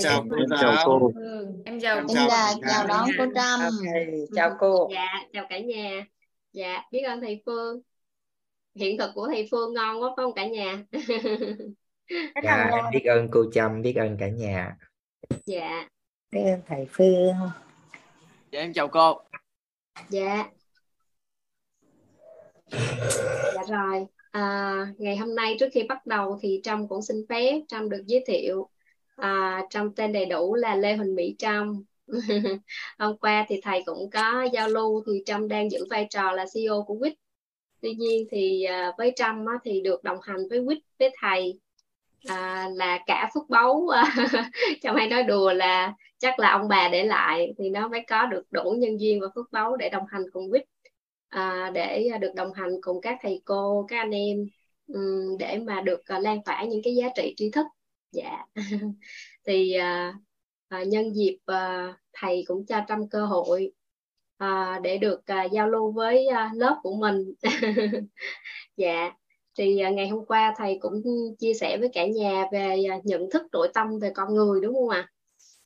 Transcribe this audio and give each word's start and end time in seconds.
chào 0.00 0.24
cô 0.30 0.36
em 0.36 0.46
chào 0.60 0.76
cô. 0.84 1.10
Ừ, 1.14 1.46
em 1.64 1.80
chào 1.80 1.96
Em 1.96 2.06
cô 2.08 2.14
chào 2.14 2.28
dạ 2.28 2.54
cả 2.62 2.68
chào 2.70 2.86
đón 2.86 3.08
cô 3.18 3.24
Trâm 3.34 3.60
Ok, 3.60 3.94
chào 4.34 4.56
cô. 4.60 4.88
dạ 4.92 5.06
chào 5.32 5.46
cả 5.50 5.58
nhà. 5.58 6.06
Dạ 6.52 6.82
biết 6.90 7.00
ơn 7.02 7.20
thầy 7.20 7.42
Phương. 7.46 7.80
Hiện 8.74 8.98
thực 8.98 9.10
của 9.14 9.28
thầy 9.28 9.48
Phương 9.50 9.74
ngon 9.74 10.02
quá 10.02 10.08
phải 10.16 10.24
không 10.24 10.34
cả 10.34 10.46
nhà? 10.46 10.84
Dạ, 12.42 12.70
em 12.72 12.84
biết 12.92 13.04
ơn 13.04 13.28
cô 13.30 13.44
Trâm, 13.52 13.82
biết 13.82 13.94
ơn 13.96 14.16
cả 14.20 14.28
nhà. 14.28 14.76
dạ. 15.46 15.88
Biết 16.30 16.42
ơn 16.44 16.60
thầy 16.66 16.86
Phương. 16.90 17.34
dạ 18.52 18.60
em 18.60 18.72
chào 18.72 18.88
cô. 18.88 19.20
Dạ. 20.08 20.50
Dạ 23.54 23.62
rồi. 23.68 24.06
À, 24.30 24.86
ngày 24.98 25.16
hôm 25.16 25.34
nay 25.34 25.56
trước 25.60 25.68
khi 25.72 25.82
bắt 25.88 26.06
đầu 26.06 26.38
thì 26.42 26.60
Trâm 26.62 26.88
cũng 26.88 27.02
xin 27.02 27.16
phép 27.28 27.60
Trâm 27.68 27.90
được 27.90 28.02
giới 28.06 28.24
thiệu 28.26 28.68
à, 29.16 29.62
trong 29.70 29.94
tên 29.94 30.12
đầy 30.12 30.26
đủ 30.26 30.54
là 30.54 30.76
Lê 30.76 30.96
Huỳnh 30.96 31.14
Mỹ 31.14 31.34
Trâm 31.38 31.84
hôm 32.98 33.18
qua 33.18 33.46
thì 33.48 33.60
thầy 33.62 33.82
cũng 33.86 34.10
có 34.10 34.46
giao 34.52 34.68
lưu 34.68 35.02
thì 35.06 35.12
Trâm 35.26 35.48
đang 35.48 35.70
giữ 35.70 35.86
vai 35.90 36.06
trò 36.10 36.32
là 36.32 36.46
CEO 36.54 36.84
của 36.86 36.98
Quýt. 36.98 37.14
Tuy 37.80 37.94
nhiên 37.94 38.26
thì 38.30 38.64
à, 38.64 38.92
với 38.98 39.12
Trâm 39.16 39.46
á, 39.46 39.54
thì 39.64 39.80
được 39.80 40.04
đồng 40.04 40.18
hành 40.22 40.48
với 40.50 40.64
Quýt 40.66 40.78
với 40.98 41.10
thầy 41.20 41.60
à, 42.28 42.68
là 42.74 42.98
cả 43.06 43.30
phước 43.34 43.48
báu. 43.48 43.88
Trâm 44.82 44.96
hay 44.96 45.08
nói 45.08 45.22
đùa 45.22 45.52
là 45.52 45.94
chắc 46.18 46.38
là 46.38 46.50
ông 46.50 46.68
bà 46.68 46.88
để 46.88 47.04
lại 47.04 47.52
thì 47.58 47.70
nó 47.70 47.88
mới 47.88 48.04
có 48.08 48.26
được 48.26 48.42
đủ 48.50 48.70
nhân 48.78 49.00
duyên 49.00 49.20
và 49.20 49.26
phước 49.34 49.52
báu 49.52 49.76
để 49.76 49.88
đồng 49.88 50.06
hành 50.08 50.22
cùng 50.32 50.50
Quýt. 50.50 50.62
À, 51.28 51.70
để 51.74 52.08
được 52.20 52.34
đồng 52.36 52.52
hành 52.52 52.70
cùng 52.82 53.00
các 53.00 53.18
thầy 53.22 53.42
cô 53.44 53.86
các 53.88 53.98
anh 53.98 54.10
em 54.10 54.46
để 55.38 55.58
mà 55.58 55.80
được 55.80 56.06
à, 56.06 56.18
lan 56.18 56.42
tỏa 56.44 56.64
những 56.64 56.80
cái 56.84 56.94
giá 56.94 57.08
trị 57.16 57.34
tri 57.36 57.50
thức 57.50 57.66
dạ. 58.12 58.44
Thì 59.46 59.72
à, 59.72 60.14
à, 60.68 60.84
nhân 60.84 61.14
dịp 61.14 61.38
à, 61.46 61.94
thầy 62.12 62.44
cũng 62.46 62.66
cho 62.66 62.80
trăm 62.88 63.08
cơ 63.08 63.26
hội 63.26 63.72
à, 64.36 64.80
để 64.82 64.98
được 64.98 65.26
à, 65.26 65.44
giao 65.44 65.68
lưu 65.68 65.92
với 65.92 66.26
à, 66.26 66.50
lớp 66.54 66.76
của 66.82 66.94
mình. 66.94 67.34
Dạ. 68.76 69.12
Thì 69.58 69.78
à, 69.78 69.90
ngày 69.90 70.08
hôm 70.08 70.26
qua 70.26 70.54
thầy 70.56 70.78
cũng 70.80 71.02
chia 71.38 71.54
sẻ 71.54 71.78
với 71.80 71.88
cả 71.92 72.06
nhà 72.06 72.46
về 72.52 72.84
à, 72.90 72.98
nhận 73.04 73.30
thức 73.30 73.42
nội 73.52 73.68
tâm 73.74 73.98
về 73.98 74.10
con 74.14 74.34
người 74.34 74.60
đúng 74.60 74.74
không 74.74 74.88
ạ? 74.88 75.08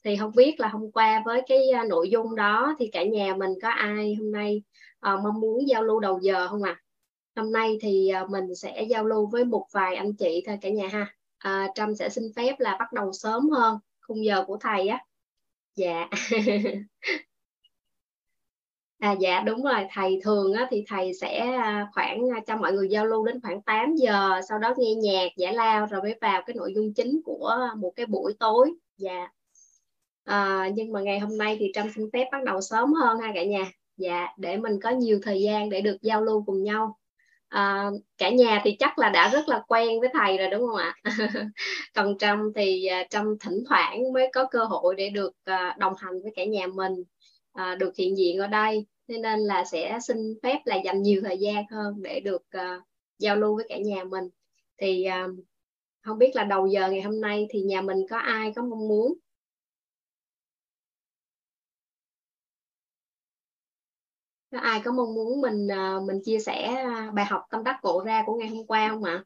Thì 0.05 0.17
không 0.17 0.33
biết 0.37 0.61
là 0.61 0.69
hôm 0.69 0.91
qua 0.93 1.23
với 1.25 1.43
cái 1.49 1.71
à, 1.75 1.85
nội 1.89 2.11
dung 2.11 2.37
đó 2.37 2.77
thì 2.79 2.89
cả 2.93 3.05
nhà 3.05 3.35
mình 3.35 3.51
có 3.63 3.69
ai 3.69 4.15
hôm 4.15 4.33
nay 4.33 4.63
à, 5.01 5.17
mong 5.25 5.41
muốn 5.41 5.69
giao 5.69 5.83
lưu 5.85 6.01
đầu 6.01 6.19
giờ 6.23 6.49
không 6.49 6.63
ạ? 6.63 6.83
Hôm 7.37 7.53
nay 7.53 7.79
thì 7.81 8.09
à, 8.09 8.27
mình 8.31 8.55
sẽ 8.55 8.83
giao 8.83 9.05
lưu 9.05 9.27
với 9.27 9.45
một 9.45 9.67
vài 9.73 9.97
anh 9.97 10.17
chị 10.17 10.43
thôi 10.47 10.59
cả 10.61 10.69
nhà 10.69 10.89
ha 10.89 11.16
à, 11.39 11.69
Trâm 11.75 11.95
sẽ 11.95 12.09
xin 12.09 12.25
phép 12.37 12.55
là 12.59 12.77
bắt 12.79 12.93
đầu 12.93 13.13
sớm 13.13 13.51
hơn 13.51 13.79
khung 14.01 14.25
giờ 14.25 14.45
của 14.47 14.57
thầy 14.61 14.89
á. 14.89 15.05
Dạ. 15.75 16.09
À 18.99 19.13
dạ 19.21 19.41
đúng 19.41 19.63
rồi. 19.63 19.87
Thầy 19.93 20.21
thường 20.25 20.53
á, 20.53 20.67
thì 20.71 20.85
thầy 20.89 21.15
sẽ 21.15 21.39
à, 21.39 21.89
khoảng 21.95 22.21
à, 22.35 22.41
cho 22.47 22.57
mọi 22.57 22.73
người 22.73 22.89
giao 22.89 23.07
lưu 23.07 23.27
đến 23.27 23.41
khoảng 23.43 23.63
8 23.63 23.95
giờ 23.97 24.41
sau 24.49 24.59
đó 24.59 24.75
nghe 24.79 24.95
nhạc 24.95 25.29
giải 25.37 25.55
lao 25.55 25.87
rồi 25.87 26.03
mới 26.03 26.15
vào 26.21 26.43
cái 26.47 26.57
nội 26.57 26.73
dung 26.75 26.95
chính 26.95 27.21
của 27.25 27.57
một 27.77 27.93
cái 27.97 28.07
buổi 28.07 28.35
tối. 28.39 28.73
Dạ. 28.97 29.29
À, 30.25 30.69
nhưng 30.75 30.93
mà 30.93 31.01
ngày 31.01 31.19
hôm 31.19 31.39
nay 31.39 31.57
thì 31.61 31.71
Trâm 31.75 31.87
xin 31.95 32.11
phép 32.13 32.29
bắt 32.33 32.45
đầu 32.45 32.61
sớm 32.61 32.93
hơn 32.93 33.19
ha 33.19 33.33
cả 33.35 33.45
nhà. 33.45 33.73
Dạ 33.97 34.27
để 34.37 34.57
mình 34.57 34.81
có 34.83 34.91
nhiều 34.91 35.19
thời 35.23 35.43
gian 35.43 35.71
để 35.71 35.81
được 35.81 35.97
giao 36.03 36.23
lưu 36.23 36.43
cùng 36.47 36.63
nhau 36.63 36.99
à, 37.49 37.91
cả 38.19 38.31
nhà 38.31 38.61
thì 38.65 38.77
chắc 38.79 38.99
là 38.99 39.11
đã 39.11 39.29
rất 39.29 39.49
là 39.49 39.63
quen 39.69 40.01
với 40.01 40.09
thầy 40.13 40.39
rồi 40.39 40.49
đúng 40.51 40.67
không 40.67 40.77
ạ? 40.77 40.95
Còn 41.95 42.19
Trâm 42.19 42.53
thì 42.55 42.89
trong 42.89 43.07
Trâm 43.11 43.39
thỉnh 43.39 43.65
thoảng 43.69 44.13
mới 44.13 44.31
có 44.33 44.47
cơ 44.51 44.65
hội 44.65 44.95
để 44.95 45.11
được 45.11 45.33
ờ, 45.45 45.73
đồng 45.79 45.93
hành 45.99 46.23
với 46.23 46.33
cả 46.37 46.45
nhà 46.45 46.67
mình 46.67 46.93
được 47.79 47.97
hiện 47.97 48.17
diện 48.17 48.39
ở 48.39 48.47
đây. 48.47 48.87
Thế 49.09 49.19
nên 49.19 49.41
là 49.41 49.65
sẽ 49.65 49.99
xin 50.03 50.17
phép 50.43 50.59
là 50.65 50.77
dành 50.77 51.03
nhiều 51.03 51.21
thời 51.25 51.39
gian 51.39 51.65
hơn 51.71 52.03
để 52.03 52.21
được 52.21 52.43
giao 53.19 53.37
lưu 53.37 53.57
với 53.57 53.67
cả 53.69 53.77
nhà 53.77 54.05
mình. 54.05 54.25
Thì 54.79 55.07
không 56.03 56.19
biết 56.19 56.37
là 56.37 56.45
đầu 56.45 56.67
giờ 56.67 56.91
ngày 56.91 57.03
hôm 57.03 57.21
nay 57.21 57.47
thì 57.51 57.61
nhà 57.61 57.81
mình 57.81 57.99
có 58.11 58.19
ai 58.19 58.53
có 58.57 58.63
mong 58.63 58.89
muốn 58.89 59.15
ai 64.63 64.81
có 64.85 64.93
mong 64.93 65.15
muốn 65.15 65.41
mình 65.41 65.69
à, 65.73 65.99
mình 66.07 66.21
chia 66.25 66.39
sẻ 66.39 66.63
à, 66.75 67.11
bài 67.15 67.25
học 67.25 67.43
tâm 67.51 67.65
đắc 67.65 67.77
ngộ 67.83 68.03
ra 68.07 68.23
của 68.27 68.35
ngày 68.35 68.49
hôm 68.49 68.67
qua 68.67 68.89
không 68.89 69.05
ạ? 69.05 69.25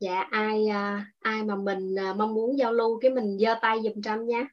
Dạ 0.00 0.20
ai 0.30 0.66
à, 0.68 1.06
ai 1.20 1.44
mà 1.44 1.56
mình 1.56 1.94
mong 2.16 2.34
muốn 2.34 2.58
giao 2.58 2.72
lưu 2.72 2.98
cái 3.00 3.10
mình 3.10 3.38
giơ 3.40 3.54
tay 3.62 3.78
giùm 3.84 4.02
Trâm 4.02 4.26
nha 4.26 4.44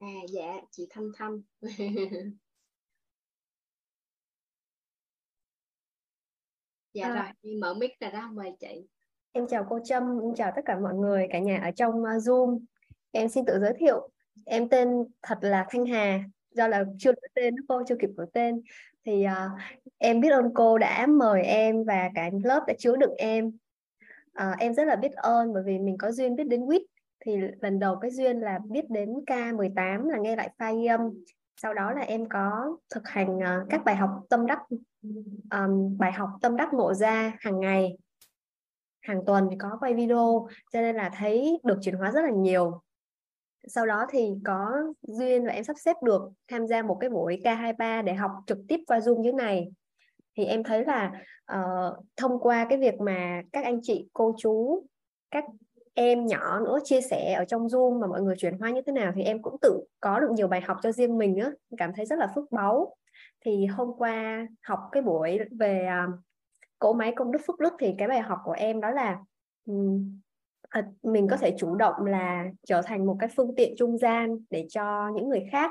à 0.00 0.06
dạ 0.32 0.60
chị 0.70 0.86
Thanh 0.90 1.10
Thanh. 1.14 1.42
dạ 6.96 7.06
À. 7.06 7.32
rồi 7.42 7.54
mở 7.54 7.74
mic 7.74 8.00
ra 8.00 8.10
đó 8.10 8.30
mời 8.32 8.52
chị 8.60 8.86
Em 9.32 9.46
chào 9.46 9.66
cô 9.70 9.78
Trâm, 9.84 10.02
em 10.22 10.34
chào 10.34 10.52
tất 10.56 10.62
cả 10.64 10.78
mọi 10.78 10.94
người, 10.94 11.26
cả 11.30 11.38
nhà 11.38 11.60
ở 11.62 11.70
trong 11.70 11.90
uh, 11.90 12.22
Zoom. 12.22 12.58
Em 13.12 13.28
xin 13.28 13.44
tự 13.44 13.58
giới 13.60 13.72
thiệu, 13.78 14.08
em 14.44 14.68
tên 14.68 14.88
thật 15.22 15.38
là 15.40 15.66
Thanh 15.70 15.86
Hà, 15.86 16.24
do 16.50 16.68
là 16.68 16.84
chưa 16.98 17.12
đổi 17.12 17.28
tên, 17.34 17.54
cô 17.68 17.82
chưa 17.88 17.96
kịp 18.00 18.10
đổi 18.16 18.26
tên. 18.32 18.62
Thì 19.04 19.26
uh, 19.26 19.60
em 19.98 20.20
biết 20.20 20.28
ơn 20.28 20.54
cô 20.54 20.78
đã 20.78 21.06
mời 21.06 21.42
em 21.42 21.84
và 21.84 22.10
cả 22.14 22.30
lớp 22.44 22.64
đã 22.66 22.74
chứa 22.78 22.96
đựng 22.96 23.14
em. 23.18 23.46
Uh, 24.42 24.58
em 24.58 24.74
rất 24.74 24.84
là 24.84 24.96
biết 24.96 25.12
ơn 25.12 25.52
bởi 25.52 25.62
vì 25.66 25.78
mình 25.78 25.98
có 25.98 26.12
duyên 26.12 26.36
biết 26.36 26.46
đến 26.46 26.60
WIT. 26.60 26.84
Thì 27.20 27.36
lần 27.60 27.78
đầu 27.78 27.96
cái 27.96 28.10
duyên 28.10 28.40
là 28.40 28.58
biết 28.68 28.90
đến 28.90 29.08
K18 29.26 30.10
là 30.10 30.18
nghe 30.18 30.36
lại 30.36 30.50
file 30.58 30.98
âm. 30.98 31.00
Sau 31.62 31.74
đó 31.74 31.92
là 31.92 32.00
em 32.00 32.28
có 32.28 32.76
thực 32.90 33.08
hành 33.08 33.36
uh, 33.36 33.66
các 33.70 33.84
bài 33.84 33.96
học 33.96 34.10
tâm 34.30 34.46
đắc, 34.46 34.58
um, 35.50 35.98
bài 35.98 36.12
học 36.12 36.30
tâm 36.42 36.56
đắc 36.56 36.68
ngộ 36.72 36.94
ra 36.94 37.32
hàng 37.40 37.60
ngày 37.60 37.96
hàng 39.00 39.24
tuần 39.26 39.48
thì 39.50 39.56
có 39.58 39.76
quay 39.80 39.94
video 39.94 40.48
cho 40.72 40.80
nên 40.80 40.96
là 40.96 41.10
thấy 41.18 41.60
được 41.64 41.78
chuyển 41.82 41.94
hóa 41.94 42.12
rất 42.12 42.20
là 42.20 42.30
nhiều. 42.30 42.82
Sau 43.68 43.86
đó 43.86 44.06
thì 44.10 44.30
có 44.44 44.72
duyên 45.02 45.46
và 45.46 45.52
em 45.52 45.64
sắp 45.64 45.76
xếp 45.78 45.96
được 46.04 46.30
tham 46.48 46.66
gia 46.66 46.82
một 46.82 46.96
cái 47.00 47.10
buổi 47.10 47.40
K23 47.44 48.04
để 48.04 48.14
học 48.14 48.30
trực 48.46 48.58
tiếp 48.68 48.80
qua 48.86 48.98
Zoom 48.98 49.20
như 49.20 49.32
này. 49.32 49.72
Thì 50.36 50.44
em 50.44 50.64
thấy 50.64 50.84
là 50.84 51.12
uh, 51.54 52.04
thông 52.16 52.38
qua 52.40 52.66
cái 52.68 52.78
việc 52.78 52.94
mà 53.00 53.42
các 53.52 53.64
anh 53.64 53.80
chị 53.82 54.08
cô 54.12 54.34
chú 54.38 54.86
các 55.30 55.44
em 55.98 56.26
nhỏ 56.26 56.60
nữa 56.60 56.78
chia 56.84 57.00
sẻ 57.00 57.32
ở 57.32 57.44
trong 57.44 57.66
Zoom 57.66 58.00
mà 58.00 58.06
mọi 58.06 58.22
người 58.22 58.34
chuyển 58.38 58.58
hóa 58.58 58.70
như 58.70 58.80
thế 58.86 58.92
nào 58.92 59.12
thì 59.16 59.22
em 59.22 59.42
cũng 59.42 59.56
tự 59.62 59.84
có 60.00 60.20
được 60.20 60.30
nhiều 60.30 60.48
bài 60.48 60.60
học 60.60 60.76
cho 60.82 60.92
riêng 60.92 61.18
mình 61.18 61.38
á. 61.38 61.50
Cảm 61.76 61.92
thấy 61.96 62.06
rất 62.06 62.18
là 62.18 62.32
phước 62.34 62.52
báu. 62.52 62.96
Thì 63.44 63.66
hôm 63.66 63.90
qua 63.98 64.46
học 64.62 64.80
cái 64.92 65.02
buổi 65.02 65.38
về 65.58 65.84
à, 65.86 66.06
cỗ 66.78 66.92
máy 66.92 67.12
công 67.16 67.32
đức 67.32 67.38
phước 67.46 67.58
đức 67.58 67.72
thì 67.78 67.94
cái 67.98 68.08
bài 68.08 68.20
học 68.20 68.38
của 68.44 68.52
em 68.52 68.80
đó 68.80 68.90
là 68.90 69.18
um, 69.66 70.20
mình 71.02 71.28
có 71.30 71.36
thể 71.36 71.54
chủ 71.58 71.74
động 71.74 72.04
là 72.06 72.44
trở 72.66 72.82
thành 72.82 73.06
một 73.06 73.16
cái 73.20 73.28
phương 73.36 73.54
tiện 73.56 73.74
trung 73.78 73.98
gian 73.98 74.38
để 74.50 74.66
cho 74.70 75.10
những 75.14 75.28
người 75.28 75.48
khác 75.52 75.70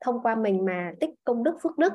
thông 0.00 0.22
qua 0.22 0.34
mình 0.34 0.64
mà 0.64 0.92
tích 1.00 1.10
công 1.24 1.44
đức 1.44 1.56
phước 1.62 1.78
đức. 1.78 1.92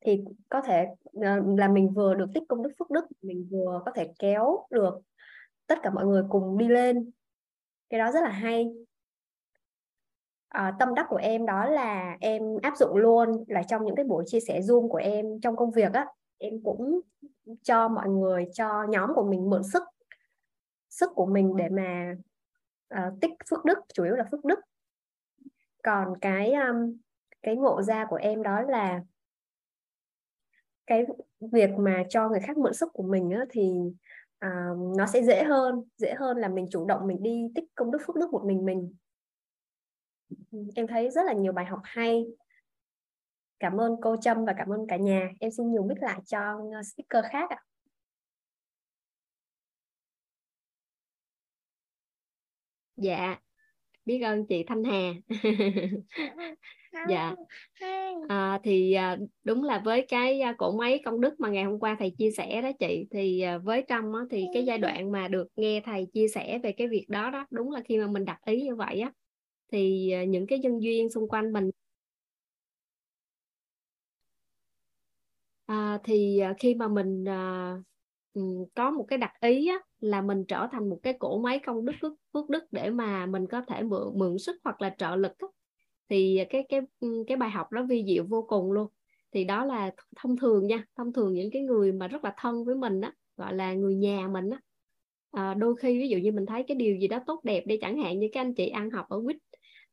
Thì 0.00 0.24
có 0.48 0.60
thể 0.60 0.86
ờ, 1.14 1.40
là 1.58 1.68
mình 1.68 1.88
vừa 1.94 2.14
được 2.14 2.26
tích 2.34 2.42
công 2.48 2.62
đức 2.62 2.70
phước 2.78 2.90
đức 2.90 3.04
mình 3.22 3.48
vừa 3.50 3.82
có 3.86 3.92
thể 3.94 4.12
kéo 4.18 4.66
được 4.70 5.00
tất 5.70 5.78
cả 5.82 5.90
mọi 5.90 6.06
người 6.06 6.22
cùng 6.28 6.58
đi 6.58 6.68
lên. 6.68 7.10
Cái 7.90 8.00
đó 8.00 8.12
rất 8.12 8.20
là 8.22 8.30
hay. 8.30 8.70
À, 10.48 10.76
tâm 10.78 10.94
đắc 10.94 11.06
của 11.08 11.16
em 11.16 11.46
đó 11.46 11.66
là 11.66 12.16
em 12.20 12.42
áp 12.62 12.76
dụng 12.76 12.96
luôn 12.96 13.44
là 13.48 13.62
trong 13.62 13.84
những 13.84 13.96
cái 13.96 14.04
buổi 14.04 14.24
chia 14.26 14.40
sẻ 14.40 14.60
zoom 14.60 14.88
của 14.88 14.98
em 14.98 15.40
trong 15.40 15.56
công 15.56 15.70
việc 15.70 15.92
á 15.92 16.06
em 16.38 16.62
cũng 16.64 17.00
cho 17.62 17.88
mọi 17.88 18.08
người 18.08 18.48
cho 18.52 18.84
nhóm 18.88 19.10
của 19.14 19.24
mình 19.30 19.50
mượn 19.50 19.62
sức 19.72 19.82
sức 20.88 21.10
của 21.14 21.26
mình 21.26 21.56
để 21.56 21.68
mà 21.68 22.14
uh, 22.94 23.20
tích 23.20 23.32
phước 23.50 23.64
đức 23.64 23.78
chủ 23.94 24.04
yếu 24.04 24.16
là 24.16 24.24
phước 24.30 24.44
đức. 24.44 24.58
Còn 25.82 26.20
cái 26.20 26.52
um, 26.52 26.96
cái 27.42 27.56
ngộ 27.56 27.82
ra 27.82 28.06
của 28.10 28.16
em 28.16 28.42
đó 28.42 28.60
là 28.60 29.00
cái 30.86 31.06
việc 31.40 31.70
mà 31.78 32.04
cho 32.08 32.28
người 32.28 32.40
khác 32.40 32.58
mượn 32.58 32.74
sức 32.74 32.92
của 32.92 33.02
mình 33.02 33.30
á, 33.30 33.44
thì 33.50 33.92
uh, 34.46 34.96
nó 34.98 35.06
sẽ 35.06 35.22
dễ 35.22 35.44
hơn 35.44 35.82
dễ 35.96 36.14
hơn 36.14 36.36
là 36.36 36.48
mình 36.48 36.66
chủ 36.70 36.86
động 36.86 37.06
mình 37.06 37.22
đi 37.22 37.46
tích 37.54 37.64
công 37.74 37.90
đức 37.90 37.98
phước 38.06 38.16
đức 38.16 38.30
một 38.32 38.42
mình 38.46 38.64
mình. 38.64 38.94
Ừ, 40.52 40.58
em 40.74 40.86
thấy 40.86 41.10
rất 41.10 41.22
là 41.26 41.32
nhiều 41.32 41.52
bài 41.52 41.64
học 41.64 41.80
hay. 41.84 42.26
Cảm 43.58 43.80
ơn 43.80 43.96
cô 44.02 44.16
Trâm 44.16 44.44
và 44.44 44.54
cảm 44.58 44.68
ơn 44.72 44.86
cả 44.88 44.96
nhà. 44.96 45.30
Em 45.40 45.50
xin 45.50 45.72
nhường 45.72 45.88
mic 45.88 45.98
lại 46.02 46.20
cho 46.26 46.40
ờ, 46.74 46.82
speaker 46.82 47.24
khác 47.32 47.50
ạ. 47.50 47.58
Dạ 52.96 53.49
biết 54.10 54.20
ơn 54.20 54.46
chị 54.46 54.64
Thanh 54.66 54.84
Hà. 54.84 55.12
Dạ. 57.08 57.34
À, 58.28 58.58
thì 58.62 58.92
à, 58.92 59.16
đúng 59.44 59.64
là 59.64 59.82
với 59.84 60.06
cái 60.08 60.40
à, 60.40 60.54
cổ 60.58 60.76
máy 60.76 61.00
công 61.04 61.20
đức 61.20 61.40
mà 61.40 61.48
ngày 61.48 61.64
hôm 61.64 61.78
qua 61.78 61.96
thầy 61.98 62.14
chia 62.18 62.30
sẻ 62.30 62.62
đó 62.62 62.70
chị 62.78 63.06
thì 63.10 63.40
à, 63.40 63.58
với 63.58 63.84
trong 63.88 64.14
á, 64.14 64.20
thì 64.30 64.44
cái 64.54 64.64
giai 64.64 64.78
đoạn 64.78 65.12
mà 65.12 65.28
được 65.28 65.48
nghe 65.56 65.80
thầy 65.84 66.06
chia 66.12 66.28
sẻ 66.28 66.58
về 66.62 66.72
cái 66.72 66.88
việc 66.88 67.06
đó 67.08 67.30
đó 67.30 67.46
đúng 67.50 67.70
là 67.70 67.80
khi 67.84 67.98
mà 67.98 68.06
mình 68.06 68.24
đặt 68.24 68.38
ý 68.46 68.62
như 68.62 68.76
vậy 68.76 69.00
á 69.00 69.12
thì 69.72 70.12
những 70.28 70.46
cái 70.46 70.58
nhân 70.58 70.82
duyên 70.82 71.10
xung 71.10 71.28
quanh 71.28 71.52
mình 71.52 71.70
à, 75.66 75.98
thì 76.04 76.42
khi 76.58 76.74
mà 76.74 76.88
mình 76.88 77.24
à, 77.28 77.74
có 78.74 78.90
một 78.90 79.04
cái 79.08 79.18
đặc 79.18 79.32
ý 79.40 79.68
á, 79.68 79.76
là 80.00 80.22
mình 80.22 80.44
trở 80.48 80.66
thành 80.72 80.90
một 80.90 80.98
cái 81.02 81.12
cỗ 81.18 81.38
máy 81.38 81.58
công 81.66 81.84
đức 81.84 81.92
phước 82.32 82.48
đức 82.48 82.64
để 82.70 82.90
mà 82.90 83.26
mình 83.26 83.46
có 83.46 83.62
thể 83.68 83.82
mượn 83.82 84.18
mượn 84.18 84.38
sức 84.38 84.56
hoặc 84.64 84.82
là 84.82 84.94
trợ 84.98 85.16
lực 85.16 85.32
á, 85.38 85.48
thì 86.08 86.38
cái 86.50 86.66
cái 86.68 86.80
cái 87.26 87.36
bài 87.36 87.50
học 87.50 87.72
đó 87.72 87.82
vi 87.88 88.04
diệu 88.06 88.24
vô 88.28 88.44
cùng 88.48 88.72
luôn. 88.72 88.86
Thì 89.32 89.44
đó 89.44 89.64
là 89.64 89.90
thông 90.16 90.36
thường 90.36 90.66
nha 90.66 90.84
thông 90.96 91.12
thường 91.12 91.34
những 91.34 91.50
cái 91.50 91.62
người 91.62 91.92
mà 91.92 92.08
rất 92.08 92.24
là 92.24 92.34
thân 92.36 92.64
với 92.64 92.74
mình 92.74 93.00
á 93.00 93.12
gọi 93.36 93.54
là 93.54 93.74
người 93.74 93.94
nhà 93.94 94.28
mình 94.28 94.50
á. 94.50 94.60
À, 95.30 95.54
đôi 95.54 95.76
khi 95.76 95.98
ví 95.98 96.08
dụ 96.08 96.18
như 96.18 96.32
mình 96.32 96.46
thấy 96.46 96.64
cái 96.68 96.76
điều 96.76 96.96
gì 96.96 97.08
đó 97.08 97.20
tốt 97.26 97.40
đẹp 97.44 97.66
đi 97.66 97.76
chẳng 97.80 98.02
hạn 98.02 98.18
như 98.18 98.28
các 98.32 98.40
anh 98.40 98.54
chị 98.54 98.68
ăn 98.68 98.90
học 98.90 99.06
ở 99.08 99.20
quýt 99.24 99.36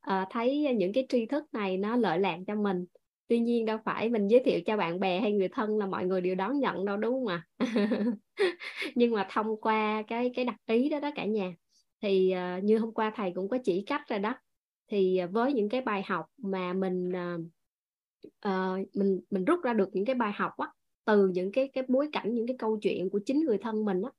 à, 0.00 0.26
thấy 0.30 0.74
những 0.76 0.92
cái 0.92 1.06
tri 1.08 1.26
thức 1.26 1.44
này 1.52 1.76
nó 1.76 1.96
lợi 1.96 2.18
lạc 2.18 2.38
cho 2.46 2.54
mình 2.54 2.84
tuy 3.28 3.38
nhiên 3.38 3.66
đâu 3.66 3.78
phải 3.84 4.08
mình 4.08 4.28
giới 4.28 4.40
thiệu 4.44 4.60
cho 4.66 4.76
bạn 4.76 5.00
bè 5.00 5.20
hay 5.20 5.32
người 5.32 5.48
thân 5.48 5.78
là 5.78 5.86
mọi 5.86 6.06
người 6.06 6.20
đều 6.20 6.34
đón 6.34 6.60
nhận 6.60 6.84
đâu 6.84 6.96
đúng 6.96 7.12
không 7.14 7.26
ạ? 7.26 7.46
Nhưng 8.94 9.12
mà 9.12 9.26
thông 9.30 9.60
qua 9.60 10.02
cái 10.06 10.30
cái 10.34 10.44
đặc 10.44 10.56
ý 10.66 10.88
đó 10.88 11.00
đó 11.00 11.10
cả 11.14 11.24
nhà 11.24 11.54
thì 12.02 12.34
uh, 12.58 12.64
như 12.64 12.78
hôm 12.78 12.94
qua 12.94 13.12
thầy 13.16 13.32
cũng 13.34 13.48
có 13.48 13.58
chỉ 13.64 13.84
cách 13.86 14.02
rồi 14.08 14.18
đó. 14.18 14.34
Thì 14.90 15.20
với 15.30 15.52
những 15.52 15.68
cái 15.68 15.80
bài 15.80 16.02
học 16.06 16.26
mà 16.36 16.72
mình 16.72 17.12
uh, 18.48 18.86
mình 18.94 19.20
mình 19.30 19.44
rút 19.44 19.60
ra 19.62 19.72
được 19.72 19.88
những 19.92 20.04
cái 20.04 20.14
bài 20.14 20.32
học 20.32 20.52
á 20.56 20.68
từ 21.04 21.28
những 21.28 21.52
cái 21.52 21.68
cái 21.72 21.84
bối 21.88 22.08
cảnh 22.12 22.34
những 22.34 22.46
cái 22.46 22.56
câu 22.58 22.78
chuyện 22.82 23.10
của 23.10 23.20
chính 23.26 23.40
người 23.40 23.58
thân 23.58 23.84
mình 23.84 24.02
á 24.02 24.10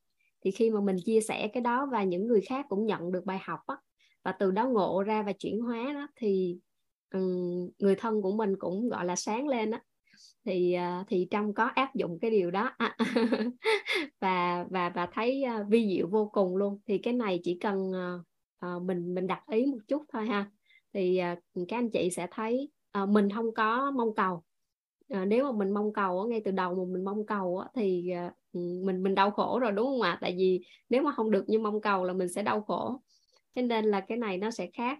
thì 0.41 0.51
khi 0.51 0.69
mà 0.69 0.81
mình 0.81 0.95
chia 1.05 1.21
sẻ 1.21 1.47
cái 1.47 1.61
đó 1.61 1.87
và 1.91 2.03
những 2.03 2.27
người 2.27 2.41
khác 2.41 2.65
cũng 2.69 2.85
nhận 2.85 3.11
được 3.11 3.25
bài 3.25 3.39
học 3.41 3.59
á 3.67 3.75
và 4.23 4.31
từ 4.31 4.51
đó 4.51 4.67
ngộ 4.67 5.03
ra 5.03 5.23
và 5.23 5.31
chuyển 5.31 5.61
hóa 5.61 5.93
đó 5.93 6.07
thì 6.15 6.57
um, 7.13 7.69
người 7.79 7.95
thân 7.95 8.21
của 8.21 8.35
mình 8.35 8.57
cũng 8.59 8.89
gọi 8.89 9.05
là 9.05 9.15
sáng 9.15 9.47
lên 9.47 9.71
á. 9.71 9.81
Thì 10.45 10.77
uh, 10.77 11.07
thì 11.07 11.27
trong 11.31 11.53
có 11.53 11.65
áp 11.65 11.95
dụng 11.95 12.19
cái 12.21 12.31
điều 12.31 12.51
đó. 12.51 12.71
À, 12.77 12.97
và 14.21 14.65
và 14.69 14.89
và 14.89 15.07
thấy 15.13 15.43
uh, 15.61 15.67
vi 15.69 15.95
diệu 15.95 16.07
vô 16.07 16.29
cùng 16.33 16.55
luôn. 16.55 16.79
Thì 16.87 16.97
cái 16.97 17.13
này 17.13 17.39
chỉ 17.43 17.57
cần 17.61 17.91
uh, 18.65 18.83
mình 18.83 19.13
mình 19.13 19.27
đặt 19.27 19.43
ý 19.51 19.65
một 19.65 19.79
chút 19.87 20.03
thôi 20.13 20.25
ha. 20.25 20.51
Thì 20.93 21.21
uh, 21.33 21.67
các 21.67 21.77
anh 21.77 21.89
chị 21.91 22.09
sẽ 22.09 22.27
thấy 22.31 22.69
uh, 23.03 23.09
mình 23.09 23.29
không 23.29 23.53
có 23.53 23.91
mong 23.91 24.15
cầu. 24.15 24.43
Nếu 25.27 25.43
mà 25.43 25.51
mình 25.51 25.73
mong 25.73 25.93
cầu 25.93 26.27
ngay 26.27 26.41
từ 26.45 26.51
đầu 26.51 26.75
mà 26.75 26.93
mình 26.93 27.05
mong 27.05 27.25
cầu 27.25 27.63
thì 27.75 28.11
mình 28.53 29.03
mình 29.03 29.15
đau 29.15 29.31
khổ 29.31 29.59
rồi 29.59 29.71
đúng 29.71 29.85
không 29.85 30.01
ạ? 30.01 30.17
Tại 30.21 30.35
vì 30.37 30.65
nếu 30.89 31.03
mà 31.03 31.11
không 31.11 31.31
được 31.31 31.49
như 31.49 31.59
mong 31.59 31.81
cầu 31.81 32.03
là 32.03 32.13
mình 32.13 32.29
sẽ 32.29 32.43
đau 32.43 32.61
khổ. 32.61 33.01
Cho 33.55 33.61
nên 33.61 33.85
là 33.85 34.01
cái 34.01 34.17
này 34.17 34.37
nó 34.37 34.51
sẽ 34.51 34.69
khác. 34.73 34.99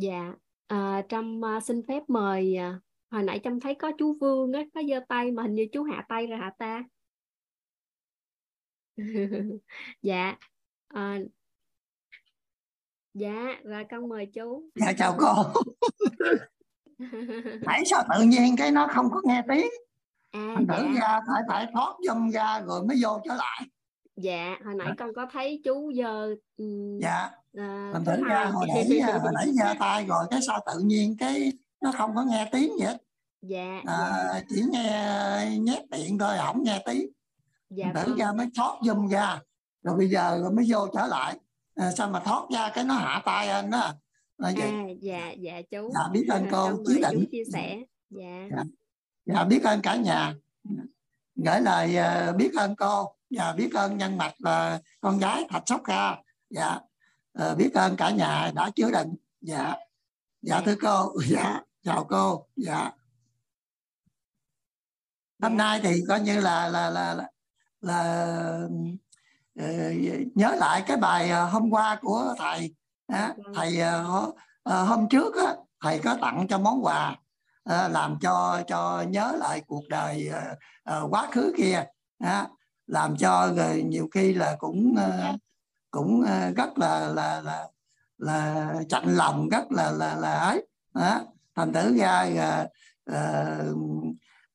Dạ. 0.00 0.32
À, 0.66 1.02
trâm 1.08 1.40
uh, 1.56 1.62
xin 1.62 1.82
phép 1.88 2.02
mời 2.08 2.56
uh, 2.58 2.82
hồi 3.10 3.22
nãy 3.22 3.40
trâm 3.44 3.60
thấy 3.60 3.74
có 3.74 3.92
chú 3.98 4.16
vương 4.20 4.52
á 4.52 4.62
có 4.74 4.82
giơ 4.90 5.00
tay 5.08 5.30
mà 5.30 5.42
hình 5.42 5.54
như 5.54 5.66
chú 5.72 5.82
hạ 5.82 6.04
tay 6.08 6.26
rồi 6.26 6.38
hả 6.38 6.52
ta? 6.58 6.82
Dạ. 10.02 10.36
À, 10.88 11.18
dạ 13.14 13.60
rồi 13.64 13.84
con 13.90 14.08
mời 14.08 14.26
chú. 14.26 14.70
Dạ 14.74 14.92
chào 14.98 15.16
cô. 15.18 15.34
Nãy 17.62 17.82
sao 17.86 18.02
tự 18.14 18.22
nhiên 18.24 18.54
cái 18.58 18.70
nó 18.70 18.88
không 18.90 19.10
có 19.10 19.20
nghe 19.24 19.42
tiếng 19.48 19.70
à, 20.30 20.52
thành 20.54 20.66
thử 20.66 20.84
dạ. 20.94 21.00
ra 21.00 21.20
phải 21.26 21.42
phải 21.48 21.66
thoát 21.72 21.96
dâm 22.06 22.30
ra 22.30 22.60
rồi 22.60 22.84
mới 22.84 22.96
vô 23.02 23.20
trở 23.24 23.34
lại. 23.34 23.62
Dạ 24.16 24.56
hồi 24.64 24.74
nãy 24.74 24.86
dạ. 24.88 24.94
con 24.98 25.14
có 25.14 25.26
thấy 25.32 25.60
chú 25.64 25.90
giờ 25.90 26.34
dạ 27.00 27.30
à, 27.58 27.90
thành 27.92 28.04
thử 28.04 28.24
ra 28.24 28.44
hồi 28.44 28.66
nãy 28.74 29.00
hồi 29.00 29.32
nãy 29.34 29.46
giơ 29.52 29.74
tay 29.80 30.06
rồi 30.06 30.24
cái 30.30 30.40
sao 30.46 30.60
tự 30.66 30.80
nhiên 30.80 31.16
cái 31.18 31.52
nó 31.80 31.92
không 31.92 32.14
có 32.14 32.24
nghe 32.24 32.48
tiếng 32.52 32.72
vậy? 32.80 32.94
Dạ, 33.42 33.80
à, 33.86 34.10
dạ. 34.34 34.40
chỉ 34.48 34.62
nghe 34.70 35.58
nhét 35.60 35.90
điện 35.90 36.18
thôi 36.18 36.36
không 36.38 36.62
nghe 36.62 36.82
tiếng. 36.86 37.10
Dạ, 37.70 37.92
thử 37.94 38.04
vâng. 38.06 38.18
ra 38.18 38.32
mới 38.32 38.46
thoát 38.56 38.78
dùm 38.82 39.08
ra 39.08 39.40
rồi 39.82 39.96
bây 39.96 40.08
giờ 40.08 40.38
rồi 40.42 40.52
mới 40.52 40.64
vô 40.68 40.86
trở 40.94 41.06
lại. 41.06 41.36
À, 41.74 41.90
sao 41.90 42.10
mà 42.10 42.20
thoát 42.20 42.42
ra 42.54 42.70
cái 42.74 42.84
nó 42.84 42.94
hạ 42.94 43.22
tay 43.24 43.48
anh 43.48 43.70
đó? 43.70 43.92
À, 44.38 44.50
dạ 45.00 45.30
dạ 45.38 45.62
chú. 45.70 45.90
Dạ 45.94 46.08
biết 46.12 46.26
ơn 46.28 46.46
cô 46.50 46.70
chí 46.86 47.02
định. 47.02 47.24
chia 47.32 47.44
sẻ. 47.52 47.78
Dạ. 48.10 48.48
dạ. 48.50 48.64
Dạ 49.26 49.44
biết 49.44 49.64
ơn 49.64 49.82
cả 49.82 49.96
nhà. 49.96 50.34
Gửi 51.36 51.60
lời 51.60 51.96
uh, 52.30 52.36
biết 52.36 52.50
ơn 52.56 52.76
cô 52.76 53.14
và 53.30 53.52
biết 53.52 53.70
ơn 53.74 53.98
nhân 53.98 54.18
mạch 54.18 54.34
là 54.38 54.80
con 55.00 55.18
gái 55.18 55.44
thạch 55.50 55.62
sóc 55.66 55.80
kha. 55.84 56.16
Dạ 56.50 56.78
uh, 57.38 57.56
biết 57.56 57.74
ơn 57.74 57.96
cả 57.96 58.10
nhà 58.10 58.52
đã 58.54 58.70
chứa 58.76 58.90
đựng. 58.90 59.14
Dạ. 59.40 59.74
Dạ 60.42 60.60
thưa 60.66 60.76
cô. 60.82 61.12
Dạ. 61.28 61.60
Chào 61.82 62.04
cô. 62.04 62.46
Dạ. 62.56 62.90
Hôm 65.42 65.52
dạ. 65.52 65.56
nay 65.56 65.80
thì 65.82 66.02
coi 66.08 66.20
như 66.20 66.40
là 66.40 66.68
là 66.68 66.90
là 66.90 67.14
là, 67.14 67.28
là 67.80 68.68
uh, 69.60 70.36
nhớ 70.36 70.54
lại 70.58 70.82
cái 70.86 70.96
bài 70.96 71.30
uh, 71.30 71.52
hôm 71.52 71.70
qua 71.70 71.98
của 72.02 72.34
thầy. 72.38 72.74
Uh, 73.12 73.36
thầy 73.54 73.80
hôm 74.64 75.08
trước 75.08 75.34
thầy 75.80 75.98
có 75.98 76.16
tặng 76.20 76.46
cho 76.48 76.58
món 76.58 76.84
quà 76.84 77.16
làm 77.64 78.18
cho 78.20 78.62
cho 78.66 79.04
nhớ 79.08 79.32
lại 79.38 79.62
cuộc 79.66 79.88
đời 79.88 80.30
quá 81.10 81.28
khứ 81.32 81.52
kia. 81.56 81.84
Làm 82.86 83.16
cho 83.16 83.52
nhiều 83.84 84.08
khi 84.14 84.34
là 84.34 84.56
cũng 84.58 84.96
cũng 85.90 86.20
uh, 86.20 86.56
rất 86.56 86.78
là 86.78 87.08
là 87.08 87.40
là 87.40 87.66
là 88.18 88.74
chạnh 88.88 89.14
lòng 89.16 89.48
rất 89.48 89.72
là 89.72 89.90
là 89.90 90.16
là 90.16 90.32
ấy. 90.32 90.66
Đó. 90.94 91.20
thành 91.56 91.72
thử 91.72 91.96
ra 91.96 92.26
uh, 93.10 93.76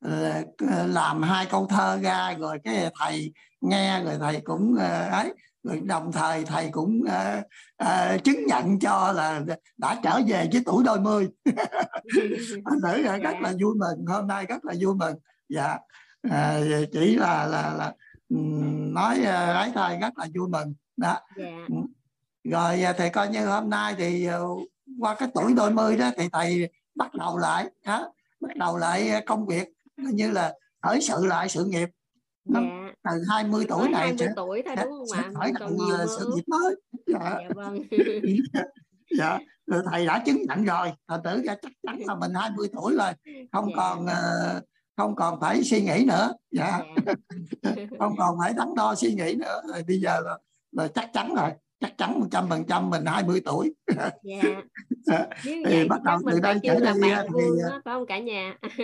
uh, 0.08 0.88
làm 0.88 1.22
hai 1.22 1.46
câu 1.46 1.68
thơ 1.70 2.00
ra 2.02 2.34
rồi 2.34 2.60
cái 2.64 2.92
thầy 3.00 3.34
nghe 3.62 4.04
rồi 4.04 4.18
thầy 4.20 4.42
cũng 4.42 4.76
ấy. 5.12 5.34
Rồi 5.64 5.82
đồng 5.86 6.12
thời 6.12 6.46
thầy 6.46 6.70
cũng 6.72 7.02
uh, 7.04 7.44
uh, 7.84 8.24
chứng 8.24 8.46
nhận 8.48 8.80
cho 8.80 9.12
là 9.12 9.42
đã 9.78 10.00
trở 10.04 10.20
về 10.28 10.50
với 10.52 10.64
tuổi 10.66 10.84
đôi 10.84 11.00
mươi. 11.00 11.30
Anh 12.66 12.82
thử 12.84 13.04
rất 13.04 13.20
dạ. 13.24 13.40
là 13.42 13.54
vui 13.62 13.76
mừng 13.76 14.06
hôm 14.08 14.28
nay 14.28 14.46
rất 14.46 14.66
là 14.66 14.74
vui 14.82 14.96
mừng. 14.96 15.16
Dạ. 15.50 15.78
À, 16.32 16.60
chỉ 16.92 17.16
là 17.16 17.48
là 17.48 17.74
là 17.74 17.94
nói 18.94 19.24
ấy 19.26 19.72
thôi 19.76 19.98
rất 20.02 20.18
là 20.18 20.28
vui 20.36 20.50
mừng 20.50 20.74
đó 20.98 21.20
yeah. 21.38 21.54
Dạ. 21.70 21.78
rồi 22.44 22.94
thì 22.98 23.10
coi 23.10 23.30
như 23.30 23.46
hôm 23.46 23.70
nay 23.70 23.96
thì 23.98 24.28
qua 25.00 25.16
cái 25.16 25.30
tuổi 25.34 25.54
đôi 25.54 25.72
mươi 25.72 25.98
đó 25.98 26.10
thì 26.18 26.30
thầy 26.32 26.70
bắt 26.96 27.14
đầu 27.14 27.38
lại 27.38 27.70
đó, 27.86 28.14
bắt 28.40 28.56
đầu 28.56 28.78
lại 28.78 29.24
công 29.26 29.46
việc 29.46 29.68
như 29.98 30.32
là 30.32 30.54
khởi 30.82 31.02
sự 31.02 31.26
lại 31.26 31.50
sự 31.50 31.66
nghiệp 31.66 31.90
dạ. 32.46 32.60
từ 33.04 33.24
20 33.30 33.66
tuổi 33.70 33.90
này 33.90 34.02
20 34.02 34.18
sẽ, 34.20 34.34
tuổi 34.36 34.64
thôi 34.66 34.76
đúng 34.76 34.92
không 34.92 35.20
ạ? 35.20 35.32
khởi 35.36 35.52
động 35.60 35.78
sự 36.20 36.32
nghiệp 36.36 36.44
mới 36.48 36.76
dạ, 37.08 37.20
dạ 37.22 37.50
vâng 37.56 37.78
dạ 39.18 39.40
rồi 39.66 39.84
thầy 39.92 40.06
đã 40.06 40.24
chứng 40.26 40.42
nhận 40.42 40.66
rồi 40.66 40.92
thầy 41.08 41.20
tử 41.24 41.42
ra 41.46 41.56
chắc 41.62 41.72
chắn 41.84 42.00
là 42.08 42.16
mình 42.16 42.34
20 42.34 42.68
tuổi 42.74 42.96
rồi 42.98 43.12
không 43.52 43.66
dạ. 43.66 43.74
còn 43.76 44.06
uh, 44.06 44.64
không 44.98 45.16
còn 45.16 45.40
phải 45.40 45.64
suy 45.64 45.82
nghĩ 45.82 46.06
nữa 46.08 46.34
dạ, 46.52 46.82
dạ. 47.06 47.72
không 48.00 48.16
còn 48.18 48.36
phải 48.40 48.54
đắn 48.58 48.68
đo 48.76 48.96
suy 48.96 49.14
nghĩ 49.14 49.36
nữa 49.36 49.62
rồi 49.74 49.84
bây 49.88 50.00
giờ 50.00 50.22
là, 50.26 50.38
là 50.76 50.88
chắc 50.88 51.14
chắn 51.14 51.36
rồi 51.36 51.52
chắc 51.80 51.98
chắn 51.98 52.20
một 52.20 52.28
trăm 52.32 52.50
phần 52.50 52.66
trăm 52.68 52.90
mình 52.90 53.06
20 53.06 53.42
tuổi. 53.46 53.74
Dạ. 53.96 54.10
dạ. 55.06 55.26
thì 55.42 55.64
vậy, 55.64 55.88
bắt 55.88 56.04
đầu 56.04 56.20
từ 56.32 56.40
đây 56.40 56.60
trở 56.64 56.76
đi 56.76 56.92
thì 56.94 57.10
đó, 57.64 57.82
phải 57.86 57.94
không 57.94 58.06
cả 58.06 58.20
nhà? 58.20 58.58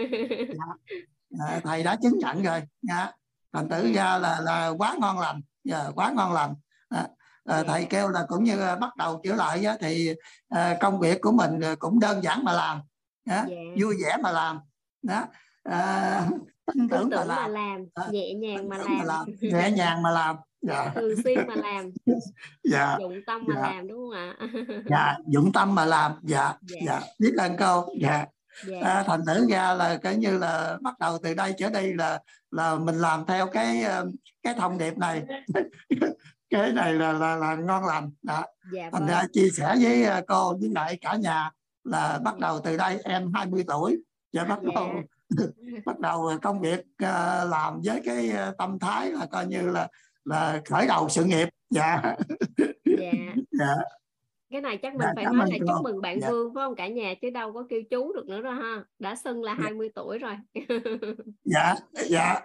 dạ. 1.30 1.46
à, 1.48 1.60
thầy 1.64 1.84
đã 1.84 1.96
chứng 2.02 2.18
nhận 2.18 2.44
rồi. 2.44 2.62
Nha 2.82 3.12
thành 3.54 3.70
tử 3.70 3.92
ra 3.96 4.18
là 4.18 4.40
là 4.40 4.70
quá 4.78 4.96
ngon 5.00 5.20
lành. 5.20 5.42
Dạ, 5.64 5.90
quá 5.96 6.12
ngon 6.16 6.34
lành. 6.34 6.54
À, 6.90 7.08
à, 7.46 7.64
thầy 7.64 7.86
kêu 7.86 8.10
là 8.10 8.26
cũng 8.28 8.44
như 8.44 8.58
bắt 8.82 8.96
đầu 8.96 9.22
trở 9.24 9.36
lại 9.36 9.66
á, 9.66 9.78
thì 9.80 10.14
à, 10.50 10.78
công 10.82 11.00
việc 11.00 11.22
của 11.22 11.32
mình 11.32 11.60
cũng 11.80 12.00
đơn 12.00 12.24
giản 12.24 12.44
mà 12.44 12.54
làm. 12.54 12.82
Á, 13.30 13.46
vui 13.82 13.96
vẻ 14.04 14.18
mà 14.24 14.32
làm. 14.32 14.60
Đó 15.02 15.24
à, 15.64 16.26
tin 16.74 16.90
tưởng, 16.90 17.10
mà 17.10 17.24
làm, 17.26 17.28
mà 17.28 17.48
làm. 17.48 18.12
nhẹ 18.12 18.34
nhàng 18.34 18.70
mà 18.70 18.78
làm. 18.78 18.98
mà 18.98 19.04
làm 19.04 19.26
nhẹ 19.42 19.72
nhàng 19.72 20.02
mà 20.02 20.12
làm 20.12 20.36
dạ. 20.62 20.92
thường 20.96 21.22
xuyên 21.24 21.48
mà 21.48 21.56
làm 21.56 21.92
dạ. 22.64 22.98
dụng 23.00 23.20
tâm 23.28 23.42
mà 23.48 23.56
dạ. 23.56 23.62
làm 23.62 23.88
đúng 23.88 24.00
không 24.00 24.14
ạ 24.14 24.36
dạ 24.90 25.16
dụng 25.28 25.52
tâm 25.54 25.76
mà 25.76 25.86
làm 25.86 26.12
dạ 26.24 26.54
dạ, 26.62 26.80
dạ. 26.86 27.02
biết 27.20 27.34
ơn 27.38 27.58
câu 27.58 27.96
dạ 28.02 28.26
yeah. 28.70 28.84
à, 28.84 29.04
thành 29.08 29.22
thử 29.28 29.48
ra 29.50 29.74
là 29.74 29.98
cái 29.98 30.16
như 30.16 30.38
là 30.38 30.78
bắt 30.82 31.00
đầu 31.00 31.18
từ 31.24 31.34
đây 31.34 31.54
trở 31.58 31.70
đi 31.70 31.94
là 31.94 32.20
là 32.52 32.76
mình 32.76 32.96
làm 32.96 33.26
theo 33.28 33.48
cái 33.48 33.84
cái 34.44 34.54
thông 34.54 34.78
điệp 34.78 34.98
này 34.98 35.24
cái 36.50 36.72
này 36.72 36.94
là 36.94 37.12
là, 37.14 37.36
là 37.36 37.56
ngon 37.56 37.86
lành 37.86 38.12
đó 38.22 38.44
dạ, 38.74 38.90
thành 38.92 39.08
ra 39.08 39.22
vâng. 39.22 39.32
chia 39.34 39.50
sẻ 39.50 39.76
với 39.82 40.24
cô 40.28 40.58
với 40.60 40.70
lại 40.70 40.98
cả 41.02 41.16
nhà 41.16 41.52
là 41.84 42.20
bắt 42.24 42.40
đầu 42.40 42.60
từ 42.64 42.78
đây 42.78 43.00
em 43.04 43.32
20 43.34 43.64
tuổi 43.68 43.98
và 44.34 44.44
bắt 44.44 44.60
dạ. 44.64 44.70
đầu 44.76 44.90
bắt 45.86 46.00
đầu 46.00 46.32
công 46.42 46.62
việc 46.62 46.80
uh, 46.80 47.50
làm 47.50 47.82
với 47.84 48.02
cái 48.06 48.32
tâm 48.58 48.80
thái 48.80 49.12
là 49.12 49.26
coi 49.26 49.46
như 49.46 49.62
là 49.62 49.88
là 50.26 50.62
khởi 50.66 50.88
đầu 50.88 51.10
sự 51.10 51.24
nghiệp. 51.24 51.50
Dạ. 51.70 52.02
Dạ, 52.86 53.12
dạ. 53.60 53.76
Cái 54.52 54.62
này 54.62 54.78
chắc 54.78 54.94
mình 54.94 55.02
dạ, 55.02 55.14
phải 55.16 55.26
nói 55.26 55.48
là 55.52 55.58
chúc 55.60 55.84
mừng 55.84 56.02
bạn 56.02 56.22
dạ. 56.22 56.30
Vương 56.30 56.54
phải 56.56 56.62
không? 56.62 56.76
Cả 56.76 56.88
nhà 56.88 57.14
chứ 57.22 57.30
đâu 57.30 57.54
có 57.54 57.64
kêu 57.70 57.82
chú 57.90 58.14
được 58.14 58.26
nữa 58.28 58.42
rồi 58.42 58.54
ha. 58.56 58.84
Đã 59.00 59.16
xưng 59.16 59.44
là 59.44 59.54
20 59.54 59.88
dạ. 59.88 59.92
tuổi 59.96 60.20
rồi. 60.20 60.36
Dạ 61.44 61.76
dạ. 62.10 62.42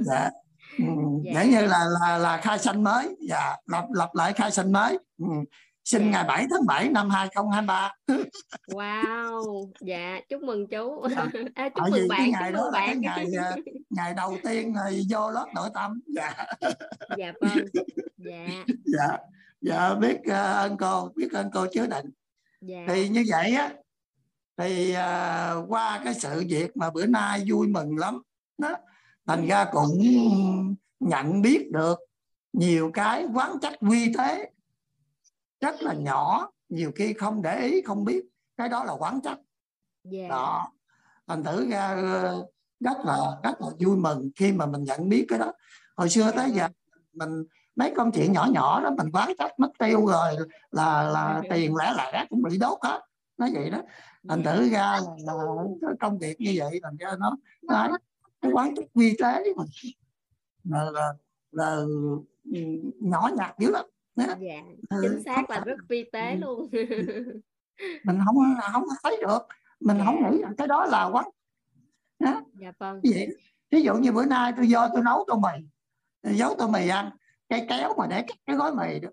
Dạ. 0.00 0.30
Ừ, 0.78 0.84
dạ. 1.24 1.44
như 1.44 1.66
là 1.66 1.84
là 2.00 2.18
là 2.18 2.36
khai 2.36 2.58
sinh 2.58 2.84
mới. 2.84 3.16
Dạ 3.28 3.56
lập 3.66 3.84
lập 3.94 4.10
lại 4.14 4.32
khai 4.32 4.50
sinh 4.50 4.72
mới. 4.72 4.98
Ừ. 5.18 5.26
sinh 5.88 6.10
ngày 6.10 6.24
7 6.28 6.46
tháng 6.50 6.66
7 6.66 6.88
năm 6.88 7.10
2023 7.10 7.94
wow. 8.66 9.70
Dạ 9.80 10.20
chúc 10.28 10.42
mừng 10.42 10.66
chú. 10.66 11.08
Dạ. 11.10 11.26
à, 11.54 11.68
chúc 11.68 11.84
mừng 11.90 12.08
bạn 12.08 12.30
ngày 12.30 12.52
chúc 12.52 12.60
mừng 12.60 12.72
bạn. 12.72 13.00
ngày 13.00 13.26
à, 13.38 13.56
ngày 13.90 14.14
đầu 14.14 14.36
tiên 14.44 14.74
thì 14.90 15.02
vô 15.10 15.30
lớp 15.30 15.46
nội 15.54 15.68
tâm. 15.74 16.00
Dạ. 16.06 16.34
Dạ 17.18 17.32
vâng. 17.40 17.66
Dạ. 18.16 18.46
Dạ. 18.84 19.18
Dạ 19.60 19.94
biết 19.94 20.16
uh, 20.20 20.32
ơn 20.32 20.76
cô 20.76 21.10
biết 21.16 21.32
ơn 21.32 21.50
cô 21.52 21.66
chứa 21.72 21.86
định 21.86 22.06
dạ. 22.60 22.84
thì 22.88 23.08
như 23.08 23.24
vậy 23.28 23.54
á 23.54 23.72
thì 24.56 24.90
uh, 24.92 25.70
qua 25.72 26.00
cái 26.04 26.14
sự 26.14 26.44
việc 26.48 26.76
mà 26.76 26.90
bữa 26.90 27.06
nay 27.06 27.44
vui 27.48 27.68
mừng 27.68 27.98
lắm 27.98 28.22
đó 28.58 28.76
thành 29.26 29.46
ra 29.46 29.66
cũng 29.72 29.98
nhận 31.00 31.42
biết 31.42 31.70
được 31.72 31.98
nhiều 32.52 32.90
cái 32.94 33.26
quán 33.34 33.56
trách 33.62 33.74
quy 33.80 34.12
tế 34.18 34.50
rất 35.60 35.82
là 35.82 35.92
nhỏ 35.92 36.50
nhiều 36.68 36.92
khi 36.94 37.12
không 37.12 37.42
để 37.42 37.60
ý 37.60 37.82
không 37.82 38.04
biết. 38.04 38.24
Cái 38.56 38.68
đó 38.68 38.84
là 38.84 38.92
quán 38.92 39.20
trách. 39.24 39.38
Yeah. 40.12 40.30
đó. 40.30 40.72
Thành 41.26 41.44
thử 41.44 41.70
ra 41.70 41.88
ờ, 41.88 42.46
rất 42.80 42.96
là 43.04 43.16
rất 43.42 43.60
là 43.60 43.68
vui 43.78 43.96
mừng 43.96 44.30
khi 44.36 44.52
mà 44.52 44.66
mình 44.66 44.84
nhận 44.84 45.08
biết 45.08 45.26
cái 45.28 45.38
đó. 45.38 45.52
Hồi 45.96 46.08
xưa 46.08 46.30
tới 46.36 46.50
giờ 46.50 46.68
mình 47.12 47.44
mấy 47.76 47.92
công 47.96 48.12
chuyện 48.12 48.32
nhỏ 48.32 48.48
nhỏ 48.52 48.80
đó 48.80 48.90
mình 48.98 49.10
quán 49.12 49.32
trách 49.38 49.52
mất 49.58 49.70
tiêu 49.78 50.06
rồi 50.06 50.36
là 50.70 51.02
là 51.02 51.42
tiền 51.50 51.76
lẻ 51.76 51.94
lẻ 51.96 52.26
cũng 52.30 52.42
bị 52.42 52.58
đốt 52.58 52.78
hết. 52.82 53.00
Nó 53.38 53.46
vậy 53.54 53.70
đó. 53.70 53.82
Thành 54.28 54.42
thử 54.42 54.68
ra 54.68 55.00
là, 55.26 55.32
là 55.80 55.92
công 56.00 56.18
việc 56.18 56.40
như 56.40 56.54
vậy 56.58 56.80
thành 56.82 56.96
ra 56.96 57.10
nó 57.18 57.36
đấy, 57.62 57.98
cái 58.40 58.52
quán 58.52 58.74
trách 58.76 58.86
quy 58.94 59.16
tế 59.22 59.44
mà. 59.56 59.64
Là, 60.64 60.90
là, 60.90 61.12
là 61.50 61.76
ừ, 62.52 62.60
nhỏ 63.00 63.30
nhặt 63.36 63.54
dữ 63.58 63.70
lắm 63.70 63.84
dạ, 64.26 64.62
ừ, 64.90 64.96
chính 65.02 65.22
xác 65.24 65.50
là 65.50 65.60
rất 65.60 65.76
vi 65.88 66.04
tế 66.12 66.32
ừ. 66.32 66.38
luôn. 66.40 66.70
Mình 68.04 68.18
không 68.24 68.36
không 68.72 68.84
thấy 69.02 69.16
được. 69.20 69.38
Mình 69.80 69.98
dạ. 69.98 70.04
không 70.04 70.30
nghĩ 70.30 70.42
rằng 70.42 70.54
cái 70.58 70.66
đó 70.66 70.86
là 70.86 71.04
quán 71.04 71.24
đó. 72.18 72.42
dạ 72.60 72.72
vâng. 72.78 73.00
Vậy 73.02 73.28
ví 73.70 73.82
dụ 73.82 73.94
như 73.94 74.12
bữa 74.12 74.24
nay 74.24 74.52
tôi 74.56 74.66
vô 74.70 74.80
tôi 74.92 75.02
nấu 75.02 75.24
tô 75.26 75.40
mì. 75.42 75.66
Giấu 76.36 76.54
tô 76.58 76.68
mì 76.68 76.88
ăn. 76.88 77.10
Cái 77.48 77.66
kéo 77.68 77.94
mà 77.98 78.06
để 78.06 78.24
cái 78.46 78.56
gói 78.56 78.74
mì 78.74 79.00
đó 79.00 79.08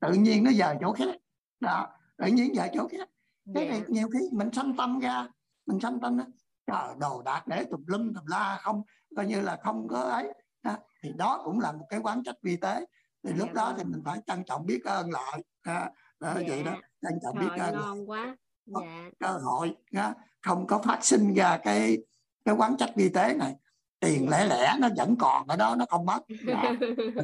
tự 0.00 0.12
nhiên 0.12 0.44
nó 0.44 0.50
giờ 0.50 0.74
chỗ 0.80 0.92
khác. 0.92 1.16
Đó 1.60 1.88
tự 2.16 2.26
nhiên 2.26 2.54
giờ 2.54 2.68
chỗ 2.74 2.88
khác. 2.88 3.08
Cái 3.54 3.68
này 3.68 3.80
dạ. 3.80 3.86
nhiều 3.88 4.08
khi 4.12 4.18
mình 4.32 4.52
sanh 4.52 4.76
tâm 4.76 4.98
ra 4.98 5.28
mình 5.66 5.80
sanh 5.80 6.00
tâm 6.00 6.16
đó 6.18 6.24
trời 6.66 6.94
đồ 7.00 7.22
đạc 7.22 7.42
để 7.46 7.64
tùm 7.70 7.84
lum 7.86 8.14
tùm 8.14 8.24
la 8.26 8.58
không 8.62 8.82
coi 9.16 9.26
như 9.26 9.40
là 9.40 9.58
không 9.62 9.88
có 9.88 10.00
ấy. 10.00 10.32
Đó. 10.62 10.76
thì 11.02 11.12
đó 11.16 11.42
cũng 11.44 11.60
là 11.60 11.72
một 11.72 11.86
cái 11.88 12.00
quán 12.00 12.22
trách 12.24 12.36
vi 12.42 12.56
tế 12.56 12.86
thì 13.26 13.32
lúc 13.32 13.52
đó 13.52 13.74
thì 13.78 13.84
mình 13.84 14.02
phải 14.04 14.18
trân 14.26 14.44
trọng 14.44 14.66
biết 14.66 14.84
ơn 14.84 15.10
lại 15.10 15.42
à, 15.62 15.90
đó, 16.20 16.34
dạ. 16.34 16.42
vậy 16.48 16.62
đó 16.62 16.74
trân 17.02 17.12
trọng 17.22 17.38
biết 17.38 17.62
ơn 17.62 17.74
ngon 17.74 18.10
quá. 18.10 18.36
dạ. 18.66 19.10
cơ 19.18 19.28
hội 19.28 19.76
đó. 19.92 20.14
không 20.42 20.66
có 20.66 20.78
phát 20.78 21.04
sinh 21.04 21.34
ra 21.34 21.58
cái 21.64 21.98
cái 22.44 22.54
quán 22.54 22.76
trách 22.78 22.90
vi 22.96 23.08
tế 23.08 23.34
này. 23.34 23.54
Tiền 24.00 24.28
lẻ 24.28 24.44
lẻ 24.44 24.74
nó 24.78 24.88
vẫn 24.96 25.16
còn 25.18 25.46
ở 25.46 25.56
đó 25.56 25.76
nó 25.78 25.84
không 25.88 26.06
mất. 26.06 26.20
Dạ. 26.46 26.62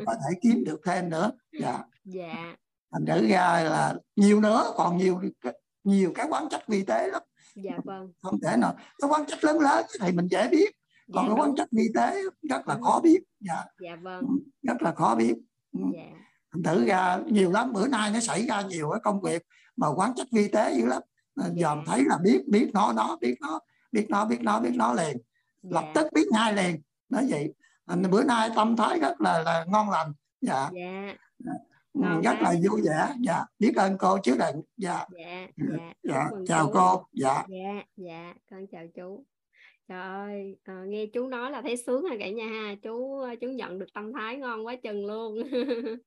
có 0.07 0.15
thể 0.15 0.39
kiếm 0.43 0.65
được 0.67 0.81
thêm 0.87 1.11
nữa. 1.11 1.31
Dạ. 1.61 1.79
Dạ. 2.05 2.57
Thành 2.93 3.07
thử 3.07 3.29
ra 3.29 3.63
là 3.63 3.95
nhiều 4.17 4.41
nữa 4.41 4.73
còn 4.77 4.97
nhiều 4.97 5.21
nhiều 5.85 6.13
cái 6.15 6.27
quán 6.31 6.49
trách 6.51 6.69
vi 6.69 6.85
tế 6.85 7.09
lắm. 7.09 7.23
Dạ 7.55 7.79
vâng. 7.85 8.13
không 8.23 8.41
thể 8.41 8.57
nào 8.57 8.75
cái 8.99 9.11
quán 9.11 9.25
trách 9.27 9.45
lớn 9.45 9.61
lớn 9.61 9.87
thì 10.01 10.13
mình 10.13 10.27
dễ 10.31 10.49
biết 10.49 10.77
còn 11.15 11.25
dạ, 11.25 11.35
cái 11.35 11.41
quán 11.41 11.55
trách 11.57 11.69
vi 11.73 11.85
tế 11.95 12.23
rất 12.51 12.69
là 12.69 12.79
khó 12.83 13.01
biết. 13.03 13.19
Dạ. 13.41 13.65
Dạ 13.81 13.97
vâng. 14.03 14.23
Rất 14.63 14.83
là 14.83 14.95
khó 14.95 15.15
biết 15.15 15.35
dạ. 15.73 16.03
thành 16.53 16.63
thử 16.63 16.85
ra 16.87 17.19
nhiều 17.27 17.51
lắm 17.51 17.73
bữa 17.73 17.89
nay 17.89 18.11
nó 18.15 18.21
xảy 18.21 18.47
ra 18.47 18.63
nhiều 18.63 18.91
cái 18.91 19.01
công 19.05 19.21
việc 19.21 19.43
mà 19.77 19.89
quán 19.89 20.13
trách 20.17 20.27
vi 20.33 20.49
tế 20.49 20.75
dữ 20.75 20.87
lắm. 20.87 21.03
Dạ. 21.37 21.49
dòm 21.57 21.85
thấy 21.87 22.05
là 22.05 22.19
biết 22.23 22.43
biết 22.49 22.71
nó 22.75 22.93
nó 22.93 23.17
biết 23.21 23.35
nó 23.41 23.61
biết 23.93 24.07
nó 24.09 24.25
biết 24.25 24.39
nó 24.43 24.61
biết 24.61 24.73
nó 24.75 24.95
liền. 24.95 25.17
Dạ. 25.63 25.71
lập 25.71 25.85
tức 25.95 26.07
biết 26.13 26.27
ngay 26.33 26.53
liền. 26.53 26.81
Nói 27.09 27.27
vậy. 27.31 27.55
Bữa 28.11 28.25
nay 28.25 28.51
tâm 28.57 28.77
thái 28.77 29.01
rất 29.01 29.21
là 29.21 29.43
là 29.43 29.65
ngon 29.69 29.91
lành. 29.91 30.13
Dạ, 30.41 30.71
dạ. 30.73 31.15
Ngon 31.95 32.21
rất 32.21 32.35
là 32.41 32.55
vui 32.69 32.83
vẻ. 32.83 33.15
Dạ. 33.21 33.45
Biết 33.59 33.73
ơn 33.77 33.99
cô 33.99 34.19
chứa 34.23 34.37
đựng 34.37 34.63
dạ. 34.77 35.07
Dạ, 35.19 35.47
dạ. 35.57 35.91
dạ. 36.03 36.29
chào 36.47 36.71
cô. 36.75 37.07
Dạ. 37.13 37.45
Dạ 37.49 37.83
dạ. 37.97 38.35
Con 38.51 38.67
chào 38.67 38.85
chú 38.95 39.25
trời 39.93 40.01
ơi 40.01 40.57
à, 40.65 40.85
nghe 40.89 41.07
chú 41.07 41.29
nói 41.29 41.51
là 41.51 41.63
thấy 41.63 41.77
sướng 41.77 42.03
rồi 42.03 42.17
cả 42.21 42.31
nhà 42.31 42.47
ha. 42.49 42.75
Chú 42.83 43.21
ờ, 43.21 43.35
chú 43.41 43.49
nhận 43.49 43.79
được 43.79 43.87
tâm 43.95 44.13
thái 44.13 44.37
ngon 44.37 44.67
quá 44.67 44.77
chừng 44.77 45.07
luôn. 45.07 45.39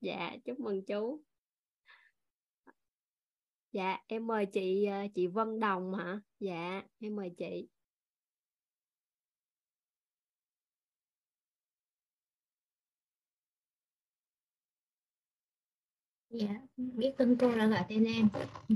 Dạ 0.00 0.36
chúc 0.44 0.60
mừng 0.60 0.84
chú. 0.86 1.22
Dạ 3.72 3.98
em 4.06 4.26
mời 4.26 4.46
chị 4.46 4.84
ờ, 4.84 5.06
chị 5.14 5.26
Vân 5.26 5.60
Đồng 5.60 5.94
hả? 5.94 6.20
Dạ 6.40 6.82
em 7.00 7.16
mời 7.16 7.30
chị. 7.38 7.68
Dạ, 16.30 16.54
biết 16.76 17.12
tên 17.18 17.36
cô 17.40 17.48
là 17.48 17.66
gọi 17.66 17.84
tên 17.88 18.04
em. 18.04 18.28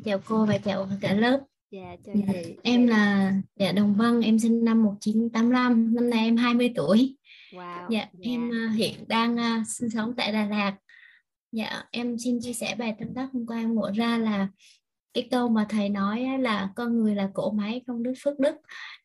Chào 0.04 0.18
cô 0.26 0.46
và 0.46 0.58
chào 0.58 0.88
cả 1.00 1.14
lớp. 1.14 1.40
Dạ, 1.74 1.96
chào 2.06 2.14
dạ, 2.26 2.32
chị. 2.44 2.56
Em 2.62 2.86
là 2.86 3.32
dạ 3.56 3.72
Đồng 3.72 3.94
Vân, 3.94 4.20
em 4.20 4.38
sinh 4.38 4.64
năm 4.64 4.82
1985, 4.82 5.94
năm 5.94 6.10
nay 6.10 6.24
em 6.24 6.36
20 6.36 6.72
tuổi. 6.76 7.16
Wow. 7.52 7.90
Dạ, 7.90 8.06
dạ. 8.12 8.30
em 8.30 8.48
uh, 8.48 8.76
hiện 8.76 9.08
đang 9.08 9.34
uh, 9.34 9.66
sinh 9.66 9.90
sống 9.90 10.14
tại 10.16 10.32
Đà 10.32 10.46
Lạt. 10.46 10.76
Dạ, 11.52 11.82
em 11.90 12.18
xin 12.18 12.38
chia 12.40 12.52
sẻ 12.52 12.74
bài 12.78 12.94
tâm 12.98 13.14
đắc 13.14 13.28
hôm 13.32 13.46
qua 13.46 13.58
em 13.58 13.74
ngộ 13.74 13.90
ra 13.94 14.18
là 14.18 14.48
cái 15.14 15.28
câu 15.30 15.48
mà 15.48 15.66
thầy 15.68 15.88
nói 15.88 16.26
là 16.40 16.70
con 16.76 16.98
người 16.98 17.14
là 17.14 17.30
cỗ 17.34 17.50
máy 17.50 17.82
công 17.86 18.02
đức 18.02 18.12
phước 18.24 18.38
đức 18.38 18.56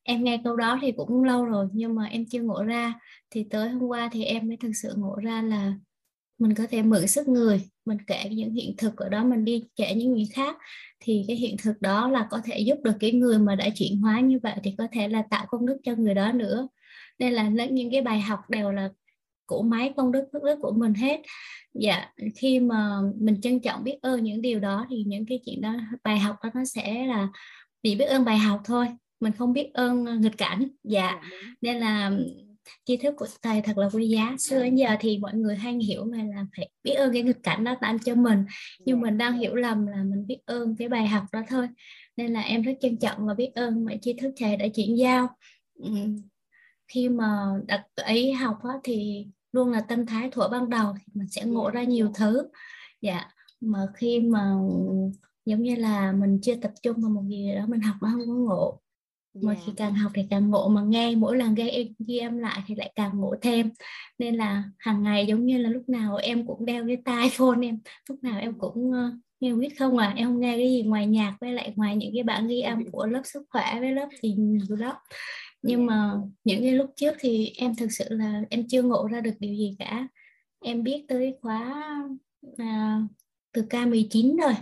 em 0.04 0.24
nghe 0.24 0.42
câu 0.44 0.56
đó 0.56 0.80
thì 0.82 0.92
cũng 0.92 1.24
lâu 1.24 1.46
rồi 1.46 1.68
nhưng 1.74 1.96
mà 1.96 2.06
em 2.06 2.26
chưa 2.30 2.42
ngộ 2.42 2.64
ra 2.64 2.94
thì 3.30 3.46
tới 3.50 3.70
hôm 3.70 3.84
qua 3.84 4.10
thì 4.12 4.24
em 4.24 4.48
mới 4.48 4.58
thực 4.58 4.72
sự 4.74 4.94
ngộ 4.98 5.16
ra 5.16 5.42
là 5.42 5.74
mình 6.40 6.54
có 6.54 6.64
thể 6.70 6.82
mượn 6.82 7.08
sức 7.08 7.28
người 7.28 7.70
mình 7.89 7.98
kể 8.08 8.29
những 8.31 8.53
hiện 8.53 8.75
thực 8.77 8.98
ở 8.98 9.10
đó 9.10 9.24
mình 9.24 9.46
đi 9.46 9.63
kể 9.75 9.93
những 9.96 10.12
người 10.12 10.27
khác. 10.34 10.58
Thì 11.00 11.25
cái 11.27 11.36
hiện 11.36 11.55
thực 11.63 11.81
đó 11.81 12.10
là 12.10 12.27
có 12.31 12.41
thể 12.46 12.60
giúp 12.60 12.77
được 12.84 12.96
cái 13.00 13.12
người 13.12 13.39
mà 13.39 13.55
đã 13.55 13.69
chuyển 13.75 14.01
hóa 14.01 14.19
như 14.19 14.39
vậy 14.43 14.55
thì 14.63 14.75
có 14.77 14.88
thể 14.91 15.08
là 15.08 15.24
tạo 15.29 15.46
công 15.50 15.65
đức 15.65 15.77
cho 15.84 15.96
người 15.96 16.13
đó 16.13 16.31
nữa. 16.31 16.67
Nên 17.19 17.34
là 17.34 17.50
những 17.65 17.91
cái 17.91 18.01
bài 18.01 18.22
học 18.22 18.39
đều 18.50 18.72
là 18.72 18.89
của 19.46 19.62
máy 19.62 19.93
công 19.98 20.12
đức 20.12 20.24
phước 20.34 20.43
đức 20.43 20.55
của 20.62 20.72
mình 20.72 20.93
hết. 20.93 21.22
Dạ 21.74 22.05
khi 22.36 22.60
mà 22.60 23.00
mình 23.19 23.41
trân 23.41 23.60
trọng 23.60 23.84
biết 23.84 23.98
ơn 24.01 24.24
những 24.24 24.41
điều 24.41 24.60
đó 24.60 24.86
thì 24.89 25.03
những 25.08 25.25
cái 25.25 25.39
chuyện 25.46 25.62
đó 25.62 25.75
bài 26.03 26.19
học 26.19 26.36
đó 26.43 26.50
nó 26.53 26.65
sẽ 26.65 27.05
là 27.05 27.27
chỉ 27.84 27.96
biết 27.96 28.05
ơn 28.05 28.25
bài 28.25 28.38
học 28.38 28.62
thôi. 28.65 28.88
Mình 29.19 29.34
không 29.38 29.53
biết 29.53 29.69
ơn 29.74 30.22
nghịch 30.22 30.38
cảnh. 30.38 30.67
Dạ, 30.84 31.19
dạ 31.22 31.22
nên 31.62 31.77
là 31.77 32.12
tri 32.86 32.98
thức 32.98 33.14
của 33.18 33.28
thầy 33.42 33.62
thật 33.62 33.78
là 33.78 33.90
quý 33.94 34.08
giá. 34.08 34.36
Xưa 34.40 34.64
đến 34.64 34.76
giờ 34.76 34.96
thì 35.00 35.18
mọi 35.18 35.34
người 35.34 35.56
hay 35.56 35.74
hiểu 35.74 36.06
là, 36.06 36.24
là 36.24 36.46
phải 36.58 36.70
biết 36.84 36.94
ơn 36.94 37.14
cái 37.14 37.24
nghịch 37.24 37.44
cảnh 37.44 37.64
đó 37.64 37.76
tạo 37.82 37.98
cho 38.06 38.16
mình. 38.16 38.46
Nhưng 38.80 38.98
dạ. 38.98 39.02
mình 39.02 39.18
đang 39.18 39.38
hiểu 39.38 39.56
lầm 39.56 39.88
là 39.88 40.04
mình 40.04 40.28
biết 40.28 40.40
ơn 40.46 40.76
cái 40.76 40.90
bài 40.90 41.08
học 41.08 41.24
đó 41.32 41.42
thôi. 41.50 41.68
Nên 42.18 42.34
là 42.34 42.42
em 42.42 42.62
rất 42.62 42.74
trân 42.82 42.98
trọng 42.98 43.28
và 43.28 43.34
biết 43.34 43.52
ơn 43.56 43.86
mọi 43.86 44.00
tri 44.02 44.14
thức 44.14 44.34
thầy 44.38 44.58
đã 44.58 44.66
chuyển 44.76 44.98
giao. 44.98 45.28
Khi 46.88 47.10
mà 47.10 47.54
đặt 47.68 47.86
ấy 47.96 48.34
học 48.34 48.58
đó, 48.64 48.80
thì 48.84 49.28
luôn 49.52 49.72
là 49.72 49.82
tâm 49.82 50.06
thái 50.06 50.30
thuở 50.32 50.48
ban 50.48 50.70
đầu 50.70 50.94
thì 50.98 51.04
mình 51.14 51.28
sẽ 51.28 51.46
ngộ 51.46 51.70
ra 51.70 51.84
nhiều 51.84 52.12
thứ. 52.16 52.48
Dạ. 53.02 53.26
Mà 53.62 53.88
khi 53.96 54.20
mà 54.20 54.56
giống 55.46 55.64
như 55.64 55.76
là 55.76 56.12
mình 56.12 56.40
chưa 56.42 56.56
tập 56.56 56.72
trung 56.84 57.02
vào 57.02 57.10
một 57.10 57.24
gì 57.30 57.52
đó 57.56 57.66
mình 57.68 57.82
học 57.82 57.96
nó 58.02 58.10
không 58.12 58.28
có 58.28 58.34
ngộ 58.34 58.80
mà 59.41 59.55
khi 59.65 59.72
càng 59.77 59.93
học 59.93 60.12
thì 60.15 60.22
càng 60.29 60.50
ngộ 60.50 60.67
mà 60.67 60.81
nghe 60.81 61.15
mỗi 61.15 61.38
lần 61.38 61.53
nghe 61.53 61.69
em 61.69 61.88
ghi 62.08 62.17
em 62.17 62.38
lại 62.38 62.62
thì 62.67 62.75
lại 62.75 62.91
càng 62.96 63.12
ngộ 63.13 63.36
thêm. 63.41 63.69
Nên 64.19 64.36
là 64.36 64.63
hàng 64.77 65.03
ngày 65.03 65.25
giống 65.27 65.46
như 65.46 65.58
là 65.58 65.69
lúc 65.69 65.89
nào 65.89 66.15
em 66.15 66.48
cũng 66.48 66.65
đeo 66.65 66.88
cái 66.88 66.98
tai 67.05 67.29
phone 67.34 67.67
em 67.67 67.79
lúc 68.10 68.24
nào 68.24 68.39
em 68.39 68.53
cũng 68.60 68.89
uh, 68.89 69.13
nghe 69.39 69.53
quýt 69.53 69.72
không 69.79 69.98
à 69.98 70.13
em 70.15 70.27
không 70.27 70.39
nghe 70.39 70.58
cái 70.58 70.69
gì 70.69 70.84
ngoài 70.84 71.08
nhạc 71.08 71.38
với 71.41 71.53
lại 71.53 71.74
ngoài 71.75 71.96
những 71.96 72.12
cái 72.13 72.24
bản 72.24 72.48
ghi 72.48 72.62
âm 72.62 72.91
của 72.91 73.05
lớp 73.05 73.22
sức 73.25 73.43
khỏe 73.50 73.77
với 73.79 73.91
lớp 73.91 74.08
gì 74.24 74.36
của 74.69 74.75
đó. 74.75 75.01
Nhưng 75.62 75.86
mà 75.86 76.13
những 76.43 76.62
cái 76.62 76.72
lúc 76.72 76.89
trước 76.96 77.13
thì 77.19 77.53
em 77.58 77.75
thực 77.75 77.91
sự 77.91 78.05
là 78.10 78.41
em 78.50 78.67
chưa 78.67 78.81
ngộ 78.81 79.08
ra 79.08 79.22
được 79.22 79.34
điều 79.39 79.55
gì 79.55 79.75
cả. 79.79 80.08
Em 80.63 80.84
biết 80.84 81.05
tới 81.08 81.38
khóa 81.41 81.86
à, 82.58 83.01
từ 83.53 83.62
K19 83.62 84.41
rồi 84.41 84.53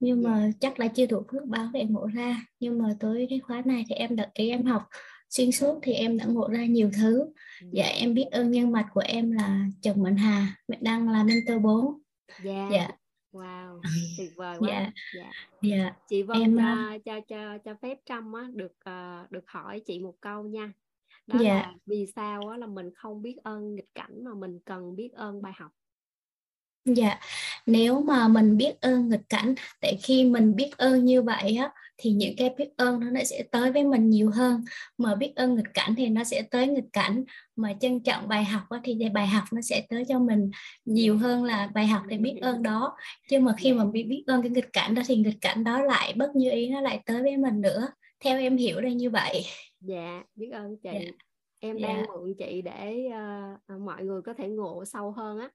nhưng 0.00 0.22
mà 0.22 0.50
chắc 0.60 0.80
là 0.80 0.88
chưa 0.88 1.06
đủ 1.06 1.22
phước 1.32 1.44
báo 1.44 1.68
để 1.72 1.84
ngộ 1.84 2.06
ra 2.06 2.42
nhưng 2.60 2.78
mà 2.78 2.88
tới 3.00 3.26
cái 3.30 3.38
khóa 3.38 3.62
này 3.64 3.84
thì 3.88 3.94
em 3.94 4.16
đã 4.16 4.30
ý 4.34 4.48
em 4.48 4.64
học 4.64 4.82
xuyên 5.30 5.52
suốt 5.52 5.78
thì 5.82 5.92
em 5.92 6.18
đã 6.18 6.24
ngộ 6.24 6.48
ra 6.48 6.64
nhiều 6.64 6.90
thứ 6.96 7.32
dạ 7.72 7.86
em 7.86 8.14
biết 8.14 8.26
ơn 8.30 8.50
nhân 8.50 8.72
mạch 8.72 8.86
của 8.94 9.02
em 9.04 9.32
là 9.32 9.66
chồng 9.82 10.02
Mạnh 10.02 10.16
Hà 10.16 10.56
mẹ 10.68 10.78
đang 10.80 11.08
là 11.08 11.24
mentor 11.24 11.62
4 11.62 12.00
dạ 12.42 12.68
yeah. 12.68 12.94
Wow, 13.32 13.80
tuyệt 14.18 14.30
vời 14.36 14.56
quá. 14.58 14.68
Dạ. 14.68 14.90
dạ. 15.14 15.30
Dạ. 15.62 15.92
Chị 16.08 16.22
Vân 16.22 16.40
em 16.40 16.56
cho, 16.56 16.98
cho 17.04 17.20
cho 17.28 17.58
cho 17.58 17.74
phép 17.82 17.98
Trâm 18.06 18.32
á 18.32 18.48
được 18.54 18.72
uh, 18.90 19.30
được 19.30 19.44
hỏi 19.46 19.80
chị 19.86 20.00
một 20.00 20.14
câu 20.20 20.42
nha. 20.42 20.72
Đó 21.26 21.38
dạ. 21.42 21.54
là 21.54 21.74
vì 21.86 22.06
sao 22.16 22.48
á 22.48 22.56
là 22.56 22.66
mình 22.66 22.90
không 22.94 23.22
biết 23.22 23.36
ơn 23.42 23.74
nghịch 23.74 23.94
cảnh 23.94 24.24
mà 24.24 24.34
mình 24.34 24.58
cần 24.64 24.96
biết 24.96 25.12
ơn 25.12 25.42
bài 25.42 25.52
học. 25.56 25.70
Dạ, 26.84 27.18
nếu 27.68 28.00
mà 28.00 28.28
mình 28.28 28.56
biết 28.56 28.80
ơn 28.80 29.08
nghịch 29.08 29.28
cảnh, 29.28 29.54
tại 29.80 29.98
khi 30.02 30.24
mình 30.24 30.56
biết 30.56 30.70
ơn 30.76 31.04
như 31.04 31.22
vậy 31.22 31.56
á, 31.56 31.72
thì 31.96 32.10
những 32.10 32.34
cái 32.36 32.54
biết 32.58 32.68
ơn 32.76 33.14
nó 33.14 33.24
sẽ 33.24 33.42
tới 33.50 33.72
với 33.72 33.84
mình 33.84 34.10
nhiều 34.10 34.30
hơn. 34.30 34.64
Mà 34.98 35.14
biết 35.14 35.32
ơn 35.36 35.54
nghịch 35.54 35.74
cảnh 35.74 35.94
thì 35.96 36.08
nó 36.08 36.24
sẽ 36.24 36.42
tới 36.42 36.66
nghịch 36.66 36.92
cảnh, 36.92 37.24
mà 37.56 37.74
trân 37.80 38.00
trọng 38.00 38.28
bài 38.28 38.44
học 38.44 38.62
á, 38.70 38.80
thì 38.84 39.08
bài 39.14 39.26
học 39.26 39.44
nó 39.52 39.60
sẽ 39.60 39.86
tới 39.88 40.04
cho 40.08 40.18
mình 40.18 40.50
nhiều 40.84 41.18
hơn 41.18 41.44
là 41.44 41.70
bài 41.74 41.86
học 41.86 42.02
để 42.08 42.16
biết 42.16 42.38
ơn 42.40 42.62
đó. 42.62 42.96
Nhưng 43.30 43.44
mà 43.44 43.54
khi 43.58 43.72
mà 43.72 43.84
biết 43.84 44.02
biết 44.02 44.24
ơn 44.26 44.42
cái 44.42 44.50
nghịch 44.50 44.72
cảnh 44.72 44.94
đó 44.94 45.02
thì 45.06 45.16
nghịch 45.16 45.40
cảnh 45.40 45.64
đó 45.64 45.82
lại 45.82 46.12
bất 46.16 46.36
như 46.36 46.50
ý 46.50 46.70
nó 46.70 46.80
lại 46.80 47.02
tới 47.06 47.22
với 47.22 47.36
mình 47.36 47.60
nữa. 47.60 47.88
Theo 48.20 48.38
em 48.38 48.56
hiểu 48.56 48.80
đây 48.80 48.94
như 48.94 49.10
vậy. 49.10 49.44
Dạ, 49.80 50.22
biết 50.34 50.50
ơn 50.50 50.76
chị. 50.76 50.90
Dạ. 50.92 51.00
Em 51.60 51.78
dạ. 51.78 51.88
đang 51.88 52.06
mượn 52.06 52.34
chị 52.38 52.62
để 52.62 53.08
uh, 53.74 53.80
mọi 53.80 54.04
người 54.04 54.22
có 54.22 54.34
thể 54.34 54.48
ngộ 54.48 54.84
sâu 54.84 55.10
hơn 55.10 55.38
á 55.38 55.48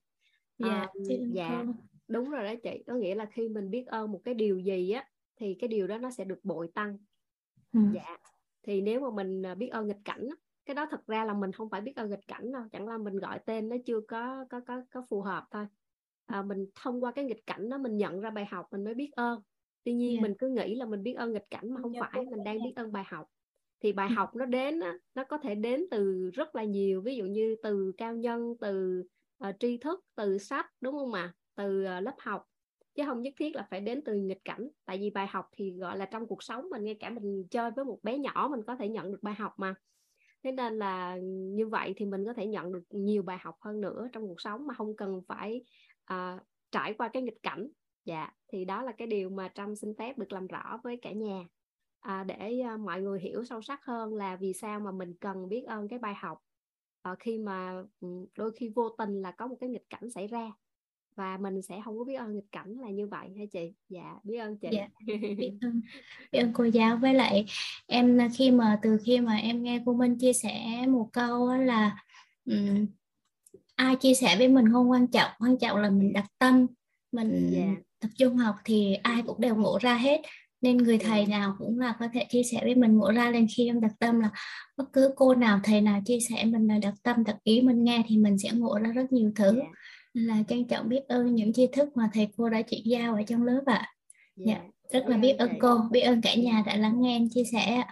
dạ, 0.58 0.88
um, 0.94 1.32
dạ 1.34 1.64
đúng 2.08 2.30
rồi 2.30 2.44
đó 2.44 2.54
chị 2.64 2.84
có 2.88 2.94
nghĩa 2.94 3.16
là 3.16 3.26
khi 3.26 3.50
mình 3.50 3.70
biết 3.70 3.88
ơn 3.88 4.12
một 4.12 4.22
cái 4.24 4.34
điều 4.34 4.60
gì 4.60 4.92
á 4.92 5.10
thì 5.36 5.56
cái 5.60 5.68
điều 5.68 5.88
đó 5.88 5.98
nó 5.98 6.12
sẽ 6.12 6.24
được 6.26 6.40
bội 6.44 6.68
tăng 6.74 6.98
ừ. 7.74 7.80
dạ 7.94 8.18
thì 8.64 8.82
nếu 8.82 9.00
mà 9.00 9.10
mình 9.10 9.46
à, 9.46 9.56
biết 9.56 9.68
ơn 9.68 9.88
nghịch 9.88 10.02
cảnh 10.06 10.30
cái 10.66 10.76
đó 10.76 10.88
thật 10.92 11.08
ra 11.08 11.26
là 11.26 11.34
mình 11.34 11.52
không 11.52 11.70
phải 11.70 11.82
biết 11.82 11.96
ơn 11.96 12.10
nghịch 12.10 12.28
cảnh 12.28 12.52
đâu 12.52 12.64
chẳng 12.72 12.88
là 12.88 12.98
mình 12.98 13.20
gọi 13.20 13.40
tên 13.46 13.70
nó 13.70 13.76
chưa 13.86 14.00
có 14.08 14.46
có 14.50 14.60
có 14.60 14.82
có 14.92 15.02
phù 15.10 15.22
hợp 15.22 15.48
thôi 15.52 15.68
à, 16.26 16.42
mình 16.42 16.68
thông 16.76 17.04
qua 17.04 17.12
cái 17.12 17.26
nghịch 17.26 17.46
cảnh 17.46 17.70
đó 17.70 17.78
mình 17.78 17.98
nhận 17.98 18.22
ra 18.22 18.30
bài 18.30 18.46
học 18.46 18.68
mình 18.72 18.84
mới 18.84 18.94
biết 18.94 19.12
ơn 19.16 19.42
tuy 19.84 19.94
nhiên 19.94 20.10
yeah. 20.10 20.22
Dạ. 20.22 20.28
mình 20.28 20.38
cứ 20.40 20.50
nghĩ 20.50 20.76
là 20.76 20.86
mình 20.86 21.04
biết 21.04 21.14
ơn 21.14 21.34
nghịch 21.34 21.50
cảnh 21.50 21.74
mà 21.74 21.82
không 21.82 21.94
phải 22.00 22.26
mình 22.26 22.44
đang 22.44 22.58
biết 22.64 22.74
ơn 22.76 22.92
bài 22.92 23.04
học 23.08 23.28
thì 23.80 23.94
bài 23.94 24.08
ừ. 24.10 24.14
học 24.14 24.36
nó 24.36 24.46
đến 24.46 24.80
nó 25.16 25.24
có 25.24 25.38
thể 25.38 25.56
đến 25.56 25.86
từ 25.92 26.30
rất 26.34 26.56
là 26.56 26.64
nhiều 26.64 27.02
ví 27.02 27.16
dụ 27.16 27.26
như 27.26 27.56
từ 27.64 27.92
cao 27.98 28.16
nhân 28.16 28.54
từ 28.62 29.04
uh, 29.50 29.56
tri 29.60 29.78
thức 29.78 30.06
từ 30.16 30.38
sách 30.38 30.66
đúng 30.82 30.96
không 30.96 31.14
ạ 31.14 31.34
từ 31.56 31.84
ờ, 31.84 32.00
lớp 32.00 32.16
học 32.20 32.46
chứ 32.96 33.04
không 33.06 33.22
nhất 33.22 33.34
thiết 33.38 33.56
là 33.56 33.68
phải 33.70 33.82
đến 33.82 34.02
từ 34.06 34.16
nghịch 34.16 34.46
cảnh. 34.46 34.68
Tại 34.86 34.98
vì 34.98 35.10
bài 35.10 35.28
học 35.28 35.50
thì 35.52 35.72
gọi 35.72 35.98
là 35.98 36.06
trong 36.06 36.28
cuộc 36.28 36.44
sống 36.44 36.70
mình 36.70 36.84
ngay 36.84 36.98
cả 37.00 37.10
mình 37.10 37.48
chơi 37.52 37.72
với 37.72 37.86
một 37.86 38.00
bé 38.04 38.18
nhỏ 38.18 38.48
mình 38.52 38.62
có 38.68 38.76
thể 38.76 38.90
nhận 38.90 39.12
được 39.12 39.24
bài 39.24 39.34
học 39.34 39.54
mà. 39.58 39.76
Thế 40.44 40.52
nên 40.52 40.80
là 40.80 41.18
như 41.56 41.68
vậy 41.68 41.94
thì 41.98 42.06
mình 42.06 42.26
có 42.26 42.34
thể 42.34 42.48
nhận 42.48 42.72
được 42.72 42.84
nhiều 42.90 43.24
bài 43.24 43.38
học 43.42 43.56
hơn 43.62 43.82
nữa 43.82 44.08
trong 44.12 44.28
cuộc 44.28 44.42
sống 44.42 44.68
mà 44.68 44.74
không 44.74 44.96
cần 44.96 45.22
phải 45.28 45.64
uh, 46.14 46.42
trải 46.72 46.94
qua 46.94 47.08
cái 47.08 47.24
nghịch 47.24 47.44
cảnh. 47.44 47.68
Dạ 48.06 48.30
thì 48.48 48.66
đó 48.66 48.82
là 48.84 48.92
cái 48.92 49.08
điều 49.08 49.30
mà 49.30 49.52
trâm 49.56 49.76
xin 49.76 49.94
phép 49.98 50.18
được 50.18 50.32
làm 50.32 50.48
rõ 50.48 50.80
với 50.84 51.00
cả 51.02 51.12
nhà. 51.12 51.46
À, 52.00 52.24
để 52.24 52.62
uh, 52.74 52.80
mọi 52.80 53.02
người 53.02 53.20
hiểu 53.20 53.44
sâu 53.44 53.62
sắc 53.62 53.86
hơn 53.86 54.14
là 54.14 54.36
vì 54.36 54.54
sao 54.54 54.80
mà 54.80 54.92
mình 54.92 55.14
cần 55.20 55.50
biết 55.50 55.64
ơn 55.68 55.88
cái 55.88 56.00
bài 56.00 56.14
học 56.16 56.38
uh, 57.12 57.20
khi 57.20 57.38
mà 57.38 57.84
ừ, 58.00 58.08
đôi 58.38 58.52
khi 58.56 58.72
vô 58.76 58.90
tình 58.90 59.22
là 59.22 59.32
có 59.32 59.48
một 59.48 59.58
cái 59.60 59.70
nghịch 59.70 59.90
cảnh 59.90 60.10
xảy 60.10 60.28
ra 60.28 60.52
và 61.16 61.38
mình 61.38 61.62
sẽ 61.62 61.82
không 61.86 61.98
có 61.98 62.04
biết 62.04 62.14
ơn 62.14 62.36
nghịch 62.36 62.52
cảnh 62.52 62.78
là 62.80 62.90
như 62.90 63.08
vậy 63.08 63.28
hả 63.38 63.46
chị 63.52 63.74
dạ 63.90 64.16
biết 64.24 64.38
ơn 64.38 64.58
chị 64.58 64.68
dạ, 64.72 64.88
biết 65.08 65.58
ơn 65.62 65.82
biết 66.32 66.40
ơn 66.40 66.54
cô 66.54 66.64
giáo 66.64 66.98
với 66.98 67.14
lại 67.14 67.46
em 67.88 68.20
khi 68.38 68.52
mà 68.52 68.80
từ 68.82 68.98
khi 69.06 69.20
mà 69.20 69.36
em 69.36 69.64
nghe 69.64 69.82
cô 69.86 69.94
Minh 69.94 70.18
chia 70.20 70.34
sẻ 70.34 70.86
một 70.88 71.10
câu 71.14 71.54
là 71.58 71.98
um, 72.46 72.86
ai 73.76 73.96
chia 73.96 74.14
sẻ 74.14 74.36
với 74.38 74.48
mình 74.48 74.72
không 74.72 74.92
quan 74.92 75.08
trọng 75.08 75.32
quan 75.40 75.58
trọng 75.58 75.78
là 75.78 75.90
mình 75.90 76.14
đặt 76.14 76.26
tâm 76.40 76.68
mình 77.12 77.52
yeah. 77.54 77.68
Dạ. 77.68 77.82
tập 78.00 78.10
trung 78.18 78.38
học 78.38 78.56
thì 78.66 78.94
ai 78.94 79.22
cũng 79.26 79.42
đều 79.42 79.56
ngộ 79.56 79.80
ra 79.82 79.96
hết 79.96 80.22
nên 80.62 80.78
người 80.78 80.98
thầy 80.98 81.26
nào 81.26 81.56
cũng 81.60 81.80
là 81.80 81.96
có 82.00 82.08
thể 82.14 82.26
chia 82.30 82.44
sẻ 82.44 82.60
với 82.64 82.76
mình 82.76 82.98
ngộ 82.98 83.12
ra 83.12 83.32
lên 83.32 83.48
khi 83.56 83.68
em 83.68 83.82
đặt 83.82 83.92
tâm 84.00 84.20
là 84.20 84.30
bất 84.78 84.94
cứ 84.94 85.14
cô 85.16 85.36
nào 85.36 85.60
thầy 85.64 85.82
nào 85.82 86.02
chia 86.06 86.20
sẻ 86.30 86.46
mình 86.46 86.68
là 86.68 86.78
đặt 86.82 86.94
tâm 87.04 87.24
đặt 87.24 87.38
ý 87.44 87.62
mình 87.62 87.84
nghe 87.84 88.04
thì 88.08 88.18
mình 88.18 88.38
sẽ 88.38 88.50
ngộ 88.54 88.80
ra 88.80 88.92
rất 88.92 89.12
nhiều 89.12 89.32
thứ 89.36 89.56
yeah. 89.56 89.72
Dạ. 90.14 90.22
là 90.24 90.44
trân 90.48 90.68
trọng 90.68 90.90
biết 90.90 91.08
ơn 91.08 91.36
những 91.36 91.54
tri 91.54 91.68
thức 91.68 91.98
mà 91.98 92.10
thầy 92.14 92.28
cô 92.38 92.50
đã 92.50 92.62
chỉ 92.62 92.82
giao 92.86 93.16
ở 93.16 93.24
trong 93.28 93.44
lớp 93.44 93.64
ạ 93.66 93.74
à. 93.76 93.94
dạ 94.36 94.54
yeah. 94.54 94.66
rất 94.90 95.06
là 95.08 95.18
biết 95.18 95.36
ơn 95.40 95.50
cô 95.60 95.80
biết 95.92 96.02
ơn 96.02 96.22
cả 96.22 96.36
nhà 96.36 96.64
đã 96.66 96.76
lắng 96.76 97.02
nghe 97.02 97.16
em 97.16 97.28
chia 97.30 97.44
sẻ 97.52 97.84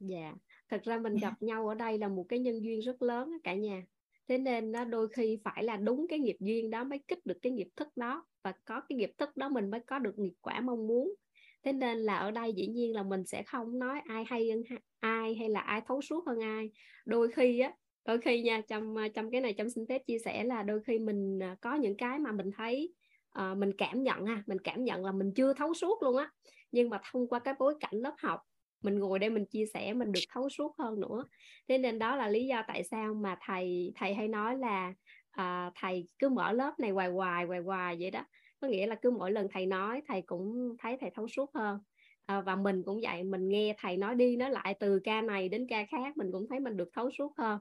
dạ 0.00 0.18
yeah. 0.18 0.34
thật 0.70 0.82
ra 0.84 0.98
mình 0.98 1.16
gặp 1.16 1.34
nhau 1.40 1.68
ở 1.68 1.74
đây 1.74 1.98
là 1.98 2.08
một 2.08 2.24
cái 2.28 2.38
nhân 2.38 2.62
duyên 2.62 2.80
rất 2.80 3.02
lớn 3.02 3.30
cả 3.44 3.54
nhà 3.54 3.82
thế 4.28 4.38
nên 4.38 4.72
đôi 4.90 5.08
khi 5.08 5.38
phải 5.44 5.64
là 5.64 5.76
đúng 5.76 6.06
cái 6.08 6.18
nghiệp 6.18 6.36
duyên 6.40 6.70
đó 6.70 6.84
mới 6.84 6.98
kích 7.08 7.26
được 7.26 7.38
cái 7.42 7.52
nghiệp 7.52 7.68
thức 7.76 7.88
đó 7.96 8.26
và 8.42 8.52
có 8.64 8.80
cái 8.88 8.96
nghiệp 8.96 9.12
thức 9.18 9.36
đó 9.36 9.48
mình 9.48 9.70
mới 9.70 9.80
có 9.80 9.98
được 9.98 10.18
nghiệp 10.18 10.34
quả 10.40 10.60
mong 10.60 10.86
muốn 10.86 11.14
thế 11.62 11.72
nên 11.72 11.98
là 11.98 12.16
ở 12.16 12.30
đây 12.30 12.52
dĩ 12.52 12.66
nhiên 12.66 12.94
là 12.94 13.02
mình 13.02 13.26
sẽ 13.26 13.42
không 13.42 13.78
nói 13.78 14.00
ai 14.08 14.24
hay 14.26 14.50
hơn 14.50 14.62
ai 15.00 15.34
hay 15.34 15.48
là 15.48 15.60
ai 15.60 15.80
thấu 15.86 16.02
suốt 16.02 16.26
hơn 16.26 16.40
ai 16.40 16.70
đôi 17.06 17.32
khi 17.32 17.60
á 17.60 17.72
đôi 18.04 18.20
khi 18.20 18.42
nha 18.42 18.60
trong 18.68 18.96
ờ, 18.96 19.08
trong 19.08 19.30
cái 19.30 19.40
này 19.40 19.52
trong 19.52 19.70
xin 19.70 19.86
phép 19.88 20.02
chia 20.06 20.18
sẻ 20.18 20.44
là 20.44 20.62
đôi 20.62 20.80
khi 20.86 20.98
mình 20.98 21.38
ờ, 21.38 21.56
có 21.60 21.74
những 21.74 21.96
cái 21.96 22.18
mà 22.18 22.32
mình 22.32 22.50
thấy 22.56 22.94
uh, 23.38 23.56
mình 23.56 23.72
cảm 23.78 24.02
nhận 24.02 24.26
ha 24.26 24.42
mình 24.46 24.58
cảm 24.58 24.84
nhận 24.84 25.04
là 25.04 25.12
mình 25.12 25.32
chưa 25.34 25.54
thấu 25.54 25.74
suốt 25.74 26.02
luôn 26.02 26.16
á. 26.16 26.30
Nhưng 26.72 26.90
mà 26.90 27.00
thông 27.12 27.28
qua 27.28 27.38
cái 27.38 27.54
bối 27.58 27.74
cảnh 27.80 27.94
lớp 27.94 28.14
học 28.18 28.40
mình 28.82 28.98
ngồi 28.98 29.18
đây 29.18 29.30
mình 29.30 29.46
chia 29.46 29.66
sẻ 29.74 29.92
mình 29.92 30.12
được 30.12 30.20
thấu 30.32 30.48
suốt 30.48 30.74
hơn 30.78 31.00
nữa. 31.00 31.24
Thế 31.68 31.78
nên 31.78 31.98
đó 31.98 32.16
là 32.16 32.28
lý 32.28 32.46
do 32.46 32.62
tại 32.68 32.84
sao 32.84 33.14
mà 33.14 33.36
thầy 33.40 33.92
thầy 33.96 34.14
hay 34.14 34.28
nói 34.28 34.58
là 34.58 34.94
uh, 35.40 35.72
thầy 35.74 36.08
cứ 36.18 36.28
mở 36.28 36.52
lớp 36.52 36.80
này 36.80 36.90
hoài 36.90 37.08
hoài 37.08 37.44
hoài 37.44 37.60
hoài 37.60 37.96
vậy 38.00 38.10
đó. 38.10 38.24
Có 38.60 38.68
nghĩa 38.68 38.86
là 38.86 38.94
cứ 38.94 39.10
mỗi 39.10 39.32
lần 39.32 39.48
thầy 39.50 39.66
nói 39.66 40.02
thầy 40.08 40.22
cũng 40.22 40.76
thấy 40.78 40.96
thầy 41.00 41.10
thấu 41.14 41.28
suốt 41.28 41.50
hơn. 41.54 41.78
À, 42.26 42.40
và 42.40 42.56
mình 42.56 42.82
cũng 42.82 43.00
vậy 43.02 43.22
mình 43.22 43.48
nghe 43.48 43.74
thầy 43.78 43.96
nói 43.96 44.14
đi 44.14 44.36
nói 44.36 44.50
lại 44.50 44.74
từ 44.80 45.00
ca 45.04 45.22
này 45.22 45.48
đến 45.48 45.66
ca 45.68 45.84
khác 45.84 46.16
mình 46.16 46.32
cũng 46.32 46.46
thấy 46.50 46.60
mình 46.60 46.76
được 46.76 46.88
thấu 46.92 47.10
suốt 47.18 47.32
hơn 47.38 47.58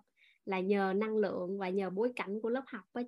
là 0.47 0.59
nhờ 0.59 0.93
năng 0.95 1.17
lượng 1.17 1.57
và 1.57 1.69
nhờ 1.69 1.89
bối 1.89 2.11
cảnh 2.15 2.41
của 2.41 2.49
lớp 2.49 2.63
học 2.67 2.83
với 2.93 3.05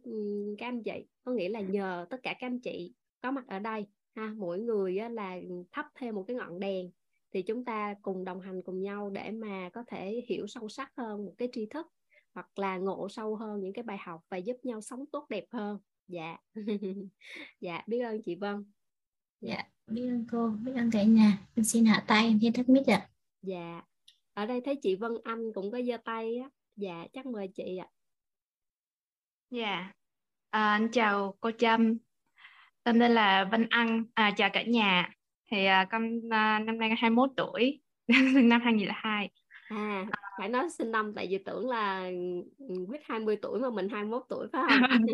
các 0.57 0.65
anh 0.67 0.83
chị. 0.83 1.05
Có 1.23 1.31
nghĩa 1.31 1.49
là 1.49 1.61
nhờ 1.61 2.05
tất 2.09 2.17
cả 2.23 2.33
các 2.39 2.47
anh 2.47 2.59
chị 2.59 2.93
có 3.21 3.31
mặt 3.31 3.47
ở 3.47 3.59
đây 3.59 3.85
ha 4.15 4.33
mỗi 4.37 4.59
người 4.59 4.97
á, 4.97 5.09
là 5.09 5.37
thắp 5.71 5.85
thêm 5.95 6.15
một 6.15 6.23
cái 6.27 6.35
ngọn 6.35 6.59
đèn. 6.59 6.91
Thì 7.33 7.41
chúng 7.41 7.65
ta 7.65 7.95
cùng 8.01 8.25
đồng 8.25 8.41
hành 8.41 8.61
cùng 8.61 8.81
nhau 8.81 9.09
để 9.09 9.31
mà 9.31 9.69
có 9.73 9.83
thể 9.87 10.21
hiểu 10.27 10.47
sâu 10.47 10.69
sắc 10.69 10.91
hơn 10.97 11.25
một 11.25 11.33
cái 11.37 11.49
tri 11.51 11.65
thức 11.65 11.87
hoặc 12.33 12.59
là 12.59 12.77
ngộ 12.77 13.09
sâu 13.09 13.35
hơn 13.35 13.61
những 13.61 13.73
cái 13.73 13.83
bài 13.83 13.97
học 13.97 14.21
và 14.29 14.37
giúp 14.37 14.57
nhau 14.63 14.81
sống 14.81 15.05
tốt 15.11 15.25
đẹp 15.29 15.45
hơn. 15.51 15.79
Dạ. 16.07 16.37
Dạ 17.61 17.81
biết 17.87 17.99
ơn 17.99 18.21
chị 18.21 18.35
Vân. 18.35 18.65
Dạ. 19.41 19.53
dạ 19.55 19.69
biết 19.87 20.07
ơn 20.07 20.25
cô 20.31 20.51
biết 20.65 20.71
ơn 20.75 20.91
cả 20.91 21.03
nhà. 21.03 21.37
Em 21.55 21.63
xin 21.63 21.85
hạ 21.85 22.03
tay 22.07 22.27
em 22.27 22.39
xin 22.41 22.53
thắc 22.53 22.69
mít 22.69 22.87
ạ. 22.87 23.09
Dạ. 23.41 23.81
Ở 24.33 24.45
đây 24.45 24.61
thấy 24.61 24.75
chị 24.75 24.95
Vân 24.95 25.11
Anh 25.23 25.53
cũng 25.53 25.71
có 25.71 25.81
giơ 25.81 25.97
tay 25.97 26.37
á 26.37 26.49
dạ 26.79 27.07
chắc 27.13 27.25
mời 27.25 27.47
chị 27.55 27.77
ạ. 27.77 27.87
Dạ. 29.49 29.91
À, 30.49 30.71
anh 30.71 30.91
chào 30.91 31.37
cô 31.39 31.51
Trâm. 31.51 31.97
Tên 32.83 32.99
đây 32.99 33.09
là 33.09 33.45
Vân 33.51 33.67
Anh. 33.69 34.05
À, 34.13 34.31
chào 34.37 34.49
cả 34.53 34.63
nhà. 34.63 35.09
Thì 35.51 35.65
à, 35.65 35.85
con 35.91 36.19
à, 36.29 36.59
năm 36.59 36.77
nay 36.77 36.89
21 36.97 37.29
tuổi. 37.37 37.81
Năm 38.43 38.61
2002 38.61 39.29
à 39.69 40.05
phải 40.39 40.49
nói 40.49 40.69
sinh 40.69 40.91
năm 40.91 41.13
tại 41.15 41.27
vì 41.29 41.37
tưởng 41.37 41.69
là 41.69 42.09
quyết 42.87 43.01
20 43.05 43.35
tuổi 43.41 43.59
mà 43.59 43.69
mình 43.69 43.89
21 43.89 44.23
tuổi 44.29 44.47
phải 44.51 44.63
không? 44.69 45.05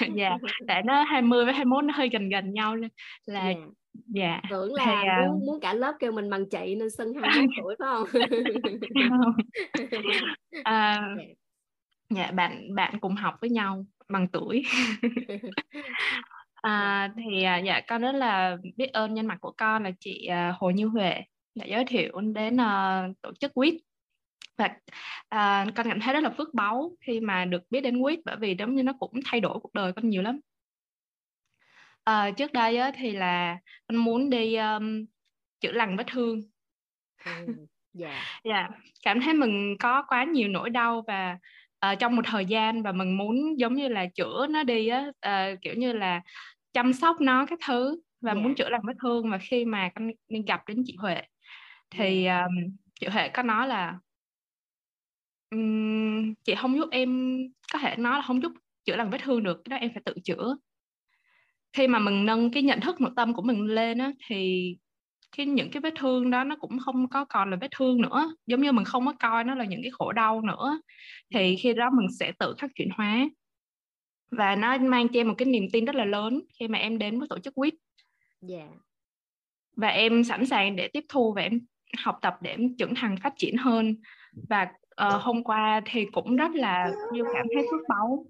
Dạ 0.16 0.36
tại 0.66 0.82
nó 0.82 1.02
20 1.02 1.44
với 1.44 1.54
21 1.54 1.84
nó 1.84 1.94
hơi 1.96 2.08
gần 2.12 2.28
gần 2.28 2.52
nhau 2.52 2.76
nên 2.76 2.90
là 3.24 3.50
dạ 3.50 3.60
dạ. 3.94 4.40
Tưởng 4.50 4.74
là 4.74 4.84
thì, 4.86 5.08
uh... 5.24 5.30
muốn 5.30 5.46
muốn 5.46 5.60
cả 5.60 5.74
lớp 5.74 5.94
kêu 5.98 6.12
mình 6.12 6.30
bằng 6.30 6.48
chị 6.48 6.74
nên 6.74 6.90
xưng 6.90 7.14
21 7.14 7.50
tuổi 7.62 7.74
phải 7.78 7.88
không? 7.88 9.32
À, 10.64 11.00
dạ. 12.10 12.30
bạn 12.30 12.74
bạn 12.74 13.00
cùng 13.00 13.14
học 13.14 13.34
với 13.40 13.50
nhau 13.50 13.84
bằng 14.08 14.28
tuổi. 14.28 14.62
À, 16.62 17.12
thì 17.16 17.42
dạ 17.42 17.80
con 17.88 18.02
rất 18.02 18.12
là 18.12 18.56
biết 18.76 18.92
ơn 18.92 19.14
nhân 19.14 19.26
mặt 19.26 19.38
của 19.40 19.52
con 19.56 19.84
là 19.84 19.90
chị 20.00 20.28
uh, 20.30 20.56
Hồ 20.60 20.70
Như 20.70 20.86
Huệ 20.86 21.22
đã 21.54 21.66
giới 21.66 21.84
thiệu 21.84 22.20
đến 22.20 22.54
uh, 22.54 23.16
tổ 23.22 23.32
chức 23.40 23.54
quýt. 23.54 23.74
Và 24.58 24.66
uh, 24.66 25.74
con 25.74 25.88
cảm 25.88 26.00
thấy 26.00 26.14
rất 26.14 26.22
là 26.22 26.30
phước 26.30 26.54
báu 26.54 26.92
khi 27.00 27.20
mà 27.20 27.44
được 27.44 27.62
biết 27.70 27.80
đến 27.80 28.02
quýt 28.02 28.18
bởi 28.24 28.36
vì 28.36 28.56
giống 28.58 28.74
như 28.74 28.82
nó 28.82 28.92
cũng 28.98 29.12
thay 29.24 29.40
đổi 29.40 29.58
cuộc 29.60 29.74
đời 29.74 29.92
con 29.92 30.08
nhiều 30.08 30.22
lắm 30.22 30.40
à, 32.04 32.30
trước 32.30 32.52
đây 32.52 32.76
á, 32.76 32.90
thì 32.94 33.10
là 33.12 33.58
anh 33.86 33.96
muốn 33.96 34.30
đi 34.30 34.56
um, 34.56 35.04
chữa 35.60 35.72
lành 35.72 35.96
vết 35.96 36.06
thương 36.06 36.40
dạ 37.92 38.08
yeah. 38.08 38.22
yeah. 38.44 38.70
cảm 39.02 39.20
thấy 39.20 39.34
mình 39.34 39.76
có 39.80 40.02
quá 40.02 40.24
nhiều 40.24 40.48
nỗi 40.48 40.70
đau 40.70 41.04
và 41.06 41.38
uh, 41.86 41.98
trong 41.98 42.16
một 42.16 42.22
thời 42.24 42.46
gian 42.46 42.82
và 42.82 42.92
mình 42.92 43.16
muốn 43.16 43.58
giống 43.58 43.74
như 43.74 43.88
là 43.88 44.06
chữa 44.14 44.46
nó 44.50 44.62
đi 44.62 44.88
á 44.88 45.06
uh, 45.26 45.60
kiểu 45.62 45.74
như 45.74 45.92
là 45.92 46.20
chăm 46.72 46.92
sóc 46.92 47.20
nó 47.20 47.46
các 47.46 47.58
thứ 47.66 48.00
và 48.20 48.32
yeah. 48.32 48.44
muốn 48.44 48.54
chữa 48.54 48.68
lành 48.68 48.82
vết 48.86 48.94
thương 49.02 49.30
và 49.30 49.38
khi 49.38 49.64
mà 49.64 49.90
con 49.94 50.10
đi 50.28 50.42
gặp 50.46 50.68
đến 50.68 50.82
chị 50.86 50.96
Huệ 50.98 51.22
thì 51.90 52.26
um, 52.26 52.76
chị 53.00 53.06
Huệ 53.06 53.28
có 53.28 53.42
nói 53.42 53.68
là 53.68 53.98
um, 55.50 56.34
chị 56.44 56.54
không 56.54 56.76
giúp 56.76 56.88
em 56.90 57.38
có 57.72 57.78
thể 57.78 57.96
nói 57.96 58.18
là 58.18 58.24
không 58.26 58.42
giúp 58.42 58.52
chữa 58.84 58.96
lành 58.96 59.10
vết 59.10 59.18
thương 59.22 59.42
được 59.42 59.62
cái 59.64 59.70
đó 59.70 59.76
em 59.76 59.90
phải 59.94 60.02
tự 60.04 60.14
chữa 60.24 60.56
khi 61.72 61.88
mà 61.88 61.98
mình 61.98 62.26
nâng 62.26 62.50
cái 62.50 62.62
nhận 62.62 62.80
thức 62.80 63.00
nội 63.00 63.12
tâm 63.16 63.34
của 63.34 63.42
mình 63.42 63.66
lên 63.66 63.98
á 63.98 64.12
thì 64.26 64.76
cái 65.36 65.46
những 65.46 65.70
cái 65.70 65.80
vết 65.80 65.94
thương 65.98 66.30
đó 66.30 66.44
nó 66.44 66.56
cũng 66.60 66.78
không 66.78 67.08
có 67.08 67.24
còn 67.24 67.50
là 67.50 67.56
vết 67.60 67.68
thương 67.76 68.00
nữa. 68.00 68.34
Giống 68.46 68.60
như 68.60 68.72
mình 68.72 68.84
không 68.84 69.06
có 69.06 69.12
coi 69.20 69.44
nó 69.44 69.54
là 69.54 69.64
những 69.64 69.82
cái 69.82 69.90
khổ 69.90 70.12
đau 70.12 70.40
nữa. 70.40 70.80
Thì 71.34 71.56
khi 71.56 71.74
đó 71.74 71.90
mình 71.90 72.06
sẽ 72.18 72.32
tự 72.38 72.54
khắc 72.58 72.70
chuyển 72.74 72.88
hóa. 72.96 73.30
Và 74.30 74.56
nó 74.56 74.78
mang 74.78 75.08
cho 75.08 75.20
em 75.20 75.28
một 75.28 75.34
cái 75.38 75.46
niềm 75.46 75.66
tin 75.72 75.84
rất 75.84 75.94
là 75.94 76.04
lớn 76.04 76.40
khi 76.58 76.68
mà 76.68 76.78
em 76.78 76.98
đến 76.98 77.18
với 77.18 77.28
tổ 77.28 77.38
chức 77.38 77.54
quýt. 77.54 77.74
Yeah. 78.48 78.68
Dạ. 78.70 78.78
và 79.76 79.88
em 79.88 80.24
sẵn 80.24 80.46
sàng 80.46 80.76
để 80.76 80.88
tiếp 80.88 81.04
thu 81.08 81.32
và 81.32 81.42
em 81.42 81.60
học 81.98 82.18
tập 82.22 82.36
để 82.40 82.50
em 82.50 82.76
trưởng 82.76 82.94
thành 82.94 83.16
phát 83.22 83.32
triển 83.36 83.56
hơn. 83.56 83.96
Và 84.48 84.62
uh, 85.06 85.22
hôm 85.22 85.44
qua 85.44 85.80
thì 85.86 86.06
cũng 86.12 86.36
rất 86.36 86.54
là 86.54 86.92
như 87.12 87.22
cảm 87.34 87.46
thấy 87.54 87.66
phước 87.70 87.80
báu 87.88 88.26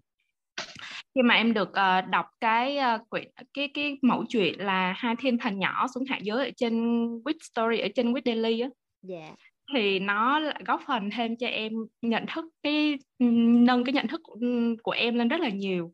khi 1.15 1.23
mà 1.23 1.35
em 1.35 1.55
được 1.55 1.69
uh, 1.69 2.09
đọc 2.11 2.27
cái 2.41 2.79
uh, 2.79 3.11
quyển 3.11 3.31
cái 3.55 3.69
cái 3.75 3.99
mẫu 4.03 4.25
chuyện 4.29 4.61
là 4.61 4.93
hai 4.97 5.17
thiên 5.19 5.39
thần 5.39 5.59
nhỏ 5.59 5.87
xuống 5.95 6.05
hạ 6.09 6.19
giới 6.23 6.45
ở 6.45 6.51
trên 6.57 6.75
Wit 7.07 7.35
Story 7.41 7.79
ở 7.79 7.89
trên 7.95 8.13
Wit 8.13 8.23
Daily 8.25 8.61
á 8.61 8.69
yeah. 9.09 9.23
Dạ. 9.29 9.35
thì 9.75 9.99
nó 9.99 10.41
góp 10.67 10.81
phần 10.87 11.11
thêm 11.11 11.37
cho 11.37 11.47
em 11.47 11.73
nhận 12.03 12.25
thức 12.35 12.45
cái 12.63 12.99
nâng 13.19 13.85
cái 13.85 13.93
nhận 13.93 14.09
thức 14.09 14.21
của, 14.25 14.37
của 14.83 14.93
em 14.93 15.15
lên 15.15 15.29
rất 15.29 15.41
là 15.41 15.49
nhiều 15.49 15.93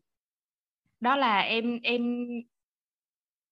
đó 0.99 1.15
là 1.15 1.39
em 1.39 1.79
em 1.83 2.27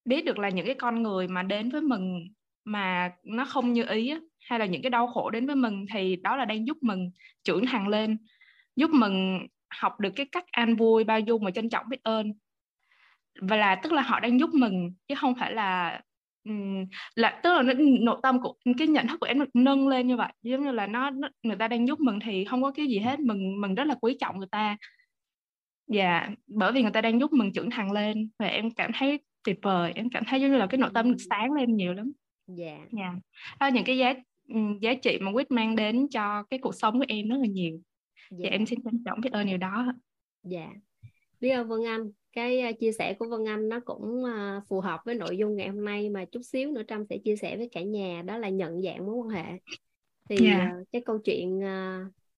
biết 0.05 0.25
được 0.25 0.39
là 0.39 0.49
những 0.49 0.65
cái 0.65 0.75
con 0.75 1.03
người 1.03 1.27
mà 1.27 1.43
đến 1.43 1.69
với 1.69 1.81
mình 1.81 2.33
mà 2.65 3.11
nó 3.23 3.45
không 3.45 3.73
như 3.73 3.85
ý 3.89 4.09
á, 4.09 4.19
hay 4.39 4.59
là 4.59 4.65
những 4.65 4.81
cái 4.81 4.89
đau 4.89 5.07
khổ 5.07 5.29
đến 5.29 5.47
với 5.47 5.55
mình 5.55 5.85
thì 5.93 6.15
đó 6.15 6.35
là 6.35 6.45
đang 6.45 6.67
giúp 6.67 6.77
mình 6.81 7.09
trưởng 7.43 7.65
thành 7.65 7.87
lên 7.87 8.17
giúp 8.75 8.89
mình 8.93 9.47
học 9.69 9.99
được 9.99 10.09
cái 10.15 10.25
cách 10.31 10.45
an 10.51 10.75
vui 10.75 11.03
bao 11.03 11.19
dung 11.19 11.43
và 11.43 11.51
trân 11.51 11.69
trọng 11.69 11.89
biết 11.89 12.03
ơn. 12.03 12.33
Và 13.41 13.55
là 13.55 13.75
tức 13.75 13.91
là 13.91 14.01
họ 14.01 14.19
đang 14.19 14.39
giúp 14.39 14.49
mình 14.53 14.93
chứ 15.07 15.15
không 15.15 15.35
phải 15.35 15.53
là 15.53 16.01
là 17.15 17.39
tức 17.43 17.53
là 17.53 17.73
nội 18.01 18.19
tâm 18.23 18.41
của 18.41 18.53
cái 18.77 18.87
nhận 18.87 19.07
thức 19.07 19.19
của 19.19 19.25
em 19.25 19.39
được 19.39 19.49
nâng 19.53 19.87
lên 19.87 20.07
như 20.07 20.17
vậy. 20.17 20.33
Giống 20.41 20.63
như 20.63 20.71
là 20.71 20.87
nó, 20.87 21.09
nó 21.09 21.29
người 21.43 21.55
ta 21.55 21.67
đang 21.67 21.87
giúp 21.87 21.99
mình 21.99 22.19
thì 22.19 22.45
không 22.45 22.61
có 22.61 22.71
cái 22.71 22.87
gì 22.87 22.99
hết 22.99 23.19
mình 23.19 23.61
mình 23.61 23.75
rất 23.75 23.87
là 23.87 23.95
quý 24.01 24.17
trọng 24.19 24.37
người 24.37 24.47
ta. 24.51 24.77
Dạ 25.87 26.29
bởi 26.47 26.71
vì 26.71 26.81
người 26.81 26.91
ta 26.91 27.01
đang 27.01 27.19
giúp 27.19 27.33
mình 27.33 27.51
trưởng 27.53 27.69
thành 27.69 27.91
lên 27.91 28.29
và 28.39 28.45
em 28.45 28.71
cảm 28.71 28.91
thấy 28.93 29.19
tuyệt 29.43 29.59
vời 29.61 29.91
em 29.95 30.09
cảm 30.09 30.23
thấy 30.27 30.41
giống 30.41 30.51
như 30.51 30.57
là 30.57 30.67
cái 30.67 30.77
nội 30.77 30.89
tâm 30.93 31.11
được 31.11 31.17
sáng 31.29 31.51
lên 31.51 31.75
nhiều 31.75 31.93
lắm. 31.93 32.11
Dạ. 32.47 32.77
Dạ. 32.91 33.13
Đó 33.59 33.67
những 33.67 33.83
cái 33.83 33.97
giá 33.97 34.13
giá 34.81 34.93
trị 34.93 35.17
mà 35.21 35.31
quyết 35.31 35.51
mang 35.51 35.75
đến 35.75 36.07
cho 36.11 36.43
cái 36.49 36.59
cuộc 36.59 36.75
sống 36.75 36.99
của 36.99 37.05
em 37.07 37.29
rất 37.29 37.37
là 37.39 37.47
nhiều 37.47 37.79
dạ. 38.31 38.37
dạ 38.43 38.49
em 38.49 38.65
xin 38.65 38.79
trân 38.83 39.03
trọng 39.05 39.21
biết 39.21 39.31
ơn 39.31 39.47
điều 39.47 39.57
đó 39.57 39.93
dạ 40.43 40.69
biết 41.39 41.49
ơn 41.49 41.67
Vân 41.67 41.83
Anh 41.83 42.11
cái 42.33 42.63
uh, 42.69 42.79
chia 42.79 42.91
sẻ 42.91 43.13
của 43.13 43.27
Vân 43.29 43.45
Anh 43.45 43.69
nó 43.69 43.79
cũng 43.79 44.23
uh, 44.23 44.63
phù 44.69 44.81
hợp 44.81 44.99
với 45.05 45.15
nội 45.15 45.37
dung 45.37 45.55
ngày 45.55 45.67
hôm 45.67 45.85
nay 45.85 46.09
mà 46.09 46.25
chút 46.25 46.41
xíu 46.41 46.71
nữa 46.71 46.81
Trâm 46.87 47.05
sẽ 47.09 47.17
chia 47.17 47.35
sẻ 47.35 47.57
với 47.57 47.69
cả 47.71 47.81
nhà 47.81 48.21
đó 48.25 48.37
là 48.37 48.49
nhận 48.49 48.81
dạng 48.81 49.05
mối 49.05 49.15
quan 49.15 49.29
hệ 49.29 49.59
thì 50.29 50.45
yeah. 50.45 50.59
Dạ. 50.59 50.77
uh, 50.81 50.87
cái 50.91 51.01
câu 51.05 51.17
chuyện 51.17 51.61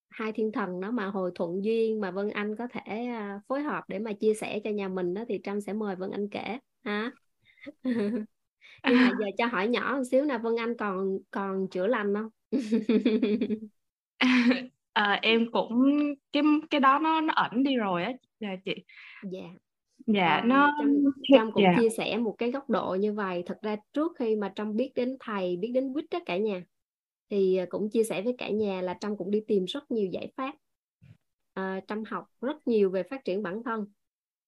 hai 0.10 0.32
thiên 0.32 0.52
thần 0.52 0.82
đó 0.82 0.92
mà 0.92 1.06
hồi 1.06 1.32
thuận 1.36 1.64
duyên 1.64 2.02
mà 2.02 2.12
Vân 2.12 2.30
Anh 2.30 2.56
có 2.56 2.68
thể 2.72 3.10
phối 3.48 3.62
hợp 3.62 3.84
để 3.88 4.00
mà 4.00 4.14
chia 4.14 4.34
sẻ 4.34 4.60
cho 4.64 4.70
nhà 4.70 4.88
mình 4.88 5.14
đó 5.14 5.24
thì 5.28 5.40
Trâm 5.44 5.62
sẽ 5.62 5.74
mời 5.74 5.96
Vân 5.96 6.12
Anh 6.12 6.30
kể 6.30 6.60
ha 6.84 7.12
nhưng 7.84 8.98
mà 8.98 9.12
giờ 9.20 9.26
cho 9.38 9.46
hỏi 9.46 9.68
nhỏ 9.68 9.96
một 9.98 10.04
xíu 10.12 10.26
nào 10.26 10.40
Vân 10.40 10.56
Anh 10.56 10.78
còn 10.78 11.18
còn 11.32 11.68
chữa 11.68 11.88
lành 11.88 12.14
không 12.14 12.30
à, 15.00 15.20
em 15.22 15.52
cũng 15.52 15.98
cái 16.32 16.44
cái 16.70 16.80
đó 16.80 17.00
nó 17.00 17.22
nó 17.22 17.34
ẩn 17.34 17.64
đi 17.64 17.76
rồi 17.76 18.04
á 18.04 18.12
dạ 18.40 18.50
chị. 18.66 18.74
Dạ. 19.32 19.50
Dạ 20.08 20.42
nó 20.46 20.76
Trâm, 20.80 20.94
Trâm 21.38 21.52
cũng 21.52 21.64
dạ. 21.64 21.76
chia 21.80 21.90
sẻ 21.90 22.18
một 22.18 22.36
cái 22.38 22.52
góc 22.52 22.70
độ 22.70 22.98
như 23.00 23.14
vậy 23.14 23.44
thật 23.46 23.58
ra 23.62 23.76
trước 23.94 24.12
khi 24.20 24.36
mà 24.36 24.54
Trâm 24.56 24.76
biết 24.76 24.92
đến 24.96 25.18
thầy 25.20 25.58
biết 25.58 25.72
đến 25.74 25.94
quýt 25.94 26.06
đó 26.12 26.20
cả 26.26 26.38
nhà 26.38 26.64
thì 27.30 27.58
à, 27.58 27.66
cũng 27.70 27.90
chia 27.90 28.04
sẻ 28.04 28.22
với 28.22 28.36
cả 28.38 28.50
nhà 28.50 28.82
là 28.82 28.98
Trâm 29.02 29.18
cũng 29.18 29.32
đi 29.32 29.42
tìm 29.48 29.66
rất 29.66 29.92
nhiều 29.92 30.08
giải 30.12 30.32
pháp. 30.38 30.56
À, 31.54 31.82
Trâm 31.88 32.04
học 32.04 32.26
rất 32.42 32.68
nhiều 32.68 32.90
về 32.90 33.04
phát 33.04 33.26
triển 33.26 33.44
bản 33.44 33.64
thân. 33.64 33.86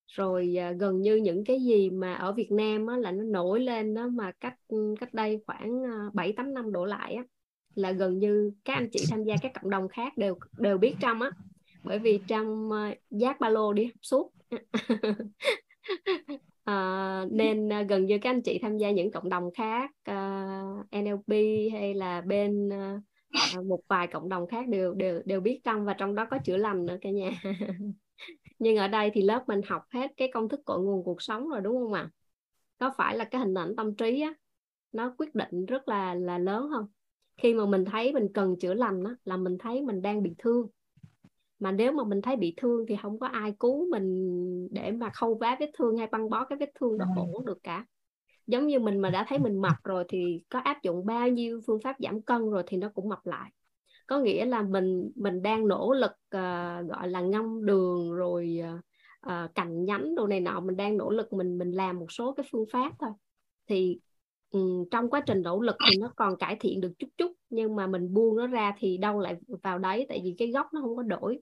Rồi 0.07 0.55
à, 0.59 0.71
gần 0.71 1.01
như 1.01 1.15
những 1.15 1.43
cái 1.45 1.59
gì 1.59 1.89
mà 1.89 2.13
ở 2.13 2.31
Việt 2.31 2.51
Nam 2.51 2.87
á, 2.87 2.97
là 2.97 3.11
nó 3.11 3.23
nổi 3.23 3.59
lên 3.59 3.93
đó 3.93 4.07
mà 4.07 4.31
cách 4.39 4.55
cách 4.99 5.13
đây 5.13 5.43
khoảng 5.47 5.83
à, 5.83 6.09
bảy 6.13 6.33
tám 6.33 6.53
năm 6.53 6.71
đổ 6.71 6.85
lại 6.85 7.13
á, 7.13 7.23
là 7.75 7.91
gần 7.91 8.19
như 8.19 8.51
các 8.65 8.73
anh 8.73 8.89
chị 8.91 8.99
tham 9.11 9.23
gia 9.23 9.35
các 9.41 9.51
cộng 9.61 9.69
đồng 9.69 9.87
khác 9.87 10.17
đều 10.17 10.35
đều 10.57 10.77
biết 10.77 10.95
Trâm 11.01 11.19
á. 11.19 11.31
Bởi 11.83 11.99
vì 11.99 12.19
Trâm 12.27 12.69
uh, 12.69 12.97
giác 13.09 13.39
ba 13.39 13.49
lô 13.49 13.73
đi 13.73 13.91
suốt. 14.01 14.33
À, 16.63 17.25
nên 17.31 17.67
uh, 17.67 17.87
gần 17.89 18.05
như 18.05 18.17
các 18.21 18.29
anh 18.29 18.41
chị 18.41 18.59
tham 18.61 18.77
gia 18.77 18.91
những 18.91 19.11
cộng 19.11 19.29
đồng 19.29 19.49
khác 19.53 19.91
uh, 20.11 21.03
NLP 21.03 21.35
hay 21.71 21.93
là 21.93 22.21
bên 22.21 22.69
uh, 22.69 23.65
một 23.65 23.79
vài 23.87 24.07
cộng 24.07 24.29
đồng 24.29 24.47
khác 24.47 24.67
đều 24.67 24.93
đều 24.93 25.21
đều 25.25 25.41
biết 25.41 25.61
Trâm 25.63 25.85
và 25.85 25.93
trong 25.93 26.15
đó 26.15 26.27
có 26.31 26.37
chữa 26.45 26.57
lành 26.57 26.85
nữa 26.85 26.97
cả 27.01 27.09
nhà. 27.09 27.31
Nhưng 28.59 28.77
ở 28.77 28.87
đây 28.87 29.11
thì 29.13 29.21
lớp 29.21 29.43
mình 29.47 29.61
học 29.67 29.83
hết 29.89 30.11
cái 30.17 30.29
công 30.33 30.49
thức 30.49 30.59
cội 30.65 30.79
nguồn 30.79 31.03
cuộc 31.03 31.21
sống 31.21 31.49
rồi 31.49 31.61
đúng 31.61 31.77
không 31.77 31.93
ạ? 31.93 32.09
Có 32.79 32.91
phải 32.97 33.17
là 33.17 33.23
cái 33.23 33.41
hình 33.41 33.53
ảnh 33.53 33.75
tâm 33.75 33.95
trí 33.95 34.21
á 34.21 34.33
nó 34.91 35.13
quyết 35.17 35.35
định 35.35 35.65
rất 35.65 35.87
là 35.87 36.13
là 36.13 36.37
lớn 36.37 36.69
không 36.73 36.87
khi 37.41 37.53
mà 37.53 37.65
mình 37.65 37.85
thấy 37.85 38.13
mình 38.13 38.27
cần 38.33 38.55
chữa 38.59 38.73
lành 38.73 39.03
á 39.03 39.15
là 39.25 39.37
mình 39.37 39.57
thấy 39.57 39.81
mình 39.81 40.01
đang 40.01 40.23
bị 40.23 40.35
thương. 40.37 40.67
Mà 41.59 41.71
nếu 41.71 41.91
mà 41.91 42.03
mình 42.03 42.21
thấy 42.21 42.35
bị 42.35 42.53
thương 42.57 42.85
thì 42.87 42.95
không 43.01 43.19
có 43.19 43.27
ai 43.27 43.53
cứu 43.59 43.89
mình 43.91 44.67
để 44.71 44.91
mà 44.91 45.09
khâu 45.09 45.35
vá 45.35 45.57
vết 45.59 45.71
thương 45.77 45.97
hay 45.97 46.07
băng 46.07 46.29
bó 46.29 46.45
cái 46.45 46.57
vết 46.57 46.71
thương 46.79 46.97
đó 46.97 47.05
ổn 47.15 47.45
được 47.45 47.63
cả. 47.63 47.85
Giống 48.47 48.67
như 48.67 48.79
mình 48.79 48.99
mà 48.99 49.09
đã 49.09 49.25
thấy 49.27 49.39
mình 49.39 49.61
mập 49.61 49.83
rồi 49.83 50.05
thì 50.07 50.43
có 50.49 50.59
áp 50.59 50.83
dụng 50.83 51.05
bao 51.05 51.27
nhiêu 51.27 51.61
phương 51.67 51.79
pháp 51.83 51.95
giảm 51.99 52.21
cân 52.21 52.49
rồi 52.49 52.63
thì 52.67 52.77
nó 52.77 52.89
cũng 52.93 53.09
mập 53.09 53.25
lại. 53.25 53.51
Có 54.07 54.19
nghĩa 54.19 54.45
là 54.45 54.61
mình 54.61 55.11
mình 55.15 55.41
đang 55.41 55.67
nỗ 55.67 55.93
lực 55.93 56.11
uh, 56.11 56.89
gọi 56.89 57.07
là 57.07 57.21
ngâm 57.21 57.65
đường 57.65 58.13
rồi 58.13 58.59
uh, 59.27 59.55
cành 59.55 59.85
nhánh 59.85 60.15
đồ 60.15 60.27
này 60.27 60.39
nọ 60.39 60.59
mình 60.59 60.75
đang 60.75 60.97
nỗ 60.97 61.09
lực 61.09 61.33
mình 61.33 61.57
mình 61.57 61.71
làm 61.71 61.99
một 61.99 62.11
số 62.11 62.33
cái 62.33 62.45
phương 62.51 62.65
pháp 62.71 62.93
thôi. 62.99 63.11
Thì 63.67 63.99
um, 64.51 64.85
trong 64.91 65.09
quá 65.09 65.21
trình 65.25 65.41
nỗ 65.41 65.61
lực 65.61 65.75
thì 65.87 65.97
nó 65.99 66.13
còn 66.15 66.37
cải 66.37 66.55
thiện 66.59 66.81
được 66.81 66.91
chút 66.99 67.07
chút 67.17 67.31
nhưng 67.49 67.75
mà 67.75 67.87
mình 67.87 68.13
buông 68.13 68.35
nó 68.35 68.47
ra 68.47 68.73
thì 68.79 68.97
đâu 68.97 69.19
lại 69.19 69.35
vào 69.63 69.79
đấy 69.79 70.05
tại 70.09 70.21
vì 70.23 70.35
cái 70.37 70.51
gốc 70.51 70.73
nó 70.73 70.81
không 70.81 70.95
có 70.95 71.03
đổi. 71.03 71.39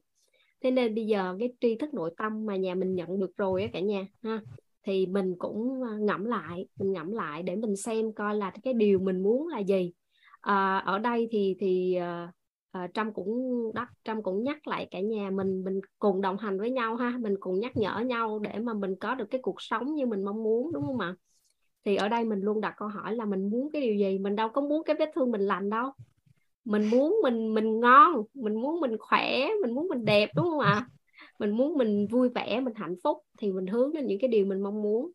Thế 0.64 0.72
nên 0.72 0.96
bây 0.96 1.06
giờ 1.06 1.36
cái 1.40 1.54
tri 1.62 1.76
thức 1.76 1.94
nội 1.94 2.14
tâm 2.18 2.46
mà 2.46 2.56
nhà 2.56 2.76
mình 2.76 2.96
nhận 2.96 3.20
được 3.20 3.38
rồi 3.38 3.62
á 3.62 3.70
cả 3.74 3.80
nhà 3.80 4.08
ha 4.24 4.42
thì 4.84 5.06
mình 5.06 5.36
cũng 5.40 5.82
ờ, 5.82 5.98
ngẫm 5.98 6.26
lại 6.26 6.68
mình 6.80 6.92
ngẫm 6.92 7.12
lại 7.12 7.44
để 7.44 7.56
mình 7.56 7.76
xem 7.76 8.14
coi 8.14 8.36
là 8.36 8.52
cái 8.64 8.74
điều 8.74 9.00
mình 9.00 9.24
muốn 9.24 9.48
là 9.48 9.60
gì. 9.60 9.94
À, 10.42 10.78
ở 10.78 11.00
đây 11.00 11.28
thì 11.32 11.56
thì 11.60 11.98
uh, 11.98 12.30
à, 12.72 12.88
trâm 12.94 13.14
cũng 13.14 13.62
đắc 13.74 13.88
trâm 14.04 14.24
cũng 14.24 14.44
nhắc 14.44 14.68
lại 14.68 14.88
cả 14.92 15.00
nhà 15.00 15.30
mình 15.30 15.64
mình 15.64 15.80
cùng 16.00 16.22
đồng 16.22 16.38
hành 16.38 16.60
với 16.60 16.72
nhau 16.72 16.96
ha 16.96 17.18
mình 17.22 17.36
cùng 17.40 17.60
nhắc 17.60 17.78
nhở 17.78 18.00
nhau 18.00 18.40
để 18.40 18.60
mà 18.60 18.74
mình 18.74 18.96
có 18.96 19.16
được 19.16 19.26
cái 19.30 19.42
cuộc 19.44 19.62
sống 19.62 19.96
như 19.96 20.06
mình 20.06 20.24
mong 20.24 20.44
muốn 20.44 20.72
đúng 20.74 20.84
không 20.86 21.00
ạ? 21.00 21.16
Thì 21.90 21.96
ở 21.96 22.10
đây 22.10 22.26
mình 22.26 22.40
luôn 22.42 22.62
đặt 22.62 22.74
câu 22.78 22.88
hỏi 22.88 23.16
là 23.16 23.26
mình 23.26 23.50
muốn 23.50 23.72
cái 23.74 23.82
điều 23.82 23.96
gì? 23.96 24.20
Mình 24.20 24.36
đâu 24.36 24.50
có 24.50 24.62
muốn 24.62 24.84
cái 24.84 24.96
vết 25.00 25.12
thương 25.16 25.32
mình 25.32 25.42
lành 25.42 25.70
đâu. 25.70 25.92
Mình 26.66 26.86
muốn 26.86 27.20
mình 27.24 27.54
mình 27.54 27.80
ngon, 27.80 28.24
mình 28.34 28.56
muốn 28.62 28.80
mình 28.80 28.98
khỏe, 29.00 29.48
mình 29.62 29.76
muốn 29.76 29.88
mình 29.88 30.06
đẹp, 30.06 30.30
đúng 30.36 30.46
không 30.46 30.60
ạ? 30.60 30.88
Mình 31.40 31.52
muốn 31.52 31.78
mình 31.78 32.08
vui 32.08 32.30
vẻ, 32.30 32.60
mình 32.60 32.74
hạnh 32.76 32.96
phúc 33.04 33.18
thì 33.38 33.52
mình 33.52 33.68
hướng 33.68 33.94
đến 33.94 34.06
những 34.08 34.20
cái 34.22 34.28
điều 34.28 34.46
mình 34.46 34.62
mong 34.62 34.82
muốn 34.82 35.12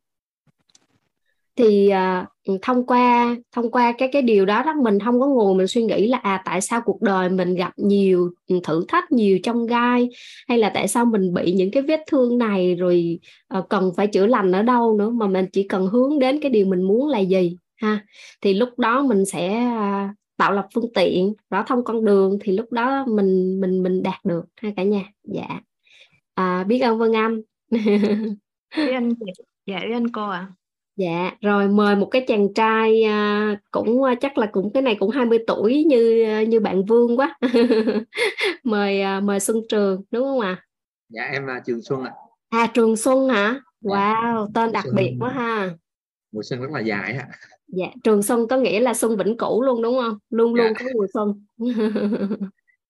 thì 1.56 1.90
uh, 1.92 2.60
thông 2.62 2.86
qua 2.86 3.36
thông 3.52 3.70
qua 3.70 3.92
cái 3.98 4.08
cái 4.12 4.22
điều 4.22 4.46
đó 4.46 4.62
đó 4.62 4.74
mình 4.82 4.98
không 5.00 5.20
có 5.20 5.26
ngồi 5.26 5.54
mình 5.54 5.66
suy 5.66 5.82
nghĩ 5.82 6.06
là 6.06 6.18
à 6.18 6.42
tại 6.44 6.60
sao 6.60 6.80
cuộc 6.84 7.02
đời 7.02 7.28
mình 7.28 7.54
gặp 7.54 7.72
nhiều 7.76 8.30
ừ, 8.48 8.60
thử 8.64 8.84
thách 8.88 9.12
nhiều 9.12 9.38
trong 9.42 9.66
gai 9.66 10.08
hay 10.48 10.58
là 10.58 10.70
tại 10.74 10.88
sao 10.88 11.04
mình 11.04 11.34
bị 11.34 11.52
những 11.52 11.70
cái 11.70 11.82
vết 11.82 12.00
thương 12.06 12.38
này 12.38 12.74
rồi 12.74 13.18
uh, 13.58 13.68
cần 13.68 13.92
phải 13.96 14.06
chữa 14.06 14.26
lành 14.26 14.52
ở 14.52 14.62
đâu 14.62 14.96
nữa 14.98 15.10
mà 15.10 15.26
mình 15.26 15.46
chỉ 15.52 15.68
cần 15.68 15.86
hướng 15.86 16.18
đến 16.18 16.40
cái 16.40 16.50
điều 16.50 16.66
mình 16.66 16.82
muốn 16.82 17.08
là 17.08 17.18
gì 17.18 17.58
ha. 17.76 18.04
Thì 18.40 18.54
lúc 18.54 18.78
đó 18.78 19.02
mình 19.02 19.24
sẽ 19.24 19.66
uh, 19.76 20.10
tạo 20.36 20.52
lập 20.52 20.66
phương 20.74 20.92
tiện 20.94 21.34
rõ 21.50 21.64
thông 21.66 21.84
con 21.84 22.04
đường 22.04 22.38
thì 22.42 22.52
lúc 22.52 22.72
đó 22.72 23.04
mình 23.08 23.60
mình 23.60 23.82
mình 23.82 24.02
đạt 24.02 24.24
được 24.24 24.44
ha 24.56 24.70
cả 24.76 24.82
nhà. 24.82 25.04
Dạ. 25.24 25.60
À, 26.34 26.64
biết 26.64 26.80
ơn 26.80 26.98
vân 26.98 27.12
anh. 27.12 27.40
Biết 28.76 28.92
anh 28.92 29.14
dạ 29.66 29.78
biết 29.86 29.92
anh 29.92 30.08
cô 30.12 30.28
ạ. 30.28 30.38
à 30.38 30.63
Dạ, 30.96 31.30
rồi 31.40 31.68
mời 31.68 31.96
một 31.96 32.06
cái 32.06 32.24
chàng 32.28 32.54
trai 32.54 33.02
à, 33.02 33.56
cũng 33.70 34.02
à, 34.02 34.14
chắc 34.20 34.38
là 34.38 34.46
cũng 34.46 34.72
cái 34.72 34.82
này 34.82 34.96
cũng 35.00 35.10
20 35.10 35.38
tuổi 35.46 35.84
như 35.84 36.24
à, 36.24 36.42
như 36.42 36.60
bạn 36.60 36.84
Vương 36.84 37.18
quá. 37.18 37.38
mời 38.64 39.00
à, 39.00 39.20
mời 39.20 39.40
Xuân 39.40 39.56
Trường 39.68 40.02
đúng 40.10 40.24
không 40.24 40.40
ạ? 40.40 40.48
À? 40.48 40.64
Dạ 41.08 41.22
em 41.22 41.46
là 41.46 41.60
Trường 41.66 41.82
Xuân 41.82 42.04
ạ. 42.04 42.12
À. 42.48 42.60
à 42.62 42.66
Trường 42.74 42.96
Xuân 42.96 43.28
hả? 43.28 43.60
Dạ. 43.80 43.90
Wow, 43.90 44.48
tên 44.54 44.72
đặc 44.72 44.84
Xuân, 44.84 44.96
biệt 44.96 45.16
quá 45.20 45.30
ha. 45.30 45.70
Mùa 46.32 46.42
xuân 46.42 46.60
rất 46.60 46.70
là 46.70 46.80
dài 46.80 47.16
ạ. 47.16 47.28
Dạ, 47.68 47.86
Trường 48.04 48.22
Xuân 48.22 48.48
có 48.48 48.56
nghĩa 48.56 48.80
là 48.80 48.94
xuân 48.94 49.16
vĩnh 49.16 49.36
cửu 49.36 49.62
luôn 49.62 49.82
đúng 49.82 49.98
không? 49.98 50.18
Luôn 50.30 50.56
dạ. 50.56 50.64
luôn 50.64 50.72
có 50.78 50.84
mùa 50.94 51.06
xuân. 51.14 51.44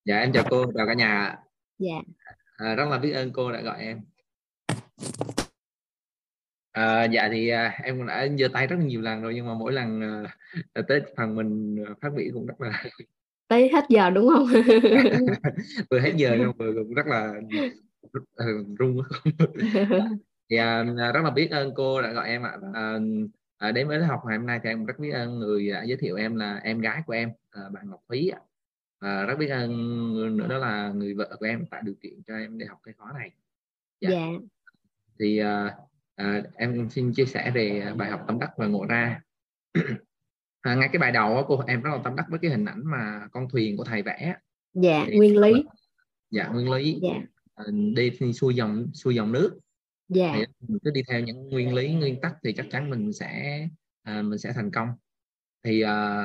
dạ 0.05 0.17
em 0.19 0.31
chào 0.33 0.43
cô, 0.49 0.65
chào 0.77 0.87
cả 0.87 0.93
nhà. 0.93 1.37
Dạ. 1.79 2.01
À, 2.57 2.75
rất 2.75 2.85
là 2.89 2.97
biết 2.97 3.11
ơn 3.11 3.31
cô 3.33 3.51
đã 3.51 3.61
gọi 3.61 3.79
em. 3.79 4.01
À, 6.75 7.03
dạ 7.03 7.29
thì 7.31 7.49
à, 7.49 7.77
em 7.83 7.97
cũng 7.97 8.07
đã 8.07 8.27
giơ 8.39 8.47
tay 8.47 8.67
rất 8.67 8.75
là 8.79 8.85
nhiều 8.85 9.01
lần 9.01 9.21
rồi 9.21 9.33
nhưng 9.35 9.47
mà 9.47 9.53
mỗi 9.53 9.73
lần 9.73 10.01
à, 10.73 10.81
tới 10.87 11.01
phần 11.17 11.35
mình 11.35 11.83
phát 12.01 12.09
biểu 12.15 12.25
cũng 12.33 12.45
rất 12.45 12.61
là 12.61 12.83
tới 13.47 13.69
hết 13.73 13.85
giờ 13.89 14.09
đúng 14.09 14.29
không? 14.29 14.47
Vừa 15.89 15.99
hết 15.99 16.13
giờ 16.15 16.35
nhưng 16.39 16.51
vừa 16.57 16.73
cũng 16.73 16.93
rất 16.93 17.07
là 17.07 17.33
rung 18.79 19.01
thì 20.49 20.57
à, 20.57 20.83
rất 20.83 21.21
là 21.23 21.29
biết 21.29 21.51
ơn 21.51 21.73
cô 21.75 22.01
đã 22.01 22.11
gọi 22.11 22.29
em 22.29 22.43
ạ. 22.43 22.57
À, 22.73 22.99
à, 23.57 23.71
đến 23.71 23.87
với 23.87 24.03
học 24.03 24.21
ngày 24.27 24.37
hôm 24.37 24.45
nay 24.45 24.59
thì 24.63 24.69
em 24.69 24.85
rất 24.85 24.99
biết 24.99 25.11
ơn 25.11 25.39
người 25.39 25.69
đã 25.69 25.83
giới 25.83 25.97
thiệu 25.97 26.15
em 26.15 26.35
là 26.35 26.59
em 26.63 26.81
gái 26.81 27.01
của 27.05 27.13
em 27.13 27.29
à, 27.51 27.61
bạn 27.73 27.89
Ngọc 27.89 28.01
Thúy 28.09 28.29
ạ. 28.29 28.39
À, 28.99 29.25
rất 29.25 29.35
biết 29.39 29.49
ơn 29.49 30.37
nữa 30.37 30.47
đó 30.47 30.57
là 30.57 30.89
người 30.89 31.13
vợ 31.13 31.35
của 31.39 31.45
em 31.45 31.65
tạo 31.65 31.81
điều 31.81 31.95
kiện 32.01 32.13
cho 32.27 32.37
em 32.37 32.57
để 32.57 32.65
học 32.65 32.79
cái 32.83 32.93
khóa 32.97 33.13
này. 33.13 33.31
Dạ, 34.01 34.09
dạ. 34.09 34.27
thì 35.19 35.37
à, 35.37 35.75
à, 36.15 36.43
em 36.55 36.89
xin 36.89 37.13
chia 37.13 37.25
sẻ 37.25 37.51
về 37.55 37.93
bài 37.97 38.11
học 38.11 38.21
tâm 38.27 38.39
đắc 38.39 38.49
và 38.57 38.67
ngộ 38.67 38.85
ra. 38.85 39.21
À, 40.65 40.75
ngay 40.75 40.89
cái 40.93 40.99
bài 40.99 41.11
đầu 41.11 41.43
cô 41.47 41.63
em 41.67 41.81
rất 41.81 41.89
là 41.93 41.99
tâm 42.03 42.15
đắc 42.15 42.25
với 42.29 42.39
cái 42.39 42.51
hình 42.51 42.65
ảnh 42.65 42.81
mà 42.85 43.27
con 43.31 43.49
thuyền 43.49 43.77
của 43.77 43.83
thầy 43.83 44.01
vẽ. 44.01 44.35
Dạ 44.73 45.03
thì, 45.07 45.17
nguyên 45.17 45.37
lý. 45.37 45.63
Dạ 46.31 46.47
nguyên 46.47 46.71
lý. 46.71 46.99
Dạ. 47.01 47.09
à, 47.55 47.65
đi 47.95 48.11
xuôi 48.33 48.55
dòng 48.55 48.93
xuôi 48.93 49.15
dòng 49.15 49.31
nước. 49.31 49.59
Dạ. 50.09 50.33
thì 50.35 50.45
mình 50.67 50.79
cứ 50.83 50.91
đi 50.91 51.01
theo 51.07 51.19
những 51.19 51.49
nguyên 51.49 51.73
lý 51.73 51.93
nguyên 51.93 52.21
tắc 52.21 52.35
thì 52.43 52.53
chắc 52.53 52.65
chắn 52.71 52.89
mình 52.89 53.13
sẽ 53.13 53.59
à, 54.03 54.21
mình 54.21 54.39
sẽ 54.39 54.51
thành 54.53 54.71
công. 54.71 54.89
Thì 55.63 55.81
à, 55.81 56.23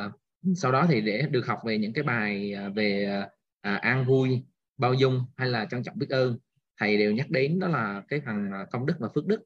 sau 0.56 0.72
đó 0.72 0.86
thì 0.88 1.00
để 1.00 1.26
được 1.30 1.46
học 1.46 1.58
về 1.64 1.78
những 1.78 1.92
cái 1.92 2.04
bài 2.04 2.54
à, 2.54 2.68
về 2.68 3.22
à, 3.60 3.74
an 3.74 4.04
vui 4.04 4.42
bao 4.76 4.94
dung 4.94 5.24
hay 5.36 5.48
là 5.48 5.66
trân 5.70 5.82
trọng 5.82 5.98
biết 5.98 6.10
ơn 6.10 6.38
thầy 6.80 6.98
đều 6.98 7.12
nhắc 7.12 7.30
đến 7.30 7.58
đó 7.58 7.68
là 7.68 8.02
cái 8.08 8.20
phần 8.26 8.52
à, 8.52 8.66
công 8.70 8.86
đức 8.86 8.94
và 8.98 9.08
phước 9.14 9.26
đức 9.26 9.40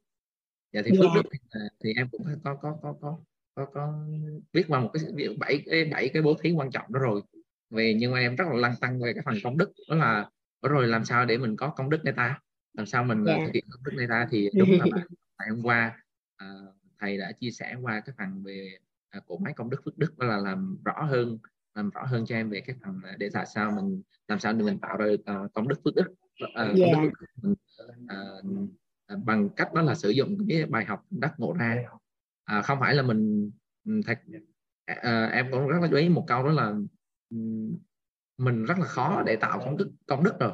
dạ 0.74 0.82
thì 0.84 0.90
phước 0.98 1.10
đức 1.14 1.22
thì, 1.32 1.60
thì 1.84 1.92
em 1.96 2.08
cũng 2.10 2.22
có 2.44 2.54
có 2.54 2.78
có 2.82 2.94
có 3.00 3.18
có 3.54 3.66
có 3.74 4.06
biết 4.52 4.64
qua 4.68 4.80
một 4.80 4.90
cái 4.92 5.04
bảy 5.38 5.62
cái 5.66 5.84
bảy 5.84 6.08
cái 6.08 6.22
bố 6.22 6.34
thí 6.42 6.52
quan 6.52 6.70
trọng 6.70 6.92
đó 6.92 7.00
rồi 7.00 7.22
về 7.70 7.94
nhưng 7.98 8.12
mà 8.12 8.18
em 8.18 8.36
rất 8.36 8.44
là 8.48 8.54
lăn 8.54 8.74
tăng 8.80 9.00
về 9.00 9.12
cái 9.12 9.22
phần 9.26 9.34
công 9.44 9.58
đức 9.58 9.72
đó 9.88 9.96
là 9.96 10.28
rồi 10.62 10.88
làm 10.88 11.04
sao 11.04 11.24
để 11.24 11.38
mình 11.38 11.56
có 11.56 11.68
công 11.68 11.90
đức 11.90 12.00
người 12.04 12.12
ta 12.12 12.40
làm 12.72 12.86
sao 12.86 13.04
mình 13.04 13.24
yeah. 13.24 13.38
Dạ. 13.38 13.44
thực 13.46 13.54
hiện 13.54 13.64
công 13.70 13.84
đức 13.84 13.92
người 13.94 14.08
ta 14.08 14.28
thì 14.30 14.50
đúng 14.54 14.70
là 14.70 14.84
ngày 15.38 15.48
hôm 15.50 15.62
qua 15.62 15.98
à, 16.36 16.46
thầy 17.00 17.18
đã 17.18 17.32
chia 17.32 17.50
sẻ 17.50 17.76
qua 17.82 18.00
cái 18.00 18.14
phần 18.18 18.42
về 18.42 18.78
à, 19.10 19.20
cổ 19.26 19.38
máy 19.38 19.52
công 19.56 19.70
đức 19.70 19.80
phước 19.84 19.98
đức 19.98 20.18
đó 20.18 20.26
là 20.26 20.36
làm 20.36 20.78
rõ 20.84 21.02
hơn 21.02 21.38
làm 21.74 21.90
rõ 21.90 22.04
hơn 22.04 22.26
cho 22.26 22.36
em 22.36 22.50
về 22.50 22.60
cái 22.60 22.76
phần 22.84 23.00
để 23.18 23.28
tại 23.32 23.46
sao 23.46 23.70
mình 23.70 24.02
làm 24.28 24.40
sao 24.40 24.52
để 24.52 24.64
mình 24.64 24.78
tạo 24.78 24.96
ra 24.96 25.06
uh, 25.06 25.52
công 25.54 25.68
đức 25.68 25.76
phước 25.84 25.94
đức 25.94 26.06
uh, 26.44 26.78
yeah. 26.78 26.94
công 26.94 27.10
phước 27.10 27.20
đức, 27.20 27.26
mình, 27.42 27.54
uh, 28.64 28.70
bằng 29.24 29.48
cách 29.56 29.74
đó 29.74 29.82
là 29.82 29.94
sử 29.94 30.10
dụng 30.10 30.38
cái 30.48 30.66
bài 30.66 30.84
học 30.84 31.04
đắc 31.10 31.34
ngộ 31.38 31.52
ra. 31.52 31.84
À, 32.44 32.62
không 32.62 32.80
phải 32.80 32.94
là 32.94 33.02
mình 33.02 33.50
thật 34.06 34.18
à, 34.84 35.26
em 35.26 35.46
cũng 35.50 35.68
rất 35.68 35.78
là 35.82 35.88
chú 35.90 35.96
ý 35.96 36.08
một 36.08 36.24
câu 36.28 36.44
đó 36.44 36.50
là 36.50 36.74
mình 38.38 38.64
rất 38.64 38.78
là 38.78 38.84
khó 38.84 39.22
để 39.26 39.36
tạo 39.36 39.58
công 39.58 39.76
đức 39.76 39.90
công 40.06 40.24
đức 40.24 40.34
rồi. 40.40 40.52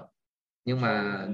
Nhưng 0.65 0.81
mà 0.81 1.27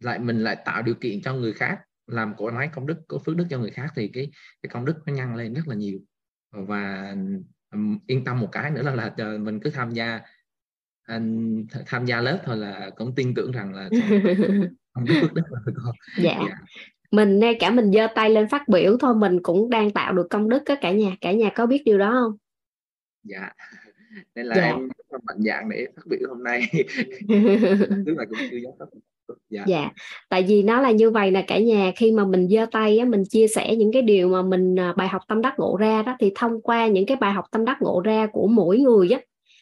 lại 0.00 0.18
mình 0.18 0.38
lại 0.38 0.56
tạo 0.64 0.82
điều 0.82 0.94
kiện 0.94 1.22
cho 1.22 1.34
người 1.34 1.52
khác 1.52 1.80
làm 2.06 2.34
cổ 2.36 2.50
nói 2.50 2.70
công 2.72 2.86
đức 2.86 2.98
có 3.08 3.18
phước 3.18 3.36
đức 3.36 3.46
cho 3.50 3.58
người 3.58 3.70
khác 3.70 3.92
thì 3.96 4.08
cái 4.08 4.30
cái 4.62 4.70
công 4.70 4.84
đức 4.84 4.96
nó 5.06 5.12
nhân 5.12 5.34
lên 5.34 5.54
rất 5.54 5.68
là 5.68 5.74
nhiều. 5.74 6.00
Và 6.50 7.16
yên 8.06 8.24
tâm 8.24 8.40
một 8.40 8.48
cái 8.52 8.70
nữa 8.70 8.82
là 8.82 9.14
là 9.16 9.38
mình 9.38 9.60
cứ 9.60 9.70
tham 9.70 9.90
gia 9.90 10.20
anh 11.02 11.64
tham 11.86 12.06
gia 12.06 12.20
lớp 12.20 12.40
thôi 12.44 12.56
là 12.56 12.90
cũng 12.96 13.14
tin 13.14 13.34
tưởng 13.34 13.52
rằng 13.52 13.74
là 13.74 13.90
không 14.96 15.04
biết 15.04 15.14
phước 15.20 15.34
đức 15.34 15.42
là 15.50 15.58
con 15.64 15.94
dạ. 16.18 16.38
dạ. 16.48 16.56
Mình 17.10 17.38
ngay 17.38 17.56
cả 17.60 17.70
mình 17.70 17.92
giơ 17.92 18.06
tay 18.14 18.30
lên 18.30 18.48
phát 18.48 18.68
biểu 18.68 18.96
thôi 19.00 19.14
mình 19.14 19.42
cũng 19.42 19.70
đang 19.70 19.90
tạo 19.90 20.12
được 20.12 20.26
công 20.30 20.48
đức 20.48 20.66
á 20.66 20.74
cả 20.80 20.92
nhà. 20.92 21.16
Cả 21.20 21.32
nhà 21.32 21.50
có 21.54 21.66
biết 21.66 21.82
điều 21.84 21.98
đó 21.98 22.10
không? 22.10 22.36
Dạ. 23.24 23.50
Nên 24.34 24.46
là 24.46 24.56
dạ. 24.56 24.62
em 24.62 24.88
rất 24.88 25.06
là 25.10 25.18
mạnh 25.26 25.36
dạng 25.40 25.68
để 25.68 25.86
phát 25.96 26.02
biểu 26.06 26.28
hôm 26.28 26.42
nay. 26.42 26.60
Tức 28.06 28.14
là 28.16 28.24
cũng 28.24 28.38
chưa 28.50 28.56
dám 28.56 28.72
dạ. 29.50 29.64
dạ. 29.66 29.90
Tại 30.28 30.42
vì 30.42 30.62
nó 30.62 30.80
là 30.80 30.90
như 30.90 31.10
vậy 31.10 31.30
là 31.30 31.44
cả 31.46 31.58
nhà. 31.58 31.92
Khi 31.96 32.12
mà 32.12 32.24
mình 32.24 32.48
giơ 32.48 32.66
tay 32.72 32.98
á, 32.98 33.04
mình 33.04 33.22
chia 33.30 33.48
sẻ 33.48 33.76
những 33.76 33.92
cái 33.92 34.02
điều 34.02 34.28
mà 34.28 34.42
mình 34.42 34.78
à, 34.78 34.92
bài 34.96 35.08
học 35.08 35.22
tâm 35.28 35.42
đắc 35.42 35.54
ngộ 35.58 35.76
ra 35.76 36.02
đó 36.02 36.16
thì 36.20 36.32
thông 36.34 36.62
qua 36.62 36.86
những 36.86 37.06
cái 37.06 37.16
bài 37.16 37.32
học 37.32 37.44
tâm 37.52 37.64
đắc 37.64 37.82
ngộ 37.82 38.00
ra 38.00 38.26
của 38.32 38.46
mỗi 38.46 38.78
người 38.78 39.10
á 39.10 39.20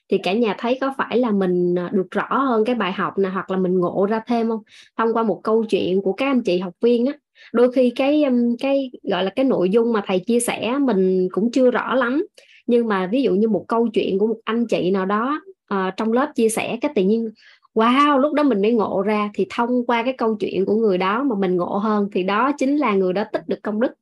thì 0.08 0.18
cả 0.18 0.32
nhà 0.32 0.54
thấy 0.58 0.78
có 0.80 0.94
phải 0.98 1.18
là 1.18 1.30
mình 1.30 1.74
ờ, 1.74 1.88
được 1.92 2.10
rõ 2.10 2.38
hơn 2.38 2.64
cái 2.64 2.74
bài 2.74 2.92
học 2.92 3.18
này 3.18 3.32
hoặc 3.32 3.50
là 3.50 3.56
mình 3.56 3.78
ngộ 3.78 4.06
ra 4.10 4.20
thêm 4.26 4.48
không? 4.48 4.62
Thông 4.96 5.12
qua 5.14 5.22
một 5.22 5.40
câu 5.44 5.64
chuyện 5.64 6.02
của 6.02 6.12
các 6.12 6.26
anh 6.26 6.42
chị 6.42 6.58
học 6.58 6.74
viên 6.80 7.06
á 7.06 7.12
đôi 7.52 7.72
khi 7.72 7.90
cái 7.90 8.24
cái 8.60 8.90
gọi 9.02 9.24
là 9.24 9.30
cái 9.36 9.44
nội 9.44 9.70
dung 9.70 9.92
mà 9.92 10.02
thầy 10.06 10.18
chia 10.18 10.40
sẻ 10.40 10.78
mình 10.80 11.28
cũng 11.32 11.50
chưa 11.50 11.70
rõ 11.70 11.94
lắm. 11.94 12.26
Nhưng 12.66 12.88
mà 12.88 13.06
ví 13.06 13.22
dụ 13.22 13.34
như 13.34 13.48
một 13.48 13.64
câu 13.68 13.88
chuyện 13.88 14.18
của 14.18 14.26
một 14.26 14.38
anh 14.44 14.66
chị 14.66 14.90
nào 14.90 15.06
đó 15.06 15.40
uh, 15.74 15.96
trong 15.96 16.12
lớp 16.12 16.32
chia 16.34 16.48
sẻ 16.48 16.78
cái 16.80 16.92
tự 16.94 17.02
nhiên 17.02 17.30
wow 17.74 18.18
lúc 18.18 18.32
đó 18.32 18.42
mình 18.42 18.62
mới 18.62 18.72
ngộ 18.72 19.02
ra. 19.02 19.30
Thì 19.34 19.46
thông 19.50 19.86
qua 19.86 20.02
cái 20.02 20.12
câu 20.12 20.36
chuyện 20.40 20.66
của 20.66 20.74
người 20.74 20.98
đó 20.98 21.22
mà 21.22 21.36
mình 21.38 21.56
ngộ 21.56 21.78
hơn 21.78 22.08
thì 22.12 22.22
đó 22.22 22.52
chính 22.58 22.76
là 22.76 22.94
người 22.94 23.12
đó 23.12 23.24
tích 23.32 23.48
được 23.48 23.62
công 23.62 23.80
đức. 23.80 23.92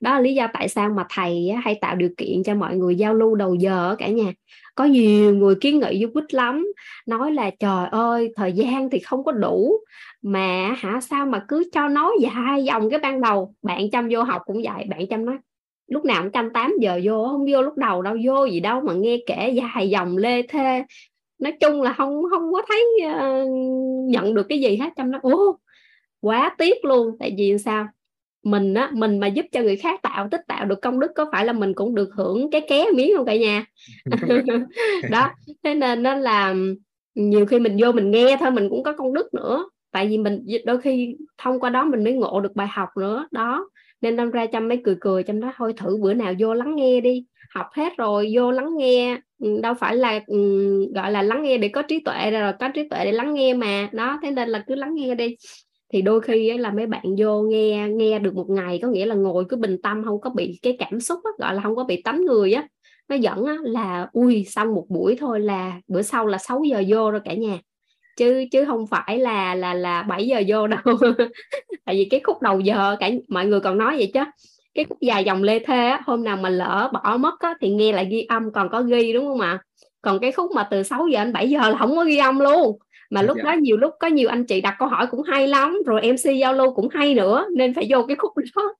Đó 0.00 0.10
là 0.14 0.20
lý 0.20 0.34
do 0.34 0.48
tại 0.52 0.68
sao 0.68 0.88
mà 0.88 1.06
thầy 1.10 1.52
hay 1.64 1.78
tạo 1.80 1.96
điều 1.96 2.10
kiện 2.16 2.42
cho 2.42 2.54
mọi 2.54 2.76
người 2.76 2.96
giao 2.96 3.14
lưu 3.14 3.34
đầu 3.34 3.54
giờ 3.54 3.96
cả 3.98 4.08
nhà 4.08 4.32
có 4.76 4.84
nhiều 4.84 5.34
người 5.34 5.54
kiến 5.60 5.80
nghị 5.80 6.04
với 6.04 6.12
quýt 6.14 6.34
lắm 6.34 6.66
nói 7.06 7.32
là 7.32 7.50
trời 7.58 7.86
ơi 7.90 8.32
thời 8.36 8.52
gian 8.52 8.90
thì 8.90 8.98
không 8.98 9.24
có 9.24 9.32
đủ 9.32 9.78
mà 10.22 10.74
hả 10.78 11.00
sao 11.00 11.26
mà 11.26 11.44
cứ 11.48 11.70
cho 11.72 11.88
nói 11.88 12.12
dài 12.20 12.64
dòng 12.64 12.90
cái 12.90 12.98
ban 12.98 13.20
đầu? 13.20 13.54
Bạn 13.62 13.90
chăm 13.90 14.08
vô 14.10 14.22
học 14.22 14.42
cũng 14.46 14.62
vậy 14.62 14.86
bạn 14.88 15.06
chăm 15.10 15.24
nói 15.24 15.36
lúc 15.86 16.04
nào 16.04 16.22
cũng 16.22 16.32
chăm 16.32 16.52
8 16.52 16.74
giờ 16.80 17.00
vô 17.04 17.28
không 17.28 17.46
vô 17.52 17.62
lúc 17.62 17.76
đầu 17.76 18.02
đâu 18.02 18.16
vô 18.24 18.44
gì 18.44 18.60
đâu 18.60 18.80
mà 18.80 18.92
nghe 18.92 19.18
kể 19.26 19.50
dài 19.50 19.90
dòng 19.90 20.16
lê 20.16 20.42
thê. 20.42 20.84
Nói 21.38 21.52
chung 21.60 21.82
là 21.82 21.92
không 21.92 22.22
không 22.30 22.52
có 22.52 22.62
thấy 22.68 22.84
uh, 23.06 23.48
nhận 24.10 24.34
được 24.34 24.46
cái 24.48 24.60
gì 24.60 24.76
hết 24.76 24.90
chăm 24.96 25.10
nó 25.10 25.18
ô 25.22 25.58
quá 26.20 26.54
tiếc 26.58 26.84
luôn. 26.84 27.16
Tại 27.20 27.34
vì 27.38 27.58
sao? 27.58 27.86
Mình 28.46 28.74
á, 28.74 28.90
mình 28.92 29.18
mà 29.18 29.26
giúp 29.26 29.46
cho 29.52 29.62
người 29.62 29.76
khác 29.76 30.02
tạo, 30.02 30.28
tích 30.30 30.40
tạo 30.48 30.64
được 30.64 30.82
công 30.82 31.00
đức 31.00 31.12
có 31.14 31.26
phải 31.32 31.44
là 31.44 31.52
mình 31.52 31.74
cũng 31.74 31.94
được 31.94 32.10
hưởng 32.14 32.50
cái 32.50 32.60
ké 32.68 32.84
miếng 32.94 33.12
không 33.16 33.26
cả 33.26 33.36
nhà? 33.36 33.64
Đó, 35.10 35.30
thế 35.64 35.74
nên 35.74 36.02
nó 36.02 36.14
là 36.14 36.54
nhiều 37.14 37.46
khi 37.46 37.58
mình 37.58 37.76
vô 37.80 37.92
mình 37.92 38.10
nghe 38.10 38.36
thôi, 38.40 38.50
mình 38.50 38.68
cũng 38.70 38.82
có 38.82 38.92
công 38.92 39.14
đức 39.14 39.34
nữa. 39.34 39.68
Tại 39.92 40.08
vì 40.08 40.18
mình 40.18 40.46
đôi 40.64 40.80
khi 40.80 41.16
thông 41.38 41.60
qua 41.60 41.70
đó 41.70 41.84
mình 41.84 42.04
mới 42.04 42.12
ngộ 42.12 42.40
được 42.40 42.52
bài 42.54 42.66
học 42.70 42.88
nữa. 43.00 43.28
Đó, 43.30 43.70
nên 44.00 44.16
đâm 44.16 44.30
ra 44.30 44.46
chăm 44.46 44.68
mấy 44.68 44.80
cười 44.84 44.96
cười 45.00 45.22
chăm 45.22 45.40
đó, 45.40 45.52
thôi 45.56 45.72
thử 45.76 45.96
bữa 46.02 46.14
nào 46.14 46.34
vô 46.38 46.54
lắng 46.54 46.76
nghe 46.76 47.00
đi, 47.00 47.24
học 47.50 47.66
hết 47.72 47.96
rồi, 47.96 48.32
vô 48.34 48.50
lắng 48.50 48.76
nghe. 48.76 49.20
Đâu 49.62 49.74
phải 49.74 49.96
là 49.96 50.20
gọi 50.94 51.10
là 51.12 51.22
lắng 51.22 51.42
nghe 51.42 51.58
để 51.58 51.68
có 51.68 51.82
trí 51.82 52.00
tuệ, 52.00 52.30
rồi 52.30 52.52
có 52.60 52.68
trí 52.68 52.88
tuệ 52.88 53.04
để 53.04 53.12
lắng 53.12 53.34
nghe 53.34 53.54
mà. 53.54 53.88
Đó, 53.92 54.18
thế 54.22 54.30
nên 54.30 54.48
là 54.48 54.64
cứ 54.66 54.74
lắng 54.74 54.94
nghe 54.94 55.14
đi 55.14 55.36
thì 55.92 56.02
đôi 56.02 56.20
khi 56.20 56.48
ấy, 56.48 56.58
là 56.58 56.70
mấy 56.70 56.86
bạn 56.86 57.04
vô 57.18 57.42
nghe 57.42 57.88
nghe 57.88 58.18
được 58.18 58.34
một 58.34 58.50
ngày 58.50 58.78
có 58.82 58.88
nghĩa 58.88 59.06
là 59.06 59.14
ngồi 59.14 59.44
cứ 59.48 59.56
bình 59.56 59.76
tâm 59.82 60.04
không 60.04 60.20
có 60.20 60.30
bị 60.30 60.58
cái 60.62 60.76
cảm 60.78 61.00
xúc 61.00 61.20
á, 61.24 61.30
gọi 61.38 61.54
là 61.54 61.62
không 61.62 61.76
có 61.76 61.84
bị 61.84 62.02
tánh 62.02 62.24
người 62.24 62.52
á 62.52 62.68
nó 63.08 63.16
dẫn 63.16 63.44
á, 63.44 63.56
là 63.62 64.08
ui 64.12 64.44
xong 64.44 64.74
một 64.74 64.84
buổi 64.88 65.16
thôi 65.20 65.40
là 65.40 65.80
bữa 65.88 66.02
sau 66.02 66.26
là 66.26 66.38
6 66.38 66.62
giờ 66.64 66.82
vô 66.88 67.10
rồi 67.10 67.20
cả 67.24 67.34
nhà. 67.34 67.58
Chứ 68.16 68.44
chứ 68.52 68.64
không 68.64 68.86
phải 68.86 69.18
là 69.18 69.54
là 69.54 69.74
là 69.74 70.02
7 70.02 70.26
giờ 70.26 70.42
vô 70.48 70.66
đâu. 70.66 70.80
Tại 71.84 71.94
vì 71.94 72.04
cái 72.10 72.20
khúc 72.24 72.42
đầu 72.42 72.60
giờ 72.60 72.96
cả 73.00 73.10
mọi 73.28 73.46
người 73.46 73.60
còn 73.60 73.78
nói 73.78 73.96
vậy 73.96 74.10
chứ 74.14 74.20
cái 74.74 74.84
khúc 74.84 74.98
dài 75.00 75.24
dòng 75.24 75.42
lê 75.42 75.58
thê 75.58 75.86
á, 75.88 76.02
hôm 76.06 76.24
nào 76.24 76.36
mà 76.36 76.48
lỡ 76.48 76.90
bỏ 76.92 77.16
mất 77.16 77.40
á, 77.40 77.54
thì 77.60 77.70
nghe 77.70 77.92
lại 77.92 78.06
ghi 78.10 78.22
âm 78.22 78.52
còn 78.52 78.68
có 78.68 78.82
ghi 78.82 79.12
đúng 79.12 79.26
không 79.26 79.40
ạ? 79.40 79.58
Còn 80.02 80.18
cái 80.18 80.32
khúc 80.32 80.50
mà 80.54 80.68
từ 80.70 80.82
6 80.82 81.08
giờ 81.08 81.24
đến 81.24 81.32
7 81.32 81.50
giờ 81.50 81.58
là 81.70 81.78
không 81.78 81.96
có 81.96 82.04
ghi 82.04 82.16
âm 82.16 82.38
luôn 82.40 82.78
mà 83.10 83.22
lúc 83.22 83.36
dạ. 83.36 83.42
đó 83.44 83.52
nhiều 83.52 83.76
lúc 83.76 83.94
có 84.00 84.06
nhiều 84.08 84.28
anh 84.28 84.44
chị 84.44 84.60
đặt 84.60 84.76
câu 84.78 84.88
hỏi 84.88 85.06
cũng 85.10 85.22
hay 85.22 85.48
lắm 85.48 85.78
rồi 85.86 86.12
mc 86.12 86.36
giao 86.40 86.52
lưu 86.52 86.74
cũng 86.74 86.88
hay 86.88 87.14
nữa 87.14 87.46
nên 87.56 87.74
phải 87.74 87.86
vô 87.90 88.04
cái 88.08 88.16
khúc 88.16 88.32
đó. 88.56 88.74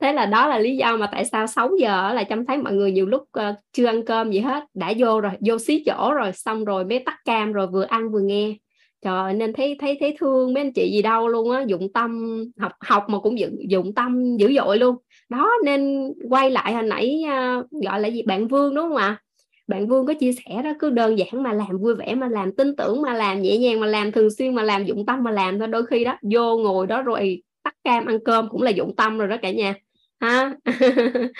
Thế 0.00 0.12
là 0.12 0.26
đó 0.26 0.46
là 0.46 0.58
lý 0.58 0.76
do 0.76 0.96
mà 0.96 1.06
tại 1.12 1.24
sao 1.24 1.46
6 1.46 1.70
giờ 1.80 2.12
là 2.12 2.24
chăm 2.24 2.46
thấy 2.46 2.56
mọi 2.56 2.72
người 2.72 2.92
nhiều 2.92 3.06
lúc 3.06 3.22
uh, 3.22 3.56
chưa 3.72 3.86
ăn 3.86 4.02
cơm 4.02 4.30
gì 4.30 4.40
hết 4.40 4.64
đã 4.74 4.92
vô 4.98 5.20
rồi 5.20 5.32
vô 5.40 5.58
xí 5.58 5.82
chỗ 5.86 6.14
rồi 6.14 6.32
xong 6.32 6.64
rồi 6.64 6.84
mới 6.84 6.98
tắt 6.98 7.16
cam 7.24 7.52
rồi 7.52 7.66
vừa 7.66 7.84
ăn 7.84 8.12
vừa 8.12 8.20
nghe. 8.20 8.54
Trời 9.02 9.34
nên 9.34 9.52
thấy 9.52 9.76
thấy 9.80 9.96
thấy 10.00 10.16
thương 10.20 10.54
mấy 10.54 10.62
anh 10.62 10.72
chị 10.72 10.90
gì 10.92 11.02
đâu 11.02 11.28
luôn 11.28 11.50
á 11.50 11.62
dụng 11.66 11.92
tâm 11.92 12.40
học 12.58 12.72
học 12.80 13.04
mà 13.08 13.18
cũng 13.18 13.38
dụng, 13.38 13.70
dụng 13.70 13.94
tâm 13.94 14.36
dữ 14.36 14.52
dội 14.56 14.78
luôn. 14.78 14.96
Đó 15.28 15.50
nên 15.64 16.12
quay 16.28 16.50
lại 16.50 16.74
hồi 16.74 16.82
nãy 16.82 17.24
uh, 17.24 17.70
gọi 17.84 18.00
là 18.00 18.08
gì 18.08 18.22
bạn 18.22 18.48
Vương 18.48 18.74
đúng 18.74 18.88
không 18.88 18.96
ạ 18.96 19.18
bạn 19.66 19.88
Vương 19.88 20.06
có 20.06 20.14
chia 20.14 20.32
sẻ 20.32 20.62
đó 20.64 20.72
cứ 20.78 20.90
đơn 20.90 21.18
giản 21.18 21.42
mà 21.42 21.52
làm 21.52 21.78
vui 21.78 21.94
vẻ 21.94 22.14
mà 22.14 22.28
làm 22.28 22.52
tin 22.56 22.76
tưởng 22.76 23.02
mà 23.02 23.14
làm 23.14 23.42
nhẹ 23.42 23.58
nhàng 23.58 23.80
mà 23.80 23.86
làm 23.86 24.12
thường 24.12 24.30
xuyên 24.30 24.54
mà 24.54 24.62
làm 24.62 24.84
dụng 24.84 25.06
tâm 25.06 25.24
mà 25.24 25.30
làm 25.30 25.58
thôi. 25.58 25.68
Đôi 25.68 25.86
khi 25.86 26.04
đó 26.04 26.18
vô 26.22 26.58
ngồi 26.58 26.86
đó 26.86 27.02
rồi 27.02 27.42
tắt 27.62 27.74
cam 27.84 28.06
ăn 28.06 28.18
cơm 28.24 28.48
cũng 28.48 28.62
là 28.62 28.70
dụng 28.70 28.96
tâm 28.96 29.18
rồi 29.18 29.28
đó 29.28 29.36
cả 29.42 29.50
nhà. 29.50 29.74
Ha? 30.20 30.52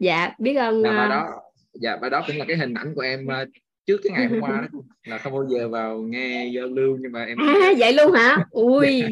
Dạ 0.00 0.30
biết 0.38 0.54
ơn 0.54 0.82
dạ, 0.82 0.92
và 0.92 1.06
đó 1.06 1.26
dạ 1.72 1.98
và 2.02 2.08
đó 2.08 2.22
cũng 2.26 2.36
là 2.36 2.44
cái 2.48 2.56
hình 2.56 2.74
ảnh 2.74 2.94
của 2.94 3.00
em 3.00 3.26
uh, 3.26 3.48
trước 3.86 4.00
cái 4.02 4.12
ngày 4.12 4.26
hôm 4.26 4.40
qua 4.40 4.50
đó. 4.50 4.80
Là 5.06 5.18
không 5.18 5.32
bao 5.32 5.46
giờ 5.48 5.68
vào 5.68 5.98
nghe 5.98 6.50
giao 6.54 6.66
lưu 6.66 6.96
nhưng 7.00 7.12
mà 7.12 7.24
em 7.24 7.38
à 7.38 7.72
vậy 7.78 7.92
luôn 7.92 8.12
hả? 8.12 8.36
Ui 8.50 9.02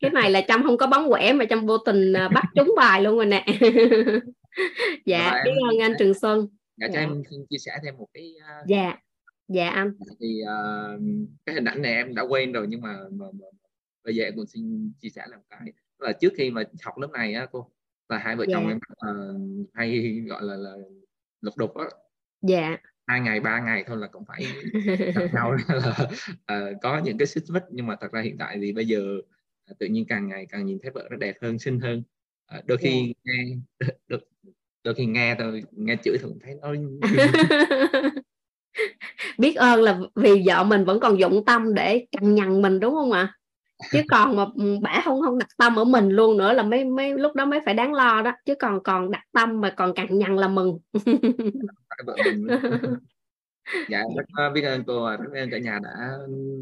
cái 0.00 0.10
này 0.10 0.30
là 0.30 0.40
trâm 0.48 0.62
không 0.62 0.76
có 0.76 0.86
bóng 0.86 1.08
quẻ 1.08 1.32
mà 1.32 1.44
trâm 1.44 1.66
vô 1.66 1.78
tình 1.78 2.12
à, 2.12 2.28
bắt 2.28 2.44
trúng 2.54 2.74
bài 2.76 3.02
luôn 3.02 3.16
rồi 3.16 3.26
nè. 3.26 3.44
Dạ 5.06 5.42
biết 5.44 5.52
ơn 5.70 5.78
anh 5.80 5.92
Trường 5.98 6.14
Xuân 6.14 6.48
dạ 6.76 6.86
cho 6.86 6.94
dạ. 6.94 7.00
em 7.00 7.22
xin 7.30 7.46
chia 7.50 7.58
sẻ 7.58 7.78
thêm 7.82 7.96
một 7.96 8.08
cái 8.14 8.34
uh... 8.38 8.68
dạ 8.68 8.98
dạ 9.48 9.68
anh 9.68 9.92
thì 10.20 10.40
uh, 10.42 11.00
cái 11.46 11.54
hình 11.54 11.64
ảnh 11.64 11.82
này 11.82 11.94
em 11.94 12.14
đã 12.14 12.22
quen 12.22 12.52
rồi 12.52 12.66
nhưng 12.68 12.80
mà, 12.80 12.98
mà, 13.10 13.26
mà 13.32 13.46
bây 14.04 14.14
giờ 14.14 14.24
em 14.24 14.36
cũng 14.36 14.46
xin 14.46 14.92
chia 15.00 15.08
sẻ 15.08 15.22
làm 15.28 15.40
cái 15.50 15.72
là 15.98 16.12
trước 16.12 16.32
khi 16.36 16.50
mà 16.50 16.62
học 16.82 16.98
lớp 16.98 17.10
này 17.12 17.34
á 17.34 17.46
cô 17.52 17.70
là 18.08 18.18
hai 18.18 18.36
vợ 18.36 18.44
dạ. 18.48 18.54
chồng 18.54 18.68
em 18.68 18.78
uh, 19.10 19.68
hay 19.74 20.20
gọi 20.28 20.42
là 20.42 20.56
là 20.56 20.74
lục 21.40 21.56
đục 21.56 21.74
á 21.74 21.84
dạ 22.42 22.76
hai 23.06 23.20
ngày 23.20 23.40
ba 23.40 23.60
ngày 23.60 23.84
thôi 23.86 23.96
là 23.96 24.06
cũng 24.06 24.24
phải 24.24 24.46
gặp 25.14 25.22
nhau 25.34 25.56
là 25.68 25.96
uh, 26.52 26.76
có 26.82 27.00
những 27.04 27.18
cái 27.18 27.26
xích 27.26 27.44
mích 27.48 27.62
nhưng 27.70 27.86
mà 27.86 27.96
thật 28.00 28.12
ra 28.12 28.20
hiện 28.20 28.38
tại 28.38 28.58
thì 28.62 28.72
bây 28.72 28.86
giờ 28.86 29.18
uh, 29.70 29.78
tự 29.78 29.86
nhiên 29.86 30.04
càng 30.08 30.28
ngày 30.28 30.46
càng 30.50 30.66
nhìn 30.66 30.78
thấy 30.82 30.90
vợ 30.90 31.08
nó 31.10 31.16
đẹp 31.16 31.34
hơn 31.42 31.58
xinh 31.58 31.80
hơn 31.80 32.02
uh, 32.58 32.66
đôi 32.66 32.78
khi 32.78 32.90
yeah. 32.90 33.16
Dạ. 33.24 33.32
nghe 33.32 33.88
được 34.08 34.31
đôi 34.84 34.94
khi 34.94 35.06
nghe 35.06 35.36
thôi 35.38 35.62
nghe 35.72 35.96
chửi 36.04 36.18
thì 36.18 36.24
cũng 36.28 36.38
thấy 36.44 36.54
nó 36.62 36.74
biết 39.38 39.56
ơn 39.56 39.82
là 39.82 39.98
vì 40.14 40.42
vợ 40.46 40.64
mình 40.64 40.84
vẫn 40.84 41.00
còn 41.00 41.18
dụng 41.18 41.44
tâm 41.44 41.74
để 41.74 42.06
cằn 42.12 42.34
nhằn 42.34 42.62
mình 42.62 42.80
đúng 42.80 42.94
không 42.94 43.12
ạ? 43.12 43.34
Chứ 43.92 44.02
còn 44.10 44.36
mà 44.36 44.46
ừ, 44.56 44.78
bả 44.82 45.02
không 45.04 45.22
không 45.22 45.38
đặt 45.38 45.48
tâm 45.58 45.76
ở 45.76 45.84
mình 45.84 46.08
luôn 46.08 46.38
nữa 46.38 46.52
là 46.52 46.62
mấy 46.62 46.84
mấy 46.84 47.18
lúc 47.18 47.34
đó 47.34 47.44
mới 47.44 47.60
phải 47.64 47.74
đáng 47.74 47.94
lo 47.94 48.22
đó. 48.22 48.32
Chứ 48.44 48.54
còn 48.58 48.82
còn 48.82 49.10
đặt 49.10 49.22
tâm 49.32 49.60
mà 49.60 49.74
còn 49.76 49.94
cằn 49.94 50.18
nhằn 50.18 50.36
là 50.36 50.48
mừng. 50.48 50.78
Dạ 53.88 54.02
rất 54.16 54.50
biết 54.54 54.62
ơn 54.62 54.84
cô 54.86 55.10
rất 55.10 55.32
ơn 55.34 55.50
cả 55.50 55.58
nhà 55.58 55.78
đã 55.82 56.10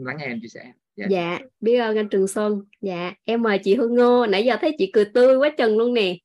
lắng 0.04 0.16
nghe 0.18 0.24
em 0.24 0.38
chia 0.42 0.48
sẻ 0.48 0.72
dạ. 1.00 1.06
dạ 1.10 1.38
biết 1.60 1.78
ơn 1.78 1.96
anh 1.96 2.08
Trường 2.08 2.28
Xuân. 2.28 2.62
Dạ 2.80 3.12
em 3.24 3.42
mời 3.42 3.58
chị 3.58 3.74
Hương 3.76 3.94
Ngô. 3.94 4.26
Nãy 4.26 4.44
giờ 4.44 4.56
thấy 4.60 4.74
chị 4.78 4.90
cười 4.92 5.04
tươi 5.04 5.36
quá 5.36 5.50
chừng 5.58 5.78
luôn 5.78 5.94
nè. 5.94 6.16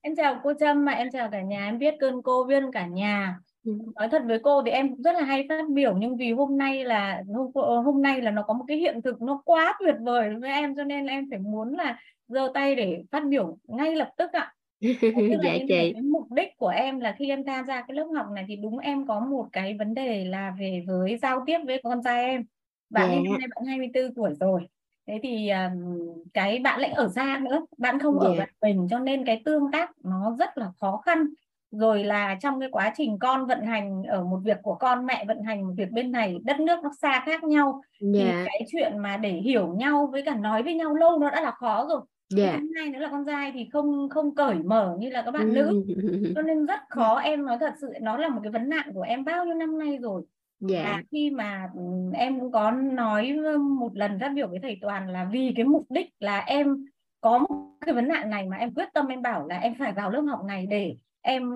Em 0.00 0.16
chào 0.16 0.40
cô 0.44 0.52
Trâm 0.60 0.84
mà 0.84 0.92
em 0.92 1.08
chào 1.12 1.28
cả 1.32 1.42
nhà. 1.42 1.64
Em 1.64 1.78
biết 1.78 1.94
cơn 2.00 2.22
cô 2.22 2.44
viên 2.44 2.72
cả 2.72 2.86
nhà. 2.86 3.36
Ừ. 3.66 3.72
nói 3.94 4.08
thật 4.08 4.22
với 4.26 4.38
cô 4.38 4.62
thì 4.62 4.70
em 4.70 4.88
cũng 4.88 5.02
rất 5.02 5.12
là 5.12 5.22
hay 5.22 5.46
phát 5.48 5.68
biểu 5.68 5.96
nhưng 5.98 6.16
vì 6.16 6.32
hôm 6.32 6.58
nay 6.58 6.84
là 6.84 7.22
hôm 7.34 7.84
hôm 7.84 8.02
nay 8.02 8.20
là 8.20 8.30
nó 8.30 8.42
có 8.42 8.54
một 8.54 8.64
cái 8.68 8.76
hiện 8.76 9.02
thực 9.02 9.22
nó 9.22 9.42
quá 9.44 9.76
tuyệt 9.80 9.94
vời 10.00 10.30
với 10.40 10.50
em 10.50 10.74
cho 10.76 10.84
nên 10.84 11.06
em 11.06 11.26
phải 11.30 11.38
muốn 11.38 11.74
là 11.74 11.98
giơ 12.28 12.48
tay 12.54 12.74
để 12.74 13.02
phát 13.10 13.22
biểu 13.28 13.58
ngay 13.64 13.96
lập 13.96 14.10
tức 14.18 14.32
ạ. 14.32 14.52
Dạ 15.44 15.56
chị. 15.58 15.66
cái 15.68 16.02
mục 16.02 16.32
đích 16.32 16.56
của 16.56 16.68
em 16.68 17.00
là 17.00 17.14
khi 17.18 17.28
em 17.28 17.44
tham 17.44 17.66
gia 17.66 17.80
cái 17.80 17.96
lớp 17.96 18.06
học 18.16 18.26
này 18.34 18.44
thì 18.48 18.56
đúng 18.56 18.78
em 18.78 19.06
có 19.06 19.20
một 19.20 19.46
cái 19.52 19.76
vấn 19.78 19.94
đề 19.94 20.24
là 20.24 20.54
về 20.60 20.84
với 20.86 21.18
giao 21.22 21.42
tiếp 21.46 21.58
với 21.66 21.80
con 21.82 22.00
trai 22.04 22.24
em 22.24 22.44
bạn 22.90 23.10
yeah. 23.10 23.24
em 23.24 23.32
dạ. 23.32 23.38
nay 23.38 23.48
bạn 23.54 23.66
24 23.66 24.14
tuổi 24.14 24.34
rồi 24.40 24.68
thế 25.06 25.20
thì 25.22 25.50
um, 25.50 26.08
cái 26.34 26.58
bạn 26.58 26.80
lại 26.80 26.90
ở 26.90 27.08
xa 27.08 27.40
nữa 27.42 27.66
bạn 27.78 27.98
không 27.98 28.20
yeah. 28.20 28.32
ở 28.32 28.36
dạ. 28.38 28.46
mình 28.62 28.86
cho 28.90 28.98
nên 28.98 29.24
cái 29.24 29.42
tương 29.44 29.70
tác 29.72 29.90
nó 30.04 30.36
rất 30.38 30.58
là 30.58 30.72
khó 30.80 30.96
khăn 30.96 31.26
rồi 31.70 32.04
là 32.04 32.38
trong 32.42 32.60
cái 32.60 32.68
quá 32.72 32.92
trình 32.96 33.18
con 33.18 33.46
vận 33.46 33.66
hành 33.66 34.02
ở 34.02 34.24
một 34.24 34.40
việc 34.44 34.58
của 34.62 34.74
con 34.74 35.06
mẹ 35.06 35.24
vận 35.28 35.42
hành 35.42 35.62
một 35.66 35.72
việc 35.76 35.90
bên 35.90 36.12
này 36.12 36.38
đất 36.44 36.60
nước 36.60 36.76
nó 36.82 36.90
xa 37.02 37.22
khác 37.26 37.44
nhau 37.44 37.82
yeah. 38.00 38.14
thì 38.14 38.44
cái 38.46 38.60
chuyện 38.72 38.98
mà 38.98 39.16
để 39.16 39.32
hiểu 39.32 39.68
nhau 39.68 40.08
với 40.12 40.22
cả 40.22 40.34
nói 40.34 40.62
với 40.62 40.74
nhau 40.74 40.94
lâu 40.94 41.18
nó 41.18 41.30
đã 41.30 41.40
là 41.40 41.50
khó 41.50 41.86
rồi 41.88 42.00
yeah. 42.36 42.60
thứ 42.60 42.66
hai 42.76 42.90
nữa 42.90 42.98
là 42.98 43.08
con 43.10 43.26
trai 43.26 43.52
thì 43.52 43.68
không 43.72 44.08
không 44.08 44.34
cởi 44.34 44.54
mở 44.54 44.96
như 44.98 45.10
là 45.10 45.22
các 45.22 45.30
bạn 45.30 45.54
nữ 45.54 45.84
cho 46.34 46.42
nên 46.42 46.66
rất 46.66 46.80
khó 46.88 47.18
em 47.18 47.44
nói 47.44 47.56
thật 47.60 47.72
sự 47.80 47.92
nó 48.00 48.16
là 48.16 48.28
một 48.28 48.40
cái 48.42 48.52
vấn 48.52 48.68
nạn 48.68 48.90
của 48.94 49.02
em 49.02 49.24
bao 49.24 49.44
nhiêu 49.44 49.54
năm 49.54 49.78
nay 49.78 49.98
rồi 50.02 50.22
dạ. 50.60 50.82
Yeah. 50.82 51.04
khi 51.10 51.30
mà 51.30 51.68
ừ, 51.74 51.80
em 52.14 52.40
cũng 52.40 52.52
có 52.52 52.70
nói 52.70 53.36
một 53.78 53.96
lần 53.96 54.18
phát 54.20 54.32
biểu 54.34 54.48
với 54.48 54.58
thầy 54.62 54.78
toàn 54.80 55.08
là 55.08 55.28
vì 55.32 55.52
cái 55.56 55.64
mục 55.64 55.86
đích 55.88 56.10
là 56.20 56.38
em 56.38 56.84
có 57.20 57.38
một 57.38 57.46
cái 57.86 57.94
vấn 57.94 58.08
nạn 58.08 58.30
này 58.30 58.46
mà 58.46 58.56
em 58.56 58.74
quyết 58.74 58.88
tâm 58.94 59.06
em 59.06 59.22
bảo 59.22 59.46
là 59.46 59.58
em 59.58 59.74
phải 59.78 59.92
vào 59.92 60.10
lớp 60.10 60.20
học 60.20 60.44
này 60.44 60.66
để 60.66 60.96
em 61.22 61.52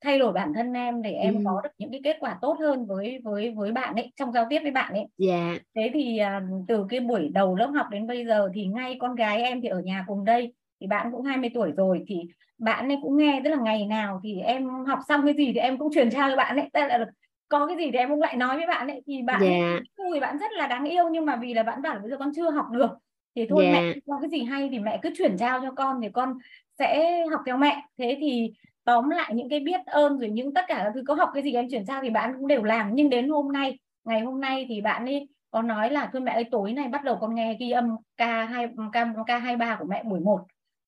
thay 0.00 0.18
đổi 0.18 0.32
bản 0.32 0.52
thân 0.54 0.72
em 0.72 1.02
để 1.02 1.10
em 1.10 1.34
ừ. 1.34 1.40
có 1.44 1.60
được 1.64 1.70
những 1.78 1.90
cái 1.90 2.00
kết 2.04 2.16
quả 2.20 2.38
tốt 2.40 2.56
hơn 2.60 2.86
với 2.86 3.20
với 3.24 3.50
với 3.50 3.72
bạn 3.72 3.94
ấy 3.94 4.12
trong 4.16 4.32
giao 4.32 4.46
tiếp 4.50 4.60
với 4.62 4.70
bạn 4.70 4.92
ấy. 4.92 5.06
Dạ. 5.18 5.34
Yeah. 5.34 5.62
Thế 5.74 5.90
thì 5.94 6.20
uh, 6.22 6.64
từ 6.68 6.86
cái 6.88 7.00
buổi 7.00 7.28
đầu 7.28 7.56
lớp 7.56 7.70
học 7.74 7.86
đến 7.90 8.06
bây 8.06 8.26
giờ 8.26 8.50
thì 8.54 8.66
ngay 8.66 8.96
con 9.00 9.14
gái 9.14 9.42
em 9.42 9.60
thì 9.62 9.68
ở 9.68 9.80
nhà 9.80 10.04
cùng 10.06 10.24
đây 10.24 10.54
thì 10.80 10.86
bạn 10.86 11.12
cũng 11.12 11.22
20 11.22 11.50
tuổi 11.54 11.72
rồi 11.76 12.04
thì 12.06 12.20
bạn 12.58 12.88
ấy 12.88 12.98
cũng 13.02 13.16
nghe 13.16 13.40
tức 13.44 13.50
là 13.50 13.56
ngày 13.56 13.86
nào 13.86 14.20
thì 14.24 14.40
em 14.40 14.68
học 14.68 14.98
xong 15.08 15.20
cái 15.24 15.34
gì 15.34 15.52
thì 15.54 15.60
em 15.60 15.78
cũng 15.78 15.92
truyền 15.92 16.10
trao 16.10 16.30
cho 16.30 16.36
bạn 16.36 16.56
ấy 16.56 16.70
tức 16.72 16.80
là 16.80 17.06
có 17.52 17.66
cái 17.66 17.76
gì 17.76 17.90
thì 17.92 17.98
em 17.98 18.08
cũng 18.08 18.20
lại 18.20 18.36
nói 18.36 18.56
với 18.56 18.66
bạn 18.66 18.88
ấy 18.88 19.02
thì 19.06 19.22
bạn 19.22 19.42
yeah. 19.42 19.82
Dạ. 19.98 20.04
thì 20.14 20.20
bạn 20.20 20.38
rất 20.38 20.52
là 20.52 20.66
đáng 20.66 20.84
yêu 20.84 21.08
nhưng 21.08 21.26
mà 21.26 21.36
vì 21.36 21.54
là 21.54 21.62
bạn 21.62 21.82
bảo 21.82 21.94
là 21.94 22.00
bây 22.00 22.10
giờ 22.10 22.16
con 22.18 22.32
chưa 22.36 22.50
học 22.50 22.66
được 22.70 22.90
thì 23.36 23.46
thôi 23.48 23.64
yeah. 23.64 23.74
mẹ 23.74 23.94
có 24.06 24.18
cái 24.20 24.30
gì 24.30 24.44
hay 24.44 24.68
thì 24.72 24.78
mẹ 24.78 24.98
cứ 25.02 25.10
chuyển 25.18 25.38
giao 25.38 25.60
cho 25.60 25.70
con 25.70 26.00
thì 26.02 26.08
con 26.12 26.38
sẽ 26.78 27.20
học 27.30 27.40
theo 27.46 27.56
mẹ 27.56 27.82
thế 27.98 28.18
thì 28.20 28.52
tóm 28.84 29.08
lại 29.08 29.34
những 29.34 29.48
cái 29.48 29.60
biết 29.60 29.80
ơn 29.86 30.18
rồi 30.18 30.30
những 30.30 30.54
tất 30.54 30.64
cả 30.68 30.80
các 30.84 30.92
thứ 30.94 31.02
có 31.06 31.14
học 31.14 31.30
cái 31.34 31.42
gì 31.42 31.52
em 31.52 31.70
chuyển 31.70 31.86
sang 31.86 32.02
thì 32.02 32.10
bạn 32.10 32.34
cũng 32.38 32.48
đều 32.48 32.62
làm 32.62 32.90
nhưng 32.94 33.10
đến 33.10 33.28
hôm 33.28 33.52
nay 33.52 33.78
ngày 34.04 34.20
hôm 34.20 34.40
nay 34.40 34.66
thì 34.68 34.80
bạn 34.80 35.06
ấy 35.06 35.28
có 35.50 35.62
nói 35.62 35.90
là 35.90 36.10
thôi 36.12 36.22
mẹ 36.22 36.32
ơi 36.32 36.44
tối 36.50 36.72
nay 36.72 36.88
bắt 36.88 37.04
đầu 37.04 37.16
con 37.20 37.34
nghe 37.34 37.56
ghi 37.60 37.70
âm 37.70 37.96
k 37.96 38.20
hai 38.20 38.66
k 38.92 38.96
k 39.26 39.30
hai 39.42 39.56
ba 39.56 39.76
của 39.76 39.84
mẹ 39.84 40.02
buổi 40.02 40.20
một 40.20 40.40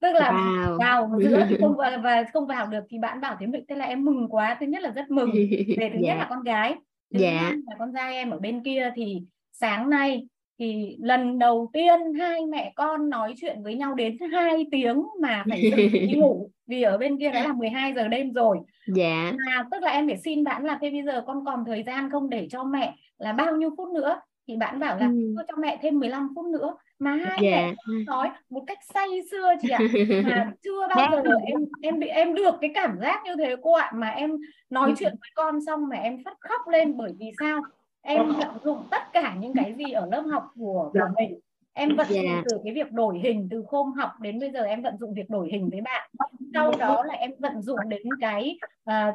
tức 0.04 0.12
là 0.12 0.32
wow. 0.32 0.78
vào 0.80 1.10
giữa 1.20 1.46
thì 1.48 1.56
không 1.60 1.76
và, 1.76 2.00
và 2.04 2.24
không 2.32 2.46
vào 2.46 2.66
được 2.66 2.84
thì 2.90 2.98
bạn 2.98 3.20
bảo 3.20 3.36
thế 3.40 3.46
mình 3.46 3.64
thế 3.68 3.76
là 3.76 3.84
em 3.84 4.04
mừng 4.04 4.28
quá 4.28 4.56
thứ 4.60 4.66
nhất 4.66 4.82
là 4.82 4.90
rất 4.90 5.10
mừng 5.10 5.30
về 5.78 5.90
thứ 5.94 5.98
yeah. 5.98 6.02
nhất 6.02 6.14
là 6.14 6.26
con 6.30 6.42
gái 6.42 6.74
thứ 7.14 7.24
yeah. 7.24 7.42
hai 7.42 7.52
là 7.52 7.76
con 7.78 7.92
trai 7.94 8.14
em 8.14 8.30
ở 8.30 8.38
bên 8.38 8.62
kia 8.62 8.92
thì 8.96 9.22
sáng 9.52 9.90
nay 9.90 10.26
thì 10.58 10.96
lần 11.00 11.38
đầu 11.38 11.70
tiên 11.72 12.14
hai 12.18 12.46
mẹ 12.46 12.72
con 12.76 13.10
nói 13.10 13.34
chuyện 13.36 13.62
với 13.62 13.74
nhau 13.74 13.94
đến 13.94 14.16
hai 14.32 14.66
tiếng 14.70 15.02
mà 15.20 15.44
phải 15.50 15.70
đi 15.92 16.14
ngủ 16.16 16.50
vì 16.66 16.82
ở 16.82 16.98
bên 16.98 17.18
kia 17.18 17.30
đã 17.30 17.44
là 17.44 17.52
12 17.52 17.94
giờ 17.94 18.08
đêm 18.08 18.32
rồi 18.32 18.58
dạ 18.86 19.32
mà 19.46 19.64
tức 19.70 19.82
là 19.82 19.90
em 19.90 20.06
phải 20.06 20.16
xin 20.16 20.44
bạn 20.44 20.64
là 20.64 20.78
thế 20.80 20.90
bây 20.90 21.02
giờ 21.02 21.22
con 21.26 21.44
còn 21.44 21.64
thời 21.66 21.82
gian 21.82 22.10
không 22.10 22.30
để 22.30 22.48
cho 22.50 22.64
mẹ 22.64 22.94
là 23.18 23.32
bao 23.32 23.56
nhiêu 23.56 23.70
phút 23.76 23.88
nữa 23.88 24.20
thì 24.48 24.56
bạn 24.56 24.78
bảo 24.78 24.96
là 24.96 25.06
ừ. 25.06 25.34
cho 25.48 25.56
mẹ 25.56 25.78
thêm 25.82 26.00
15 26.00 26.28
phút 26.36 26.46
nữa 26.46 26.76
mà 27.04 27.10
hai 27.10 27.38
dạ. 27.42 27.50
mẹ 27.50 27.74
nói 28.06 28.30
một 28.50 28.64
cách 28.66 28.78
say 28.94 29.08
xưa 29.30 29.52
chị 29.62 29.68
ạ. 29.68 29.78
Mà 30.24 30.52
chưa 30.62 30.88
bao 30.96 31.22
giờ 31.24 31.34
em 31.46 31.60
em 31.82 31.98
bị 31.98 32.06
em 32.06 32.34
được 32.34 32.54
cái 32.60 32.70
cảm 32.74 32.98
giác 33.00 33.22
như 33.24 33.34
thế 33.38 33.56
cô 33.62 33.72
ạ. 33.72 33.92
Mà 33.94 34.08
em 34.08 34.36
nói 34.70 34.88
ừ. 34.88 34.94
chuyện 34.98 35.14
với 35.20 35.30
con 35.34 35.58
xong 35.66 35.88
mà 35.88 35.96
em 35.96 36.24
phát 36.24 36.36
khóc 36.40 36.68
lên 36.68 36.96
bởi 36.96 37.12
vì 37.18 37.32
sao? 37.40 37.60
Em 38.02 38.26
vận 38.26 38.58
dụng 38.64 38.78
tất 38.90 39.12
cả 39.12 39.36
những 39.40 39.52
cái 39.54 39.74
gì 39.78 39.92
ở 39.92 40.08
lớp 40.12 40.22
học 40.32 40.44
của 40.58 40.90
của 40.92 41.08
mình. 41.18 41.40
Em 41.76 41.96
vận 41.96 42.06
dụng 42.08 42.24
yeah. 42.24 42.44
từ 42.50 42.58
cái 42.64 42.74
việc 42.74 42.92
đổi 42.92 43.18
hình 43.18 43.48
từ 43.50 43.64
khôn 43.68 43.92
học 43.92 44.10
đến 44.20 44.40
bây 44.40 44.50
giờ 44.50 44.62
em 44.62 44.82
vận 44.82 44.96
dụng 44.98 45.14
việc 45.14 45.30
đổi 45.30 45.48
hình 45.52 45.68
với 45.70 45.80
bạn. 45.80 46.10
Sau 46.54 46.72
đó 46.78 47.04
là 47.04 47.14
em 47.14 47.30
vận 47.38 47.62
dụng 47.62 47.78
đến 47.88 48.02
cái 48.20 48.58
uh, 48.90 49.14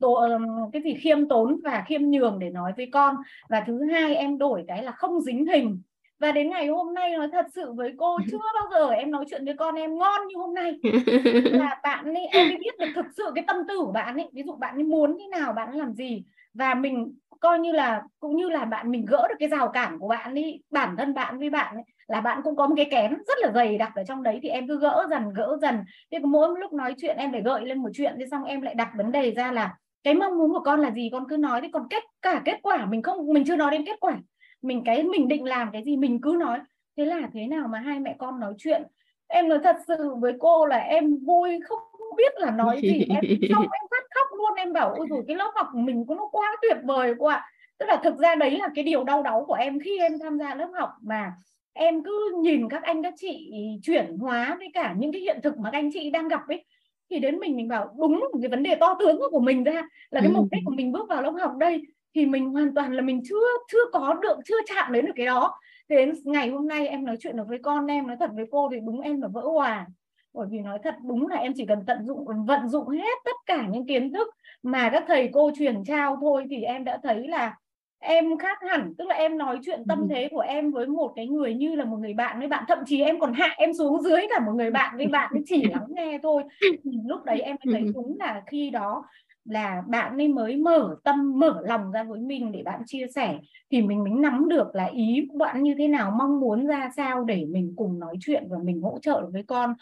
tổ, 0.00 0.28
cái 0.72 0.82
gì 0.82 0.94
khiêm 0.94 1.28
tốn 1.28 1.60
và 1.64 1.84
khiêm 1.86 2.02
nhường 2.02 2.38
để 2.38 2.50
nói 2.50 2.72
với 2.76 2.88
con. 2.92 3.16
Và 3.48 3.64
thứ 3.66 3.84
hai 3.84 4.14
em 4.14 4.38
đổi 4.38 4.64
cái 4.68 4.82
là 4.82 4.92
không 4.92 5.20
dính 5.20 5.46
hình 5.46 5.82
và 6.22 6.32
đến 6.32 6.50
ngày 6.50 6.66
hôm 6.66 6.94
nay 6.94 7.10
nói 7.10 7.28
thật 7.32 7.46
sự 7.54 7.72
với 7.72 7.94
cô 7.98 8.18
chưa 8.30 8.38
bao 8.38 8.68
giờ 8.70 8.90
em 8.90 9.10
nói 9.10 9.24
chuyện 9.30 9.44
với 9.44 9.54
con 9.54 9.74
em 9.74 9.98
ngon 9.98 10.20
như 10.28 10.34
hôm 10.36 10.54
nay. 10.54 10.78
Là 11.44 11.80
bạn 11.82 12.14
ấy 12.14 12.26
em 12.32 12.58
biết 12.60 12.78
được 12.78 12.86
thực 12.94 13.06
sự 13.16 13.24
cái 13.34 13.44
tâm 13.46 13.56
tư 13.68 13.78
của 13.78 13.92
bạn 13.92 14.16
ấy. 14.16 14.28
Ví 14.32 14.42
dụ 14.46 14.56
bạn 14.56 14.74
ấy 14.74 14.84
muốn 14.84 15.16
thế 15.18 15.26
nào 15.26 15.52
bạn 15.52 15.68
ấy 15.68 15.78
làm 15.78 15.92
gì. 15.94 16.24
Và 16.54 16.74
mình 16.74 17.14
coi 17.40 17.58
như 17.58 17.72
là 17.72 18.02
cũng 18.20 18.36
như 18.36 18.48
là 18.48 18.64
bạn 18.64 18.90
mình 18.90 19.04
gỡ 19.04 19.28
được 19.28 19.34
cái 19.38 19.48
rào 19.48 19.68
cản 19.68 19.98
của 19.98 20.08
bạn 20.08 20.34
đi 20.34 20.60
bản 20.70 20.96
thân 20.96 21.14
bạn 21.14 21.38
với 21.38 21.50
bạn 21.50 21.74
ấy, 21.74 21.84
là 22.06 22.20
bạn 22.20 22.40
cũng 22.44 22.56
có 22.56 22.66
một 22.66 22.74
cái 22.76 22.88
kén 22.90 23.10
rất 23.10 23.38
là 23.40 23.52
dày 23.54 23.78
đặc 23.78 23.92
ở 23.94 24.02
trong 24.08 24.22
đấy. 24.22 24.38
Thì 24.42 24.48
em 24.48 24.68
cứ 24.68 24.78
gỡ 24.78 25.06
dần 25.10 25.22
gỡ 25.34 25.58
dần. 25.62 25.76
Thì 26.10 26.18
mỗi 26.18 26.60
lúc 26.60 26.72
nói 26.72 26.94
chuyện 26.98 27.16
em 27.16 27.32
để 27.32 27.40
gợi 27.44 27.66
lên 27.66 27.78
một 27.78 27.90
chuyện 27.94 28.14
thì 28.18 28.24
xong 28.30 28.44
em 28.44 28.60
lại 28.60 28.74
đặt 28.74 28.90
vấn 28.96 29.12
đề 29.12 29.30
ra 29.30 29.52
là 29.52 29.74
cái 30.04 30.14
mong 30.14 30.38
muốn 30.38 30.52
của 30.52 30.62
con 30.64 30.80
là 30.80 30.90
gì? 30.90 31.08
Con 31.12 31.28
cứ 31.28 31.36
nói 31.36 31.60
thì 31.60 31.68
còn 31.72 31.88
kết 31.90 32.02
cả 32.22 32.42
kết 32.44 32.58
quả 32.62 32.86
mình 32.86 33.02
không 33.02 33.32
mình 33.32 33.44
chưa 33.44 33.56
nói 33.56 33.70
đến 33.70 33.84
kết 33.86 34.00
quả 34.00 34.16
mình 34.62 34.82
cái 34.84 35.02
mình 35.02 35.28
định 35.28 35.44
làm 35.44 35.70
cái 35.72 35.84
gì 35.84 35.96
mình 35.96 36.20
cứ 36.20 36.36
nói. 36.40 36.58
Thế 36.96 37.04
là 37.04 37.28
thế 37.32 37.46
nào 37.46 37.68
mà 37.68 37.78
hai 37.78 38.00
mẹ 38.00 38.14
con 38.18 38.40
nói 38.40 38.54
chuyện? 38.58 38.82
Em 39.28 39.48
nói 39.48 39.58
thật 39.64 39.76
sự 39.88 40.14
với 40.20 40.32
cô 40.38 40.66
là 40.66 40.76
em 40.76 41.16
vui 41.26 41.60
không 41.64 41.78
biết 42.16 42.32
là 42.36 42.50
nói 42.50 42.80
gì. 42.82 43.06
Em 43.08 43.24
xong 43.50 43.62
em 43.62 43.88
phát 43.90 44.04
khóc 44.14 44.26
luôn. 44.38 44.54
Em 44.56 44.72
bảo 44.72 44.94
ôi 44.94 45.06
rồi 45.10 45.24
cái 45.26 45.36
lớp 45.36 45.52
học 45.54 45.66
của 45.72 45.78
mình 45.78 46.04
có 46.08 46.14
nó 46.14 46.28
quá 46.32 46.56
tuyệt 46.62 46.76
vời 46.84 47.14
quá 47.18 47.48
tức 47.82 47.88
là 47.88 48.00
thực 48.04 48.18
ra 48.18 48.34
đấy 48.34 48.58
là 48.58 48.68
cái 48.74 48.84
điều 48.84 49.04
đau 49.04 49.22
đáu 49.22 49.44
của 49.44 49.54
em 49.54 49.80
khi 49.80 49.98
em 49.98 50.18
tham 50.18 50.38
gia 50.38 50.54
lớp 50.54 50.68
học 50.80 50.90
mà 51.02 51.32
em 51.72 52.04
cứ 52.04 52.40
nhìn 52.42 52.68
các 52.68 52.82
anh 52.82 53.02
các 53.02 53.14
chị 53.16 53.52
chuyển 53.82 54.16
hóa 54.18 54.56
với 54.58 54.68
cả 54.74 54.94
những 54.98 55.12
cái 55.12 55.20
hiện 55.20 55.40
thực 55.42 55.58
mà 55.58 55.70
các 55.70 55.78
anh 55.78 55.90
chị 55.92 56.10
đang 56.10 56.28
gặp 56.28 56.40
ấy 56.48 56.64
thì 57.10 57.18
đến 57.18 57.38
mình 57.38 57.56
mình 57.56 57.68
bảo 57.68 57.94
đúng 57.98 58.20
một 58.20 58.38
cái 58.42 58.48
vấn 58.48 58.62
đề 58.62 58.74
to 58.74 58.96
tướng 59.00 59.20
của 59.30 59.40
mình 59.40 59.64
ra 59.64 59.82
là 60.10 60.20
cái 60.20 60.30
mục 60.30 60.46
đích 60.50 60.62
của 60.64 60.74
mình 60.74 60.92
bước 60.92 61.08
vào 61.08 61.22
lớp 61.22 61.34
học 61.40 61.52
đây 61.58 61.82
thì 62.14 62.26
mình 62.26 62.50
hoàn 62.50 62.74
toàn 62.74 62.92
là 62.92 63.02
mình 63.02 63.22
chưa 63.24 63.46
chưa 63.72 63.84
có 63.92 64.14
được 64.22 64.36
chưa 64.44 64.58
chạm 64.66 64.92
đến 64.92 65.06
được 65.06 65.12
cái 65.16 65.26
đó. 65.26 65.54
Đến 65.88 66.12
ngày 66.24 66.48
hôm 66.48 66.68
nay 66.68 66.88
em 66.88 67.04
nói 67.04 67.16
chuyện 67.20 67.36
được 67.36 67.44
với 67.48 67.58
con 67.62 67.86
em 67.86 68.06
nói 68.06 68.16
thật 68.20 68.30
với 68.34 68.44
cô 68.50 68.68
thì 68.72 68.80
đúng 68.86 69.00
em 69.00 69.20
là 69.20 69.28
vỡ 69.28 69.40
hòa. 69.40 69.86
Bởi 70.34 70.46
vì 70.50 70.58
nói 70.58 70.78
thật 70.84 70.94
đúng 71.08 71.28
là 71.28 71.36
em 71.36 71.52
chỉ 71.56 71.66
cần 71.66 71.78
tận 71.86 72.06
dụng 72.06 72.26
vận 72.46 72.68
dụng 72.68 72.88
hết 72.88 73.18
tất 73.24 73.36
cả 73.46 73.66
những 73.70 73.86
kiến 73.86 74.12
thức 74.12 74.28
mà 74.62 74.90
các 74.92 75.04
thầy 75.08 75.30
cô 75.32 75.50
truyền 75.58 75.84
trao 75.84 76.16
thôi 76.20 76.44
thì 76.50 76.62
em 76.62 76.84
đã 76.84 76.98
thấy 77.02 77.28
là 77.28 77.56
em 77.98 78.38
khác 78.38 78.58
hẳn. 78.68 78.94
Tức 78.98 79.08
là 79.08 79.14
em 79.14 79.38
nói 79.38 79.58
chuyện 79.62 79.82
tâm 79.88 80.08
thế 80.10 80.28
của 80.30 80.40
em 80.40 80.70
với 80.70 80.86
một 80.86 81.12
cái 81.16 81.26
người 81.28 81.54
như 81.54 81.74
là 81.74 81.84
một 81.84 81.96
người 81.96 82.14
bạn 82.14 82.38
với 82.38 82.48
bạn 82.48 82.64
thậm 82.68 82.78
chí 82.86 83.00
em 83.02 83.20
còn 83.20 83.32
hạ 83.32 83.54
em 83.56 83.72
xuống 83.74 84.02
dưới 84.02 84.26
cả 84.30 84.40
một 84.46 84.52
người 84.56 84.70
bạn 84.70 84.96
với 84.96 85.06
bạn 85.06 85.32
chỉ 85.46 85.64
lắng 85.64 85.86
nghe 85.88 86.18
thôi. 86.22 86.42
Thì 86.84 86.90
lúc 87.06 87.24
đấy 87.24 87.40
em 87.40 87.56
thấy 87.72 87.82
đúng 87.94 88.16
là 88.18 88.42
khi 88.46 88.70
đó 88.70 89.04
là 89.44 89.82
bạn 89.88 90.18
ấy 90.18 90.28
mới 90.28 90.56
mở 90.56 90.96
tâm 91.04 91.38
mở 91.38 91.60
lòng 91.64 91.92
ra 91.92 92.02
với 92.04 92.20
mình 92.20 92.52
để 92.52 92.62
bạn 92.62 92.80
chia 92.86 93.06
sẻ 93.14 93.38
thì 93.70 93.82
mình 93.82 94.04
mới 94.04 94.12
nắm 94.12 94.48
được 94.48 94.74
là 94.74 94.84
ý 94.84 95.28
bạn 95.34 95.62
như 95.62 95.74
thế 95.78 95.88
nào 95.88 96.10
mong 96.10 96.40
muốn 96.40 96.66
ra 96.66 96.90
sao 96.96 97.24
để 97.24 97.44
mình 97.44 97.72
cùng 97.76 97.98
nói 97.98 98.16
chuyện 98.20 98.44
và 98.50 98.58
mình 98.64 98.80
hỗ 98.80 98.98
trợ 99.02 99.26
với 99.32 99.42
con. 99.42 99.74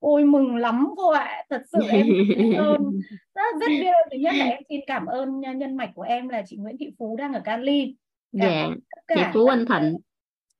Ôi 0.00 0.24
mừng 0.24 0.56
lắm 0.56 0.88
cô 0.96 1.10
ạ 1.10 1.44
thật 1.50 1.62
sự 1.72 1.78
em 1.90 2.06
biết 2.38 2.54
ơn. 2.56 3.00
Rất 3.34 3.60
rất 3.60 3.68
biết 3.68 3.86
ơn. 3.86 4.08
Thứ 4.10 4.18
nhất 4.18 4.34
là 4.34 4.44
em 4.44 4.62
xin 4.68 4.80
cảm 4.86 5.06
ơn 5.06 5.40
nhân 5.40 5.76
mạch 5.76 5.90
của 5.94 6.02
em 6.02 6.28
là 6.28 6.42
chị 6.46 6.56
Nguyễn 6.56 6.76
Thị 6.78 6.90
Phú 6.98 7.16
đang 7.16 7.32
ở 7.32 7.40
Cali. 7.40 7.96
Dạ 8.32 8.68
chị 9.08 9.20
Phú 9.34 9.46
Anh 9.46 9.64
Thịnh. 9.66 9.96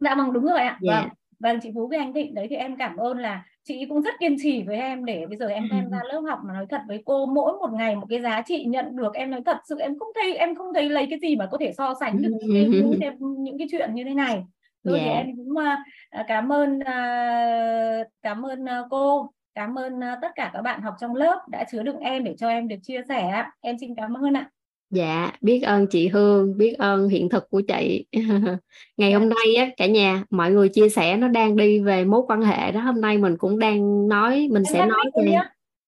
dạ 0.00 0.14
vâng 0.14 0.32
đúng 0.32 0.44
rồi 0.44 0.60
ạ. 0.60 0.78
Dạ. 0.82 1.00
vâng 1.00 1.08
vâng 1.40 1.60
chị 1.62 1.70
Phú 1.74 1.88
với 1.88 1.98
anh 1.98 2.12
Thịnh 2.12 2.34
đấy 2.34 2.46
thì 2.50 2.56
em 2.56 2.76
cảm 2.76 2.96
ơn 2.96 3.18
là 3.18 3.44
chị 3.68 3.86
cũng 3.88 4.02
rất 4.02 4.14
kiên 4.20 4.36
trì 4.42 4.62
với 4.62 4.76
em 4.76 5.04
để 5.04 5.26
bây 5.26 5.36
giờ 5.36 5.46
em 5.46 5.68
tham 5.70 5.90
gia 5.90 5.98
lớp 6.12 6.20
học 6.20 6.38
mà 6.44 6.54
nói 6.54 6.66
thật 6.70 6.80
với 6.88 7.02
cô 7.04 7.26
mỗi 7.26 7.52
một 7.52 7.72
ngày 7.72 7.96
một 7.96 8.06
cái 8.10 8.20
giá 8.20 8.42
trị 8.46 8.64
nhận 8.64 8.96
được 8.96 9.14
em 9.14 9.30
nói 9.30 9.40
thật 9.46 9.56
sự 9.68 9.78
em 9.78 9.98
không 9.98 10.08
thấy 10.14 10.36
em 10.36 10.54
không 10.54 10.74
thấy 10.74 10.88
lấy 10.88 11.06
cái 11.10 11.18
gì 11.22 11.36
mà 11.36 11.46
có 11.46 11.58
thể 11.60 11.72
so 11.72 11.94
sánh 12.00 12.22
được 12.22 12.30
những 12.40 12.52
cái, 13.00 13.12
những 13.20 13.58
cái, 13.58 13.68
chuyện 13.70 13.94
như 13.94 14.04
thế 14.04 14.14
này 14.14 14.42
Thôi 14.84 14.98
yeah. 14.98 15.06
thì 15.06 15.10
dạ. 15.10 15.16
em 15.16 15.36
cũng 15.36 15.50
uh, 15.50 16.26
cảm 16.28 16.52
ơn 16.52 16.78
uh, 16.78 18.08
cảm 18.22 18.46
ơn 18.46 18.66
cô 18.90 19.30
cảm 19.54 19.78
ơn 19.78 20.00
tất 20.22 20.32
cả 20.34 20.50
các 20.54 20.62
bạn 20.62 20.82
học 20.82 20.94
trong 21.00 21.14
lớp 21.14 21.40
đã 21.48 21.64
chứa 21.72 21.82
đựng 21.82 21.98
em 21.98 22.24
để 22.24 22.34
cho 22.38 22.48
em 22.48 22.68
được 22.68 22.76
chia 22.82 23.00
sẻ 23.08 23.44
em 23.60 23.76
xin 23.80 23.94
cảm 23.94 24.14
ơn 24.14 24.36
ạ 24.36 24.50
Dạ, 24.90 25.32
biết 25.40 25.60
ơn 25.60 25.86
chị 25.86 26.08
Hương, 26.08 26.56
biết 26.56 26.78
ơn 26.78 27.08
hiện 27.08 27.28
thực 27.28 27.50
của 27.50 27.60
chị. 27.60 28.06
Ngày 28.96 29.12
hôm 29.12 29.22
dạ. 29.22 29.34
nay 29.34 29.54
á 29.54 29.70
cả 29.76 29.86
nhà 29.86 30.24
mọi 30.30 30.50
người 30.50 30.68
chia 30.68 30.88
sẻ 30.88 31.16
nó 31.16 31.28
đang 31.28 31.56
đi 31.56 31.80
về 31.80 32.04
mối 32.04 32.22
quan 32.28 32.42
hệ 32.42 32.72
đó. 32.72 32.80
Hôm 32.80 33.00
nay 33.00 33.18
mình 33.18 33.36
cũng 33.36 33.58
đang 33.58 34.08
nói 34.08 34.48
mình 34.50 34.62
em 34.66 34.72
sẽ 34.72 34.86
nói 34.86 35.04
về 35.16 35.36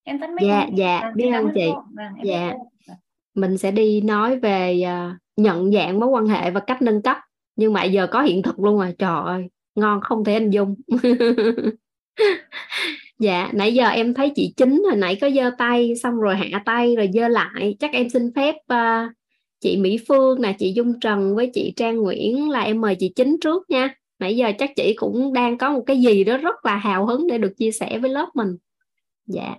em 0.04 0.20
Dạ 0.42 0.66
dạ, 0.76 0.98
à, 0.98 1.12
biết 1.14 1.30
ơn 1.30 1.48
chị. 1.54 1.70
Vâng, 1.96 2.12
dạ. 2.24 2.52
Mình 3.34 3.58
sẽ 3.58 3.70
đi 3.70 4.00
nói 4.00 4.38
về 4.38 4.82
uh, 4.84 5.16
nhận 5.36 5.72
dạng 5.72 6.00
mối 6.00 6.08
quan 6.08 6.26
hệ 6.26 6.50
và 6.50 6.60
cách 6.60 6.82
nâng 6.82 7.02
cấp. 7.02 7.16
Nhưng 7.56 7.72
mà 7.72 7.84
giờ 7.84 8.06
có 8.06 8.22
hiện 8.22 8.42
thực 8.42 8.60
luôn 8.60 8.78
rồi. 8.78 8.94
Trời 8.98 9.22
ơi, 9.24 9.48
ngon 9.74 10.00
không 10.00 10.24
thể 10.24 10.32
hình 10.34 10.50
dung. 10.50 10.74
dạ 13.20 13.50
nãy 13.54 13.74
giờ 13.74 13.88
em 13.88 14.14
thấy 14.14 14.32
chị 14.34 14.54
chính 14.56 14.82
hồi 14.84 14.96
nãy 14.96 15.18
có 15.20 15.30
giơ 15.30 15.50
tay 15.58 15.92
xong 16.02 16.16
rồi 16.16 16.36
hạ 16.36 16.62
tay 16.66 16.96
rồi 16.96 17.10
giơ 17.14 17.28
lại. 17.28 17.76
Chắc 17.78 17.92
em 17.92 18.10
xin 18.10 18.32
phép 18.34 18.54
uh, 18.72 19.12
chị 19.60 19.76
Mỹ 19.76 19.98
Phương 20.08 20.42
nè 20.42 20.56
chị 20.58 20.72
Dung 20.76 21.00
Trần 21.00 21.36
với 21.36 21.50
chị 21.54 21.72
Trang 21.76 21.96
Nguyễn 21.96 22.50
là 22.50 22.60
em 22.60 22.80
mời 22.80 22.96
chị 22.98 23.12
chính 23.16 23.36
trước 23.40 23.70
nha. 23.70 23.94
Nãy 24.18 24.36
giờ 24.36 24.52
chắc 24.58 24.70
chị 24.76 24.94
cũng 24.96 25.32
đang 25.32 25.58
có 25.58 25.72
một 25.72 25.82
cái 25.86 26.00
gì 26.00 26.24
đó 26.24 26.36
rất 26.36 26.64
là 26.64 26.76
hào 26.76 27.06
hứng 27.06 27.26
để 27.26 27.38
được 27.38 27.52
chia 27.56 27.70
sẻ 27.70 27.98
với 27.98 28.10
lớp 28.10 28.28
mình. 28.34 28.56
Dạ. 29.26 29.54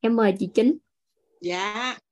Em 0.00 0.16
mời 0.16 0.34
chị 0.38 0.48
chính. 0.54 0.76
Dạ. 1.40 1.96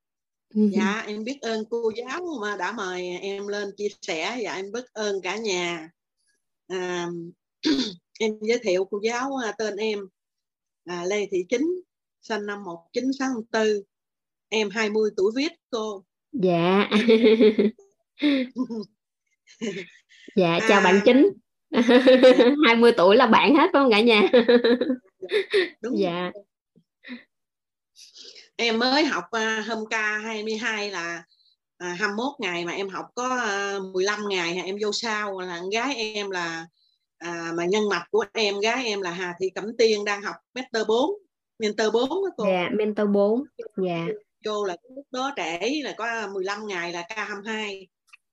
Dạ 0.54 1.04
em 1.06 1.24
biết 1.24 1.40
ơn 1.40 1.64
cô 1.70 1.92
giáo 1.96 2.20
mà 2.40 2.56
đã 2.56 2.72
mời 2.72 3.18
em 3.22 3.46
lên 3.46 3.68
chia 3.76 3.88
sẻ. 4.02 4.38
Dạ 4.42 4.54
em 4.54 4.72
biết 4.72 4.84
ơn 4.92 5.20
cả 5.22 5.36
nhà. 5.36 5.90
À, 6.68 7.08
em 8.20 8.32
giới 8.40 8.58
thiệu 8.58 8.84
cô 8.90 9.00
giáo 9.02 9.36
à, 9.44 9.52
tên 9.58 9.76
em 9.76 9.98
à, 10.84 11.04
Lê 11.04 11.26
Thị 11.30 11.38
Chính 11.48 11.80
sinh 12.22 12.46
năm 12.46 12.64
1964 12.64 13.66
em 14.48 14.70
20 14.70 15.10
tuổi 15.16 15.32
viết 15.36 15.52
cô. 15.70 16.04
Dạ. 16.32 16.90
Dạ 20.36 20.58
chào 20.68 20.80
à, 20.80 20.84
bạn 20.84 21.00
Chính. 21.04 21.28
20 22.66 22.92
tuổi 22.96 23.16
là 23.16 23.26
bạn 23.26 23.54
hết 23.54 23.70
phải 23.72 23.82
không 23.82 23.90
cả 23.90 24.00
nhà? 24.00 24.22
Đúng. 25.80 25.98
Dạ. 25.98 26.30
Em 28.56 28.78
mới 28.78 29.04
học 29.04 29.24
uh, 29.36 29.66
hôm 29.66 29.86
ca 29.90 30.18
22 30.18 30.90
là 30.90 31.24
à, 31.78 31.96
21 31.98 32.26
ngày 32.38 32.64
mà 32.64 32.72
em 32.72 32.88
học 32.88 33.06
có 33.14 33.36
uh, 33.76 33.94
15 33.94 34.28
ngày 34.28 34.62
em 34.64 34.76
vô 34.82 34.92
sau 34.92 35.40
là 35.40 35.62
gái 35.72 35.94
em 35.94 36.30
là 36.30 36.66
à, 37.20 37.52
mà 37.54 37.64
nhân 37.64 37.88
mạch 37.88 38.06
của 38.10 38.24
em 38.32 38.60
gái 38.60 38.84
em 38.84 39.00
là 39.00 39.10
Hà 39.10 39.34
Thị 39.40 39.50
Cẩm 39.50 39.76
Tiên 39.78 40.04
đang 40.04 40.22
học 40.22 40.36
mentor 40.54 40.88
4 40.88 41.10
mentor 41.58 41.92
4 41.92 42.08
đó 42.08 42.30
cô. 42.36 42.44
Dạ 42.46 42.68
mentor 42.72 43.08
4 43.12 43.44
dạ. 43.86 44.06
Vô 44.46 44.64
là 44.64 44.76
lúc 44.96 45.06
đó 45.10 45.32
trễ 45.36 45.80
là 45.82 45.94
có 45.98 46.28
15 46.32 46.66
ngày 46.66 46.92
là 46.92 47.02
K22 47.08 47.86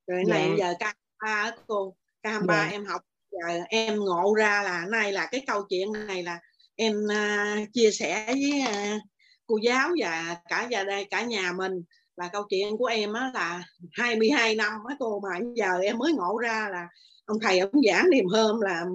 rồi 0.07 0.23
dạ. 0.27 0.33
này 0.33 0.49
giờ 0.57 0.73
K23 0.79 1.51
cô. 1.67 1.95
K23 2.23 2.47
dạ. 2.47 2.69
em 2.71 2.85
học 2.85 3.01
giờ 3.31 3.59
em 3.69 3.99
ngộ 3.99 4.33
ra 4.33 4.63
là 4.63 4.85
nay 4.91 5.11
là 5.11 5.27
cái 5.31 5.43
câu 5.47 5.63
chuyện 5.69 5.91
này 6.07 6.23
là 6.23 6.39
em 6.75 6.95
uh, 7.05 7.67
chia 7.73 7.91
sẻ 7.91 8.25
với 8.27 8.63
uh, 8.67 9.01
cô 9.45 9.57
giáo 9.63 9.89
và 9.99 10.37
cả 10.49 10.67
gia 10.71 10.83
đây 10.83 11.07
cả 11.09 11.21
nhà 11.21 11.53
mình. 11.57 11.83
Là 12.17 12.29
câu 12.33 12.43
chuyện 12.49 12.77
của 12.77 12.85
em 12.85 13.13
á 13.13 13.31
là 13.33 13.63
22 13.91 14.55
năm 14.55 14.71
á 14.89 14.95
cô 14.99 15.19
mà 15.19 15.39
giờ 15.55 15.79
em 15.83 15.97
mới 15.97 16.13
ngộ 16.13 16.37
ra 16.37 16.69
là 16.71 16.87
ông 17.27 17.39
thầy 17.39 17.59
ông 17.59 17.81
giảng 17.87 18.09
niềm 18.09 18.25
hôm 18.25 18.61
là 18.61 18.85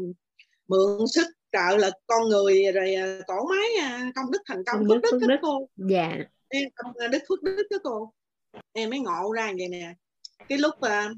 mượn 0.68 1.06
sức 1.06 1.26
trợ 1.52 1.76
lực 1.76 1.94
con 2.06 2.28
người 2.28 2.72
rồi 2.74 2.94
à, 2.94 3.18
cổ 3.26 3.48
máy 3.48 3.68
à, 3.80 4.12
công 4.14 4.30
đức 4.30 4.42
thành 4.46 4.64
công 4.66 4.84
phước 4.88 5.02
đức, 5.02 5.18
đức, 5.20 5.26
đức. 5.26 5.36
Cô. 5.42 5.68
Dạ. 5.76 6.16
Em 6.48 6.68
à, 6.98 7.08
đức 7.08 7.18
phước 7.28 7.42
đức 7.42 7.66
đó 7.70 7.76
cô. 7.82 8.12
Em 8.72 8.90
mới 8.90 8.98
ngộ 8.98 9.32
ra 9.32 9.52
vậy 9.58 9.68
nè. 9.68 9.94
Cái 10.48 10.58
lúc 10.58 10.74
uh, 10.74 11.16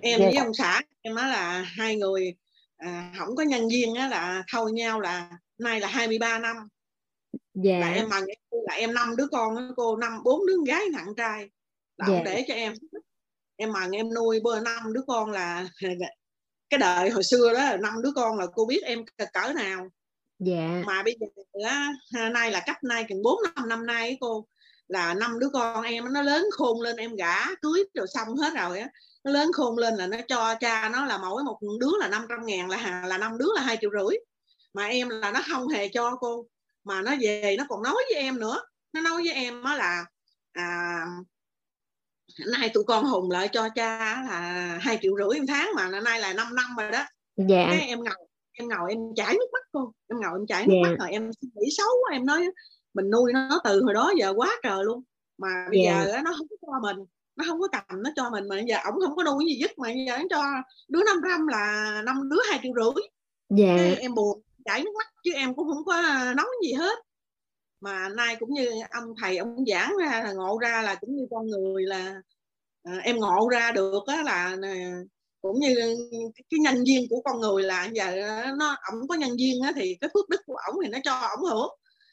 em 0.00 0.20
dạ. 0.20 0.26
với 0.26 0.36
ông 0.36 0.54
xã 0.54 0.82
em 1.02 1.14
nói 1.14 1.28
là 1.28 1.62
hai 1.62 1.96
người 1.96 2.34
à, 2.76 3.12
không 3.18 3.36
có 3.36 3.42
nhân 3.42 3.68
viên 3.68 3.94
á 3.94 4.08
là 4.08 4.44
thôi 4.52 4.72
nhau 4.72 5.00
là 5.00 5.30
nay 5.58 5.80
là 5.80 5.88
23 5.88 6.38
năm. 6.38 6.56
Dạ. 7.54 7.78
là 7.78 7.92
em 7.92 8.08
mà 8.08 8.20
là 8.50 8.74
em 8.74 8.94
năm 8.94 9.16
đứa 9.16 9.26
con 9.32 9.54
đó, 9.54 9.74
cô 9.76 9.96
năm 9.96 10.22
bốn 10.24 10.46
đứa 10.46 10.56
gái 10.66 10.84
nặng 10.92 11.14
trai. 11.16 11.50
Là 11.96 12.06
dạ. 12.08 12.22
để 12.24 12.44
cho 12.48 12.54
em. 12.54 12.74
Em 13.56 13.72
mà 13.72 13.88
em 13.92 14.14
nuôi 14.14 14.40
bơ 14.40 14.60
năm 14.60 14.92
đứa 14.92 15.02
con 15.06 15.30
là 15.30 15.68
cái 16.70 16.78
đời 16.78 17.10
hồi 17.10 17.24
xưa 17.24 17.52
đó 17.54 17.76
năm 17.80 18.02
đứa 18.02 18.10
con 18.16 18.38
là 18.38 18.46
cô 18.54 18.66
biết 18.66 18.82
em 18.82 19.04
cỡ 19.32 19.52
nào. 19.52 19.88
Dạ. 20.38 20.82
Mà 20.86 21.02
bây 21.02 21.16
giờ 21.20 21.26
á, 21.68 21.92
nay 22.30 22.50
là 22.50 22.62
cách 22.66 22.84
nay 22.84 23.06
chừng 23.08 23.22
bốn 23.22 23.38
năm 23.54 23.68
năm 23.68 23.86
nay 23.86 24.16
cô 24.20 24.46
là 24.88 25.14
năm 25.14 25.38
đứa 25.38 25.48
con 25.52 25.82
em 25.82 26.12
nó 26.12 26.22
lớn 26.22 26.46
khôn 26.52 26.80
lên 26.80 26.96
em 26.96 27.14
gả 27.16 27.54
cưới 27.62 27.84
rồi 27.94 28.06
xong 28.14 28.36
hết 28.36 28.52
rồi 28.54 28.78
á. 28.78 28.88
Nó 29.24 29.30
lớn 29.30 29.52
khôn 29.52 29.78
lên 29.78 29.94
là 29.94 30.06
nó 30.06 30.18
cho 30.28 30.54
cha 30.60 30.88
nó 30.88 31.04
là 31.04 31.18
mỗi 31.18 31.42
một 31.44 31.58
đứa 31.80 31.92
là 32.00 32.08
500 32.08 32.46
ngàn 32.46 32.68
là 32.68 33.04
là 33.06 33.18
năm 33.18 33.38
đứa 33.38 33.48
là 33.54 33.62
hai 33.62 33.78
triệu 33.80 33.90
rưỡi. 33.90 34.18
Mà 34.74 34.86
em 34.86 35.08
là 35.08 35.30
nó 35.30 35.40
không 35.50 35.68
hề 35.68 35.88
cho 35.88 36.16
cô 36.20 36.46
mà 36.84 37.02
nó 37.02 37.14
về 37.20 37.56
nó 37.58 37.64
còn 37.68 37.82
nói 37.82 37.94
với 37.94 38.14
em 38.14 38.40
nữa. 38.40 38.60
Nó 38.92 39.00
nói 39.00 39.22
với 39.22 39.32
em 39.32 39.62
đó 39.62 39.74
là 39.74 40.04
à, 40.52 41.04
nay 42.46 42.70
tụi 42.74 42.84
con 42.84 43.04
hùng 43.04 43.30
lại 43.30 43.48
cho 43.52 43.68
cha 43.68 43.98
là 44.28 44.78
hai 44.80 44.98
triệu 45.02 45.12
rưỡi 45.16 45.40
một 45.40 45.46
tháng 45.48 45.70
mà 45.76 46.00
nay 46.00 46.20
là 46.20 46.32
5 46.32 46.54
năm 46.54 46.66
rồi 46.78 46.90
đó 46.90 47.04
dạ. 47.36 47.66
cái 47.70 47.80
em 47.88 47.98
ngồi 47.98 48.14
em 48.52 48.68
ngồi 48.68 48.90
em 48.90 48.98
chảy 49.16 49.34
nước 49.34 49.46
mắt 49.52 49.62
cô 49.72 49.92
em 50.08 50.20
ngồi 50.20 50.38
em 50.40 50.46
chảy 50.46 50.66
nước 50.66 50.74
dạ. 50.84 50.90
mắt 50.90 50.96
rồi 50.98 51.10
em 51.10 51.30
nghĩ 51.40 51.68
xấu 51.76 51.88
quá 52.02 52.12
em 52.12 52.26
nói 52.26 52.46
mình 52.94 53.10
nuôi 53.10 53.32
nó 53.32 53.60
từ 53.64 53.82
hồi 53.82 53.94
đó 53.94 54.12
giờ 54.18 54.32
quá 54.36 54.50
trời 54.62 54.84
luôn 54.84 55.02
mà 55.38 55.48
bây 55.70 55.82
dạ. 55.84 56.04
giờ 56.04 56.20
nó 56.24 56.34
không 56.38 56.46
có 56.50 56.56
cho 56.60 56.80
mình 56.82 57.06
nó 57.36 57.44
không 57.48 57.60
có 57.60 57.68
cầm 57.68 58.02
nó 58.02 58.10
cho 58.16 58.30
mình 58.30 58.48
mà 58.48 58.60
giờ 58.60 58.76
ổng 58.84 59.00
không 59.00 59.16
có 59.16 59.22
nuôi 59.22 59.44
gì 59.46 59.58
dứt 59.60 59.78
mà 59.78 59.90
giờ 60.06 60.18
nó 60.18 60.24
cho 60.30 60.42
đứa 60.88 61.04
năm 61.04 61.16
trăm 61.28 61.46
là 61.46 62.02
năm 62.06 62.28
đứa 62.28 62.40
hai 62.50 62.60
triệu 62.62 62.72
rưỡi 62.74 63.02
dạ. 63.48 63.76
em 63.98 64.14
buồn 64.14 64.42
chảy 64.64 64.82
nước 64.84 64.90
mắt 64.98 65.06
chứ 65.24 65.32
em 65.34 65.54
cũng 65.54 65.68
không 65.68 65.84
có 65.84 66.02
nói 66.36 66.46
gì 66.62 66.72
hết 66.72 66.98
mà 67.80 68.08
nay 68.08 68.36
cũng 68.40 68.50
như 68.54 68.70
ông 68.90 69.14
thầy 69.22 69.36
ông 69.36 69.64
giảng 69.66 69.92
ra 70.00 70.22
là 70.24 70.32
ngộ 70.32 70.58
ra 70.62 70.82
là 70.82 70.94
cũng 70.94 71.16
như 71.16 71.26
con 71.30 71.46
người 71.46 71.82
là 71.82 72.14
à, 72.82 72.92
em 73.04 73.16
ngộ 73.16 73.48
ra 73.52 73.72
được 73.72 74.02
á 74.06 74.22
là 74.22 74.56
nè, 74.62 74.90
cũng 75.40 75.60
như 75.60 75.74
cái 76.50 76.60
nhân 76.60 76.84
viên 76.86 77.06
của 77.10 77.22
con 77.24 77.40
người 77.40 77.62
là 77.62 77.88
giờ 77.92 78.16
nó 78.58 78.76
ổng 78.92 79.08
có 79.08 79.14
nhân 79.14 79.30
viên 79.38 79.62
á 79.62 79.72
thì 79.76 79.96
cái 80.00 80.10
phước 80.14 80.28
đức 80.28 80.40
của 80.46 80.56
ổng 80.66 80.76
thì 80.84 80.88
nó 80.90 80.98
cho 81.04 81.20
ổng 81.20 81.44
hưởng. 81.50 81.68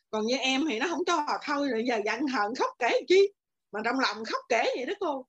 Còn 0.10 0.26
như 0.26 0.38
em 0.38 0.62
thì 0.70 0.80
nó 0.80 0.88
không 0.90 1.06
cho 1.08 1.26
thôi 1.46 1.70
rồi 1.70 1.84
giờ 1.88 2.00
giận 2.06 2.28
hờn 2.28 2.56
khóc 2.56 2.70
kể 2.80 3.02
chi? 3.08 3.34
Mà 3.72 3.80
trong 3.86 4.00
lòng 4.00 4.26
khóc 4.26 4.42
kể 4.50 4.66
vậy 4.78 4.86
đó 4.86 4.94
cô. 5.00 5.26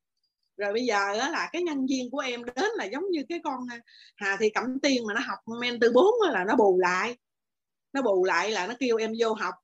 Rồi 0.57 0.73
bây 0.73 0.85
giờ 0.85 1.19
đó 1.19 1.29
là 1.29 1.49
cái 1.53 1.63
nhân 1.63 1.87
viên 1.91 2.11
của 2.11 2.19
em 2.19 2.45
đến 2.45 2.71
là 2.77 2.85
giống 2.85 3.11
như 3.11 3.23
cái 3.29 3.41
con 3.45 3.61
à, 3.71 3.81
Hà 4.17 4.37
thì 4.41 4.51
Cẩm 4.51 4.81
Tiên 4.83 5.03
mà 5.09 5.15
nó 5.15 5.21
học 5.21 5.39
men 5.61 5.81
từ 5.81 5.93
bốn 5.93 6.15
là 6.33 6.45
nó 6.45 6.57
bù 6.57 6.79
lại. 6.79 7.17
Nó 7.93 8.03
bù 8.03 8.25
lại 8.25 8.51
là 8.51 8.67
nó 8.67 8.75
kêu 8.81 8.97
em 8.97 9.13
vô 9.21 9.35
học 9.35 9.55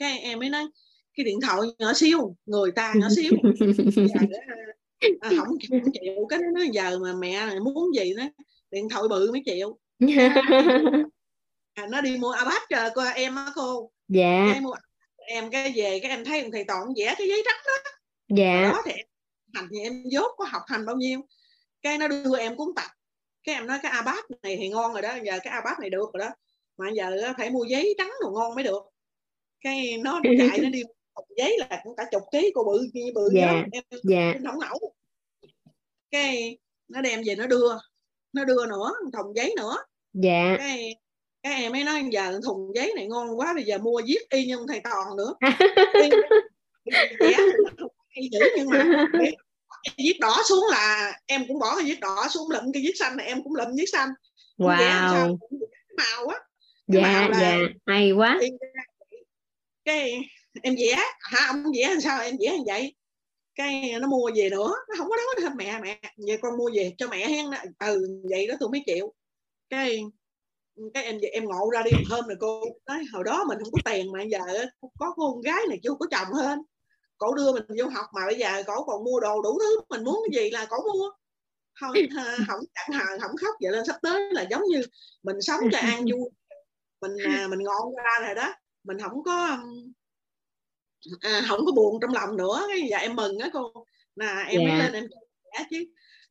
cái 0.00 0.18
em 0.18 0.38
mới 0.38 0.50
nói 0.50 0.66
cái 1.14 1.24
điện 1.24 1.40
thoại 1.40 1.60
nhỏ 1.78 1.92
xíu 1.92 2.36
người 2.46 2.72
ta 2.72 2.94
nhỏ 2.96 3.08
xíu. 3.16 3.32
Giờ 5.00 5.08
à, 5.20 5.30
không, 5.38 5.48
không 5.70 5.92
chịu. 5.92 6.26
Cái 6.28 6.38
nó 6.54 6.60
giờ 6.72 6.98
mà 6.98 7.12
mẹ 7.18 7.58
muốn 7.60 7.94
gì 7.94 8.14
đó 8.14 8.24
điện 8.70 8.88
thoại 8.88 9.02
bự 9.10 9.32
mới 9.32 9.42
chịu. 9.44 9.78
À, 11.74 11.86
nó 11.90 12.00
đi 12.00 12.16
mua 12.16 12.32
iPad 12.32 12.62
chờ 12.70 12.90
cô 12.94 13.02
em 13.14 13.36
á 13.36 13.46
cô. 13.54 13.90
Dạ. 14.08 14.48
Cái 14.52 14.60
mua 14.60 14.74
em 15.16 15.50
cái 15.50 15.72
về 15.76 15.98
cái 16.02 16.10
em 16.10 16.24
thấy 16.24 16.48
thầy 16.52 16.64
toàn 16.64 16.82
vẽ 16.96 17.14
cái 17.18 17.28
giấy 17.28 17.42
trắng 17.44 17.60
đó. 17.66 17.90
Dạ. 18.36 18.70
Đó 18.72 18.82
thì 18.84 18.92
em 18.92 19.06
hành 19.54 19.68
thì 19.70 19.78
em 19.80 20.02
dốt 20.04 20.34
có 20.36 20.44
học 20.44 20.62
hành 20.66 20.86
bao 20.86 20.96
nhiêu. 20.96 21.20
Cái 21.82 21.98
nó 21.98 22.08
đưa 22.08 22.38
em 22.38 22.56
cuốn 22.56 22.68
tập. 22.76 22.90
Cái 23.44 23.54
em 23.54 23.66
nói 23.66 23.78
cái 23.82 23.92
iPad 23.92 24.18
này 24.42 24.56
thì 24.60 24.68
ngon 24.68 24.92
rồi 24.92 25.02
đó 25.02 25.14
giờ 25.24 25.38
cái 25.42 25.60
iPad 25.62 25.78
này 25.80 25.90
được 25.90 26.10
rồi 26.12 26.28
đó. 26.28 26.34
Mà 26.76 26.86
giờ 26.94 27.32
phải 27.38 27.50
mua 27.50 27.64
giấy 27.64 27.94
trắng 27.98 28.10
đồ 28.20 28.30
ngon 28.30 28.54
mới 28.54 28.64
được 28.64 28.82
cái 29.60 29.98
nó 30.00 30.20
chạy 30.38 30.58
nó 30.58 30.68
đi 30.70 30.82
giấy 31.36 31.58
là 31.58 31.80
cũng 31.84 31.96
cả 31.96 32.04
chục 32.12 32.22
ký 32.32 32.52
cô 32.54 32.64
bự 32.64 32.88
như 32.92 33.12
bự 33.14 33.28
dạ, 33.34 33.46
yeah. 33.46 33.66
em 33.72 33.82
dạ. 34.02 34.34
không 34.44 34.60
nổi 34.60 34.78
cái 36.10 36.58
nó 36.88 37.00
đem 37.00 37.20
về 37.26 37.34
nó 37.34 37.46
đưa 37.46 37.78
nó 38.32 38.44
đưa 38.44 38.66
nữa 38.66 38.92
thùng 39.12 39.36
giấy 39.36 39.54
nữa. 39.56 39.76
Dạ. 40.12 40.54
Cái 40.58 40.96
cái 41.42 41.62
em 41.62 41.72
mới 41.72 41.84
nói 41.84 42.02
giờ 42.12 42.40
thùng 42.44 42.72
giấy 42.74 42.92
này 42.96 43.06
ngon 43.06 43.38
quá 43.38 43.54
bây 43.54 43.64
giờ 43.64 43.78
mua 43.78 44.02
viết 44.06 44.28
y 44.30 44.44
như 44.44 44.56
thầy 44.68 44.80
toàn 44.84 45.16
nữa. 45.16 45.34
Y 48.14 48.28
chữ 48.32 48.38
nhưng 48.56 48.70
mà 48.70 49.06
viết 49.96 50.16
đỏ 50.20 50.36
xuống 50.48 50.64
là 50.70 51.12
em 51.26 51.44
cũng 51.48 51.58
bỏ 51.58 51.76
cái 51.76 51.84
viết 51.84 52.00
đỏ 52.00 52.26
xuống 52.30 52.50
lụm 52.50 52.72
cái 52.72 52.82
viết 52.82 52.92
xanh 52.98 53.16
này 53.16 53.26
em 53.26 53.42
cũng 53.42 53.54
lụm 53.54 53.68
viết 53.76 53.88
xanh. 53.92 54.08
Wow. 54.58 55.36
màu 55.96 56.26
á. 56.26 56.38
Dạ 56.86 57.28
dạ. 57.40 57.58
Hay 57.86 58.12
quá 58.12 58.40
cái 59.84 60.20
em 60.62 60.74
vẽ 60.78 60.96
hả 61.20 61.46
ông 61.46 61.64
vẽ 61.76 61.94
sao? 62.02 62.20
Em 62.22 62.36
vẽ 62.40 62.58
như 62.58 62.64
vậy? 62.66 62.94
Cái 63.54 63.94
nó 64.00 64.08
mua 64.08 64.30
về 64.34 64.50
nữa. 64.50 64.74
Nó 64.88 64.94
không 64.98 65.08
có 65.08 65.16
nói 65.16 65.34
thêm 65.40 65.52
mẹ 65.56 65.80
mẹ. 65.82 66.00
Về 66.28 66.36
con 66.42 66.58
mua 66.58 66.70
về 66.74 66.94
cho 66.98 67.08
mẹ 67.08 67.26
hen 67.26 67.46
ừ 67.78 68.22
vậy 68.30 68.46
đó 68.46 68.54
tôi 68.60 68.68
mới 68.68 68.82
chịu. 68.86 69.14
Cái 69.70 70.02
cái 70.94 71.04
em 71.04 71.18
em 71.32 71.44
ngộ 71.44 71.70
ra 71.72 71.82
đi 71.82 71.90
một 71.90 72.16
hôm 72.16 72.26
rồi 72.26 72.36
cô 72.40 72.62
nói 72.86 73.04
hồi 73.12 73.24
đó 73.24 73.44
mình 73.48 73.58
không 73.58 73.72
có 73.72 73.78
tiền 73.84 74.12
mà 74.12 74.22
giờ 74.22 74.38
có 74.98 75.14
con 75.16 75.40
gái 75.40 75.62
này 75.68 75.78
chưa 75.82 75.94
có 75.98 76.06
chồng 76.10 76.32
hơn 76.32 76.62
cổ 77.20 77.34
đưa 77.34 77.52
mình 77.52 77.64
vô 77.78 77.88
học 77.88 78.06
mà 78.14 78.20
bây 78.26 78.38
giờ 78.38 78.62
cổ 78.66 78.84
còn 78.84 79.04
mua 79.04 79.20
đồ 79.20 79.42
đủ 79.42 79.58
thứ 79.60 79.80
mình 79.88 80.04
muốn 80.04 80.18
cái 80.32 80.42
gì 80.42 80.50
là 80.50 80.66
cổ 80.70 80.76
mua. 80.92 81.10
Không 81.80 81.92
không 82.48 82.60
chẳng 82.74 83.00
hờ 83.00 83.18
không 83.20 83.36
khóc. 83.36 83.54
Vậy 83.60 83.72
lên 83.72 83.86
sắp 83.86 83.96
tới 84.02 84.32
là 84.32 84.46
giống 84.50 84.62
như 84.70 84.82
mình 85.22 85.36
sống 85.40 85.60
cho 85.72 85.78
an 85.78 86.00
vui. 86.00 86.30
Mình 87.00 87.12
à, 87.24 87.46
mình 87.50 87.58
ngon 87.62 87.94
ra 87.96 88.26
rồi 88.26 88.34
đó 88.34 88.54
mình 88.84 88.98
không 88.98 89.22
có 89.24 89.58
à, 91.20 91.42
không 91.48 91.60
có 91.66 91.72
buồn 91.72 91.98
trong 92.02 92.14
lòng 92.14 92.36
nữa. 92.36 92.64
Cái 92.68 92.88
giờ 92.90 92.96
em 92.96 93.16
mừng 93.16 93.38
á 93.38 93.48
cô. 93.52 93.72
Là 94.16 94.44
em 94.48 94.60
yeah. 94.60 94.72
mới 94.72 94.78
lên 94.78 94.92
em 94.92 95.08
chia 95.08 95.64
chứ. 95.70 95.84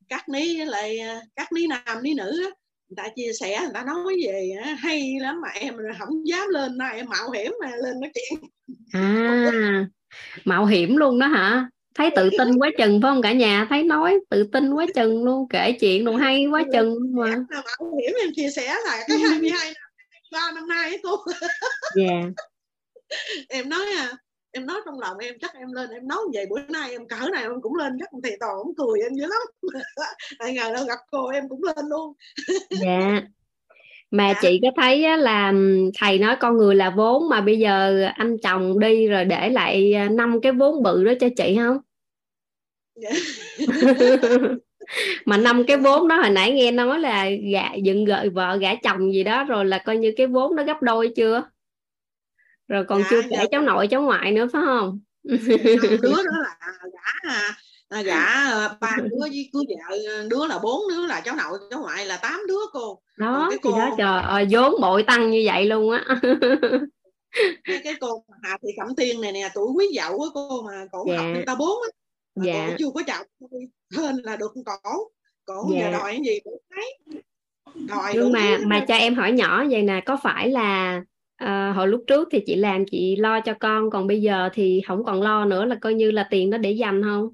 Các 0.08 0.28
ní 0.28 0.64
lại 0.64 0.98
à, 0.98 1.20
các 1.36 1.52
ní 1.52 1.66
nam 1.66 2.02
ní 2.02 2.14
nữ 2.14 2.42
á 2.44 2.50
người 2.88 2.96
ta 2.96 3.08
chia 3.16 3.32
sẻ 3.40 3.60
người 3.62 3.72
ta 3.74 3.84
nói 3.84 4.16
về 4.26 4.50
hay 4.78 5.14
lắm 5.20 5.40
mà 5.40 5.48
em 5.48 5.76
không 5.98 6.28
dám 6.28 6.48
lên 6.48 6.78
nay 6.78 6.96
em 6.96 7.06
mạo 7.08 7.30
hiểm 7.30 7.52
mà 7.60 7.70
lên 7.76 8.00
nói 8.00 8.10
chuyện. 8.14 8.40
À 8.92 9.86
mạo 10.44 10.66
hiểm 10.66 10.96
luôn 10.96 11.18
đó 11.18 11.26
hả? 11.26 11.68
Thấy 11.94 12.10
tự 12.16 12.30
tin 12.38 12.48
quá 12.58 12.70
chừng 12.78 13.02
phải 13.02 13.10
không 13.10 13.22
cả 13.22 13.32
nhà? 13.32 13.66
Thấy 13.70 13.82
nói 13.82 14.18
tự 14.30 14.44
tin 14.52 14.72
quá 14.72 14.86
chừng 14.94 15.24
luôn 15.24 15.48
kể 15.48 15.72
chuyện 15.80 16.04
đồ 16.04 16.16
hay 16.16 16.46
quá 16.46 16.62
chừng 16.72 16.98
mà. 17.12 17.36
mạo 17.50 17.92
hiểm 18.00 18.14
em 18.20 18.30
chia 18.36 18.50
sẻ 18.50 18.76
là 18.84 19.04
cái 19.08 19.18
22 19.18 19.66
năm 19.66 19.89
ba 20.32 20.52
năm 20.54 20.68
nay 20.68 20.88
ấy 20.88 21.00
cô 21.02 21.16
dạ 21.96 22.04
yeah. 22.04 22.24
em 23.48 23.68
nói 23.68 23.86
à 23.96 24.16
em 24.52 24.66
nói 24.66 24.80
trong 24.84 25.00
lòng 25.00 25.18
em 25.18 25.34
chắc 25.40 25.54
em 25.54 25.72
lên 25.72 25.90
em 25.90 26.08
nói 26.08 26.18
về 26.34 26.46
bữa 26.50 26.60
nay 26.60 26.90
em 26.90 27.08
cỡ 27.08 27.28
này 27.32 27.42
em 27.42 27.60
cũng 27.62 27.74
lên 27.74 27.92
chắc 28.00 28.08
thầy 28.22 28.36
toàn 28.40 28.52
cũng 28.62 28.74
cười 28.76 29.00
em 29.02 29.14
dữ 29.14 29.26
lắm 29.26 29.72
tại 30.38 30.54
ngày 30.54 30.72
đâu 30.72 30.84
gặp 30.84 30.98
cô 31.10 31.28
em 31.28 31.48
cũng 31.48 31.62
lên 31.64 31.86
luôn 31.88 32.12
dạ 32.70 33.22
mà 34.10 34.28
dạ. 34.28 34.38
chị 34.42 34.60
có 34.62 34.68
thấy 34.76 35.18
là 35.18 35.52
thầy 35.98 36.18
nói 36.18 36.36
con 36.40 36.56
người 36.56 36.74
là 36.74 36.90
vốn 36.90 37.28
mà 37.28 37.40
bây 37.40 37.58
giờ 37.58 38.06
anh 38.14 38.36
chồng 38.42 38.78
đi 38.78 39.08
rồi 39.08 39.24
để 39.24 39.48
lại 39.48 39.92
à, 39.94 40.08
năm 40.08 40.40
cái 40.40 40.52
vốn 40.52 40.82
bự 40.82 41.04
đó 41.04 41.12
cho 41.20 41.28
chị 41.36 41.56
không 41.58 41.78
dạ. 42.94 43.10
Mà 45.24 45.36
năm 45.36 45.64
cái 45.66 45.76
vốn 45.76 46.08
đó 46.08 46.16
hồi 46.16 46.30
nãy 46.30 46.52
nghe 46.52 46.70
nói 46.70 46.98
là 46.98 47.30
gạ 47.52 47.74
dựng 47.82 48.04
gợi 48.04 48.28
vợ 48.28 48.56
gả 48.56 48.74
chồng 48.74 49.12
gì 49.12 49.24
đó 49.24 49.44
rồi 49.44 49.64
là 49.64 49.78
coi 49.78 49.96
như 49.96 50.12
cái 50.16 50.26
vốn 50.26 50.56
nó 50.56 50.64
gấp 50.64 50.82
đôi 50.82 51.12
chưa 51.16 51.42
rồi 52.68 52.84
còn 52.84 53.02
dạ, 53.02 53.06
chưa 53.10 53.22
kể 53.22 53.36
dạ. 53.36 53.44
cháu 53.50 53.62
nội 53.62 53.88
cháu 53.88 54.02
ngoại 54.02 54.32
nữa 54.32 54.48
phải 54.52 54.62
không 54.64 55.00
đứa 56.02 56.12
đó 56.12 56.32
là 56.42 56.56
gả 56.92 57.30
à, 57.88 58.02
gả 58.02 58.24
à, 58.24 58.76
ba 58.80 58.96
đứa 59.02 59.20
với 59.20 59.50
cưới 59.52 59.62
vợ 59.68 59.96
đứa 60.30 60.46
là 60.46 60.58
bốn 60.62 60.80
đứa 60.88 61.06
là 61.06 61.20
cháu 61.20 61.36
nội 61.36 61.58
cháu 61.70 61.80
ngoại 61.80 62.06
là 62.06 62.16
tám 62.16 62.40
đứa 62.48 62.60
cô 62.72 63.00
đó 63.16 63.46
cái 63.50 63.58
cô... 63.62 63.70
đó 63.70 63.94
trời 63.98 64.22
ơi 64.22 64.46
vốn 64.50 64.80
bội 64.80 65.02
tăng 65.02 65.30
như 65.30 65.42
vậy 65.46 65.66
luôn 65.66 65.90
á 65.90 66.04
cái, 67.64 67.80
cái 67.84 67.94
cô 68.00 68.24
Hà 68.42 68.58
Thị 68.62 68.68
Cẩm 68.76 68.94
Tiên 68.94 69.20
này 69.20 69.32
nè 69.32 69.48
tuổi 69.54 69.68
quý 69.74 69.86
dậu 69.96 70.18
của 70.18 70.28
cô 70.34 70.62
mà 70.62 70.86
cổ 70.92 71.04
dạ. 71.08 71.16
học 71.16 71.26
người 71.34 71.44
ta 71.46 71.54
bốn 71.54 71.78
á 71.82 71.88
dạ. 72.44 72.66
cổ 72.68 72.74
chưa 72.78 72.90
có 72.94 73.02
chồng 73.06 73.26
hơn 73.96 74.16
là 74.24 74.36
được 74.36 74.52
cổ 74.66 75.10
cổ 75.44 75.70
dạ. 75.72 75.80
giờ 75.80 75.92
đòi 75.92 76.10
cái 76.12 76.20
gì 76.24 76.40
cũng 76.44 76.58
thấy 76.70 77.22
đòi 77.74 78.12
nhưng 78.14 78.32
mà 78.32 78.58
mà 78.66 78.84
cho 78.88 78.94
em 78.94 79.14
hỏi 79.14 79.32
nhỏ 79.32 79.64
vậy 79.70 79.82
nè 79.82 80.00
có 80.06 80.18
phải 80.22 80.50
là 80.50 81.02
à, 81.36 81.72
hồi 81.76 81.88
lúc 81.88 82.04
trước 82.06 82.28
thì 82.32 82.40
chị 82.46 82.56
làm 82.56 82.84
chị 82.90 83.16
lo 83.16 83.40
cho 83.40 83.54
con 83.60 83.90
còn 83.90 84.06
bây 84.06 84.22
giờ 84.22 84.48
thì 84.52 84.80
không 84.86 85.04
còn 85.04 85.22
lo 85.22 85.44
nữa 85.44 85.64
là 85.64 85.76
coi 85.80 85.94
như 85.94 86.10
là 86.10 86.28
tiền 86.30 86.50
đó 86.50 86.58
để 86.58 86.70
dành 86.70 87.02
không 87.02 87.28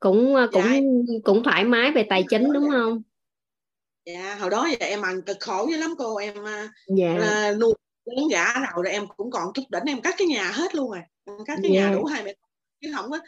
cũng 0.00 0.34
cũng 0.52 0.62
dạ. 0.62 1.14
cũng 1.24 1.42
thoải 1.42 1.64
mái 1.64 1.92
về 1.92 2.06
tài 2.08 2.24
chính 2.30 2.52
đúng 2.52 2.68
không 2.70 3.02
dạ 4.06 4.36
hồi 4.40 4.50
đó 4.50 4.68
giờ 4.70 4.86
em 4.86 5.02
ăn 5.02 5.22
cực 5.22 5.36
khổ 5.40 5.68
dữ 5.70 5.76
lắm 5.76 5.94
cô 5.98 6.16
em 6.16 6.34
dạ. 6.96 7.14
là 7.18 7.54
nuôi 7.60 7.74
lớn 8.04 8.28
gã 8.30 8.44
rồi 8.44 8.82
rồi 8.84 8.92
em 8.92 9.06
cũng 9.16 9.30
còn 9.30 9.52
chút 9.54 9.62
đỉnh 9.68 9.82
em 9.86 10.00
cắt 10.00 10.14
cái 10.18 10.26
nhà 10.26 10.50
hết 10.50 10.74
luôn 10.74 10.90
rồi 10.90 11.02
cắt 11.46 11.58
cái 11.62 11.72
dạ. 11.74 11.80
nhà 11.80 11.94
đủ 11.94 12.04
hai 12.04 12.24
mẹ 12.24 12.34
chứ 12.80 12.92
không 12.96 13.10
có 13.10 13.18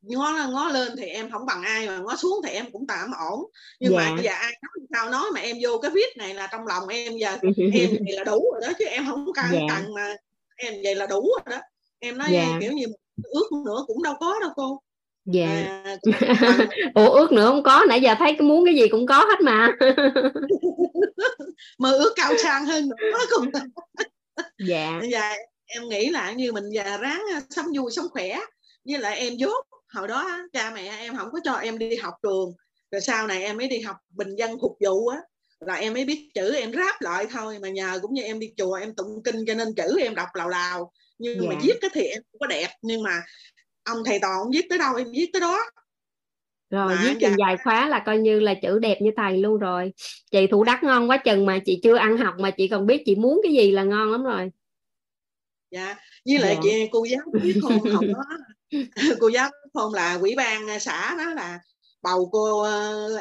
ngó 0.00 0.48
ngó 0.52 0.68
lên 0.68 0.96
thì 0.96 1.06
em 1.06 1.30
không 1.30 1.46
bằng 1.46 1.62
ai 1.62 1.86
mà 1.86 1.98
ngó 1.98 2.16
xuống 2.16 2.40
thì 2.44 2.50
em 2.50 2.72
cũng 2.72 2.86
tạm 2.86 3.10
ổn. 3.30 3.40
Nhưng 3.80 3.92
dạ. 3.92 3.98
mà 3.98 4.22
giờ 4.22 4.30
ai 4.30 4.52
nói 4.62 4.86
sao? 4.94 5.10
Nói 5.10 5.24
mà 5.34 5.40
em 5.40 5.56
vô 5.62 5.78
cái 5.78 5.90
viết 5.90 6.16
này 6.16 6.34
là 6.34 6.48
trong 6.52 6.66
lòng 6.66 6.88
em 6.88 7.16
giờ 7.16 7.36
em 7.56 7.90
vậy 7.90 8.16
là 8.16 8.24
đủ 8.24 8.52
rồi 8.52 8.62
đó 8.62 8.72
chứ 8.78 8.84
em 8.84 9.06
không 9.06 9.26
cần 9.34 9.46
dạ. 9.52 9.60
cần 9.68 9.94
mà 9.94 10.14
em 10.56 10.74
vậy 10.84 10.94
là 10.94 11.06
đủ 11.06 11.20
rồi 11.20 11.56
đó. 11.56 11.62
Em 11.98 12.18
nói 12.18 12.28
dạ. 12.32 12.58
kiểu 12.60 12.72
như 12.72 12.86
ước 13.22 13.48
nữa 13.66 13.84
cũng 13.86 14.02
đâu 14.02 14.14
có 14.20 14.34
đâu 14.40 14.50
cô. 14.56 14.80
Dạ. 15.32 15.46
À, 15.84 15.96
ủa 16.94 17.10
ước 17.10 17.32
nữa 17.32 17.46
không 17.46 17.62
có 17.62 17.84
nãy 17.88 18.00
giờ 18.00 18.14
thấy 18.18 18.34
cái 18.38 18.46
muốn 18.46 18.64
cái 18.64 18.74
gì 18.74 18.88
cũng 18.88 19.06
có 19.06 19.18
hết 19.18 19.40
mà. 19.42 19.72
Mơ 21.78 21.92
ước 21.92 22.12
cao 22.16 22.32
sang 22.42 22.66
hơn 22.66 22.88
nữa 22.88 23.18
cũng 23.36 23.50
dạ. 24.58 25.00
Dạ 25.10 25.34
em 25.66 25.88
nghĩ 25.88 26.08
là 26.10 26.32
như 26.32 26.52
mình 26.52 26.64
già 26.72 26.96
ráng 26.96 27.22
à, 27.34 27.40
sống 27.50 27.66
vui 27.76 27.90
sống 27.90 28.06
khỏe 28.10 28.38
với 28.88 28.98
lại 28.98 29.18
em 29.18 29.36
dốt. 29.36 29.64
Hồi 29.88 30.08
đó 30.08 30.38
cha 30.52 30.72
mẹ 30.74 30.96
em 30.98 31.16
không 31.16 31.28
có 31.32 31.40
cho 31.44 31.52
em 31.52 31.78
đi 31.78 31.96
học 31.96 32.14
trường. 32.22 32.52
Rồi 32.90 33.00
sau 33.00 33.26
này 33.26 33.42
em 33.42 33.56
mới 33.56 33.68
đi 33.68 33.80
học 33.80 33.96
bình 34.08 34.36
dân 34.36 34.50
phục 34.60 34.76
vụ 34.80 35.08
á. 35.08 35.18
Là 35.60 35.74
em 35.74 35.94
mới 35.94 36.04
biết 36.04 36.28
chữ 36.34 36.54
em 36.54 36.72
ráp 36.72 37.00
lại 37.00 37.26
thôi 37.30 37.58
mà 37.62 37.68
nhờ 37.68 37.98
cũng 38.02 38.14
như 38.14 38.22
em 38.22 38.38
đi 38.38 38.52
chùa 38.56 38.74
em 38.74 38.94
tụng 38.94 39.22
kinh 39.24 39.44
cho 39.46 39.54
nên 39.54 39.68
chữ 39.76 39.98
em 40.00 40.14
đọc 40.14 40.28
lào 40.34 40.48
lào. 40.48 40.92
Nhưng 41.18 41.38
yeah. 41.38 41.48
mà 41.48 41.54
dạ. 41.54 41.60
viết 41.62 41.78
cái 41.80 41.90
thì 41.94 42.02
em 42.02 42.22
không 42.32 42.38
có 42.38 42.46
đẹp 42.46 42.68
nhưng 42.82 43.02
mà 43.02 43.22
ông 43.84 44.04
thầy 44.04 44.18
toàn 44.22 44.50
viết 44.52 44.66
tới 44.68 44.78
đâu 44.78 44.96
em 44.96 45.06
viết 45.12 45.30
tới 45.32 45.40
đó. 45.40 45.58
Rồi 46.70 46.88
mà 46.88 47.02
viết 47.04 47.14
chừng 47.20 47.34
dài 47.38 47.56
khóa 47.64 47.88
là 47.88 48.02
coi 48.06 48.18
như 48.18 48.40
là 48.40 48.54
chữ 48.62 48.78
đẹp 48.78 48.98
như 49.00 49.10
thầy 49.16 49.38
luôn 49.38 49.58
rồi. 49.58 49.92
Chị 50.30 50.46
thủ 50.46 50.64
đắc 50.64 50.82
ngon 50.82 51.10
quá 51.10 51.16
chừng 51.24 51.46
mà 51.46 51.58
chị 51.66 51.80
chưa 51.82 51.96
ăn 51.96 52.16
học 52.16 52.34
mà 52.38 52.50
chị 52.50 52.68
còn 52.68 52.86
biết 52.86 53.02
chị 53.06 53.14
muốn 53.14 53.40
cái 53.42 53.52
gì 53.52 53.70
là 53.70 53.84
ngon 53.84 54.12
lắm 54.12 54.24
rồi. 54.24 54.50
Dạ 55.70 55.96
với 56.26 56.38
lại 56.38 56.54
dạ. 56.54 56.60
chị 56.62 56.88
cô 56.92 57.04
giáo 57.04 57.20
biết 57.42 57.60
không 57.62 57.78
học 57.78 58.04
đó 58.14 58.24
cô 59.20 59.28
giáo 59.28 59.50
không 59.74 59.94
là 59.94 60.18
quỹ 60.20 60.34
ban 60.34 60.80
xã 60.80 61.14
đó 61.18 61.24
là 61.34 61.58
bầu 62.02 62.28
cô 62.32 62.66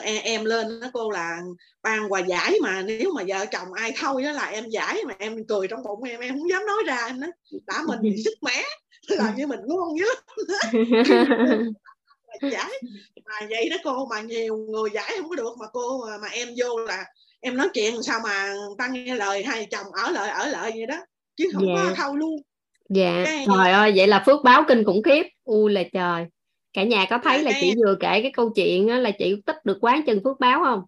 em, 0.02 0.22
em 0.24 0.46
lên 0.46 0.80
đó 0.80 0.88
cô 0.94 1.12
là 1.12 1.40
ban 1.84 2.12
quà 2.12 2.20
giải 2.20 2.58
mà. 2.62 2.82
Nếu 2.82 3.12
mà 3.14 3.24
vợ 3.28 3.46
chồng 3.52 3.74
ai 3.74 3.94
thôi 3.98 4.24
đó 4.24 4.32
là 4.32 4.46
em 4.46 4.70
giải 4.70 5.04
mà 5.08 5.14
em 5.20 5.48
cười 5.48 5.68
trong 5.68 5.84
bụng 5.84 6.04
em 6.04 6.20
em 6.20 6.34
không 6.34 6.50
dám 6.50 6.66
nói 6.66 6.84
ra 6.88 7.06
em 7.06 7.20
đó 7.20 7.28
đã 7.68 7.82
mình 7.88 8.00
thì 8.04 8.24
sức 8.24 8.34
mẻ 8.42 8.64
làm 9.08 9.36
như 9.36 9.48
mình 9.48 9.60
ngon 9.66 10.00
dữ 10.00 10.06
lắm 10.06 11.72
giải 12.52 12.72
mà 13.26 13.48
vậy 13.50 13.70
đó 13.70 13.78
cô 13.84 14.06
mà 14.06 14.22
nhiều 14.22 14.58
người 14.58 14.90
giải 14.94 15.14
không 15.18 15.30
có 15.30 15.36
được 15.36 15.58
mà 15.60 15.66
cô 15.74 16.06
mà 16.22 16.28
em 16.28 16.48
vô 16.58 16.78
là 16.78 17.06
em 17.40 17.58
nói 17.58 17.70
chuyện 17.74 18.04
sao 18.04 18.20
mà 18.24 18.54
tăng 18.78 18.94
nghe 18.94 19.16
lời 19.16 19.44
hai 19.44 19.68
chồng 19.72 19.86
ở 19.94 20.12
lại 20.12 20.30
ở 20.30 20.48
lại 20.48 20.72
vậy 20.76 20.86
đó. 20.86 20.98
Chứ 21.36 21.50
không 21.54 21.68
yeah. 21.68 21.78
có 21.78 21.90
dạ. 21.90 21.96
thâu 21.96 22.16
luôn 22.16 22.42
dạ 22.90 23.24
cái... 23.26 23.46
trời 23.48 23.72
ơi 23.72 23.94
vậy 23.96 24.08
là 24.08 24.24
phước 24.26 24.44
báo 24.44 24.64
kinh 24.68 24.84
khủng 24.84 25.04
khiếp. 25.04 25.24
U 25.44 25.68
là 25.68 25.84
trời. 25.94 26.26
Cả 26.74 26.84
nhà 26.84 27.06
có 27.10 27.20
thấy 27.24 27.44
là 27.44 27.52
chị 27.62 27.74
vừa 27.86 27.96
kể 28.00 28.22
cái 28.22 28.32
câu 28.34 28.50
chuyện 28.56 28.88
là 28.88 29.12
chị 29.12 29.42
tích 29.46 29.66
được 29.66 29.78
quán 29.82 30.02
chân 30.06 30.22
phước 30.24 30.40
báo 30.40 30.64
không? 30.64 30.82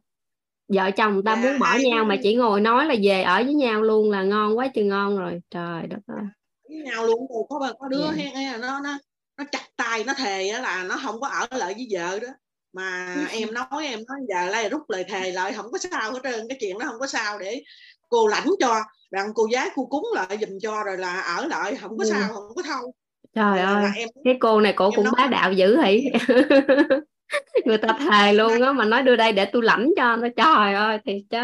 Vợ 0.67 0.91
chồng 0.91 1.23
ta 1.23 1.35
muốn 1.35 1.59
bỏ 1.59 1.77
nhau 1.83 2.05
mà 2.05 2.15
chỉ 2.23 2.35
ngồi 2.35 2.61
nói 2.61 2.85
là 2.85 2.95
về 3.03 3.21
ở 3.21 3.43
với 3.43 3.53
nhau 3.53 3.81
luôn 3.81 4.11
là 4.11 4.23
ngon 4.23 4.57
quá 4.57 4.67
chừng 4.67 4.87
ngon 4.87 5.17
rồi. 5.17 5.41
Trời 5.51 5.87
đất 5.87 5.99
ơi. 6.07 6.25
Với 6.69 6.77
nhau 6.77 7.05
luôn 7.05 7.27
có 7.49 7.73
có 7.79 7.87
đứa 7.87 8.05
yeah. 8.17 8.59
nó 8.59 8.79
nó 8.83 8.97
nó 9.37 9.43
chặt 9.51 9.63
tay 9.75 10.03
nó 10.03 10.13
thề 10.17 10.51
là 10.61 10.83
nó 10.89 10.97
không 11.03 11.19
có 11.19 11.27
ở 11.27 11.57
lại 11.57 11.73
với 11.73 11.87
vợ 11.91 12.19
đó. 12.19 12.27
Mà 12.73 13.15
em 13.31 13.53
nói 13.53 13.87
em 13.87 13.99
nói 14.07 14.17
giờ 14.29 14.51
lại 14.51 14.69
rút 14.69 14.81
lời 14.89 15.05
thề 15.09 15.31
lại 15.31 15.53
không 15.53 15.71
có 15.71 15.77
sao 15.77 16.11
hết 16.11 16.19
trơn 16.23 16.47
cái 16.49 16.57
chuyện 16.61 16.77
đó 16.77 16.85
không 16.85 16.99
có 16.99 17.07
sao 17.07 17.39
để 17.39 17.63
cô 18.09 18.27
lãnh 18.27 18.47
cho 18.59 18.75
rằng 19.11 19.31
cô 19.35 19.47
giáo 19.51 19.67
cô 19.75 19.85
cúng 19.85 20.05
lại 20.15 20.37
dùm 20.41 20.59
cho 20.61 20.83
rồi 20.83 20.97
là 20.97 21.21
ở 21.21 21.47
lại 21.47 21.75
không 21.75 21.97
có 21.97 22.03
ừ. 22.03 22.09
sao 22.09 22.29
không 22.33 22.55
có 22.55 22.61
thâu. 22.61 22.93
Trời 23.33 23.59
ơi 23.59 23.85
em, 23.95 24.09
cái 24.23 24.37
cô 24.39 24.61
này 24.61 24.73
cổ 24.73 24.91
cũng 24.95 25.05
nói... 25.05 25.13
bá 25.17 25.27
đạo 25.27 25.53
dữ 25.53 25.81
hỉ. 25.81 26.03
Người 27.65 27.77
ta 27.77 27.99
thề 27.99 28.33
luôn 28.33 28.61
á 28.61 28.73
mà 28.73 28.85
nói 28.85 29.03
đưa 29.03 29.15
đây 29.15 29.31
để 29.31 29.45
tôi 29.45 29.63
lãnh 29.63 29.89
cho 29.95 30.15
nó 30.15 30.27
trời 30.37 30.73
ơi 30.73 30.97
thì 31.05 31.25
chứ. 31.29 31.37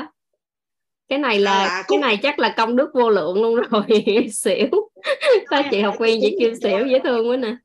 Cái 1.09 1.19
này 1.19 1.39
là 1.39 1.65
à, 1.65 1.83
cái 1.87 1.97
này 1.97 2.17
chắc 2.23 2.39
là 2.39 2.53
công 2.57 2.75
đức 2.75 2.89
vô 2.93 3.09
lượng 3.09 3.41
luôn 3.41 3.55
rồi 3.55 3.83
xỉu. 4.31 4.67
Có 5.47 5.61
chị 5.71 5.81
học 5.81 5.95
viên 5.99 6.19
chị 6.21 6.37
kêu 6.39 6.53
xỉu 6.63 6.87
dễ 6.87 6.99
thương 7.03 7.29
quá 7.29 7.37
nè. 7.37 7.55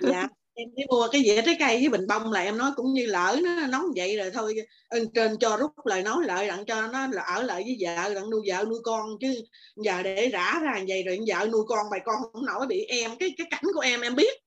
Dạ 0.00 0.28
em 0.62 0.74
đi 0.74 0.82
mua 0.88 1.08
cái 1.12 1.22
dĩa 1.22 1.42
trái 1.42 1.56
cây 1.58 1.76
với 1.76 1.88
bình 1.88 2.06
bông 2.06 2.32
là 2.32 2.40
em 2.40 2.58
nói 2.58 2.70
cũng 2.76 2.92
như 2.92 3.06
lỡ 3.06 3.36
nó 3.42 3.66
nóng 3.66 3.84
vậy 3.96 4.16
rồi 4.16 4.30
thôi. 4.30 4.54
Ơn 4.88 5.12
trên 5.14 5.36
cho 5.40 5.56
rút 5.56 5.70
lời 5.84 6.02
nói 6.02 6.16
lại 6.24 6.48
đặng 6.48 6.64
cho 6.64 6.86
nó 6.86 7.06
là 7.06 7.22
ở 7.22 7.42
lại 7.42 7.62
với 7.62 7.76
vợ 7.80 8.14
đặng 8.14 8.30
nuôi 8.30 8.42
vợ 8.50 8.64
nuôi 8.64 8.80
con 8.82 9.08
chứ. 9.20 9.34
Giờ 9.76 10.02
để 10.02 10.28
rã 10.28 10.60
ra 10.62 10.80
vậy 10.88 11.02
rồi 11.02 11.18
vợ 11.28 11.46
nuôi 11.52 11.64
con 11.68 11.90
bài 11.90 12.00
con 12.04 12.16
không 12.32 12.46
nổi 12.46 12.66
bị 12.66 12.84
em. 12.84 13.10
Cái 13.18 13.34
cái 13.38 13.46
cảnh 13.50 13.64
của 13.74 13.80
em 13.80 14.00
em 14.00 14.14
biết. 14.14 14.38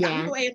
Dạ. 0.00 0.08
cảnh 0.08 0.24
của 0.28 0.34
em 0.34 0.52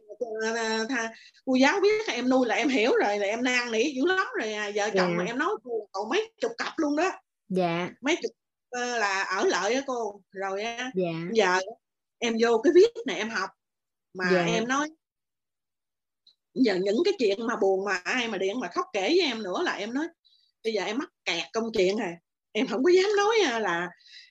tha, 0.89 1.11
cô 1.45 1.55
giáo 1.55 1.79
biết 1.81 2.07
em 2.07 2.29
nuôi 2.29 2.47
là 2.47 2.55
em 2.55 2.69
hiểu 2.69 2.91
rồi 2.91 3.19
là 3.19 3.25
em 3.25 3.43
năn 3.43 3.71
nỉ 3.71 3.91
dữ 3.95 4.05
lắm 4.05 4.27
rồi 4.39 4.53
à, 4.53 4.71
vợ 4.75 4.85
chồng 4.85 5.09
dạ. 5.11 5.15
mà 5.17 5.23
em 5.23 5.37
nói 5.37 5.49
còn 5.91 6.09
mấy 6.09 6.31
chục 6.41 6.51
cặp 6.57 6.73
luôn 6.77 6.95
đó. 6.95 7.11
Dạ. 7.49 7.89
Mấy 8.01 8.15
chục 8.15 8.31
uh, 8.77 8.99
là 8.99 9.23
ở 9.23 9.45
lại 9.45 9.73
á 9.73 9.81
cô. 9.87 10.21
Rồi 10.31 10.63
á 10.63 10.91
dạ. 10.95 11.11
giờ 11.33 11.59
em 12.19 12.35
vô 12.41 12.61
cái 12.63 12.73
viết 12.75 12.89
này 13.05 13.17
em 13.17 13.29
học. 13.29 13.49
Mà 14.13 14.25
dạ. 14.33 14.45
em 14.45 14.67
nói 14.67 14.89
giờ 16.65 16.75
những 16.75 17.03
cái 17.05 17.13
chuyện 17.19 17.47
mà 17.47 17.55
buồn 17.55 17.85
mà 17.85 18.01
ai 18.03 18.27
mà 18.27 18.37
điện 18.37 18.59
mà 18.59 18.67
khóc 18.67 18.85
kể 18.93 19.01
với 19.01 19.21
em 19.21 19.43
nữa 19.43 19.61
là 19.65 19.71
em 19.71 19.93
nói 19.93 20.07
bây 20.63 20.73
giờ 20.73 20.83
em 20.83 20.97
mắc 20.97 21.09
kẹt 21.25 21.43
công 21.53 21.71
chuyện 21.73 21.97
rồi 21.97 22.09
em 22.51 22.67
không 22.67 22.83
có 22.83 22.91
dám 22.91 23.15
nói 23.17 23.35
à, 23.45 23.59
là 23.59 23.89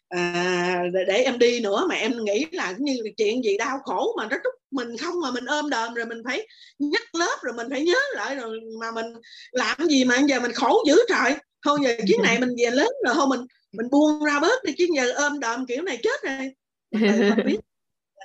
à, 0.08 0.82
để 1.06 1.22
em 1.22 1.38
đi 1.38 1.60
nữa. 1.60 1.86
Mà 1.88 1.94
em 1.94 2.24
nghĩ 2.24 2.46
là 2.52 2.74
như 2.78 2.96
chuyện 3.16 3.44
gì 3.44 3.56
đau 3.56 3.78
khổ 3.84 4.14
mà 4.16 4.26
nó 4.30 4.36
trút 4.44 4.54
mình 4.70 4.96
không 4.96 5.20
mà 5.20 5.30
mình 5.30 5.44
ôm 5.44 5.70
đờm 5.70 5.94
rồi 5.94 6.06
mình 6.06 6.22
phải 6.24 6.46
nhắc 6.78 7.14
lớp 7.14 7.36
rồi 7.42 7.54
mình 7.54 7.66
phải 7.70 7.82
nhớ 7.82 7.98
lại 8.14 8.34
rồi 8.34 8.60
mà 8.80 8.90
mình 8.90 9.06
làm 9.52 9.86
gì 9.88 10.04
mà 10.04 10.18
giờ 10.28 10.40
mình 10.40 10.52
khổ 10.52 10.84
dữ 10.86 10.98
trời. 11.08 11.34
Thôi 11.64 11.78
giờ 11.82 11.96
chuyến 12.08 12.22
này 12.22 12.40
mình 12.40 12.50
về 12.58 12.70
lớn 12.70 12.88
rồi 13.04 13.14
thôi 13.14 13.26
mình 13.30 13.40
mình 13.72 13.90
buông 13.90 14.24
ra 14.24 14.40
bớt 14.40 14.64
đi 14.64 14.72
chứ 14.78 14.86
giờ 14.96 15.12
ôm 15.12 15.40
đờm 15.40 15.66
kiểu 15.66 15.82
này 15.82 15.98
chết 16.02 16.22
rồi. 16.22 16.54
Biết 17.44 17.58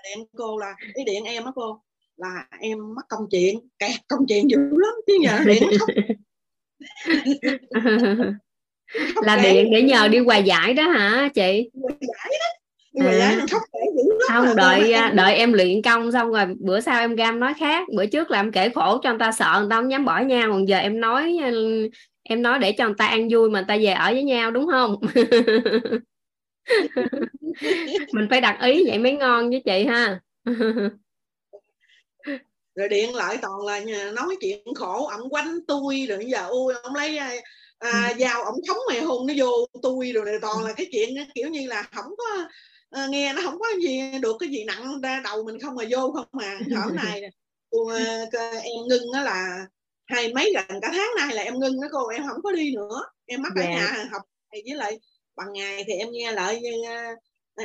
điện 0.03 0.25
cô 0.37 0.57
là 0.57 0.73
cái 0.95 1.05
điện 1.05 1.23
em 1.23 1.45
á 1.45 1.51
cô 1.55 1.81
là 2.21 2.45
em 2.59 2.77
mắc 2.95 3.05
công 3.09 3.25
chuyện. 3.31 3.59
Kẹt 3.79 3.91
công 4.07 4.19
chuyện 4.27 4.49
dữ 4.49 4.57
lắm 4.57 4.93
chứ 5.07 5.17
nhờ 5.21 5.39
điện 5.45 5.63
không 5.79 5.89
là 9.23 9.37
điện 9.43 9.71
để 9.71 9.81
nhờ 9.81 10.07
đi 10.07 10.17
hòa 10.17 10.37
giải 10.37 10.73
đó 10.73 10.83
hả 10.83 11.29
chị? 11.33 11.69
Hòa 11.73 11.91
giải 12.01 12.29
đó. 12.39 12.45
À. 12.99 13.45
không 14.29 14.55
đợi 14.55 14.93
à, 14.93 15.11
đợi 15.15 15.35
em 15.35 15.53
luyện 15.53 15.81
công 15.81 16.11
xong 16.11 16.31
rồi 16.31 16.45
bữa 16.59 16.79
sau 16.79 16.99
em 16.99 17.15
gam 17.15 17.39
nói 17.39 17.53
khác. 17.59 17.87
Bữa 17.95 18.05
trước 18.05 18.31
là 18.31 18.39
em 18.39 18.51
kể 18.51 18.69
khổ 18.69 18.97
cho 19.03 19.09
người 19.09 19.19
ta 19.19 19.31
sợ 19.31 19.57
người 19.59 19.69
ta 19.69 19.75
không 19.75 19.91
dám 19.91 20.05
bỏ 20.05 20.19
nhau. 20.19 20.51
Còn 20.51 20.67
giờ 20.67 20.77
em 20.77 20.99
nói 20.99 21.37
em 22.23 22.41
nói 22.41 22.59
để 22.59 22.71
cho 22.71 22.85
người 22.85 22.95
ta 22.97 23.07
ăn 23.07 23.27
vui 23.31 23.49
mà 23.49 23.59
người 23.59 23.67
ta 23.67 23.77
về 23.77 23.91
ở 23.91 24.11
với 24.11 24.23
nhau 24.23 24.51
đúng 24.51 24.67
không? 24.71 24.95
Mình 28.13 28.27
phải 28.29 28.41
đặt 28.41 28.61
ý 28.61 28.83
vậy 28.87 28.99
mới 28.99 29.11
ngon 29.11 29.49
với 29.49 29.61
chị 29.65 29.85
ha 29.85 30.19
rồi 32.75 32.89
điện 32.89 33.15
lại 33.15 33.37
toàn 33.41 33.65
là 33.65 33.79
nói 34.11 34.35
chuyện 34.41 34.73
khổ 34.75 35.07
ổng 35.07 35.29
quánh 35.29 35.59
tôi 35.67 36.05
rồi 36.09 36.25
giờ 36.25 36.47
ui 36.47 36.73
ông 36.83 36.95
lấy 36.95 37.17
à, 37.17 37.35
à 37.79 38.13
dao 38.19 38.43
ổng 38.43 38.59
thống 38.67 38.77
mày 38.89 39.01
hôn 39.01 39.27
nó 39.27 39.33
vô 39.37 39.65
tôi 39.81 40.11
rồi 40.11 40.25
này 40.25 40.35
toàn 40.41 40.63
là 40.63 40.73
cái 40.73 40.87
chuyện 40.91 41.15
kiểu 41.35 41.47
như 41.47 41.67
là 41.67 41.83
không 41.91 42.11
có 42.17 42.47
à, 42.89 43.07
nghe 43.09 43.33
nó 43.33 43.41
không 43.45 43.59
có 43.59 43.65
gì 43.81 44.01
được 44.21 44.35
cái 44.39 44.49
gì 44.49 44.63
nặng 44.63 45.01
ra 45.01 45.21
đầu 45.23 45.43
mình 45.43 45.59
không 45.59 45.75
mà 45.75 45.83
vô 45.89 46.11
không 46.11 46.27
mà 46.31 46.59
ở 46.85 46.91
này 46.91 47.21
cô, 47.71 47.87
em 48.63 48.87
ngưng 48.87 49.13
đó 49.13 49.21
là 49.21 49.65
hai 50.05 50.33
mấy 50.33 50.53
gần 50.53 50.81
cả 50.81 50.89
tháng 50.93 51.09
nay 51.17 51.35
là 51.35 51.41
em 51.41 51.59
ngưng 51.59 51.81
đó 51.81 51.87
cô 51.91 52.07
em 52.07 52.23
không 52.27 52.41
có 52.43 52.51
đi 52.51 52.75
nữa 52.75 53.03
em 53.25 53.41
mắc 53.41 53.51
ở 53.55 53.61
yeah. 53.61 53.75
Dạ. 53.75 53.97
nhà 53.97 54.09
học 54.11 54.21
với 54.51 54.75
lại 54.75 54.99
bằng 55.35 55.53
ngày 55.53 55.83
thì 55.87 55.93
em 55.93 56.07
nghe 56.11 56.31
lại 56.31 56.59
như 56.61 56.71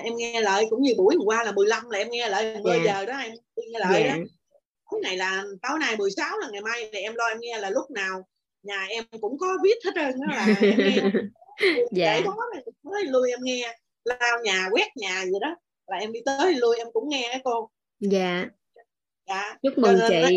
em 0.03 0.17
nghe 0.17 0.41
lại 0.41 0.67
cũng 0.71 0.83
như 0.83 0.95
buổi 0.99 1.15
hôm 1.17 1.27
qua 1.27 1.45
là 1.45 1.53
15 1.53 1.91
là 1.91 1.99
em 1.99 2.11
nghe 2.11 2.29
lại 2.29 2.57
10 2.63 2.73
yeah. 2.73 2.87
Dạ. 2.87 3.01
giờ 3.01 3.07
đó 3.07 3.19
em 3.19 3.33
nghe 3.57 3.79
lại 3.79 4.03
yeah. 4.03 4.19
đó 4.19 4.25
tối 4.91 5.01
này 5.03 5.17
là 5.17 5.45
tối 5.63 5.79
nay 5.81 5.97
16 5.97 6.39
là 6.39 6.49
ngày 6.53 6.63
mai 6.63 6.89
thì 6.93 6.99
em 6.99 7.15
lo 7.15 7.25
em 7.25 7.39
nghe 7.41 7.59
là 7.59 7.71
lúc 7.71 7.91
nào 7.91 8.29
nhà 8.63 8.87
em 8.89 9.05
cũng 9.21 9.39
có 9.39 9.47
viết 9.65 9.85
hết 9.85 9.91
trơn 9.95 10.21
đó 10.21 10.27
là 10.37 10.47
em 10.61 10.79
nghe. 10.79 11.03
Dạ. 11.93 12.21
đó 12.25 12.37
tới 12.93 13.05
lui 13.05 13.31
em 13.31 13.39
nghe 13.43 13.79
lao 14.05 14.39
nhà 14.43 14.69
quét 14.73 14.97
nhà 14.97 15.25
gì 15.25 15.33
đó 15.41 15.57
là 15.87 15.97
em 15.97 16.13
đi 16.13 16.21
tới 16.27 16.55
lui 16.55 16.77
em 16.77 16.87
cũng 16.93 17.09
nghe 17.09 17.41
cô. 17.45 17.71
Dạ. 18.01 18.47
Dạ. 19.29 19.57
Chúc 19.63 19.79
mừng 19.79 19.99
chị. 20.09 20.23
đó, 20.23 20.29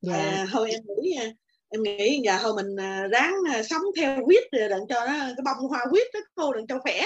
dạ. 0.00 0.14
À, 0.14 0.46
thôi 0.52 0.70
em 0.70 0.80
nghĩ 0.86 1.16
à, 1.16 1.26
em 1.68 1.82
nghĩ 1.82 2.20
giờ 2.24 2.38
thôi 2.42 2.52
mình 2.56 2.76
à, 2.80 3.08
ráng 3.12 3.34
à, 3.54 3.62
sống 3.62 3.82
theo 3.96 4.24
quýt 4.24 4.42
đừng 4.52 4.86
cho 4.88 5.06
nó 5.06 5.12
cái 5.12 5.42
bông 5.44 5.68
hoa 5.68 5.86
quýt 5.90 6.06
đó 6.14 6.20
cô 6.34 6.52
đừng 6.52 6.66
cho 6.66 6.78
khỏe. 6.78 7.04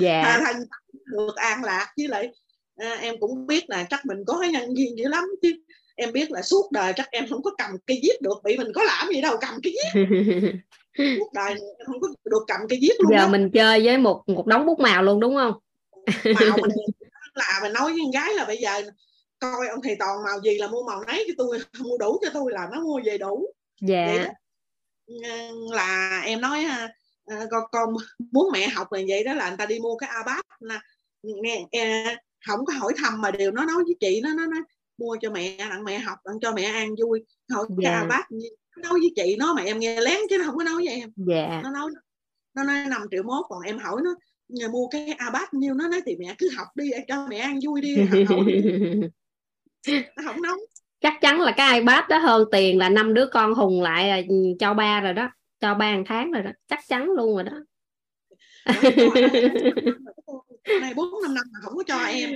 Dạ. 0.00 0.40
Thành 0.44 0.62
được 1.04 1.36
an 1.36 1.64
lạc 1.64 1.92
với 1.96 2.08
lại 2.08 2.30
à, 2.76 2.98
em 3.00 3.14
cũng 3.20 3.46
biết 3.46 3.64
là 3.68 3.86
chắc 3.90 4.06
mình 4.06 4.18
có 4.26 4.38
cái 4.40 4.50
nhân 4.50 4.74
viên 4.76 4.98
dữ 4.98 5.08
lắm 5.08 5.24
chứ 5.42 5.52
em 5.98 6.12
biết 6.12 6.30
là 6.30 6.42
suốt 6.42 6.72
đời 6.72 6.92
chắc 6.96 7.10
em 7.10 7.26
không 7.28 7.42
có 7.42 7.50
cầm 7.58 7.70
cây 7.86 8.00
viết 8.02 8.22
được 8.22 8.40
bị 8.44 8.56
mình 8.58 8.72
có 8.74 8.82
làm 8.82 9.08
gì 9.08 9.20
đâu 9.20 9.36
cầm 9.40 9.54
cây 9.62 9.74
viết. 9.74 10.02
Suốt 11.18 11.32
đời 11.32 11.50
em 11.50 11.86
không 11.86 12.00
có 12.00 12.08
được 12.24 12.44
cầm 12.46 12.60
cây 12.68 12.78
viết 12.82 12.92
luôn 12.98 13.12
giờ 13.12 13.16
đó. 13.16 13.28
mình 13.28 13.50
chơi 13.54 13.84
với 13.84 13.98
một 13.98 14.22
một 14.26 14.46
đống 14.46 14.66
bút 14.66 14.80
màu 14.80 15.02
luôn 15.02 15.20
đúng 15.20 15.34
không? 15.34 15.52
Màu 16.24 16.58
mình 16.60 16.70
là 17.34 17.58
mình 17.62 17.72
nói 17.72 17.92
với 17.92 18.00
con 18.04 18.10
gái 18.10 18.34
là 18.34 18.44
bây 18.44 18.56
giờ 18.56 18.82
coi 19.38 19.68
ông 19.68 19.82
thầy 19.82 19.96
toàn 19.98 20.22
màu 20.24 20.40
gì 20.44 20.58
là 20.58 20.66
mua 20.66 20.82
màu 20.82 21.04
nấy 21.04 21.24
cho 21.28 21.34
tôi 21.38 21.58
mua 21.78 21.98
đủ 21.98 22.18
cho 22.22 22.30
tôi 22.34 22.52
là 22.52 22.68
nó 22.72 22.80
mua 22.80 23.00
về 23.04 23.18
đủ. 23.18 23.46
Dạ. 23.80 24.26
Là 25.70 26.22
em 26.24 26.40
nói 26.40 26.64
à, 26.64 26.88
con 27.50 27.62
con 27.72 27.94
muốn 28.32 28.48
mẹ 28.52 28.68
học 28.68 28.92
là 28.92 29.00
vậy 29.08 29.24
đó 29.24 29.34
là 29.34 29.48
người 29.48 29.56
ta 29.58 29.66
đi 29.66 29.78
mua 29.78 29.96
cái 29.96 30.10
abad 30.12 30.40
nghe 31.22 31.66
không 32.46 32.64
có 32.64 32.72
hỏi 32.72 32.92
thăm 32.96 33.20
mà 33.20 33.30
đều 33.30 33.50
nó 33.50 33.64
nói 33.64 33.84
với 33.84 33.94
chị 34.00 34.20
nó 34.22 34.34
nó 34.34 34.46
nói 34.46 34.60
mua 34.98 35.16
cho 35.20 35.30
mẹ 35.30 35.56
đặng 35.58 35.84
mẹ 35.84 35.98
học 35.98 36.18
đặng 36.24 36.40
cho 36.40 36.52
mẹ 36.52 36.62
ăn 36.62 36.88
vui 36.88 37.24
hỏi 37.52 37.66
yeah. 37.82 38.02
Dạ. 38.02 38.06
bác 38.08 38.28
nói 38.76 38.92
với 38.92 39.12
chị 39.16 39.36
nó 39.38 39.54
mà 39.54 39.62
em 39.62 39.78
nghe 39.78 40.00
lén 40.00 40.18
chứ 40.30 40.38
nó 40.38 40.44
không 40.44 40.56
có 40.56 40.64
nói 40.64 40.74
với 40.74 40.88
em 40.88 41.12
yeah. 41.30 41.50
Dạ. 41.50 41.60
nó 41.64 41.70
nói 41.70 41.90
nó 42.54 42.64
nói 42.64 42.84
5 42.90 43.02
triệu 43.10 43.22
mốt 43.22 43.44
còn 43.48 43.62
em 43.62 43.78
hỏi 43.78 44.00
nó 44.04 44.14
nhà 44.48 44.68
mua 44.68 44.88
cái 44.88 45.12
abad 45.12 45.48
nhiêu 45.52 45.74
nó 45.74 45.88
nói 45.88 46.00
thì 46.06 46.16
mẹ 46.16 46.34
cứ 46.38 46.48
học 46.56 46.68
đi 46.74 46.90
cho 47.08 47.26
mẹ 47.30 47.38
ăn 47.38 47.58
vui 47.66 47.80
đi 47.80 47.96
nó 50.16 50.22
không 50.24 50.42
nói 50.42 50.58
chắc 51.00 51.14
chắn 51.20 51.40
là 51.40 51.52
cái 51.56 51.80
iPad 51.80 52.04
đó 52.08 52.18
hơn 52.18 52.44
tiền 52.52 52.78
là 52.78 52.88
năm 52.88 53.14
đứa 53.14 53.26
con 53.32 53.54
hùng 53.54 53.82
lại 53.82 54.08
là 54.08 54.22
cho 54.58 54.74
ba 54.74 55.00
rồi 55.00 55.12
đó 55.12 55.30
cho 55.60 55.74
ba 55.74 55.86
hàng 55.86 56.04
tháng 56.06 56.32
rồi 56.32 56.42
đó 56.42 56.50
chắc 56.66 56.80
chắn 56.88 57.10
luôn 57.10 57.34
rồi 57.34 57.44
đó 57.44 57.60
này 60.80 60.94
bốn 60.94 61.22
năm 61.22 61.34
năm 61.34 61.44
mà 61.52 61.58
không 61.62 61.76
có 61.76 61.82
cho 61.86 61.98
em 61.98 62.30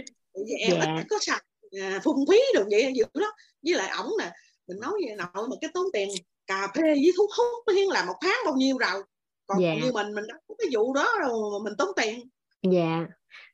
thì 0.48 0.54
em 0.54 0.76
yeah. 0.80 0.98
ít 0.98 1.06
có 1.10 1.16
sạch 1.20 1.42
à, 1.80 2.00
phung 2.04 2.24
phí 2.30 2.36
được 2.54 2.64
vậy 2.70 2.92
dữ 2.96 3.04
lắm 3.14 3.30
với 3.62 3.74
lại 3.74 3.90
ổng 3.98 4.12
nè 4.18 4.30
mình 4.68 4.80
nói 4.80 4.92
vậy 5.06 5.16
nội 5.16 5.48
mà 5.48 5.56
cái 5.60 5.70
tốn 5.74 5.86
tiền 5.92 6.08
cà 6.46 6.68
phê 6.74 6.82
với 6.82 7.12
thuốc 7.16 7.30
hút 7.38 7.64
nó 7.66 7.94
là 7.94 8.04
một 8.04 8.14
tháng 8.20 8.36
bao 8.44 8.54
nhiêu 8.54 8.78
rồi 8.78 9.02
còn. 9.46 9.62
Dạ. 9.62 9.74
như 9.74 9.92
mình 9.92 10.14
mình 10.14 10.24
có 10.48 10.54
cái 10.58 10.68
vụ 10.72 10.94
đó 10.94 11.08
rồi 11.20 11.60
mình 11.64 11.72
tốn 11.78 11.88
tiền 11.96 12.20
dạ 12.62 13.06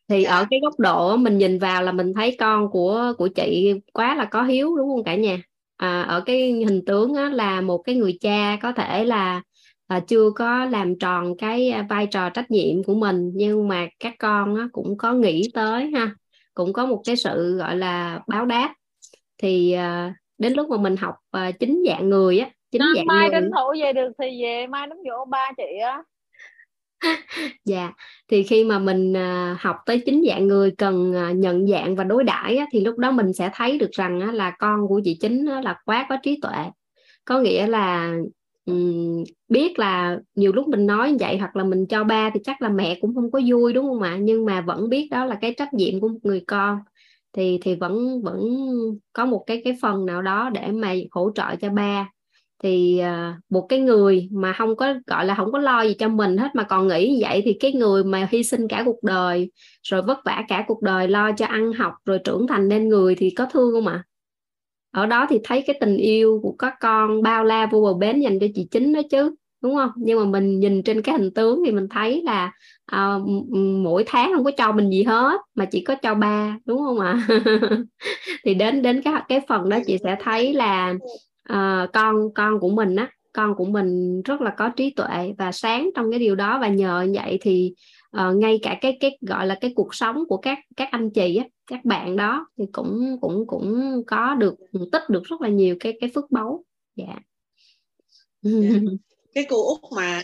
thì 0.09 0.23
dạ. 0.23 0.31
ở 0.31 0.47
cái 0.51 0.61
góc 0.63 0.79
độ 0.79 1.17
mình 1.17 1.39
nhìn 1.39 1.59
vào 1.59 1.83
là 1.83 1.93
mình 1.93 2.15
thấy 2.15 2.37
con 2.39 2.71
của 2.71 3.13
của 3.19 3.29
chị 3.29 3.75
quá 3.93 4.15
là 4.15 4.25
có 4.25 4.43
hiếu 4.43 4.77
đúng 4.77 4.89
không 4.89 5.05
cả 5.05 5.15
nhà 5.15 5.43
à, 5.77 6.03
ở 6.03 6.21
cái 6.27 6.53
hình 6.53 6.85
tướng 6.87 7.15
á, 7.15 7.29
là 7.29 7.61
một 7.61 7.79
cái 7.79 7.95
người 7.95 8.19
cha 8.21 8.59
có 8.63 8.73
thể 8.73 9.05
là 9.05 9.43
à, 9.87 10.01
chưa 10.01 10.31
có 10.31 10.65
làm 10.65 10.99
tròn 10.99 11.37
cái 11.39 11.75
vai 11.89 12.07
trò 12.07 12.31
trách 12.31 12.51
nhiệm 12.51 12.85
của 12.85 12.95
mình 12.95 13.31
nhưng 13.35 13.69
mà 13.69 13.89
các 14.01 14.15
con 14.19 14.57
á, 14.57 14.69
cũng 14.73 14.99
có 14.99 15.13
nghĩ 15.13 15.51
tới 15.55 15.91
ha 15.95 16.15
cũng 16.59 16.73
có 16.73 16.87
một 16.87 17.03
cái 17.07 17.17
sự 17.17 17.57
gọi 17.57 17.77
là 17.77 18.21
báo 18.27 18.47
đáp. 18.47 18.75
Thì 19.43 19.77
uh, 19.77 20.13
đến 20.39 20.53
lúc 20.53 20.71
mà 20.71 20.77
mình 20.77 20.97
học 20.97 21.15
uh, 21.37 21.59
chính 21.61 21.83
dạng 21.87 22.09
người 22.09 22.39
á 22.39 22.51
chính 22.71 22.81
Nên 22.81 22.97
dạng 22.97 23.07
mai 23.07 23.29
người 23.29 23.41
tranh 23.41 23.51
thủ 23.57 23.75
về 23.83 23.93
được 23.93 24.13
thì 24.19 24.43
về 24.43 24.67
mai 24.67 24.87
đám 24.87 24.99
dỗ 25.05 25.25
ba 25.25 25.53
chị 25.57 25.79
á. 25.83 26.03
Dạ 27.65 27.93
thì 28.29 28.43
khi 28.43 28.65
mà 28.65 28.79
mình 28.79 29.17
à, 29.17 29.57
học 29.61 29.77
tới 29.87 30.03
chính 30.07 30.25
dạng 30.29 30.47
người 30.47 30.71
cần 30.79 31.15
à, 31.15 31.33
nhận 31.33 31.67
dạng 31.67 31.97
và 31.97 32.05
đối 32.05 32.25
đãi 32.25 32.57
á, 32.57 32.67
thì 32.73 32.81
lúc 32.81 32.99
đó 32.99 33.11
mình 33.11 33.33
sẽ 33.33 33.51
thấy 33.55 33.79
được 33.79 33.91
rằng 33.93 34.21
á, 34.21 34.33
là 34.33 34.51
con 34.59 34.89
của 34.89 35.01
chị 35.05 35.19
chính 35.21 35.47
á, 35.47 35.61
là 35.61 35.81
quá 35.85 36.07
có 36.09 36.17
trí 36.23 36.39
tuệ. 36.43 36.65
Có 37.25 37.41
nghĩa 37.41 37.67
là 37.67 38.17
um, 38.69 39.25
biết 39.49 39.79
là 39.79 40.19
nhiều 40.35 40.53
lúc 40.53 40.69
mình 40.69 40.87
nói 40.87 41.11
như 41.11 41.17
vậy 41.21 41.39
hoặc 41.39 41.57
là 41.57 41.65
mình 41.65 41.87
cho 41.87 42.05
ba 42.05 42.31
thì 42.35 42.41
chắc 42.45 42.63
là 42.63 42.69
mẹ 42.69 42.99
cũng 43.01 43.15
không 43.15 43.31
có 43.31 43.41
vui 43.47 43.73
đúng 43.73 43.87
không 43.87 44.03
ạ? 44.03 44.19
Nhưng 44.21 44.45
mà 44.45 44.61
vẫn 44.61 44.89
biết 44.89 45.09
đó 45.11 45.25
là 45.25 45.39
cái 45.41 45.55
trách 45.59 45.75
nhiệm 45.75 46.01
của 46.01 46.09
một 46.09 46.19
người 46.23 46.45
con. 46.47 46.79
Thì 47.33 47.59
thì 47.63 47.75
vẫn 47.75 48.23
vẫn 48.23 48.41
có 49.13 49.27
một 49.27 49.45
cái 49.47 49.63
cái 49.65 49.77
phần 49.83 50.07
nào 50.07 50.23
đó 50.23 50.51
để 50.51 50.73
mà 50.73 50.95
hỗ 51.11 51.31
trợ 51.35 51.57
cho 51.57 51.71
ba. 51.71 52.09
Thì 52.63 53.01
uh, 53.03 53.35
một 53.51 53.67
cái 53.69 53.81
người 53.81 54.29
mà 54.33 54.53
không 54.53 54.77
có 54.77 54.95
gọi 55.07 55.27
là 55.27 55.35
không 55.35 55.53
có 55.53 55.59
lo 55.59 55.83
gì 55.83 55.95
cho 55.99 56.09
mình 56.09 56.37
hết 56.37 56.49
mà 56.55 56.63
còn 56.63 56.89
nghĩ 56.89 57.23
vậy 57.23 57.43
thì 57.45 57.57
cái 57.61 57.73
người 57.73 58.05
mà 58.05 58.29
hy 58.31 58.43
sinh 58.45 58.69
cả 58.69 58.83
cuộc 58.87 59.03
đời 59.03 59.51
rồi 59.83 60.03
vất 60.03 60.19
vả 60.25 60.45
cả 60.49 60.65
cuộc 60.69 60.83
đời 60.83 61.09
lo 61.09 61.33
cho 61.33 61.47
ăn 61.47 61.73
học 61.73 61.93
rồi 62.05 62.19
trưởng 62.25 62.47
thành 62.47 62.69
nên 62.69 62.89
người 62.89 63.15
thì 63.15 63.31
có 63.31 63.47
thương 63.53 63.73
không 63.73 63.87
ạ? 63.87 64.05
Ở 64.91 65.07
đó 65.07 65.27
thì 65.31 65.39
thấy 65.45 65.63
cái 65.67 65.77
tình 65.81 65.97
yêu 65.97 66.41
của 66.43 66.53
các 66.59 66.75
con 66.81 67.23
bao 67.23 67.45
la 67.45 67.67
vô 67.67 67.81
bờ 67.81 67.95
bến 67.95 68.21
dành 68.21 68.39
cho 68.39 68.47
chị 68.55 68.69
chính 68.71 68.93
đó 68.93 69.01
chứ 69.11 69.35
đúng 69.63 69.75
không? 69.75 69.91
Nhưng 69.97 70.19
mà 70.19 70.25
mình 70.25 70.61
nhìn 70.61 70.83
trên 70.83 71.03
cái 71.03 71.19
hình 71.19 71.31
tướng 71.35 71.63
thì 71.67 71.73
mình 71.73 71.89
thấy 71.89 72.23
là 72.23 72.53
à, 72.87 73.19
mỗi 73.83 74.05
tháng 74.07 74.33
không 74.35 74.45
có 74.45 74.51
cho 74.51 74.73
mình 74.73 74.91
gì 74.91 75.03
hết 75.03 75.41
mà 75.55 75.65
chỉ 75.65 75.81
có 75.81 75.95
cho 75.95 76.15
ba 76.15 76.57
đúng 76.65 76.79
không 76.79 77.01
ạ? 77.01 77.27
Thì 78.45 78.55
đến 78.55 78.83
đến 78.83 79.03
cái 79.03 79.15
cái 79.29 79.41
phần 79.49 79.69
đó 79.69 79.79
chị 79.87 79.99
sẽ 80.05 80.17
thấy 80.21 80.53
là 80.53 80.95
à, 81.43 81.87
con 81.93 82.35
con 82.35 82.61
của 82.61 82.69
mình 82.69 82.97
á 82.97 83.11
con 83.33 83.55
của 83.55 83.65
mình 83.65 84.23
rất 84.23 84.41
là 84.41 84.51
có 84.51 84.69
trí 84.69 84.91
tuệ 84.91 85.35
và 85.39 85.53
sáng 85.53 85.91
trong 85.97 86.11
cái 86.11 86.21
điều 86.21 86.35
đó. 86.35 86.59
Và 86.61 86.69
nhờ 86.69 87.07
vậy 87.15 87.39
thì 87.43 87.75
uh, 88.21 88.37
ngay 88.37 88.59
cả 88.63 88.79
cái 88.81 88.97
cái 89.01 89.19
gọi 89.21 89.47
là 89.47 89.59
cái 89.61 89.73
cuộc 89.77 89.95
sống 89.95 90.25
của 90.29 90.37
các 90.37 90.59
các 90.77 90.89
anh 90.91 91.11
chị 91.11 91.37
á 91.37 91.45
các 91.67 91.85
bạn 91.85 92.17
đó 92.17 92.47
thì 92.59 92.65
cũng 92.73 93.19
cũng 93.21 93.47
cũng 93.47 94.03
có 94.07 94.35
được 94.35 94.55
tích 94.93 95.03
được 95.09 95.25
rất 95.25 95.41
là 95.41 95.49
nhiều 95.49 95.77
cái 95.81 95.99
cái 96.01 96.11
phước 96.15 96.31
báu 96.31 96.65
dạ 96.97 97.05
yeah. 97.07 97.23
yeah. 98.63 98.83
cái 99.35 99.47
cô 99.49 99.69
út 99.69 99.93
mà 99.97 100.23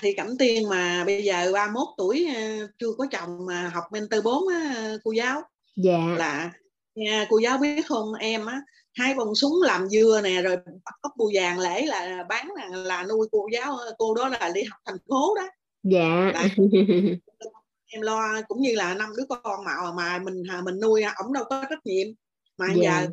thì 0.00 0.12
cẩm 0.12 0.38
tiên 0.38 0.68
mà 0.68 1.04
bây 1.06 1.24
giờ 1.24 1.52
31 1.52 1.88
tuổi 1.96 2.28
ờ, 2.34 2.68
chưa 2.78 2.92
có 2.98 3.06
chồng 3.10 3.46
mà 3.46 3.70
học 3.74 3.84
mentor 3.92 4.24
4 4.24 4.48
á, 4.48 4.92
cô 5.04 5.12
giáo 5.12 5.42
dạ 5.76 5.98
yeah. 6.06 6.18
là 6.18 6.52
nha 6.94 7.26
cô 7.30 7.38
giáo 7.38 7.58
biết 7.58 7.86
không 7.86 8.14
em 8.14 8.46
á 8.46 8.60
hai 8.94 9.14
bông 9.14 9.34
súng 9.34 9.62
làm 9.62 9.88
dưa 9.88 10.20
nè 10.24 10.42
rồi 10.42 10.56
bắt 10.84 11.12
bù 11.16 11.30
vàng 11.34 11.58
lễ 11.58 11.86
là 11.86 12.24
bán 12.28 12.48
là, 12.56 12.68
là 12.76 13.04
nuôi 13.04 13.28
cô 13.32 13.48
giáo 13.52 13.76
cô 13.98 14.14
đó 14.14 14.28
là 14.28 14.50
đi 14.54 14.62
học 14.62 14.80
thành 14.84 14.98
phố 15.08 15.34
đó 15.36 15.48
dạ. 15.84 16.32
Là, 16.34 16.48
em 17.86 18.00
lo 18.00 18.42
cũng 18.48 18.62
như 18.62 18.74
là 18.74 18.94
năm 18.94 19.08
đứa 19.16 19.24
con 19.28 19.64
mà 19.64 19.72
mà 19.96 20.18
mình 20.18 20.42
mình 20.64 20.80
nuôi 20.80 21.02
ổng 21.02 21.32
đâu 21.32 21.44
có 21.44 21.64
trách 21.70 21.86
nhiệm. 21.86 22.06
Mà 22.58 22.66
dạ. 22.76 23.02
giờ 23.02 23.08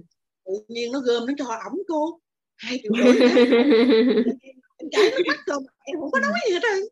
tự 0.45 0.53
nhiên 0.67 0.91
nó 0.91 0.99
gom 0.99 1.25
nó 1.25 1.33
cho 1.37 1.45
ổng 1.45 1.81
cô. 1.87 2.19
Hai 2.57 2.79
triệu 2.83 2.91
rưỡi 2.97 3.19
em 4.77 4.89
chảy 4.91 5.11
nước 5.11 5.23
mắt 5.27 5.39
không 5.45 5.63
em 5.83 5.99
không 5.99 6.11
có 6.11 6.19
nói 6.19 6.33
gì 6.47 6.53
hết 6.53 6.59
trơn. 6.61 6.83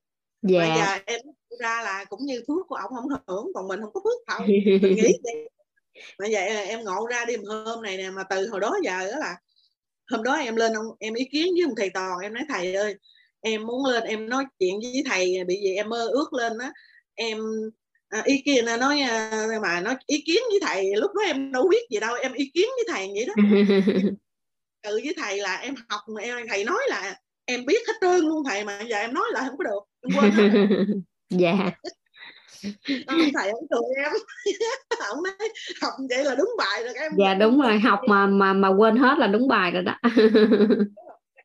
Dạ. 0.42 0.60
mà 0.60 0.76
giờ 0.76 1.04
em 1.06 1.20
ra 1.60 1.82
là 1.84 2.06
cũng 2.10 2.26
như 2.26 2.44
phước 2.48 2.68
của 2.68 2.76
ổng 2.76 2.92
không 2.96 3.10
hưởng 3.28 3.52
còn 3.54 3.68
mình 3.68 3.80
không 3.82 3.94
có 3.94 4.02
phước 4.04 4.28
không 4.28 4.48
mình 4.82 4.96
nghĩ 4.96 5.14
vậy. 5.24 5.50
Mà 6.20 6.26
vậy 6.32 6.68
em 6.68 6.84
ngộ 6.84 7.08
ra 7.10 7.26
đêm 7.26 7.44
hôm 7.44 7.84
này 7.84 7.98
nè 7.98 8.10
mà 8.10 8.24
từ 8.30 8.48
hồi 8.48 8.60
đó 8.60 8.78
giờ 8.84 9.12
đó 9.12 9.18
là 9.20 9.36
hôm 10.12 10.24
đó 10.24 10.34
em 10.34 10.56
lên 10.56 10.74
ông 10.74 10.86
em 11.00 11.14
ý 11.14 11.26
kiến 11.32 11.54
với 11.54 11.64
ông 11.64 11.74
thầy 11.78 11.90
toàn 11.90 12.20
em 12.20 12.34
nói 12.34 12.44
thầy 12.50 12.74
ơi 12.74 12.96
em 13.42 13.68
muốn 13.68 13.86
lên 13.86 14.04
em 14.04 14.30
nói 14.30 14.46
chuyện 14.60 14.80
với 14.80 15.04
thầy 15.10 15.44
bị 15.48 15.56
gì 15.56 15.76
em 15.76 15.90
mơ 15.90 16.08
ước 16.08 16.34
lên 16.34 16.58
á. 16.58 16.72
Em 17.16 17.38
à, 18.10 18.22
ý 18.26 18.42
kiến 18.46 18.66
nói 18.80 19.00
à, 19.02 19.46
mà 19.62 19.82
nói 19.82 19.96
ý 20.06 20.24
kiến 20.26 20.42
với 20.50 20.60
thầy 20.62 20.96
lúc 20.96 21.12
đó 21.14 21.22
em 21.26 21.52
đâu 21.52 21.68
biết 21.68 21.90
gì 21.90 22.00
đâu 22.00 22.16
em 22.22 22.34
ý 22.34 22.52
kiến 22.54 22.68
với 22.78 22.86
thầy 22.96 23.08
vậy 23.08 23.26
đó. 23.26 23.34
Tự 24.84 25.00
với 25.04 25.14
thầy 25.18 25.38
là 25.38 25.56
em 25.56 25.76
học 25.90 26.02
mà 26.16 26.22
em 26.22 26.38
thầy 26.50 26.64
nói 26.64 26.80
là 26.90 27.16
em 27.46 27.66
biết 27.66 27.88
hết 27.88 27.94
trơn 28.02 28.20
luôn 28.20 28.44
thầy 28.50 28.64
mà 28.64 28.82
giờ 28.90 28.98
em 28.98 29.14
nói 29.14 29.26
lại 29.32 29.44
không 29.48 29.58
có 29.58 29.64
được 29.64 29.80
em 30.02 30.18
quên 30.20 30.32
hết. 30.32 30.50
Dạ. 31.30 31.54
Ông 33.08 33.20
thầy 33.34 33.50
ông 33.50 33.68
cười 33.70 34.04
em. 34.04 34.12
Ông 35.10 35.24
nói 35.24 35.50
học 35.82 35.94
vậy 36.10 36.24
là 36.24 36.36
đúng 36.36 36.50
bài 36.58 36.84
rồi 36.84 36.94
em. 36.94 37.12
Dạ 37.18 37.34
đúng 37.34 37.62
rồi 37.62 37.80
học 37.80 38.00
mà 38.08 38.28
mà 38.28 38.54
mà 38.54 38.68
quên 38.68 38.98
hết 38.98 39.18
là 39.18 39.28
đúng 39.28 39.48
bài 39.48 39.72
rồi 39.72 39.84
đó 39.84 39.96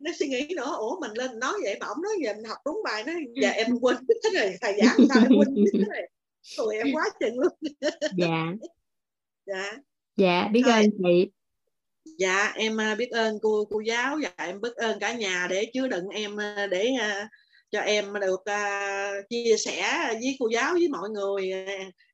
nó 0.05 0.11
suy 0.19 0.27
nghĩ 0.27 0.49
nữa. 0.57 0.77
Ủa 0.79 1.01
mình 1.01 1.11
lên 1.15 1.39
nói 1.39 1.53
vậy 1.63 1.77
mà 1.81 1.87
ông 1.87 2.03
nói 2.03 2.13
về 2.25 2.35
mình 2.35 2.45
học 2.45 2.59
đúng 2.65 2.81
bài 2.85 3.05
nó 3.07 3.13
giờ 3.43 3.49
em 3.49 3.67
quên 3.81 3.97
biết 4.09 4.15
hết 4.25 4.41
rồi 4.41 4.55
thầy 4.61 4.75
giảng 4.81 4.97
sao 5.09 5.23
em 5.23 5.39
quên 5.39 5.55
biết 5.55 5.71
hết 5.75 5.85
rồi. 5.89 6.07
Rồi 6.57 6.77
em 6.77 6.87
quá 6.93 7.05
chừng 7.21 7.39
luôn. 7.39 7.53
Dạ. 8.17 8.53
Dạ. 9.47 9.73
Dạ 10.17 10.49
biết 10.53 10.63
ơn 10.67 10.85
chị. 10.99 11.29
Dạ 12.19 12.53
em 12.55 12.81
à, 12.81 12.95
biết 12.95 13.11
ơn 13.11 13.39
cô 13.43 13.65
cô 13.71 13.81
giáo. 13.81 14.19
Dạ 14.23 14.33
em 14.37 14.61
biết 14.61 14.77
ơn 14.77 14.99
cả 14.99 15.13
nhà 15.13 15.47
để 15.51 15.71
chứa 15.75 15.89
đựng 15.89 16.09
em 16.09 16.41
à, 16.41 16.67
để 16.71 16.91
uh, 16.95 17.29
cho 17.71 17.81
em 17.81 18.13
được 18.21 18.41
uh, 18.41 19.29
chia 19.31 19.57
sẻ 19.59 20.09
với 20.13 20.37
cô 20.39 20.49
giáo 20.53 20.73
với 20.73 20.89
mọi 20.89 21.11
người. 21.11 21.53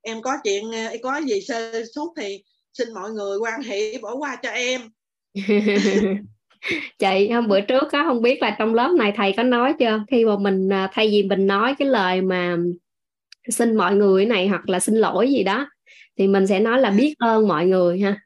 Em 0.02 0.22
có 0.22 0.32
chuyện 0.44 0.64
có 1.02 1.20
gì 1.20 1.40
sơ 1.40 1.84
suốt 1.94 2.14
thì 2.16 2.44
xin 2.72 2.94
mọi 2.94 3.10
người 3.10 3.38
quan 3.38 3.62
hệ 3.62 3.98
bỏ 3.98 4.16
qua 4.16 4.36
cho 4.42 4.50
em 4.50 4.80
chị 6.98 7.30
hôm 7.30 7.48
bữa 7.48 7.60
trước 7.60 7.82
có 7.92 8.04
không 8.04 8.22
biết 8.22 8.42
là 8.42 8.56
trong 8.58 8.74
lớp 8.74 8.92
này 8.98 9.12
thầy 9.16 9.32
có 9.36 9.42
nói 9.42 9.72
chưa? 9.78 10.04
Khi 10.10 10.24
mà 10.24 10.36
mình 10.36 10.68
thay 10.92 11.08
vì 11.08 11.22
mình 11.22 11.46
nói 11.46 11.74
cái 11.78 11.88
lời 11.88 12.22
mà 12.22 12.56
xin 13.48 13.76
mọi 13.76 13.94
người 13.94 14.26
này 14.26 14.48
hoặc 14.48 14.68
là 14.68 14.80
xin 14.80 14.94
lỗi 14.94 15.30
gì 15.32 15.44
đó 15.44 15.66
thì 16.18 16.28
mình 16.28 16.46
sẽ 16.46 16.60
nói 16.60 16.80
là 16.80 16.90
biết 16.90 17.14
ơn 17.18 17.48
mọi 17.48 17.66
người 17.66 18.00
ha. 18.00 18.16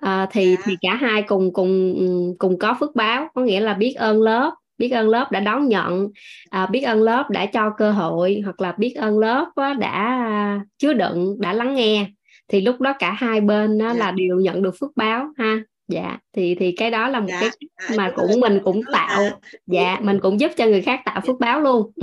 À, 0.00 0.26
thì 0.30 0.56
dạ. 0.56 0.62
thì 0.64 0.76
cả 0.80 0.94
hai 0.94 1.22
cùng 1.22 1.52
cùng 1.52 1.96
cùng 2.38 2.58
có 2.58 2.76
phước 2.80 2.96
báo 2.96 3.28
có 3.34 3.42
nghĩa 3.42 3.60
là 3.60 3.74
biết 3.74 3.94
ơn 3.94 4.22
lớp 4.22 4.54
biết 4.78 4.90
ơn 4.90 5.08
lớp 5.08 5.32
đã 5.32 5.40
đón 5.40 5.68
nhận 5.68 6.08
à, 6.50 6.66
biết 6.66 6.80
ơn 6.80 7.02
lớp 7.02 7.30
đã 7.30 7.46
cho 7.46 7.70
cơ 7.78 7.92
hội 7.92 8.40
hoặc 8.44 8.60
là 8.60 8.72
biết 8.78 8.94
ơn 8.94 9.18
lớp 9.18 9.46
đã 9.78 10.60
chứa 10.78 10.92
đựng 10.92 11.36
đã 11.40 11.52
lắng 11.52 11.74
nghe. 11.74 12.06
Thì 12.48 12.60
lúc 12.60 12.80
đó 12.80 12.92
cả 12.98 13.12
hai 13.12 13.40
bên 13.40 13.78
á, 13.78 13.88
dạ. 13.88 13.98
là 13.98 14.10
đều 14.10 14.40
nhận 14.40 14.62
được 14.62 14.74
phước 14.80 14.90
báo 14.96 15.26
ha 15.38 15.62
dạ 15.90 16.18
thì 16.32 16.54
thì 16.54 16.72
cái 16.76 16.90
đó 16.90 17.08
là 17.08 17.20
một 17.20 17.26
dạ. 17.28 17.40
cái 17.40 17.50
dạ, 17.60 17.96
mà 17.96 18.12
cũng 18.16 18.40
mình 18.40 18.60
cũng 18.64 18.80
tạo. 18.92 19.40
dạ 19.66 19.98
mình 20.02 20.18
cũng 20.22 20.40
giúp 20.40 20.50
cho 20.56 20.66
người 20.66 20.82
khác 20.82 21.00
tạo 21.04 21.20
phước 21.26 21.38
báo 21.40 21.60
luôn. 21.60 21.92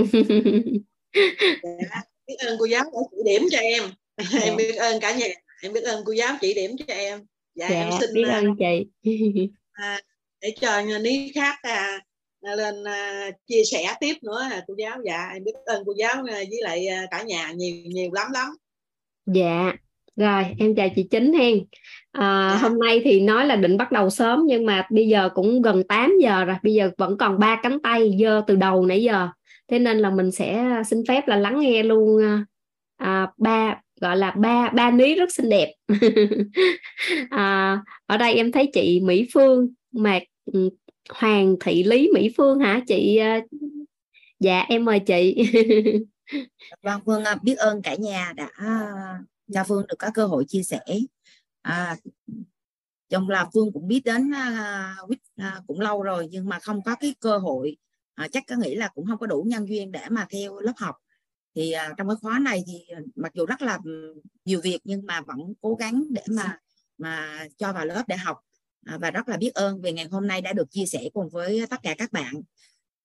Dạ. 1.62 2.02
biết 2.26 2.34
ơn 2.46 2.56
cô 2.58 2.64
giáo 2.64 2.82
đã 2.84 3.00
chỉ 3.10 3.22
điểm 3.24 3.42
cho 3.50 3.58
em. 3.58 3.82
Dạ. 4.16 4.40
em 4.40 4.56
biết 4.56 4.76
ơn 4.76 5.00
cả 5.00 5.12
nhà. 5.12 5.26
Em 5.62 5.72
biết 5.72 5.84
ơn 5.84 6.04
cô 6.04 6.12
giáo 6.12 6.36
chỉ 6.40 6.54
điểm 6.54 6.76
cho 6.78 6.94
em. 6.94 7.20
Dạ, 7.54 7.68
dạ 7.70 7.80
em 7.80 7.90
xin 8.00 8.10
biết 8.14 8.28
ơn 8.28 8.44
chị. 8.58 8.86
à, 9.72 10.00
để 10.40 10.54
cho 10.60 10.82
ní 11.02 11.32
khác 11.34 11.58
à, 11.62 11.98
lên 12.40 12.82
uh, 12.82 13.34
chia 13.46 13.62
sẻ 13.64 13.94
tiếp 14.00 14.14
nữa 14.22 14.48
à, 14.50 14.64
cô 14.66 14.74
giáo. 14.78 14.98
Dạ 15.04 15.30
em 15.34 15.44
biết 15.44 15.54
ơn 15.66 15.82
cô 15.86 15.92
giáo 15.98 16.20
uh, 16.20 16.26
với 16.26 16.58
lại 16.60 16.86
uh, 17.04 17.10
cả 17.10 17.22
nhà 17.22 17.52
nhiều 17.52 17.76
nhiều 17.86 18.10
lắm 18.12 18.26
lắm. 18.32 18.48
Dạ 19.26 19.72
rồi 20.18 20.44
em 20.58 20.74
chào 20.74 20.88
chị 20.96 21.02
chính 21.10 21.32
hen. 21.32 21.58
À, 22.12 22.58
hôm 22.62 22.78
nay 22.78 23.00
thì 23.04 23.20
nói 23.20 23.46
là 23.46 23.56
định 23.56 23.76
bắt 23.76 23.92
đầu 23.92 24.10
sớm 24.10 24.42
nhưng 24.46 24.66
mà 24.66 24.86
bây 24.90 25.08
giờ 25.08 25.28
cũng 25.34 25.62
gần 25.62 25.82
8 25.88 26.12
giờ 26.20 26.44
rồi 26.44 26.56
bây 26.62 26.74
giờ 26.74 26.90
vẫn 26.98 27.18
còn 27.18 27.38
ba 27.38 27.60
cánh 27.62 27.82
tay 27.82 28.16
dơ 28.20 28.42
từ 28.46 28.56
đầu 28.56 28.86
nãy 28.86 29.02
giờ. 29.02 29.28
Thế 29.70 29.78
nên 29.78 29.98
là 29.98 30.10
mình 30.10 30.30
sẽ 30.30 30.82
xin 30.86 31.02
phép 31.08 31.28
là 31.28 31.36
lắng 31.36 31.60
nghe 31.60 31.82
luôn 31.82 32.22
à, 32.22 32.44
à 32.96 33.26
ba 33.36 33.80
gọi 34.00 34.16
là 34.16 34.30
ba 34.30 34.70
ba 34.70 34.90
ní 34.90 35.14
rất 35.14 35.32
xinh 35.32 35.48
đẹp. 35.48 35.72
À, 37.30 37.78
ở 38.06 38.16
đây 38.16 38.34
em 38.34 38.52
thấy 38.52 38.70
chị 38.72 39.00
Mỹ 39.00 39.28
Phương 39.34 39.68
mà 39.92 40.20
ừ, 40.52 40.70
Hoàng 41.10 41.56
Thị 41.60 41.84
Lý 41.84 42.10
Mỹ 42.14 42.32
Phương 42.36 42.58
hả 42.58 42.80
chị 42.86 43.16
à? 43.16 43.40
dạ 44.40 44.64
em 44.68 44.84
mời 44.84 45.00
chị. 45.00 45.36
Dạ 46.32 46.76
vâng 46.82 47.00
Phương 47.06 47.22
biết 47.42 47.58
ơn 47.58 47.82
cả 47.82 47.94
nhà 47.94 48.32
đã 48.36 48.48
cho 49.52 49.64
Phương 49.64 49.86
được 49.88 49.96
có 49.98 50.10
cơ 50.14 50.26
hội 50.26 50.44
chia 50.48 50.62
sẻ. 50.62 50.80
À, 51.62 51.96
chồng 53.08 53.28
là 53.28 53.50
Phương 53.54 53.72
cũng 53.72 53.88
biết 53.88 54.00
đến 54.04 54.34
à, 54.34 54.96
quýt 55.06 55.18
uh, 55.40 55.66
cũng 55.66 55.80
lâu 55.80 56.02
rồi 56.02 56.28
nhưng 56.30 56.48
mà 56.48 56.58
không 56.58 56.82
có 56.82 56.94
cái 57.00 57.14
cơ 57.20 57.38
hội 57.38 57.76
à, 58.14 58.28
chắc 58.32 58.44
có 58.46 58.56
nghĩ 58.56 58.74
là 58.74 58.88
cũng 58.88 59.06
không 59.06 59.18
có 59.18 59.26
đủ 59.26 59.44
nhân 59.46 59.68
duyên 59.68 59.92
để 59.92 60.02
mà 60.10 60.26
theo 60.30 60.60
lớp 60.60 60.74
học. 60.76 60.96
Thì 61.54 61.74
uh, 61.90 61.96
trong 61.96 62.08
cái 62.08 62.16
khóa 62.22 62.38
này 62.38 62.62
thì 62.66 62.94
mặc 63.16 63.32
dù 63.34 63.46
rất 63.46 63.62
là 63.62 63.78
nhiều 64.44 64.60
việc 64.60 64.78
nhưng 64.84 65.06
mà 65.06 65.20
vẫn 65.20 65.38
cố 65.60 65.74
gắng 65.74 66.04
để 66.10 66.22
mà 66.30 66.58
mà 66.98 67.46
cho 67.56 67.72
vào 67.72 67.86
lớp 67.86 68.04
để 68.08 68.16
học 68.16 68.38
À, 68.88 68.98
và 68.98 69.10
rất 69.10 69.28
là 69.28 69.36
biết 69.36 69.54
ơn 69.54 69.80
vì 69.80 69.92
ngày 69.92 70.08
hôm 70.10 70.26
nay 70.26 70.40
đã 70.40 70.52
được 70.52 70.70
chia 70.70 70.86
sẻ 70.86 71.08
cùng 71.14 71.28
với 71.28 71.66
tất 71.70 71.82
cả 71.82 71.94
các 71.98 72.12
bạn. 72.12 72.34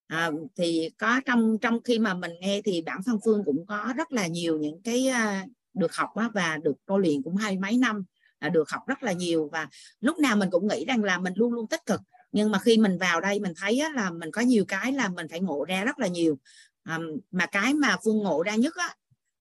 À, 0.08 0.32
thì 0.56 0.90
có 0.98 1.22
trong 1.26 1.58
trong 1.62 1.84
khi 1.84 2.00
mà 2.00 2.14
mình 2.14 2.32
nghe 2.42 2.62
thì 2.66 2.82
bản 2.82 3.02
thân 3.06 3.18
phương 3.26 3.44
cũng 3.46 3.66
có 3.66 3.94
rất 3.98 4.12
là 4.12 4.28
nhiều 4.28 4.60
những 4.60 4.82
cái 4.84 5.08
uh, 5.10 5.50
được 5.74 5.96
học 5.96 6.16
á, 6.16 6.30
và 6.34 6.58
được 6.64 6.76
cô 6.86 6.98
luyện 6.98 7.22
cũng 7.22 7.36
hai 7.36 7.58
mấy 7.58 7.78
năm 7.78 8.04
à, 8.40 8.50
được 8.50 8.70
học 8.70 8.82
rất 8.88 9.04
là 9.04 9.12
nhiều. 9.12 9.50
Và 9.52 9.68
lúc 10.02 10.20
nào 10.20 10.36
mình 10.36 10.50
cũng 10.52 10.68
nghĩ 10.68 10.86
rằng 10.86 11.04
là 11.04 11.18
mình 11.18 11.34
luôn 11.36 11.54
luôn 11.54 11.68
tích 11.68 11.86
cực. 11.86 12.02
Nhưng 12.32 12.52
mà 12.52 12.60
khi 12.60 12.78
mình 12.78 12.98
vào 12.98 13.22
đây 13.22 13.40
mình 13.40 13.54
thấy 13.58 13.80
á, 13.80 13.90
là 13.96 14.10
mình 14.10 14.32
có 14.32 14.42
nhiều 14.42 14.66
cái 14.68 14.92
là 14.92 15.10
mình 15.10 15.28
phải 15.30 15.40
ngộ 15.40 15.66
ra 15.66 15.84
rất 15.84 16.00
là 16.00 16.08
nhiều. 16.08 16.38
À, 16.84 17.00
mà 17.32 17.46
cái 17.46 17.74
mà 17.74 17.98
phương 18.04 18.18
ngộ 18.18 18.44
ra 18.44 18.56
nhất 18.56 18.76
á 18.76 18.96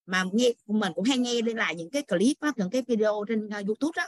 mà 0.07 0.24
nghe 0.33 0.53
mình 0.66 0.93
cũng 0.95 1.05
hay 1.05 1.18
nghe 1.18 1.41
đi 1.41 1.55
lại 1.55 1.74
những 1.74 1.91
cái 1.91 2.03
clip 2.03 2.37
á, 2.41 2.53
những 2.57 2.70
cái 2.70 2.83
video 2.89 3.24
trên 3.28 3.47
uh, 3.47 3.66
youtube 3.66 3.93
đó 3.97 4.03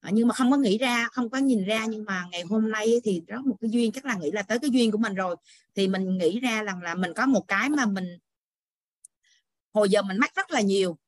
à, 0.00 0.08
ờ, 0.08 0.10
nhưng 0.12 0.28
mà 0.28 0.34
không 0.34 0.50
có 0.50 0.56
nghĩ 0.56 0.78
ra 0.78 1.08
không 1.12 1.30
có 1.30 1.38
nhìn 1.38 1.64
ra. 1.64 1.86
Nhưng 1.86 2.04
mà 2.04 2.24
ngày 2.30 2.42
hôm 2.42 2.70
nay 2.70 3.00
thì 3.04 3.22
rất 3.26 3.40
một 3.46 3.56
cái 3.60 3.70
duyên 3.70 3.92
chắc 3.92 4.04
là 4.04 4.16
nghĩ 4.16 4.30
là 4.30 4.42
tới 4.42 4.58
cái 4.58 4.70
duyên 4.70 4.90
của 4.90 4.98
mình 4.98 5.14
rồi. 5.14 5.36
Thì 5.74 5.88
mình 5.88 6.18
nghĩ 6.18 6.40
ra 6.40 6.62
rằng 6.62 6.82
là 6.82 6.94
mình 6.94 7.12
có 7.16 7.26
một 7.26 7.48
cái 7.48 7.70
mà 7.70 7.86
mình 7.86 8.18
hồi 9.72 9.88
giờ 9.90 10.02
mình 10.02 10.18
mắc 10.18 10.34
rất 10.34 10.50
là 10.50 10.60
nhiều 10.60 10.98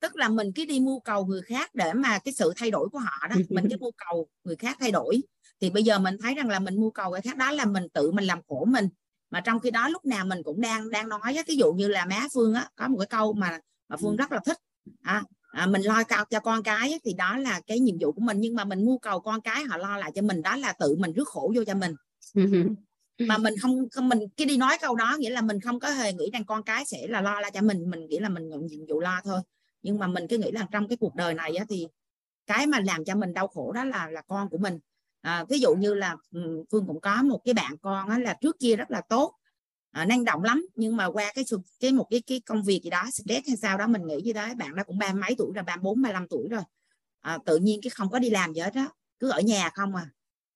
tức 0.00 0.16
là 0.16 0.28
mình 0.28 0.52
cứ 0.54 0.64
đi 0.64 0.80
mưu 0.80 1.00
cầu 1.00 1.26
người 1.26 1.42
khác 1.42 1.74
để 1.74 1.92
mà 1.92 2.18
cái 2.18 2.34
sự 2.34 2.52
thay 2.56 2.70
đổi 2.70 2.88
của 2.88 2.98
họ 2.98 3.28
đó 3.28 3.36
mình 3.50 3.66
cứ 3.70 3.76
mưu 3.80 3.92
cầu 4.08 4.28
người 4.44 4.56
khác 4.56 4.76
thay 4.80 4.92
đổi. 4.92 5.22
Thì 5.60 5.70
bây 5.70 5.82
giờ 5.82 5.98
mình 5.98 6.16
thấy 6.22 6.34
rằng 6.34 6.48
là 6.48 6.58
mình 6.58 6.80
mưu 6.80 6.90
cầu 6.90 7.10
người 7.10 7.20
khác 7.20 7.36
đó 7.36 7.50
là 7.50 7.64
mình 7.64 7.88
tự 7.92 8.12
mình 8.12 8.24
làm 8.24 8.40
khổ 8.48 8.64
mình. 8.64 8.88
Mà 9.30 9.40
trong 9.40 9.60
khi 9.60 9.70
đó 9.70 9.88
lúc 9.88 10.04
nào 10.04 10.24
mình 10.24 10.42
cũng 10.42 10.60
đang 10.60 10.90
đang 10.90 11.08
nói 11.08 11.36
ví 11.46 11.56
dụ 11.56 11.72
như 11.72 11.88
là 11.88 12.04
má 12.04 12.28
phương 12.34 12.54
á 12.54 12.68
có 12.76 12.88
một 12.88 12.98
cái 12.98 13.06
câu 13.06 13.32
mà 13.32 13.60
mà 13.88 13.96
phương 13.96 14.16
rất 14.16 14.32
là 14.32 14.40
thích. 14.46 14.56
À, 15.02 15.22
à, 15.52 15.66
mình 15.66 15.82
lo 15.82 16.04
cao 16.04 16.24
cho 16.30 16.40
con 16.40 16.62
cái 16.62 17.00
thì 17.04 17.12
đó 17.12 17.36
là 17.36 17.60
cái 17.66 17.80
nhiệm 17.80 17.96
vụ 18.00 18.12
của 18.12 18.20
mình. 18.20 18.40
Nhưng 18.40 18.54
mà 18.54 18.64
mình 18.64 18.84
mưu 18.84 18.98
cầu 18.98 19.20
con 19.20 19.40
cái 19.40 19.64
họ 19.64 19.76
lo 19.76 19.96
lại 19.96 20.12
cho 20.14 20.22
mình 20.22 20.42
đó 20.42 20.56
là 20.56 20.72
tự 20.72 20.96
mình 20.98 21.12
rước 21.12 21.28
khổ 21.28 21.52
vô 21.56 21.64
cho 21.64 21.74
mình. 21.74 21.94
Mà 23.28 23.38
mình 23.38 23.54
không 23.60 23.88
mình 24.02 24.18
cái 24.36 24.46
đi 24.46 24.56
nói 24.56 24.76
câu 24.80 24.94
đó 24.94 25.16
nghĩa 25.18 25.30
là 25.30 25.40
mình 25.40 25.60
không 25.60 25.80
có 25.80 25.90
hề 25.90 26.12
nghĩ 26.12 26.30
rằng 26.32 26.44
con 26.44 26.62
cái 26.62 26.84
sẽ 26.84 27.06
là 27.08 27.20
lo 27.20 27.40
lại 27.40 27.50
cho 27.54 27.60
mình. 27.60 27.90
Mình 27.90 28.06
nghĩ 28.06 28.18
là 28.18 28.28
mình 28.28 28.48
nhận 28.48 28.66
nhiệm 28.66 28.86
vụ 28.88 29.00
lo 29.00 29.20
thôi 29.24 29.40
nhưng 29.82 29.98
mà 29.98 30.06
mình 30.06 30.26
cứ 30.28 30.38
nghĩ 30.38 30.50
là 30.50 30.66
trong 30.72 30.88
cái 30.88 30.96
cuộc 30.96 31.14
đời 31.14 31.34
này 31.34 31.56
á, 31.56 31.64
thì 31.68 31.86
cái 32.46 32.66
mà 32.66 32.80
làm 32.80 33.04
cho 33.04 33.14
mình 33.16 33.34
đau 33.34 33.48
khổ 33.48 33.72
đó 33.72 33.84
là 33.84 34.10
là 34.10 34.22
con 34.22 34.48
của 34.50 34.58
mình. 34.58 34.78
À, 35.20 35.44
ví 35.48 35.58
dụ 35.60 35.74
như 35.74 35.94
là 35.94 36.16
ừ, 36.32 36.64
phương 36.72 36.86
cũng 36.86 37.00
có 37.00 37.22
một 37.22 37.40
cái 37.44 37.54
bạn 37.54 37.76
con 37.82 38.08
á, 38.08 38.18
là 38.18 38.36
trước 38.40 38.56
kia 38.60 38.76
rất 38.76 38.90
là 38.90 39.00
tốt 39.08 39.34
à, 39.90 40.04
năng 40.04 40.24
động 40.24 40.42
lắm. 40.44 40.66
Nhưng 40.74 40.96
mà 40.96 41.06
qua 41.06 41.32
cái 41.34 41.44
cái 41.80 41.92
một 41.92 42.06
cái 42.10 42.22
cái 42.26 42.40
công 42.46 42.62
việc 42.62 42.80
gì 42.84 42.90
đó 42.90 43.04
stress 43.12 43.48
hay 43.48 43.56
sao 43.56 43.78
đó 43.78 43.86
mình 43.86 44.06
nghĩ 44.06 44.22
gì 44.24 44.32
đó 44.32 44.48
bạn 44.58 44.74
đó 44.74 44.82
cũng 44.86 44.98
ba 44.98 45.12
mấy 45.14 45.34
tuổi 45.38 45.52
rồi 45.54 45.64
ba 45.64 45.76
bốn 45.76 46.02
ba 46.02 46.12
năm 46.12 46.26
tuổi 46.30 46.48
rồi. 46.50 46.62
À, 47.20 47.38
tự 47.46 47.56
nhiên 47.56 47.80
cái 47.82 47.90
không 47.90 48.10
có 48.10 48.18
đi 48.18 48.30
làm 48.30 48.52
gì 48.54 48.60
hết 48.60 48.74
đó 48.74 48.88
cứ 49.18 49.30
ở 49.30 49.40
nhà 49.40 49.70
không 49.74 49.94
à. 49.94 50.06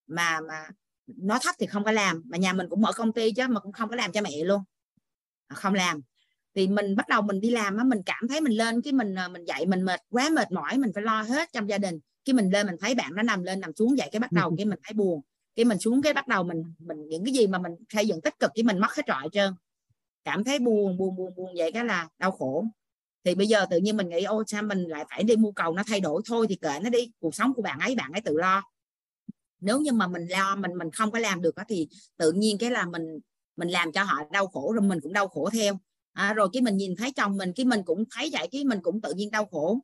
Mà 0.06 0.40
mà 0.48 0.68
nó 1.06 1.38
thấp 1.42 1.54
thì 1.58 1.66
không 1.66 1.84
có 1.84 1.92
làm 1.92 2.22
mà 2.26 2.38
nhà 2.38 2.52
mình 2.52 2.66
cũng 2.70 2.82
mở 2.82 2.92
công 2.92 3.12
ty 3.12 3.32
chứ 3.32 3.48
mà 3.48 3.60
cũng 3.60 3.72
không 3.72 3.88
có 3.90 3.96
làm 3.96 4.12
cho 4.12 4.22
mẹ 4.22 4.44
luôn. 4.44 4.62
À, 5.48 5.54
không 5.56 5.74
làm 5.74 6.02
thì 6.54 6.68
mình 6.68 6.96
bắt 6.96 7.08
đầu 7.08 7.22
mình 7.22 7.40
đi 7.40 7.50
làm 7.50 7.76
á 7.76 7.84
mình 7.84 8.02
cảm 8.06 8.28
thấy 8.28 8.40
mình 8.40 8.52
lên 8.52 8.82
cái 8.82 8.92
mình 8.92 9.14
à, 9.14 9.28
mình 9.28 9.44
dậy 9.44 9.66
mình 9.66 9.82
mệt 9.82 10.00
quá 10.10 10.30
mệt 10.30 10.52
mỏi 10.52 10.78
mình 10.78 10.90
phải 10.94 11.02
lo 11.02 11.22
hết 11.22 11.52
trong 11.52 11.68
gia 11.68 11.78
đình. 11.78 12.00
Cái 12.24 12.34
mình 12.34 12.50
lên 12.50 12.66
mình 12.66 12.76
thấy 12.80 12.94
bạn 12.94 13.14
nó 13.14 13.22
nằm 13.22 13.42
lên 13.42 13.60
nằm 13.60 13.74
xuống 13.74 13.98
dậy 13.98 14.08
cái 14.12 14.20
bắt 14.20 14.32
đầu 14.32 14.54
cái 14.56 14.66
mình 14.66 14.78
thấy 14.84 14.94
buồn. 14.94 15.20
Cái 15.56 15.64
mình 15.64 15.78
xuống 15.78 16.02
cái 16.02 16.12
bắt 16.12 16.28
đầu 16.28 16.42
mình 16.42 16.74
mình 16.78 17.08
những 17.08 17.24
cái 17.24 17.34
gì 17.34 17.46
mà 17.46 17.58
mình 17.58 17.72
xây 17.88 18.06
dựng 18.06 18.20
tích 18.20 18.38
cực 18.38 18.50
cái 18.54 18.62
mình 18.62 18.78
mất 18.78 18.94
hết 18.96 19.02
trọi 19.06 19.28
trơn. 19.32 19.54
Cảm 20.24 20.44
thấy 20.44 20.58
buồn 20.58 20.96
buồn 20.96 21.16
buồn 21.16 21.34
buồn 21.36 21.54
vậy 21.56 21.72
cái 21.72 21.84
là 21.84 22.08
đau 22.18 22.30
khổ. 22.30 22.64
Thì 23.24 23.34
bây 23.34 23.46
giờ 23.46 23.66
tự 23.70 23.78
nhiên 23.78 23.96
mình 23.96 24.08
nghĩ 24.08 24.24
ô 24.24 24.42
sao 24.46 24.62
mình 24.62 24.84
lại 24.84 25.04
phải 25.10 25.22
đi 25.22 25.36
mưu 25.36 25.52
cầu 25.52 25.72
nó 25.72 25.82
thay 25.86 26.00
đổi 26.00 26.22
thôi 26.24 26.46
thì 26.48 26.56
kệ 26.56 26.78
nó 26.82 26.90
đi 26.90 27.12
cuộc 27.20 27.34
sống 27.34 27.54
của 27.54 27.62
bạn 27.62 27.78
ấy 27.78 27.94
bạn 27.94 28.12
ấy 28.12 28.20
tự 28.20 28.36
lo. 28.36 28.62
Nếu 29.60 29.80
như 29.80 29.92
mà 29.92 30.06
mình 30.06 30.26
lo 30.26 30.56
mình 30.56 30.78
mình 30.78 30.90
không 30.90 31.10
có 31.10 31.18
làm 31.18 31.42
được 31.42 31.54
thì 31.68 31.88
tự 32.16 32.32
nhiên 32.32 32.58
cái 32.58 32.70
là 32.70 32.86
mình 32.86 33.18
mình 33.56 33.68
làm 33.68 33.92
cho 33.92 34.02
họ 34.02 34.16
đau 34.32 34.46
khổ 34.46 34.72
rồi 34.72 34.82
mình 34.82 35.00
cũng 35.00 35.12
đau 35.12 35.28
khổ 35.28 35.50
theo 35.52 35.78
à, 36.14 36.32
rồi 36.32 36.48
cái 36.52 36.62
mình 36.62 36.76
nhìn 36.76 36.96
thấy 36.96 37.12
chồng 37.12 37.36
mình 37.36 37.52
cái 37.56 37.66
mình 37.66 37.82
cũng 37.84 38.04
thấy 38.10 38.30
vậy 38.32 38.48
cái 38.52 38.64
mình 38.64 38.78
cũng 38.82 39.00
tự 39.00 39.12
nhiên 39.14 39.30
đau 39.30 39.44
khổ. 39.44 39.78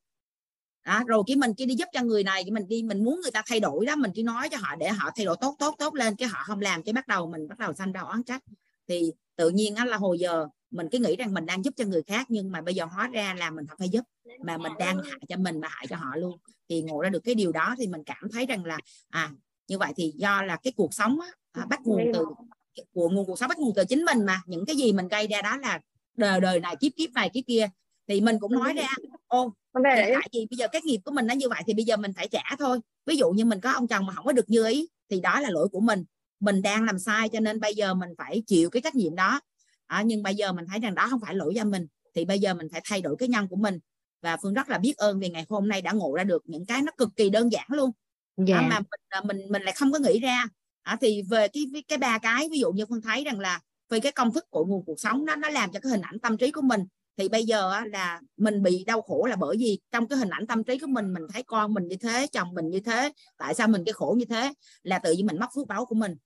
Đó, 0.87 1.03
rồi 1.07 1.23
cái 1.27 1.37
mình 1.37 1.55
kia 1.55 1.67
đi 1.67 1.75
giúp 1.75 1.89
cho 1.93 2.03
người 2.03 2.25
này 2.25 2.45
cái 2.45 2.51
mình 2.51 2.69
đi 2.69 2.83
mình 2.83 3.05
muốn 3.05 3.21
người 3.23 3.31
ta 3.31 3.43
thay 3.47 3.61
đổi 3.61 3.87
đó 3.87 3.97
mình 3.97 4.11
chỉ 4.15 4.23
nói 4.23 4.49
cho 4.49 4.57
họ 4.57 4.77
để 4.77 4.89
họ 4.89 5.11
thay 5.17 5.27
đổi 5.27 5.37
tốt 5.41 5.57
tốt 5.59 5.75
tốt 5.79 5.95
lên 5.95 6.17
cái 6.17 6.29
họ 6.29 6.43
không 6.47 6.61
làm 6.61 6.83
cái 6.83 6.93
bắt 6.93 7.09
đầu 7.09 7.27
mình 7.27 7.49
bắt 7.49 7.59
đầu 7.59 7.73
sanh 7.73 7.93
ra 7.93 8.01
oán 8.01 8.23
trách. 8.23 8.43
Thì 8.89 9.13
tự 9.37 9.51
nhiên 9.51 9.75
á 9.75 9.85
là 9.85 9.97
hồi 9.97 10.19
giờ 10.19 10.47
mình 10.71 10.89
cứ 10.93 10.99
nghĩ 10.99 11.17
rằng 11.17 11.35
mình 11.35 11.47
đang 11.47 11.65
giúp 11.65 11.75
cho 11.77 11.85
người 11.85 12.03
khác 12.03 12.27
nhưng 12.31 12.53
mà 12.53 12.61
bây 12.61 12.75
giờ 12.75 12.85
hóa 12.85 13.09
ra 13.09 13.35
là 13.39 13.51
mình 13.51 13.67
không 13.67 13.79
phải 13.79 13.89
giúp 13.89 14.05
mà 14.45 14.59
mình 14.59 14.73
đang 14.79 14.99
hại 14.99 15.21
cho 15.29 15.37
mình 15.37 15.61
và 15.61 15.69
hại 15.71 15.87
cho 15.87 15.97
họ 15.97 16.17
luôn. 16.17 16.39
Thì 16.69 16.83
ngộ 16.83 17.01
ra 17.01 17.09
được 17.09 17.21
cái 17.25 17.35
điều 17.35 17.53
đó 17.53 17.75
thì 17.79 17.87
mình 17.87 18.05
cảm 18.05 18.31
thấy 18.33 18.47
rằng 18.47 18.65
là 18.65 18.79
à 19.09 19.31
như 19.69 19.79
vậy 19.79 19.93
thì 19.97 20.13
do 20.17 20.43
là 20.43 20.57
cái 20.57 20.73
cuộc 20.77 20.95
sống 20.95 21.21
á, 21.21 21.29
à, 21.53 21.67
bắt 21.71 21.81
nguồn 21.85 22.11
từ 22.15 22.25
của 22.93 23.09
nguồn 23.09 23.27
cuộc 23.27 23.39
sống 23.39 23.49
bắt 23.49 23.59
nguồn 23.59 23.73
từ 23.77 23.85
chính 23.85 24.05
mình 24.05 24.27
mà. 24.27 24.43
Những 24.47 24.67
cái 24.67 24.77
gì 24.77 24.93
mình 24.93 25.09
gây 25.09 25.27
ra 25.27 25.43
đó 25.43 25.57
là 25.57 25.81
đời 26.21 26.41
đời 26.41 26.61
này 26.61 26.77
kiếp 26.81 26.93
kiếp 26.97 27.11
này 27.13 27.31
kiếp 27.35 27.45
kia. 27.47 27.69
Thì 28.09 28.21
mình 28.21 28.39
cũng 28.41 28.53
nói 28.53 28.75
ra 28.75 28.89
ô 29.27 29.55
tại 29.73 30.29
vì 30.33 30.47
bây 30.51 30.57
giờ 30.57 30.69
cái 30.73 30.83
nghiệp 30.85 31.01
của 31.05 31.11
mình 31.11 31.27
nó 31.27 31.35
như 31.35 31.49
vậy 31.49 31.63
thì 31.67 31.75
bây 31.75 31.85
giờ 31.85 31.97
mình 31.97 32.13
phải 32.17 32.29
trả 32.29 32.43
thôi. 32.59 32.81
Ví 33.07 33.17
dụ 33.17 33.31
như 33.31 33.45
mình 33.45 33.61
có 33.61 33.73
ông 33.73 33.89
chồng 33.89 34.07
mà 34.07 34.13
không 34.13 34.25
có 34.25 34.33
được 34.33 34.51
như 34.51 34.67
ý 34.67 34.89
thì 35.11 35.21
đó 35.21 35.41
là 35.41 35.51
lỗi 35.51 35.69
của 35.69 35.81
mình. 35.81 36.05
Mình 36.41 36.63
đang 36.63 36.85
làm 36.85 36.99
sai 36.99 37.29
cho 37.29 37.41
nên 37.41 37.61
bây 37.61 37.75
giờ 37.75 37.95
mình 37.95 38.11
phải 38.19 38.43
chịu 38.47 38.71
cái 38.71 38.83
trách 38.83 38.95
nhiệm 38.95 39.15
đó. 39.15 39.41
À, 39.87 40.03
nhưng 40.03 40.23
bây 40.23 40.35
giờ 40.35 40.53
mình 40.53 40.65
thấy 40.69 40.79
rằng 40.79 40.95
đó 40.95 41.07
không 41.11 41.21
phải 41.21 41.35
lỗi 41.35 41.55
do 41.55 41.65
mình 41.65 41.87
thì 42.15 42.25
bây 42.25 42.39
giờ 42.39 42.55
mình 42.55 42.69
phải 42.73 42.81
thay 42.85 43.01
đổi 43.01 43.17
cái 43.19 43.29
nhân 43.29 43.49
của 43.49 43.57
mình. 43.57 43.79
Và 44.23 44.37
phương 44.43 44.55
rất 44.55 44.69
là 44.69 44.79
biết 44.79 44.97
ơn 44.97 45.21
vì 45.21 45.29
ngày 45.29 45.47
hôm 45.49 45.69
nay 45.69 45.83
đã 45.83 45.93
ngộ 45.93 46.15
ra 46.15 46.25
được 46.25 46.43
những 46.47 46.67
cái 46.67 46.83
nó 46.83 46.93
cực 46.99 47.09
kỳ 47.17 47.31
đơn 47.31 47.53
giản 47.53 47.67
luôn. 47.69 47.91
Yeah. 48.37 48.49
Dạ. 48.49 48.57
à, 48.57 48.69
mà 48.69 48.79
mình, 48.79 49.01
à, 49.09 49.21
mình 49.25 49.39
mình 49.51 49.63
lại 49.63 49.75
không 49.79 49.93
có 49.93 49.99
nghĩ 49.99 50.21
ra. 50.21 50.45
À, 50.83 50.97
thì 51.01 51.23
về 51.23 51.49
cái 51.49 51.67
cái 51.89 51.99
ba 51.99 52.19
cái 52.19 52.49
ví 52.51 52.59
dụ 52.59 52.73
như 52.73 52.87
phương 52.87 53.03
thấy 53.03 53.25
rằng 53.25 53.41
là 53.41 53.61
về 53.91 54.01
cái 54.01 54.13
công 54.13 54.33
thức 54.33 54.51
của 54.51 54.65
nguồn 54.65 54.85
cuộc 54.85 55.01
sống 55.01 55.25
nó 55.25 55.37
nó 55.37 55.49
làm 55.49 55.73
cho 55.73 55.81
cái 55.81 55.91
hình 55.91 56.01
ảnh 56.01 56.19
tâm 56.19 56.37
trí 56.37 56.51
của 56.51 56.63
mình. 56.63 56.81
Thì 57.17 57.29
bây 57.29 57.45
giờ 57.45 57.81
là 57.93 58.21
mình 58.37 58.63
bị 58.63 58.85
đau 58.85 59.03
khổ 59.03 59.27
là 59.27 59.37
bởi 59.37 59.57
vì 59.57 59.81
trong 59.91 60.09
cái 60.09 60.19
hình 60.19 60.31
ảnh 60.31 60.47
tâm 60.47 60.65
trí 60.65 60.79
của 60.79 60.87
mình 60.87 61.13
mình 61.13 61.23
thấy 61.33 61.43
con 61.43 61.75
mình 61.75 61.89
như 61.89 61.97
thế 61.97 62.27
chồng 62.33 62.55
mình 62.55 62.71
như 62.71 62.81
thế 62.81 63.13
tại 63.37 63.55
sao 63.55 63.69
mình 63.69 63.85
cái 63.87 63.93
khổ 63.93 64.15
như 64.19 64.25
thế? 64.25 64.53
Là 64.83 64.99
tự 64.99 65.13
nhiên 65.13 65.27
mình 65.27 65.39
mất 65.39 65.47
phước 65.55 65.67
báo 65.67 65.87
của 65.87 65.95
mình. 65.95 66.17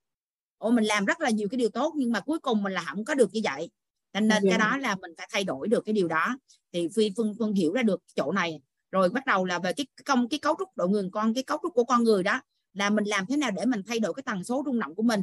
Ồ 0.59 0.71
mình 0.71 0.85
làm 0.85 1.05
rất 1.05 1.21
là 1.21 1.31
nhiều 1.31 1.49
cái 1.51 1.59
điều 1.59 1.69
tốt 1.69 1.95
nhưng 1.97 2.13
mà 2.13 2.21
cuối 2.21 2.39
cùng 2.39 2.63
mình 2.63 2.73
là 2.73 2.85
không 2.87 3.05
có 3.05 3.15
được 3.15 3.29
như 3.33 3.41
vậy. 3.45 3.71
Cho 4.13 4.21
nên 4.21 4.31
yeah. 4.31 4.43
cái 4.43 4.59
dạ. 4.59 4.71
đó 4.71 4.77
là 4.77 4.97
mình 4.97 5.11
phải 5.19 5.29
thay 5.33 5.45
đổi 5.45 5.69
được 5.69 5.85
cái 5.85 5.93
điều 5.93 6.09
đó. 6.09 6.39
Thì 6.73 6.89
phi 6.97 7.11
phương 7.17 7.35
phương 7.39 7.53
hiểu 7.53 7.73
ra 7.73 7.83
được 7.83 8.03
chỗ 8.17 8.33
này. 8.33 8.61
Rồi 8.93 9.09
bắt 9.09 9.27
đầu 9.27 9.45
là 9.45 9.59
về 9.59 9.73
cái 9.73 9.87
công 10.05 10.29
cái 10.29 10.39
cấu 10.39 10.55
trúc 10.59 10.69
độ 10.77 10.87
người 10.87 11.09
con 11.13 11.35
cái 11.35 11.43
cấu 11.43 11.59
trúc 11.63 11.75
của 11.75 11.85
con 11.85 12.05
người 12.05 12.23
đó 12.23 12.41
là 12.73 12.91
mình 12.91 13.05
làm 13.05 13.27
thế 13.27 13.37
nào 13.37 13.51
để 13.51 13.65
mình 13.65 13.83
thay 13.87 14.01
đổi 14.01 14.15
cái 14.15 14.23
tần 14.27 14.45
số 14.45 14.63
rung 14.67 14.79
động 14.79 14.95
của 14.95 15.03
mình 15.03 15.23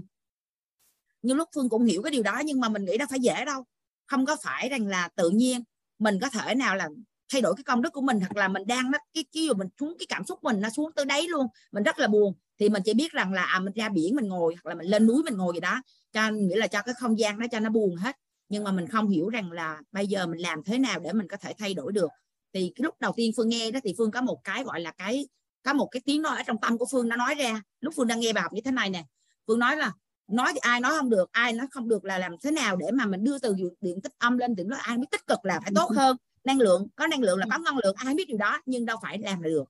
nhưng 1.21 1.37
lúc 1.37 1.49
phương 1.55 1.69
cũng 1.69 1.85
hiểu 1.85 2.01
cái 2.01 2.11
điều 2.11 2.23
đó 2.23 2.41
nhưng 2.45 2.59
mà 2.59 2.69
mình 2.69 2.85
nghĩ 2.85 2.97
đâu 2.97 3.07
phải 3.09 3.19
dễ 3.19 3.45
đâu. 3.45 3.65
Không 4.07 4.25
có 4.25 4.37
phải 4.43 4.69
rằng 4.69 4.87
là 4.87 5.09
tự 5.15 5.29
nhiên 5.29 5.63
mình 5.99 6.19
có 6.21 6.29
thể 6.29 6.55
nào 6.55 6.75
là 6.75 6.89
thay 7.31 7.41
đổi 7.41 7.53
cái 7.55 7.63
công 7.63 7.81
đức 7.81 7.93
của 7.93 8.01
mình 8.01 8.19
hoặc 8.19 8.35
là 8.35 8.47
mình 8.47 8.67
đang 8.67 8.91
nó 8.91 8.97
cái 9.13 9.25
cái 9.31 9.47
mình 9.57 9.67
xuống 9.79 9.95
cái 9.99 10.05
cảm 10.09 10.25
xúc 10.25 10.43
mình 10.43 10.61
nó 10.61 10.69
xuống 10.69 10.91
tới 10.95 11.05
đấy 11.05 11.27
luôn 11.27 11.47
mình 11.71 11.83
rất 11.83 11.99
là 11.99 12.07
buồn. 12.07 12.33
Thì 12.59 12.69
mình 12.69 12.83
chỉ 12.85 12.93
biết 12.93 13.11
rằng 13.11 13.33
là 13.33 13.43
à, 13.43 13.59
mình 13.59 13.73
ra 13.73 13.89
biển 13.89 14.15
mình 14.15 14.27
ngồi 14.27 14.55
hoặc 14.63 14.69
là 14.69 14.75
mình 14.75 14.87
lên 14.87 15.07
núi 15.07 15.23
mình 15.23 15.37
ngồi 15.37 15.53
gì 15.53 15.59
đó 15.59 15.81
cho 16.13 16.29
nghĩa 16.31 16.55
là 16.55 16.67
cho 16.67 16.81
cái 16.81 16.95
không 16.99 17.19
gian 17.19 17.39
đó 17.39 17.45
cho 17.51 17.59
nó 17.59 17.69
buồn 17.69 17.95
hết. 17.95 18.15
Nhưng 18.49 18.63
mà 18.63 18.71
mình 18.71 18.87
không 18.87 19.09
hiểu 19.09 19.29
rằng 19.29 19.51
là 19.51 19.81
bây 19.91 20.07
giờ 20.07 20.27
mình 20.27 20.39
làm 20.39 20.63
thế 20.63 20.77
nào 20.77 20.99
để 20.99 21.13
mình 21.13 21.27
có 21.27 21.37
thể 21.37 21.53
thay 21.57 21.73
đổi 21.73 21.91
được. 21.91 22.11
Thì 22.53 22.71
cái 22.75 22.83
lúc 22.83 22.95
đầu 22.99 23.13
tiên 23.15 23.31
phương 23.37 23.49
nghe 23.49 23.71
đó 23.71 23.79
thì 23.83 23.93
phương 23.97 24.11
có 24.11 24.21
một 24.21 24.41
cái 24.43 24.63
gọi 24.63 24.79
là 24.81 24.91
cái 24.91 25.27
có 25.63 25.73
một 25.73 25.87
cái 25.91 26.01
tiếng 26.05 26.21
nói 26.21 26.37
ở 26.37 26.43
trong 26.47 26.57
tâm 26.61 26.77
của 26.77 26.85
phương 26.91 27.07
nó 27.07 27.15
nói 27.15 27.35
ra. 27.35 27.61
Lúc 27.79 27.93
phương 27.97 28.07
đang 28.07 28.19
nghe 28.19 28.33
bài 28.33 28.41
học 28.41 28.53
như 28.53 28.61
thế 28.65 28.71
này 28.71 28.89
nè 28.89 29.05
phương 29.47 29.59
nói 29.59 29.77
là 29.77 29.91
nói 30.33 30.51
thì 30.53 30.59
ai 30.59 30.79
nói 30.79 30.93
không 30.97 31.09
được 31.09 31.31
ai 31.31 31.53
nói 31.53 31.67
không 31.71 31.87
được 31.87 32.05
là 32.05 32.17
làm 32.17 32.35
thế 32.43 32.51
nào 32.51 32.75
để 32.75 32.91
mà 32.93 33.05
mình 33.05 33.23
đưa 33.23 33.39
từ 33.39 33.55
điện 33.81 34.01
tích 34.01 34.13
âm 34.17 34.37
lên 34.37 34.55
thì 34.55 34.63
nó 34.63 34.77
ai 34.77 34.97
biết 34.97 35.07
tích 35.11 35.27
cực 35.27 35.45
là 35.45 35.59
phải 35.59 35.71
tốt 35.75 35.91
hơn. 35.95 36.17
Năng 36.43 36.59
lượng 36.59 36.87
có 36.95 37.07
năng 37.07 37.21
lượng 37.21 37.39
là 37.39 37.45
có 37.51 37.57
năng 37.57 37.77
lượng 37.83 37.95
ai 37.95 38.13
biết 38.13 38.27
điều 38.27 38.37
đó 38.37 38.61
nhưng 38.65 38.85
đâu 38.85 38.97
phải 39.01 39.19
làm 39.19 39.41
là 39.41 39.49
được. 39.49 39.63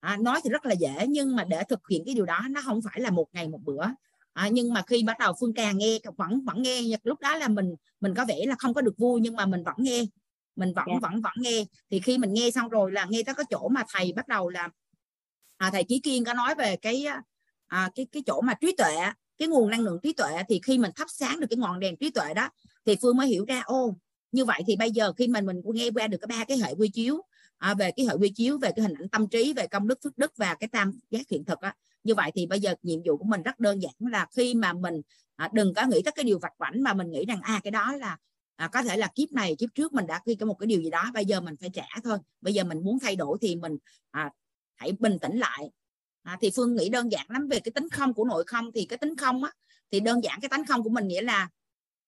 À, 0.00 0.16
nói 0.16 0.40
thì 0.44 0.50
rất 0.50 0.66
là 0.66 0.72
dễ 0.72 1.06
nhưng 1.08 1.36
mà 1.36 1.44
để 1.44 1.62
thực 1.68 1.88
hiện 1.88 2.02
cái 2.06 2.14
điều 2.14 2.24
đó 2.24 2.40
nó 2.50 2.60
không 2.64 2.80
phải 2.82 3.00
là 3.00 3.10
một 3.10 3.26
ngày 3.32 3.48
một 3.48 3.60
bữa. 3.64 3.84
À, 4.32 4.48
nhưng 4.48 4.72
mà 4.72 4.82
khi 4.86 5.02
bắt 5.02 5.18
đầu 5.18 5.32
phương 5.40 5.54
càng 5.54 5.78
nghe 5.78 5.98
vẫn 6.16 6.44
vẫn 6.44 6.62
nghe 6.62 6.82
lúc 7.02 7.20
đó 7.20 7.36
là 7.36 7.48
mình 7.48 7.74
mình 8.00 8.14
có 8.14 8.24
vẻ 8.28 8.46
là 8.46 8.54
không 8.58 8.74
có 8.74 8.80
được 8.80 8.98
vui 8.98 9.20
nhưng 9.20 9.36
mà 9.36 9.46
mình 9.46 9.62
vẫn 9.64 9.76
nghe. 9.78 10.04
Mình 10.56 10.72
vẫn 10.74 10.86
yeah. 10.86 11.02
Dạ. 11.02 11.08
vẫn 11.08 11.20
vẫn 11.20 11.32
nghe. 11.36 11.64
Thì 11.90 12.00
khi 12.00 12.18
mình 12.18 12.32
nghe 12.32 12.50
xong 12.50 12.68
rồi 12.68 12.92
là 12.92 13.06
nghe 13.10 13.22
tới 13.22 13.34
cái 13.34 13.44
chỗ 13.50 13.68
mà 13.68 13.82
thầy 13.94 14.12
bắt 14.12 14.28
đầu 14.28 14.48
là 14.48 14.68
à, 15.56 15.70
thầy 15.70 15.84
Chí 15.84 16.00
Kiên 16.00 16.24
có 16.24 16.34
nói 16.34 16.54
về 16.54 16.76
cái 16.76 17.06
à, 17.66 17.90
cái 17.94 18.06
cái 18.12 18.22
chỗ 18.26 18.40
mà 18.40 18.54
trí 18.54 18.74
tuệ 18.78 18.96
cái 19.38 19.48
nguồn 19.48 19.70
năng 19.70 19.80
lượng 19.80 19.98
trí 20.02 20.12
tuệ 20.12 20.42
thì 20.48 20.60
khi 20.62 20.78
mình 20.78 20.90
thắp 20.96 21.06
sáng 21.10 21.40
được 21.40 21.46
cái 21.50 21.56
ngọn 21.56 21.80
đèn 21.80 21.96
trí 21.96 22.10
tuệ 22.10 22.34
đó 22.34 22.48
thì 22.86 22.96
phương 23.02 23.16
mới 23.16 23.28
hiểu 23.28 23.44
ra 23.44 23.62
ô 23.64 23.96
như 24.32 24.44
vậy 24.44 24.62
thì 24.66 24.76
bây 24.76 24.90
giờ 24.90 25.12
khi 25.12 25.28
mình 25.28 25.46
mình 25.46 25.60
nghe 25.64 25.90
qua 25.94 26.06
được 26.06 26.18
cái 26.20 26.38
ba 26.38 26.44
cái 26.44 26.58
hệ 26.58 26.74
quy 26.74 26.88
chiếu 26.88 27.22
à, 27.58 27.74
về 27.74 27.90
cái 27.96 28.06
hệ 28.06 28.14
quy 28.20 28.28
chiếu 28.28 28.58
về 28.58 28.70
cái 28.76 28.82
hình 28.82 28.94
ảnh 28.94 29.08
tâm 29.08 29.28
trí 29.28 29.52
về 29.52 29.66
công 29.66 29.88
đức 29.88 29.98
phước 30.04 30.18
đức 30.18 30.32
và 30.36 30.54
cái 30.54 30.68
tam 30.68 31.00
giác 31.10 31.28
hiện 31.30 31.44
thực 31.44 31.60
á 31.60 31.74
như 32.04 32.14
vậy 32.14 32.30
thì 32.34 32.46
bây 32.46 32.60
giờ 32.60 32.74
nhiệm 32.82 33.00
vụ 33.06 33.16
của 33.16 33.24
mình 33.24 33.42
rất 33.42 33.60
đơn 33.60 33.82
giản 33.82 33.94
là 33.98 34.26
khi 34.36 34.54
mà 34.54 34.72
mình 34.72 35.02
à, 35.36 35.50
đừng 35.52 35.74
có 35.74 35.86
nghĩ 35.86 36.02
tới 36.04 36.12
cái 36.12 36.24
điều 36.24 36.38
vặt 36.38 36.52
vảnh 36.58 36.82
mà 36.82 36.94
mình 36.94 37.10
nghĩ 37.10 37.24
rằng 37.24 37.40
à 37.42 37.60
cái 37.64 37.70
đó 37.70 37.92
là 37.92 38.16
à, 38.56 38.68
có 38.68 38.82
thể 38.82 38.96
là 38.96 39.06
kiếp 39.14 39.32
này 39.32 39.56
kiếp 39.58 39.68
trước 39.74 39.92
mình 39.92 40.06
đã 40.06 40.20
ghi 40.26 40.34
cái 40.34 40.46
một 40.46 40.54
cái 40.54 40.66
điều 40.66 40.80
gì 40.80 40.90
đó 40.90 41.10
bây 41.14 41.24
giờ 41.24 41.40
mình 41.40 41.56
phải 41.60 41.70
trả 41.72 41.86
thôi. 42.04 42.18
Bây 42.40 42.54
giờ 42.54 42.64
mình 42.64 42.84
muốn 42.84 42.98
thay 42.98 43.16
đổi 43.16 43.38
thì 43.40 43.56
mình 43.56 43.76
à, 44.10 44.30
hãy 44.74 44.92
bình 44.98 45.18
tĩnh 45.18 45.38
lại 45.38 45.70
à, 46.26 46.38
thì 46.40 46.50
phương 46.56 46.76
nghĩ 46.76 46.88
đơn 46.88 47.12
giản 47.12 47.26
lắm 47.28 47.48
về 47.48 47.60
cái 47.60 47.72
tính 47.72 47.88
không 47.88 48.14
của 48.14 48.24
nội 48.24 48.44
không. 48.46 48.72
Thì 48.72 48.84
cái 48.84 48.98
tính 48.98 49.16
không 49.16 49.44
á 49.44 49.52
thì 49.90 50.00
đơn 50.00 50.24
giản 50.24 50.40
cái 50.40 50.48
tánh 50.48 50.66
không 50.66 50.82
của 50.82 50.90
mình 50.90 51.08
nghĩa 51.08 51.22
là 51.22 51.48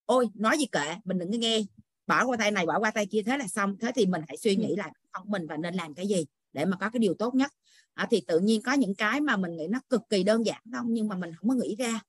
ôi 0.06 0.28
nói 0.34 0.58
gì 0.58 0.66
kệ 0.66 0.96
mình 1.04 1.18
đừng 1.18 1.32
có 1.32 1.38
nghe. 1.38 1.60
Bỏ 2.06 2.26
qua 2.26 2.36
tay 2.36 2.50
này 2.50 2.66
bỏ 2.66 2.78
qua 2.78 2.90
tay 2.90 3.06
kia 3.06 3.22
thế 3.22 3.38
là 3.38 3.48
xong. 3.48 3.76
Thế 3.80 3.92
thì 3.94 4.06
mình 4.06 4.22
hãy 4.28 4.36
suy 4.36 4.56
nghĩ 4.56 4.76
lại 4.76 4.90
không 5.12 5.30
mình 5.30 5.46
và 5.46 5.56
nên 5.56 5.74
làm 5.74 5.94
cái 5.94 6.06
gì 6.06 6.26
để 6.52 6.64
mà 6.64 6.76
có 6.76 6.90
cái 6.90 7.00
điều 7.00 7.14
tốt 7.14 7.34
nhất. 7.34 7.52
À, 7.94 8.06
thì 8.10 8.22
tự 8.26 8.38
nhiên 8.38 8.62
có 8.62 8.72
những 8.72 8.94
cái 8.94 9.20
mà 9.20 9.36
mình 9.36 9.56
nghĩ 9.56 9.66
nó 9.70 9.80
cực 9.88 10.02
kỳ 10.08 10.22
đơn 10.22 10.46
giản 10.46 10.60
đâu 10.64 10.84
nhưng 10.86 11.08
mà 11.08 11.16
mình 11.16 11.34
không 11.34 11.48
có 11.48 11.54
nghĩ 11.54 11.76
ra 11.78 12.00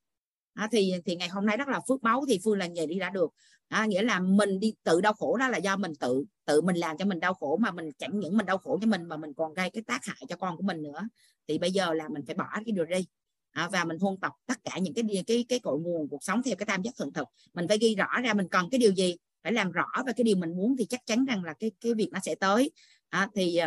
à, 0.60 0.68
thì 0.72 0.94
thì 1.06 1.16
ngày 1.16 1.28
hôm 1.28 1.46
nay 1.46 1.58
rất 1.58 1.68
là 1.68 1.80
phước 1.88 2.02
báu 2.02 2.26
thì 2.30 2.40
phương 2.44 2.58
là 2.58 2.68
nghề 2.68 2.86
đi 2.86 3.00
đã 3.00 3.10
được. 3.10 3.32
À, 3.68 3.86
nghĩa 3.86 4.02
là 4.02 4.20
mình 4.20 4.60
đi 4.60 4.74
tự 4.84 5.02
đau 5.02 5.14
khổ 5.14 5.38
đó 5.38 5.48
là 5.48 5.58
do 5.58 5.76
mình 5.76 5.96
tự 6.00 6.24
tự 6.46 6.62
mình 6.62 6.76
làm 6.76 6.98
cho 6.98 7.06
mình 7.06 7.20
đau 7.20 7.34
khổ 7.34 7.58
mà 7.58 7.72
mình 7.72 7.90
chẳng 7.98 8.20
những 8.20 8.38
mình 8.38 8.46
đau 8.46 8.58
khổ 8.58 8.80
cho 8.82 8.88
mình 8.88 9.04
mà 9.06 9.18
mình 9.18 9.34
còn 9.34 9.54
gây 9.54 9.70
cái 9.70 9.84
tác 9.88 10.06
hại 10.06 10.18
cho 10.30 10.36
con 10.36 10.58
của 10.58 10.64
mình 10.64 10.82
nữa. 10.84 11.08
Thì 11.48 11.58
bây 11.58 11.72
giờ 11.72 11.94
là 11.94 12.10
mình 12.10 12.24
phải 12.26 12.36
bỏ 12.36 12.46
cái 12.54 12.72
điều 12.76 12.86
đi. 12.86 13.08
À, 13.52 13.70
và 13.72 13.84
mình 13.84 14.00
huân 14.00 14.18
tập 14.18 14.32
tất 14.46 14.58
cả 14.64 14.78
những 14.78 14.94
cái 14.94 15.24
cái 15.28 15.46
cái 15.50 15.60
cội 15.60 15.80
nguồn 15.80 16.10
cuộc 16.10 16.24
sống 16.24 16.44
theo 16.44 16.56
cái 16.56 16.66
tam 16.66 16.82
giác 16.82 16.92
thuận 16.98 17.14
thực. 17.14 17.28
Mình 17.54 17.68
phải 17.68 17.78
ghi 17.78 17.96
rõ 17.96 18.22
ra 18.24 18.34
mình 18.34 18.48
cần 18.48 18.70
cái 18.72 18.80
điều 18.80 18.92
gì 18.92 19.16
phải 19.44 19.54
làm 19.54 19.72
rõ 19.72 19.88
và 20.06 20.12
cái 20.12 20.24
điều 20.24 20.36
mình 20.36 20.58
muốn 20.58 20.76
thì 20.78 20.86
chắc 20.86 21.06
chắn 21.06 21.26
rằng 21.26 21.44
là 21.44 21.54
cái 21.60 21.72
cái 21.82 21.94
việc 21.94 22.10
nó 22.12 22.20
sẽ 22.24 22.36
tới. 22.36 22.72
À, 23.10 23.30
thì 23.36 23.60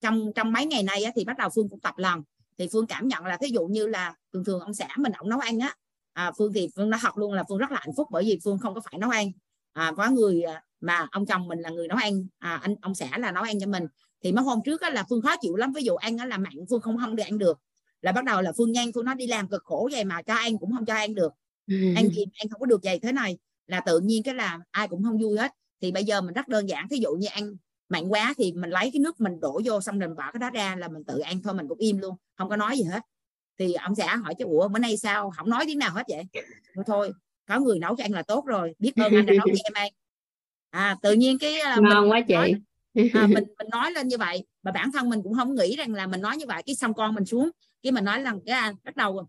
trong 0.00 0.32
trong 0.34 0.52
mấy 0.52 0.66
ngày 0.66 0.82
nay 0.82 1.04
á, 1.04 1.12
thì 1.16 1.24
bắt 1.24 1.38
đầu 1.38 1.48
phương 1.54 1.68
cũng 1.68 1.80
tập 1.80 1.94
lần. 1.98 2.22
Thì 2.58 2.68
phương 2.72 2.86
cảm 2.86 3.08
nhận 3.08 3.24
là 3.24 3.36
thí 3.36 3.48
dụ 3.48 3.66
như 3.66 3.86
là 3.86 4.14
thường 4.32 4.44
thường 4.44 4.60
ông 4.60 4.74
xã 4.74 4.88
mình 4.96 5.12
ông 5.12 5.28
nấu 5.28 5.38
ăn 5.38 5.58
á 5.58 5.74
à, 6.12 6.32
phương 6.38 6.52
thì 6.52 6.68
phương 6.76 6.90
nó 6.90 6.98
học 7.00 7.16
luôn 7.16 7.32
là 7.32 7.44
phương 7.48 7.58
rất 7.58 7.70
là 7.70 7.78
hạnh 7.80 7.94
phúc 7.96 8.08
bởi 8.10 8.24
vì 8.24 8.38
phương 8.44 8.58
không 8.58 8.74
có 8.74 8.80
phải 8.80 8.98
nấu 8.98 9.10
ăn. 9.10 9.30
À, 9.72 9.92
có 9.96 10.10
người 10.10 10.42
à, 10.42 10.62
mà 10.80 11.06
ông 11.10 11.26
chồng 11.26 11.48
mình 11.48 11.58
là 11.58 11.70
người 11.70 11.88
nấu 11.88 11.98
ăn. 11.98 12.26
À, 12.38 12.56
anh 12.62 12.74
ông 12.82 12.94
xã 12.94 13.18
là 13.18 13.32
nấu 13.32 13.42
ăn 13.42 13.60
cho 13.60 13.66
mình. 13.66 13.86
Thì 14.24 14.32
mấy 14.32 14.44
hôm 14.44 14.60
trước 14.64 14.80
á, 14.80 14.90
là 14.90 15.04
phương 15.08 15.22
khó 15.22 15.36
chịu 15.40 15.56
lắm 15.56 15.72
ví 15.72 15.82
dụ 15.82 15.96
ăn 15.96 16.18
á, 16.18 16.26
là 16.26 16.38
mặn 16.38 16.52
phương 16.70 16.80
không 16.80 16.96
không 17.00 17.16
được 17.16 17.22
ăn 17.22 17.38
được. 17.38 17.58
Là 18.02 18.12
bắt 18.12 18.24
đầu 18.24 18.42
là 18.42 18.52
phương 18.56 18.72
nhan 18.72 18.92
phương 18.94 19.04
nó 19.04 19.14
đi 19.14 19.26
làm 19.26 19.48
cực 19.48 19.62
khổ 19.64 19.88
vậy 19.92 20.04
mà 20.04 20.22
cho 20.22 20.34
ăn 20.34 20.58
cũng 20.58 20.72
không 20.76 20.86
cho 20.86 20.94
ăn 20.94 21.14
được. 21.14 21.32
Ăn 21.96 22.08
kìm 22.16 22.28
ăn 22.38 22.48
không 22.48 22.60
có 22.60 22.66
được 22.66 22.80
vậy. 22.84 22.98
Thế 23.02 23.12
này 23.12 23.38
là 23.66 23.80
tự 23.80 24.00
nhiên 24.00 24.22
cái 24.22 24.34
là 24.34 24.58
ai 24.70 24.88
cũng 24.88 25.04
không 25.04 25.18
vui 25.18 25.38
hết. 25.38 25.52
Thì 25.82 25.92
bây 25.92 26.04
giờ 26.04 26.20
mình 26.20 26.34
rất 26.34 26.48
đơn 26.48 26.68
giản 26.68 26.88
thí 26.88 26.96
dụ 26.96 27.12
như 27.12 27.28
ăn 27.32 27.56
mặn 27.88 28.08
quá 28.08 28.34
thì 28.38 28.52
mình 28.52 28.70
lấy 28.70 28.90
cái 28.92 29.00
nước 29.00 29.20
mình 29.20 29.40
đổ 29.40 29.60
vô 29.64 29.80
xong 29.80 29.98
rồi 29.98 30.14
bỏ 30.14 30.30
cái 30.32 30.40
đó 30.40 30.50
ra 30.50 30.76
là 30.76 30.88
mình 30.88 31.04
tự 31.04 31.18
ăn 31.18 31.42
thôi 31.42 31.54
mình 31.54 31.68
cũng 31.68 31.78
im 31.78 31.98
luôn 31.98 32.16
không 32.36 32.48
có 32.48 32.56
nói 32.56 32.78
gì 32.78 32.84
hết 32.84 33.00
thì 33.60 33.74
ông 33.74 33.94
xã 33.94 34.16
hỏi 34.16 34.34
chứ 34.38 34.44
ủa 34.44 34.68
bữa 34.68 34.78
nay 34.78 34.96
sao? 34.96 35.30
Không 35.30 35.50
nói 35.50 35.64
tiếng 35.66 35.78
nào 35.78 35.90
hết 35.90 36.02
vậy? 36.08 36.24
Thôi, 36.74 36.84
thôi 36.86 37.12
có 37.48 37.60
người 37.60 37.78
nấu 37.78 37.96
cho 37.96 38.04
ăn 38.04 38.12
là 38.12 38.22
tốt 38.22 38.44
rồi 38.46 38.74
biết 38.78 38.92
ơn 38.96 39.14
anh 39.14 39.26
đã 39.26 39.32
nấu 39.32 39.46
cho 39.46 39.60
em 39.64 39.72
ăn 39.74 39.92
à 40.70 40.96
tự 41.02 41.12
nhiên 41.12 41.38
cái 41.38 41.54
uh, 41.76 41.82
ngon 41.82 42.10
quá 42.10 42.20
chị. 42.28 42.34
nói, 42.34 42.54
à, 43.14 43.26
mình 43.26 43.44
mình 43.58 43.68
nói 43.70 43.92
lên 43.92 44.08
như 44.08 44.18
vậy 44.18 44.46
mà 44.62 44.72
bản 44.72 44.92
thân 44.92 45.08
mình 45.08 45.22
cũng 45.22 45.34
không 45.34 45.54
nghĩ 45.54 45.76
rằng 45.76 45.94
là 45.94 46.06
mình 46.06 46.20
nói 46.20 46.36
như 46.36 46.44
vậy 46.48 46.62
cái 46.66 46.74
xong 46.74 46.94
con 46.94 47.14
mình 47.14 47.24
xuống 47.24 47.50
cái 47.82 47.92
mình 47.92 48.04
nói 48.04 48.22
rằng 48.22 48.40
cái 48.46 48.72
bắt 48.84 48.96
đầu 48.96 49.28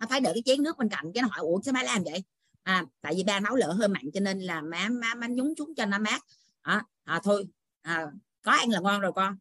nó 0.00 0.06
phải 0.10 0.20
đợi 0.20 0.34
cái 0.34 0.42
chén 0.44 0.62
nước 0.62 0.78
bên 0.78 0.88
cạnh 0.88 1.12
cái 1.14 1.22
nó 1.22 1.28
hỏi 1.30 1.40
ủa 1.40 1.60
sao 1.64 1.74
má 1.74 1.82
làm 1.82 2.04
vậy? 2.04 2.24
À 2.62 2.84
tại 3.00 3.14
vì 3.16 3.24
ba 3.24 3.40
nấu 3.40 3.56
lỡ 3.56 3.72
hơi 3.72 3.88
mặn 3.88 4.02
cho 4.14 4.20
nên 4.20 4.40
là 4.40 4.60
má 4.60 4.88
má 4.88 5.14
má 5.14 5.26
nhúng 5.26 5.54
xuống 5.58 5.74
cho 5.74 5.86
nó 5.86 5.98
mát. 5.98 6.22
À, 6.62 6.84
à 7.04 7.20
thôi 7.24 7.48
à, 7.82 8.06
có 8.42 8.52
ăn 8.52 8.70
là 8.70 8.80
ngon 8.80 9.00
rồi 9.00 9.12
con 9.12 9.36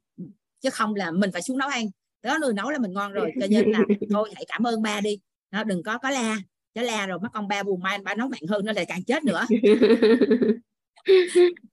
chứ 0.62 0.70
không 0.70 0.96
là 0.96 1.12
mình 1.12 1.30
phải 1.34 1.42
xuống 1.42 1.58
nấu 1.58 1.70
ăn 1.70 1.86
đó 2.28 2.38
người 2.42 2.54
nấu 2.54 2.70
là 2.70 2.80
mình 2.80 2.94
ngon 2.94 3.12
rồi 3.12 3.32
cho 3.42 3.48
nên 3.50 3.72
là 3.72 3.80
thôi 4.12 4.30
hãy 4.36 4.46
cảm 4.48 4.68
ơn 4.68 4.82
ba 4.82 5.02
đi 5.02 5.20
nó 5.52 5.64
đừng 5.64 5.84
có 5.84 5.98
có 5.98 6.10
la 6.10 6.38
chứ 6.76 6.82
la 6.82 7.08
rồi 7.08 7.20
mất 7.20 7.30
con 7.34 7.48
ba 7.48 7.64
buồn 7.64 7.82
mai 7.84 8.00
ba 8.00 8.16
nấu 8.16 8.28
mặn 8.28 8.42
hơn 8.50 8.66
nó 8.66 8.74
lại 8.74 8.86
càng 8.86 9.04
chết 9.04 9.24
nữa 9.24 9.46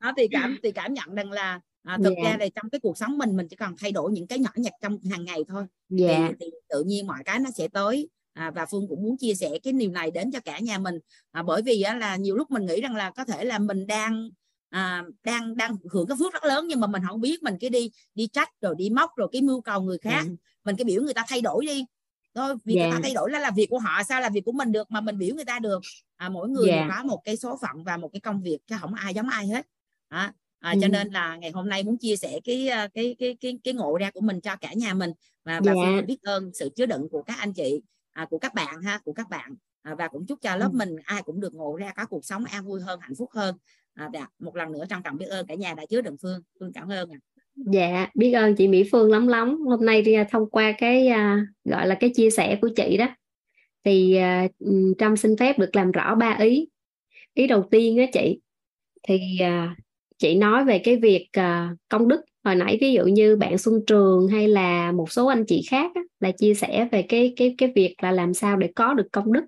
đó 0.00 0.12
thì 0.16 0.28
cảm 0.30 0.58
thì 0.62 0.72
cảm 0.72 0.94
nhận 0.94 1.14
rằng 1.14 1.32
là 1.32 1.60
à, 1.82 1.98
thực 2.04 2.14
yeah. 2.16 2.24
Dạ. 2.24 2.30
ra 2.30 2.36
là 2.40 2.46
trong 2.54 2.70
cái 2.70 2.80
cuộc 2.80 2.98
sống 2.98 3.18
mình 3.18 3.36
mình 3.36 3.48
chỉ 3.48 3.56
cần 3.56 3.74
thay 3.78 3.92
đổi 3.92 4.12
những 4.12 4.26
cái 4.26 4.38
nhỏ 4.38 4.50
nhặt 4.56 4.72
trong 4.82 4.98
hàng 5.10 5.24
ngày 5.24 5.44
thôi 5.48 5.64
yeah. 5.98 6.00
thì, 6.00 6.06
dạ. 6.06 6.32
thì 6.40 6.46
tự 6.68 6.84
nhiên 6.84 7.06
mọi 7.06 7.18
cái 7.24 7.38
nó 7.38 7.50
sẽ 7.50 7.68
tới 7.68 8.08
à, 8.32 8.50
và 8.54 8.66
phương 8.70 8.88
cũng 8.88 9.02
muốn 9.02 9.16
chia 9.16 9.34
sẻ 9.34 9.50
cái 9.62 9.72
điều 9.72 9.90
này 9.90 10.10
đến 10.10 10.32
cho 10.32 10.40
cả 10.40 10.58
nhà 10.58 10.78
mình 10.78 10.98
à, 11.32 11.42
bởi 11.42 11.62
vì 11.62 11.82
á, 11.82 11.94
là 11.94 12.16
nhiều 12.16 12.36
lúc 12.36 12.50
mình 12.50 12.66
nghĩ 12.66 12.80
rằng 12.80 12.96
là 12.96 13.10
có 13.10 13.24
thể 13.24 13.44
là 13.44 13.58
mình 13.58 13.86
đang 13.86 14.30
à, 14.74 15.04
đang 15.24 15.56
đang 15.56 15.76
hưởng 15.90 16.06
cái 16.06 16.16
phước 16.18 16.32
rất 16.32 16.44
lớn 16.44 16.66
nhưng 16.68 16.80
mà 16.80 16.86
mình 16.86 17.02
không 17.08 17.20
biết 17.20 17.42
mình 17.42 17.56
cái 17.60 17.70
đi 17.70 17.90
đi 18.14 18.26
trách 18.26 18.50
rồi 18.60 18.74
đi 18.78 18.90
móc 18.90 19.16
rồi 19.16 19.28
cái 19.32 19.42
mưu 19.42 19.60
cầu 19.60 19.82
người 19.82 19.98
khác 19.98 20.22
ừ. 20.24 20.36
mình 20.64 20.76
cái 20.76 20.84
biểu 20.84 21.02
người 21.02 21.14
ta 21.14 21.24
thay 21.28 21.40
đổi 21.40 21.66
đi 21.66 21.84
thôi 22.34 22.54
việc 22.64 22.74
yeah. 22.76 22.88
người 22.88 22.96
ta 22.96 23.00
thay 23.02 23.14
đổi 23.14 23.30
là 23.30 23.38
là 23.38 23.50
việc 23.50 23.66
của 23.70 23.78
họ 23.78 24.02
sao 24.02 24.20
là 24.20 24.28
việc 24.28 24.44
của 24.44 24.52
mình 24.52 24.72
được 24.72 24.90
mà 24.90 25.00
mình 25.00 25.18
biểu 25.18 25.34
người 25.34 25.44
ta 25.44 25.58
được 25.58 25.80
à, 26.16 26.28
mỗi 26.28 26.48
người 26.48 26.68
yeah. 26.70 26.90
có 26.90 27.04
một 27.04 27.20
cái 27.24 27.36
số 27.36 27.58
phận 27.62 27.84
và 27.84 27.96
một 27.96 28.08
cái 28.12 28.20
công 28.20 28.42
việc 28.42 28.58
chứ 28.66 28.76
không 28.80 28.94
ai 28.94 29.14
giống 29.14 29.28
ai 29.28 29.46
hết 29.46 29.66
à, 30.08 30.32
à, 30.60 30.72
ừ. 30.72 30.78
cho 30.82 30.88
nên 30.88 31.08
là 31.08 31.36
ngày 31.36 31.50
hôm 31.50 31.68
nay 31.68 31.82
muốn 31.82 31.96
chia 31.98 32.16
sẻ 32.16 32.40
cái 32.44 32.68
cái 32.94 33.16
cái 33.18 33.36
cái 33.40 33.58
cái 33.64 33.74
ngộ 33.74 33.98
ra 33.98 34.10
của 34.10 34.20
mình 34.20 34.40
cho 34.40 34.56
cả 34.56 34.72
nhà 34.72 34.94
mình 34.94 35.10
và 35.44 35.60
và 35.64 35.72
yeah. 35.72 36.04
biết 36.06 36.22
ơn 36.22 36.50
sự 36.54 36.68
chứa 36.76 36.86
đựng 36.86 37.08
của 37.10 37.22
các 37.22 37.38
anh 37.38 37.52
chị 37.52 37.82
à, 38.12 38.26
của 38.30 38.38
các 38.38 38.54
bạn 38.54 38.82
ha 38.82 38.98
của 39.04 39.12
các 39.12 39.28
bạn 39.30 39.54
à, 39.82 39.94
và 39.94 40.08
cũng 40.08 40.26
chúc 40.26 40.38
cho 40.42 40.56
lớp 40.56 40.70
ừ. 40.72 40.76
mình 40.76 40.96
ai 41.04 41.22
cũng 41.22 41.40
được 41.40 41.54
ngộ 41.54 41.76
ra 41.76 41.92
có 41.96 42.06
cuộc 42.06 42.24
sống 42.24 42.44
an 42.44 42.66
vui 42.66 42.80
hơn 42.80 43.00
hạnh 43.00 43.14
phúc 43.14 43.30
hơn 43.32 43.56
à, 43.94 44.10
dạ, 44.14 44.26
một 44.38 44.56
lần 44.56 44.72
nữa 44.72 44.84
trân 44.90 44.98
trọng 45.04 45.18
biết 45.18 45.26
ơn 45.26 45.46
cả 45.46 45.54
nhà 45.54 45.74
đã 45.74 45.86
chứa 45.90 46.00
đựng 46.00 46.16
phương. 46.22 46.40
Phương 46.60 46.72
cảm 46.72 46.88
ơn 46.88 47.10
à. 47.10 47.18
dạ 47.56 48.10
biết 48.14 48.32
ơn 48.32 48.54
chị 48.56 48.68
Mỹ 48.68 48.88
Phương 48.92 49.10
lắm 49.10 49.28
lắm. 49.28 49.58
Hôm 49.66 49.86
nay 49.86 50.14
à, 50.16 50.26
thông 50.30 50.50
qua 50.50 50.72
cái 50.78 51.08
uh, 51.08 51.48
gọi 51.64 51.86
là 51.86 51.94
cái 51.94 52.10
chia 52.14 52.30
sẻ 52.30 52.58
của 52.62 52.68
chị 52.76 52.96
đó. 52.96 53.08
Thì 53.84 54.18
uh, 54.44 54.96
Trâm 54.98 55.16
xin 55.16 55.36
phép 55.36 55.58
được 55.58 55.76
làm 55.76 55.92
rõ 55.92 56.14
ba 56.14 56.36
ý. 56.40 56.68
Ý 57.34 57.46
đầu 57.46 57.68
tiên 57.70 57.98
á 57.98 58.04
chị 58.12 58.40
thì 59.08 59.38
uh, 59.40 59.76
chị 60.18 60.34
nói 60.34 60.64
về 60.64 60.78
cái 60.78 60.96
việc 60.96 61.28
uh, 61.38 61.78
công 61.88 62.08
đức. 62.08 62.20
Hồi 62.44 62.54
nãy 62.54 62.78
ví 62.80 62.92
dụ 62.92 63.04
như 63.04 63.36
bạn 63.36 63.58
Xuân 63.58 63.80
Trường 63.86 64.28
hay 64.28 64.48
là 64.48 64.92
một 64.92 65.12
số 65.12 65.26
anh 65.26 65.44
chị 65.46 65.62
khác 65.70 65.90
á, 65.94 66.00
là 66.20 66.30
chia 66.30 66.54
sẻ 66.54 66.88
về 66.92 67.02
cái 67.02 67.32
cái 67.36 67.54
cái 67.58 67.72
việc 67.74 67.94
là 68.02 68.12
làm 68.12 68.34
sao 68.34 68.56
để 68.56 68.70
có 68.74 68.94
được 68.94 69.06
công 69.12 69.32
đức. 69.32 69.44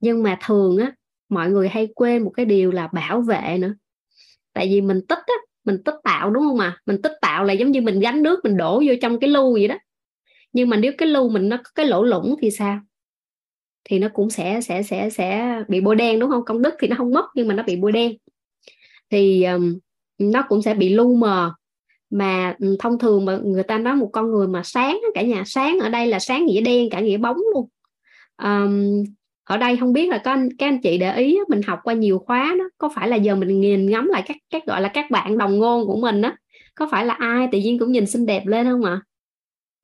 Nhưng 0.00 0.22
mà 0.22 0.38
thường 0.46 0.76
á 0.76 0.92
mọi 1.34 1.50
người 1.50 1.68
hay 1.68 1.88
quên 1.94 2.24
một 2.24 2.30
cái 2.30 2.46
điều 2.46 2.70
là 2.70 2.86
bảo 2.86 3.20
vệ 3.20 3.58
nữa. 3.60 3.74
Tại 4.52 4.68
vì 4.68 4.80
mình 4.80 5.00
tích 5.08 5.18
á 5.26 5.34
mình 5.64 5.82
tích 5.84 5.94
tạo 6.04 6.30
đúng 6.30 6.42
không 6.42 6.56
mà? 6.56 6.76
Mình 6.86 7.02
tích 7.02 7.12
tạo 7.20 7.44
là 7.44 7.52
giống 7.52 7.70
như 7.70 7.80
mình 7.80 8.00
gánh 8.00 8.22
nước 8.22 8.40
mình 8.44 8.56
đổ 8.56 8.82
vô 8.86 8.94
trong 9.02 9.20
cái 9.20 9.30
lưu 9.30 9.52
vậy 9.52 9.68
đó. 9.68 9.78
Nhưng 10.52 10.68
mà 10.68 10.76
nếu 10.76 10.92
cái 10.98 11.08
lưu 11.08 11.28
mình 11.28 11.48
nó 11.48 11.56
có 11.56 11.70
cái 11.74 11.86
lỗ 11.86 12.02
lủng 12.02 12.36
thì 12.40 12.50
sao? 12.50 12.80
Thì 13.84 13.98
nó 13.98 14.08
cũng 14.08 14.30
sẽ 14.30 14.60
sẽ 14.60 14.82
sẽ 14.82 15.10
sẽ 15.10 15.62
bị 15.68 15.80
bôi 15.80 15.96
đen 15.96 16.18
đúng 16.18 16.30
không? 16.30 16.44
Công 16.44 16.62
đức 16.62 16.74
thì 16.80 16.88
nó 16.88 16.96
không 16.96 17.10
mất 17.10 17.24
nhưng 17.34 17.48
mà 17.48 17.54
nó 17.54 17.62
bị 17.62 17.76
bôi 17.76 17.92
đen. 17.92 18.12
Thì 19.10 19.44
um, 19.44 19.78
nó 20.18 20.44
cũng 20.48 20.62
sẽ 20.62 20.74
bị 20.74 20.94
lu 20.94 21.14
mờ. 21.14 21.54
Mà 22.10 22.56
thông 22.78 22.98
thường 22.98 23.24
mà 23.24 23.38
người 23.44 23.62
ta 23.62 23.78
nói 23.78 23.96
một 23.96 24.10
con 24.12 24.30
người 24.30 24.48
mà 24.48 24.62
sáng 24.64 25.00
cả 25.14 25.22
nhà 25.22 25.42
sáng 25.46 25.78
ở 25.78 25.88
đây 25.88 26.06
là 26.06 26.18
sáng 26.18 26.46
nghĩa 26.46 26.60
đen 26.60 26.90
cả 26.90 27.00
nghĩa 27.00 27.16
bóng 27.16 27.36
luôn. 27.54 27.68
Um, 28.42 29.04
ở 29.44 29.56
đây 29.56 29.76
không 29.76 29.92
biết 29.92 30.08
là 30.08 30.18
có 30.18 30.30
anh, 30.30 30.48
các 30.58 30.66
anh 30.66 30.80
chị 30.80 30.98
để 30.98 31.16
ý 31.16 31.38
mình 31.48 31.62
học 31.62 31.78
qua 31.82 31.94
nhiều 31.94 32.18
khóa 32.18 32.54
đó 32.58 32.64
có 32.78 32.88
phải 32.94 33.08
là 33.08 33.16
giờ 33.16 33.36
mình 33.36 33.60
nhìn 33.60 33.90
ngắm 33.90 34.08
lại 34.08 34.22
các 34.26 34.36
các 34.50 34.66
gọi 34.66 34.80
là 34.80 34.88
các 34.88 35.10
bạn 35.10 35.38
đồng 35.38 35.58
ngôn 35.58 35.86
của 35.86 35.96
mình 35.96 36.20
đó 36.20 36.32
có 36.74 36.88
phải 36.90 37.06
là 37.06 37.14
ai 37.14 37.48
tự 37.52 37.58
nhiên 37.58 37.78
cũng 37.78 37.92
nhìn 37.92 38.06
xinh 38.06 38.26
đẹp 38.26 38.46
lên 38.46 38.66
không 38.66 38.84
ạ? 38.84 39.00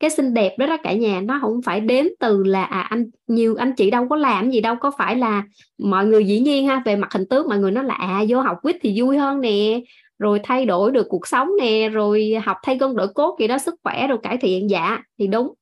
Cái 0.01 0.11
xinh 0.11 0.35
đẹp 0.35 0.55
đó 0.59 0.67
đó 0.67 0.77
cả 0.83 0.93
nhà 0.93 1.21
nó 1.21 1.39
không 1.41 1.63
phải 1.65 1.81
đến 1.81 2.09
từ 2.21 2.43
là 2.45 2.65
à 2.65 2.81
anh 2.81 3.11
nhiều 3.27 3.55
anh 3.59 3.73
chị 3.77 3.91
đâu 3.91 4.09
có 4.09 4.17
làm 4.17 4.51
gì 4.51 4.61
đâu 4.61 4.77
có 4.81 4.91
phải 4.99 5.17
là 5.17 5.43
mọi 5.79 6.07
người 6.07 6.25
dĩ 6.25 6.41
nhiên 6.41 6.67
ha 6.67 6.83
về 6.85 6.97
mặt 6.97 7.13
hình 7.13 7.27
tướng 7.31 7.49
mọi 7.49 7.59
người 7.59 7.71
nó 7.71 7.83
là 7.83 7.95
à 7.95 8.25
vô 8.29 8.41
học 8.41 8.57
quýt 8.63 8.77
thì 8.83 9.01
vui 9.01 9.19
hơn 9.19 9.41
nè 9.41 9.81
rồi 10.19 10.41
thay 10.43 10.67
đổi 10.67 10.93
được 10.93 11.07
cuộc 11.09 11.27
sống 11.27 11.49
nè 11.61 11.89
rồi 11.89 12.33
học 12.45 12.57
thay 12.63 12.79
cân 12.79 12.97
đổi 12.97 13.09
cốt 13.09 13.37
gì 13.41 13.49
đó 13.49 13.59
sức 13.59 13.75
khỏe 13.83 14.07
rồi 14.07 14.19
cải 14.23 14.37
thiện 14.37 14.71
dạ 14.71 14.99
thì 15.19 15.27
đúng 15.27 15.55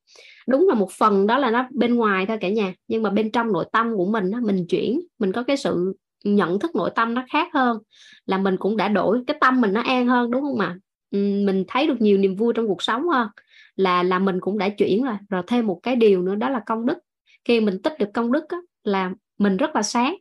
đúng 0.49 0.69
là 0.69 0.75
một 0.75 0.91
phần 0.91 1.27
đó 1.27 1.39
là 1.39 1.51
nó 1.51 1.67
bên 1.71 1.95
ngoài 1.95 2.27
thôi 2.27 2.39
cả 2.41 2.49
nhà. 2.49 2.75
Nhưng 2.89 3.03
mà 3.03 3.11
bên 3.11 3.31
trong 3.31 3.53
nội 3.53 3.65
tâm 3.73 3.97
của 3.97 4.07
mình 4.07 4.31
đó, 4.31 4.39
mình 4.43 4.67
chuyển 4.69 5.01
mình 5.19 5.33
có 5.33 5.43
cái 5.43 5.57
sự 5.57 5.95
nhận 6.25 6.59
thức 6.59 6.75
nội 6.75 6.91
tâm 6.95 7.15
nó 7.15 7.25
khác 7.33 7.49
hơn. 7.55 7.79
Là 8.27 8.39
mình 8.39 8.57
cũng 8.57 8.77
đã 8.77 8.89
đổi 8.89 9.23
cái 9.27 9.37
tâm 9.41 9.61
mình 9.61 9.73
nó 9.73 9.81
an 9.81 10.07
hơn 10.07 10.31
đúng 10.31 10.43
không 10.43 10.59
ạ? 10.59 10.77
Ừ, 11.11 11.19
mình 11.19 11.65
thấy 11.69 11.87
được 11.87 12.01
nhiều 12.01 12.19
niềm 12.19 12.37
vui 12.37 12.53
trong 12.57 12.69
cuộc 12.69 12.83
sống 12.83 13.09
hơn. 13.09 13.29
Là 13.77 14.03
là 14.03 14.19
mình 14.19 14.41
cũng 14.41 14.59
đã 14.59 14.69
chuyển 14.69 15.03
rồi. 15.03 15.15
Rồi 15.31 15.43
thêm 15.47 15.67
một 15.67 15.81
cái 15.83 15.97
điều 15.97 16.23
nữa 16.23 16.35
đó 16.35 16.49
là 16.49 16.61
công 16.67 16.87
đức. 16.87 16.99
Khi 17.45 17.61
mình 17.61 17.83
tích 17.83 17.99
được 17.99 18.09
công 18.15 18.33
đức 18.33 18.45
á, 18.49 18.59
là 18.85 19.13
mình 19.39 19.57
rất 19.57 19.77
là 19.77 19.83
sáng. 19.83 20.17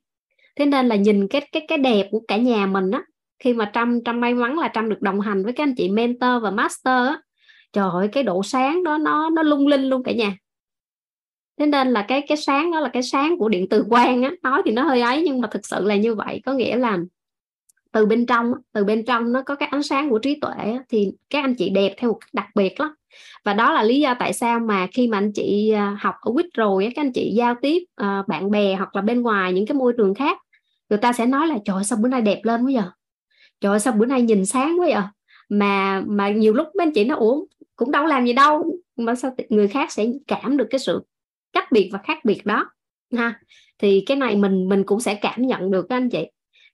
Thế 0.56 0.66
nên 0.66 0.88
là 0.88 0.96
nhìn 0.96 1.28
cái 1.28 1.48
cái 1.52 1.66
cái 1.68 1.78
đẹp 1.78 2.08
của 2.12 2.22
cả 2.28 2.38
nhà 2.38 2.66
mình 2.66 2.92
á 2.92 3.04
khi 3.40 3.54
mà 3.54 3.72
trâm 3.74 4.04
trâm 4.04 4.22
may 4.22 4.34
mắn 4.34 4.60
là 4.60 4.72
trâm 4.74 4.90
được 4.90 5.02
đồng 5.02 5.20
hành 5.20 5.44
với 5.44 5.54
các 5.54 5.64
anh 5.64 5.76
chị 5.76 5.90
mentor 5.90 6.44
và 6.44 6.52
master 6.52 7.08
á 7.08 7.22
trời 7.74 7.90
ơi, 7.94 8.08
cái 8.08 8.24
độ 8.24 8.44
sáng 8.44 8.84
đó, 8.84 8.98
nó 8.98 9.30
nó 9.30 9.42
lung 9.44 9.68
linh 9.68 9.90
luôn 9.90 10.04
cả 10.04 10.12
nhà. 10.12 10.38
Thế 11.60 11.66
nên 11.66 11.88
là 11.88 12.02
cái 12.02 12.22
cái 12.28 12.38
sáng 12.38 12.72
đó 12.72 12.80
là 12.80 12.90
cái 12.90 13.04
sáng 13.04 13.38
của 13.38 13.50
điện 13.50 13.70
từ 13.70 13.86
quang 13.90 14.24
á. 14.24 14.32
Nói 14.44 14.62
thì 14.66 14.72
nó 14.72 14.84
hơi 14.84 15.02
ấy, 15.02 15.22
nhưng 15.22 15.42
mà 15.42 15.48
thực 15.52 15.66
sự 15.66 15.86
là 15.86 15.96
như 15.96 16.16
vậy. 16.16 16.42
Có 16.46 16.54
nghĩa 16.54 16.76
là 16.76 16.98
từ 17.92 18.06
bên 18.06 18.26
trong 18.26 18.52
từ 18.74 18.84
bên 18.84 19.06
trong 19.06 19.32
nó 19.32 19.42
có 19.42 19.56
cái 19.56 19.70
ánh 19.70 19.84
sáng 19.84 20.10
của 20.10 20.20
trí 20.20 20.40
tuệ 20.40 20.78
thì 20.90 21.12
các 21.30 21.44
anh 21.44 21.56
chị 21.56 21.70
đẹp 21.70 21.94
theo 21.98 22.10
một 22.10 22.18
cách 22.22 22.34
đặc 22.34 22.48
biệt 22.56 22.80
lắm. 22.80 22.94
Và 23.46 23.54
đó 23.54 23.72
là 23.72 23.84
lý 23.84 24.00
do 24.00 24.14
tại 24.20 24.34
sao 24.34 24.60
mà 24.60 24.88
khi 24.94 25.08
mà 25.08 25.18
anh 25.18 25.32
chị 25.32 25.72
à, 25.72 25.98
học 26.00 26.16
ở 26.22 26.32
quýt 26.34 26.46
rồi 26.54 26.92
các 26.96 27.02
anh 27.02 27.12
chị 27.14 27.34
giao 27.36 27.56
tiếp 27.62 27.84
à, 27.96 28.24
bạn 28.28 28.52
bè 28.52 28.76
hoặc 28.76 28.96
là 28.96 29.02
bên 29.02 29.22
ngoài 29.22 29.54
những 29.54 29.66
cái 29.66 29.76
môi 29.76 29.94
trường 29.98 30.14
khác, 30.14 30.38
người 30.90 31.00
ta 31.00 31.14
sẽ 31.14 31.26
nói 31.26 31.48
là, 31.48 31.58
trời 31.66 31.84
sao 31.84 32.00
bữa 32.02 32.10
nay 32.10 32.22
đẹp 32.22 32.40
lên 32.44 32.66
quá 32.66 32.72
giờ 32.72 32.84
trời 33.62 33.80
sao 33.80 33.94
bữa 33.94 34.06
nay 34.06 34.22
nhìn 34.22 34.46
sáng 34.46 34.80
quá 34.80 34.88
vậy? 34.94 35.04
Mà 35.50 36.04
mà 36.08 36.30
nhiều 36.30 36.54
lúc 36.54 36.68
bên 36.78 36.92
chị 36.92 37.04
nó 37.04 37.16
uống 37.16 37.46
cũng 37.78 37.92
đâu 37.92 38.06
làm 38.06 38.26
gì 38.26 38.34
đâu 38.34 38.66
mà 38.98 39.16
sao 39.16 39.36
người 39.50 39.68
khác 39.68 39.92
sẽ 39.92 40.08
cảm 40.28 40.58
được 40.58 40.68
cái 40.70 40.80
sự 40.80 41.02
cách 41.54 41.72
biệt 41.72 41.90
và 41.94 42.00
khác 42.04 42.18
biệt 42.26 42.46
đó 42.46 42.72
ha. 43.16 43.40
Thì 43.80 44.04
cái 44.06 44.18
này 44.18 44.36
mình 44.36 44.70
mình 44.70 44.84
cũng 44.84 45.00
sẽ 45.00 45.16
cảm 45.16 45.42
nhận 45.42 45.72
được 45.72 45.88
đó 45.88 45.96
anh 45.96 46.10
chị. 46.10 46.28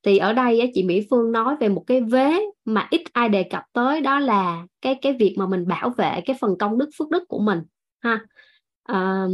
Thì 0.04 0.18
ở 0.18 0.34
đây 0.34 0.72
chị 0.74 0.84
Mỹ 0.84 1.08
Phương 1.10 1.32
nói 1.32 1.56
về 1.60 1.70
một 1.70 1.84
cái 1.88 2.02
vế 2.02 2.34
mà 2.66 2.88
ít 2.92 3.02
ai 3.14 3.30
đề 3.30 3.44
cập 3.44 3.64
tới 3.74 4.02
đó 4.02 4.20
là 4.20 4.66
cái 4.82 4.96
cái 5.02 5.14
việc 5.14 5.36
mà 5.38 5.48
mình 5.48 5.68
bảo 5.68 5.90
vệ 5.98 6.22
cái 6.26 6.36
phần 6.42 6.58
công 6.60 6.78
đức 6.78 6.90
phước 6.98 7.10
đức 7.10 7.24
của 7.28 7.40
mình 7.40 7.60
ha. 8.00 8.26
À, 8.84 9.28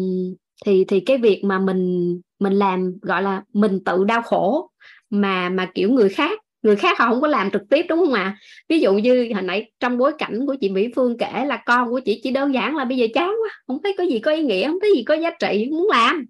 thì 0.65 0.86
thì 0.88 0.99
cái 0.99 1.17
việc 1.17 1.41
mà 1.43 1.59
mình 1.59 2.13
mình 2.39 2.53
làm 2.53 2.97
gọi 3.01 3.24
là 3.24 3.43
mình 3.53 3.84
tự 3.84 4.03
đau 4.03 4.22
khổ 4.22 4.72
mà 5.09 5.49
mà 5.49 5.72
kiểu 5.76 5.91
người 5.91 6.09
khác 6.09 6.39
người 6.62 6.76
khác 6.76 6.99
họ 6.99 7.10
không 7.10 7.22
có 7.22 7.28
làm 7.28 7.51
trực 7.51 7.62
tiếp 7.70 7.86
đúng 7.89 7.99
không 7.99 8.14
ạ? 8.14 8.38
Ví 8.70 8.80
dụ 8.80 8.93
như 8.93 9.30
hồi 9.34 9.43
nãy 9.43 9.72
trong 9.80 9.97
bối 9.97 10.12
cảnh 10.18 10.45
của 10.45 10.55
chị 10.62 10.70
Mỹ 10.70 10.88
Phương 10.95 11.18
kể 11.18 11.45
là 11.45 11.64
con 11.66 11.89
của 11.89 11.99
chị 11.99 12.20
chỉ 12.24 12.32
đơn 12.32 12.53
giản 12.53 12.76
là 12.76 12.86
bây 12.86 12.97
giờ 12.97 13.07
chán 13.14 13.28
quá 13.28 13.49
không 13.68 13.78
thấy 13.84 13.95
có 13.97 14.03
gì 14.03 14.20
có 14.20 14.32
ý 14.32 14.43
nghĩa 14.43 14.68
không 14.68 14.80
thấy 14.82 14.91
gì 14.95 15.03
có 15.03 15.14
giá 15.14 15.30
trị 15.39 15.68
muốn 15.72 15.88
làm. 15.89 16.26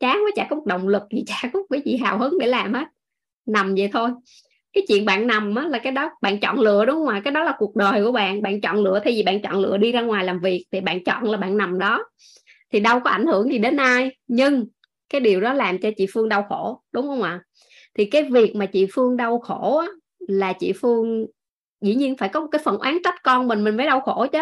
Chán 0.00 0.16
quá 0.24 0.30
chả 0.36 0.46
có 0.50 0.56
một 0.56 0.66
động 0.66 0.88
lực 0.88 1.02
gì 1.12 1.24
chả 1.26 1.50
có 1.52 1.60
cái 1.70 1.80
gì 1.84 1.96
hào 1.96 2.18
hứng 2.18 2.38
để 2.38 2.46
làm 2.46 2.74
hết. 2.74 2.84
Nằm 3.46 3.74
vậy 3.74 3.90
thôi. 3.92 4.10
Cái 4.72 4.84
chuyện 4.88 5.04
bạn 5.04 5.26
nằm 5.26 5.54
á, 5.54 5.68
là 5.68 5.78
cái 5.78 5.92
đó 5.92 6.10
bạn 6.22 6.40
chọn 6.40 6.60
lựa 6.60 6.84
đúng 6.84 6.96
không 6.96 7.08
ạ? 7.08 7.20
Cái 7.24 7.32
đó 7.32 7.44
là 7.44 7.54
cuộc 7.58 7.76
đời 7.76 8.04
của 8.04 8.12
bạn. 8.12 8.42
Bạn 8.42 8.60
chọn 8.60 8.84
lựa 8.84 9.00
thay 9.04 9.12
vì 9.12 9.22
bạn 9.22 9.42
chọn 9.42 9.58
lựa 9.58 9.76
đi 9.76 9.92
ra 9.92 10.00
ngoài 10.00 10.24
làm 10.24 10.40
việc 10.40 10.66
thì 10.72 10.80
bạn 10.80 11.04
chọn 11.04 11.24
là 11.24 11.36
bạn 11.36 11.56
nằm 11.56 11.78
đó. 11.78 12.04
Thì 12.72 12.80
đâu 12.80 13.00
có 13.00 13.10
ảnh 13.10 13.26
hưởng 13.26 13.52
gì 13.52 13.58
đến 13.58 13.76
ai 13.76 14.16
nhưng 14.26 14.66
cái 15.08 15.20
điều 15.20 15.40
đó 15.40 15.52
làm 15.52 15.78
cho 15.78 15.90
chị 15.96 16.06
Phương 16.12 16.28
đau 16.28 16.46
khổ 16.48 16.82
đúng 16.92 17.06
không 17.06 17.22
ạ? 17.22 17.40
Thì 17.98 18.04
cái 18.04 18.22
việc 18.22 18.56
mà 18.56 18.66
chị 18.66 18.86
Phương 18.94 19.16
đau 19.16 19.38
khổ 19.38 19.76
á, 19.78 19.86
là 20.28 20.52
chị 20.52 20.72
Phương 20.72 21.26
dĩ 21.80 21.94
nhiên 21.94 22.16
phải 22.16 22.28
có 22.28 22.40
một 22.40 22.48
cái 22.52 22.60
phần 22.64 22.78
oán 22.78 22.98
trách 23.04 23.14
con 23.22 23.48
mình 23.48 23.64
mình 23.64 23.76
mới 23.76 23.86
đau 23.86 24.00
khổ 24.00 24.26
chứ. 24.32 24.38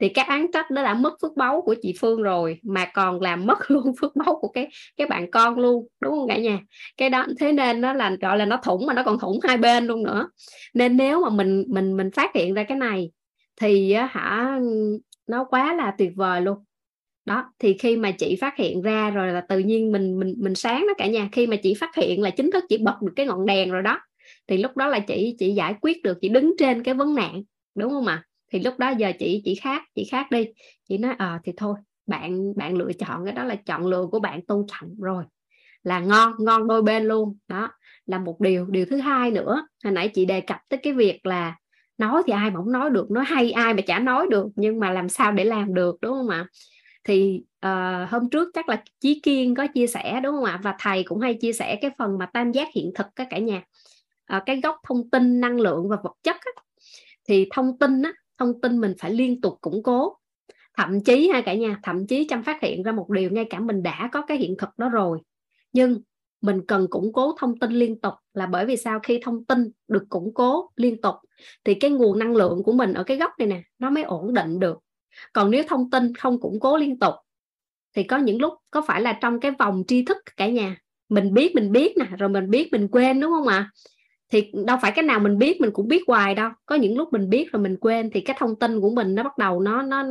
Thì 0.00 0.08
cái 0.08 0.24
án 0.24 0.52
trách 0.52 0.70
nó 0.70 0.82
đã 0.82 0.94
mất 0.94 1.14
phước 1.22 1.36
báu 1.36 1.62
của 1.62 1.74
chị 1.82 1.94
Phương 2.00 2.22
rồi 2.22 2.60
mà 2.62 2.84
còn 2.94 3.20
làm 3.20 3.46
mất 3.46 3.58
luôn 3.70 3.92
phước 4.00 4.16
báu 4.16 4.38
của 4.40 4.48
cái 4.48 4.68
cái 4.96 5.06
bạn 5.06 5.30
con 5.30 5.58
luôn 5.58 5.86
đúng 6.00 6.12
không 6.12 6.28
cả 6.28 6.38
nhà? 6.38 6.60
Cái 6.96 7.10
đó 7.10 7.26
thế 7.40 7.52
nên 7.52 7.80
nó 7.80 7.92
là 7.92 8.16
gọi 8.20 8.38
là 8.38 8.44
nó 8.44 8.56
thủng 8.64 8.86
mà 8.86 8.94
nó 8.94 9.02
còn 9.02 9.18
thủng 9.18 9.40
hai 9.42 9.56
bên 9.56 9.86
luôn 9.86 10.02
nữa. 10.02 10.28
Nên 10.74 10.96
nếu 10.96 11.20
mà 11.20 11.30
mình 11.30 11.64
mình 11.68 11.96
mình 11.96 12.10
phát 12.10 12.30
hiện 12.34 12.54
ra 12.54 12.64
cái 12.64 12.78
này 12.78 13.10
thì 13.60 13.94
hả 13.94 14.58
nó 15.26 15.44
quá 15.44 15.74
là 15.74 15.94
tuyệt 15.98 16.12
vời 16.16 16.40
luôn 16.40 16.63
đó 17.24 17.52
thì 17.58 17.76
khi 17.78 17.96
mà 17.96 18.10
chị 18.10 18.36
phát 18.40 18.56
hiện 18.56 18.82
ra 18.82 19.10
rồi 19.10 19.32
là 19.32 19.40
tự 19.40 19.58
nhiên 19.58 19.92
mình 19.92 20.18
mình 20.18 20.34
mình 20.38 20.54
sáng 20.54 20.86
đó 20.86 20.94
cả 20.98 21.06
nhà. 21.06 21.28
Khi 21.32 21.46
mà 21.46 21.56
chị 21.56 21.74
phát 21.74 21.96
hiện 21.96 22.22
là 22.22 22.30
chính 22.30 22.50
thức 22.50 22.64
chị 22.68 22.78
bật 22.78 23.02
được 23.02 23.12
cái 23.16 23.26
ngọn 23.26 23.46
đèn 23.46 23.70
rồi 23.70 23.82
đó 23.82 24.00
thì 24.46 24.56
lúc 24.56 24.76
đó 24.76 24.86
là 24.86 24.98
chị 24.98 25.36
chị 25.38 25.54
giải 25.54 25.74
quyết 25.80 26.02
được 26.02 26.18
chị 26.20 26.28
đứng 26.28 26.54
trên 26.58 26.82
cái 26.82 26.94
vấn 26.94 27.14
nạn 27.14 27.42
đúng 27.74 27.90
không 27.90 28.06
ạ? 28.06 28.14
À? 28.14 28.24
thì 28.52 28.60
lúc 28.60 28.78
đó 28.78 28.90
giờ 28.90 29.12
chị 29.18 29.42
chị 29.44 29.54
khác 29.54 29.82
chị 29.94 30.04
khác 30.04 30.30
đi. 30.30 30.46
Chị 30.88 30.98
nói 30.98 31.14
ờ 31.18 31.26
à, 31.26 31.40
thì 31.44 31.52
thôi 31.56 31.74
bạn 32.06 32.56
bạn 32.56 32.76
lựa 32.76 32.92
chọn 32.92 33.24
cái 33.24 33.34
đó 33.34 33.44
là 33.44 33.54
chọn 33.54 33.86
lựa 33.86 34.06
của 34.10 34.20
bạn 34.20 34.46
tôn 34.46 34.66
trọng 34.68 34.94
rồi 35.00 35.24
là 35.82 36.00
ngon 36.00 36.32
ngon 36.38 36.68
đôi 36.68 36.82
bên 36.82 37.04
luôn. 37.04 37.38
Đó 37.48 37.70
là 38.06 38.18
một 38.18 38.40
điều 38.40 38.66
điều 38.66 38.86
thứ 38.86 38.96
hai 38.96 39.30
nữa. 39.30 39.66
Hồi 39.84 39.92
nãy 39.92 40.08
chị 40.14 40.24
đề 40.24 40.40
cập 40.40 40.58
tới 40.68 40.80
cái 40.82 40.92
việc 40.92 41.26
là 41.26 41.56
nói 41.98 42.22
thì 42.26 42.32
ai 42.32 42.50
mà 42.50 42.56
không 42.56 42.72
nói 42.72 42.90
được 42.90 43.10
nói 43.10 43.24
hay 43.24 43.50
ai 43.52 43.74
mà 43.74 43.82
chả 43.86 43.98
nói 43.98 44.26
được 44.30 44.46
nhưng 44.56 44.80
mà 44.80 44.90
làm 44.90 45.08
sao 45.08 45.32
để 45.32 45.44
làm 45.44 45.74
được 45.74 45.96
đúng 46.00 46.12
không 46.12 46.28
ạ? 46.28 46.46
Thì 47.04 47.42
uh, 47.66 48.10
hôm 48.10 48.30
trước 48.30 48.48
chắc 48.54 48.68
là 48.68 48.82
Chí 49.00 49.20
Kiên 49.20 49.54
có 49.54 49.66
chia 49.66 49.86
sẻ 49.86 50.20
đúng 50.22 50.34
không 50.34 50.44
ạ? 50.44 50.60
Và 50.62 50.74
thầy 50.78 51.02
cũng 51.02 51.20
hay 51.20 51.34
chia 51.34 51.52
sẻ 51.52 51.78
cái 51.82 51.90
phần 51.98 52.18
mà 52.18 52.26
tam 52.26 52.52
giác 52.52 52.68
hiện 52.74 52.90
thực 52.94 53.06
các 53.16 53.26
cả 53.30 53.38
nhà. 53.38 53.62
Uh, 54.36 54.42
cái 54.46 54.60
gốc 54.60 54.76
thông 54.88 55.10
tin 55.10 55.40
năng 55.40 55.60
lượng 55.60 55.88
và 55.88 55.96
vật 56.02 56.14
chất 56.22 56.36
á. 56.36 56.62
thì 57.28 57.48
thông 57.52 57.78
tin 57.78 58.02
á, 58.02 58.12
thông 58.38 58.60
tin 58.60 58.80
mình 58.80 58.94
phải 58.98 59.10
liên 59.12 59.40
tục 59.40 59.58
củng 59.60 59.82
cố. 59.82 60.16
Thậm 60.76 61.00
chí 61.04 61.28
hai 61.28 61.42
cả 61.42 61.54
nhà 61.54 61.78
thậm 61.82 62.06
chí 62.06 62.26
trong 62.30 62.42
phát 62.42 62.62
hiện 62.62 62.82
ra 62.82 62.92
một 62.92 63.10
điều 63.10 63.30
ngay 63.30 63.44
cả 63.50 63.60
mình 63.60 63.82
đã 63.82 64.08
có 64.12 64.22
cái 64.22 64.36
hiện 64.36 64.56
thực 64.58 64.68
đó 64.78 64.88
rồi. 64.88 65.18
Nhưng 65.72 66.00
mình 66.40 66.60
cần 66.68 66.86
củng 66.90 67.12
cố 67.12 67.34
thông 67.38 67.58
tin 67.58 67.72
liên 67.72 68.00
tục 68.00 68.14
là 68.34 68.46
bởi 68.46 68.66
vì 68.66 68.76
sao? 68.76 69.00
Khi 69.02 69.20
thông 69.22 69.44
tin 69.44 69.70
được 69.88 70.04
củng 70.08 70.34
cố 70.34 70.70
liên 70.76 71.00
tục 71.00 71.14
thì 71.64 71.74
cái 71.74 71.90
nguồn 71.90 72.18
năng 72.18 72.36
lượng 72.36 72.62
của 72.64 72.72
mình 72.72 72.92
ở 72.92 73.04
cái 73.04 73.16
góc 73.16 73.30
này 73.38 73.48
nè 73.48 73.62
nó 73.78 73.90
mới 73.90 74.02
ổn 74.02 74.34
định 74.34 74.58
được 74.58 74.78
còn 75.32 75.50
nếu 75.50 75.64
thông 75.68 75.90
tin 75.90 76.14
không 76.14 76.40
củng 76.40 76.60
cố 76.60 76.76
liên 76.76 76.98
tục, 76.98 77.14
thì 77.96 78.02
có 78.02 78.16
những 78.18 78.40
lúc 78.40 78.54
có 78.70 78.82
phải 78.82 79.00
là 79.00 79.18
trong 79.22 79.40
cái 79.40 79.50
vòng 79.58 79.82
tri 79.88 80.04
thức 80.04 80.16
cả 80.36 80.48
nhà. 80.48 80.76
Mình 81.08 81.34
biết 81.34 81.54
mình 81.54 81.72
biết 81.72 81.96
nè, 81.96 82.06
rồi 82.18 82.28
mình 82.28 82.50
biết, 82.50 82.72
mình 82.72 82.88
quên, 82.88 83.20
đúng 83.20 83.30
không 83.30 83.48
ạ? 83.48 83.56
À? 83.56 83.70
thì 84.34 84.50
đâu 84.66 84.78
phải 84.82 84.92
cái 84.92 85.02
nào 85.02 85.20
mình 85.20 85.38
biết, 85.38 85.60
mình 85.60 85.70
cũng 85.70 85.88
biết 85.88 86.02
hoài 86.06 86.34
đâu. 86.34 86.50
Có 86.66 86.74
những 86.74 86.98
lúc 86.98 87.12
mình 87.12 87.30
biết 87.30 87.52
rồi 87.52 87.62
mình 87.62 87.76
quên, 87.76 88.10
thì 88.10 88.20
cái 88.20 88.36
thông 88.38 88.58
tin 88.58 88.80
của 88.80 88.90
mình 88.90 89.14
nó 89.14 89.22
bắt 89.22 89.38
đầu 89.38 89.60
nó 89.60 89.82
nó, 89.82 90.04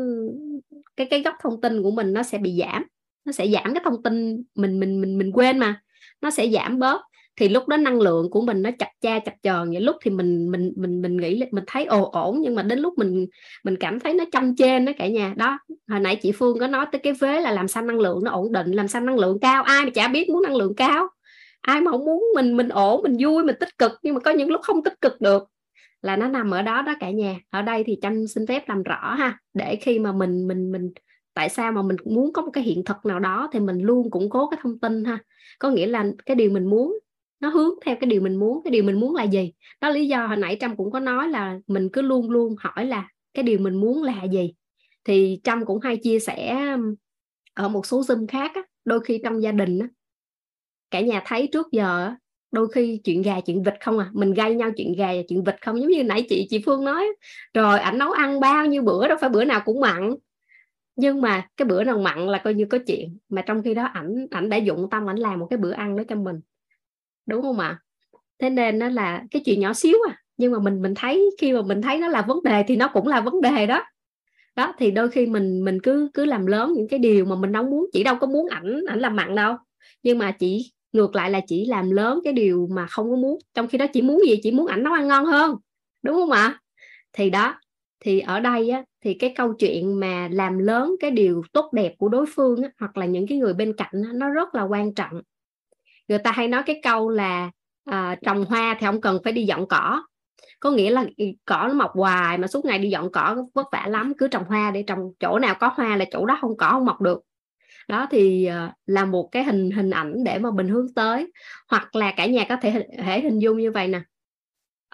cái 0.97 1.07
cái 1.09 1.21
góc 1.21 1.35
thông 1.41 1.61
tin 1.61 1.83
của 1.83 1.91
mình 1.91 2.13
nó 2.13 2.23
sẽ 2.23 2.37
bị 2.37 2.59
giảm. 2.59 2.83
Nó 3.25 3.31
sẽ 3.31 3.47
giảm 3.47 3.73
cái 3.73 3.81
thông 3.85 4.03
tin 4.03 4.43
mình 4.55 4.79
mình 4.79 5.01
mình 5.01 5.17
mình 5.17 5.31
quên 5.31 5.57
mà. 5.59 5.81
Nó 6.21 6.29
sẽ 6.31 6.49
giảm 6.49 6.79
bớt 6.79 7.01
thì 7.35 7.49
lúc 7.49 7.67
đó 7.67 7.77
năng 7.77 8.01
lượng 8.01 8.29
của 8.29 8.41
mình 8.41 8.61
nó 8.61 8.69
chặt 8.79 8.89
cha 9.01 9.19
chặt 9.19 9.33
tròn 9.43 9.69
vậy. 9.71 9.81
Lúc 9.81 9.95
thì 10.03 10.11
mình 10.11 10.51
mình 10.51 10.73
mình 10.75 11.01
mình 11.01 11.17
nghĩ 11.17 11.43
mình 11.51 11.63
thấy 11.67 11.85
ồ, 11.85 12.03
ổn, 12.11 12.41
nhưng 12.41 12.55
mà 12.55 12.63
đến 12.63 12.79
lúc 12.79 12.93
mình 12.97 13.25
mình 13.63 13.75
cảm 13.79 13.99
thấy 13.99 14.13
nó 14.13 14.23
trong 14.31 14.55
trên 14.55 14.85
đó 14.85 14.91
cả 14.97 15.07
nhà. 15.07 15.33
Đó, 15.37 15.59
hồi 15.87 15.99
nãy 15.99 16.15
chị 16.15 16.31
Phương 16.31 16.59
có 16.59 16.67
nói 16.67 16.85
tới 16.91 16.99
cái 16.99 17.13
vế 17.13 17.41
là 17.41 17.51
làm 17.51 17.67
sao 17.67 17.83
năng 17.83 17.99
lượng 17.99 18.19
nó 18.23 18.31
ổn 18.31 18.51
định, 18.51 18.71
làm 18.71 18.87
sao 18.87 19.01
năng 19.01 19.19
lượng 19.19 19.39
cao. 19.39 19.63
Ai 19.63 19.85
mà 19.85 19.91
chả 19.93 20.07
biết 20.07 20.29
muốn 20.29 20.43
năng 20.43 20.55
lượng 20.55 20.75
cao. 20.75 21.07
Ai 21.61 21.81
mà 21.81 21.91
không 21.91 22.05
muốn 22.05 22.23
mình 22.35 22.57
mình 22.57 22.69
ổn, 22.69 23.03
mình 23.03 23.17
vui, 23.19 23.43
mình 23.43 23.55
tích 23.59 23.77
cực. 23.77 23.91
Nhưng 24.03 24.13
mà 24.13 24.19
có 24.19 24.31
những 24.31 24.49
lúc 24.49 24.61
không 24.63 24.83
tích 24.83 25.01
cực 25.01 25.21
được 25.21 25.43
là 26.01 26.15
nó 26.17 26.27
nằm 26.27 26.51
ở 26.51 26.61
đó 26.61 26.81
đó 26.81 26.93
cả 26.99 27.11
nhà. 27.11 27.35
Ở 27.49 27.61
đây 27.61 27.83
thì 27.83 27.97
chăm 28.01 28.27
xin 28.27 28.47
phép 28.47 28.69
làm 28.69 28.83
rõ 28.83 29.13
ha. 29.13 29.39
Để 29.53 29.75
khi 29.75 29.99
mà 29.99 30.11
mình 30.11 30.47
mình 30.47 30.71
mình, 30.71 30.91
tại 31.33 31.49
sao 31.49 31.71
mà 31.71 31.81
mình 31.81 31.97
muốn 32.05 32.33
có 32.33 32.41
một 32.41 32.51
cái 32.53 32.63
hiện 32.63 32.83
thực 32.85 32.97
nào 33.05 33.19
đó 33.19 33.49
thì 33.53 33.59
mình 33.59 33.79
luôn 33.79 34.11
củng 34.11 34.29
cố 34.29 34.47
cái 34.47 34.59
thông 34.63 34.79
tin 34.79 35.05
ha. 35.05 35.17
Có 35.59 35.69
nghĩa 35.69 35.87
là 35.87 36.05
cái 36.25 36.35
điều 36.35 36.51
mình 36.51 36.65
muốn 36.65 36.99
nó 37.43 37.49
hướng 37.49 37.69
theo 37.85 37.95
cái 38.01 38.07
điều 38.07 38.21
mình 38.21 38.35
muốn 38.35 38.61
cái 38.63 38.71
điều 38.71 38.83
mình 38.83 38.99
muốn 38.99 39.15
là 39.15 39.23
gì? 39.23 39.53
Đó 39.81 39.89
lý 39.89 40.07
do 40.07 40.27
hồi 40.27 40.37
nãy 40.37 40.57
trâm 40.59 40.75
cũng 40.75 40.91
có 40.91 40.99
nói 40.99 41.29
là 41.29 41.59
mình 41.67 41.89
cứ 41.93 42.01
luôn 42.01 42.31
luôn 42.31 42.55
hỏi 42.59 42.85
là 42.85 43.09
cái 43.33 43.43
điều 43.43 43.59
mình 43.59 43.75
muốn 43.75 44.03
là 44.03 44.23
gì? 44.23 44.53
Thì 45.03 45.39
trâm 45.43 45.65
cũng 45.65 45.79
hay 45.79 45.97
chia 45.97 46.19
sẻ 46.19 46.57
ở 47.53 47.69
một 47.69 47.85
số 47.85 48.01
zoom 48.01 48.27
khác 48.27 48.51
á, 48.55 48.61
đôi 48.85 48.99
khi 48.99 49.19
trong 49.23 49.43
gia 49.43 49.51
đình 49.51 49.79
á, 49.79 49.87
cả 50.91 51.01
nhà 51.01 51.23
thấy 51.25 51.47
trước 51.51 51.71
giờ 51.71 52.11
đôi 52.51 52.67
khi 52.71 53.01
chuyện 53.03 53.21
gà 53.21 53.39
chuyện 53.39 53.63
vịt 53.63 53.73
không 53.81 53.99
à 53.99 54.09
mình 54.13 54.33
gây 54.33 54.55
nhau 54.55 54.71
chuyện 54.77 54.93
gà 54.97 55.07
và 55.07 55.21
chuyện 55.27 55.43
vịt 55.43 55.55
không 55.61 55.81
giống 55.81 55.89
như 55.89 56.03
nãy 56.03 56.25
chị 56.29 56.47
chị 56.49 56.61
Phương 56.65 56.85
nói 56.85 57.05
rồi 57.53 57.79
ảnh 57.79 57.97
nấu 57.97 58.11
ăn 58.11 58.39
bao 58.39 58.65
nhiêu 58.65 58.83
bữa 58.83 59.07
đâu 59.07 59.17
phải 59.21 59.29
bữa 59.29 59.43
nào 59.43 59.61
cũng 59.65 59.79
mặn. 59.79 60.15
Nhưng 60.95 61.21
mà 61.21 61.47
cái 61.57 61.67
bữa 61.67 61.83
nào 61.83 61.99
mặn 61.99 62.27
là 62.27 62.41
coi 62.43 62.53
như 62.53 62.65
có 62.65 62.77
chuyện. 62.87 63.17
Mà 63.29 63.41
trong 63.41 63.63
khi 63.63 63.73
đó 63.73 63.83
ảnh 63.83 64.27
ảnh 64.31 64.49
đã 64.49 64.57
dụng 64.57 64.87
tâm 64.91 65.09
ảnh 65.09 65.17
làm 65.17 65.39
một 65.39 65.47
cái 65.49 65.57
bữa 65.57 65.71
ăn 65.71 65.95
đó 65.95 66.03
cho 66.09 66.15
mình 66.15 66.39
đúng 67.25 67.41
không 67.41 67.59
ạ? 67.59 67.79
Thế 68.39 68.49
nên 68.49 68.79
nó 68.79 68.89
là 68.89 69.23
cái 69.31 69.41
chuyện 69.45 69.59
nhỏ 69.59 69.73
xíu 69.73 69.97
à 70.09 70.17
nhưng 70.37 70.51
mà 70.51 70.59
mình 70.59 70.81
mình 70.81 70.93
thấy 70.95 71.31
khi 71.41 71.53
mà 71.53 71.61
mình 71.61 71.81
thấy 71.81 71.97
nó 71.99 72.07
là 72.07 72.21
vấn 72.21 72.43
đề 72.43 72.63
thì 72.67 72.75
nó 72.75 72.87
cũng 72.93 73.07
là 73.07 73.21
vấn 73.21 73.41
đề 73.41 73.67
đó. 73.67 73.83
Đó 74.55 74.73
thì 74.77 74.91
đôi 74.91 75.09
khi 75.11 75.25
mình 75.25 75.65
mình 75.65 75.79
cứ 75.83 76.09
cứ 76.13 76.25
làm 76.25 76.45
lớn 76.45 76.73
những 76.73 76.87
cái 76.87 76.99
điều 76.99 77.25
mà 77.25 77.35
mình 77.35 77.53
không 77.53 77.69
muốn 77.69 77.85
chỉ 77.93 78.03
đâu 78.03 78.15
có 78.21 78.27
muốn 78.27 78.47
ảnh 78.49 78.81
ảnh 78.87 78.99
làm 78.99 79.15
mặn 79.15 79.35
đâu. 79.35 79.55
Nhưng 80.03 80.17
mà 80.17 80.31
chỉ 80.31 80.71
ngược 80.93 81.15
lại 81.15 81.29
là 81.31 81.41
chỉ 81.47 81.65
làm 81.65 81.91
lớn 81.91 82.19
cái 82.23 82.33
điều 82.33 82.67
mà 82.71 82.87
không 82.87 83.09
có 83.11 83.15
muốn 83.15 83.39
trong 83.53 83.67
khi 83.67 83.77
đó 83.77 83.85
chỉ 83.93 84.01
muốn 84.01 84.19
gì? 84.27 84.39
Chỉ 84.43 84.51
muốn 84.51 84.67
ảnh 84.67 84.83
nấu 84.83 84.93
ăn 84.93 85.07
ngon 85.07 85.25
hơn. 85.25 85.55
Đúng 86.03 86.15
không 86.15 86.31
ạ? 86.31 86.59
Thì 87.13 87.29
đó 87.29 87.55
thì 87.99 88.19
ở 88.19 88.39
đây 88.39 88.69
á, 88.69 88.83
thì 89.05 89.13
cái 89.13 89.33
câu 89.35 89.53
chuyện 89.53 89.99
mà 89.99 90.29
làm 90.31 90.57
lớn 90.59 90.95
cái 90.99 91.11
điều 91.11 91.41
tốt 91.53 91.73
đẹp 91.73 91.93
của 91.97 92.09
đối 92.09 92.25
phương 92.35 92.63
á, 92.63 92.69
hoặc 92.79 92.97
là 92.97 93.05
những 93.05 93.27
cái 93.27 93.37
người 93.37 93.53
bên 93.53 93.73
cạnh 93.77 94.03
á, 94.05 94.09
nó 94.13 94.29
rất 94.29 94.55
là 94.55 94.63
quan 94.63 94.93
trọng 94.95 95.21
người 96.07 96.19
ta 96.19 96.31
hay 96.31 96.47
nói 96.47 96.63
cái 96.65 96.79
câu 96.83 97.09
là 97.09 97.51
à, 97.85 98.15
trồng 98.25 98.45
hoa 98.45 98.77
thì 98.79 98.85
không 98.85 99.01
cần 99.01 99.19
phải 99.23 99.33
đi 99.33 99.45
dọn 99.45 99.67
cỏ. 99.67 100.03
Có 100.59 100.71
nghĩa 100.71 100.91
là 100.91 101.05
cỏ 101.45 101.65
nó 101.67 101.73
mọc 101.73 101.91
hoài 101.93 102.37
mà 102.37 102.47
suốt 102.47 102.65
ngày 102.65 102.79
đi 102.79 102.89
dọn 102.89 103.11
cỏ 103.11 103.45
vất 103.53 103.67
vả 103.71 103.85
lắm 103.87 104.13
cứ 104.17 104.27
trồng 104.27 104.43
hoa 104.43 104.71
để 104.71 104.83
trồng 104.83 104.99
chỗ 105.19 105.39
nào 105.39 105.55
có 105.59 105.71
hoa 105.75 105.97
là 105.97 106.05
chỗ 106.11 106.25
đó 106.25 106.37
không 106.41 106.57
cỏ 106.57 106.69
không 106.71 106.85
mọc 106.85 107.01
được. 107.01 107.21
Đó 107.87 108.07
thì 108.11 108.49
uh, 108.49 108.71
là 108.85 109.05
một 109.05 109.29
cái 109.31 109.43
hình 109.43 109.71
hình 109.71 109.89
ảnh 109.89 110.23
để 110.23 110.39
mà 110.39 110.51
mình 110.51 110.67
hướng 110.67 110.93
tới. 110.93 111.31
Hoặc 111.69 111.95
là 111.95 112.13
cả 112.17 112.25
nhà 112.25 112.45
có 112.49 112.55
thể 112.61 112.87
thể 112.97 113.21
hình 113.21 113.39
dung 113.39 113.57
như 113.57 113.71
vậy 113.71 113.87
nè. 113.87 114.01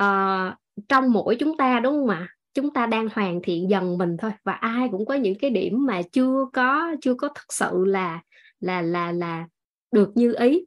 Uh, 0.03 0.53
trong 0.89 1.11
mỗi 1.13 1.35
chúng 1.39 1.57
ta 1.57 1.79
đúng 1.79 1.93
không 1.93 2.09
ạ? 2.09 2.27
Chúng 2.53 2.73
ta 2.73 2.85
đang 2.85 3.07
hoàn 3.13 3.41
thiện 3.43 3.69
dần 3.69 3.97
mình 3.97 4.17
thôi 4.17 4.31
và 4.43 4.53
ai 4.53 4.87
cũng 4.91 5.05
có 5.05 5.13
những 5.13 5.35
cái 5.39 5.49
điểm 5.49 5.85
mà 5.85 6.01
chưa 6.11 6.45
có 6.53 6.95
chưa 7.01 7.13
có 7.13 7.27
thật 7.27 7.53
sự 7.53 7.85
là 7.85 8.19
là 8.59 8.81
là 8.81 9.11
là 9.11 9.45
được 9.91 10.11
như 10.15 10.33
ý 10.39 10.65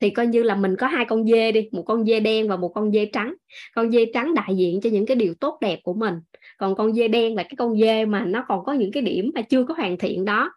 thì 0.00 0.10
coi 0.10 0.26
như 0.26 0.42
là 0.42 0.56
mình 0.56 0.76
có 0.76 0.86
hai 0.86 1.04
con 1.04 1.26
dê 1.26 1.52
đi, 1.52 1.68
một 1.72 1.82
con 1.82 2.04
dê 2.04 2.20
đen 2.20 2.48
và 2.48 2.56
một 2.56 2.68
con 2.68 2.92
dê 2.92 3.04
trắng. 3.06 3.34
Con 3.74 3.90
dê 3.90 4.04
trắng 4.14 4.34
đại 4.34 4.56
diện 4.56 4.80
cho 4.80 4.90
những 4.90 5.06
cái 5.06 5.16
điều 5.16 5.34
tốt 5.34 5.58
đẹp 5.60 5.80
của 5.82 5.94
mình, 5.94 6.14
còn 6.58 6.74
con 6.74 6.94
dê 6.94 7.08
đen 7.08 7.34
là 7.34 7.42
cái 7.42 7.54
con 7.58 7.80
dê 7.80 8.04
mà 8.04 8.24
nó 8.24 8.44
còn 8.48 8.64
có 8.64 8.72
những 8.72 8.92
cái 8.92 9.02
điểm 9.02 9.30
mà 9.34 9.42
chưa 9.42 9.64
có 9.64 9.74
hoàn 9.74 9.98
thiện 9.98 10.24
đó. 10.24 10.52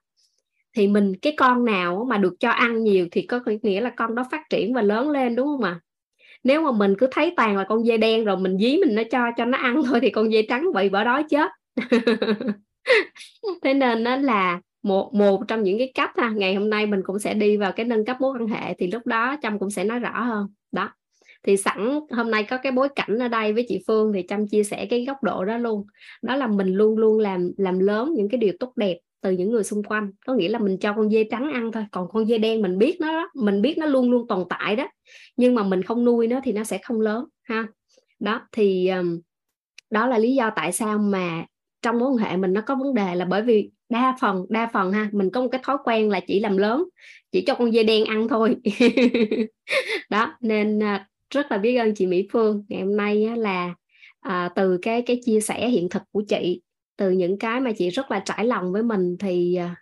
Thì 0.75 0.87
mình, 0.87 1.13
cái 1.21 1.33
con 1.37 1.65
nào 1.65 2.05
mà 2.09 2.17
được 2.17 2.33
cho 2.39 2.49
ăn 2.49 2.83
nhiều 2.83 3.07
thì 3.11 3.21
có 3.21 3.39
nghĩa 3.61 3.81
là 3.81 3.89
con 3.89 4.15
đó 4.15 4.25
phát 4.31 4.41
triển 4.49 4.73
và 4.73 4.81
lớn 4.81 5.09
lên, 5.09 5.35
đúng 5.35 5.47
không 5.47 5.63
ạ? 5.63 5.79
Nếu 6.43 6.61
mà 6.61 6.71
mình 6.71 6.95
cứ 6.97 7.07
thấy 7.11 7.33
toàn 7.37 7.57
là 7.57 7.63
con 7.63 7.85
dê 7.85 7.97
đen 7.97 8.25
rồi 8.25 8.37
mình 8.37 8.57
dí 8.57 8.77
mình 8.77 8.95
nó 8.95 9.03
cho 9.11 9.19
cho 9.37 9.45
nó 9.45 9.57
ăn 9.57 9.81
thôi 9.85 9.99
thì 10.01 10.09
con 10.09 10.31
dê 10.31 10.41
trắng 10.41 10.73
bị 10.73 10.89
bỏ 10.89 11.03
đói 11.03 11.23
chết. 11.29 11.51
Thế 13.63 13.73
nên 13.73 14.03
nó 14.03 14.15
là 14.15 14.61
một 14.83 15.13
một 15.13 15.41
trong 15.47 15.63
những 15.63 15.77
cái 15.77 15.91
cách 15.95 16.11
ha 16.17 16.29
ngày 16.29 16.55
hôm 16.55 16.69
nay 16.69 16.85
mình 16.85 17.01
cũng 17.05 17.19
sẽ 17.19 17.33
đi 17.33 17.57
vào 17.57 17.71
cái 17.71 17.85
nâng 17.85 18.05
cấp 18.05 18.17
mối 18.19 18.37
quan 18.39 18.47
hệ 18.47 18.73
thì 18.73 18.91
lúc 18.91 19.05
đó 19.05 19.35
trâm 19.41 19.59
cũng 19.59 19.69
sẽ 19.69 19.83
nói 19.83 19.99
rõ 19.99 20.21
hơn. 20.21 20.47
Đó. 20.71 20.89
Thì 21.43 21.57
sẵn 21.57 21.99
hôm 22.11 22.31
nay 22.31 22.43
có 22.43 22.57
cái 22.57 22.71
bối 22.71 22.89
cảnh 22.95 23.19
ở 23.19 23.27
đây 23.27 23.53
với 23.53 23.65
chị 23.69 23.83
Phương 23.87 24.13
thì 24.13 24.23
trâm 24.27 24.47
chia 24.47 24.63
sẻ 24.63 24.85
cái 24.89 25.05
góc 25.05 25.23
độ 25.23 25.45
đó 25.45 25.57
luôn. 25.57 25.85
Đó 26.21 26.35
là 26.35 26.47
mình 26.47 26.67
luôn 26.67 26.97
luôn 26.97 27.19
làm 27.19 27.51
làm 27.57 27.79
lớn 27.79 28.13
những 28.15 28.29
cái 28.29 28.37
điều 28.37 28.53
tốt 28.59 28.73
đẹp 28.75 28.97
từ 29.21 29.31
những 29.31 29.51
người 29.51 29.63
xung 29.63 29.83
quanh. 29.83 30.11
Có 30.25 30.33
nghĩa 30.33 30.49
là 30.49 30.59
mình 30.59 30.77
cho 30.79 30.93
con 30.93 31.09
dê 31.09 31.23
trắng 31.23 31.51
ăn 31.53 31.71
thôi 31.71 31.85
còn 31.91 32.07
con 32.09 32.25
dê 32.25 32.37
đen 32.37 32.61
mình 32.61 32.77
biết 32.77 32.97
nó 32.99 33.07
đó, 33.07 33.29
mình 33.35 33.61
biết 33.61 33.77
nó 33.77 33.85
luôn 33.85 34.11
luôn 34.11 34.27
tồn 34.27 34.45
tại 34.49 34.75
đó. 34.75 34.87
Nhưng 35.35 35.55
mà 35.55 35.63
mình 35.63 35.83
không 35.83 36.05
nuôi 36.05 36.27
nó 36.27 36.39
thì 36.43 36.51
nó 36.51 36.63
sẽ 36.63 36.77
không 36.77 37.01
lớn 37.01 37.25
ha. 37.43 37.67
Đó 38.19 38.47
thì 38.51 38.87
um, 38.87 39.19
đó 39.89 40.07
là 40.07 40.17
lý 40.17 40.35
do 40.35 40.49
tại 40.55 40.71
sao 40.71 40.97
mà 40.97 41.45
trong 41.87 41.99
mối 41.99 42.09
quan 42.09 42.17
hệ 42.17 42.37
mình 42.37 42.53
nó 42.53 42.61
có 42.61 42.75
vấn 42.75 42.93
đề 42.93 43.15
là 43.15 43.25
bởi 43.25 43.41
vì 43.41 43.71
đa 43.89 44.15
phần 44.19 44.45
đa 44.49 44.69
phần 44.73 44.91
ha 44.91 45.09
mình 45.11 45.29
có 45.29 45.41
một 45.41 45.47
cái 45.51 45.61
thói 45.63 45.77
quen 45.83 46.09
là 46.09 46.19
chỉ 46.19 46.39
làm 46.39 46.57
lớn 46.57 46.83
chỉ 47.31 47.43
cho 47.47 47.55
con 47.55 47.71
dê 47.71 47.83
đen 47.83 48.05
ăn 48.05 48.27
thôi. 48.27 48.55
Đó 50.09 50.37
nên 50.41 50.83
à, 50.83 51.07
rất 51.33 51.51
là 51.51 51.57
biết 51.57 51.75
ơn 51.75 51.95
chị 51.95 52.05
Mỹ 52.05 52.27
Phương. 52.31 52.65
Ngày 52.69 52.81
hôm 52.81 52.97
nay 52.97 53.27
là 53.37 53.73
à, 54.19 54.49
từ 54.55 54.77
cái 54.81 55.01
cái 55.01 55.19
chia 55.25 55.39
sẻ 55.39 55.69
hiện 55.69 55.89
thực 55.89 56.01
của 56.11 56.23
chị 56.27 56.61
từ 56.97 57.11
những 57.11 57.39
cái 57.39 57.59
mà 57.59 57.71
chị 57.77 57.89
rất 57.89 58.11
là 58.11 58.19
trải 58.19 58.45
lòng 58.45 58.71
với 58.71 58.83
mình 58.83 59.17
thì 59.19 59.55
à, 59.55 59.75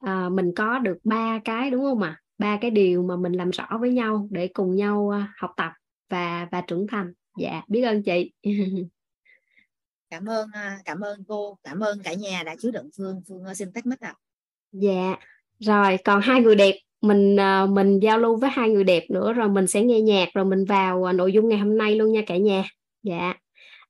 à 0.00 0.28
mình 0.28 0.52
có 0.56 0.78
được 0.78 0.98
ba 1.04 1.40
cái 1.44 1.70
đúng 1.70 1.82
không 1.84 2.02
ạ? 2.02 2.20
Ba 2.38 2.58
cái 2.60 2.70
điều 2.70 3.02
mà 3.02 3.16
mình 3.16 3.32
làm 3.32 3.50
rõ 3.50 3.68
với 3.80 3.90
nhau 3.90 4.28
để 4.30 4.48
cùng 4.48 4.76
nhau 4.76 5.10
à, 5.10 5.32
học 5.36 5.50
tập 5.56 5.72
và 6.10 6.48
và 6.52 6.60
trưởng 6.60 6.86
thành. 6.86 7.12
Dạ 7.38 7.62
biết 7.68 7.82
ơn 7.82 8.02
chị. 8.02 8.32
cảm 10.12 10.26
ơn 10.26 10.48
à, 10.52 10.78
cảm 10.84 11.00
ơn 11.00 11.24
cô 11.28 11.58
cảm 11.64 11.80
ơn 11.80 12.02
cả 12.02 12.14
nhà 12.14 12.42
đã 12.46 12.56
chứa 12.58 12.70
đựng 12.70 12.90
phương 12.96 13.22
phương 13.28 13.54
xin 13.54 13.72
tắt 13.72 13.86
mic 13.86 14.00
ạ 14.00 14.14
dạ. 14.72 15.16
Rồi 15.58 15.96
còn 16.04 16.20
hai 16.20 16.40
người 16.40 16.54
đẹp 16.54 16.74
mình 17.00 17.36
mình 17.68 17.98
giao 18.02 18.18
lưu 18.18 18.36
với 18.36 18.50
hai 18.50 18.70
người 18.70 18.84
đẹp 18.84 19.04
nữa 19.10 19.32
rồi 19.32 19.48
mình 19.48 19.66
sẽ 19.66 19.82
nghe 19.82 20.00
nhạc 20.00 20.28
rồi 20.34 20.44
mình 20.44 20.64
vào 20.64 21.12
nội 21.12 21.32
dung 21.32 21.48
ngày 21.48 21.58
hôm 21.58 21.78
nay 21.78 21.96
luôn 21.96 22.12
nha 22.12 22.22
cả 22.26 22.36
nhà. 22.36 22.64
Dạ. 23.02 23.34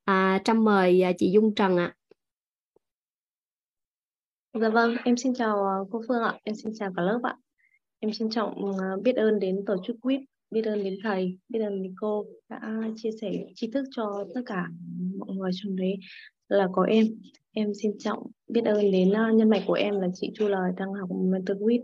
À, 0.04 0.40
trâm 0.44 0.64
mời 0.64 1.02
chị 1.18 1.30
Dung 1.30 1.54
Trần 1.54 1.76
ạ. 1.76 1.94
Dạ 4.60 4.68
vâng, 4.68 4.96
em 5.04 5.16
xin 5.16 5.34
chào 5.34 5.88
cô 5.92 6.02
Phương 6.08 6.22
ạ, 6.22 6.38
em 6.44 6.54
xin 6.54 6.72
chào 6.78 6.92
cả 6.96 7.02
lớp 7.02 7.20
ạ. 7.22 7.36
Em 7.98 8.12
trân 8.12 8.30
trọng 8.30 8.76
biết 9.02 9.16
ơn 9.16 9.40
đến 9.40 9.64
tổ 9.66 9.76
chức 9.86 9.96
quýt, 10.00 10.20
biết 10.52 10.64
ơn 10.64 10.84
đến 10.84 10.98
thầy, 11.02 11.38
biết 11.48 11.58
ơn 11.60 11.82
đến 11.82 11.94
cô 12.00 12.26
đã 12.48 12.60
chia 12.96 13.10
sẻ 13.20 13.32
tri 13.54 13.70
thức 13.70 13.84
cho 13.90 14.26
tất 14.34 14.40
cả 14.46 14.66
mọi 15.18 15.36
người 15.36 15.50
trong 15.54 15.76
đấy 15.76 15.98
là 16.48 16.68
có 16.72 16.82
em. 16.82 17.06
Em 17.52 17.74
xin 17.82 17.98
trọng 17.98 18.26
biết 18.48 18.64
ơn 18.64 18.90
đến 18.90 19.12
ờ, 19.12 19.32
nhân 19.32 19.50
mạch 19.50 19.62
của 19.66 19.72
em 19.72 20.00
là 20.00 20.08
chị 20.14 20.30
Chu 20.34 20.48
Lời 20.48 20.72
đang 20.76 20.92
học 20.92 21.08
mentor 21.24 21.56
quýt 21.60 21.80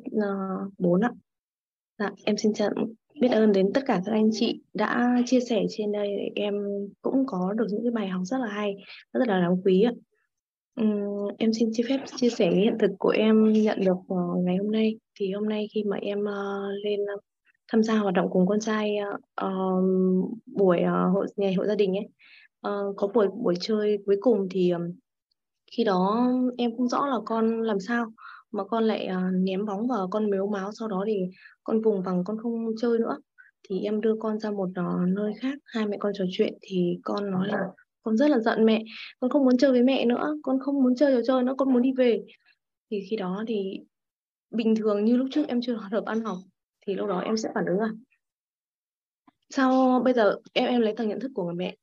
4 0.78 1.00
ờ, 1.00 1.08
ạ. 1.08 1.12
Dạ, 1.98 2.10
em 2.24 2.36
xin 2.36 2.54
trọng 2.54 2.72
biết 3.20 3.28
ơn 3.28 3.52
đến 3.52 3.72
tất 3.74 3.80
cả 3.86 4.02
các 4.06 4.12
anh 4.12 4.30
chị 4.32 4.62
đã 4.74 5.22
chia 5.26 5.40
sẻ 5.40 5.62
trên 5.70 5.92
đây 5.92 6.08
em 6.34 6.54
cũng 7.02 7.24
có 7.26 7.52
được 7.52 7.66
những 7.70 7.82
cái 7.82 7.90
bài 7.90 8.08
học 8.08 8.22
rất 8.24 8.38
là 8.38 8.48
hay, 8.48 8.76
rất 9.12 9.28
là 9.28 9.40
đáng 9.40 9.56
quý 9.64 9.82
ạ 9.82 9.92
em 11.38 11.52
xin 11.52 11.68
chia 11.72 11.82
phép 11.88 12.00
chia 12.16 12.30
sẻ 12.30 12.50
hiện 12.50 12.76
thực 12.80 12.90
của 12.98 13.08
em 13.08 13.52
nhận 13.52 13.80
được 13.84 13.98
uh, 14.14 14.44
ngày 14.44 14.56
hôm 14.56 14.70
nay. 14.72 14.98
Thì 15.20 15.32
hôm 15.32 15.48
nay 15.48 15.68
khi 15.74 15.84
mà 15.84 15.96
em 15.96 16.18
uh, 16.20 16.84
lên 16.84 17.00
uh, 17.02 17.22
tham 17.68 17.82
gia 17.82 17.98
hoạt 17.98 18.14
động 18.14 18.30
cùng 18.30 18.46
con 18.46 18.60
trai 18.60 18.96
uh, 19.44 19.84
buổi 20.46 20.78
uh, 20.82 21.14
hội 21.14 21.26
ngày 21.36 21.54
hội 21.54 21.66
gia 21.66 21.74
đình 21.74 21.96
ấy, 21.96 22.08
uh, 22.68 22.96
có 22.96 23.08
buổi 23.14 23.28
buổi 23.28 23.54
chơi 23.60 23.98
cuối 24.06 24.16
cùng 24.20 24.48
thì 24.50 24.70
um, 24.70 24.82
khi 25.72 25.84
đó 25.84 26.30
em 26.58 26.76
không 26.76 26.88
rõ 26.88 27.06
là 27.06 27.16
con 27.24 27.62
làm 27.62 27.80
sao 27.80 28.12
mà 28.52 28.64
con 28.64 28.84
lại 28.84 29.08
uh, 29.10 29.34
ném 29.34 29.66
bóng 29.66 29.88
vào 29.88 30.08
con 30.08 30.30
mếu 30.30 30.46
máu 30.46 30.72
sau 30.72 30.88
đó 30.88 31.04
thì 31.06 31.18
con 31.64 31.82
vùng 31.82 32.02
vằng 32.02 32.24
con 32.24 32.38
không 32.38 32.66
chơi 32.80 32.98
nữa. 32.98 33.18
Thì 33.68 33.80
em 33.80 34.00
đưa 34.00 34.14
con 34.20 34.38
ra 34.38 34.50
một 34.50 34.68
uh, 34.68 35.08
nơi 35.08 35.32
khác 35.40 35.58
hai 35.64 35.86
mẹ 35.86 35.96
con 36.00 36.12
trò 36.14 36.24
chuyện 36.32 36.54
thì 36.60 36.98
con 37.02 37.30
nói 37.30 37.48
là 37.48 37.58
con 38.02 38.16
rất 38.16 38.30
là 38.30 38.38
giận 38.38 38.64
mẹ 38.64 38.84
con 39.20 39.30
không 39.30 39.44
muốn 39.44 39.58
chơi 39.58 39.70
với 39.70 39.82
mẹ 39.82 40.04
nữa 40.04 40.36
con 40.42 40.58
không 40.60 40.82
muốn 40.82 40.96
chơi 40.96 41.12
trò 41.12 41.20
chơi 41.26 41.42
nữa 41.42 41.54
con 41.58 41.72
muốn 41.72 41.82
đi 41.82 41.92
về. 41.96 42.24
Thì 42.90 43.00
khi 43.10 43.16
đó 43.16 43.44
thì 43.46 43.80
bình 44.50 44.74
thường 44.76 45.04
như 45.04 45.16
lúc 45.16 45.26
trước 45.30 45.48
em 45.48 45.60
chưa 45.60 45.74
hợp 45.74 46.04
ăn 46.04 46.20
học 46.20 46.38
thì 46.88 46.94
lúc 46.94 47.08
đó 47.08 47.20
em 47.20 47.36
sẽ 47.36 47.48
phản 47.54 47.66
ứng 47.66 47.78
à 47.78 47.90
sao 49.50 50.00
bây 50.04 50.14
giờ 50.14 50.36
em 50.52 50.68
em 50.68 50.80
lấy 50.80 50.94
tầng 50.96 51.08
nhận 51.08 51.20
thức 51.20 51.30
của 51.34 51.44
người 51.44 51.54
mẹ 51.54 51.76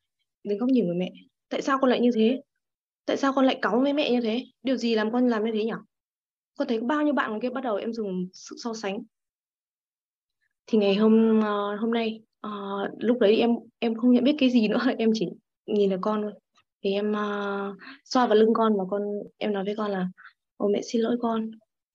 đến 0.44 0.58
góc 0.58 0.70
nhìn 0.70 0.86
người 0.86 0.96
mẹ? 0.96 1.12
Tại 1.50 1.62
sao 1.62 1.78
con 1.82 1.90
lại 1.90 2.00
như 2.00 2.12
thế? 2.16 2.42
Tại 3.06 3.18
sao 3.18 3.34
con 3.34 3.46
lại 3.46 3.60
cáu 3.62 3.80
với 3.80 3.94
mẹ 3.94 4.12
như 4.12 4.22
thế? 4.22 4.46
Điều 4.64 4.78
gì 4.78 4.96
làm 4.96 5.12
con 5.12 5.28
làm 5.28 5.46
như 5.46 5.52
thế 5.54 5.64
nhỉ? 5.64 5.72
Con 6.58 6.68
thấy 6.68 6.80
bao 6.80 7.02
nhiêu 7.02 7.14
bạn 7.14 7.40
kia 7.42 7.50
bắt 7.50 7.64
đầu 7.64 7.76
em 7.76 7.94
dùng 7.94 8.28
sự 8.34 8.56
so 8.64 8.74
sánh. 8.74 9.04
Thì 10.68 10.78
ngày 10.78 10.96
hôm 10.96 11.40
uh, 11.40 11.80
hôm 11.80 11.94
nay 11.94 12.22
uh, 12.48 12.90
lúc 12.98 13.20
đấy 13.20 13.38
em 13.38 13.50
em 13.80 13.96
không 13.96 14.12
nhận 14.12 14.24
biết 14.24 14.36
cái 14.40 14.50
gì 14.50 14.68
nữa 14.68 14.80
em 14.98 15.12
chỉ 15.14 15.30
nhìn 15.66 15.92
là 15.92 15.98
con 16.02 16.22
thôi. 16.22 16.34
Thì 16.84 16.94
em 16.94 17.12
uh, 17.12 17.78
xoa 18.06 18.28
vào 18.28 18.36
lưng 18.36 18.54
con 18.54 18.78
và 18.78 18.84
con 18.90 19.02
em 19.38 19.54
nói 19.54 19.64
với 19.66 19.76
con 19.76 19.92
là 19.92 20.08
ô 20.58 20.68
mẹ 20.68 20.82
xin 20.82 21.02
lỗi 21.02 21.18
con 21.22 21.52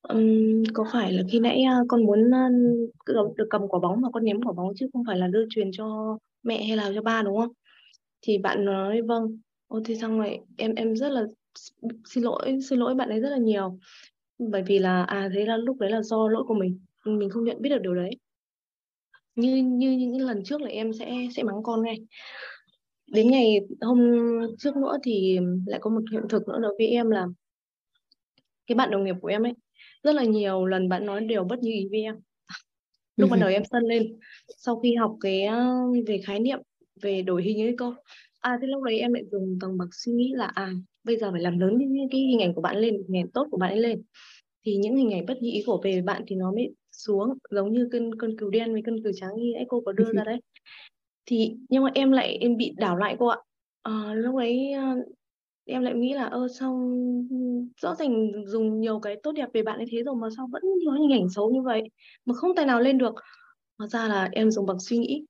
um, 0.08 0.62
có 0.74 0.84
phải 0.92 1.12
là 1.12 1.22
khi 1.30 1.40
nãy 1.40 1.64
uh, 1.80 1.86
con 1.88 2.04
muốn 2.04 2.30
uh, 2.30 3.36
được 3.36 3.46
cầm 3.50 3.68
quả 3.68 3.80
bóng 3.80 4.00
mà 4.00 4.08
con 4.12 4.24
ném 4.24 4.42
quả 4.42 4.52
bóng 4.52 4.72
chứ 4.76 4.86
không 4.92 5.04
phải 5.06 5.18
là 5.18 5.26
đưa 5.26 5.46
truyền 5.50 5.72
cho 5.72 6.18
mẹ 6.42 6.64
hay 6.64 6.76
là 6.76 6.92
cho 6.94 7.02
ba 7.02 7.22
đúng 7.22 7.36
không? 7.36 7.52
Thì 8.22 8.38
bạn 8.38 8.64
nói 8.64 9.02
vâng. 9.02 9.38
Ô 9.68 9.80
thì 9.84 9.96
xong 9.96 10.18
rồi 10.18 10.38
em 10.56 10.74
em 10.74 10.96
rất 10.96 11.08
là 11.12 11.26
xin 12.04 12.24
lỗi 12.24 12.58
xin 12.68 12.78
lỗi 12.78 12.94
bạn 12.94 13.08
ấy 13.08 13.20
rất 13.20 13.30
là 13.30 13.38
nhiều. 13.38 13.78
Bởi 14.38 14.62
vì 14.62 14.78
là 14.78 15.02
à 15.04 15.28
thế 15.34 15.46
là 15.46 15.56
lúc 15.56 15.78
đấy 15.78 15.90
là 15.90 16.02
do 16.02 16.28
lỗi 16.28 16.44
của 16.46 16.54
mình 16.54 16.80
mình 17.04 17.30
không 17.30 17.44
nhận 17.44 17.62
biết 17.62 17.70
được 17.70 17.82
điều 17.82 17.94
đấy. 17.94 18.10
Như 19.36 19.56
như 19.56 19.90
những 19.90 20.26
lần 20.26 20.44
trước 20.44 20.60
là 20.60 20.68
em 20.68 20.92
sẽ 20.92 21.28
sẽ 21.36 21.42
mắng 21.42 21.62
con 21.62 21.82
ngay. 21.82 21.96
Đến 23.06 23.30
ngày 23.30 23.60
hôm 23.80 23.98
trước 24.58 24.76
nữa 24.76 24.98
thì 25.02 25.38
lại 25.66 25.80
có 25.82 25.90
một 25.90 26.02
hiện 26.12 26.22
thực 26.28 26.48
nữa 26.48 26.58
đối 26.62 26.74
với 26.78 26.86
em 26.86 27.10
là 27.10 27.26
cái 28.66 28.76
bạn 28.76 28.90
đồng 28.90 29.04
nghiệp 29.04 29.16
của 29.20 29.28
em 29.28 29.42
ấy 29.42 29.54
rất 30.02 30.14
là 30.14 30.24
nhiều 30.24 30.64
lần 30.66 30.88
bạn 30.88 31.06
nói 31.06 31.20
điều 31.20 31.44
bất 31.44 31.58
như 31.62 31.72
ý 31.72 31.88
với 31.90 32.00
em 32.02 32.14
lúc 33.16 33.30
ban 33.30 33.40
đầu 33.40 33.50
em 33.50 33.62
sân 33.70 33.82
lên 33.82 34.18
sau 34.56 34.80
khi 34.80 34.94
học 34.94 35.16
cái 35.20 35.48
về 36.06 36.20
khái 36.26 36.40
niệm 36.40 36.58
về 37.02 37.22
đổi 37.22 37.42
hình 37.42 37.62
ấy 37.62 37.74
cô 37.78 37.94
à 38.40 38.58
thế 38.60 38.66
lúc 38.66 38.82
đấy 38.82 38.98
em 38.98 39.12
lại 39.12 39.22
dùng 39.30 39.58
tầng 39.60 39.78
bậc 39.78 39.88
suy 39.92 40.12
nghĩ 40.12 40.32
là 40.34 40.46
à 40.54 40.72
bây 41.04 41.16
giờ 41.16 41.32
phải 41.32 41.40
làm 41.40 41.58
lớn 41.58 41.78
những 41.78 42.08
cái 42.10 42.20
hình 42.20 42.42
ảnh 42.42 42.54
của 42.54 42.60
bạn 42.60 42.76
lên 42.76 42.94
hình 42.94 43.16
ảnh 43.16 43.30
tốt 43.30 43.46
của 43.50 43.56
bạn 43.58 43.70
ấy 43.70 43.80
lên. 43.80 44.02
Thì 44.66 44.76
những 44.76 44.96
hình 44.96 45.10
ảnh 45.10 45.26
bất 45.26 45.42
như 45.42 45.50
ý 45.52 45.62
của 45.66 45.80
về 45.84 46.02
bạn 46.02 46.22
thì 46.26 46.36
nó 46.36 46.52
mới 46.52 46.74
xuống 46.92 47.38
giống 47.50 47.72
như 47.72 47.88
cơn 47.92 48.18
cơn 48.18 48.38
cừu 48.38 48.50
đen 48.50 48.72
với 48.72 48.82
cơn 48.86 49.02
cừu 49.02 49.12
trắng 49.16 49.30
như 49.36 49.52
ấy 49.54 49.64
cô 49.68 49.82
có 49.86 49.92
đưa 49.92 50.12
ra 50.12 50.24
đấy. 50.26 50.40
Thì 51.26 51.56
nhưng 51.68 51.82
mà 51.82 51.90
em 51.94 52.12
lại 52.12 52.36
em 52.40 52.56
bị 52.56 52.72
đảo 52.76 52.96
lại 52.96 53.16
cô 53.18 53.26
ạ. 53.26 53.38
À, 53.82 54.14
lúc 54.14 54.36
ấy 54.36 54.72
em 55.64 55.82
lại 55.82 55.94
nghĩ 55.94 56.14
là 56.14 56.24
ơ 56.24 56.48
sao 56.58 56.90
rõ 57.80 57.94
ràng 57.94 58.32
dùng 58.46 58.80
nhiều 58.80 59.00
cái 59.00 59.16
tốt 59.22 59.32
đẹp 59.32 59.48
về 59.52 59.62
bạn 59.62 59.76
ấy 59.76 59.86
thế 59.90 60.02
rồi 60.02 60.14
mà 60.16 60.28
sao 60.36 60.48
vẫn 60.52 60.62
có 60.86 60.92
hình 60.92 61.12
ảnh 61.12 61.28
xấu 61.28 61.50
như 61.50 61.62
vậy 61.62 61.82
mà 62.24 62.34
không 62.34 62.54
tài 62.56 62.66
nào 62.66 62.80
lên 62.80 62.98
được 62.98 63.14
hóa 63.78 63.86
ra 63.88 64.08
là 64.08 64.28
em 64.32 64.50
dùng 64.50 64.66
bằng 64.66 64.80
suy 64.80 64.98
nghĩ 64.98 65.24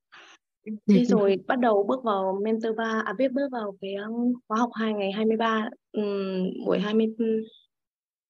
thế 0.89 1.05
rồi 1.05 1.37
bắt 1.47 1.59
đầu 1.59 1.85
bước 1.89 2.05
vào 2.05 2.39
mentor 2.45 2.77
3 2.77 3.03
à 3.05 3.13
biết 3.19 3.33
bước 3.33 3.49
vào 3.53 3.77
cái 3.81 3.95
khóa 4.49 4.59
học 4.59 4.71
2 4.75 4.93
ngày 4.93 5.13
23 5.13 5.69
um, 5.93 6.03
buổi 6.67 6.79
20 6.79 7.07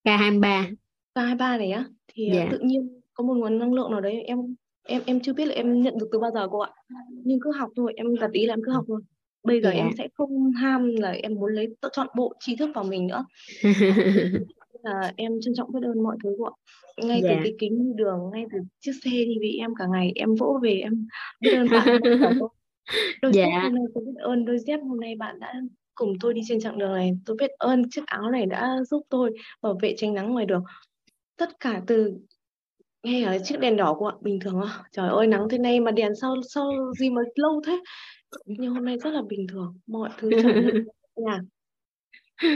K23 0.03 0.75
K23 1.15 1.57
này 1.57 1.71
á 1.71 1.85
thì 2.07 2.29
yeah. 2.29 2.47
Dạ. 2.51 2.57
tự 2.57 2.59
nhiên 2.65 3.01
có 3.13 3.23
một 3.23 3.33
nguồn 3.33 3.57
năng 3.57 3.73
lượng 3.73 3.91
nào 3.91 4.01
đấy 4.01 4.21
em 4.21 4.55
em 4.83 5.01
em 5.05 5.19
chưa 5.19 5.33
biết 5.33 5.45
là 5.45 5.53
em 5.53 5.81
nhận 5.81 5.97
được 5.99 6.09
từ 6.11 6.19
bao 6.19 6.31
giờ 6.31 6.47
cô 6.51 6.59
ạ 6.59 6.71
nhưng 7.09 7.39
cứ 7.41 7.51
học 7.51 7.69
thôi 7.75 7.93
em 7.95 8.15
đặt 8.15 8.31
ý 8.31 8.45
là 8.45 8.53
em 8.53 8.61
cứ 8.65 8.71
học 8.71 8.85
thôi 8.87 9.01
bây 9.43 9.61
giờ 9.61 9.69
yeah. 9.69 9.83
em 9.83 9.87
dạ. 9.87 9.95
sẽ 9.97 10.07
không 10.13 10.51
ham 10.51 10.95
là 10.95 11.11
em 11.11 11.33
muốn 11.35 11.53
lấy 11.53 11.67
chọn 11.91 12.07
bộ 12.15 12.33
tri 12.39 12.55
thức 12.55 12.69
vào 12.75 12.83
mình 12.83 13.07
nữa 13.07 13.25
là 14.83 15.13
em 15.15 15.31
trân 15.41 15.53
trọng 15.55 15.71
biết 15.71 15.79
ơn 15.83 16.03
mọi 16.03 16.17
thứ 16.23 16.29
ạ 16.45 16.53
ngay 17.05 17.21
yeah. 17.21 17.23
từ 17.23 17.35
dạ. 17.35 17.41
cái 17.43 17.53
kính 17.59 17.95
đường 17.95 18.19
ngay 18.33 18.45
từ 18.51 18.59
chiếc 18.79 18.91
xe 19.03 19.11
đi 19.11 19.39
với 19.39 19.51
em 19.59 19.75
cả 19.79 19.85
ngày 19.91 20.11
em 20.15 20.35
vỗ 20.35 20.59
về 20.63 20.73
em 20.73 21.07
biết 21.39 21.53
ơn 21.53 21.67
bạn 21.71 22.01
đôi 23.21 23.31
yeah. 23.35 23.49
dép 23.51 23.61
hôm 23.63 23.75
nay 23.75 23.83
tôi 23.93 24.03
biết 24.05 24.21
ơn 24.21 24.45
đôi 24.45 24.59
dép 24.59 24.79
hôm 24.83 24.99
nay 24.99 25.15
bạn 25.15 25.39
đã 25.39 25.53
cùng 25.95 26.13
tôi 26.19 26.33
đi 26.33 26.41
trên 26.47 26.59
chặng 26.59 26.77
đường 26.77 26.93
này 26.93 27.11
tôi 27.25 27.35
biết 27.39 27.51
ơn 27.57 27.89
chiếc 27.89 28.05
áo 28.05 28.31
này 28.31 28.45
đã 28.45 28.77
giúp 28.89 29.01
tôi 29.09 29.31
bảo 29.61 29.77
vệ 29.81 29.93
tránh 29.97 30.13
nắng 30.13 30.33
ngoài 30.33 30.45
đường 30.45 30.63
tất 31.37 31.59
cả 31.59 31.81
từ 31.87 32.17
nghe 33.03 33.23
ở 33.23 33.37
chiếc 33.43 33.59
đèn 33.59 33.77
đỏ 33.77 33.93
của 33.93 34.07
ạ 34.07 34.15
bình 34.21 34.39
thường 34.39 34.61
à 34.61 34.83
trời 34.91 35.09
ơi 35.09 35.27
nắng 35.27 35.47
thế 35.49 35.57
này 35.57 35.79
mà 35.79 35.91
đèn 35.91 36.15
sao 36.21 36.35
sao 36.49 36.93
gì 36.99 37.09
mà 37.09 37.21
lâu 37.35 37.61
thế 37.67 37.79
nhưng 38.45 38.73
hôm 38.73 38.85
nay 38.85 38.97
rất 38.97 39.11
là 39.11 39.21
bình 39.29 39.47
thường 39.47 39.79
mọi 39.87 40.09
thứ 40.17 40.29
nhà 41.15 41.41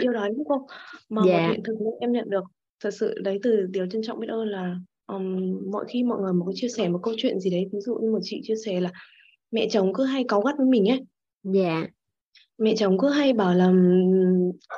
yêu 0.02 0.14
đói 0.14 0.30
đúng 0.38 0.48
không 0.48 0.62
mà 1.10 1.22
yeah. 1.26 1.42
một 1.42 1.48
dạ. 1.48 1.52
hiện 1.52 1.64
thực 1.64 1.76
em 2.00 2.12
nhận 2.12 2.30
được 2.30 2.44
thật 2.84 2.92
sự 2.92 3.14
đấy 3.24 3.40
từ 3.44 3.68
điều 3.70 3.88
trân 3.88 4.02
trọng 4.04 4.20
biết 4.20 4.28
ơn 4.30 4.48
là 4.48 4.76
um, 5.08 5.58
mọi 5.72 5.86
khi 5.88 6.04
mọi 6.04 6.22
người 6.22 6.34
mà 6.34 6.46
có 6.46 6.52
chia 6.56 6.70
sẻ 6.70 6.90
một 6.90 7.00
câu 7.04 7.14
chuyện 7.18 7.40
gì 7.40 7.50
đấy 7.50 7.66
ví 7.74 7.80
dụ 7.80 7.96
như 7.96 8.12
một 8.12 8.20
chị 8.24 8.42
chia 8.44 8.56
sẻ 8.66 8.80
là 8.82 8.92
mẹ 9.52 9.68
chồng 9.70 9.94
cứ 9.94 10.04
hay 10.04 10.26
cáu 10.28 10.42
gắt 10.42 10.56
với 10.58 10.68
mình 10.68 10.90
ấy 10.90 11.02
dạ 11.44 11.62
yeah. 11.62 11.90
mẹ 12.58 12.76
chồng 12.76 12.98
cứ 13.00 13.10
hay 13.10 13.34
bảo 13.34 13.54
là 13.54 13.72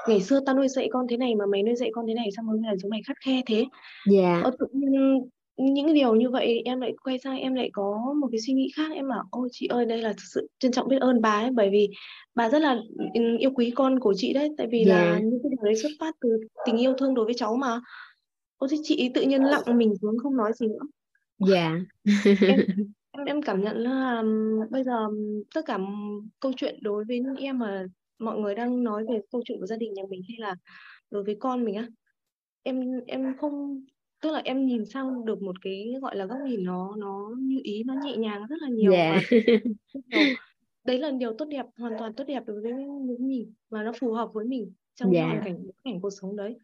ngày 0.08 0.22
xưa 0.22 0.40
tao 0.46 0.56
nuôi 0.56 0.68
dạy 0.68 0.90
con 0.92 1.08
thế 1.10 1.18
này 1.18 1.36
mà 1.36 1.46
mày 1.52 1.64
nuôi 1.64 1.76
dạy 1.76 1.90
con 1.94 2.06
thế 2.08 2.14
này 2.14 2.30
sao 2.36 2.44
mà 2.44 2.54
bây 2.54 2.62
giờ 2.62 2.78
chúng 2.82 2.90
mày 2.90 3.02
khắt 3.08 3.18
khe 3.26 3.42
thế 3.46 3.66
dạ 4.12 4.42
yeah. 4.42 4.54
tự 4.60 4.66
nhiên 4.72 5.30
những 5.58 5.94
điều 5.94 6.16
như 6.16 6.30
vậy 6.30 6.62
em 6.66 6.82
lại 6.82 6.94
quay 7.04 7.20
sang 7.20 7.38
em 7.38 7.54
lại 7.54 7.70
có 7.74 8.14
một 8.22 8.28
cái 8.32 8.40
suy 8.48 8.54
nghĩ 8.54 8.72
khác. 8.76 8.92
Em 8.94 9.10
bảo 9.10 9.24
ôi 9.32 9.50
chị 9.52 9.68
ơi 9.68 9.86
đây 9.86 10.02
là 10.02 10.14
thực 10.14 10.24
sự 10.34 10.48
trân 10.60 10.72
trọng 10.72 10.88
biết 10.88 11.02
ơn 11.02 11.22
bà 11.22 11.32
ấy 11.32 11.52
bởi 11.52 11.70
vì 11.70 11.90
bà 12.36 12.50
rất 12.50 12.60
là 12.60 12.78
yêu 13.40 13.52
quý 13.56 13.72
con 13.76 14.00
của 14.00 14.14
chị 14.18 14.34
đấy. 14.34 14.50
Tại 14.58 14.68
vì 14.72 14.78
yeah. 14.78 14.90
là 14.90 15.20
những 15.20 15.40
cái 15.44 15.50
điều 15.50 15.64
đấy 15.64 15.76
xuất 15.76 15.90
phát 16.00 16.16
từ 16.22 16.30
tình 16.66 16.78
yêu 16.78 16.94
thương 16.98 17.14
đối 17.14 17.26
với 17.26 17.34
cháu 17.34 17.56
mà. 17.56 17.82
Ô 18.58 18.68
thế 18.72 18.78
chị 18.84 19.12
tự 19.14 19.22
nhiên 19.22 19.44
lặng 19.44 19.78
mình 19.78 19.94
xuống 20.02 20.18
không 20.24 20.38
nói 20.38 20.52
gì 20.56 20.68
nữa. 20.68 20.88
Dạ. 21.40 21.76
Em, 22.04 22.16
em 23.12 23.26
em 23.26 23.42
cảm 23.42 23.62
nhận 23.62 23.78
là 23.78 24.24
bây 24.70 24.84
giờ 24.84 25.08
tất 25.56 25.62
cả 25.66 25.78
câu 26.40 26.52
chuyện 26.58 26.80
đối 26.82 27.04
với 27.08 27.22
em 27.38 27.60
mà 27.60 27.86
mọi 28.20 28.40
người 28.40 28.56
đang 28.56 28.84
nói 28.84 29.06
về 29.10 29.22
câu 29.32 29.42
chuyện 29.46 29.60
của 29.60 29.66
gia 29.66 29.78
đình 29.78 29.94
nhà 29.94 30.04
mình 30.10 30.22
hay 30.30 30.38
là 30.40 30.56
đối 31.12 31.24
với 31.24 31.38
con 31.40 31.66
mình 31.66 31.76
á 31.76 31.88
em 32.64 32.82
em 33.08 33.38
không 33.42 33.82
tức 34.22 34.32
là 34.32 34.42
em 34.46 34.66
nhìn 34.66 34.86
sang 34.86 35.26
được 35.26 35.42
một 35.42 35.62
cái 35.62 35.94
gọi 36.02 36.16
là 36.16 36.26
góc 36.26 36.38
nhìn 36.46 36.64
nó 36.64 36.96
nó 36.98 37.32
như 37.38 37.60
ý 37.64 37.84
nó 37.84 37.94
nhẹ 38.04 38.18
nhàng 38.18 38.46
rất 38.50 38.56
là 38.62 38.70
nhiều 38.70 38.92
dạ. 38.92 39.20
và 39.94 40.20
đấy 40.84 41.00
là 41.00 41.12
điều 41.12 41.34
tốt 41.34 41.46
đẹp 41.46 41.66
hoàn 41.78 41.94
toàn 42.00 42.14
tốt 42.14 42.24
đẹp 42.28 42.44
đối 42.48 42.62
với, 42.62 42.74
mình 43.20 43.54
và 43.70 43.84
nó 43.84 43.92
phù 44.00 44.14
hợp 44.14 44.30
với 44.34 44.46
mình 44.46 44.74
trong 44.96 45.14
dạ. 45.14 45.26
hoàn 45.26 45.42
cảnh 45.46 45.58
cảnh 45.84 46.02
cuộc 46.02 46.10
sống 46.22 46.36
đấy. 46.36 46.56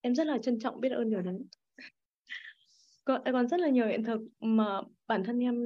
Em 0.00 0.14
rất 0.14 0.26
là 0.26 0.38
trân 0.38 0.58
trọng 0.58 0.80
biết 0.80 0.92
ơn 0.92 1.10
điều 1.10 1.20
đấy. 1.20 1.38
Còn, 3.04 3.22
còn 3.32 3.48
rất 3.48 3.60
là 3.60 3.68
nhiều 3.68 3.86
hiện 3.86 4.04
thực 4.04 4.20
mà 4.40 4.80
bản 5.06 5.24
thân 5.24 5.38
em 5.38 5.64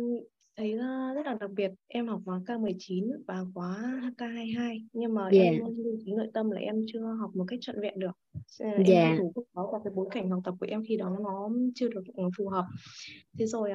thấy 0.57 0.75
rất 1.15 1.27
là 1.27 1.37
đặc 1.41 1.51
biệt. 1.51 1.71
Em 1.89 2.09
học 2.09 2.21
khóa 2.25 2.41
K19 2.47 3.11
và 3.27 3.45
khóa 3.55 4.01
K22 4.19 4.87
nhưng 4.93 5.15
mà 5.15 5.29
dạ. 5.33 5.43
em 5.43 5.61
lưu 5.61 5.97
ý 6.07 6.13
nội 6.13 6.29
tâm 6.35 6.51
là 6.51 6.61
em 6.61 6.81
chưa 6.93 7.17
học 7.21 7.31
một 7.35 7.45
cách 7.49 7.59
trọn 7.63 7.81
vẹn 7.81 7.99
được. 7.99 8.13
Em 8.59 8.85
dạ. 8.87 9.09
không 9.09 9.19
đủ 9.19 9.33
phúc 9.35 9.49
đó 9.55 9.71
và 9.73 9.79
cái 9.85 9.93
bối 9.97 10.09
cảnh 10.11 10.31
học 10.31 10.41
tập 10.45 10.55
của 10.61 10.67
em 10.69 10.83
khi 10.89 10.97
đó 10.97 11.17
nó 11.21 11.51
chưa 11.75 11.89
được 11.89 12.03
phù 12.39 12.49
hợp. 12.49 12.65
Thế 13.39 13.47
rồi 13.47 13.71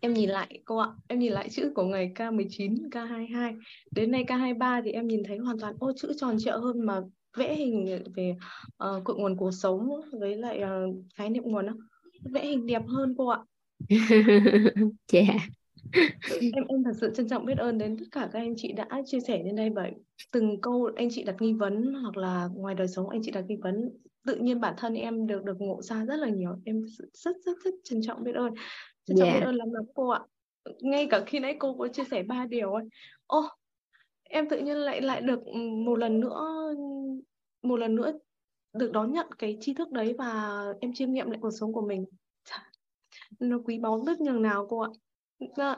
em 0.00 0.14
nhìn 0.14 0.30
lại 0.30 0.60
cô 0.64 0.76
ạ 0.76 0.88
em 1.06 1.18
nhìn 1.18 1.32
lại 1.32 1.48
chữ 1.48 1.72
của 1.74 1.84
ngày 1.84 2.12
K19 2.14 2.88
K22 2.90 3.58
đến 3.90 4.10
nay 4.10 4.24
K23 4.28 4.82
thì 4.84 4.90
em 4.90 5.08
nhìn 5.08 5.22
thấy 5.24 5.38
hoàn 5.38 5.58
toàn 5.58 5.74
ô 5.78 5.92
chữ 5.96 6.12
tròn 6.16 6.36
trịa 6.38 6.50
hơn 6.50 6.86
mà 6.86 7.00
vẽ 7.36 7.54
hình 7.54 8.02
về 8.16 8.36
uh, 8.84 9.04
cội 9.04 9.16
nguồn 9.18 9.36
cuộc 9.36 9.50
sống 9.50 9.88
với 10.20 10.36
lại 10.36 10.62
uh, 10.62 10.96
khái 11.14 11.30
niệm 11.30 11.42
nguồn 11.46 11.66
đó. 11.66 11.72
vẽ 12.32 12.46
hình 12.46 12.66
đẹp 12.66 12.82
hơn 12.86 13.14
cô 13.18 13.26
ạ. 13.26 13.38
Dạ 15.12 15.22
em 16.40 16.64
em 16.68 16.84
thật 16.84 16.92
sự 17.00 17.12
trân 17.14 17.28
trọng 17.28 17.46
biết 17.46 17.58
ơn 17.58 17.78
đến 17.78 17.96
tất 17.98 18.04
cả 18.12 18.28
các 18.32 18.38
anh 18.38 18.54
chị 18.56 18.72
đã 18.72 18.88
chia 19.06 19.20
sẻ 19.20 19.42
lên 19.44 19.56
đây 19.56 19.70
bởi 19.70 19.92
từng 20.32 20.60
câu 20.60 20.90
anh 20.96 21.08
chị 21.10 21.24
đặt 21.24 21.36
nghi 21.40 21.52
vấn 21.52 21.94
hoặc 21.94 22.16
là 22.16 22.48
ngoài 22.54 22.74
đời 22.74 22.88
sống 22.88 23.08
anh 23.08 23.20
chị 23.22 23.30
đặt 23.30 23.44
nghi 23.48 23.56
vấn. 23.56 23.90
Tự 24.26 24.36
nhiên 24.36 24.60
bản 24.60 24.74
thân 24.76 24.94
em 24.94 25.26
được 25.26 25.44
được 25.44 25.60
ngộ 25.60 25.82
ra 25.82 26.04
rất 26.04 26.16
là 26.16 26.28
nhiều. 26.28 26.50
Em 26.64 26.82
rất 26.82 27.08
rất 27.12 27.36
rất, 27.44 27.58
rất 27.64 27.74
trân 27.84 28.02
trọng 28.02 28.24
biết 28.24 28.34
ơn. 28.34 28.54
Trân 29.04 29.16
trọng 29.16 29.28
biết 29.28 29.40
dạ. 29.40 29.46
ơn 29.46 29.54
lắm 29.54 29.70
lắm 29.72 29.84
cô 29.94 30.08
ạ. 30.08 30.20
Ngay 30.80 31.06
cả 31.10 31.24
khi 31.26 31.38
nãy 31.38 31.56
cô 31.58 31.74
có 31.78 31.88
chia 31.88 32.04
sẻ 32.10 32.22
ba 32.22 32.46
điều 32.46 32.72
ấy. 32.72 32.84
Ô 33.26 33.48
em 34.22 34.48
tự 34.48 34.58
nhiên 34.58 34.76
lại 34.76 35.00
lại 35.00 35.20
được 35.20 35.40
một 35.84 35.98
lần 35.98 36.20
nữa 36.20 36.74
một 37.62 37.76
lần 37.76 37.94
nữa 37.94 38.12
được 38.72 38.92
đón 38.92 39.12
nhận 39.12 39.26
cái 39.38 39.58
tri 39.60 39.74
thức 39.74 39.90
đấy 39.90 40.14
và 40.18 40.62
em 40.80 40.92
chiêm 40.94 41.12
nghiệm 41.12 41.30
lại 41.30 41.38
cuộc 41.42 41.50
sống 41.60 41.72
của 41.72 41.86
mình. 41.86 42.04
Nó 43.40 43.58
quý 43.64 43.78
báu 43.78 44.02
biết 44.06 44.20
nhường 44.20 44.42
nào 44.42 44.66
cô 44.68 44.78
ạ 44.78 44.90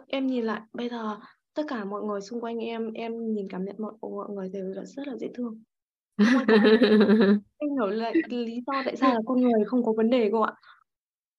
em 0.06 0.26
nhìn 0.26 0.44
lại 0.44 0.60
bây 0.72 0.88
giờ 0.88 1.16
tất 1.54 1.62
cả 1.68 1.84
mọi 1.84 2.02
người 2.02 2.20
xung 2.20 2.40
quanh 2.40 2.58
em 2.58 2.92
em 2.92 3.34
nhìn 3.34 3.48
cảm 3.48 3.64
nhận 3.64 3.76
mọi 3.78 3.92
mọi 4.00 4.28
người 4.34 4.48
đều 4.48 4.64
là 4.64 4.84
rất 4.84 5.08
là 5.08 5.16
dễ 5.16 5.28
thương. 5.34 5.62
Em 7.58 7.70
hiểu 7.70 7.86
lại 7.86 8.14
lý 8.28 8.60
do 8.66 8.82
tại 8.84 8.96
sao 8.96 9.14
là 9.14 9.20
con 9.26 9.40
người 9.40 9.64
không 9.66 9.84
có 9.84 9.92
vấn 9.92 10.10
đề 10.10 10.28
cô 10.32 10.40
ạ. 10.40 10.52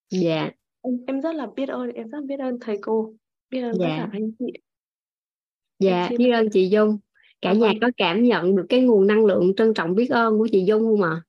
Dạ. 0.09 0.51
Em, 0.81 0.93
em 1.07 1.21
rất 1.21 1.35
là 1.35 1.47
biết 1.55 1.69
ơn 1.69 1.91
em 1.91 2.09
rất 2.09 2.23
biết 2.25 2.39
ơn 2.39 2.57
thầy 2.61 2.77
cô 2.81 3.13
biết 3.49 3.61
ơn 3.61 3.71
tất 3.71 3.77
dạ. 3.79 3.97
cả 3.97 4.09
anh 4.11 4.31
chị. 4.39 4.45
Dạ 5.79 6.07
xin 6.09 6.17
biết 6.17 6.31
ơn 6.31 6.49
chị 6.49 6.69
Dung. 6.69 6.97
Cả 7.41 7.53
dạ 7.53 7.59
nhà 7.59 7.67
vâng. 7.67 7.77
có 7.81 7.91
cảm 7.97 8.23
nhận 8.23 8.55
được 8.55 8.65
cái 8.69 8.81
nguồn 8.81 9.07
năng 9.07 9.25
lượng 9.25 9.53
trân 9.57 9.73
trọng 9.73 9.95
biết 9.95 10.09
ơn 10.09 10.37
của 10.37 10.47
chị 10.51 10.63
Dung 10.67 10.81
không 10.81 11.01
ạ? 11.01 11.21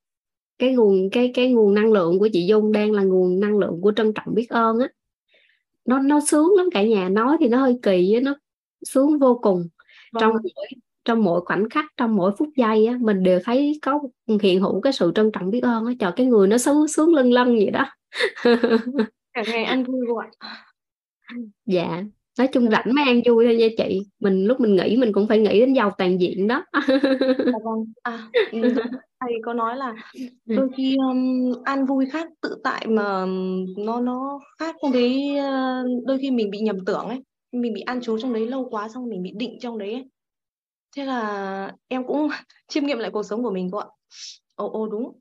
Cái 0.59 0.75
nguồn 0.75 1.11
cái 1.13 1.31
cái 1.35 1.53
nguồn 1.53 1.75
năng 1.75 1.93
lượng 1.93 2.19
của 2.19 2.29
chị 2.33 2.47
Dung 2.47 2.73
đang 2.73 2.93
là 2.93 3.03
nguồn 3.03 3.41
năng 3.41 3.59
lượng 3.59 3.81
của 3.81 3.93
trân 3.97 4.13
trọng 4.15 4.35
biết 4.35 4.47
ơn 4.49 4.79
á 4.79 4.89
nó 5.85 5.99
nó 5.99 6.21
sướng 6.21 6.55
lắm 6.57 6.67
cả 6.73 6.83
nhà 6.83 7.09
nói 7.09 7.37
thì 7.41 7.49
nó 7.49 7.59
hơi 7.59 7.79
kỳ 7.83 8.15
á 8.15 8.21
nó 8.21 8.37
sướng 8.83 9.19
vô 9.19 9.39
cùng. 9.43 9.69
Trong 10.21 10.33
vâng 10.33 10.43
mỗi 10.57 10.69
trong 11.05 11.25
mỗi 11.25 11.41
khoảnh 11.45 11.69
khắc 11.71 11.85
trong 11.97 12.17
mỗi 12.17 12.33
phút 12.39 12.49
giây 12.57 12.87
á 12.87 12.99
mình 13.01 13.23
đều 13.23 13.41
thấy 13.45 13.79
có 13.83 14.01
hiện 14.43 14.61
hữu 14.61 14.81
cái 14.81 14.93
sự 14.93 15.13
trân 15.15 15.31
trọng 15.33 15.51
biết 15.51 15.61
ơn 15.63 15.87
á. 15.87 15.93
Trời 15.99 16.13
cái 16.17 16.27
người 16.27 16.49
nó 16.49 16.59
sướng 16.59 16.89
sướng 16.89 17.15
lân 17.15 17.31
lân 17.31 17.55
vậy 17.57 17.71
đó. 17.71 17.87
Cả 19.33 19.43
ngày 19.47 19.65
ăn 19.65 19.85
vui 19.85 20.07
ạ 20.39 20.65
dạ 21.67 22.03
nói 22.39 22.49
chung 22.53 22.71
rảnh 22.71 22.95
mới 22.95 23.05
ăn 23.05 23.21
vui 23.27 23.45
thôi 23.45 23.57
nha 23.57 23.67
chị. 23.77 24.01
Mình 24.21 24.45
lúc 24.45 24.61
mình 24.61 24.77
nghĩ 24.77 24.97
mình 24.97 25.13
cũng 25.13 25.29
phải 25.29 25.39
nghĩ 25.39 25.61
đến 25.61 25.73
giàu 25.73 25.91
toàn 25.99 26.21
diện 26.21 26.49
đó. 26.49 26.65
Dạ 27.29 27.59
vâng. 27.65 27.85
À 28.03 28.29
ừ, 28.53 28.75
thầy 29.21 29.33
có 29.45 29.55
nói 29.55 29.77
là 29.77 29.95
đôi 30.45 30.69
khi 30.77 30.97
um, 30.97 31.53
ăn 31.65 31.87
vui 31.87 32.07
khác 32.07 32.29
tự 32.41 32.57
tại 32.65 32.87
mà 32.87 33.27
nó 33.79 34.01
nó 34.01 34.41
khác 34.59 34.77
với 34.93 35.37
uh, 35.39 36.07
đôi 36.07 36.19
khi 36.19 36.31
mình 36.31 36.51
bị 36.51 36.61
nhầm 36.61 36.85
tưởng 36.85 37.05
ấy. 37.09 37.23
Mình 37.53 37.75
bị 37.75 37.81
ăn 37.81 38.01
trú 38.01 38.19
trong 38.19 38.33
đấy 38.33 38.47
lâu 38.47 38.69
quá 38.71 38.89
xong 38.89 39.09
mình 39.09 39.23
bị 39.23 39.33
định 39.37 39.59
trong 39.61 39.79
đấy 39.79 39.93
ấy. 39.93 40.05
thế 40.97 41.05
là 41.05 41.73
em 41.89 42.07
cũng 42.07 42.29
chiêm 42.69 42.87
nghiệm 42.87 42.99
lại 42.99 43.11
cuộc 43.11 43.23
sống 43.23 43.43
của 43.43 43.51
mình 43.51 43.69
cô 43.73 43.79
ạ. 43.79 43.87
Ồ 44.55 44.71
ồ 44.71 44.87
đúng. 44.87 45.19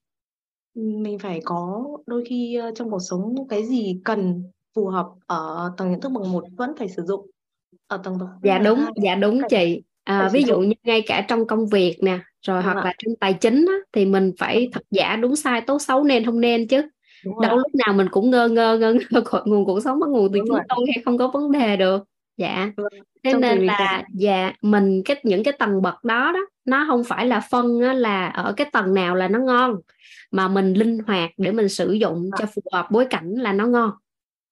Mình 0.76 1.20
phải 1.20 1.42
có 1.46 1.88
đôi 2.06 2.24
khi 2.30 2.60
uh, 2.70 2.76
trong 2.76 2.90
cuộc 2.90 3.02
sống 3.10 3.36
cái 3.50 3.66
gì 3.66 4.02
cần 4.04 4.44
phù 4.76 4.88
hợp 4.88 5.06
ở 5.28 5.72
tầng 5.78 5.92
nhận 5.92 6.02
thức 6.02 6.12
bậc 6.12 6.28
một 6.28 6.44
vẫn 6.58 6.74
phải 6.80 6.90
sử 6.90 7.04
dụng 7.06 7.28
ở 7.88 7.98
tầng 8.04 8.18
bậc 8.18 8.30
dạ 8.44 8.58
đúng 8.60 8.86
dạ 9.04 9.16
đúng 9.16 9.40
phải 9.42 9.50
chị. 9.50 9.82
À, 10.04 10.30
ví 10.34 10.44
dụ 10.44 10.60
như 10.60 10.74
ngay 10.84 11.02
cả 11.08 11.26
trong 11.28 11.48
công 11.48 11.68
việc 11.68 11.98
nè 12.02 12.20
rồi 12.48 12.62
vâng 12.62 12.66
hoặc 12.66 12.78
ạ. 12.78 12.86
là 12.86 12.94
trong 12.98 13.14
tài 13.20 13.34
chính 13.34 13.66
á, 13.68 13.74
thì 13.94 14.06
mình 14.06 14.32
phải 14.38 14.70
thật 14.74 14.82
giả 14.92 15.16
đúng 15.16 15.36
sai 15.36 15.62
tốt 15.62 15.82
xấu 15.82 16.04
nên 16.04 16.26
không 16.26 16.42
nên 16.42 16.68
chứ. 16.68 16.82
Đúng 17.26 17.42
đâu 17.42 17.52
ạ. 17.52 17.56
lúc 17.58 17.76
nào 17.86 17.94
mình 17.94 18.08
cũng 18.12 18.30
ngơ 18.32 18.48
ngơ 18.48 18.78
ngơ 18.78 18.94
ngơ 19.12 19.22
cội 19.26 19.42
nguồn 19.46 19.66
cuộc 19.66 19.80
sống 19.84 20.00
bắt 20.00 20.10
nguồn 20.10 20.32
từ 20.34 20.40
đúng 20.40 20.46
chính 20.46 20.54
rồi. 20.54 20.62
không 20.70 20.84
hay 20.96 21.02
không 21.06 21.18
có 21.18 21.28
vấn 21.28 21.52
đề 21.52 21.78
được. 21.78 22.04
Dạ. 22.38 22.72
Vâng. 22.78 22.94
thế 23.24 23.32
trong 23.32 23.42
nên 23.42 23.66
là 23.66 24.04
dạ 24.16 24.54
mình 24.62 25.02
cái 25.06 25.18
những 25.24 25.44
cái 25.44 25.54
tầng 25.60 25.82
bậc 25.82 26.04
đó 26.04 26.32
đó 26.34 26.40
nó 26.66 26.86
không 26.88 27.04
phải 27.04 27.28
là 27.28 27.40
phân 27.52 27.80
á, 27.82 27.94
là 27.94 28.28
ở 28.28 28.54
cái 28.58 28.68
tầng 28.74 28.94
nào 28.94 29.16
là 29.16 29.28
nó 29.28 29.40
ngon 29.40 29.76
mà 30.32 30.48
mình 30.48 30.74
linh 30.74 31.00
hoạt 31.08 31.30
để 31.38 31.52
mình 31.52 31.70
sử 31.70 31.92
dụng 31.92 32.30
Dạ. 32.32 32.38
cho 32.40 32.46
phù 32.56 32.62
hợp 32.74 32.88
bối 32.92 33.06
cảnh 33.10 33.30
là 33.34 33.54
nó 33.54 33.66
ngon 33.66 33.92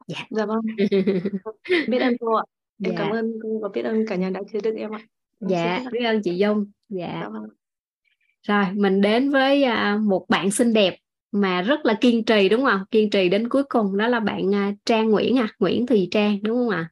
dạ. 0.10 0.26
Dạ 0.30 0.46
vâng. 0.46 0.62
Biết 1.90 2.00
ơn 2.00 2.14
cô 2.20 2.34
ạ. 2.34 2.44
Em 2.84 2.96
cảm 2.98 3.10
dạ 3.12 3.20
ơn 3.20 3.34
cô 3.44 3.60
và 3.60 3.70
biết 3.74 3.82
ơn 3.82 4.06
cả 4.08 4.16
nhà 4.16 4.30
đã 4.30 4.42
chứa 4.54 4.60
đựng 4.64 4.76
em 4.76 4.92
ạ. 4.92 5.02
Em 5.42 5.50
dạ 5.50 5.84
biết 5.92 6.06
ơn 6.06 6.22
chị 6.24 6.38
Dung. 6.38 6.66
Dạ. 6.90 7.20
Dạ 7.24 7.30
vâng. 7.30 7.50
Rồi 8.48 8.66
mình 8.74 9.02
đến 9.02 9.30
với 9.30 9.64
à, 9.64 9.98
một 10.04 10.26
bạn 10.30 10.52
xinh 10.52 10.74
đẹp 10.74 10.96
mà 11.32 11.62
rất 11.62 11.86
là 11.86 11.98
kiên 12.02 12.26
trì 12.26 12.50
đúng 12.50 12.66
không 12.66 12.82
kiên 12.92 13.10
trì 13.10 13.30
đến 13.30 13.50
cuối 13.50 13.64
cùng 13.70 13.98
đó 13.98 14.08
là 14.08 14.20
bạn 14.20 14.56
à, 14.56 14.74
Trang 14.86 15.10
Nguyễn 15.10 15.38
à. 15.38 15.48
Nguyễn 15.60 15.88
Thùy 15.88 16.08
Trang 16.12 16.38
đúng 16.44 16.58
không 16.58 16.70
ạ? 16.70 16.90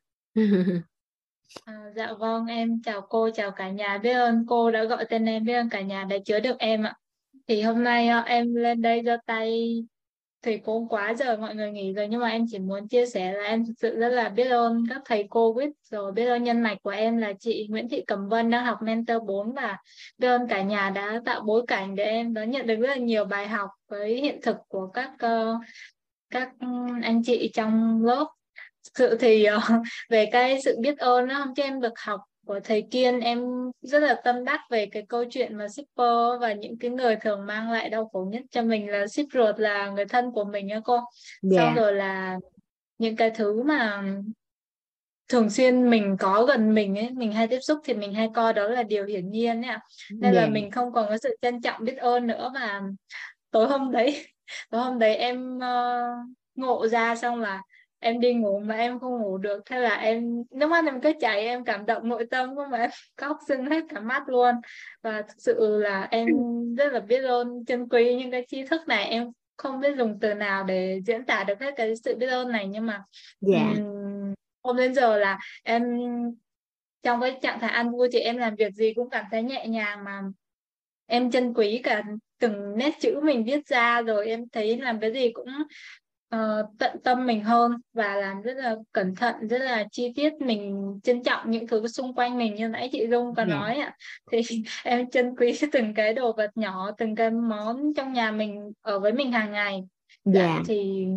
À, 1.66 1.74
dạ 1.96 2.14
vâng, 2.20 2.46
em 2.46 2.82
chào 2.82 3.02
cô, 3.10 3.30
chào 3.30 3.52
cả 3.52 3.70
nhà. 3.70 3.98
Biết 3.98 4.14
ơn 4.14 4.46
cô 4.48 4.72
đã 4.72 4.84
gọi 4.84 5.06
tên 5.10 5.26
em, 5.26 5.44
biết 5.46 5.54
ơn 5.54 5.70
cả 5.70 5.82
nhà 5.82 6.04
đã 6.04 6.18
chứa 6.26 6.40
được 6.40 6.58
em 6.60 6.84
ạ. 6.84 6.94
Thì 7.48 7.62
hôm 7.62 7.84
nay 7.84 8.08
à, 8.08 8.20
em 8.20 8.56
lên 8.56 8.82
đây 8.82 9.02
giơ 9.06 9.18
tay 9.26 9.76
thầy 10.48 10.62
cô 10.66 10.88
quá 10.90 11.14
giờ 11.14 11.38
mọi 11.38 11.56
người 11.56 11.72
nghỉ 11.72 11.94
rồi 11.94 12.08
nhưng 12.08 12.22
mà 12.22 12.30
em 12.30 12.46
chỉ 12.52 12.60
muốn 12.60 12.88
chia 12.88 13.06
sẻ 13.06 13.34
là 13.34 13.44
em 13.44 13.66
thực 13.66 13.74
sự 13.78 14.00
rất 14.00 14.10
là 14.10 14.30
biết 14.30 14.48
ơn 14.48 14.84
các 14.90 15.02
thầy 15.06 15.28
cô 15.30 15.54
biết 15.54 15.70
rồi 15.92 16.12
biết 16.12 16.26
ơn 16.26 16.44
nhân 16.44 16.62
mạch 16.62 16.78
của 16.84 16.90
em 16.90 17.18
là 17.18 17.34
chị 17.40 17.68
Nguyễn 17.70 17.90
Thị 17.90 18.04
Cẩm 18.08 18.30
Vân 18.30 18.50
đang 18.50 18.66
học 18.66 18.78
mentor 18.82 19.24
4 19.28 19.54
và 19.54 19.78
biết 20.18 20.28
ơn 20.28 20.48
cả 20.48 20.62
nhà 20.62 20.90
đã 20.90 21.22
tạo 21.26 21.42
bối 21.42 21.64
cảnh 21.68 21.96
để 21.96 22.04
em 22.04 22.34
đón 22.34 22.52
nhận 22.52 22.68
được 22.68 22.76
rất 22.76 22.88
là 22.88 22.96
nhiều 22.96 23.26
bài 23.26 23.48
học 23.48 23.70
với 23.88 24.22
hiện 24.22 24.40
thực 24.42 24.58
của 24.68 24.88
các 24.88 25.12
uh, 25.26 25.62
các 26.30 26.50
ừ, 26.60 26.68
anh 27.04 27.24
chị 27.24 27.52
trong 27.54 28.04
lớp. 28.06 28.28
Sự 28.98 29.18
thì 29.20 29.48
uh, 29.56 29.64
về 30.10 30.30
cái 30.32 30.62
sự 30.62 30.76
biết 30.82 30.98
ơn 30.98 31.28
đó 31.28 31.36
hôm 31.38 31.56
trước 31.56 31.64
em 31.64 31.82
được 31.82 32.00
học 32.00 32.20
của 32.48 32.60
thầy 32.64 32.88
Kiên 32.92 33.20
em 33.20 33.40
rất 33.82 34.00
là 34.00 34.22
tâm 34.24 34.46
đắc 34.46 34.60
về 34.70 34.86
cái 34.86 35.06
câu 35.10 35.26
chuyện 35.30 35.58
mà 35.58 35.68
shipper 35.68 36.42
và 36.42 36.54
những 36.54 36.78
cái 36.80 36.92
người 36.92 37.16
thường 37.16 37.46
mang 37.46 37.72
lại 37.72 37.90
đau 37.90 38.10
khổ 38.14 38.28
nhất 38.32 38.42
cho 38.52 38.62
mình 38.62 38.90
là 38.90 39.08
ship 39.08 39.26
ruột 39.34 39.60
là 39.60 39.90
người 39.90 40.06
thân 40.06 40.32
của 40.32 40.44
mình 40.44 40.70
á 40.70 40.80
cô. 40.84 41.00
Dạ. 41.42 41.58
Xong 41.62 41.76
rồi 41.76 41.94
là 41.94 42.38
những 42.98 43.16
cái 43.16 43.30
thứ 43.30 43.64
mà 43.64 44.04
thường 45.28 45.50
xuyên 45.50 45.90
mình 45.90 46.16
có 46.20 46.46
gần 46.46 46.74
mình 46.74 46.98
ấy 46.98 47.10
mình 47.14 47.34
hay 47.34 47.48
tiếp 47.48 47.60
xúc 47.62 47.80
thì 47.84 47.94
mình 47.94 48.14
hay 48.14 48.30
coi 48.34 48.54
đó 48.54 48.68
là 48.68 48.84
điều 48.84 49.06
hiển 49.06 49.30
nhiên 49.30 49.62
ấy 49.62 49.70
ạ. 49.70 49.80
Nên 50.12 50.34
là 50.34 50.42
dạ. 50.42 50.48
mình 50.48 50.72
không 50.72 50.94
còn 50.94 51.10
có 51.10 51.18
sự 51.18 51.36
trân 51.42 51.62
trọng 51.62 51.84
biết 51.84 51.98
ơn 51.98 52.28
nữa 52.28 52.52
và 52.54 52.82
tối 53.52 53.68
hôm 53.68 53.92
đấy 53.92 54.26
tối 54.70 54.82
hôm 54.82 55.00
đấy 55.00 55.16
em 55.16 55.58
uh, 55.58 56.38
ngộ 56.56 56.88
ra 56.88 57.16
xong 57.16 57.42
là 57.42 57.62
em 58.00 58.20
đi 58.20 58.34
ngủ 58.34 58.60
mà 58.60 58.76
em 58.76 59.00
không 59.00 59.22
ngủ 59.22 59.38
được 59.38 59.62
thế 59.66 59.80
là 59.80 59.96
em 59.96 60.44
nước 60.52 60.68
mắt 60.68 60.86
em 60.86 61.02
cứ 61.02 61.12
chảy 61.20 61.48
em 61.48 61.64
cảm 61.64 61.86
động 61.86 62.10
nội 62.10 62.26
tâm 62.32 62.56
của 62.56 62.66
mà 62.72 62.78
em 62.78 62.90
khóc 63.18 63.38
sưng 63.48 63.66
hết 63.66 63.84
cả 63.90 64.00
mắt 64.00 64.30
luôn. 64.30 64.56
Và 65.02 65.22
thực 65.22 65.36
sự 65.38 65.78
là 65.78 66.08
em 66.12 66.28
rất 66.78 66.94
là 66.94 67.00
biết 67.00 67.22
ơn 67.22 67.66
trân 67.66 67.90
quý 67.90 68.16
những 68.16 68.32
cái 68.32 68.46
tri 68.48 68.66
thức 68.66 68.82
này. 68.88 69.06
Em 69.06 69.32
không 69.58 69.80
biết 69.80 69.98
dùng 69.98 70.18
từ 70.22 70.34
nào 70.34 70.64
để 70.64 71.02
diễn 71.06 71.26
tả 71.26 71.44
được 71.44 71.60
hết 71.60 71.74
cái 71.78 71.94
sự 72.04 72.16
biết 72.16 72.28
ơn 72.28 72.52
này 72.52 72.68
nhưng 72.68 72.86
mà 72.86 73.04
dạ. 73.42 73.74
um, 73.78 74.34
hôm 74.64 74.78
đến 74.78 74.94
giờ 74.94 75.18
là 75.18 75.40
em 75.64 75.84
trong 77.04 77.22
cái 77.22 77.40
trạng 77.42 77.60
thái 77.60 77.70
ăn 77.70 77.92
vui 77.92 78.10
thì 78.12 78.20
em 78.20 78.38
làm 78.38 78.56
việc 78.56 78.74
gì 78.74 78.94
cũng 78.94 79.10
cảm 79.10 79.26
thấy 79.32 79.44
nhẹ 79.44 79.68
nhàng 79.68 80.04
mà 80.04 80.22
em 81.06 81.32
trân 81.32 81.54
quý 81.54 81.82
cả 81.84 82.04
từng 82.40 82.78
nét 82.78 82.92
chữ 83.02 83.20
mình 83.24 83.44
viết 83.44 83.68
ra. 83.68 84.02
Rồi 84.02 84.28
em 84.28 84.50
thấy 84.50 84.78
làm 84.78 85.00
cái 85.00 85.14
gì 85.14 85.32
cũng 85.32 85.48
uh, 86.36 86.66
tận 86.80 87.00
tâm 87.04 87.26
mình 87.26 87.44
hơn 87.44 87.72
và 87.94 88.16
làm 88.16 88.42
rất 88.42 88.58
là 88.58 88.76
cẩn 88.92 89.16
thận 89.16 89.48
rất 89.48 89.58
là 89.58 89.86
chi 89.92 90.14
tiết 90.16 90.34
mình 90.40 90.94
trân 91.04 91.24
trọng 91.24 91.52
những 91.52 91.68
thứ 91.68 91.88
xung 91.88 92.14
quanh 92.16 92.38
mình 92.38 92.56
như 92.56 92.68
nãy 92.68 92.90
chị 92.92 93.08
Dung 93.08 93.36
có. 93.36 93.46
Dạ. 93.50 93.56
nói 93.56 93.76
ạ 93.76 93.96
thì 94.32 94.42
em 94.84 95.10
trân 95.10 95.36
quý 95.36 95.60
từng 95.72 95.94
cái 95.94 96.14
đồ 96.14 96.34
vật 96.34 96.52
nhỏ 96.56 96.92
từng 96.98 97.16
cái 97.16 97.32
món 97.32 97.94
trong 97.94 98.14
nhà 98.14 98.32
mình 98.32 98.72
ở 98.82 99.00
với 99.00 99.14
mình 99.14 99.32
hàng 99.32 99.52
ngày 99.52 99.84
dạ 100.26 100.48
yeah. 100.48 100.62
thì 100.68 101.08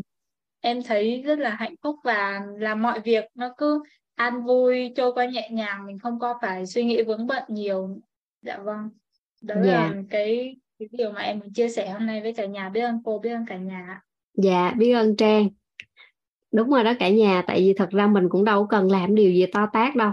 em 0.60 0.82
thấy 0.82 1.22
rất 1.22 1.38
là 1.38 1.50
hạnh 1.50 1.74
phúc 1.82 1.96
và 2.04 2.40
làm 2.58 2.82
mọi 2.82 3.00
việc 3.00 3.24
nó 3.34 3.54
cứ 3.56 3.82
an 4.14 4.42
vui 4.42 4.92
trôi 4.96 5.12
qua 5.12 5.26
nhẹ 5.26 5.48
nhàng 5.52 5.86
mình 5.86 5.98
không 5.98 6.18
có 6.18 6.38
phải 6.42 6.66
suy 6.66 6.84
nghĩ 6.84 7.02
vướng 7.02 7.26
bận 7.26 7.42
nhiều 7.48 7.98
dạ 8.42 8.58
vâng 8.58 8.90
đó 9.42 9.54
yeah. 9.54 9.66
là 9.66 9.90
dạ. 9.94 10.02
cái 10.10 10.56
cái 10.78 10.88
điều 10.92 11.12
mà 11.12 11.20
em 11.20 11.38
muốn 11.38 11.52
chia 11.52 11.68
sẻ 11.68 11.90
hôm 11.90 12.06
nay 12.06 12.20
với 12.22 12.34
cả 12.34 12.46
nhà 12.46 12.68
biết 12.68 12.80
ơn 12.80 13.02
cô 13.04 13.18
biết 13.18 13.30
ơn 13.30 13.46
cả 13.46 13.56
nhà 13.56 14.00
dạ 14.34 14.74
biết 14.78 14.92
ơn 14.92 15.16
trang. 15.16 15.48
Đúng 16.52 16.70
rồi 16.70 16.84
đó 16.84 16.92
cả 16.98 17.08
nhà 17.08 17.42
tại 17.46 17.60
vì 17.60 17.74
thật 17.74 17.90
ra 17.90 18.06
mình 18.06 18.28
cũng 18.28 18.44
đâu 18.44 18.66
cần 18.66 18.90
làm 18.90 19.14
điều 19.14 19.32
gì 19.32 19.46
to 19.46 19.66
tát 19.72 19.96
đâu. 19.96 20.12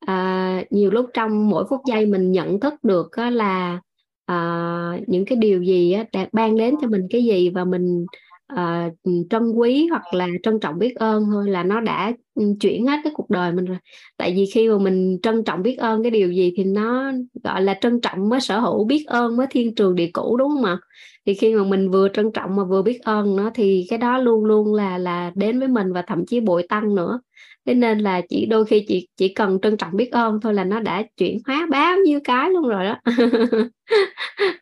À, 0.00 0.62
nhiều 0.70 0.90
lúc 0.90 1.06
trong 1.14 1.50
mỗi 1.50 1.64
phút 1.70 1.80
giây 1.86 2.06
mình 2.06 2.32
nhận 2.32 2.60
thức 2.60 2.74
được 2.82 3.18
là 3.18 3.80
à, 4.26 4.98
những 5.06 5.24
cái 5.24 5.38
điều 5.38 5.62
gì 5.62 5.92
á, 5.92 6.04
đã 6.12 6.26
ban 6.32 6.56
đến 6.56 6.74
cho 6.80 6.88
mình 6.88 7.06
cái 7.10 7.24
gì 7.24 7.50
và 7.50 7.64
mình 7.64 8.06
uh, 8.54 8.92
trân 9.30 9.52
quý 9.52 9.86
hoặc 9.90 10.14
là 10.14 10.26
trân 10.42 10.60
trọng 10.60 10.78
biết 10.78 10.94
ơn 10.96 11.24
thôi 11.30 11.48
là 11.50 11.62
nó 11.62 11.80
đã 11.80 12.12
ừ, 12.34 12.42
chuyển 12.60 12.86
hết 12.86 12.96
cái 13.04 13.12
cuộc 13.16 13.30
đời 13.30 13.52
mình 13.52 13.64
rồi. 13.64 13.78
Tại 14.16 14.32
vì 14.36 14.46
khi 14.54 14.68
mà 14.68 14.78
mình 14.78 15.18
trân 15.22 15.44
trọng 15.44 15.62
biết 15.62 15.76
ơn 15.78 16.02
cái 16.02 16.10
điều 16.10 16.32
gì 16.32 16.52
thì 16.56 16.64
nó 16.64 17.12
gọi 17.44 17.62
là 17.62 17.78
trân 17.80 18.00
trọng 18.00 18.28
mới 18.28 18.40
sở 18.40 18.60
hữu 18.60 18.84
biết 18.84 19.04
ơn 19.06 19.36
mới 19.36 19.46
thiên 19.50 19.74
trường 19.74 19.94
địa 19.94 20.10
cũ 20.12 20.36
đúng 20.36 20.48
không 20.48 20.64
ạ? 20.64 20.78
Thì 21.26 21.34
khi 21.34 21.54
mà 21.54 21.64
mình 21.64 21.90
vừa 21.90 22.08
trân 22.08 22.32
trọng 22.32 22.56
mà 22.56 22.64
vừa 22.64 22.82
biết 22.82 23.00
ơn 23.02 23.36
nó 23.36 23.50
thì 23.54 23.86
cái 23.90 23.98
đó 23.98 24.18
luôn 24.18 24.44
luôn 24.44 24.74
là 24.74 24.98
là 24.98 25.32
đến 25.34 25.58
với 25.58 25.68
mình 25.68 25.92
và 25.92 26.02
thậm 26.02 26.26
chí 26.26 26.40
bội 26.40 26.66
tăng 26.68 26.94
nữa. 26.94 27.20
Thế 27.66 27.74
nên 27.74 27.98
là 27.98 28.20
chỉ 28.28 28.46
đôi 28.46 28.64
khi 28.64 28.84
chị 28.88 29.08
chỉ 29.16 29.28
cần 29.34 29.58
trân 29.62 29.76
trọng 29.76 29.96
biết 29.96 30.12
ơn 30.12 30.40
thôi 30.40 30.54
là 30.54 30.64
nó 30.64 30.80
đã 30.80 31.02
chuyển 31.16 31.38
hóa 31.46 31.66
bao 31.70 31.96
nhiêu 32.04 32.20
cái 32.24 32.50
luôn 32.50 32.68
rồi 32.68 32.84
đó. 32.84 32.96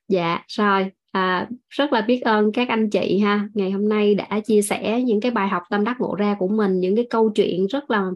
Dạ 0.08 0.44
rồi 0.48 0.90
à, 1.16 1.48
rất 1.68 1.92
là 1.92 2.00
biết 2.00 2.20
ơn 2.20 2.52
các 2.52 2.68
anh 2.68 2.90
chị 2.90 3.18
ha. 3.18 3.48
Ngày 3.54 3.70
hôm 3.70 3.88
nay 3.88 4.14
đã 4.14 4.40
chia 4.40 4.62
sẻ 4.62 5.02
những 5.02 5.20
cái 5.20 5.30
bài 5.30 5.48
học 5.48 5.62
tâm 5.70 5.84
đắc 5.84 6.00
ngộ 6.00 6.14
ra 6.14 6.36
của 6.38 6.48
mình 6.48 6.80
những 6.80 6.96
cái 6.96 7.06
câu 7.10 7.30
chuyện 7.30 7.66
rất 7.66 7.90
là 7.90 8.10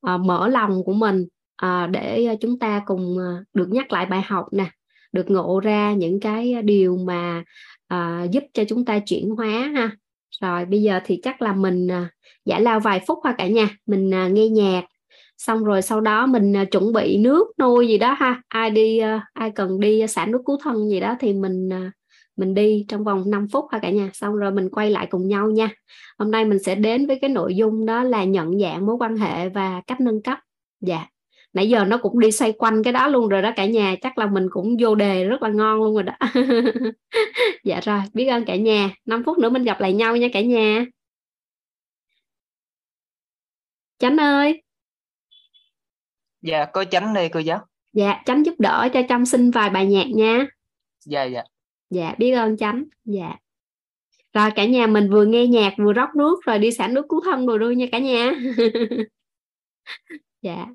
à, 0.00 0.16
mở 0.16 0.48
lòng 0.48 0.84
của 0.84 0.92
mình 0.92 1.26
à, 1.56 1.86
để 1.86 2.24
à, 2.24 2.34
chúng 2.40 2.58
ta 2.58 2.82
cùng 2.86 3.18
à, 3.18 3.44
được 3.54 3.68
nhắc 3.70 3.92
lại 3.92 4.06
bài 4.06 4.22
học 4.26 4.46
nè 4.52 4.66
được 5.12 5.30
ngộ 5.30 5.60
ra 5.60 5.92
những 5.92 6.20
cái 6.20 6.54
điều 6.62 6.96
mà 6.96 7.44
à, 7.88 8.26
giúp 8.32 8.44
cho 8.54 8.64
chúng 8.68 8.84
ta 8.84 8.98
chuyển 8.98 9.30
hóa 9.30 9.70
ha. 9.74 9.90
Rồi 10.40 10.64
bây 10.64 10.82
giờ 10.82 11.00
thì 11.04 11.20
chắc 11.22 11.42
là 11.42 11.52
mình 11.52 11.88
à, 11.90 12.10
giải 12.44 12.60
lao 12.60 12.80
vài 12.80 13.00
phút 13.06 13.18
ha 13.24 13.34
cả 13.38 13.46
nhà. 13.46 13.68
Mình 13.86 14.14
à, 14.14 14.28
nghe 14.28 14.48
nhạc 14.48 14.84
xong 15.38 15.64
rồi 15.64 15.82
sau 15.82 16.00
đó 16.00 16.26
mình 16.26 16.56
à, 16.56 16.64
chuẩn 16.64 16.92
bị 16.92 17.18
nước 17.18 17.44
nuôi 17.58 17.88
gì 17.88 17.98
đó 17.98 18.12
ha. 18.18 18.42
Ai 18.48 18.70
đi 18.70 18.98
à, 18.98 19.26
ai 19.32 19.50
cần 19.50 19.80
đi 19.80 20.06
xả 20.06 20.26
nước 20.26 20.42
cứu 20.46 20.58
thân 20.62 20.88
gì 20.88 21.00
đó 21.00 21.16
thì 21.20 21.32
mình 21.32 21.72
à, 21.72 21.92
mình 22.36 22.54
đi 22.54 22.84
trong 22.88 23.04
vòng 23.04 23.30
5 23.30 23.48
phút 23.52 23.64
ha 23.72 23.78
cả 23.78 23.90
nhà. 23.90 24.10
Xong 24.12 24.36
rồi 24.36 24.50
mình 24.50 24.68
quay 24.70 24.90
lại 24.90 25.06
cùng 25.10 25.28
nhau 25.28 25.50
nha. 25.50 25.70
Hôm 26.18 26.30
nay 26.30 26.44
mình 26.44 26.58
sẽ 26.58 26.74
đến 26.74 27.06
với 27.06 27.18
cái 27.20 27.30
nội 27.30 27.56
dung 27.56 27.86
đó 27.86 28.02
là 28.02 28.24
nhận 28.24 28.60
dạng 28.60 28.86
mối 28.86 28.96
quan 29.00 29.16
hệ 29.16 29.48
và 29.48 29.82
cách 29.86 30.00
nâng 30.00 30.22
cấp. 30.22 30.38
Dạ. 30.80 31.06
Nãy 31.52 31.68
giờ 31.68 31.84
nó 31.84 31.98
cũng 31.98 32.20
đi 32.20 32.32
xoay 32.32 32.52
quanh 32.52 32.82
cái 32.82 32.92
đó 32.92 33.08
luôn 33.08 33.28
rồi 33.28 33.42
đó 33.42 33.52
cả 33.56 33.66
nhà. 33.66 33.96
Chắc 34.02 34.18
là 34.18 34.26
mình 34.26 34.46
cũng 34.50 34.76
vô 34.80 34.94
đề 34.94 35.24
rất 35.24 35.42
là 35.42 35.48
ngon 35.48 35.78
luôn 35.78 35.94
rồi 35.94 36.02
đó. 36.02 36.12
Dạ 37.64 37.80
rồi 37.80 38.00
biết 38.14 38.26
ơn 38.26 38.44
cả 38.44 38.56
nhà. 38.56 38.90
5 39.04 39.22
phút 39.26 39.38
nữa 39.38 39.50
mình 39.50 39.64
gặp 39.64 39.80
lại 39.80 39.92
nhau 39.92 40.16
nha 40.16 40.28
cả 40.32 40.40
nhà. 40.40 40.84
Chánh 43.98 44.16
ơi. 44.16 44.62
Dạ 46.42 46.66
cô 46.72 46.84
chánh 46.84 47.14
đây 47.14 47.28
cô 47.28 47.40
giáo. 47.40 47.60
Dạ 47.92 48.22
chánh 48.26 48.46
giúp 48.46 48.54
đỡ 48.58 48.88
cho 48.94 49.00
chăm 49.08 49.26
xin 49.26 49.50
vài 49.50 49.70
bài 49.70 49.86
nhạc 49.86 50.06
nha. 50.14 50.46
Dạ 51.06 51.24
dạ 51.24 51.42
dạ 51.92 52.14
biết 52.18 52.30
ơn 52.30 52.56
chánh. 52.56 52.84
Dạ. 53.04 53.36
Rồi 54.32 54.50
cả 54.56 54.66
nhà 54.66 54.86
mình 54.86 55.10
vừa 55.10 55.24
nghe 55.24 55.46
nhạc, 55.46 55.74
vừa 55.78 55.92
rót 55.92 56.08
nước, 56.16 56.44
rồi 56.44 56.58
đi 56.58 56.72
xả 56.72 56.88
nước 56.88 57.06
cứu 57.08 57.20
thân 57.24 57.46
rồi 57.46 57.58
luôn 57.58 57.78
nha 57.78 57.86
cả 57.92 57.98
nhà. 57.98 58.32
Dạ. 60.42 60.66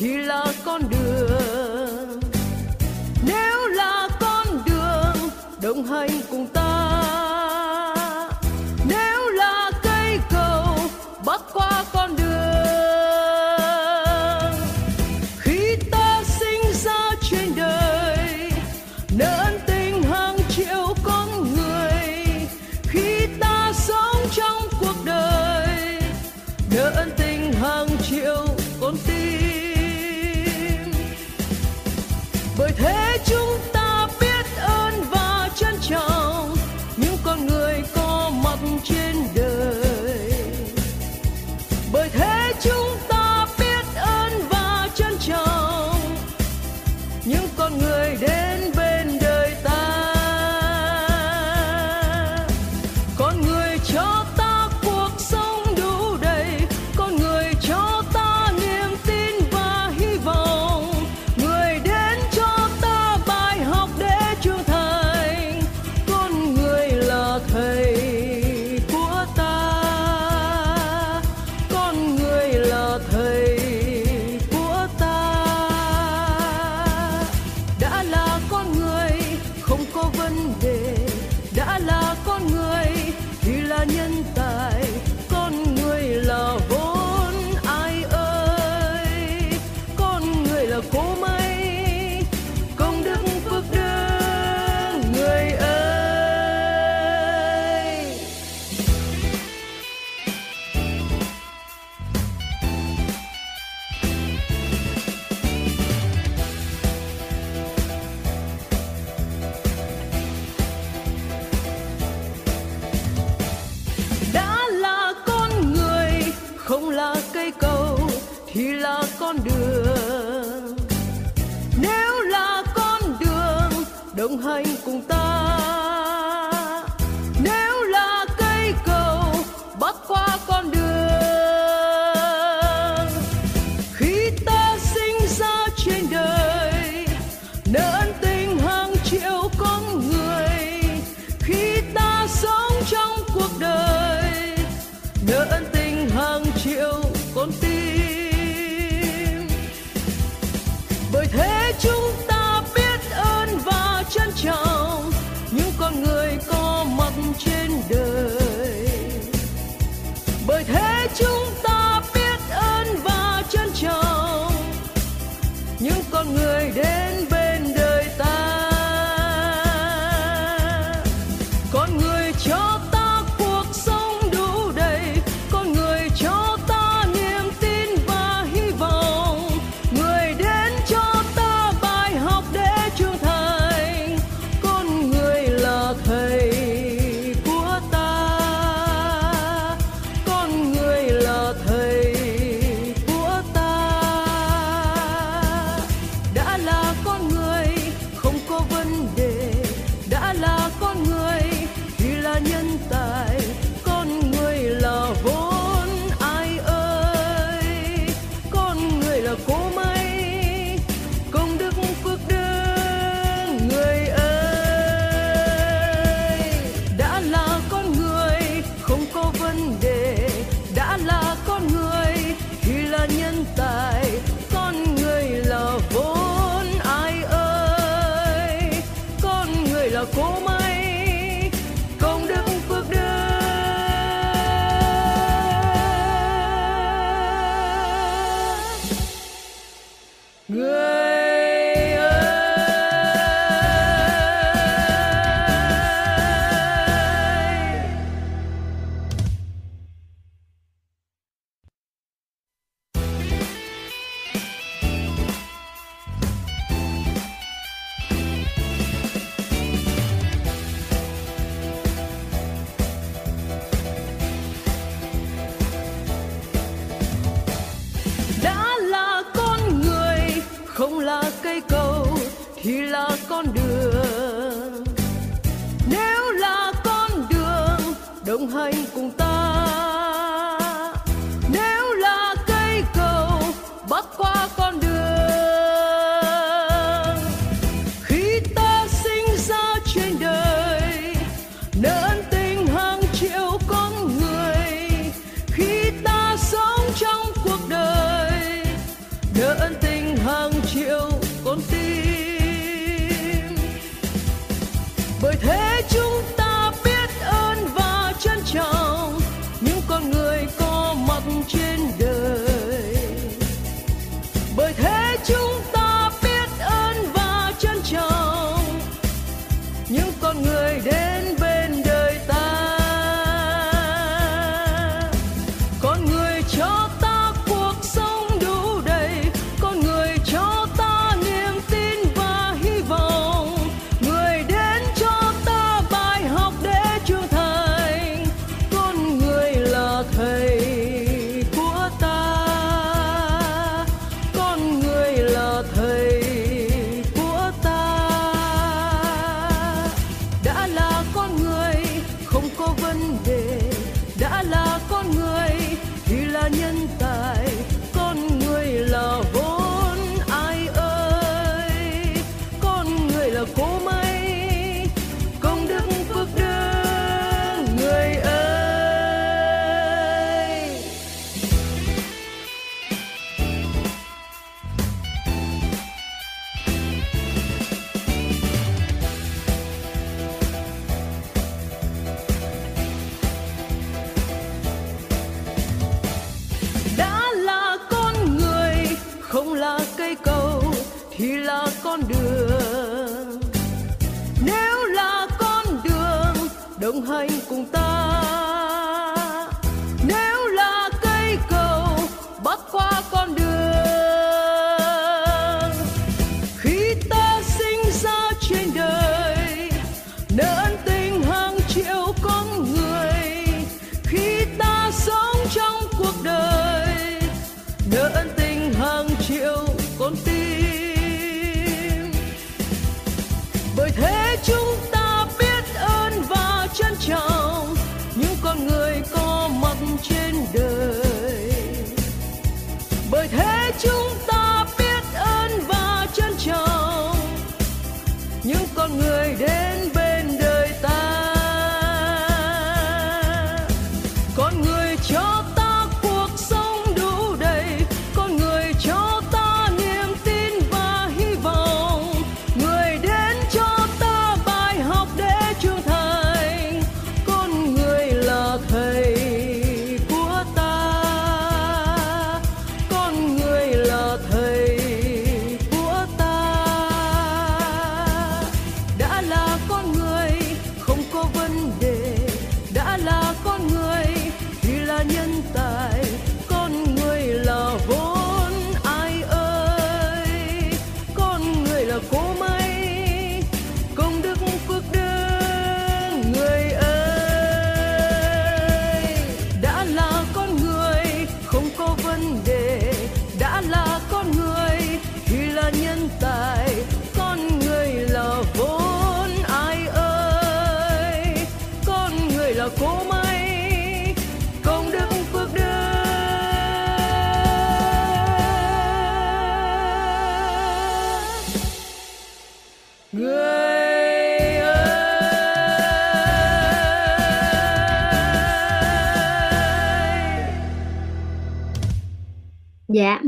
Thì 0.00 0.16
là 0.16 0.49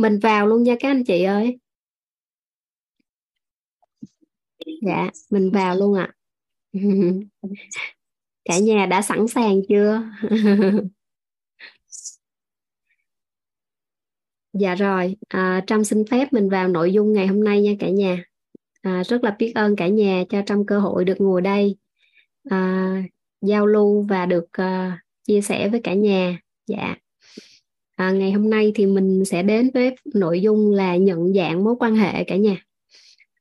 mình 0.02 0.18
vào 0.18 0.46
luôn 0.46 0.62
nha 0.62 0.76
các 0.80 0.88
anh 0.90 1.04
chị 1.04 1.22
ơi. 1.22 1.58
Dạ 4.82 5.10
mình 5.30 5.50
vào 5.50 5.76
luôn 5.76 5.94
ạ. 5.94 6.12
À. 6.72 6.80
cả 8.44 8.58
nhà 8.58 8.86
đã 8.86 9.02
sẵn 9.02 9.28
sàng 9.28 9.60
chưa? 9.68 10.02
Dạ 14.52 14.74
rồi 14.74 15.16
à, 15.28 15.64
trâm 15.66 15.84
xin 15.84 16.04
phép 16.10 16.32
mình 16.32 16.48
vào 16.50 16.68
nội 16.68 16.92
dung 16.92 17.12
ngày 17.12 17.26
hôm 17.26 17.44
nay 17.44 17.62
nha 17.62 17.72
cả 17.78 17.88
nhà. 17.88 18.24
À, 18.82 19.02
rất 19.04 19.24
là 19.24 19.36
biết 19.38 19.52
ơn 19.54 19.76
cả 19.76 19.88
nhà 19.88 20.24
cho 20.28 20.42
trâm 20.46 20.66
cơ 20.66 20.80
hội 20.80 21.04
được 21.04 21.20
ngồi 21.20 21.40
đây 21.42 21.76
à, 22.50 22.92
giao 23.40 23.66
lưu 23.66 24.02
và 24.02 24.26
được 24.26 24.44
uh, 24.62 24.92
chia 25.26 25.40
sẻ 25.40 25.68
với 25.68 25.80
cả 25.84 25.94
nhà. 25.94 26.38
Dạ 26.66 26.96
à, 28.02 28.10
ngày 28.10 28.32
hôm 28.32 28.50
nay 28.50 28.72
thì 28.74 28.86
mình 28.86 29.24
sẽ 29.24 29.42
đến 29.42 29.70
với 29.74 29.96
nội 30.14 30.40
dung 30.40 30.70
là 30.70 30.96
nhận 30.96 31.34
dạng 31.34 31.64
mối 31.64 31.74
quan 31.78 31.96
hệ 31.96 32.24
cả 32.24 32.36
nhà. 32.36 32.56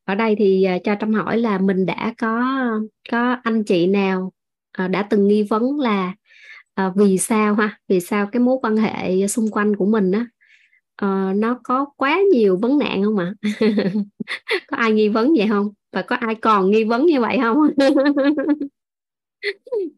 Ở 0.04 0.14
đây 0.14 0.34
thì 0.38 0.66
uh, 0.76 0.84
cho 0.84 0.94
trâm 1.00 1.14
hỏi 1.14 1.38
là 1.38 1.58
mình 1.58 1.86
đã 1.86 2.14
có 2.18 2.42
có 3.10 3.36
anh 3.42 3.64
chị 3.64 3.86
nào 3.86 4.32
uh, 4.84 4.90
đã 4.90 5.02
từng 5.10 5.28
nghi 5.28 5.42
vấn 5.42 5.80
là 5.80 6.14
uh, 6.86 6.96
vì 6.96 7.18
sao 7.18 7.54
ha? 7.54 7.78
Vì 7.88 8.00
sao 8.00 8.26
cái 8.32 8.40
mối 8.40 8.56
quan 8.62 8.76
hệ 8.76 9.26
xung 9.26 9.50
quanh 9.50 9.76
của 9.76 9.86
mình 9.86 10.12
á 10.12 10.26
uh, 11.04 11.36
nó 11.36 11.60
có 11.62 11.86
quá 11.96 12.20
nhiều 12.32 12.58
vấn 12.62 12.78
nạn 12.78 13.02
không 13.04 13.18
ạ? 13.18 13.34
À? 13.40 13.60
có 14.68 14.76
ai 14.76 14.92
nghi 14.92 15.08
vấn 15.08 15.34
vậy 15.36 15.46
không? 15.48 15.68
Và 15.92 16.02
có 16.02 16.16
ai 16.16 16.34
còn 16.34 16.70
nghi 16.70 16.84
vấn 16.84 17.06
như 17.06 17.20
vậy 17.20 17.38
không? 17.42 17.58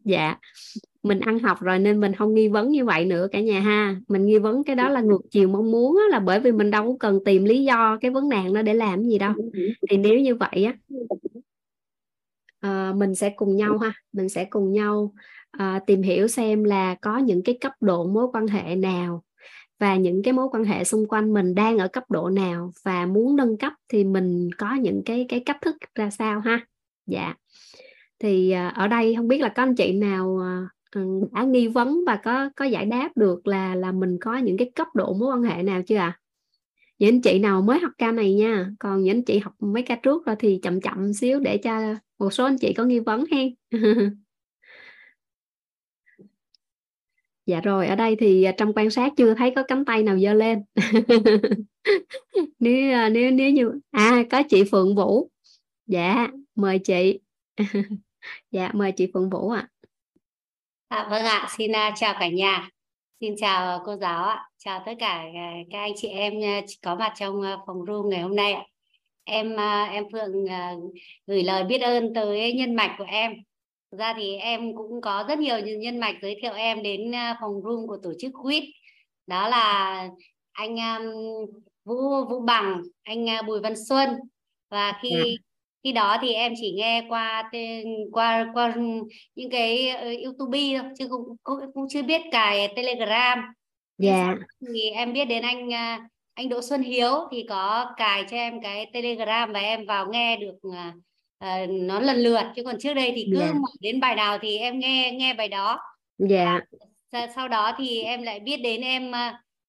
Dạ 0.05 0.35
mình 1.05 1.19
ăn 1.19 1.39
học 1.39 1.61
rồi 1.61 1.79
nên 1.79 1.99
mình 1.99 2.13
không 2.13 2.33
nghi 2.33 2.47
vấn 2.47 2.69
như 2.69 2.85
vậy 2.85 3.05
nữa 3.05 3.27
cả 3.31 3.41
nhà 3.41 3.59
ha. 3.59 3.95
Mình 4.07 4.25
nghi 4.25 4.37
vấn 4.37 4.63
cái 4.63 4.75
đó 4.75 4.89
là 4.89 5.01
ngược 5.01 5.21
chiều 5.31 5.47
mong 5.47 5.71
muốn 5.71 6.01
là 6.11 6.19
bởi 6.19 6.39
vì 6.39 6.51
mình 6.51 6.71
đâu 6.71 6.85
có 6.85 6.97
cần 6.99 7.19
tìm 7.25 7.45
lý 7.45 7.63
do 7.63 7.97
cái 8.01 8.11
vấn 8.11 8.29
nạn 8.29 8.53
đó 8.53 8.61
để 8.61 8.73
làm 8.73 9.03
gì 9.03 9.17
đâu. 9.17 9.33
Thì 9.89 9.97
nếu 9.97 10.19
như 10.19 10.35
vậy 10.35 10.63
á 10.63 10.73
à, 12.59 12.93
mình 12.95 13.15
sẽ 13.15 13.29
cùng 13.29 13.55
nhau 13.55 13.77
ha. 13.77 13.93
Mình 14.13 14.29
sẽ 14.29 14.45
cùng 14.45 14.73
nhau 14.73 15.13
à, 15.51 15.79
tìm 15.87 16.01
hiểu 16.01 16.27
xem 16.27 16.63
là 16.63 16.95
có 17.01 17.17
những 17.17 17.43
cái 17.43 17.57
cấp 17.61 17.71
độ 17.81 18.07
mối 18.07 18.27
quan 18.33 18.47
hệ 18.47 18.75
nào 18.75 19.23
và 19.79 19.95
những 19.95 20.23
cái 20.23 20.33
mối 20.33 20.47
quan 20.51 20.63
hệ 20.63 20.83
xung 20.83 21.07
quanh 21.07 21.33
mình 21.33 21.55
đang 21.55 21.77
ở 21.77 21.87
cấp 21.87 22.03
độ 22.09 22.29
nào 22.29 22.71
và 22.83 23.05
muốn 23.05 23.35
nâng 23.35 23.57
cấp 23.57 23.73
thì 23.89 24.03
mình 24.03 24.49
có 24.57 24.75
những 24.75 25.01
cái 25.05 25.25
cái 25.29 25.39
cách 25.39 25.57
thức 25.61 25.75
ra 25.95 26.09
sao 26.09 26.39
ha? 26.39 26.65
Dạ. 27.05 27.33
Thì 28.19 28.51
ờ, 28.51 28.71
ở 28.75 28.87
đây 28.87 29.15
không 29.15 29.27
biết 29.27 29.41
là 29.41 29.49
có 29.49 29.63
anh 29.63 29.75
chị 29.75 29.93
nào 29.93 30.39
Ừ, 30.95 31.01
đã 31.31 31.43
nghi 31.43 31.67
vấn 31.67 32.03
và 32.07 32.19
có 32.23 32.49
có 32.55 32.65
giải 32.65 32.85
đáp 32.85 33.09
được 33.15 33.47
là 33.47 33.75
là 33.75 33.91
mình 33.91 34.17
có 34.21 34.37
những 34.37 34.57
cái 34.57 34.71
cấp 34.75 34.87
độ 34.93 35.13
mối 35.13 35.35
quan 35.35 35.43
hệ 35.43 35.63
nào 35.63 35.81
chưa 35.87 35.95
ạ? 35.95 36.19
À? 36.19 36.19
những 36.99 37.09
anh 37.15 37.21
chị 37.21 37.39
nào 37.39 37.61
mới 37.61 37.79
học 37.79 37.91
ca 37.97 38.11
này 38.11 38.33
nha 38.33 38.71
còn 38.79 39.03
những 39.03 39.17
anh 39.17 39.23
chị 39.25 39.39
học 39.39 39.53
mấy 39.59 39.83
ca 39.83 39.95
trước 39.95 40.25
rồi 40.25 40.35
thì 40.39 40.59
chậm 40.63 40.81
chậm 40.81 41.13
xíu 41.13 41.39
để 41.39 41.57
cho 41.57 41.95
một 42.19 42.33
số 42.33 42.45
anh 42.45 42.57
chị 42.57 42.73
có 42.73 42.83
nghi 42.83 42.99
vấn 42.99 43.25
hen. 43.31 43.53
Dạ 47.45 47.61
rồi 47.61 47.87
ở 47.87 47.95
đây 47.95 48.15
thì 48.19 48.43
à, 48.43 48.51
trong 48.57 48.73
quan 48.75 48.89
sát 48.89 49.13
chưa 49.17 49.33
thấy 49.33 49.53
có 49.55 49.63
cánh 49.63 49.85
tay 49.85 50.03
nào 50.03 50.19
giơ 50.19 50.33
lên. 50.33 50.63
Nếu 52.59 52.93
à, 52.93 53.09
nếu 53.09 53.31
nếu 53.31 53.51
như 53.51 53.79
à 53.91 54.23
có 54.29 54.43
chị 54.49 54.63
Phượng 54.71 54.95
Vũ. 54.95 55.29
Dạ 55.87 56.27
mời 56.55 56.79
chị. 56.79 57.19
Dạ 58.51 58.71
mời 58.73 58.91
chị 58.91 59.11
Phượng 59.13 59.29
Vũ 59.29 59.49
ạ. 59.49 59.59
à, 59.59 59.69
Dạ, 60.89 61.07
vâng 61.09 61.23
ạ. 61.23 61.47
Xin 61.57 61.71
uh, 61.71 61.93
chào 61.95 62.15
cả 62.19 62.27
nhà. 62.27 62.69
Xin 63.19 63.35
chào 63.37 63.83
cô 63.85 63.95
giáo 63.95 64.23
ạ. 64.23 64.49
Chào 64.57 64.83
tất 64.85 64.91
cả 64.99 65.23
uh, 65.29 65.67
các 65.71 65.79
anh 65.79 65.91
chị 65.95 66.07
em 66.07 66.33
uh, 66.37 66.65
có 66.83 66.95
mặt 66.95 67.13
trong 67.15 67.35
uh, 67.35 67.59
phòng 67.67 67.85
room 67.87 68.09
ngày 68.09 68.21
hôm 68.21 68.35
nay 68.35 68.53
ạ. 68.53 68.63
Em 69.23 69.53
uh, 69.53 69.91
em 69.91 70.03
Phượng 70.11 70.43
uh, 70.43 70.93
gửi 71.27 71.43
lời 71.43 71.63
biết 71.63 71.77
ơn 71.81 72.13
tới 72.13 72.53
nhân 72.53 72.75
mạch 72.75 72.95
của 72.97 73.05
em. 73.07 73.33
Thực 73.91 73.97
ra 73.97 74.13
thì 74.17 74.35
em 74.35 74.75
cũng 74.75 75.01
có 75.01 75.25
rất 75.27 75.39
nhiều 75.39 75.59
nhân 75.59 75.99
mạch 75.99 76.15
giới 76.21 76.39
thiệu 76.41 76.53
em 76.53 76.83
đến 76.83 77.11
phòng 77.41 77.61
room 77.63 77.87
của 77.87 77.97
tổ 78.03 78.13
chức 78.19 78.31
quýt. 78.41 78.63
Đó 79.27 79.47
là 79.49 80.07
anh 80.51 80.75
um, 80.75 81.13
Vũ 81.85 82.25
Vũ 82.29 82.39
Bằng 82.39 82.81
anh 83.03 83.25
uh, 83.25 83.45
Bùi 83.47 83.59
Văn 83.59 83.73
Xuân. 83.89 84.09
Và 84.69 84.99
khi 85.01 85.09
dạ 85.11 85.23
khi 85.85 85.91
đó 85.91 86.17
thì 86.21 86.33
em 86.33 86.53
chỉ 86.57 86.71
nghe 86.71 87.05
qua 87.09 87.51
qua 88.11 88.51
qua 88.53 88.75
những 89.35 89.49
cái 89.49 89.91
uh, 89.95 90.23
YouTube 90.23 90.59
thôi 90.77 90.91
chứ 90.99 91.07
cũng, 91.09 91.35
cũng 91.43 91.59
cũng 91.73 91.85
chưa 91.89 92.03
biết 92.03 92.21
cài 92.31 92.73
Telegram. 92.75 93.39
Dạ. 93.97 94.25
Yeah. 94.25 94.37
Thì 94.73 94.89
em 94.89 95.13
biết 95.13 95.25
đến 95.25 95.43
anh 95.43 95.67
uh, 95.67 96.11
anh 96.33 96.49
Đỗ 96.49 96.61
Xuân 96.61 96.81
Hiếu 96.81 97.11
thì 97.31 97.45
có 97.49 97.93
cài 97.97 98.25
cho 98.31 98.37
em 98.37 98.61
cái 98.61 98.89
Telegram 98.93 99.53
và 99.53 99.59
em 99.59 99.85
vào 99.85 100.07
nghe 100.11 100.37
được 100.37 100.55
uh, 100.67 101.69
nó 101.69 101.99
lần 101.99 102.17
lượt 102.17 102.43
chứ 102.55 102.63
còn 102.63 102.75
trước 102.79 102.93
đây 102.93 103.11
thì 103.15 103.27
cứ 103.31 103.39
yeah. 103.39 103.55
mở 103.55 103.69
đến 103.79 103.99
bài 103.99 104.15
nào 104.15 104.37
thì 104.41 104.57
em 104.57 104.79
nghe 104.79 105.11
nghe 105.11 105.33
bài 105.33 105.47
đó. 105.47 105.79
Dạ. 106.17 106.59
Yeah. 107.11 107.29
Sau 107.35 107.47
đó 107.47 107.75
thì 107.77 108.01
em 108.01 108.21
lại 108.21 108.39
biết 108.39 108.57
đến 108.57 108.81
em 108.81 109.11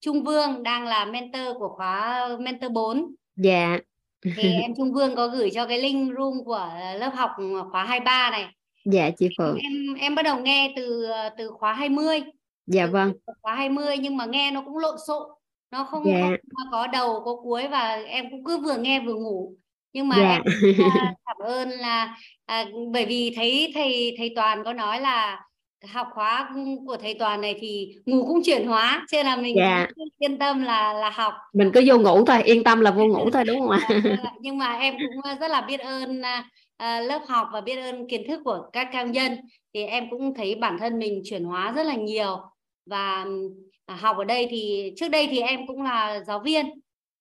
Trung 0.01 0.25
Vương 0.25 0.63
đang 0.63 0.87
là 0.87 1.05
mentor 1.05 1.57
của 1.59 1.69
khóa 1.69 2.29
mentor 2.41 2.73
4. 2.73 3.15
Dạ. 3.37 3.69
Yeah 3.69 3.83
thì 4.37 4.53
em 4.63 4.75
Trung 4.77 4.93
Vương 4.93 5.17
có 5.17 5.29
gửi 5.29 5.51
cho 5.55 5.67
cái 5.67 5.79
link 5.79 6.19
room 6.19 6.45
của 6.45 6.71
lớp 6.99 7.11
học 7.15 7.31
khóa 7.71 7.85
23 7.85 8.31
này. 8.31 8.47
Dạ 8.85 9.11
chị 9.19 9.29
Phượng. 9.39 9.57
em 9.57 9.95
em 9.95 10.15
bắt 10.15 10.23
đầu 10.23 10.41
nghe 10.41 10.73
từ 10.77 11.07
từ 11.39 11.51
khóa 11.51 11.73
20 11.73 12.23
dạ 12.67 12.87
vâng. 12.87 13.13
khóa 13.43 13.55
20 13.55 13.97
nhưng 13.99 14.17
mà 14.17 14.27
nghe 14.27 14.51
nó 14.51 14.63
cũng 14.63 14.79
lộn 14.79 14.97
xộn. 15.07 15.31
Nó 15.71 15.85
không, 15.85 16.05
dạ. 16.07 16.21
không 16.21 16.67
có 16.73 16.87
đầu 16.87 17.23
có 17.25 17.37
cuối 17.43 17.69
và 17.69 18.03
em 18.07 18.31
cũng 18.31 18.45
cứ 18.45 18.59
vừa 18.59 18.77
nghe 18.77 19.01
vừa 19.01 19.15
ngủ. 19.15 19.55
Nhưng 19.93 20.09
mà 20.09 20.17
dạ. 20.17 20.33
em 20.35 20.43
cảm 21.27 21.37
ơn 21.39 21.71
là 21.71 22.17
à, 22.47 22.65
bởi 22.93 23.07
vì 23.07 23.33
thấy 23.37 23.73
thầy 23.75 24.15
thầy 24.19 24.33
Toàn 24.37 24.65
có 24.65 24.73
nói 24.73 25.01
là 25.01 25.46
học 25.93 26.09
khóa 26.15 26.51
của 26.87 26.97
thầy 26.97 27.15
Toàn 27.15 27.41
này 27.41 27.55
thì 27.61 27.97
ngủ 28.07 28.27
cũng 28.27 28.43
chuyển 28.45 28.67
hóa 28.67 29.07
cho 29.11 29.19
nên 29.19 29.27
là 29.27 29.37
mình 29.37 29.57
yeah. 29.57 29.89
Dạ. 29.97 30.05
yên 30.19 30.39
tâm 30.39 30.63
là 30.63 30.93
là 30.93 31.11
học. 31.11 31.35
Mình 31.53 31.71
cứ 31.75 31.83
vô 31.87 31.99
ngủ 31.99 32.25
thôi 32.25 32.43
yên 32.43 32.65
tâm 32.65 32.81
là 32.81 32.91
vô 32.91 33.07
ngủ 33.07 33.31
thôi 33.31 33.45
đúng 33.45 33.61
không 33.61 33.71
ạ? 33.71 33.89
Nhưng 34.41 34.59
mà 34.59 34.77
em 34.77 34.95
cũng 34.99 35.39
rất 35.41 35.51
là 35.51 35.61
biết 35.61 35.81
ơn 35.81 36.21
uh, 36.21 37.07
lớp 37.09 37.21
học 37.29 37.49
và 37.53 37.61
biết 37.61 37.77
ơn 37.77 38.09
kiến 38.09 38.29
thức 38.29 38.41
của 38.45 38.63
các 38.73 38.89
cao 38.93 39.07
nhân. 39.07 39.37
Thì 39.75 39.85
em 39.85 40.11
cũng 40.11 40.35
thấy 40.35 40.55
bản 40.55 40.79
thân 40.79 40.99
mình 40.99 41.23
chuyển 41.25 41.45
hóa 41.45 41.73
rất 41.73 41.87
là 41.87 41.95
nhiều. 41.95 42.39
Và 42.87 43.25
uh, 43.93 44.01
học 44.01 44.17
ở 44.17 44.25
đây 44.25 44.47
thì 44.51 44.93
trước 44.97 45.09
đây 45.09 45.29
thì 45.31 45.41
em 45.41 45.67
cũng 45.67 45.83
là 45.83 46.21
giáo 46.27 46.41
viên. 46.41 46.67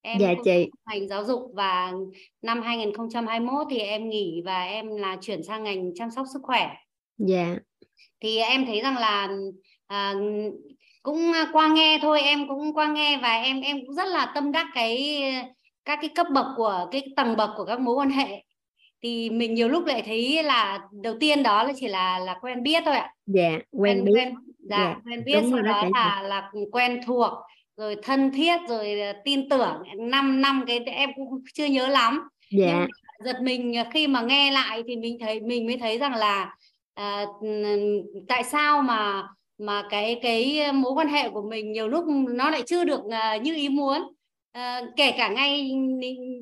Em 0.02 0.18
dạ, 0.20 0.34
chị. 0.44 0.70
ngành 0.90 1.08
giáo 1.08 1.24
dục 1.24 1.52
và 1.54 1.94
năm 2.42 2.62
2021 2.62 3.68
thì 3.70 3.80
em 3.80 4.10
nghỉ 4.10 4.42
và 4.46 4.64
em 4.64 4.96
là 4.96 5.18
chuyển 5.22 5.44
sang 5.44 5.64
ngành 5.64 5.96
chăm 5.96 6.12
sóc 6.12 6.26
sức 6.34 6.40
khỏe. 6.44 6.70
Dạ 7.18 7.56
thì 8.22 8.38
em 8.38 8.66
thấy 8.66 8.82
rằng 8.82 8.98
là 8.98 9.30
à, 9.88 10.14
cũng 11.04 11.34
qua 11.54 11.68
nghe 11.68 12.00
thôi 12.02 12.22
em 12.22 12.48
cũng 12.48 12.74
qua 12.74 12.88
nghe 12.88 13.18
và 13.18 13.42
em 13.42 13.62
em 13.62 13.78
cũng 13.86 13.96
rất 13.96 14.08
là 14.08 14.32
tâm 14.36 14.52
đắc 14.52 14.68
cái 14.74 15.24
các 15.86 16.00
cái 16.02 16.10
cấp 16.16 16.28
bậc 16.34 16.46
của 16.58 16.88
cái 16.92 17.04
tầng 17.16 17.36
bậc 17.38 17.50
của 17.58 17.66
các 17.66 17.80
mối 17.80 17.96
quan 17.96 18.10
hệ. 18.10 18.44
Thì 19.04 19.30
mình 19.30 19.54
nhiều 19.54 19.70
lúc 19.70 19.86
lại 19.86 20.04
thấy 20.06 20.44
là 20.44 20.80
đầu 20.92 21.16
tiên 21.20 21.44
đó 21.44 21.64
là 21.64 21.74
chỉ 21.76 21.88
là 21.88 22.20
là 22.20 22.36
quen 22.42 22.64
biết 22.64 22.84
thôi 22.86 22.96
ạ. 22.96 23.14
Dạ 23.26 23.50
yeah, 23.50 23.62
quen, 23.72 23.98
quen 23.98 24.06
biết. 24.06 24.14
quen, 24.16 24.36
dạ 24.70 24.78
yeah, 24.78 24.98
quen 25.06 25.24
biết 25.26 25.40
sau 25.52 25.62
đó, 25.62 25.82
đó 25.82 25.90
là 25.94 26.22
là 26.22 26.52
quen 26.72 27.00
thuộc 27.06 27.34
rồi 27.78 27.96
thân 28.04 28.32
thiết 28.32 28.58
rồi 28.70 28.98
tin 29.26 29.50
tưởng. 29.50 29.84
5 29.98 30.42
năm 30.42 30.64
cái 30.68 30.80
em 30.80 31.10
cũng 31.16 31.44
chưa 31.54 31.66
nhớ 31.66 31.88
lắm. 31.88 32.22
Dạ. 32.52 32.66
Yeah. 32.66 32.90
giật 33.26 33.42
mình 33.42 33.74
khi 33.94 34.08
mà 34.08 34.22
nghe 34.22 34.52
lại 34.52 34.84
thì 34.88 34.96
mình 34.96 35.18
thấy 35.20 35.40
mình 35.40 35.66
mới 35.66 35.78
thấy 35.78 35.98
rằng 35.98 36.16
là 36.16 36.56
à, 36.96 37.26
tại 38.28 38.44
sao 38.44 38.82
mà 38.82 39.24
mà 39.58 39.84
cái 39.90 40.20
cái 40.22 40.72
mối 40.74 40.92
quan 40.92 41.08
hệ 41.08 41.30
của 41.30 41.42
mình 41.50 41.72
nhiều 41.72 41.88
lúc 41.88 42.06
nó 42.28 42.50
lại 42.50 42.62
chưa 42.68 42.84
được 42.84 43.02
uh, 43.06 43.42
như 43.42 43.56
ý 43.56 43.70
muốn? 43.70 44.02
Uh, 44.58 44.90
kể 44.96 45.12
cả 45.18 45.30
ngay 45.30 45.72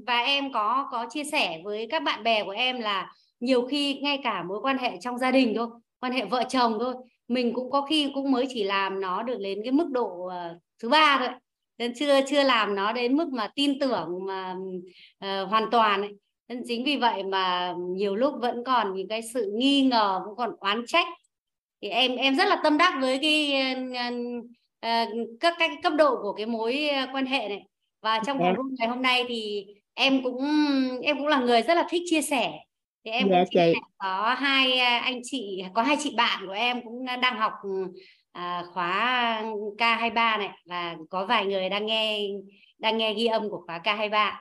và 0.08 0.18
em 0.18 0.52
có 0.54 0.88
có 0.92 1.06
chia 1.10 1.24
sẻ 1.24 1.62
với 1.64 1.88
các 1.90 2.04
bạn 2.04 2.24
bè 2.24 2.44
của 2.44 2.52
em 2.52 2.80
là 2.80 3.12
nhiều 3.40 3.68
khi 3.68 3.94
ngay 3.94 4.20
cả 4.24 4.44
mối 4.44 4.60
quan 4.62 4.78
hệ 4.78 4.92
trong 5.02 5.18
gia 5.18 5.32
đình 5.32 5.54
thôi 5.56 5.68
quan 6.00 6.12
hệ 6.12 6.26
vợ 6.26 6.44
chồng 6.50 6.78
thôi 6.80 6.94
mình 7.28 7.54
cũng 7.54 7.72
có 7.72 7.82
khi 7.82 8.12
cũng 8.14 8.32
mới 8.32 8.46
chỉ 8.50 8.64
làm 8.64 9.02
nó 9.02 9.24
được 9.24 9.38
đến 9.40 9.60
cái 9.64 9.72
mức 9.72 9.90
độ 9.92 10.08
uh, 10.08 10.32
thứ 10.82 10.90
ba 10.90 11.18
thôi. 11.20 11.30
Nên 11.78 11.94
chưa 11.96 12.22
chưa 12.28 12.44
làm 12.44 12.76
nó 12.76 12.94
đến 12.94 13.18
mức 13.18 13.28
mà 13.28 13.52
tin 13.56 13.80
tưởng 13.80 14.26
mà 14.28 14.56
uh, 15.26 15.50
hoàn 15.50 15.70
toàn 15.72 16.02
ấy 16.02 16.12
nên 16.54 16.64
chính 16.68 16.84
vì 16.84 16.98
vậy 16.98 17.24
mà 17.24 17.74
nhiều 17.90 18.16
lúc 18.16 18.34
vẫn 18.42 18.64
còn 18.64 18.94
những 18.96 19.08
cái 19.08 19.22
sự 19.34 19.52
nghi 19.56 19.82
ngờ 19.82 20.22
vẫn 20.26 20.36
còn 20.38 20.56
oán 20.60 20.84
trách. 20.88 21.08
Thì 21.82 21.90
em 21.90 22.16
em 22.16 22.36
rất 22.36 22.48
là 22.48 22.58
tâm 22.64 22.78
đắc 22.78 22.94
với 23.02 23.20
cái 23.22 23.54
uh, 24.86 25.08
các 25.40 25.56
cái 25.60 25.70
cấp 25.84 25.94
độ 25.98 26.16
của 26.22 26.34
cái 26.34 26.46
mối 26.46 26.90
quan 27.14 27.26
hệ 27.26 27.50
này. 27.50 27.66
Và 28.02 28.20
trong 28.26 28.40
yeah. 28.40 28.56
Dạ. 28.58 28.64
ngày 28.80 28.88
hôm 28.88 29.02
nay 29.02 29.26
thì 29.28 29.66
em 29.94 30.24
cũng 30.24 30.42
em 31.04 31.18
cũng 31.18 31.28
là 31.28 31.38
người 31.40 31.62
rất 31.62 31.74
là 31.74 31.88
thích 31.90 32.02
chia 32.06 32.22
sẻ. 32.22 32.52
Thì 33.06 33.12
em 33.12 33.30
yeah, 33.30 33.48
dạ, 33.52 33.66
cũng 33.74 33.84
có 33.98 34.36
hai 34.40 34.78
anh 34.80 35.20
chị 35.24 35.64
có 35.74 35.82
hai 35.82 35.98
chị 36.00 36.14
bạn 36.18 36.44
của 36.48 36.54
em 36.54 36.82
cũng 36.84 37.06
đang 37.22 37.38
học 37.38 37.54
à, 38.32 38.64
khóa 38.74 39.44
K23 39.78 40.40
này. 40.40 40.50
Và 40.66 40.96
có 41.10 41.26
vài 41.26 41.46
người 41.46 41.70
đang 41.70 41.86
nghe 41.86 42.20
đang 42.80 42.98
nghe 42.98 43.14
ghi 43.14 43.26
âm 43.26 43.50
của 43.50 43.64
khóa 43.68 43.80
K23 43.84 44.32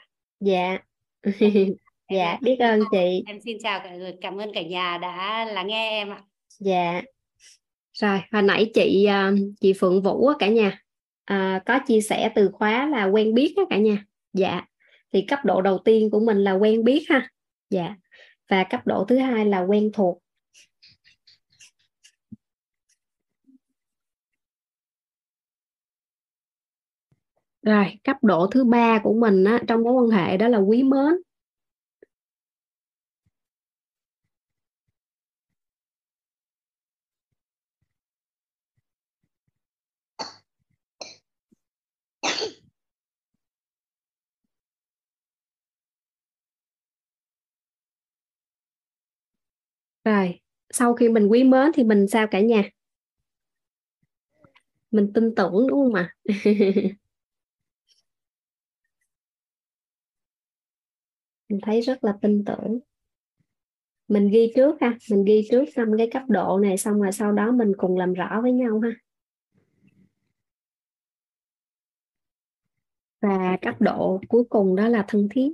dạ 0.40 0.78
dạ 2.12 2.38
biết 2.42 2.56
ơn 2.60 2.80
chị. 2.90 3.24
em 3.26 3.40
xin 3.44 3.56
chào 3.62 3.80
cảm 4.20 4.40
ơn 4.40 4.52
cả 4.54 4.62
nhà 4.62 4.98
đã 4.98 5.44
lắng 5.44 5.66
nghe 5.66 5.90
em 5.90 6.10
ạ. 6.10 6.22
Dạ. 6.58 7.02
Rồi 7.92 8.20
hồi 8.32 8.42
nãy 8.42 8.70
chị 8.74 9.04
à, 9.04 9.32
chị 9.60 9.72
Phượng 9.72 10.02
Vũ 10.02 10.30
cả 10.38 10.48
nhà 10.48 10.82
à, 11.24 11.62
có 11.66 11.78
chia 11.86 12.00
sẻ 12.00 12.30
từ 12.34 12.50
khóa 12.52 12.86
là 12.86 13.04
quen 13.04 13.34
biết 13.34 13.54
cả 13.70 13.76
nhà. 13.76 14.04
Dạ. 14.32 14.64
Thì 15.12 15.24
cấp 15.28 15.38
độ 15.44 15.62
đầu 15.62 15.78
tiên 15.78 16.10
của 16.10 16.20
mình 16.20 16.38
là 16.38 16.52
quen 16.52 16.84
biết 16.84 17.04
ha. 17.08 17.28
Dạ. 17.70 17.94
Và 18.48 18.64
cấp 18.64 18.86
độ 18.86 19.04
thứ 19.08 19.18
hai 19.18 19.46
là 19.46 19.60
quen 19.60 19.90
thuộc. 19.94 20.18
Rồi 27.62 27.86
cấp 28.04 28.16
độ 28.22 28.46
thứ 28.46 28.64
ba 28.64 28.98
của 28.98 29.14
mình 29.14 29.44
á, 29.44 29.62
trong 29.68 29.82
mối 29.82 29.92
quan 29.92 30.10
hệ 30.10 30.36
đó 30.36 30.48
là 30.48 30.58
quý 30.58 30.82
mến 30.82 31.22
rồi, 50.04 50.40
sau 50.72 50.94
khi 50.94 51.08
mình 51.08 51.26
quý 51.26 51.44
mến 51.44 51.70
thì 51.74 51.84
mình 51.84 52.06
sao 52.08 52.26
cả 52.26 52.40
nhà? 52.40 52.62
Mình 54.90 55.12
tin 55.14 55.34
tưởng, 55.34 55.66
đúng 55.68 55.84
không 55.84 55.94
ạ? 55.94 56.14
Mình 61.48 61.60
thấy 61.62 61.80
rất 61.80 62.04
là 62.04 62.18
tin 62.22 62.44
tưởng. 62.44 62.78
Mình 64.08 64.28
ghi 64.30 64.52
trước 64.56 64.76
ha, 64.80 64.96
mình 65.10 65.24
ghi 65.24 65.48
trước 65.50 65.64
năm 65.76 65.88
cái 65.98 66.08
cấp 66.12 66.22
độ 66.28 66.58
này 66.58 66.76
xong 66.78 67.02
rồi 67.02 67.12
sau 67.12 67.32
đó 67.32 67.50
mình 67.52 67.72
cùng 67.76 67.98
làm 67.98 68.12
rõ 68.12 68.40
với 68.42 68.52
nhau 68.52 68.80
ha. 68.80 68.90
Và 73.22 73.56
cấp 73.62 73.74
độ 73.80 74.20
cuối 74.28 74.44
cùng 74.48 74.76
đó 74.76 74.88
là 74.88 75.04
thân 75.08 75.28
thiết. 75.30 75.48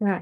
Rồi. 0.00 0.18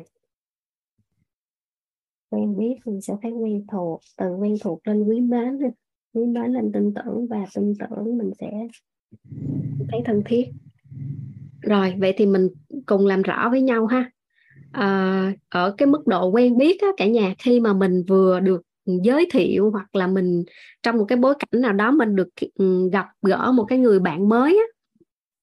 Quen 2.31 2.57
biết 2.57 2.75
mình 2.85 3.01
sẽ 3.01 3.15
thấy 3.23 3.33
quen 3.33 3.67
thuộc 3.73 4.01
từ 4.19 4.37
quen 4.37 4.57
thuộc 4.61 4.89
lên 4.89 5.05
quý 5.05 5.21
mến 5.21 5.59
quý 6.15 6.27
mến 6.27 6.53
lên 6.53 6.73
tin 6.73 6.95
tưởng 6.95 7.27
và 7.27 7.47
tin 7.55 7.73
tưởng 7.79 8.19
mình 8.19 8.31
sẽ 8.41 8.51
thấy 9.89 10.01
thân 10.05 10.23
thiết. 10.27 10.45
Rồi 11.61 11.95
vậy 11.99 12.15
thì 12.17 12.27
mình 12.27 12.49
cùng 12.87 13.07
làm 13.07 13.23
rõ 13.23 13.49
với 13.51 13.63
nhau 13.63 13.87
ha. 13.87 14.11
À, 14.73 15.33
ở 15.49 15.75
cái 15.79 15.87
mức 15.87 16.07
độ 16.07 16.29
quen 16.29 16.59
biết 16.59 16.81
á, 16.81 16.89
cả 16.97 17.07
nhà 17.07 17.35
khi 17.39 17.61
mà 17.61 17.73
mình 17.73 18.03
vừa 18.09 18.41
được 18.41 18.63
giới 18.87 19.29
thiệu 19.33 19.71
hoặc 19.71 19.97
là 19.97 20.07
mình 20.07 20.45
trong 20.83 20.97
một 20.97 21.05
cái 21.09 21.19
bối 21.19 21.35
cảnh 21.39 21.61
nào 21.61 21.73
đó 21.73 21.91
mình 21.91 22.17
được 22.17 22.29
ừ, 22.55 22.91
gặp 22.93 23.07
gỡ 23.23 23.53
một 23.53 23.65
cái 23.65 23.79
người 23.79 23.99
bạn 23.99 24.29
mới 24.29 24.51
á, 24.51 24.65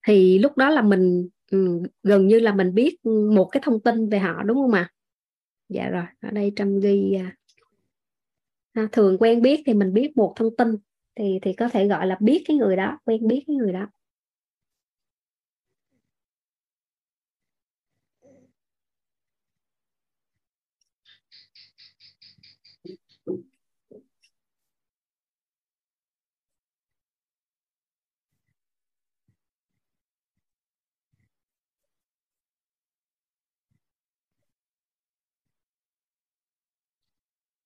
thì 0.08 0.40
lúc 0.40 0.58
đó 0.58 0.70
là 0.70 0.82
mình 0.82 1.30
ừ, 1.54 1.82
gần 2.04 2.28
như 2.28 2.40
là 2.40 2.54
mình 2.56 2.74
biết 2.74 2.98
một 3.36 3.46
cái 3.52 3.62
thông 3.66 3.80
tin 3.80 4.10
về 4.10 4.20
họ 4.20 4.44
đúng 4.44 4.58
không 4.58 4.72
ạ? 4.72 4.90
Dạ 5.70 5.90
rồi 5.90 6.04
ở 6.22 6.32
đây 6.32 6.54
trâm 6.56 6.80
ghi 6.80 7.18
à, 8.74 8.88
thường 8.92 9.18
quen 9.20 9.42
biết 9.42 9.64
thì 9.66 9.74
mình 9.74 9.94
biết 9.94 10.18
một 10.18 10.34
thông 10.36 10.56
tin 10.56 10.68
thì 11.16 11.40
thì 11.42 11.54
có 11.54 11.70
thể 11.70 11.88
gọi 11.88 12.08
là 12.08 12.18
biết 12.20 12.44
cái 12.48 12.58
người 12.58 12.76
đó 12.76 13.00
quen 13.06 13.28
biết 13.28 13.44
cái 13.48 13.56
người 13.56 13.74
đó. 13.74 13.88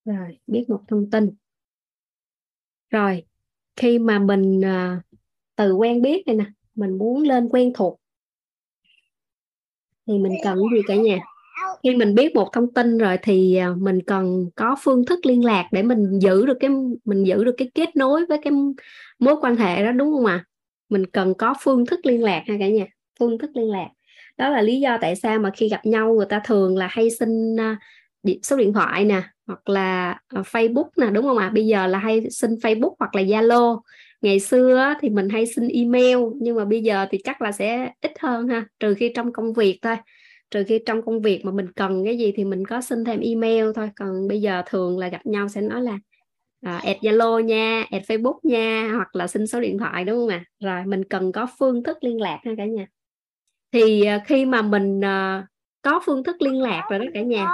Rồi 0.07 0.37
biết 0.47 0.65
một 0.69 0.81
thông 0.87 1.09
tin. 1.09 1.29
Rồi 2.89 3.23
khi 3.75 3.99
mà 3.99 4.19
mình 4.19 4.65
à, 4.65 5.01
từ 5.55 5.73
quen 5.73 6.01
biết 6.01 6.27
này 6.27 6.35
nè 6.35 6.45
mình 6.75 6.97
muốn 6.97 7.23
lên 7.23 7.49
quen 7.49 7.71
thuộc 7.75 7.99
thì 10.07 10.17
mình 10.17 10.33
cần 10.43 10.57
gì 10.57 10.81
cả 10.87 10.95
nhà? 10.95 11.17
Khi 11.83 11.95
mình 11.95 12.15
biết 12.15 12.35
một 12.35 12.49
thông 12.53 12.73
tin 12.73 12.97
rồi 12.97 13.17
thì 13.21 13.55
à, 13.55 13.73
mình 13.77 14.01
cần 14.07 14.49
có 14.55 14.75
phương 14.83 15.05
thức 15.05 15.25
liên 15.25 15.45
lạc 15.45 15.67
để 15.71 15.83
mình 15.83 16.19
giữ 16.19 16.45
được 16.45 16.57
cái 16.59 16.69
mình 17.05 17.23
giữ 17.23 17.43
được 17.43 17.55
cái 17.57 17.71
kết 17.73 17.95
nối 17.95 18.25
với 18.25 18.39
cái 18.43 18.53
mối 19.19 19.35
quan 19.41 19.55
hệ 19.55 19.83
đó 19.83 19.91
đúng 19.91 20.13
không 20.13 20.25
ạ? 20.25 20.33
À? 20.33 20.45
mình 20.89 21.05
cần 21.05 21.33
có 21.33 21.53
phương 21.61 21.85
thức 21.85 21.99
liên 22.05 22.23
lạc 22.23 22.43
ha 22.47 22.55
cả 22.59 22.67
nhà 22.67 22.85
phương 23.19 23.37
thức 23.37 23.51
liên 23.53 23.71
lạc. 23.71 23.89
Đó 24.37 24.49
là 24.49 24.61
lý 24.61 24.79
do 24.79 24.97
tại 25.01 25.15
sao 25.15 25.39
mà 25.39 25.51
khi 25.55 25.69
gặp 25.69 25.85
nhau 25.85 26.13
người 26.13 26.25
ta 26.29 26.41
thường 26.45 26.77
là 26.77 26.87
hay 26.87 27.11
xin 27.11 27.59
à, 27.59 27.79
số 28.43 28.57
điện 28.57 28.73
thoại 28.73 29.05
nè 29.05 29.21
hoặc 29.47 29.69
là 29.69 30.19
ờ, 30.27 30.41
Facebook 30.41 30.89
nè 30.97 31.07
đúng 31.11 31.25
không 31.25 31.37
ạ? 31.37 31.45
À? 31.45 31.49
Bây 31.49 31.65
giờ 31.67 31.87
là 31.87 31.99
hay 31.99 32.29
xin 32.29 32.51
Facebook 32.51 32.95
hoặc 32.99 33.15
là 33.15 33.21
Zalo. 33.21 33.81
Ngày 34.21 34.39
xưa 34.39 34.93
thì 35.01 35.09
mình 35.09 35.29
hay 35.29 35.45
xin 35.45 35.67
email 35.67 36.17
nhưng 36.41 36.55
mà 36.55 36.65
bây 36.65 36.83
giờ 36.83 37.05
thì 37.11 37.17
chắc 37.23 37.41
là 37.41 37.51
sẽ 37.51 37.91
ít 38.01 38.11
hơn 38.19 38.47
ha, 38.47 38.65
trừ 38.79 38.93
khi 38.93 39.11
trong 39.15 39.33
công 39.33 39.53
việc 39.53 39.79
thôi. 39.81 39.95
Trừ 40.51 40.63
khi 40.67 40.79
trong 40.85 41.01
công 41.01 41.21
việc 41.21 41.45
mà 41.45 41.51
mình 41.51 41.71
cần 41.71 42.05
cái 42.05 42.17
gì 42.17 42.33
thì 42.35 42.43
mình 42.43 42.65
có 42.65 42.81
xin 42.81 43.05
thêm 43.05 43.19
email 43.19 43.65
thôi. 43.75 43.89
Còn 43.95 44.27
bây 44.27 44.41
giờ 44.41 44.63
thường 44.65 44.99
là 44.99 45.07
gặp 45.07 45.25
nhau 45.25 45.47
sẽ 45.47 45.61
nói 45.61 45.81
là 45.81 45.99
à, 46.61 46.77
add 46.77 46.99
Zalo 46.99 47.39
nha, 47.39 47.85
add 47.91 48.11
Facebook 48.11 48.39
nha 48.43 48.91
hoặc 48.95 49.15
là 49.15 49.27
xin 49.27 49.47
số 49.47 49.61
điện 49.61 49.77
thoại 49.77 50.05
đúng 50.05 50.17
không 50.17 50.29
ạ? 50.29 50.43
À? 50.59 50.67
Rồi 50.69 50.85
mình 50.85 51.03
cần 51.03 51.31
có 51.31 51.47
phương 51.59 51.83
thức 51.83 51.97
liên 52.01 52.21
lạc 52.21 52.39
ha 52.45 52.51
cả 52.57 52.65
nhà. 52.65 52.87
Thì 53.71 54.05
ờ, 54.05 54.19
khi 54.25 54.45
mà 54.45 54.61
mình 54.61 54.99
uh, 54.99 55.45
có 55.81 56.01
phương 56.05 56.23
thức 56.23 56.41
liên 56.41 56.61
lạc 56.61 56.87
rồi 56.89 56.99
đó 56.99 57.05
cả 57.13 57.21
nhà 57.21 57.47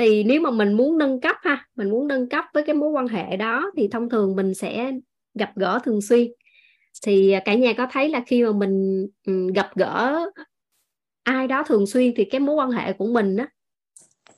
thì 0.00 0.24
nếu 0.24 0.40
mà 0.40 0.50
mình 0.50 0.72
muốn 0.72 0.98
nâng 0.98 1.20
cấp 1.20 1.36
ha, 1.42 1.66
mình 1.76 1.90
muốn 1.90 2.08
nâng 2.08 2.28
cấp 2.28 2.44
với 2.54 2.62
cái 2.62 2.74
mối 2.74 2.90
quan 2.90 3.08
hệ 3.08 3.36
đó 3.36 3.70
thì 3.76 3.88
thông 3.88 4.08
thường 4.08 4.36
mình 4.36 4.54
sẽ 4.54 4.92
gặp 5.34 5.52
gỡ 5.56 5.78
thường 5.84 6.00
xuyên 6.00 6.28
thì 7.06 7.34
cả 7.44 7.54
nhà 7.54 7.72
có 7.72 7.86
thấy 7.90 8.08
là 8.08 8.22
khi 8.26 8.44
mà 8.44 8.52
mình 8.52 9.06
ừ, 9.26 9.50
gặp 9.54 9.70
gỡ 9.76 10.26
ai 11.22 11.46
đó 11.46 11.62
thường 11.62 11.86
xuyên 11.86 12.12
thì 12.16 12.24
cái 12.24 12.40
mối 12.40 12.54
quan 12.54 12.70
hệ 12.70 12.92
của 12.92 13.06
mình 13.06 13.36
á, 13.36 13.48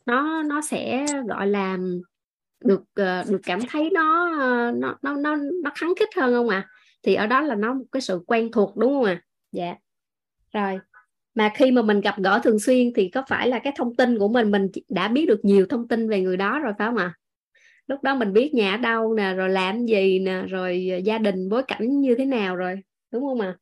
nó 0.07 0.43
nó 0.43 0.61
sẽ, 0.61 1.07
gọi 1.29 1.47
là, 1.47 1.79
được 2.65 2.83
ờ, 2.95 3.25
được 3.29 3.41
cảm 3.45 3.61
thấy 3.69 3.91
nó 3.91 4.39
ờ, 4.41 4.71
nó 4.75 4.99
nó 5.03 5.17
nó 5.17 5.37
nó 5.37 5.71
kháng 5.75 5.95
khích 5.99 6.17
hơn 6.17 6.35
không 6.35 6.49
ạ 6.49 6.57
à? 6.57 6.69
thì 7.03 7.15
ở 7.15 7.27
đó 7.27 7.41
là 7.41 7.55
nó 7.55 7.75
một 7.75 7.85
cái 7.93 8.01
sự 8.01 8.21
quen 8.27 8.53
thuộc, 8.53 8.77
đúng 8.77 8.93
không 8.95 9.05
ạ 9.05 9.13
à? 9.13 9.23
dạ 9.53 9.75
rồi 10.53 10.79
mà 11.35 11.53
khi 11.55 11.71
mà 11.71 11.83
mình 11.83 12.01
gặp 12.01 12.15
gỡ 12.19 12.41
thường 12.45 12.59
xuyên 12.59 12.93
thì 12.97 13.09
có 13.09 13.23
phải 13.29 13.49
là 13.49 13.59
cái 13.59 13.73
thông 13.77 13.97
tin 13.97 14.19
của 14.19 14.29
mình 14.29 14.51
mình 14.51 14.69
đã 14.89 15.09
biết 15.09 15.27
được 15.27 15.45
nhiều 15.45 15.67
thông 15.67 15.89
tin 15.89 16.09
về 16.09 16.21
người 16.21 16.37
đó 16.37 16.59
rồi 16.59 16.73
phải 16.79 16.89
không 16.89 16.97
ạ? 16.97 17.15
Lúc 17.87 18.03
đó 18.03 18.15
mình 18.15 18.33
biết 18.33 18.55
nhà 18.55 18.71
ở 18.75 18.77
đâu 18.77 19.15
nè, 19.15 19.35
rồi 19.35 19.49
làm 19.49 19.87
gì 19.87 20.19
nè, 20.19 20.43
rồi 20.49 21.03
gia 21.05 21.19
đình, 21.19 21.49
bối 21.49 21.63
cảnh 21.63 22.01
như 22.01 22.15
thế 22.15 22.25
nào 22.25 22.57
rồi, 22.57 22.81
đúng 23.11 23.23
không 23.23 23.41
ạ? 23.41 23.57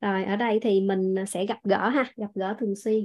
Rồi, 0.00 0.24
ở 0.24 0.36
đây 0.36 0.58
thì 0.62 0.80
mình 0.80 1.14
sẽ 1.28 1.46
gặp 1.46 1.58
gỡ 1.64 1.88
ha, 1.88 2.12
gặp 2.16 2.30
gỡ 2.34 2.54
thường 2.58 2.76
xuyên. 2.76 3.04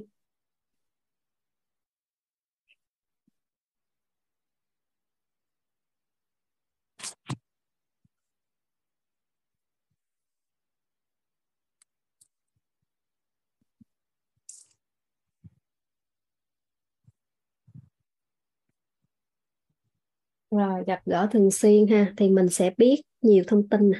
Rồi, 20.51 20.83
gặp 20.87 21.01
gỡ 21.05 21.27
thường 21.31 21.51
xuyên 21.51 21.87
ha. 21.87 22.13
Thì 22.17 22.29
mình 22.29 22.49
sẽ 22.49 22.73
biết 22.77 23.01
nhiều 23.21 23.43
thông 23.47 23.69
tin 23.69 23.91
nè. 23.91 23.99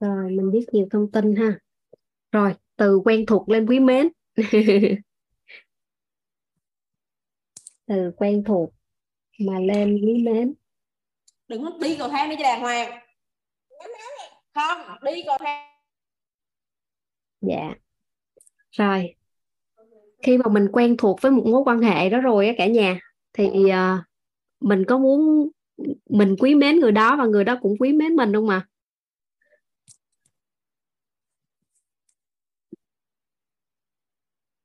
Rồi, 0.00 0.30
mình 0.30 0.50
biết 0.50 0.66
nhiều 0.72 0.86
thông 0.90 1.10
tin 1.10 1.36
ha. 1.36 1.58
Rồi, 2.32 2.54
từ 2.76 2.98
quen 3.04 3.26
thuộc 3.26 3.48
lên 3.48 3.66
quý 3.66 3.80
mến. 3.80 4.08
từ 7.86 8.12
quen 8.16 8.44
thuộc 8.46 8.70
mà 9.38 9.58
lên 9.58 10.00
quý 10.06 10.22
mến. 10.22 10.54
Đừng 11.48 11.64
đi 11.80 11.96
cầu 11.98 12.08
thang 12.08 12.30
đi 12.30 12.36
cho 12.36 12.42
đàng 12.42 12.60
hoàng. 12.60 13.00
Không 14.54 14.78
đi 15.04 15.22
cầu 15.26 15.36
thang. 15.40 15.68
Dạ. 17.40 17.74
Rồi 18.70 19.14
khi 20.22 20.38
mà 20.38 20.50
mình 20.50 20.68
quen 20.72 20.96
thuộc 20.96 21.20
với 21.20 21.32
một 21.32 21.46
mối 21.46 21.62
quan 21.66 21.78
hệ 21.78 22.10
đó 22.10 22.20
rồi 22.20 22.46
á 22.46 22.52
cả 22.58 22.66
nhà 22.66 22.98
thì 23.32 23.46
uh, 23.46 24.04
mình 24.60 24.84
có 24.84 24.98
muốn 24.98 25.48
mình 26.10 26.36
quý 26.38 26.54
mến 26.54 26.80
người 26.80 26.92
đó 26.92 27.16
và 27.16 27.24
người 27.24 27.44
đó 27.44 27.58
cũng 27.62 27.76
quý 27.78 27.92
mến 27.92 28.16
mình 28.16 28.32
không 28.32 28.46
mà 28.46 28.66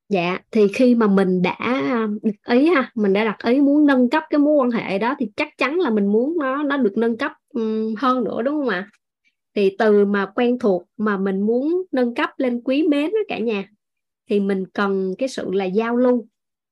dạ 0.10 0.40
thì 0.52 0.68
khi 0.73 0.95
mà 0.95 1.07
mình 1.07 1.41
đã 1.41 1.56
um, 1.94 2.18
đặt 2.23 2.56
ý 2.56 2.69
ha, 2.69 2.91
mình 2.95 3.14
đã 3.14 3.26
đặt 3.26 3.38
ý 3.44 3.61
muốn 3.61 3.86
nâng 3.86 4.10
cấp 4.10 4.23
cái 4.30 4.40
mối 4.40 4.53
quan 4.53 4.72
hệ 4.72 4.99
đó 4.99 5.15
thì 5.19 5.31
chắc 5.36 5.57
chắn 5.57 5.80
là 5.80 5.90
mình 5.90 6.07
muốn 6.07 6.38
nó 6.40 6.64
nó 6.64 6.77
được 6.77 6.98
nâng 6.98 7.18
cấp 7.18 7.31
um, 7.53 7.95
hơn 7.98 8.23
nữa, 8.23 8.41
đúng 8.41 8.60
không 8.60 8.69
ạ? 8.69 8.90
Thì 9.56 9.76
từ 9.80 10.06
mà 10.06 10.26
quen 10.36 10.60
thuộc 10.60 10.84
mà 10.98 11.18
mình 11.18 11.41
muốn 11.41 11.84
nâng 11.91 12.15
cấp 12.15 12.30
lên 12.38 12.61
quý 12.64 12.88
mến 12.88 13.11
đó 13.11 13.19
cả 13.27 13.40
nhà, 13.40 13.69
thì 14.30 14.40
mình 14.40 14.65
cần 14.73 15.14
cái 15.18 15.30
sự 15.30 15.52
là 15.52 15.65
giao 15.65 15.98
lưu 15.98 16.27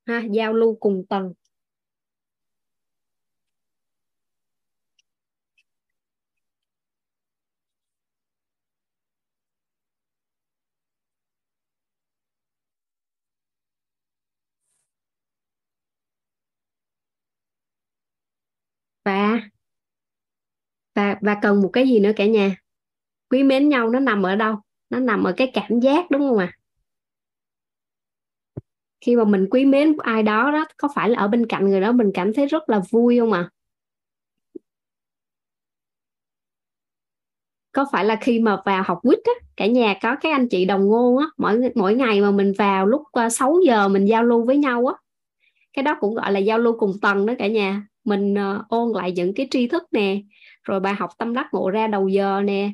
ha, 0.05 0.23
giao 0.31 0.53
lưu 0.53 0.77
cùng 0.79 1.05
tầng. 1.09 1.33
Và 19.07 19.41
và 20.95 21.17
và 21.21 21.35
cần 21.41 21.61
một 21.61 21.69
cái 21.73 21.87
gì 21.87 21.99
nữa 21.99 22.11
cả 22.15 22.25
nhà 22.25 22.55
quý 23.29 23.43
mến 23.43 23.69
nhau, 23.69 23.89
nó 23.89 23.99
nằm 23.99 24.23
ở 24.23 24.35
đâu 24.35 24.55
nó 24.89 24.99
nằm 24.99 25.23
ở 25.23 25.33
cái 25.37 25.51
cảm 25.53 25.79
giác, 25.79 26.11
đúng 26.11 26.21
không 26.21 26.37
ạ 26.37 26.53
à? 26.53 26.57
khi 29.01 29.15
mà 29.15 29.23
mình 29.23 29.47
quý 29.51 29.65
mến 29.65 29.97
ai 30.03 30.23
đó 30.23 30.51
đó, 30.51 30.65
có 30.77 30.87
phải 30.95 31.09
là 31.09 31.19
ở 31.19 31.27
bên 31.27 31.45
cạnh 31.47 31.69
người 31.69 31.81
đó 31.81 31.91
mình 31.91 32.11
cảm 32.13 32.33
thấy 32.33 32.45
rất 32.45 32.69
là 32.69 32.81
vui 32.91 33.19
không 33.19 33.33
ạ 33.33 33.39
à? 33.39 33.49
có 37.71 37.85
phải 37.91 38.05
là 38.05 38.15
khi 38.21 38.39
mà 38.39 38.57
vào 38.65 38.83
học 38.87 38.99
quýt 39.03 39.19
á, 39.25 39.31
cả 39.57 39.65
nhà 39.67 39.95
có 40.01 40.15
các 40.21 40.31
anh 40.31 40.49
chị 40.49 40.65
đồng 40.65 40.87
ngôn 40.87 41.17
á, 41.17 41.25
mỗi 41.37 41.61
mỗi 41.75 41.95
ngày 41.95 42.21
mà 42.21 42.31
mình 42.31 42.53
vào 42.57 42.85
lúc 42.85 43.01
ờ, 43.11 43.29
6 43.29 43.59
giờ 43.65 43.87
mình 43.87 44.05
giao 44.05 44.23
lưu 44.23 44.45
với 44.45 44.57
nhau 44.57 44.85
á, 44.85 44.95
cái 45.73 45.83
đó 45.83 45.97
cũng 45.99 46.15
gọi 46.15 46.31
là 46.31 46.39
giao 46.39 46.59
lưu 46.59 46.77
cùng 46.79 46.93
tầng 47.01 47.25
đó 47.25 47.33
cả 47.39 47.47
nhà 47.47 47.86
mình 48.07 48.33
uh, 48.33 48.67
ôn 48.69 48.91
lại 48.95 49.11
những 49.11 49.33
cái 49.33 49.47
tri 49.51 49.67
thức 49.67 49.83
nè 49.91 50.21
rồi 50.63 50.79
bài 50.79 50.93
học 50.93 51.09
tâm 51.17 51.33
đắc 51.33 51.47
ngộ 51.51 51.69
ra 51.69 51.87
đầu 51.87 52.07
giờ 52.07 52.41
nè 52.45 52.71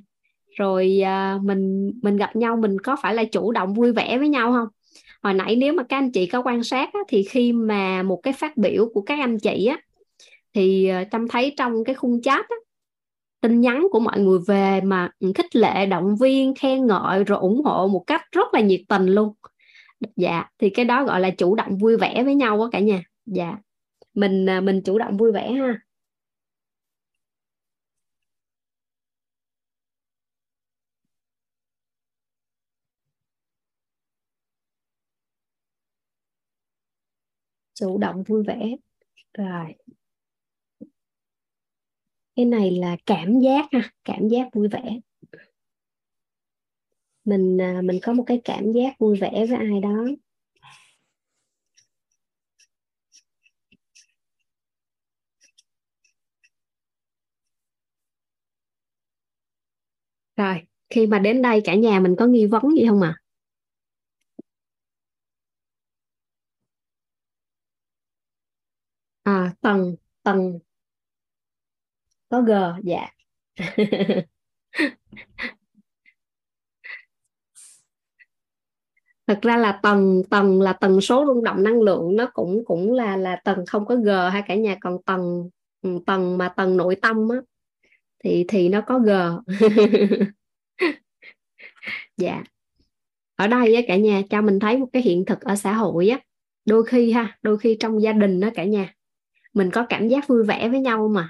rồi 0.57 1.01
uh, 1.01 1.43
mình 1.43 1.91
mình 2.01 2.17
gặp 2.17 2.35
nhau 2.35 2.57
mình 2.57 2.79
có 2.79 2.95
phải 3.01 3.15
là 3.15 3.23
chủ 3.23 3.51
động 3.51 3.73
vui 3.73 3.91
vẻ 3.91 4.17
với 4.17 4.29
nhau 4.29 4.51
không? 4.51 4.67
Hồi 5.23 5.33
nãy 5.33 5.55
nếu 5.55 5.73
mà 5.73 5.83
các 5.83 5.97
anh 5.97 6.11
chị 6.11 6.25
có 6.25 6.41
quan 6.41 6.63
sát 6.63 6.89
á, 6.93 6.99
thì 7.07 7.23
khi 7.23 7.53
mà 7.53 8.03
một 8.03 8.19
cái 8.23 8.33
phát 8.33 8.57
biểu 8.57 8.89
của 8.93 9.01
các 9.01 9.19
anh 9.19 9.39
chị 9.39 9.65
á 9.65 9.79
thì 10.53 10.87
ờ, 10.87 11.01
uh, 11.01 11.07
trâm 11.11 11.27
thấy 11.27 11.53
trong 11.57 11.83
cái 11.83 11.95
khung 11.95 12.21
chat 12.21 12.45
á, 12.49 12.55
tin 13.41 13.61
nhắn 13.61 13.87
của 13.91 13.99
mọi 13.99 14.19
người 14.19 14.39
về 14.47 14.81
mà 14.81 15.09
khích 15.35 15.55
lệ 15.55 15.85
động 15.85 16.15
viên 16.15 16.55
khen 16.55 16.87
ngợi 16.87 17.23
rồi 17.23 17.39
ủng 17.39 17.63
hộ 17.65 17.87
một 17.87 18.03
cách 18.07 18.21
rất 18.31 18.53
là 18.53 18.59
nhiệt 18.59 18.81
tình 18.87 19.05
luôn. 19.05 19.33
Dạ 20.15 20.43
thì 20.59 20.69
cái 20.69 20.85
đó 20.85 21.03
gọi 21.03 21.19
là 21.19 21.29
chủ 21.29 21.55
động 21.55 21.77
vui 21.77 21.97
vẻ 21.97 22.23
với 22.23 22.35
nhau 22.35 22.61
á 22.61 22.67
cả 22.71 22.79
nhà. 22.79 23.03
Dạ 23.25 23.57
mình 24.13 24.49
à, 24.49 24.61
mình 24.61 24.81
chủ 24.85 24.97
động 24.99 25.17
vui 25.17 25.31
vẻ 25.31 25.51
ha. 25.51 25.79
Chủ 37.73 37.97
động 37.97 38.23
vui 38.23 38.43
vẻ. 38.43 38.75
Rồi. 39.37 39.75
Cái 42.35 42.45
này 42.45 42.71
là 42.71 42.97
cảm 43.05 43.39
giác 43.39 43.65
ha, 43.71 43.89
cảm 44.05 44.27
giác 44.27 44.47
vui 44.53 44.67
vẻ. 44.67 44.99
Mình 47.25 47.61
à, 47.61 47.81
mình 47.83 47.99
có 48.03 48.13
một 48.13 48.23
cái 48.27 48.41
cảm 48.43 48.71
giác 48.71 48.99
vui 48.99 49.17
vẻ 49.17 49.45
với 49.49 49.57
ai 49.57 49.79
đó. 49.81 50.05
Rồi, 60.37 60.61
khi 60.89 61.07
mà 61.07 61.19
đến 61.19 61.41
đây 61.41 61.61
cả 61.63 61.75
nhà 61.75 61.99
mình 61.99 62.15
có 62.19 62.25
nghi 62.25 62.45
vấn 62.45 62.63
gì 62.77 62.85
không 62.87 63.01
ạ? 63.01 63.15
À? 69.23 69.31
À, 69.47 69.53
tầng, 69.61 69.95
tầng 70.23 70.59
có 72.29 72.41
G, 72.41 72.51
dạ. 72.83 73.07
Thật 79.27 79.39
ra 79.41 79.57
là 79.57 79.79
tầng 79.83 80.23
tầng 80.29 80.61
là 80.61 80.73
tần 80.73 81.01
số 81.01 81.25
rung 81.27 81.43
động 81.43 81.63
năng 81.63 81.81
lượng 81.81 82.15
nó 82.15 82.29
cũng 82.33 82.65
cũng 82.65 82.91
là 82.93 83.17
là 83.17 83.35
tầng 83.43 83.65
không 83.67 83.85
có 83.85 83.95
G 83.95 84.07
ha 84.07 84.43
cả 84.47 84.55
nhà 84.55 84.77
còn 84.81 84.97
tầng 85.03 85.49
ừ, 85.81 85.89
tầng 86.05 86.37
mà 86.37 86.49
tầng 86.49 86.77
nội 86.77 86.95
tâm 87.01 87.29
á 87.29 87.37
thì 88.23 88.45
thì 88.47 88.69
nó 88.69 88.81
có 88.81 88.99
G. 88.99 89.09
Dạ. 92.17 92.43
Ở 93.35 93.47
đây 93.47 93.75
á, 93.75 93.81
cả 93.87 93.97
nhà 93.97 94.21
cho 94.29 94.41
mình 94.41 94.59
thấy 94.59 94.77
một 94.77 94.87
cái 94.93 95.01
hiện 95.01 95.25
thực 95.25 95.41
ở 95.41 95.55
xã 95.55 95.73
hội 95.73 96.09
á. 96.09 96.19
Đôi 96.65 96.85
khi 96.85 97.11
ha 97.11 97.37
đôi 97.41 97.57
khi 97.57 97.77
trong 97.79 98.01
gia 98.01 98.13
đình 98.13 98.39
đó 98.39 98.49
cả 98.55 98.63
nhà 98.63 98.93
mình 99.53 99.71
có 99.71 99.85
cảm 99.89 100.07
giác 100.07 100.27
vui 100.27 100.43
vẻ 100.43 100.69
với 100.69 100.79
nhau 100.79 101.07
mà. 101.07 101.29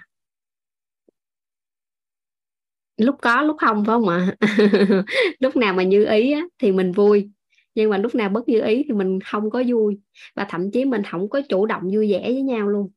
Lúc 2.98 3.16
có 3.22 3.42
lúc 3.42 3.58
không 3.60 3.86
phải 3.86 3.94
không 3.94 4.10
ạ? 4.10 4.36
Lúc 5.40 5.56
nào 5.56 5.74
mà 5.74 5.84
như 5.84 6.06
ý 6.06 6.32
á, 6.32 6.42
thì 6.60 6.72
mình 6.72 6.92
vui. 6.92 7.30
Nhưng 7.76 7.90
mà 7.90 7.98
lúc 7.98 8.16
nào 8.16 8.30
bất 8.30 8.50
như 8.50 8.62
ý 8.62 8.84
thì 8.88 8.94
mình 8.94 9.20
không 9.22 9.50
có 9.50 9.64
vui. 9.68 10.00
Và 10.36 10.46
thậm 10.50 10.72
chí 10.72 10.86
mình 10.86 11.02
không 11.12 11.30
có 11.30 11.42
chủ 11.50 11.66
động 11.66 11.84
vui 11.94 12.12
vẻ 12.12 12.22
với 12.22 12.42
nhau 12.42 12.70
luôn. 12.70 12.92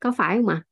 Có 0.00 0.12
phải 0.16 0.36
không 0.36 0.48
ạ? 0.48 0.62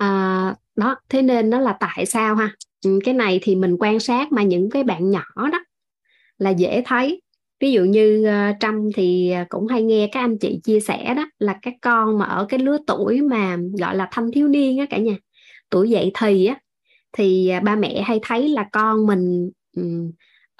À, 0.00 0.54
đó 0.76 0.96
thế 1.08 1.22
nên 1.22 1.50
nó 1.50 1.60
là 1.60 1.72
tại 1.80 2.06
sao 2.06 2.34
ha? 2.36 2.50
Ừ, 2.84 2.98
cái 3.04 3.14
này 3.14 3.38
thì 3.42 3.54
mình 3.56 3.76
quan 3.80 4.00
sát 4.00 4.32
mà 4.32 4.42
những 4.42 4.70
cái 4.70 4.84
bạn 4.84 5.10
nhỏ 5.10 5.24
đó 5.52 5.60
là 6.38 6.50
dễ 6.50 6.82
thấy. 6.86 7.22
Ví 7.60 7.72
dụ 7.72 7.84
như 7.84 8.24
ờ, 8.26 8.52
trâm 8.60 8.92
thì 8.96 9.34
cũng 9.48 9.66
hay 9.68 9.82
nghe 9.82 10.08
các 10.12 10.20
anh 10.20 10.38
chị 10.38 10.60
chia 10.64 10.80
sẻ 10.80 11.14
đó 11.14 11.26
là 11.38 11.58
các 11.62 11.74
con 11.82 12.18
mà 12.18 12.26
ở 12.26 12.46
cái 12.48 12.60
lứa 12.60 12.78
tuổi 12.86 13.22
mà 13.22 13.58
gọi 13.80 13.96
là 13.96 14.08
thanh 14.12 14.32
thiếu 14.32 14.48
niên 14.48 14.78
á 14.78 14.86
cả 14.90 14.98
nhà 14.98 15.14
tuổi 15.70 15.90
dậy 15.90 16.12
thì 16.20 16.46
á 16.46 16.56
thì 17.12 17.52
ba 17.64 17.76
mẹ 17.76 18.02
hay 18.02 18.20
thấy 18.22 18.48
là 18.48 18.68
con 18.72 19.06
mình 19.06 19.50
um, 19.76 20.12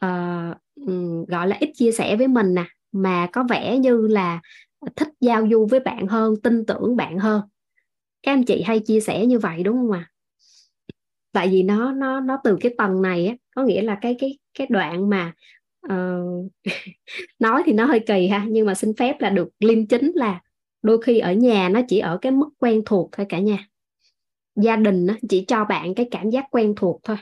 uh, 0.07 0.57
um, 0.87 1.25
gọi 1.27 1.49
là 1.49 1.57
ít 1.61 1.71
chia 1.75 1.93
sẻ 1.93 2.17
với 2.17 2.29
mình 2.29 2.55
nè 2.55 2.65
mà 2.93 3.29
có 3.33 3.45
vẻ 3.51 3.79
như 3.79 4.07
là 4.07 4.41
thích 4.97 5.09
giao 5.21 5.49
du 5.51 5.67
với 5.71 5.81
bạn 5.81 6.07
hơn 6.09 6.35
tin 6.43 6.67
tưởng 6.67 6.97
bạn 6.97 7.19
hơn 7.19 7.43
các 8.23 8.33
anh 8.33 8.45
chị 8.45 8.63
hay 8.63 8.81
chia 8.81 9.01
sẻ 9.01 9.27
như 9.27 9.39
vậy 9.39 9.63
đúng 9.63 9.77
không 9.77 9.93
ạ 9.93 9.99
à? 9.99 10.11
tại 11.33 11.49
vì 11.49 11.63
nó 11.63 11.93
nó 11.93 12.21
nó 12.21 12.39
từ 12.45 12.57
cái 12.61 12.75
tầng 12.79 13.03
này 13.03 13.27
á 13.27 13.35
có 13.55 13.63
nghĩa 13.63 13.83
là 13.83 13.99
cái 14.01 14.17
cái 14.19 14.39
cái 14.59 14.67
đoạn 14.71 15.11
mà 15.11 15.33
uh, 15.87 16.53
nói 17.39 17.63
thì 17.67 17.73
nó 17.73 17.85
hơi 17.85 18.01
kỳ 18.01 18.29
ha 18.29 18.47
nhưng 18.49 18.67
mà 18.67 18.75
xin 18.75 18.93
phép 18.97 19.17
là 19.21 19.31
được 19.31 19.49
liêm 19.61 19.87
chính 19.87 20.13
là 20.15 20.41
đôi 20.83 21.03
khi 21.03 21.19
ở 21.19 21.33
nhà 21.33 21.69
nó 21.69 21.81
chỉ 21.89 21.99
ở 21.99 22.19
cái 22.23 22.33
mức 22.33 22.49
quen 22.59 22.83
thuộc 22.87 23.09
thôi 23.13 23.27
cả 23.29 23.39
nhà 23.39 23.67
gia 24.57 24.77
đình 24.77 25.07
nó 25.07 25.15
chỉ 25.29 25.45
cho 25.49 25.65
bạn 25.65 25.95
cái 25.95 26.09
cảm 26.11 26.31
giác 26.31 26.45
quen 26.51 26.75
thuộc 26.77 27.01
thôi 27.05 27.17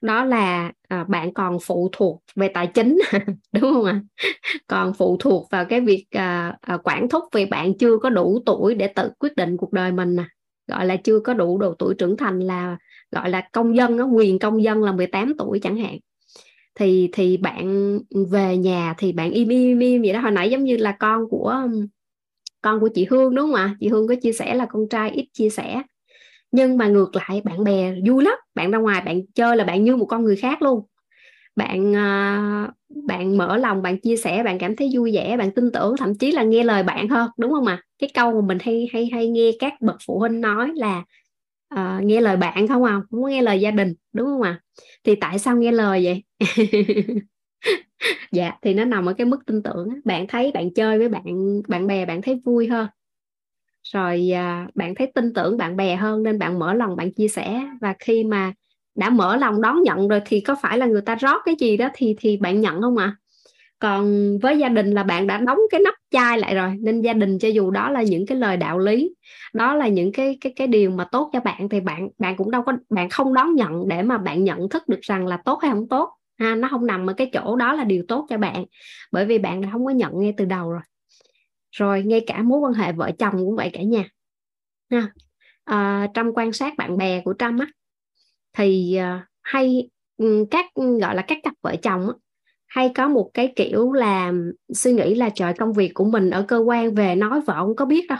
đó 0.00 0.24
là 0.24 0.72
à, 0.88 1.04
bạn 1.04 1.34
còn 1.34 1.58
phụ 1.60 1.88
thuộc 1.92 2.22
về 2.36 2.48
tài 2.48 2.66
chính 2.66 2.98
đúng 3.52 3.74
không 3.74 3.84
ạ? 3.84 3.92
À? 3.92 4.24
còn 4.66 4.94
phụ 4.94 5.16
thuộc 5.20 5.48
vào 5.50 5.64
cái 5.64 5.80
việc 5.80 6.06
à, 6.10 6.56
à, 6.60 6.78
quản 6.84 7.08
thúc 7.08 7.24
vì 7.32 7.46
bạn 7.46 7.78
chưa 7.78 7.98
có 7.98 8.10
đủ 8.10 8.42
tuổi 8.46 8.74
để 8.74 8.86
tự 8.86 9.10
quyết 9.18 9.36
định 9.36 9.56
cuộc 9.56 9.72
đời 9.72 9.92
mình 9.92 10.16
nè. 10.16 10.24
Gọi 10.66 10.86
là 10.86 10.96
chưa 10.96 11.20
có 11.20 11.34
đủ 11.34 11.58
độ 11.58 11.74
tuổi 11.78 11.94
trưởng 11.94 12.16
thành 12.16 12.40
là 12.40 12.76
gọi 13.10 13.30
là 13.30 13.48
công 13.52 13.76
dân 13.76 13.96
đó, 13.96 14.04
quyền 14.04 14.38
công 14.38 14.62
dân 14.62 14.82
là 14.82 14.92
18 14.92 15.34
tuổi 15.38 15.58
chẳng 15.58 15.76
hạn. 15.76 15.98
Thì 16.74 17.08
thì 17.12 17.36
bạn 17.36 17.98
về 18.30 18.56
nhà 18.56 18.94
thì 18.98 19.12
bạn 19.12 19.30
im 19.30 19.48
im 19.48 19.78
im 19.78 20.02
vậy 20.02 20.12
đó. 20.12 20.20
Hồi 20.20 20.30
nãy 20.30 20.50
giống 20.50 20.64
như 20.64 20.76
là 20.76 20.96
con 21.00 21.28
của 21.30 21.56
con 22.62 22.80
của 22.80 22.88
chị 22.94 23.06
Hương 23.10 23.34
đúng 23.34 23.46
không 23.46 23.54
ạ? 23.54 23.76
Chị 23.80 23.88
Hương 23.88 24.08
có 24.08 24.14
chia 24.22 24.32
sẻ 24.32 24.54
là 24.54 24.66
con 24.66 24.88
trai 24.88 25.10
ít 25.10 25.28
chia 25.32 25.50
sẻ 25.50 25.82
nhưng 26.52 26.76
mà 26.78 26.88
ngược 26.88 27.16
lại 27.16 27.40
bạn 27.44 27.64
bè 27.64 27.94
vui 28.08 28.24
lắm. 28.24 28.34
Bạn 28.54 28.70
ra 28.70 28.78
ngoài 28.78 29.00
bạn 29.00 29.20
chơi 29.34 29.56
là 29.56 29.64
bạn 29.64 29.84
như 29.84 29.96
một 29.96 30.06
con 30.06 30.24
người 30.24 30.36
khác 30.36 30.62
luôn. 30.62 30.86
Bạn 31.56 31.96
à, 31.96 32.68
bạn 33.06 33.36
mở 33.38 33.56
lòng 33.56 33.82
bạn 33.82 34.00
chia 34.00 34.16
sẻ 34.16 34.42
bạn 34.44 34.58
cảm 34.58 34.76
thấy 34.76 34.90
vui 34.94 35.12
vẻ 35.14 35.36
bạn 35.36 35.50
tin 35.52 35.72
tưởng 35.72 35.96
thậm 35.98 36.14
chí 36.18 36.32
là 36.32 36.42
nghe 36.42 36.64
lời 36.64 36.82
bạn 36.82 37.08
hơn 37.08 37.30
đúng 37.38 37.52
không 37.52 37.66
ạ? 37.66 37.82
Cái 37.98 38.10
câu 38.14 38.32
mà 38.42 38.46
mình 38.48 38.58
hay 38.62 38.88
hay 38.92 39.08
hay 39.12 39.28
nghe 39.28 39.50
các 39.58 39.74
bậc 39.80 39.96
phụ 40.06 40.18
huynh 40.18 40.40
nói 40.40 40.72
là 40.76 41.04
uh, 41.74 42.04
nghe 42.04 42.20
lời 42.20 42.36
bạn 42.36 42.68
không 42.68 42.84
à? 42.84 43.00
Không 43.10 43.22
có 43.22 43.28
nghe 43.28 43.42
lời 43.42 43.60
gia 43.60 43.70
đình 43.70 43.94
đúng 44.12 44.26
không 44.26 44.42
ạ? 44.42 44.60
Thì 45.04 45.14
tại 45.14 45.38
sao 45.38 45.56
nghe 45.56 45.72
lời 45.72 46.04
vậy? 46.04 46.24
Dạ 48.32 48.52
thì 48.62 48.74
nó 48.74 48.84
nằm 48.84 49.06
ở 49.06 49.12
cái 49.12 49.24
mức 49.26 49.46
tin 49.46 49.62
tưởng 49.62 49.88
bạn 50.04 50.26
thấy 50.26 50.50
bạn 50.54 50.74
chơi 50.74 50.98
với 50.98 51.08
bạn 51.08 51.24
bạn 51.68 51.86
bè 51.86 52.06
bạn 52.06 52.22
thấy 52.22 52.40
vui 52.44 52.68
hơn 52.68 52.86
rồi 53.92 54.30
à, 54.34 54.68
bạn 54.74 54.94
thấy 54.94 55.12
tin 55.14 55.34
tưởng 55.34 55.56
bạn 55.56 55.76
bè 55.76 55.96
hơn 55.96 56.22
nên 56.22 56.38
bạn 56.38 56.58
mở 56.58 56.74
lòng 56.74 56.96
bạn 56.96 57.12
chia 57.12 57.28
sẻ. 57.28 57.64
Và 57.80 57.94
khi 57.98 58.24
mà 58.24 58.52
đã 58.94 59.10
mở 59.10 59.36
lòng 59.36 59.62
đón 59.62 59.82
nhận 59.82 60.08
rồi 60.08 60.20
thì 60.26 60.40
có 60.40 60.56
phải 60.62 60.78
là 60.78 60.86
người 60.86 61.02
ta 61.02 61.14
rót 61.16 61.42
cái 61.44 61.54
gì 61.58 61.76
đó 61.76 61.88
thì 61.94 62.14
thì 62.18 62.36
bạn 62.36 62.60
nhận 62.60 62.80
không 62.82 62.96
ạ? 62.96 63.04
À? 63.04 63.16
còn 63.80 64.38
với 64.38 64.58
gia 64.58 64.68
đình 64.68 64.90
là 64.90 65.02
bạn 65.02 65.26
đã 65.26 65.38
đóng 65.38 65.58
cái 65.70 65.80
nắp 65.84 65.94
chai 66.10 66.38
lại 66.38 66.54
rồi 66.54 66.76
nên 66.80 67.02
gia 67.02 67.12
đình 67.12 67.38
cho 67.38 67.48
dù 67.48 67.70
đó 67.70 67.90
là 67.90 68.02
những 68.02 68.26
cái 68.26 68.38
lời 68.38 68.56
đạo 68.56 68.78
lý 68.78 69.14
đó 69.54 69.74
là 69.74 69.88
những 69.88 70.12
cái 70.12 70.38
cái 70.40 70.52
cái 70.56 70.66
điều 70.66 70.90
mà 70.90 71.04
tốt 71.12 71.30
cho 71.32 71.40
bạn 71.40 71.68
thì 71.68 71.80
bạn 71.80 72.08
bạn 72.18 72.36
cũng 72.36 72.50
đâu 72.50 72.62
có 72.62 72.72
bạn 72.90 73.10
không 73.10 73.34
đón 73.34 73.54
nhận 73.54 73.88
để 73.88 74.02
mà 74.02 74.18
bạn 74.18 74.44
nhận 74.44 74.68
thức 74.68 74.88
được 74.88 75.00
rằng 75.02 75.26
là 75.26 75.36
tốt 75.44 75.58
hay 75.62 75.70
không 75.70 75.88
tốt. 75.88 76.10
Ha 76.38 76.54
nó 76.54 76.68
không 76.70 76.86
nằm 76.86 77.06
ở 77.10 77.12
cái 77.12 77.30
chỗ 77.32 77.56
đó 77.56 77.72
là 77.72 77.84
điều 77.84 78.04
tốt 78.08 78.26
cho 78.30 78.38
bạn 78.38 78.64
bởi 79.12 79.26
vì 79.26 79.38
bạn 79.38 79.60
đã 79.60 79.68
không 79.72 79.86
có 79.86 79.92
nhận 79.92 80.12
ngay 80.20 80.34
từ 80.36 80.44
đầu 80.44 80.70
rồi 80.72 80.82
rồi 81.70 82.02
ngay 82.02 82.24
cả 82.26 82.42
mối 82.42 82.58
quan 82.58 82.72
hệ 82.72 82.92
vợ 82.92 83.10
chồng 83.18 83.32
cũng 83.36 83.56
vậy 83.56 83.70
cả 83.72 83.82
nhà. 83.82 84.08
Ha. 84.90 85.12
À, 85.64 86.08
trong 86.14 86.34
quan 86.34 86.52
sát 86.52 86.76
bạn 86.76 86.96
bè 86.96 87.20
của 87.24 87.34
trâm 87.38 87.58
á 87.58 87.66
thì 88.56 88.96
à, 88.96 89.26
hay 89.42 89.88
ừ, 90.16 90.46
các 90.50 90.66
gọi 90.74 91.14
là 91.14 91.24
các 91.28 91.38
cặp 91.42 91.54
vợ 91.62 91.76
chồng 91.82 92.06
á, 92.08 92.14
hay 92.66 92.92
có 92.94 93.08
một 93.08 93.30
cái 93.34 93.52
kiểu 93.56 93.92
là 93.92 94.32
suy 94.74 94.92
nghĩ 94.92 95.14
là 95.14 95.30
trời 95.34 95.52
công 95.58 95.72
việc 95.72 95.90
của 95.94 96.04
mình 96.04 96.30
ở 96.30 96.44
cơ 96.48 96.58
quan 96.58 96.94
về 96.94 97.14
nói 97.14 97.40
vợ 97.40 97.54
không 97.54 97.76
có 97.76 97.84
biết 97.84 98.06
đâu. 98.08 98.18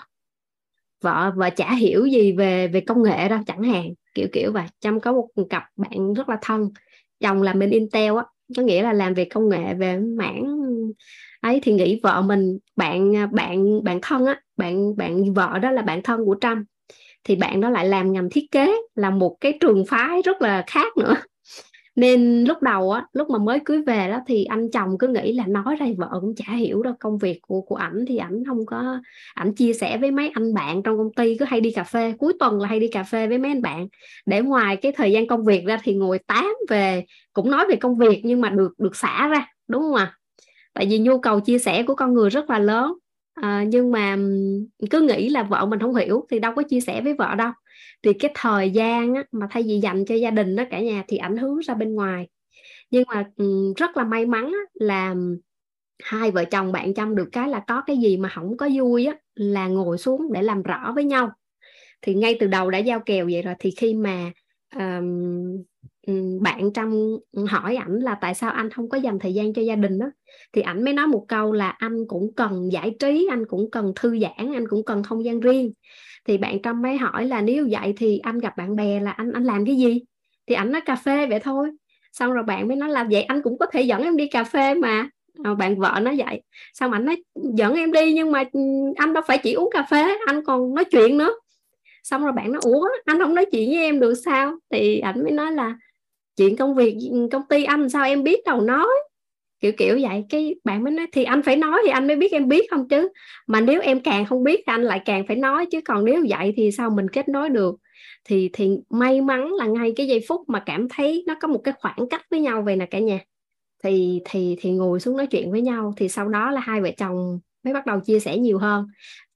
Vợ 1.02 1.32
vợ 1.36 1.50
chả 1.50 1.74
hiểu 1.74 2.06
gì 2.06 2.32
về 2.32 2.68
về 2.68 2.80
công 2.80 3.02
nghệ 3.02 3.28
đâu 3.28 3.38
chẳng 3.46 3.62
hạn. 3.62 3.88
Kiểu 4.14 4.28
kiểu 4.32 4.52
vậy. 4.52 4.66
Trâm 4.80 5.00
có 5.00 5.12
một 5.12 5.28
cặp 5.50 5.62
bạn 5.76 6.14
rất 6.14 6.28
là 6.28 6.38
thân 6.42 6.70
chồng 7.20 7.42
làm 7.42 7.58
bên 7.58 7.70
Intel 7.70 8.16
á 8.16 8.24
có 8.56 8.62
nghĩa 8.62 8.82
là 8.82 8.92
làm 8.92 9.14
về 9.14 9.24
công 9.24 9.48
nghệ 9.48 9.74
về 9.74 9.98
mảng 9.98 10.58
ấy, 11.40 11.60
thì 11.62 11.72
nghĩ 11.72 12.00
vợ 12.02 12.22
mình, 12.22 12.58
bạn 12.76 13.16
à, 13.16 13.26
bạn 13.26 13.84
bạn 13.84 13.98
thân 14.02 14.26
á, 14.26 14.40
bạn 14.56 14.96
bạn 14.96 15.34
vợ 15.34 15.58
đó 15.58 15.70
là 15.70 15.82
bạn 15.82 16.02
thân 16.02 16.24
của 16.24 16.36
Trâm 16.40 16.64
thì 17.24 17.36
bạn 17.36 17.60
đó 17.60 17.70
lại 17.70 17.88
làm 17.88 18.12
ngành 18.12 18.30
thiết 18.30 18.50
kế, 18.50 18.72
là 18.94 19.10
một 19.10 19.36
cái 19.40 19.58
trường 19.60 19.86
phái 19.86 20.22
rất 20.22 20.42
là 20.42 20.64
khác 20.66 20.96
nữa. 20.96 21.14
Nên 21.96 22.44
lúc 22.44 22.62
đầu 22.62 22.90
á, 22.92 23.06
lúc 23.12 23.30
mà 23.30 23.38
mới 23.38 23.58
cưới 23.64 23.82
về 23.82 24.08
đó, 24.10 24.20
thì 24.26 24.44
anh 24.44 24.70
chồng 24.70 24.98
cứ 24.98 25.08
nghĩ 25.08 25.32
là 25.32 25.46
nói 25.46 25.76
ra 25.76 25.86
vợ 25.98 26.08
cũng 26.20 26.34
chả 26.36 26.54
hiểu 26.54 26.82
đâu, 26.82 26.94
công 27.00 27.18
việc 27.18 27.38
của 27.42 27.60
của 27.60 27.74
ảnh 27.76 28.04
thì 28.08 28.16
ảnh 28.16 28.44
không 28.46 28.66
có, 28.66 29.00
ảnh 29.34 29.54
chia 29.54 29.72
sẻ 29.72 29.98
với 29.98 30.10
mấy 30.10 30.30
anh 30.34 30.54
bạn 30.54 30.82
trong 30.82 30.98
công 30.98 31.12
ty, 31.14 31.36
cứ 31.38 31.44
hay 31.44 31.60
đi 31.60 31.70
cà 31.70 31.84
phê. 31.84 32.12
Cuối 32.18 32.32
tuần 32.38 32.60
là 32.60 32.68
hay 32.68 32.80
đi 32.80 32.88
cà 32.88 33.02
phê 33.02 33.26
với 33.26 33.38
mấy 33.38 33.50
anh 33.50 33.62
bạn. 33.62 33.88
Để 34.26 34.40
ngoài 34.42 34.76
cái 34.76 34.92
thời 34.92 35.12
gian 35.12 35.26
công 35.26 35.44
việc 35.44 35.64
ra 35.66 35.78
thì 35.82 35.94
ngồi 35.94 36.18
tám 36.18 36.54
về, 36.70 37.04
cũng 37.32 37.50
nói 37.50 37.66
về 37.70 37.76
công 37.76 37.98
việc 37.98 38.20
nhưng 38.24 38.40
mà 38.40 38.50
được 38.50 38.72
được 38.78 38.96
xả 38.96 39.28
ra, 39.28 39.46
đúng 39.68 39.82
không 39.82 39.94
ạ? 39.94 40.04
à? 40.04 40.19
Tại 40.74 40.86
vì 40.90 40.98
nhu 40.98 41.18
cầu 41.18 41.40
chia 41.40 41.58
sẻ 41.58 41.82
của 41.82 41.94
con 41.94 42.14
người 42.14 42.30
rất 42.30 42.50
là 42.50 42.58
lớn. 42.58 42.92
À, 43.34 43.64
nhưng 43.68 43.92
mà 43.92 44.16
cứ 44.90 45.00
nghĩ 45.00 45.28
là 45.28 45.42
vợ 45.42 45.66
mình 45.66 45.80
không 45.80 45.94
hiểu 45.94 46.26
thì 46.30 46.38
đâu 46.38 46.52
có 46.56 46.62
chia 46.62 46.80
sẻ 46.80 47.00
với 47.00 47.14
vợ 47.14 47.34
đâu. 47.34 47.52
Thì 48.02 48.12
cái 48.12 48.30
thời 48.34 48.70
gian 48.70 49.14
á, 49.14 49.24
mà 49.32 49.46
thay 49.50 49.62
vì 49.62 49.80
dành 49.80 50.04
cho 50.04 50.14
gia 50.14 50.30
đình 50.30 50.56
đó 50.56 50.64
cả 50.70 50.80
nhà 50.80 51.04
thì 51.08 51.16
ảnh 51.16 51.36
hướng 51.36 51.58
ra 51.58 51.74
bên 51.74 51.94
ngoài. 51.94 52.28
Nhưng 52.90 53.04
mà 53.08 53.24
rất 53.76 53.96
là 53.96 54.04
may 54.04 54.26
mắn 54.26 54.44
á, 54.44 54.60
là 54.74 55.14
hai 56.02 56.30
vợ 56.30 56.44
chồng 56.44 56.72
bạn 56.72 56.94
chăm 56.94 57.16
được 57.16 57.28
cái 57.32 57.48
là 57.48 57.64
có 57.68 57.82
cái 57.86 57.96
gì 57.96 58.16
mà 58.16 58.28
không 58.28 58.56
có 58.56 58.68
vui 58.74 59.06
á, 59.06 59.14
là 59.34 59.68
ngồi 59.68 59.98
xuống 59.98 60.32
để 60.32 60.42
làm 60.42 60.62
rõ 60.62 60.92
với 60.94 61.04
nhau. 61.04 61.30
Thì 62.02 62.14
ngay 62.14 62.36
từ 62.40 62.46
đầu 62.46 62.70
đã 62.70 62.78
giao 62.78 63.00
kèo 63.00 63.26
vậy 63.32 63.42
rồi 63.42 63.54
thì 63.58 63.70
khi 63.70 63.94
mà 63.94 64.30
um, 64.76 65.62
Ừ, 66.10 66.38
bạn 66.40 66.72
trong 66.74 67.18
hỏi 67.48 67.76
ảnh 67.76 68.00
là 68.00 68.14
tại 68.20 68.34
sao 68.34 68.50
anh 68.50 68.70
không 68.70 68.88
có 68.88 68.98
dành 68.98 69.18
thời 69.18 69.34
gian 69.34 69.52
cho 69.52 69.62
gia 69.62 69.74
đình 69.74 69.98
đó 69.98 70.06
thì 70.52 70.62
ảnh 70.62 70.84
mới 70.84 70.94
nói 70.94 71.06
một 71.06 71.24
câu 71.28 71.52
là 71.52 71.68
anh 71.68 72.06
cũng 72.08 72.34
cần 72.36 72.72
giải 72.72 72.96
trí 72.98 73.26
anh 73.30 73.46
cũng 73.46 73.70
cần 73.70 73.92
thư 73.96 74.18
giãn 74.18 74.52
anh 74.54 74.68
cũng 74.68 74.84
cần 74.84 75.02
không 75.02 75.24
gian 75.24 75.40
riêng. 75.40 75.72
Thì 76.24 76.38
bạn 76.38 76.62
trong 76.62 76.82
mới 76.82 76.96
hỏi 76.96 77.24
là 77.24 77.40
nếu 77.40 77.68
vậy 77.70 77.94
thì 77.96 78.18
anh 78.18 78.38
gặp 78.38 78.56
bạn 78.56 78.76
bè 78.76 79.00
là 79.00 79.10
anh 79.10 79.32
anh 79.32 79.44
làm 79.44 79.66
cái 79.66 79.76
gì? 79.76 80.00
Thì 80.46 80.54
ảnh 80.54 80.72
nói 80.72 80.80
cà 80.80 80.96
phê 80.96 81.26
vậy 81.26 81.40
thôi. 81.40 81.70
Xong 82.12 82.32
rồi 82.32 82.44
bạn 82.44 82.68
mới 82.68 82.76
nói 82.76 82.88
là 82.90 83.04
vậy 83.10 83.22
anh 83.22 83.42
cũng 83.42 83.58
có 83.58 83.66
thể 83.66 83.82
dẫn 83.82 84.02
em 84.02 84.16
đi 84.16 84.28
cà 84.28 84.44
phê 84.44 84.74
mà. 84.74 85.08
À, 85.44 85.54
bạn 85.54 85.78
vợ 85.78 86.00
nói 86.02 86.16
vậy. 86.18 86.42
Xong 86.74 86.92
ảnh 86.92 87.04
nói 87.04 87.22
dẫn 87.54 87.74
em 87.74 87.92
đi 87.92 88.12
nhưng 88.12 88.32
mà 88.32 88.44
ừ, 88.52 88.60
anh 88.96 89.12
đâu 89.12 89.22
phải 89.26 89.38
chỉ 89.38 89.52
uống 89.52 89.70
cà 89.72 89.86
phê 89.90 90.16
anh 90.26 90.44
còn 90.44 90.74
nói 90.74 90.84
chuyện 90.84 91.18
nữa. 91.18 91.34
Xong 92.02 92.22
rồi 92.22 92.32
bạn 92.32 92.52
nói 92.52 92.60
ủa 92.64 92.88
anh 93.04 93.18
không 93.18 93.34
nói 93.34 93.46
chuyện 93.52 93.68
với 93.68 93.78
em 93.78 94.00
được 94.00 94.14
sao? 94.14 94.54
Thì 94.70 94.98
ảnh 94.98 95.22
mới 95.22 95.32
nói 95.32 95.52
là 95.52 95.74
chuyện 96.40 96.56
công 96.56 96.74
việc 96.74 96.96
công 97.32 97.42
ty 97.48 97.64
anh 97.64 97.88
sao 97.88 98.04
em 98.04 98.22
biết 98.22 98.44
đâu 98.44 98.60
nói. 98.60 98.86
Kiểu 99.60 99.72
kiểu 99.78 99.98
vậy. 100.02 100.24
Cái 100.28 100.54
bạn 100.64 100.84
mới 100.84 100.92
nói 100.92 101.06
thì 101.12 101.24
anh 101.24 101.42
phải 101.42 101.56
nói 101.56 101.80
thì 101.84 101.90
anh 101.90 102.06
mới 102.06 102.16
biết 102.16 102.32
em 102.32 102.48
biết 102.48 102.70
không 102.70 102.88
chứ. 102.88 103.08
Mà 103.46 103.60
nếu 103.60 103.80
em 103.80 104.00
càng 104.00 104.26
không 104.26 104.44
biết 104.44 104.56
thì 104.56 104.62
anh 104.66 104.82
lại 104.82 105.00
càng 105.04 105.26
phải 105.26 105.36
nói 105.36 105.66
chứ. 105.66 105.80
Còn 105.84 106.04
nếu 106.04 106.24
vậy 106.28 106.52
thì 106.56 106.70
sao 106.70 106.90
mình 106.90 107.08
kết 107.08 107.28
nối 107.28 107.48
được? 107.48 107.74
Thì 108.24 108.50
thì 108.52 108.70
may 108.90 109.20
mắn 109.20 109.52
là 109.52 109.66
ngay 109.66 109.92
cái 109.96 110.06
giây 110.08 110.24
phút 110.28 110.48
mà 110.48 110.62
cảm 110.66 110.88
thấy 110.88 111.24
nó 111.26 111.34
có 111.40 111.48
một 111.48 111.60
cái 111.64 111.74
khoảng 111.78 112.08
cách 112.10 112.22
với 112.30 112.40
nhau 112.40 112.62
về 112.62 112.76
nè 112.76 112.86
cả 112.86 112.98
nhà. 112.98 113.18
Thì 113.84 114.20
thì 114.24 114.56
thì 114.60 114.70
ngồi 114.70 115.00
xuống 115.00 115.16
nói 115.16 115.26
chuyện 115.26 115.50
với 115.50 115.60
nhau 115.60 115.94
thì 115.96 116.08
sau 116.08 116.28
đó 116.28 116.50
là 116.50 116.60
hai 116.60 116.80
vợ 116.80 116.90
chồng 116.96 117.38
mới 117.64 117.74
bắt 117.74 117.86
đầu 117.86 118.00
chia 118.00 118.20
sẻ 118.20 118.38
nhiều 118.38 118.58
hơn. 118.58 118.86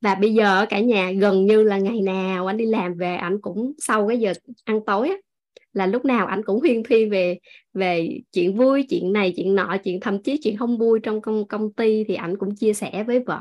Và 0.01 0.15
bây 0.15 0.35
giờ 0.35 0.45
ở 0.45 0.67
cả 0.67 0.81
nhà 0.81 1.13
gần 1.13 1.47
như 1.47 1.63
là 1.63 1.79
ngày 1.79 2.01
nào 2.01 2.47
anh 2.47 2.57
đi 2.57 2.67
làm 2.67 2.95
về 2.95 3.15
anh 3.17 3.41
cũng 3.41 3.73
sau 3.79 4.09
cái 4.09 4.21
giờ 4.21 4.33
ăn 4.65 4.81
tối 4.87 5.09
á, 5.09 5.15
là 5.75 5.87
lúc 5.87 6.05
nào 6.05 6.27
anh 6.27 6.43
cũng 6.45 6.61
huyên 6.61 6.83
thuyên 6.83 7.11
về 7.11 7.39
về 7.75 8.19
chuyện 8.33 8.57
vui 8.57 8.87
chuyện 8.91 9.13
này 9.13 9.33
chuyện 9.37 9.55
nọ 9.55 9.77
chuyện 9.85 10.01
thậm 10.01 10.23
chí 10.23 10.41
chuyện 10.43 10.57
không 10.57 10.79
vui 10.79 11.01
trong 11.03 11.21
công 11.21 11.49
công 11.49 11.73
ty 11.73 12.05
thì 12.05 12.15
anh 12.15 12.37
cũng 12.37 12.57
chia 12.57 12.75
sẻ 12.75 13.05
với 13.07 13.21
vợ. 13.21 13.41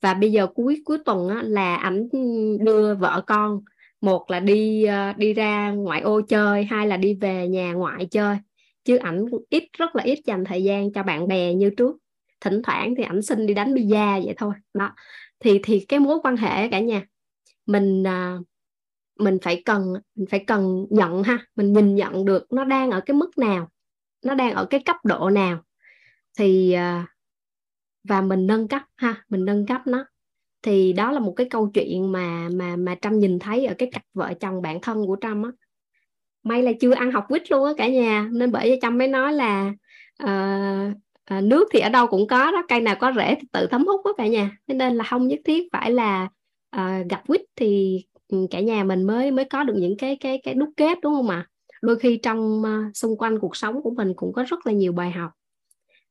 Và 0.00 0.14
bây 0.14 0.32
giờ 0.32 0.46
cuối 0.54 0.82
cuối 0.84 0.98
tuần 1.04 1.28
á, 1.28 1.42
là 1.42 1.76
ảnh 1.76 2.08
đưa 2.64 2.94
vợ 2.94 3.22
con 3.26 3.60
một 4.00 4.30
là 4.30 4.40
đi 4.40 4.84
ờ, 4.84 5.12
đi 5.16 5.34
ra 5.34 5.70
ngoại 5.70 6.00
ô 6.00 6.20
chơi 6.20 6.64
hai 6.64 6.86
là 6.86 6.96
đi 6.96 7.14
về 7.14 7.48
nhà 7.48 7.72
ngoại 7.72 8.06
chơi. 8.10 8.36
Chứ 8.84 8.96
ảnh 8.96 9.26
ít 9.50 9.64
rất 9.78 9.96
là 9.96 10.02
ít 10.02 10.18
dành 10.26 10.44
thời 10.44 10.64
gian 10.64 10.92
cho 10.92 11.02
bạn 11.02 11.28
bè 11.28 11.54
như 11.54 11.70
trước. 11.70 11.96
Thỉnh 12.40 12.62
thoảng 12.62 12.94
thì 12.94 13.02
ảnh 13.02 13.22
xin 13.22 13.46
đi 13.46 13.54
đánh 13.54 13.74
bida 13.74 14.18
vậy 14.24 14.34
thôi. 14.36 14.54
Đó. 14.74 14.94
Thì 15.40 15.60
thì 15.62 15.84
cái 15.88 16.00
mối 16.00 16.18
quan 16.22 16.36
hệ 16.36 16.68
cả 16.68 16.80
nhà 16.80 17.06
mình 17.66 18.02
ờ, 18.04 18.42
mình 19.20 19.38
phải 19.42 19.62
cần 19.64 19.92
mình 20.14 20.26
phải 20.30 20.44
cần 20.46 20.86
nhận 20.90 21.22
ha. 21.22 21.46
Mình 21.56 21.72
nhìn 21.72 21.94
nhận 21.94 22.24
được 22.24 22.52
nó 22.52 22.64
đang 22.64 22.90
ở 22.90 23.00
cái 23.00 23.14
mức 23.14 23.38
nào 23.38 23.68
nó 24.24 24.34
đang 24.34 24.54
ở 24.54 24.64
cái 24.64 24.80
cấp 24.84 24.96
độ 25.04 25.30
nào. 25.30 25.58
Thì 26.38 26.72
à, 26.72 27.06
và 28.04 28.20
mình 28.20 28.46
nâng 28.46 28.68
cấp 28.68 28.82
ha 28.96 29.24
mình 29.28 29.44
nâng 29.44 29.66
cấp 29.66 29.80
nó. 29.86 30.04
Thì 30.62 30.92
đó 30.92 31.12
là 31.12 31.20
một 31.20 31.32
cái 31.36 31.48
câu 31.50 31.70
chuyện 31.74 32.12
mà 32.12 32.48
mà 32.52 32.76
mà 32.76 32.94
trâm 33.02 33.18
nhìn 33.18 33.38
thấy 33.38 33.66
ở 33.66 33.74
cái 33.74 33.88
cặp 33.92 34.02
vợ 34.14 34.34
chồng 34.40 34.62
bạn 34.62 34.80
thân 34.82 35.06
của 35.06 35.16
trâm 35.20 35.42
á. 35.42 35.50
May 36.42 36.62
là 36.62 36.72
chưa 36.80 36.94
ăn 36.94 37.12
học 37.12 37.24
quýt 37.28 37.50
luôn 37.50 37.64
á 37.64 37.72
cả 37.76 37.88
nhà 37.88 38.28
nên 38.32 38.52
bởi 38.52 38.70
vì 38.70 38.78
trâm 38.82 38.98
mới 38.98 39.08
nói 39.08 39.32
là 39.32 39.72
uh, 40.22 40.96
uh, 41.34 41.44
nước 41.44 41.68
thì 41.72 41.80
ở 41.80 41.88
đâu 41.88 42.06
cũng 42.06 42.26
có 42.26 42.50
đó 42.50 42.62
cây 42.68 42.80
nào 42.80 42.96
có 43.00 43.12
rễ 43.16 43.34
thì 43.34 43.48
tự 43.52 43.66
thấm 43.70 43.86
hút 43.86 44.00
đó 44.04 44.12
cả 44.18 44.26
nhà. 44.26 44.58
Nên 44.66 44.94
là 44.94 45.04
không 45.04 45.28
nhất 45.28 45.40
thiết 45.44 45.68
phải 45.72 45.90
là 45.90 46.28
uh, 46.76 47.10
gặp 47.10 47.26
quýt 47.26 47.40
thì 47.56 48.00
Ừ, 48.30 48.46
cả 48.50 48.60
nhà 48.60 48.84
mình 48.84 49.02
mới 49.04 49.30
mới 49.30 49.44
có 49.44 49.64
được 49.64 49.74
những 49.76 49.96
cái 49.96 50.16
cái 50.20 50.40
cái 50.42 50.54
đúc 50.54 50.68
kết 50.76 50.98
đúng 51.02 51.14
không 51.14 51.28
ạ? 51.30 51.46
Đôi 51.82 51.96
khi 51.98 52.18
trong 52.22 52.62
ờ, 52.64 52.70
xung 52.94 53.16
quanh 53.18 53.38
cuộc 53.40 53.56
sống 53.56 53.82
của 53.82 53.90
mình 53.90 54.12
cũng 54.16 54.32
có 54.32 54.44
rất 54.48 54.66
là 54.66 54.72
nhiều 54.72 54.92
bài 54.92 55.10
học. 55.10 55.30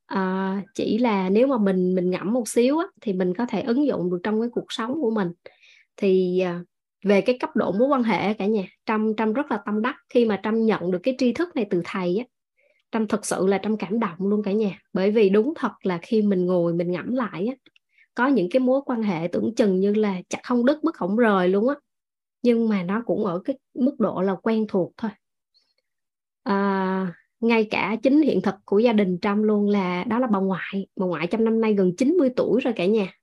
À, 0.05 0.61
chỉ 0.75 0.97
là 0.97 1.29
nếu 1.29 1.47
mà 1.47 1.57
mình 1.57 1.95
mình 1.95 2.09
ngẫm 2.11 2.33
một 2.33 2.47
xíu 2.49 2.77
á, 2.79 2.85
thì 3.01 3.13
mình 3.13 3.33
có 3.37 3.45
thể 3.45 3.61
ứng 3.61 3.87
dụng 3.87 4.11
được 4.11 4.19
trong 4.23 4.41
cái 4.41 4.49
cuộc 4.53 4.65
sống 4.69 4.93
của 5.01 5.11
mình. 5.11 5.31
Thì 5.97 6.39
ờ, 6.39 6.53
về 7.05 7.21
cái 7.21 7.37
cấp 7.39 7.49
độ 7.55 7.71
mối 7.71 7.87
quan 7.87 8.03
hệ 8.03 8.33
cả 8.33 8.45
nhà 8.45 8.63
trâm 8.85 9.15
trâm 9.17 9.33
rất 9.33 9.51
là 9.51 9.59
tâm 9.65 9.81
đắc 9.81 9.95
khi 10.09 10.25
mà 10.25 10.41
trâm 10.43 10.65
nhận 10.65 10.91
được 10.91 10.99
cái 11.03 11.15
tri 11.19 11.33
thức 11.33 11.55
này 11.55 11.65
từ 11.69 11.81
thầy 11.85 12.17
á. 12.17 12.25
Trâm 12.91 13.07
thực 13.07 13.25
sự 13.25 13.47
là 13.47 13.59
trâm 13.63 13.77
cảm 13.77 13.99
động 13.99 14.17
luôn 14.19 14.43
cả 14.43 14.51
nhà 14.53 14.79
bởi 14.93 15.11
vì 15.11 15.29
đúng 15.29 15.53
thật 15.57 15.71
là 15.83 15.99
khi 16.03 16.21
mình 16.21 16.45
ngồi 16.45 16.73
mình 16.73 16.91
ngẫm 16.91 17.15
lại 17.15 17.47
á 17.47 17.55
có 18.15 18.27
những 18.27 18.49
cái 18.51 18.59
mối 18.59 18.81
quan 18.85 19.03
hệ 19.03 19.27
tưởng 19.31 19.55
chừng 19.55 19.79
như 19.79 19.93
là 19.95 20.21
chặt 20.29 20.39
không 20.43 20.65
đứt 20.65 20.79
bất 20.83 20.95
khổng 20.95 21.17
rời 21.17 21.49
luôn 21.49 21.69
á 21.69 21.75
nhưng 22.41 22.69
mà 22.69 22.83
nó 22.83 23.01
cũng 23.05 23.25
ở 23.25 23.39
cái 23.45 23.57
mức 23.73 23.95
độ 23.99 24.21
là 24.21 24.35
quen 24.43 24.65
thuộc 24.67 24.93
thôi. 24.97 25.11
À, 26.43 27.13
ngay 27.39 27.67
cả 27.71 27.95
chính 28.03 28.21
hiện 28.21 28.41
thực 28.41 28.55
của 28.65 28.79
gia 28.79 28.93
đình 28.93 29.17
Trump 29.21 29.43
luôn 29.43 29.69
là 29.69 30.03
đó 30.03 30.19
là 30.19 30.27
bà 30.27 30.39
ngoại. 30.39 30.87
Bà 30.95 31.05
ngoại 31.05 31.27
trong 31.27 31.43
năm 31.43 31.61
nay 31.61 31.73
gần 31.73 31.95
90 31.97 32.29
tuổi 32.35 32.61
rồi 32.61 32.73
cả 32.73 32.85
nhà. 32.85 33.13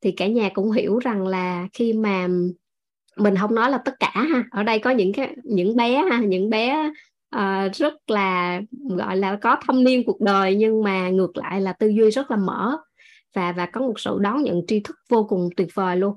Thì 0.00 0.12
cả 0.12 0.26
nhà 0.26 0.48
cũng 0.54 0.70
hiểu 0.70 0.98
rằng 0.98 1.26
là 1.26 1.68
khi 1.72 1.92
mà 1.92 2.28
mình 3.16 3.36
không 3.36 3.54
nói 3.54 3.70
là 3.70 3.78
tất 3.78 3.94
cả 4.00 4.12
ha 4.14 4.44
ở 4.50 4.62
đây 4.62 4.78
có 4.78 4.90
những 4.90 5.12
cái 5.12 5.36
những 5.44 5.76
bé 5.76 6.04
ha 6.10 6.18
những 6.18 6.50
bé 6.50 6.90
uh, 7.36 7.72
rất 7.74 7.94
là 8.10 8.60
gọi 8.88 9.16
là 9.16 9.38
có 9.42 9.56
thâm 9.66 9.84
niên 9.84 10.02
cuộc 10.06 10.20
đời 10.20 10.56
nhưng 10.56 10.82
mà 10.82 11.10
ngược 11.10 11.36
lại 11.36 11.60
là 11.60 11.72
tư 11.72 11.88
duy 11.88 12.10
rất 12.10 12.30
là 12.30 12.36
mở 12.36 12.76
và 13.34 13.52
và 13.52 13.66
có 13.66 13.80
một 13.80 14.00
sự 14.00 14.18
đón 14.20 14.42
nhận 14.42 14.60
tri 14.66 14.80
thức 14.80 14.96
vô 15.08 15.26
cùng 15.28 15.48
tuyệt 15.56 15.68
vời 15.74 15.96
luôn 15.96 16.14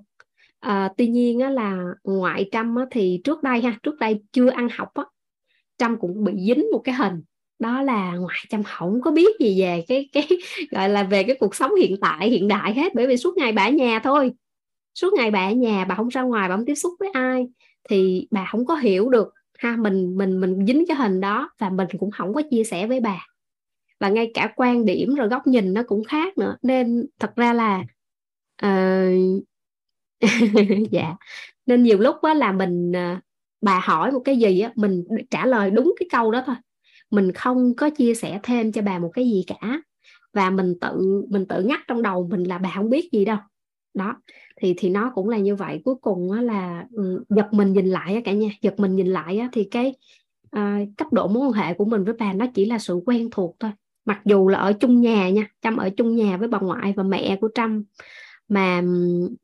à, 0.65 0.89
tuy 0.97 1.07
nhiên 1.07 1.39
á, 1.39 1.49
là 1.49 1.77
ngoại 2.03 2.49
trâm 2.51 2.75
á, 2.75 2.85
thì 2.91 3.21
trước 3.23 3.43
đây 3.43 3.61
ha 3.61 3.77
trước 3.83 3.99
đây 3.99 4.21
chưa 4.31 4.49
ăn 4.49 4.67
học 4.71 4.93
á 4.93 5.03
trâm 5.77 5.97
cũng 5.99 6.23
bị 6.23 6.33
dính 6.47 6.65
một 6.71 6.81
cái 6.83 6.95
hình. 6.95 7.23
Đó 7.59 7.81
là 7.81 8.15
ngoại 8.15 8.37
trâm 8.49 8.63
không 8.63 9.01
có 9.01 9.11
biết 9.11 9.39
gì 9.39 9.61
về 9.61 9.85
cái 9.87 10.09
cái 10.13 10.27
gọi 10.71 10.89
là 10.89 11.03
về 11.03 11.23
cái 11.23 11.37
cuộc 11.39 11.55
sống 11.55 11.75
hiện 11.75 11.95
tại 12.01 12.29
hiện 12.29 12.47
đại 12.47 12.73
hết. 12.73 12.95
Bởi 12.95 13.07
vì 13.07 13.17
suốt 13.17 13.37
ngày 13.37 13.51
bà 13.51 13.63
ở 13.63 13.69
nhà 13.69 13.99
thôi. 13.99 14.31
Suốt 14.93 15.13
ngày 15.13 15.31
bà 15.31 15.47
ở 15.47 15.51
nhà 15.51 15.85
bà 15.85 15.95
không 15.95 16.07
ra 16.07 16.21
ngoài 16.21 16.49
bà 16.49 16.55
không 16.55 16.65
tiếp 16.65 16.75
xúc 16.75 16.93
với 16.99 17.09
ai 17.13 17.47
thì 17.89 18.27
bà 18.31 18.47
không 18.51 18.65
có 18.65 18.75
hiểu 18.75 19.09
được 19.09 19.33
ha 19.57 19.75
mình 19.79 20.17
mình 20.17 20.41
mình 20.41 20.65
dính 20.65 20.85
cái 20.87 20.97
hình 20.97 21.21
đó 21.21 21.49
và 21.59 21.69
mình 21.69 21.87
cũng 21.99 22.11
không 22.11 22.33
có 22.33 22.41
chia 22.51 22.63
sẻ 22.63 22.87
với 22.87 22.99
bà. 22.99 23.27
Và 23.99 24.09
ngay 24.09 24.31
cả 24.33 24.53
quan 24.55 24.85
điểm 24.85 25.15
rồi 25.15 25.27
góc 25.27 25.47
nhìn 25.47 25.73
nó 25.73 25.83
cũng 25.87 26.03
khác 26.03 26.37
nữa. 26.37 26.57
Nên 26.61 27.07
thật 27.19 27.35
ra 27.35 27.53
là 27.53 27.83
uh, 28.65 29.43
dạ. 30.91 31.15
Nên 31.65 31.83
nhiều 31.83 31.97
lúc 31.99 32.15
á 32.21 32.33
là 32.33 32.51
mình 32.51 32.95
à, 32.95 33.21
bà 33.61 33.79
hỏi 33.79 34.11
một 34.11 34.19
cái 34.25 34.37
gì 34.37 34.59
á 34.59 34.71
mình 34.75 35.03
trả 35.31 35.45
lời 35.45 35.71
đúng 35.71 35.95
cái 35.99 36.07
câu 36.11 36.31
đó 36.31 36.43
thôi. 36.45 36.55
Mình 37.11 37.31
không 37.31 37.75
có 37.75 37.89
chia 37.89 38.15
sẻ 38.15 38.39
thêm 38.43 38.71
cho 38.71 38.81
bà 38.81 38.99
một 38.99 39.11
cái 39.13 39.25
gì 39.25 39.43
cả. 39.47 39.81
Và 40.33 40.49
mình 40.49 40.73
tự 40.81 41.25
mình 41.29 41.45
tự 41.45 41.63
nhắc 41.63 41.81
trong 41.87 42.01
đầu 42.01 42.27
mình 42.31 42.43
là 42.43 42.57
bà 42.57 42.71
không 42.75 42.89
biết 42.89 43.09
gì 43.11 43.25
đâu. 43.25 43.37
Đó. 43.93 44.15
Thì 44.61 44.73
thì 44.77 44.89
nó 44.89 45.11
cũng 45.15 45.29
là 45.29 45.37
như 45.37 45.55
vậy. 45.55 45.81
Cuối 45.85 45.95
cùng 46.01 46.31
á 46.31 46.41
là 46.41 46.85
ừ, 46.91 47.23
giật 47.29 47.47
mình 47.53 47.73
nhìn 47.73 47.85
lại 47.85 48.15
á 48.15 48.21
cả 48.25 48.31
nhà. 48.31 48.49
Giật 48.61 48.79
mình 48.79 48.95
nhìn 48.95 49.07
lại 49.07 49.37
á 49.37 49.49
thì 49.51 49.67
cái 49.71 49.95
à, 50.51 50.79
cấp 50.97 51.13
độ 51.13 51.27
mối 51.27 51.47
quan 51.47 51.53
hệ 51.53 51.73
của 51.73 51.85
mình 51.85 52.03
với 52.03 52.13
bà 52.19 52.33
nó 52.33 52.45
chỉ 52.53 52.65
là 52.65 52.79
sự 52.79 53.01
quen 53.05 53.29
thuộc 53.31 53.55
thôi. 53.59 53.71
Mặc 54.05 54.21
dù 54.25 54.47
là 54.47 54.59
ở 54.59 54.73
chung 54.73 55.01
nhà 55.01 55.29
nha 55.29 55.47
trâm 55.61 55.77
ở 55.77 55.89
chung 55.97 56.15
nhà 56.15 56.37
với 56.37 56.47
bà 56.47 56.59
ngoại 56.59 56.93
và 56.97 57.03
mẹ 57.03 57.37
của 57.41 57.49
trâm 57.55 57.83
mà 58.47 58.80
um, 58.80 59.35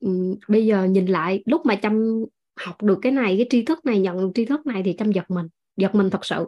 um, 0.00 0.34
bây 0.48 0.66
giờ 0.66 0.84
nhìn 0.84 1.06
lại 1.06 1.42
lúc 1.46 1.66
mà 1.66 1.76
chăm 1.76 2.24
học 2.60 2.82
được 2.82 2.98
cái 3.02 3.12
này 3.12 3.36
cái 3.36 3.46
tri 3.50 3.62
thức 3.62 3.86
này 3.86 4.00
nhận 4.00 4.18
được 4.18 4.30
tri 4.34 4.44
thức 4.44 4.66
này 4.66 4.82
thì 4.84 4.92
chăm 4.92 5.12
giật 5.12 5.30
mình 5.30 5.46
giật 5.76 5.94
mình 5.94 6.10
thật 6.10 6.24
sự. 6.24 6.46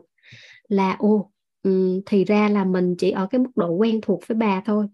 Là 0.68 0.97
ô 0.98 1.30
um, 1.62 2.01
thì 2.06 2.24
ra 2.24 2.48
là 2.48 2.64
mình 2.64 2.94
chỉ 2.98 3.10
ở 3.10 3.26
cái 3.26 3.39
mức 3.39 3.51
độ 3.56 3.70
quen 3.70 4.01
thuộc 4.02 4.22
với 4.26 4.36
bà 4.36 4.62
thôi. 4.66 4.86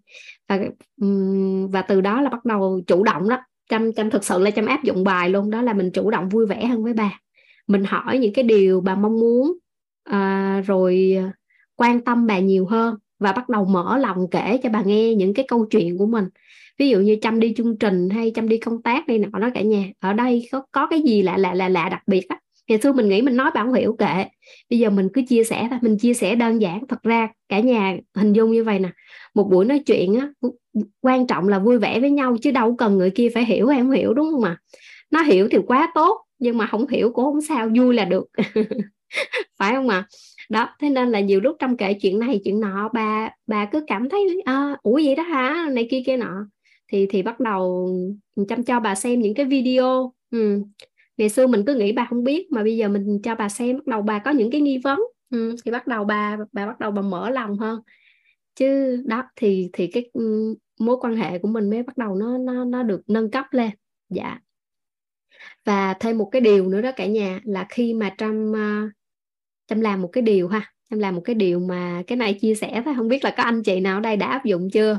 Và 0.48 0.58
um, 1.00 1.68
và 1.68 1.82
từ 1.82 2.00
đó 2.00 2.20
là 2.20 2.30
bắt 2.30 2.44
đầu 2.44 2.80
chủ 2.86 3.04
động 3.04 3.28
đó 3.28 3.40
chăm 3.70 3.92
chăm 3.92 4.10
thực 4.10 4.24
sự 4.24 4.38
là 4.38 4.50
chăm 4.50 4.66
áp 4.66 4.84
dụng 4.84 5.04
bài 5.04 5.30
luôn. 5.30 5.50
Đó 5.50 5.62
là 5.62 5.72
mình 5.72 5.90
chủ 5.90 6.10
động 6.10 6.28
vui 6.28 6.46
vẻ 6.46 6.66
hơn 6.66 6.84
với 6.84 6.92
bà. 6.92 7.20
Mình 7.66 7.84
hỏi 7.84 8.18
những 8.18 8.32
cái 8.32 8.42
điều 8.44 8.80
bà 8.80 8.94
mong 8.94 9.20
muốn 9.20 9.58
à, 10.04 10.60
rồi 10.66 11.14
ờ, 11.16 11.30
quan 11.76 12.00
tâm 12.00 12.26
bà 12.26 12.38
nhiều 12.38 12.66
hơn 12.66 12.96
và 13.18 13.32
bắt 13.32 13.48
đầu 13.48 13.64
mở 13.64 13.98
lòng 13.98 14.30
kể 14.30 14.60
cho 14.62 14.68
bà 14.68 14.82
nghe 14.82 15.14
những 15.14 15.34
cái 15.34 15.44
câu 15.48 15.66
chuyện 15.70 15.98
của 15.98 16.06
mình 16.06 16.28
ví 16.78 16.88
dụ 16.88 17.00
như 17.00 17.16
chăm 17.22 17.40
đi 17.40 17.54
chương 17.56 17.78
trình 17.78 18.10
hay 18.10 18.30
chăm 18.30 18.48
đi 18.48 18.58
công 18.58 18.82
tác 18.82 19.06
đây 19.06 19.18
nọ 19.18 19.38
đó 19.38 19.50
cả 19.54 19.60
nhà. 19.60 19.84
Ở 20.00 20.12
đây 20.12 20.48
có 20.52 20.62
có 20.72 20.86
cái 20.86 21.00
gì 21.02 21.22
lạ 21.22 21.36
lạ 21.36 21.54
lạ 21.54 21.68
lạ 21.68 21.88
đặc 21.88 22.02
biệt 22.06 22.28
á? 22.28 22.38
Ngày 22.68 22.78
xưa 22.82 22.92
mình 22.92 23.08
nghĩ 23.08 23.22
mình 23.22 23.36
nói 23.36 23.50
bạn 23.54 23.66
không 23.66 23.74
hiểu 23.74 23.96
kệ. 23.98 24.24
Bây 24.70 24.78
giờ 24.78 24.90
mình 24.90 25.08
cứ 25.12 25.22
chia 25.28 25.44
sẻ 25.44 25.66
thôi 25.70 25.78
mình 25.82 25.98
chia 25.98 26.14
sẻ 26.14 26.34
đơn 26.34 26.60
giản. 26.60 26.86
Thật 26.88 27.02
ra 27.02 27.28
cả 27.48 27.60
nhà 27.60 27.96
hình 28.14 28.32
dung 28.32 28.52
như 28.52 28.64
vậy 28.64 28.78
nè. 28.78 28.88
Một 29.34 29.44
buổi 29.50 29.64
nói 29.64 29.78
chuyện 29.78 30.14
á 30.14 30.28
quan 31.00 31.26
trọng 31.26 31.48
là 31.48 31.58
vui 31.58 31.78
vẻ 31.78 32.00
với 32.00 32.10
nhau 32.10 32.36
chứ 32.42 32.50
đâu 32.50 32.76
cần 32.76 32.98
người 32.98 33.10
kia 33.10 33.28
phải 33.34 33.44
hiểu 33.44 33.66
hay 33.66 33.80
không 33.80 33.90
hiểu 33.90 34.14
đúng 34.14 34.30
không 34.30 34.40
mà 34.40 34.56
nó 35.10 35.22
hiểu 35.22 35.48
thì 35.50 35.58
quá 35.66 35.92
tốt 35.94 36.24
nhưng 36.38 36.58
mà 36.58 36.66
không 36.66 36.88
hiểu 36.88 37.12
cũng 37.12 37.24
không 37.24 37.40
sao 37.40 37.68
vui 37.76 37.94
là 37.94 38.04
được. 38.04 38.24
Phải 39.58 39.74
không 39.74 39.88
ạ? 39.88 39.96
À? 39.96 40.08
đó 40.48 40.68
thế 40.80 40.90
nên 40.90 41.10
là 41.10 41.20
nhiều 41.20 41.40
lúc 41.40 41.56
trong 41.58 41.76
kể 41.76 41.94
chuyện 41.94 42.18
này 42.18 42.40
chuyện 42.44 42.60
nọ 42.60 42.88
bà 42.92 43.30
bà 43.46 43.64
cứ 43.64 43.84
cảm 43.86 44.08
thấy 44.08 44.42
à, 44.44 44.76
ủa 44.82 45.00
vậy 45.04 45.14
đó 45.14 45.22
hả? 45.22 45.68
Này 45.72 45.86
kia 45.90 46.02
kia 46.06 46.16
nọ 46.16 46.46
thì 46.88 47.06
thì 47.10 47.22
bắt 47.22 47.40
đầu 47.40 47.88
ừ, 48.34 48.44
chăm 48.48 48.64
cho 48.64 48.80
bà 48.80 48.94
xem 48.94 49.20
những 49.20 49.34
cái 49.34 49.46
video. 49.46 50.12
Ừ. 50.30 50.62
ngày 51.16 51.28
xưa 51.28 51.46
mình 51.46 51.64
cứ 51.66 51.74
nghĩ 51.74 51.92
bà 51.92 52.06
không 52.10 52.24
biết 52.24 52.52
mà 52.52 52.62
bây 52.62 52.76
giờ 52.76 52.88
mình 52.88 53.20
cho 53.22 53.34
bà 53.34 53.48
xem 53.48 53.76
bắt 53.76 53.86
đầu 53.86 54.02
bà 54.02 54.18
có 54.18 54.30
những 54.30 54.50
cái 54.50 54.60
nghi 54.60 54.78
vấn. 54.78 55.00
Ừ. 55.30 55.56
thì 55.64 55.70
bắt 55.70 55.86
đầu 55.86 56.04
bà 56.04 56.36
bà 56.52 56.66
bắt 56.66 56.80
đầu 56.80 56.90
bà 56.90 57.02
mở 57.02 57.30
lòng 57.30 57.58
hơn. 57.58 57.80
Chứ 58.56 58.96
đó 59.06 59.22
thì 59.36 59.70
thì 59.72 59.86
cái 59.86 60.10
ừ, 60.12 60.54
mối 60.80 60.96
quan 61.00 61.16
hệ 61.16 61.38
của 61.38 61.48
mình 61.48 61.70
mới 61.70 61.82
bắt 61.82 61.98
đầu 61.98 62.14
nó 62.14 62.38
nó 62.38 62.64
nó 62.64 62.82
được 62.82 63.00
nâng 63.06 63.30
cấp 63.30 63.46
lên. 63.50 63.70
Dạ. 64.08 64.38
Và 65.64 65.94
thêm 66.00 66.18
một 66.18 66.28
cái 66.32 66.40
điều 66.40 66.68
nữa 66.68 66.80
đó 66.80 66.92
cả 66.96 67.06
nhà 67.06 67.40
là 67.44 67.66
khi 67.68 67.94
mà 67.94 68.14
trong 68.18 68.50
uh, 68.50 68.56
ờ, 68.56 68.88
Trâm 69.66 69.80
làm 69.80 70.02
một 70.02 70.08
cái 70.12 70.22
điều 70.22 70.48
ha 70.48 70.72
em 70.90 71.00
làm 71.00 71.14
một 71.14 71.22
cái 71.24 71.34
điều 71.34 71.60
mà 71.60 72.02
cái 72.06 72.16
này 72.16 72.34
chia 72.34 72.54
sẻ 72.54 72.82
thôi 72.84 72.94
không 72.96 73.08
biết 73.08 73.24
là 73.24 73.34
có 73.36 73.42
anh 73.42 73.62
chị 73.62 73.80
nào 73.80 73.98
ở 73.98 74.00
đây 74.00 74.16
đã 74.16 74.26
áp 74.26 74.44
dụng 74.44 74.70
chưa? 74.70 74.98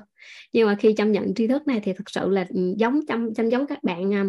Nhưng 0.53 0.68
mà 0.68 0.76
khi 0.80 0.93
chăm 0.93 1.11
nhận 1.11 1.34
tri 1.34 1.47
thức 1.47 1.68
này 1.68 1.80
thì 1.84 1.93
thực 1.93 2.10
sự 2.10 2.30
là 2.30 2.45
ừ, 2.49 2.73
giống 2.77 2.99
chăm 3.07 3.34
chăm 3.34 3.49
giống 3.49 3.68
các 3.68 3.84
bạn 3.84 4.14
à, 4.14 4.23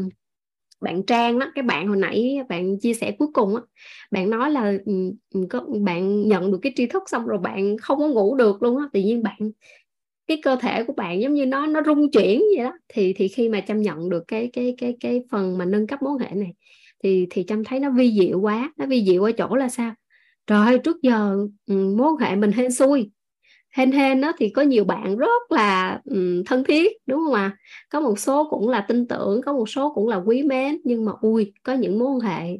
bạn 0.81 1.03
Trang 1.07 1.39
đó 1.39 1.53
cái 1.55 1.63
bạn 1.63 1.89
hồi 1.89 1.97
nãy 1.97 2.39
bạn 2.49 2.79
chia 2.81 2.95
sẻ 2.95 3.13
cuối 3.19 3.29
cùng 3.35 3.57
á, 3.57 3.63
bạn 4.11 4.31
nói 4.31 4.51
là 4.51 4.73
ừ, 4.87 4.93
ừ, 5.35 5.47
có, 5.51 5.67
bạn 5.85 6.29
nhận 6.29 6.53
được 6.53 6.59
cái 6.63 6.73
tri 6.77 6.87
thức 6.87 7.03
xong 7.11 7.27
rồi 7.27 7.39
bạn 7.39 7.77
không 7.79 7.99
có 7.99 8.09
ngủ 8.09 8.37
được 8.37 8.63
luôn 8.63 8.79
á, 8.79 8.85
tự 8.93 9.01
nhiên 9.01 9.23
bạn, 9.23 9.39
cái 10.27 10.41
cơ 10.43 10.57
thể 10.61 10.85
của 10.85 10.93
bạn 10.93 11.21
giống 11.21 11.35
như 11.35 11.47
nó 11.47 11.67
nó 11.67 11.83
rung 11.87 12.11
chuyển 12.11 12.43
vậy 12.57 12.65
đó. 12.65 12.73
Thì 12.89 13.13
thì 13.17 13.29
khi 13.29 13.49
mà 13.49 13.61
chăm 13.61 13.83
nhận 13.83 14.09
được 14.09 14.25
cái 14.29 14.51
cái 14.53 14.75
cái 14.79 14.97
cái 15.01 15.23
phần 15.31 15.59
mà 15.59 15.65
nâng 15.65 15.87
cấp 15.87 16.03
mối 16.03 16.19
hệ 16.21 16.31
này, 16.37 16.53
thì 17.05 17.27
thì 17.31 17.43
chăm 17.43 17.65
thấy 17.65 17.81
nó 17.81 17.91
vi 17.91 18.13
diệu 18.21 18.41
quá, 18.41 18.73
nó 18.77 18.87
vi 18.87 19.05
diệu 19.07 19.23
ở 19.25 19.33
chỗ 19.33 19.57
là 19.57 19.69
sao? 19.69 19.95
Trời 20.47 20.79
trước 20.79 21.03
giờ 21.03 21.37
mối 21.67 22.13
hệ 22.21 22.37
mình 22.37 22.53
hên 22.53 22.73
xui 22.73 23.11
hên 23.77 23.93
hên 23.93 24.21
đó 24.21 24.33
thì 24.39 24.49
có 24.49 24.63
nhiều 24.63 24.85
bạn 24.85 25.17
rất 25.17 25.53
là 25.53 26.01
um, 26.05 26.43
thân 26.47 26.65
thiết 26.65 26.93
đúng 27.07 27.21
không 27.25 27.35
ạ? 27.35 27.43
À? 27.43 27.57
có 27.91 28.01
một 28.01 28.19
số 28.19 28.51
cũng 28.51 28.69
là 28.69 28.81
tin 28.89 29.09
tưởng 29.09 29.43
có 29.43 29.53
một 29.53 29.69
số 29.69 29.93
cũng 29.95 30.09
là 30.09 30.17
quý 30.17 30.43
mến 30.43 30.81
nhưng 30.85 31.05
mà 31.05 31.13
ui 31.21 31.53
có 31.63 31.73
những 31.73 31.99
mối 31.99 32.09
quan 32.09 32.21
hệ 32.21 32.59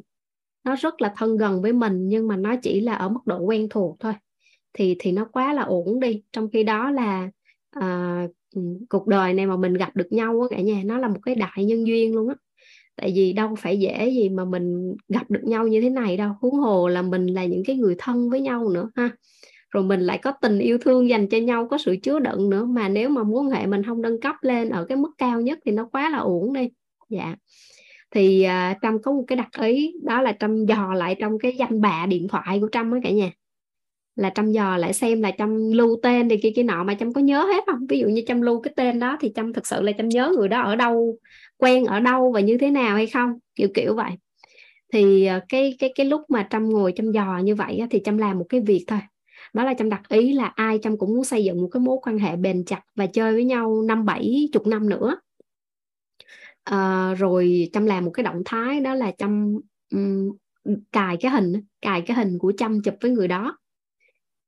nó 0.67 0.75
rất 0.75 1.01
là 1.01 1.13
thân 1.17 1.37
gần 1.37 1.61
với 1.61 1.73
mình 1.73 2.07
nhưng 2.07 2.27
mà 2.27 2.35
nó 2.35 2.55
chỉ 2.55 2.81
là 2.81 2.93
ở 2.93 3.09
mức 3.09 3.19
độ 3.25 3.39
quen 3.39 3.67
thuộc 3.69 3.97
thôi. 3.99 4.13
Thì 4.73 4.95
thì 4.99 5.11
nó 5.11 5.25
quá 5.25 5.53
là 5.53 5.61
ổn 5.61 5.99
đi. 5.99 6.23
Trong 6.33 6.49
khi 6.53 6.63
đó 6.63 6.91
là 6.91 7.29
à, 7.71 8.27
cuộc 8.89 9.07
đời 9.07 9.33
này 9.33 9.45
mà 9.45 9.57
mình 9.57 9.73
gặp 9.73 9.95
được 9.95 10.11
nhau 10.11 10.41
á 10.41 10.47
cả 10.49 10.61
nhà 10.61 10.81
nó 10.85 10.97
là 10.97 11.07
một 11.07 11.19
cái 11.23 11.35
đại 11.35 11.65
nhân 11.65 11.87
duyên 11.87 12.15
luôn 12.15 12.29
á. 12.29 12.35
Tại 12.95 13.13
vì 13.15 13.33
đâu 13.33 13.55
phải 13.59 13.79
dễ 13.79 14.09
gì 14.09 14.29
mà 14.29 14.45
mình 14.45 14.95
gặp 15.09 15.31
được 15.31 15.43
nhau 15.43 15.67
như 15.67 15.81
thế 15.81 15.89
này 15.89 16.17
đâu. 16.17 16.31
Huống 16.41 16.55
hồ 16.55 16.87
là 16.87 17.01
mình 17.01 17.27
là 17.27 17.45
những 17.45 17.63
cái 17.65 17.75
người 17.75 17.95
thân 17.97 18.29
với 18.29 18.41
nhau 18.41 18.69
nữa 18.69 18.89
ha 18.95 19.09
rồi 19.69 19.83
mình 19.83 20.01
lại 20.01 20.17
có 20.17 20.31
tình 20.31 20.59
yêu 20.59 20.77
thương 20.77 21.09
dành 21.09 21.27
cho 21.27 21.37
nhau 21.37 21.67
có 21.67 21.77
sự 21.77 21.95
chứa 22.03 22.19
đựng 22.19 22.49
nữa. 22.49 22.65
Mà 22.65 22.89
nếu 22.89 23.09
mà 23.09 23.23
mối 23.23 23.51
hệ 23.51 23.65
mình 23.65 23.83
không 23.83 24.01
nâng 24.01 24.21
cấp 24.21 24.35
lên 24.41 24.69
ở 24.69 24.85
cái 24.85 24.97
mức 24.97 25.11
cao 25.17 25.41
nhất 25.41 25.59
thì 25.65 25.71
nó 25.71 25.89
quá 25.91 26.09
là 26.09 26.17
uổng 26.17 26.53
đi. 26.53 26.69
Dạ. 27.09 27.35
Thì 28.11 28.47
uh, 28.47 28.77
trâm 28.81 29.01
có 29.01 29.11
một 29.11 29.23
cái 29.27 29.35
đặc 29.35 29.49
ý 29.61 29.93
đó 30.03 30.21
là 30.21 30.31
trâm 30.39 30.65
dò 30.65 30.93
lại 30.93 31.15
trong 31.19 31.39
cái 31.39 31.55
danh 31.59 31.81
bạ 31.81 32.05
điện 32.05 32.27
thoại 32.27 32.59
của 32.59 32.69
trâm 32.71 32.91
á 32.91 32.99
cả 33.03 33.09
nhà. 33.09 33.31
Là 34.15 34.29
trâm 34.29 34.51
dò 34.51 34.77
lại 34.77 34.93
xem 34.93 35.21
là 35.21 35.31
trâm 35.37 35.71
lưu 35.71 35.99
tên 36.03 36.29
thì 36.29 36.37
kia 36.37 36.51
kia 36.55 36.63
nọ 36.63 36.83
mà 36.83 36.95
trâm 36.95 37.13
có 37.13 37.21
nhớ 37.21 37.43
hết 37.43 37.63
không? 37.67 37.87
Ví 37.89 37.99
dụ 37.99 38.07
như 38.07 38.23
trâm 38.27 38.41
lưu 38.41 38.61
cái 38.61 38.73
tên 38.75 38.99
đó 38.99 39.17
thì 39.19 39.31
trâm 39.35 39.53
thực 39.53 39.67
sự 39.67 39.81
là 39.81 39.91
trâm 39.91 40.09
nhớ 40.09 40.33
người 40.37 40.47
đó 40.47 40.61
ở 40.61 40.75
đâu 40.75 41.17
quen 41.57 41.85
ở 41.85 41.99
đâu 41.99 42.31
và 42.31 42.39
như 42.39 42.57
thế 42.57 42.71
nào 42.71 42.95
hay 42.95 43.07
không? 43.07 43.33
Kiểu 43.55 43.67
kiểu 43.73 43.95
vậy. 43.95 44.11
Thì 44.93 45.25
à, 45.25 45.41
cái 45.49 45.75
cái 45.79 45.91
cái 45.95 46.05
lúc 46.05 46.21
mà 46.29 46.47
trâm 46.49 46.69
ngồi 46.69 46.93
trâm 46.95 47.11
dò 47.11 47.39
như 47.43 47.55
vậy 47.55 47.81
thì 47.89 48.01
trâm 48.05 48.17
làm 48.17 48.39
một 48.39 48.45
cái 48.49 48.61
việc 48.61 48.83
thôi 48.87 48.99
đó 49.53 49.63
là 49.63 49.73
trâm 49.73 49.89
đặt 49.89 50.09
ý 50.09 50.33
là 50.33 50.45
ai 50.45 50.79
trâm 50.83 50.97
cũng 50.97 51.15
muốn 51.15 51.23
xây 51.23 51.43
dựng 51.43 51.61
một 51.61 51.69
cái 51.71 51.81
mối 51.81 51.97
quan 52.01 52.19
hệ 52.19 52.35
bền 52.35 52.65
chặt 52.65 52.81
và 52.95 53.05
chơi 53.05 53.33
với 53.33 53.43
nhau 53.43 53.81
năm 53.81 54.05
bảy 54.05 54.49
chục 54.53 54.67
năm 54.67 54.89
nữa. 54.89 55.19
À, 56.63 57.13
rồi 57.13 57.69
trâm 57.73 57.85
làm 57.85 58.05
một 58.05 58.11
cái 58.11 58.23
động 58.23 58.41
thái 58.45 58.79
đó 58.79 58.95
là 58.95 59.11
trâm 59.17 59.57
um, 59.93 60.31
cài 60.91 61.17
cái 61.17 61.31
hình 61.31 61.53
cài 61.81 62.01
cái 62.01 62.17
hình 62.17 62.37
của 62.37 62.53
trâm 62.57 62.81
chụp 62.81 62.93
với 63.01 63.11
người 63.11 63.27
đó 63.27 63.57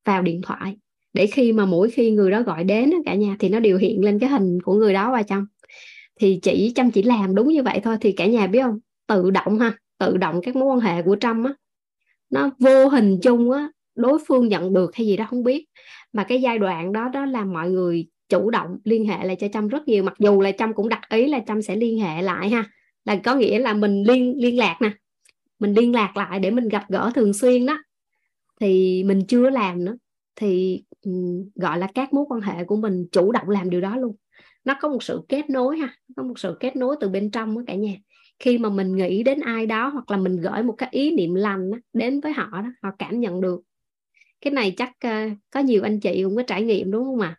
vào 0.06 0.22
điện 0.22 0.42
thoại. 0.44 0.78
Để 1.14 1.28
khi 1.28 1.54
mà 1.54 1.66
mỗi 1.66 1.90
khi 1.90 2.12
người 2.12 2.32
đó 2.32 2.42
gọi 2.42 2.64
đến 2.64 2.92
cả 3.06 3.16
nhà 3.16 3.36
thì 3.40 3.50
nó 3.50 3.60
đều 3.60 3.78
hiện 3.78 4.06
lên 4.06 4.20
cái 4.20 4.30
hình 4.30 4.62
của 4.62 4.74
người 4.74 4.94
đó 4.94 5.12
vào 5.12 5.24
trong 5.24 5.46
thì 6.20 6.40
chỉ 6.44 6.72
trâm 6.76 6.92
chỉ 6.92 7.04
làm 7.04 7.36
đúng 7.36 7.48
như 7.48 7.64
vậy 7.64 7.80
thôi 7.84 7.98
thì 8.02 8.12
cả 8.12 8.26
nhà 8.26 8.48
biết 8.48 8.62
không? 8.62 8.80
Tự 9.08 9.32
động 9.32 9.60
ha 9.60 9.78
tự 9.98 10.18
động 10.18 10.42
các 10.44 10.56
mối 10.56 10.68
quan 10.68 10.80
hệ 10.80 11.02
của 11.02 11.16
trâm 11.22 11.44
á 11.44 11.54
nó 12.30 12.50
vô 12.60 12.88
hình 12.88 13.20
chung 13.22 13.52
á 13.52 13.70
đối 14.00 14.20
phương 14.28 14.48
nhận 14.48 14.74
được 14.74 14.96
hay 14.96 15.08
gì 15.08 15.18
đó 15.18 15.26
không 15.30 15.44
biết. 15.44 15.66
Mà 16.14 16.24
cái 16.24 16.42
giai 16.42 16.60
đoạn 16.60 16.94
đó 16.94 17.10
đó 17.10 17.26
là 17.26 17.46
mọi 17.46 17.70
người 17.70 18.08
chủ 18.30 18.50
động 18.50 18.78
liên 18.84 19.06
hệ 19.06 19.26
lại 19.26 19.36
cho 19.40 19.48
trâm 19.54 19.68
rất 19.68 19.88
nhiều. 19.88 20.04
Mặc 20.04 20.14
dù 20.20 20.42
là 20.42 20.52
trâm 20.52 20.74
cũng 20.74 20.90
đặt 20.90 21.02
ý 21.10 21.28
là 21.28 21.40
trâm 21.48 21.62
sẽ 21.62 21.76
liên 21.76 22.00
hệ 22.00 22.22
lại 22.22 22.50
ha. 22.50 22.66
Là 23.06 23.16
có 23.16 23.36
nghĩa 23.36 23.60
là 23.60 23.74
mình 23.74 24.04
liên 24.08 24.34
liên 24.38 24.58
lạc 24.58 24.78
nè. 24.82 24.92
Mình 25.60 25.74
liên 25.74 25.96
lạc 25.96 26.18
lại 26.18 26.40
để 26.40 26.52
mình 26.52 26.70
gặp 26.70 26.84
gỡ 26.90 27.12
thường 27.16 27.34
xuyên 27.34 27.66
đó. 27.66 27.78
Thì 28.60 29.04
mình 29.04 29.22
chưa 29.28 29.50
làm 29.50 29.86
nữa. 29.86 29.98
Thì 30.36 30.84
ừ, 31.02 31.12
gọi 31.56 31.78
là 31.78 31.88
các 31.96 32.14
mối 32.14 32.26
quan 32.30 32.42
hệ 32.42 32.64
của 32.64 32.76
mình 32.76 33.08
chủ 33.12 33.32
động 33.32 33.50
làm 33.50 33.70
điều 33.70 33.82
đó 33.82 33.98
luôn. 33.98 34.16
Nó 34.66 34.76
có 34.82 34.90
một 34.90 35.04
sự 35.04 35.22
kết 35.30 35.50
nối 35.50 35.78
ha. 35.78 35.94
Có 36.16 36.24
một 36.24 36.40
sự 36.40 36.58
kết 36.60 36.76
nối 36.76 36.96
từ 37.00 37.10
bên 37.10 37.32
trong 37.32 37.58
đó 37.58 37.64
cả 37.68 37.76
nhà. 37.76 37.94
Khi 38.40 38.58
mà 38.58 38.70
mình 38.70 38.96
nghĩ 38.96 39.24
đến 39.24 39.40
ai 39.40 39.66
đó 39.66 39.88
hoặc 39.88 40.12
là 40.12 40.18
mình 40.18 40.42
gửi 40.42 40.64
một 40.64 40.74
cái 40.78 40.90
ý 40.92 41.12
niệm 41.12 41.36
lành 41.36 41.72
đó, 41.72 41.78
đến 41.94 42.22
với 42.22 42.34
họ 42.34 42.50
đó 42.52 42.70
họ 42.84 42.90
cảm 43.00 43.20
nhận 43.20 43.42
được 43.42 43.62
cái 44.42 44.54
này 44.54 44.74
chắc 44.78 44.90
uh, 45.08 45.38
có 45.50 45.60
nhiều 45.60 45.84
anh 45.84 46.00
chị 46.00 46.24
cũng 46.24 46.36
có 46.36 46.44
trải 46.44 46.64
nghiệm 46.64 46.92
đúng 46.92 47.04
không 47.04 47.20
ạ? 47.20 47.36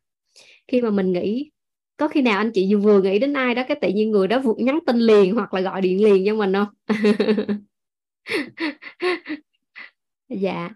Khi 0.68 0.82
mà 0.82 0.90
mình 0.90 1.12
nghĩ 1.12 1.50
có 1.96 2.08
khi 2.08 2.22
nào 2.22 2.38
anh 2.38 2.50
chị 2.54 2.74
vừa 2.74 3.02
nghĩ 3.02 3.18
đến 3.18 3.32
ai 3.32 3.54
đó 3.54 3.62
cái 3.68 3.78
tự 3.80 3.88
nhiên 3.88 4.10
người 4.10 4.28
đó 4.28 4.38
vụt 4.38 4.58
nhắn 4.58 4.78
tin 4.86 4.96
liền 4.98 5.34
hoặc 5.34 5.54
là 5.54 5.60
gọi 5.60 5.80
điện 5.80 6.04
liền 6.04 6.26
cho 6.26 6.34
mình 6.34 6.52
không? 6.52 6.68
Dạ. 10.28 10.70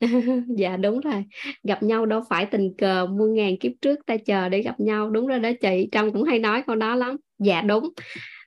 Dạ 0.58 0.76
đúng 0.76 1.00
rồi. 1.00 1.24
Gặp 1.62 1.82
nhau 1.82 2.06
đâu 2.06 2.22
phải 2.28 2.46
tình 2.46 2.74
cờ 2.78 3.06
muôn 3.06 3.34
ngàn 3.34 3.56
kiếp 3.58 3.72
trước 3.80 3.98
ta 4.06 4.16
chờ 4.26 4.48
để 4.48 4.62
gặp 4.62 4.80
nhau. 4.80 5.10
Đúng 5.10 5.26
rồi 5.26 5.38
đó 5.38 5.50
chị 5.60 5.88
trâm 5.92 6.12
cũng 6.12 6.24
hay 6.24 6.38
nói 6.38 6.62
câu 6.66 6.76
đó 6.76 6.94
lắm. 6.94 7.16
Dạ 7.38 7.62
đúng. 7.62 7.88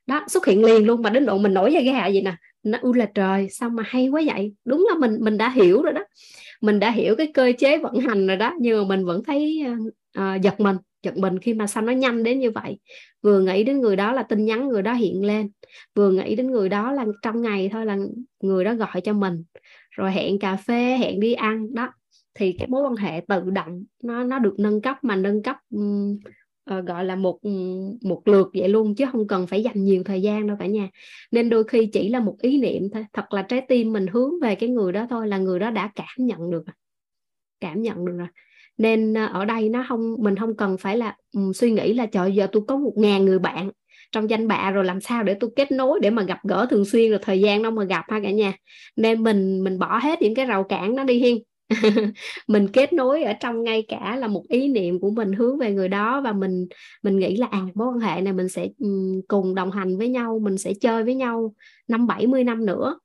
Đó 0.08 0.26
xuất 0.28 0.46
hiện 0.46 0.66
liền 0.66 0.86
luôn 0.86 1.02
mà 1.02 1.10
đến 1.10 1.26
độ 1.26 1.38
mình 1.38 1.54
nổi 1.54 1.74
da 1.74 1.82
gà 1.82 2.08
gì 2.08 2.22
nè. 2.22 2.36
Nó 2.64 2.78
u 2.82 2.94
là 2.94 3.06
trời 3.16 3.50
sao 3.50 3.70
mà 3.70 3.84
hay 3.88 4.08
quá 4.10 4.22
vậy? 4.26 4.54
Đúng 4.66 4.88
là 4.90 4.96
mình 5.00 5.18
mình 5.22 5.38
đã 5.38 5.50
hiểu 5.50 5.82
rồi 5.82 5.94
đó 5.94 6.04
mình 6.62 6.80
đã 6.80 6.92
hiểu 6.92 7.16
cái 7.16 7.32
cơ 7.34 7.52
chế 7.58 7.78
vận 7.78 7.96
hành 8.00 8.28
rồi 8.28 8.38
đó 8.38 8.54
nhưng 8.60 8.82
mà 8.82 8.96
mình 8.96 9.06
vẫn 9.06 9.24
thấy 9.24 9.64
uh, 10.20 10.42
giật 10.42 10.60
mình 10.60 10.78
giật 11.06 11.18
mình 11.18 11.40
khi 11.40 11.54
mà 11.54 11.68
sao 11.68 11.84
nó 11.84 11.94
nhanh 11.94 12.24
đến 12.24 12.40
như 12.40 12.52
vậy. 12.52 12.80
Vừa 13.22 13.40
nghĩ 13.40 13.64
đến 13.64 13.82
người 13.82 13.96
đó 13.96 14.12
là 14.12 14.24
tin 14.24 14.46
nhắn 14.46 14.68
người 14.68 14.82
đó 14.82 14.94
hiện 14.94 15.26
lên 15.26 15.50
vừa 15.96 16.12
nghĩ 16.12 16.36
đến 16.36 16.52
người 16.52 16.70
đó 16.70 16.92
là 16.92 17.06
trong 17.22 17.42
ngày 17.42 17.70
thôi 17.72 17.86
là 17.86 17.98
người 18.44 18.64
đó 18.64 18.74
gọi 18.74 19.02
cho 19.04 19.14
mình. 19.14 19.44
Rồi 19.92 20.12
hẹn 20.12 20.40
cà 20.40 20.56
phê 20.56 20.98
hẹn 20.98 21.20
đi 21.20 21.34
ăn 21.34 21.74
đó. 21.74 21.94
Thì 22.34 22.56
cái 22.60 22.68
mối 22.68 22.84
quan 22.84 22.96
hệ 22.96 23.22
tự 23.28 23.50
động 23.50 23.84
nó 24.04 24.24
nó 24.24 24.40
được 24.40 24.56
nâng 24.58 24.82
cấp 24.82 24.98
mà 25.02 25.16
nâng 25.16 25.44
cấp 25.44 25.56
um, 25.70 26.20
uh, 26.72 26.86
gọi 26.86 27.06
là 27.06 27.16
một 27.16 27.40
ừ, 27.42 27.50
một 28.02 28.22
lượt 28.26 28.48
vậy 28.54 28.70
luôn 28.70 28.96
chứ 28.96 29.06
không 29.12 29.28
cần 29.28 29.48
phải 29.48 29.64
dành 29.64 29.84
nhiều 29.84 30.04
thời 30.04 30.22
gian 30.22 30.48
đâu 30.48 30.58
cả 30.60 30.66
nhà. 30.66 30.90
Nên 31.32 31.50
đôi 31.50 31.64
khi 31.64 31.86
chỉ 31.86 32.10
là 32.10 32.20
một 32.20 32.38
ý 32.42 32.58
niệm 32.58 32.90
thôi 32.94 33.06
thật 33.14 33.34
là 33.34 33.42
trái 33.42 33.62
tim 33.68 33.94
mình 33.94 34.08
hướng 34.08 34.32
về 34.42 34.56
cái 34.56 34.70
người 34.70 34.92
đó 34.92 35.08
thôi 35.10 35.28
là 35.28 35.38
người 35.38 35.60
đó 35.60 35.72
đã 35.72 35.92
cảm 35.96 36.16
nhận 36.18 36.52
được 36.52 36.64
cảm 37.60 37.82
nhận 37.82 38.06
được 38.06 38.14
rồi. 38.18 38.28
Nên 38.78 39.18
à, 39.18 39.26
ở 39.26 39.46
đây 39.46 39.70
nó 39.70 39.86
không 39.90 40.16
mình 40.20 40.36
không 40.36 40.58
cần 40.58 40.78
phải 40.78 40.98
là 40.98 41.16
um, 41.34 41.52
suy 41.52 41.72
nghĩ 41.72 41.94
là 41.94 42.06
trời 42.06 42.32
giờ 42.36 42.48
tôi 42.52 42.64
có 42.68 42.78
một 42.78 42.94
ngàn 42.96 43.26
người 43.26 43.40
bạn 43.40 43.72
trong 44.12 44.30
danh 44.30 44.48
bạ 44.48 44.72
rồi 44.72 44.86
làm 44.86 45.02
sao 45.02 45.24
để 45.24 45.34
tôi 45.40 45.50
kết 45.56 45.72
nối 45.72 46.00
để 46.02 46.10
mà 46.10 46.24
gặp 46.24 46.40
gỡ 46.44 46.68
thường 46.70 46.86
xuyên 46.86 47.10
rồi 47.10 47.20
thời 47.22 47.40
gian 47.42 47.64
đâu 47.64 47.72
mà 47.72 47.84
gặp 47.84 48.06
ha 48.10 48.20
cả 48.24 48.32
nhà. 48.32 48.54
Nên 48.96 49.24
mình 49.24 49.64
mình 49.64 49.80
bỏ 49.80 49.98
hết 49.98 50.22
những 50.22 50.36
cái 50.36 50.46
rào 50.46 50.64
cản 50.64 50.96
nó 50.96 51.04
đi 51.04 51.20
hiên 51.20 51.44
mình 52.48 52.68
kết 52.74 52.94
nối 52.94 53.24
ở 53.24 53.34
trong 53.40 53.64
ngay 53.64 53.86
cả 53.88 54.16
là 54.16 54.28
một 54.28 54.44
ý 54.50 54.68
niệm 54.68 55.00
của 55.00 55.10
mình 55.10 55.34
hướng 55.34 55.58
về 55.58 55.72
người 55.74 55.90
đó 55.90 56.22
và 56.22 56.34
mình 56.34 56.68
mình 57.04 57.20
nghĩ 57.20 57.38
là 57.38 57.48
à 57.52 57.62
mối 57.76 57.88
quan 57.88 58.00
hệ 58.00 58.22
này 58.22 58.34
mình 58.34 58.50
sẽ 58.50 58.68
ừ, 58.80 58.88
cùng 59.28 59.56
đồng 59.56 59.72
hành 59.72 59.98
với 59.98 60.10
nhau, 60.10 60.40
mình 60.44 60.58
sẽ 60.58 60.74
chơi 60.82 61.04
với 61.04 61.16
nhau 61.16 61.54
năm 61.88 62.08
bảy 62.08 62.28
mươi 62.28 62.44
năm 62.44 62.66
nữa. 62.66 63.00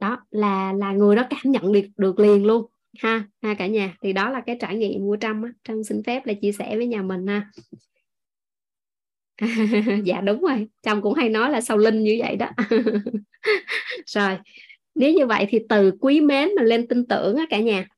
Đó, 0.00 0.18
là 0.30 0.72
là 0.72 0.92
người 0.92 1.16
đó 1.16 1.22
cảm 1.30 1.52
nhận 1.52 1.72
được 1.72 1.82
được 1.96 2.18
liền 2.20 2.46
luôn, 2.46 2.66
ha 2.98 3.24
ha 3.42 3.54
cả 3.54 3.66
nhà. 3.66 3.96
Thì 4.02 4.12
đó 4.12 4.30
là 4.30 4.40
cái 4.46 4.56
trải 4.60 4.76
nghiệm 4.76 5.00
của 5.00 5.16
trâm 5.20 5.42
á. 5.42 5.50
Trâm 5.68 5.84
xin 5.84 6.02
phép 6.02 6.26
là 6.26 6.32
chia 6.34 6.52
sẻ 6.52 6.76
với 6.76 6.86
nhà 6.86 7.02
mình 7.02 7.26
ha. 7.26 7.50
Dạ 10.04 10.20
đúng 10.20 10.40
rồi, 10.40 10.68
trâm 10.82 11.02
cũng 11.02 11.14
hay 11.14 11.28
nói 11.28 11.50
là 11.50 11.60
sau 11.60 11.78
linh 11.78 12.02
như 12.04 12.16
vậy 12.20 12.36
đó. 12.36 12.50
Rồi 14.06 14.38
nếu 14.94 15.12
như 15.12 15.26
vậy 15.26 15.46
thì 15.48 15.58
từ 15.68 15.92
quý 16.00 16.20
mến 16.20 16.48
mà 16.56 16.62
lên 16.62 16.86
tin 16.86 17.06
tưởng 17.06 17.36
á 17.36 17.46
cả 17.50 17.60
nhà. 17.60 17.88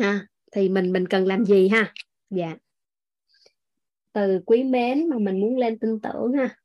Ha, 0.00 0.26
thì 0.52 0.68
mình 0.68 0.92
mình 0.92 1.08
cần 1.08 1.26
làm 1.26 1.44
gì 1.44 1.68
ha? 1.68 1.92
Dạ. 2.30 2.56
Từ 4.12 4.40
quý 4.46 4.64
mến 4.64 5.08
mà 5.08 5.18
mình 5.18 5.40
muốn 5.40 5.58
lên 5.58 5.78
tin 5.78 6.00
tưởng 6.00 6.32
ha. 6.32 6.56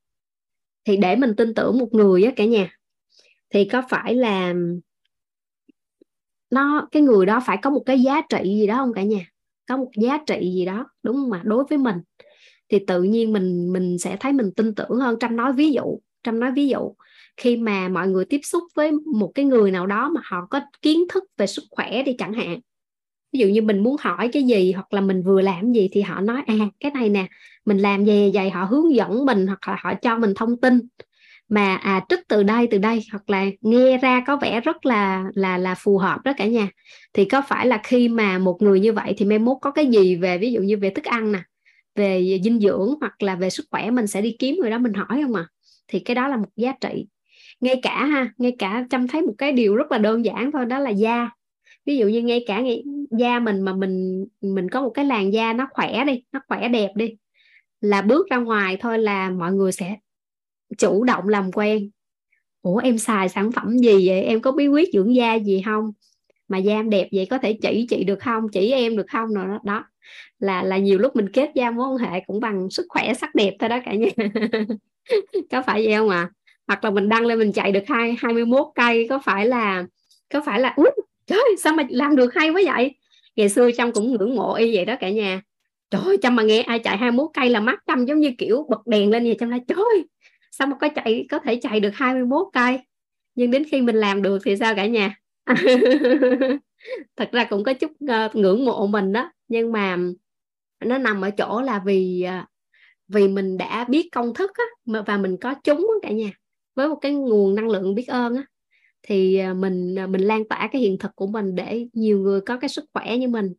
Thì 0.85 0.97
để 0.97 1.15
mình 1.15 1.35
tin 1.37 1.53
tưởng 1.53 1.77
một 1.77 1.93
người 1.93 2.23
á 2.23 2.31
cả 2.35 2.45
nhà, 2.45 2.77
thì 3.49 3.65
có 3.65 3.83
phải 3.89 4.15
là 4.15 4.53
nó, 6.49 6.87
cái 6.91 7.01
người 7.01 7.25
đó 7.25 7.41
phải 7.45 7.57
có 7.61 7.69
một 7.69 7.83
cái 7.85 7.99
giá 8.01 8.21
trị 8.29 8.43
gì 8.43 8.67
đó 8.67 8.75
không 8.75 8.93
cả 8.93 9.03
nhà? 9.03 9.31
Có 9.69 9.77
một 9.77 9.91
giá 9.95 10.19
trị 10.27 10.51
gì 10.55 10.65
đó, 10.65 10.89
đúng 11.03 11.15
không 11.15 11.29
mà 11.29 11.41
đối 11.45 11.63
với 11.69 11.77
mình, 11.77 11.95
thì 12.69 12.79
tự 12.87 13.03
nhiên 13.03 13.33
mình 13.33 13.73
mình 13.73 13.97
sẽ 13.97 14.17
thấy 14.19 14.33
mình 14.33 14.51
tin 14.55 14.75
tưởng 14.75 14.99
hơn. 14.99 15.15
Trong 15.19 15.35
nói 15.35 15.53
ví 15.53 15.71
dụ 15.71 15.99
trong 16.23 16.39
nói 16.39 16.51
ví 16.51 16.67
dụ 16.67 16.93
khi 17.37 17.57
mà 17.57 17.89
mọi 17.89 18.07
người 18.07 18.25
tiếp 18.25 18.39
xúc 18.43 18.63
với 18.75 18.91
một 18.91 19.31
cái 19.35 19.45
người 19.45 19.71
nào 19.71 19.87
đó 19.87 20.09
mà 20.09 20.21
họ 20.23 20.47
có 20.49 20.61
kiến 20.81 20.99
thức 21.13 21.23
về 21.37 21.47
sức 21.47 21.63
khỏe 21.71 22.03
đi 22.03 22.15
chẳng 22.17 22.33
hạn. 22.33 22.59
Ví 23.33 23.39
dụ 23.39 23.47
như 23.47 23.61
mình 23.61 23.83
muốn 23.83 23.95
hỏi 23.99 24.29
cái 24.33 24.43
gì 24.43 24.71
hoặc 24.71 24.93
là 24.93 25.01
mình 25.01 25.23
vừa 25.23 25.41
làm 25.41 25.71
gì 25.71 25.89
thì 25.91 26.01
họ 26.01 26.21
nói 26.21 26.41
à 26.47 26.55
cái 26.79 26.91
này 26.91 27.09
nè, 27.09 27.27
mình 27.65 27.77
làm 27.77 28.05
gì 28.05 28.31
vậy, 28.33 28.49
họ 28.49 28.63
hướng 28.63 28.95
dẫn 28.95 29.25
mình 29.25 29.47
hoặc 29.47 29.67
là 29.67 29.77
họ 29.79 29.93
cho 29.93 30.17
mình 30.17 30.33
thông 30.35 30.61
tin. 30.61 30.79
Mà 31.49 31.75
à 31.75 32.05
trích 32.09 32.19
từ 32.27 32.43
đây 32.43 32.67
từ 32.71 32.77
đây 32.77 33.03
hoặc 33.11 33.29
là 33.29 33.45
nghe 33.61 33.97
ra 33.97 34.23
có 34.27 34.37
vẻ 34.37 34.61
rất 34.61 34.85
là 34.85 35.23
là 35.35 35.57
là 35.57 35.75
phù 35.75 35.97
hợp 35.97 36.19
đó 36.23 36.33
cả 36.37 36.45
nhà. 36.45 36.69
Thì 37.13 37.25
có 37.25 37.41
phải 37.47 37.67
là 37.67 37.79
khi 37.83 38.09
mà 38.09 38.39
một 38.39 38.57
người 38.61 38.79
như 38.79 38.93
vậy 38.93 39.13
thì 39.17 39.25
mai 39.25 39.39
mốt 39.39 39.57
có 39.61 39.71
cái 39.71 39.85
gì 39.85 40.15
về, 40.15 40.37
ví 40.37 40.51
dụ 40.51 40.61
như 40.61 40.77
về 40.77 40.89
thức 40.89 41.05
ăn 41.05 41.31
nè, 41.31 41.39
về 41.95 42.39
dinh 42.43 42.59
dưỡng 42.59 42.95
hoặc 42.99 43.23
là 43.23 43.35
về 43.35 43.49
sức 43.49 43.65
khỏe 43.71 43.91
mình 43.91 44.07
sẽ 44.07 44.21
đi 44.21 44.35
kiếm 44.39 44.55
người 44.59 44.69
đó 44.69 44.77
mình 44.77 44.93
hỏi 44.93 45.21
không 45.23 45.35
à? 45.35 45.47
Thì 45.87 45.99
cái 45.99 46.15
đó 46.15 46.27
là 46.27 46.37
một 46.37 46.49
giá 46.55 46.73
trị 46.81 47.05
ngay 47.59 47.79
cả 47.83 48.05
ha 48.05 48.33
ngay 48.37 48.55
cả 48.59 48.85
chăm 48.89 49.07
thấy 49.07 49.21
một 49.21 49.33
cái 49.37 49.51
điều 49.51 49.75
rất 49.75 49.91
là 49.91 49.97
đơn 49.97 50.25
giản 50.25 50.51
thôi 50.51 50.65
đó 50.65 50.79
là 50.79 50.89
da. 50.89 51.29
Ví 51.85 51.97
dụ 51.97 52.07
như 52.07 52.21
ngay 52.21 52.43
cả 52.47 52.59
ngay, 52.59 52.83
da 53.11 53.39
mình 53.39 53.61
mà 53.61 53.73
mình 53.73 54.25
mình 54.41 54.69
có 54.69 54.81
một 54.81 54.89
cái 54.89 55.05
làn 55.05 55.33
da 55.33 55.53
nó 55.53 55.67
khỏe 55.71 56.03
đi 56.05 56.23
nó 56.31 56.39
khỏe 56.47 56.67
đẹp 56.69 56.91
đi 56.95 57.15
là 57.81 58.01
bước 58.01 58.29
ra 58.29 58.37
ngoài 58.37 58.77
thôi 58.79 58.99
là 58.99 59.29
mọi 59.29 59.53
người 59.53 59.71
sẽ 59.71 59.95
chủ 60.77 61.03
động 61.03 61.27
làm 61.27 61.51
quen. 61.51 61.89
Ủa 62.61 62.77
em 62.77 62.97
xài 62.97 63.29
sản 63.29 63.51
phẩm 63.51 63.77
gì 63.79 64.07
vậy? 64.07 64.23
Em 64.23 64.41
có 64.41 64.51
bí 64.51 64.67
quyết 64.67 64.89
dưỡng 64.93 65.15
da 65.15 65.35
gì 65.35 65.61
không? 65.65 65.91
Mà 66.47 66.57
da 66.57 66.73
em 66.73 66.89
đẹp 66.89 67.09
vậy 67.11 67.27
có 67.29 67.37
thể 67.37 67.59
chỉ 67.61 67.87
chị 67.89 68.03
được 68.03 68.19
không? 68.19 68.49
Chỉ 68.53 68.71
em 68.71 68.97
được 68.97 69.05
không? 69.11 69.33
Rồi 69.33 69.45
đó, 69.47 69.59
đó. 69.63 69.85
Là 70.39 70.63
là 70.63 70.77
nhiều 70.77 70.99
lúc 70.99 71.15
mình 71.15 71.29
kết 71.33 71.51
giao 71.55 71.71
mối 71.71 71.89
quan 71.89 71.97
hệ 71.97 72.19
cũng 72.27 72.39
bằng 72.39 72.69
sức 72.69 72.85
khỏe 72.89 73.13
sắc 73.13 73.35
đẹp 73.35 73.55
thôi 73.59 73.69
đó 73.69 73.79
cả 73.85 73.93
nhà. 73.93 74.09
Có 75.51 75.61
phải 75.61 75.85
vậy 75.85 75.95
không 75.95 76.09
ạ? 76.09 76.17
à? 76.17 76.36
Hoặc 76.67 76.83
là 76.83 76.89
mình 76.89 77.09
đăng 77.09 77.25
lên 77.25 77.39
mình 77.39 77.51
chạy 77.53 77.71
được 77.71 77.83
hai 77.87 78.15
hai 78.19 78.33
mươi 78.33 78.45
mốt 78.45 78.67
cây 78.75 79.07
có 79.09 79.19
phải 79.19 79.45
là 79.45 79.85
có 80.33 80.41
phải 80.45 80.59
là 80.59 80.73
ui 80.75 80.89
trời 81.27 81.55
sao 81.57 81.73
mà 81.73 81.83
làm 81.89 82.15
được 82.15 82.33
hay 82.33 82.49
quá 82.49 82.61
vậy? 82.65 82.95
Ngày 83.35 83.49
xưa 83.49 83.71
trâm 83.77 83.91
cũng 83.91 84.11
ngưỡng 84.11 84.35
mộ 84.35 84.53
y 84.53 84.75
vậy 84.75 84.85
đó 84.85 84.95
cả 84.99 85.09
nhà. 85.09 85.41
Trời 85.89 86.01
ơi 86.05 86.17
trâm 86.21 86.35
mà 86.35 86.43
nghe 86.43 86.61
ai 86.61 86.79
chạy 86.79 86.97
21 86.97 87.29
cây 87.33 87.49
là 87.49 87.59
mắt 87.59 87.83
trâm 87.87 88.05
giống 88.05 88.19
như 88.19 88.31
kiểu 88.37 88.65
bật 88.69 88.87
đèn 88.87 89.11
lên 89.11 89.23
vậy 89.23 89.35
trâm 89.39 89.49
nói 89.49 89.61
trời 89.67 90.05
sao 90.51 90.67
mà 90.67 90.75
có 90.81 90.89
chạy 90.95 91.25
có 91.29 91.39
thể 91.39 91.59
chạy 91.61 91.79
được 91.79 91.91
21 91.93 92.47
cây? 92.53 92.79
Nhưng 93.35 93.51
đến 93.51 93.63
khi 93.71 93.81
mình 93.81 93.95
làm 93.95 94.21
được 94.21 94.39
thì 94.45 94.57
sao 94.57 94.75
cả 94.75 94.85
nhà? 94.85 95.15
Thật 97.15 97.29
ra 97.31 97.43
cũng 97.43 97.63
có 97.63 97.73
chút 97.73 97.91
uh, 97.91 98.35
ngưỡng 98.35 98.65
mộ 98.65 98.87
mình 98.87 99.13
đó 99.13 99.31
nhưng 99.47 99.71
mà 99.71 99.97
nó 100.85 100.97
nằm 100.97 101.21
ở 101.21 101.29
chỗ 101.29 101.61
là 101.61 101.81
vì 101.85 102.25
uh, 102.27 102.47
vì 103.07 103.27
mình 103.27 103.57
đã 103.57 103.83
biết 103.83 104.09
công 104.11 104.33
thức 104.33 104.51
á, 104.53 105.01
và 105.07 105.17
mình 105.17 105.37
có 105.37 105.53
chúng 105.63 105.91
cả 106.01 106.09
nhà 106.09 106.29
với 106.77 106.89
một 106.89 106.95
cái 106.95 107.13
nguồn 107.13 107.55
năng 107.55 107.69
lượng 107.69 107.95
biết 107.95 108.07
ơn 108.07 108.35
á, 108.35 108.45
thì 109.03 109.37
à, 109.37 109.53
mình 109.53 109.99
à, 109.99 110.07
mình 110.07 110.21
lan 110.21 110.47
tỏa 110.47 110.69
cái 110.71 110.81
hiện 110.81 110.97
thực 110.97 111.15
của 111.15 111.27
mình 111.27 111.55
để 111.55 111.87
nhiều 111.93 112.19
người 112.19 112.41
có 112.41 112.57
cái 112.57 112.69
sức 112.69 112.85
khỏe 112.93 113.17
như 113.17 113.27
mình. 113.27 113.53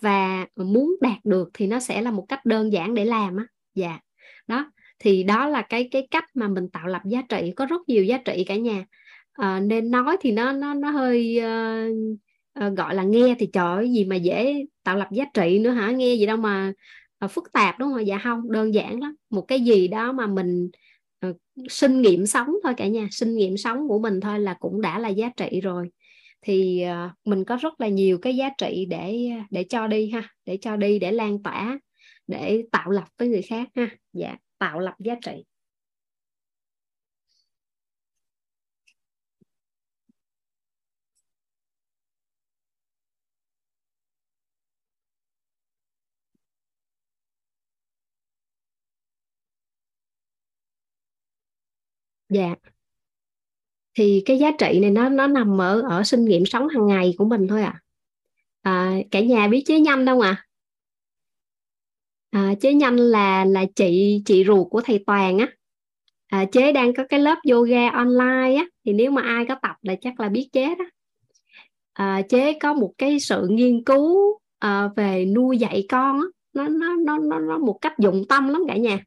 Và 0.00 0.46
muốn 0.56 0.96
đạt 1.00 1.24
được 1.24 1.50
thì 1.54 1.66
nó 1.66 1.80
sẽ 1.80 2.02
là 2.02 2.10
một 2.10 2.26
cách 2.28 2.44
đơn 2.44 2.72
giản 2.72 2.94
để 2.94 3.04
làm 3.04 3.36
á. 3.36 3.46
Dạ. 3.74 3.98
Đó 4.46 4.72
thì 4.98 5.22
đó 5.22 5.48
là 5.48 5.62
cái 5.62 5.88
cái 5.90 6.08
cách 6.10 6.24
mà 6.34 6.48
mình 6.48 6.68
tạo 6.68 6.86
lập 6.86 7.02
giá 7.04 7.22
trị 7.28 7.52
có 7.56 7.66
rất 7.66 7.80
nhiều 7.86 8.04
giá 8.04 8.18
trị 8.18 8.44
cả 8.44 8.56
nhà. 8.56 8.84
À, 9.32 9.60
nên 9.60 9.90
nói 9.90 10.16
thì 10.20 10.32
nó 10.32 10.52
nó 10.52 10.74
nó 10.74 10.90
hơi 10.90 11.40
uh, 11.40 12.66
uh, 12.66 12.76
gọi 12.76 12.94
là 12.94 13.02
nghe 13.02 13.34
thì 13.38 13.46
trời 13.52 13.76
ơi, 13.76 13.92
gì 13.92 14.04
mà 14.04 14.16
dễ 14.16 14.64
tạo 14.84 14.96
lập 14.96 15.08
giá 15.12 15.24
trị 15.34 15.58
nữa 15.58 15.70
hả? 15.70 15.90
Nghe 15.90 16.14
gì 16.14 16.26
đâu 16.26 16.36
mà 16.36 16.72
uh, 17.24 17.30
phức 17.30 17.52
tạp 17.52 17.78
đúng 17.78 17.92
không? 17.92 18.06
Dạ 18.06 18.18
không 18.24 18.52
đơn 18.52 18.74
giản 18.74 19.00
lắm. 19.00 19.14
Một 19.30 19.42
cái 19.48 19.60
gì 19.60 19.88
đó 19.88 20.12
mà 20.12 20.26
mình 20.26 20.64
uh, 20.66 20.70
Ờ, 21.24 21.32
sinh 21.68 22.02
nghiệm 22.02 22.26
sống 22.26 22.48
thôi 22.64 22.74
cả 22.76 22.86
nhà, 22.86 23.08
sinh 23.10 23.34
nghiệm 23.36 23.56
sống 23.56 23.88
của 23.88 23.98
mình 23.98 24.20
thôi 24.20 24.40
là 24.40 24.54
cũng 24.60 24.80
đã 24.80 24.98
là 24.98 25.08
giá 25.08 25.30
trị 25.36 25.60
rồi. 25.60 25.90
Thì 26.42 26.82
ờ, 26.82 27.10
mình 27.24 27.44
có 27.44 27.56
rất 27.56 27.80
là 27.80 27.88
nhiều 27.88 28.18
cái 28.18 28.36
giá 28.36 28.50
trị 28.58 28.86
để 28.90 29.30
để 29.50 29.64
cho 29.68 29.86
đi 29.86 30.10
ha, 30.10 30.28
để 30.46 30.58
cho 30.60 30.76
đi, 30.76 30.98
để 30.98 31.12
lan 31.12 31.42
tỏa, 31.42 31.78
để 32.26 32.62
tạo 32.72 32.90
lập 32.90 33.04
với 33.18 33.28
người 33.28 33.42
khác 33.42 33.68
ha. 33.76 33.88
Dạ 34.12 34.36
tạo 34.58 34.80
lập 34.80 34.94
giá 34.98 35.14
trị. 35.26 35.44
Dạ. 52.34 52.54
Thì 53.94 54.22
cái 54.26 54.38
giá 54.38 54.50
trị 54.58 54.78
này 54.80 54.90
nó 54.90 55.08
nó 55.08 55.26
nằm 55.26 55.60
ở 55.60 55.82
ở 55.82 56.04
sinh 56.04 56.24
nghiệm 56.24 56.46
sống 56.46 56.68
hàng 56.68 56.86
ngày 56.86 57.14
của 57.18 57.24
mình 57.24 57.48
thôi 57.48 57.62
ạ. 57.62 57.82
À. 58.62 58.72
à, 58.72 58.96
cả 59.10 59.20
nhà 59.20 59.48
biết 59.48 59.62
chế 59.66 59.80
nhanh 59.80 60.04
đâu 60.04 60.20
à 60.20 60.44
à, 62.34 62.54
chế 62.60 62.74
nhanh 62.74 62.96
là 62.96 63.44
là 63.44 63.64
chị 63.76 64.22
chị 64.24 64.44
ruột 64.44 64.66
của 64.70 64.80
thầy 64.80 65.04
Toàn 65.06 65.38
á. 65.38 65.48
À, 66.26 66.44
chế 66.52 66.72
đang 66.72 66.94
có 66.94 67.04
cái 67.08 67.20
lớp 67.20 67.38
yoga 67.50 67.88
online 67.90 68.56
á 68.56 68.64
thì 68.84 68.92
nếu 68.92 69.10
mà 69.10 69.22
ai 69.22 69.46
có 69.46 69.54
tập 69.62 69.76
là 69.82 69.94
chắc 70.00 70.20
là 70.20 70.28
biết 70.28 70.48
chế 70.52 70.74
đó. 70.74 70.84
À, 71.92 72.22
chế 72.28 72.58
có 72.60 72.74
một 72.74 72.92
cái 72.98 73.20
sự 73.20 73.46
nghiên 73.50 73.84
cứu 73.84 74.38
à, 74.58 74.88
về 74.96 75.24
nuôi 75.24 75.58
dạy 75.58 75.86
con 75.88 76.16
á. 76.20 76.26
Nó 76.52 76.68
nó 76.68 76.96
nó 76.96 77.18
nó 77.18 77.38
nó 77.38 77.58
một 77.58 77.78
cách 77.80 77.98
dụng 77.98 78.24
tâm 78.28 78.48
lắm 78.48 78.62
cả 78.68 78.76
nhà 78.76 78.98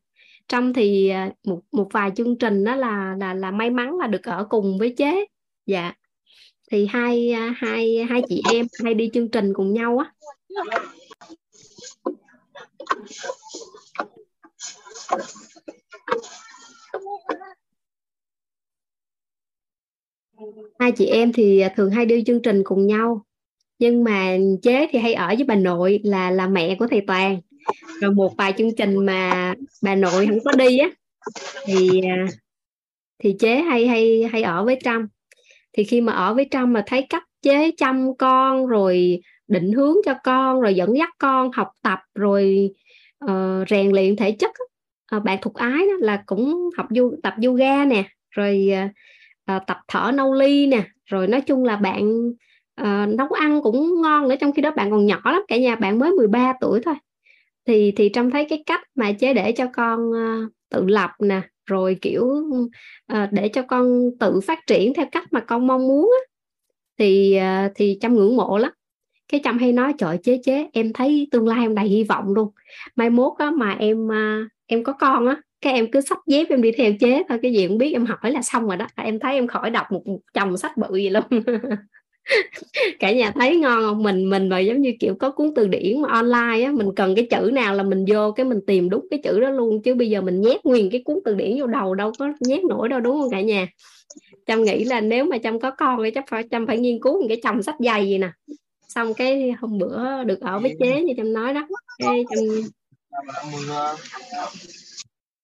trong 0.48 0.74
thì 0.74 1.10
à, 1.10 1.32
một 1.44 1.60
một 1.72 1.88
vài 1.92 2.12
chương 2.16 2.38
trình 2.38 2.64
đó 2.64 2.76
là 2.76 3.16
là 3.20 3.34
là 3.34 3.52
may 3.52 3.70
mắn 3.70 3.98
là 3.98 4.08
được 4.08 4.24
ở 4.24 4.48
cùng 4.50 4.78
với 4.78 4.94
chế. 4.98 5.26
Dạ. 5.66 5.94
Thì 6.72 6.86
hai 6.86 7.32
à, 7.32 7.54
hai 7.58 8.06
hai 8.10 8.22
chị 8.30 8.42
em 8.54 8.66
hay 8.84 8.94
đi 8.94 9.10
chương 9.14 9.32
trình 9.32 9.54
cùng 9.54 9.74
nhau 9.74 9.98
á. 9.98 10.14
Hai 20.80 20.92
chị 20.92 21.06
em 21.06 21.34
thì 21.34 21.60
à, 21.60 21.74
thường 21.78 21.92
hay 21.92 22.06
đi 22.06 22.24
chương 22.26 22.42
trình 22.42 22.62
cùng 22.66 22.88
nhau. 22.88 23.26
Nhưng 23.80 24.04
mà 24.04 24.38
chế 24.62 24.88
thì 24.92 25.00
hay 25.00 25.14
ở 25.14 25.28
với 25.28 25.44
bà 25.44 25.56
nội 25.56 26.00
là 26.04 26.32
là 26.32 26.48
mẹ 26.48 26.76
của 26.80 26.88
thầy 26.88 27.02
toàn 27.08 27.42
rồi 28.02 28.12
một 28.12 28.38
vài 28.38 28.54
chương 28.58 28.76
trình 28.76 29.06
mà 29.06 29.54
bà 29.82 29.96
nội 29.96 30.28
không 30.28 30.40
có 30.46 30.52
đi 30.52 30.78
á 30.78 30.90
thì 31.66 32.02
à, 32.10 32.26
thì 33.20 33.36
chế 33.40 33.62
hay 33.62 33.88
hay 33.88 34.30
hay 34.32 34.44
ở 34.44 34.64
với 34.66 34.80
trâm. 34.84 35.08
Thì 35.74 35.84
khi 35.84 36.02
mà 36.02 36.14
ở 36.14 36.34
với 36.34 36.48
trâm 36.52 36.74
mà 36.74 36.84
thấy 36.88 37.06
cách 37.10 37.24
chế 37.42 37.72
chăm 37.78 38.18
con 38.18 38.68
rồi 38.68 39.22
định 39.48 39.72
hướng 39.72 39.96
cho 40.06 40.14
con 40.24 40.62
rồi 40.62 40.76
dẫn 40.76 40.98
dắt 40.98 41.10
con 41.18 41.52
học 41.52 41.72
tập 41.84 42.00
rồi 42.16 42.70
uh, 43.26 43.70
rèn 43.70 43.92
luyện 43.92 44.16
thể 44.16 44.32
chất 44.32 44.52
uh, 45.16 45.24
bạn 45.24 45.38
thuộc 45.42 45.54
ái 45.54 45.78
đó 45.78 45.94
là 46.00 46.24
cũng 46.26 46.70
học 46.78 46.88
du, 46.90 47.16
tập 47.24 47.34
yoga 47.46 47.86
nè 47.86 48.04
rồi 48.32 48.72
uh, 49.56 49.62
tập 49.68 49.78
thở 49.88 50.12
nâu 50.14 50.34
ly 50.34 50.68
nè 50.68 50.84
rồi 51.06 51.28
nói 51.28 51.42
chung 51.42 51.64
là 51.64 51.76
bạn 51.76 52.30
uh, 52.82 53.18
nấu 53.18 53.28
ăn 53.28 53.62
cũng 53.64 54.02
ngon 54.02 54.28
nữa 54.28 54.36
trong 54.40 54.54
khi 54.54 54.62
đó 54.62 54.72
bạn 54.72 54.92
còn 54.92 55.06
nhỏ 55.06 55.22
lắm 55.24 55.42
cả 55.48 55.58
nhà 55.58 55.76
bạn 55.76 56.00
mới 56.00 56.12
13 56.12 56.54
tuổi 56.62 56.82
thôi 56.86 56.96
thì 57.68 57.94
thì 57.96 58.10
trong 58.10 58.32
thấy 58.32 58.46
cái 58.50 58.64
cách 58.66 58.82
mà 58.96 59.12
chế 59.12 59.34
để 59.34 59.52
cho 59.52 59.66
con 59.74 60.10
uh, 60.10 60.52
tự 60.70 60.86
lập 60.88 61.12
nè 61.20 61.42
rồi 61.66 61.98
kiểu 62.02 62.24
uh, 62.24 63.32
để 63.32 63.50
cho 63.50 63.62
con 63.62 64.10
tự 64.20 64.42
phát 64.42 64.60
triển 64.68 64.94
theo 64.94 65.06
cách 65.12 65.34
mà 65.34 65.40
con 65.40 65.68
mong 65.68 65.88
muốn 65.88 66.12
á, 66.22 66.26
thì 67.00 67.40
uh, 67.66 67.72
thì 67.76 67.98
trâm 68.02 68.16
ngưỡng 68.16 68.36
mộ 68.36 68.58
lắm. 68.58 68.72
Cái 69.28 69.42
trâm 69.44 69.58
hay 69.58 69.72
nói 69.72 69.94
trời 69.98 70.18
chế 70.24 70.40
chế 70.44 70.68
em 70.74 70.94
thấy 70.94 71.28
tương 71.32 71.48
lai 71.48 71.60
em 71.62 71.76
đầy 71.76 71.88
hy 71.88 72.04
vọng 72.04 72.34
luôn. 72.34 72.52
Mai 72.96 73.10
mốt 73.10 73.34
á 73.38 73.52
mà 73.52 73.76
em 73.80 74.08
uh, 74.08 74.52
em 74.68 74.84
có 74.84 74.94
con 74.94 75.28
á 75.28 75.42
cái 75.62 75.74
em 75.74 75.92
cứ 75.92 76.02
sách 76.02 76.20
dép 76.28 76.50
em 76.50 76.62
đi 76.62 76.72
theo 76.72 76.92
chế 77.00 77.24
thôi 77.30 77.40
cái 77.42 77.54
gì 77.54 77.68
cũng 77.68 77.78
biết 77.78 77.94
em 77.94 78.06
hỏi 78.06 78.32
là 78.32 78.42
xong 78.42 78.68
rồi 78.68 78.78
đó 78.78 78.88
em 78.96 79.20
thấy 79.20 79.34
em 79.34 79.48
khỏi 79.48 79.70
đọc 79.70 79.92
một, 79.92 80.08
một 80.08 80.20
chồng 80.34 80.58
sách 80.58 80.78
bự 80.78 80.96
gì 80.96 81.10
luôn. 81.10 81.24
cả 83.00 83.12
nhà 83.12 83.32
thấy 83.32 83.56
ngon 83.56 83.82
không? 83.82 84.04
Mình 84.04 84.30
mình 84.30 84.50
mà 84.50 84.60
giống 84.60 84.82
như 84.82 84.94
kiểu 85.00 85.16
có 85.20 85.32
cuốn 85.32 85.54
từ 85.56 85.68
điển 85.68 86.02
mà 86.02 86.10
online 86.10 86.66
á 86.66 86.72
mình 86.72 86.90
cần 86.96 87.16
cái 87.16 87.28
chữ 87.32 87.52
nào 87.54 87.76
là 87.76 87.84
mình 87.84 88.06
vô 88.08 88.32
cái 88.32 88.46
mình 88.46 88.60
tìm 88.68 88.90
đúng 88.90 89.08
cái 89.12 89.20
chữ 89.24 89.40
đó 89.40 89.50
luôn. 89.50 89.82
Chứ 89.82 89.96
bây 89.96 90.10
giờ 90.10 90.22
mình 90.22 90.42
nhét 90.42 90.66
nguyên 90.66 90.90
cái 90.90 91.02
cuốn 91.06 91.20
từ 91.26 91.36
điển 91.36 91.60
vô 91.60 91.68
đầu 91.68 91.96
đâu 91.96 92.12
có 92.20 92.34
nhét 92.40 92.64
nổi 92.64 92.90
đâu 92.90 93.00
đúng 93.00 93.22
không 93.22 93.30
cả 93.32 93.42
nhà? 93.42 93.68
Trâm 94.48 94.64
nghĩ 94.64 94.84
là 94.84 95.02
nếu 95.02 95.26
mà 95.26 95.38
trâm 95.38 95.60
có 95.60 95.72
con 95.72 96.00
thì 96.04 96.12
chắc 96.12 96.26
phải 96.28 96.44
trâm 96.52 96.68
phải 96.68 96.78
nghiên 96.78 97.02
cứu 97.02 97.22
một 97.22 97.26
cái 97.30 97.42
chồng 97.44 97.64
sách 97.64 97.76
dày 97.80 98.08
gì 98.08 98.18
nè. 98.18 98.30
Xong 98.88 99.14
cái 99.14 99.52
hôm 99.60 99.78
bữa 99.78 100.24
được 100.24 100.42
ở 100.42 100.60
với 100.60 100.76
chế 100.80 101.02
như 101.02 101.14
trâm 101.18 101.34
nói 101.34 101.54
đó. 101.54 101.68
Cái 102.00 102.24
trâm 102.30 102.44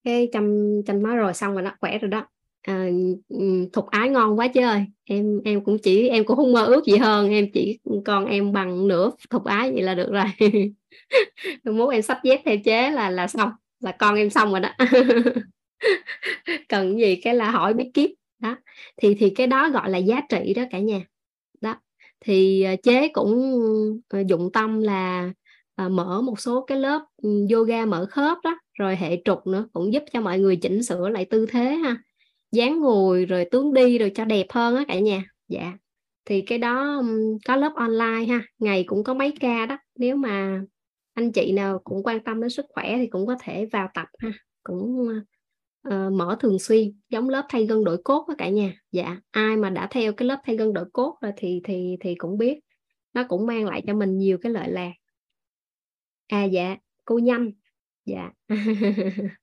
cái 0.04 0.30
trâm 0.34 0.70
trâm 0.86 1.04
nói 1.04 1.16
rồi 1.16 1.34
xong 1.34 1.54
rồi 1.54 1.62
nó 1.62 1.72
khỏe 1.80 1.98
rồi 1.98 2.10
đó 2.10 2.28
à, 2.64 2.88
ừ, 3.30 3.70
thục 3.74 3.88
ái 3.88 4.10
ngon 4.10 4.40
quá 4.40 4.48
chứ 4.48 4.62
ơi. 4.62 4.86
Em 5.04 5.42
em 5.46 5.64
cũng 5.64 5.78
chỉ 5.84 6.10
em 6.10 6.26
cũng 6.26 6.38
không 6.38 6.54
mơ 6.54 6.66
ước 6.66 6.86
gì 6.86 6.98
hơn. 6.98 7.30
Em 7.30 7.48
chỉ 7.54 7.80
con 8.06 8.26
em 8.26 8.54
bằng 8.54 8.88
nửa 8.88 9.12
thục 9.30 9.44
ái 9.46 9.72
vậy 9.72 9.84
là 9.84 9.96
được 9.96 10.10
rồi. 10.12 10.26
Muốn 11.64 11.90
em 11.90 12.02
sắp 12.02 12.18
dép 12.24 12.42
theo 12.46 12.58
chế 12.66 12.92
là 12.92 13.10
là 13.10 13.28
xong. 13.28 13.50
Là 13.80 13.92
con 13.92 14.16
em 14.16 14.30
xong 14.30 14.52
rồi 14.52 14.60
đó. 14.60 14.70
Cần 16.70 17.00
gì 17.00 17.16
cái 17.16 17.36
là 17.36 17.52
hỏi 17.52 17.74
bí 17.74 17.84
kíp. 17.94 18.10
Đó. 18.40 18.56
Thì 18.98 19.16
thì 19.16 19.30
cái 19.30 19.48
đó 19.48 19.70
gọi 19.70 19.90
là 19.90 19.98
giá 19.98 20.22
trị 20.30 20.54
đó 20.54 20.64
cả 20.72 20.80
nhà. 20.80 21.02
Đó. 21.62 21.76
Thì 22.20 22.64
ờ, 22.64 22.76
chế 22.84 23.08
cũng 23.08 23.60
ờ, 24.10 24.24
dụng 24.28 24.50
tâm 24.54 24.82
là 24.82 25.32
à, 25.76 25.90
mở 25.90 26.22
một 26.22 26.40
số 26.40 26.62
cái 26.62 26.78
lớp 26.78 27.02
ừ, 27.24 27.48
yoga 27.52 27.86
mở 27.86 28.06
khớp 28.10 28.38
đó. 28.44 28.60
Rồi 28.74 28.96
hệ 28.96 29.22
trục 29.26 29.48
nữa 29.48 29.68
cũng 29.74 29.94
giúp 29.94 30.04
cho 30.14 30.22
mọi 30.22 30.40
người 30.40 30.56
chỉnh 30.56 30.84
sửa 30.84 31.10
lại 31.10 31.26
tư 31.26 31.46
thế 31.46 31.76
ha 31.76 31.98
dáng 32.54 32.80
ngồi 32.80 33.26
rồi 33.26 33.46
tướng 33.52 33.74
đi 33.74 33.98
rồi 33.98 34.12
cho 34.16 34.26
đẹp 34.26 34.46
hơn 34.50 34.76
á 34.76 34.84
cả 34.88 35.00
nhà. 35.00 35.24
Dạ. 35.48 35.74
Thì 36.26 36.42
cái 36.42 36.58
đó 36.58 37.04
có 37.48 37.56
lớp 37.56 37.74
online 37.76 38.26
ha 38.26 38.42
ngày 38.60 38.84
cũng 38.88 39.04
có 39.04 39.14
mấy 39.14 39.34
ca 39.40 39.66
đó. 39.66 39.78
Nếu 39.96 40.16
mà 40.16 40.62
anh 41.14 41.32
chị 41.32 41.52
nào 41.52 41.80
cũng 41.84 42.04
quan 42.04 42.24
tâm 42.24 42.42
đến 42.42 42.50
sức 42.50 42.66
khỏe 42.70 42.98
thì 42.98 43.08
cũng 43.08 43.28
có 43.28 43.36
thể 43.42 43.66
vào 43.66 43.90
tập 43.94 44.08
ha 44.20 44.32
cũng 44.64 45.08
uh, 45.88 46.14
mở 46.14 46.38
thường 46.40 46.60
xuyên 46.60 47.00
giống 47.10 47.30
lớp 47.30 47.46
thay 47.50 47.66
gân 47.66 47.84
đổi 47.84 47.98
cốt 48.04 48.26
đó 48.28 48.36
cả 48.38 48.50
nhà. 48.50 48.74
Dạ 48.92 49.18
ai 49.32 49.58
mà 49.58 49.70
đã 49.70 49.88
theo 49.92 50.14
cái 50.14 50.28
lớp 50.28 50.40
thay 50.46 50.58
gân 50.58 50.74
đổi 50.74 50.86
cốt 50.94 51.18
rồi 51.22 51.32
thì 51.38 51.62
thì 51.64 51.98
thì 52.00 52.16
cũng 52.16 52.38
biết 52.38 52.60
nó 53.14 53.24
cũng 53.30 53.48
mang 53.48 53.66
lại 53.66 53.84
cho 53.88 53.94
mình 53.94 54.18
nhiều 54.18 54.38
cái 54.42 54.52
lợi 54.52 54.70
lạc. 54.70 54.92
À 56.28 56.44
dạ 56.44 56.78
cô 57.06 57.18
nhanh 57.20 57.52
dạ. 58.06 58.30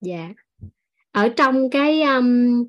dạ. 0.00 0.28
Ở 1.10 1.28
trong 1.28 1.70
cái 1.70 2.02
um, 2.02 2.64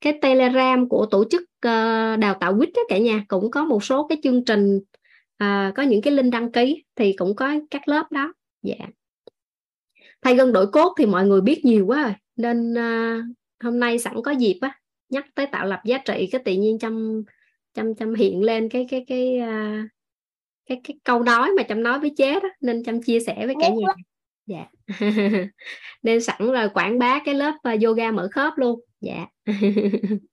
cái 0.00 0.18
telegram 0.22 0.88
của 0.88 1.06
tổ 1.06 1.24
chức 1.30 1.42
uh, 1.42 2.18
đào 2.18 2.36
tạo 2.40 2.58
quýt 2.58 2.70
đó 2.74 2.82
cả 2.88 2.98
nhà 2.98 3.24
cũng 3.28 3.50
có 3.50 3.64
một 3.64 3.84
số 3.84 4.06
cái 4.08 4.18
chương 4.22 4.44
trình 4.44 4.76
uh, 5.44 5.74
có 5.74 5.82
những 5.82 6.02
cái 6.02 6.12
link 6.12 6.32
đăng 6.32 6.52
ký 6.52 6.84
thì 6.96 7.12
cũng 7.12 7.36
có 7.36 7.54
các 7.70 7.88
lớp 7.88 8.12
đó. 8.12 8.32
Dạ. 8.62 8.86
Thay 10.22 10.34
gân 10.34 10.52
đổi 10.52 10.66
cốt 10.66 10.94
thì 10.98 11.06
mọi 11.06 11.26
người 11.26 11.40
biết 11.40 11.64
nhiều 11.64 11.86
quá 11.86 12.02
rồi 12.02 12.12
nên 12.36 12.72
uh, 12.72 13.36
hôm 13.64 13.80
nay 13.80 13.98
sẵn 13.98 14.22
có 14.24 14.30
dịp 14.30 14.58
á 14.60 14.80
nhắc 15.08 15.26
tới 15.34 15.46
tạo 15.46 15.66
lập 15.66 15.80
giá 15.84 15.98
trị 15.98 16.28
cái 16.32 16.42
tự 16.44 16.52
nhiên 16.52 16.78
trong 16.78 17.22
trong 17.74 17.94
trong 17.94 18.14
hiện 18.14 18.42
lên 18.42 18.68
cái 18.68 18.86
cái 18.90 19.04
cái 19.08 19.38
uh, 19.42 19.88
cái 20.66 20.80
cái 20.84 20.98
câu 21.04 21.22
nói 21.22 21.50
mà 21.56 21.62
chăm 21.62 21.82
nói 21.82 21.98
với 22.00 22.14
chế 22.16 22.40
đó 22.40 22.48
nên 22.60 22.84
chăm 22.84 23.02
chia 23.02 23.20
sẻ 23.20 23.46
với 23.46 23.54
cả 23.60 23.68
nhà. 23.68 23.86
dạ 24.46 24.66
nên 26.02 26.20
sẵn 26.20 26.42
là 26.42 26.68
quảng 26.68 26.98
bá 26.98 27.20
cái 27.24 27.34
lớp 27.34 27.54
ờ, 27.62 27.76
yoga 27.84 28.10
mở 28.10 28.28
khớp 28.32 28.52
luôn. 28.56 28.80
Dạ. 29.00 29.26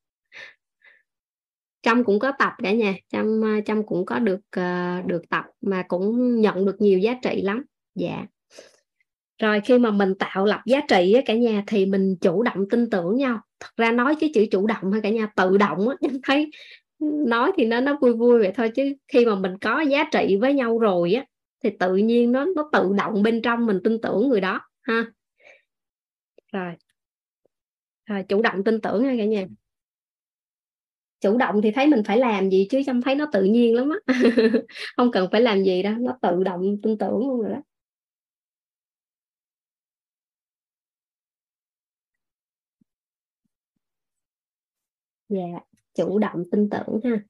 Trâm 1.81 2.03
cũng 2.03 2.19
có 2.19 2.31
tập 2.39 2.53
cả 2.63 2.71
nhà 2.71 2.93
trâm 3.11 3.41
ờ, 3.41 3.61
trâm 3.65 3.85
cũng 3.85 4.05
có 4.05 4.19
được 4.19 4.39
ờ, 4.51 5.01
được 5.05 5.21
tập 5.29 5.45
mà 5.61 5.83
cũng 5.87 6.41
nhận 6.41 6.65
được 6.65 6.75
nhiều 6.81 6.99
giá 6.99 7.13
trị 7.23 7.41
lắm. 7.41 7.63
Dạ. 7.95 8.25
Rồi 9.41 9.61
khi 9.65 9.79
mà 9.79 9.91
mình 9.91 10.13
tạo 10.19 10.45
lập 10.45 10.61
giá 10.65 10.81
trị 10.87 11.13
á, 11.13 11.21
cả 11.25 11.33
nhà 11.33 11.63
thì 11.67 11.85
mình 11.85 12.15
chủ 12.21 12.43
động 12.43 12.69
tin 12.69 12.89
tưởng 12.89 13.17
nhau. 13.17 13.39
Thật 13.59 13.69
ra 13.77 13.91
nói 13.91 14.15
cái 14.19 14.31
chữ 14.33 14.45
chủ 14.51 14.67
động 14.67 14.91
hay 14.91 15.01
cả 15.01 15.09
nhà 15.09 15.27
tự 15.35 15.57
động 15.57 15.89
á 15.89 15.95
em 16.01 16.19
thấy 16.23 16.51
nói 17.27 17.51
thì 17.57 17.65
nó 17.65 17.81
nó 17.81 17.97
vui 18.01 18.13
vui 18.13 18.39
vậy 18.39 18.51
thôi 18.55 18.71
chứ 18.75 18.93
khi 19.07 19.25
mà 19.25 19.35
mình 19.35 19.57
có 19.61 19.81
giá 19.81 20.03
trị 20.11 20.37
với 20.41 20.53
nhau 20.53 20.79
rồi 20.79 21.13
á 21.13 21.25
thì 21.63 21.69
tự 21.79 21.95
nhiên 21.95 22.31
nó 22.31 22.45
nó 22.55 22.69
tự 22.73 22.93
động 22.97 23.23
bên 23.23 23.41
trong 23.41 23.65
mình 23.65 23.79
tin 23.83 24.01
tưởng 24.01 24.29
người 24.29 24.41
đó, 24.41 24.61
ha. 24.81 25.05
Rồi. 26.53 26.75
Rồi, 28.05 28.23
chủ 28.29 28.41
động 28.41 28.63
tin 28.63 28.81
tưởng 28.81 29.03
ha 29.05 29.13
cả 29.17 29.25
nhà. 29.25 29.45
Chủ 31.21 31.37
động 31.37 31.61
thì 31.61 31.71
thấy 31.71 31.87
mình 31.87 32.03
phải 32.05 32.17
làm 32.17 32.49
gì 32.49 32.67
chứ 32.69 32.81
chăm 32.85 33.01
thấy 33.01 33.15
nó 33.15 33.25
tự 33.33 33.43
nhiên 33.43 33.75
lắm 33.75 33.89
á. 34.07 34.13
Không 34.97 35.11
cần 35.11 35.27
phải 35.31 35.41
làm 35.41 35.63
gì 35.63 35.83
đâu, 35.83 35.93
nó 35.99 36.17
tự 36.21 36.43
động 36.43 36.77
tin 36.83 36.97
tưởng 36.97 37.19
luôn 37.27 37.41
rồi 37.41 37.51
đó. 37.51 37.61
Dạ 45.29 45.39
chủ 45.93 46.19
động 46.19 46.43
tin 46.51 46.69
tưởng 46.69 46.99
ha. 47.03 47.23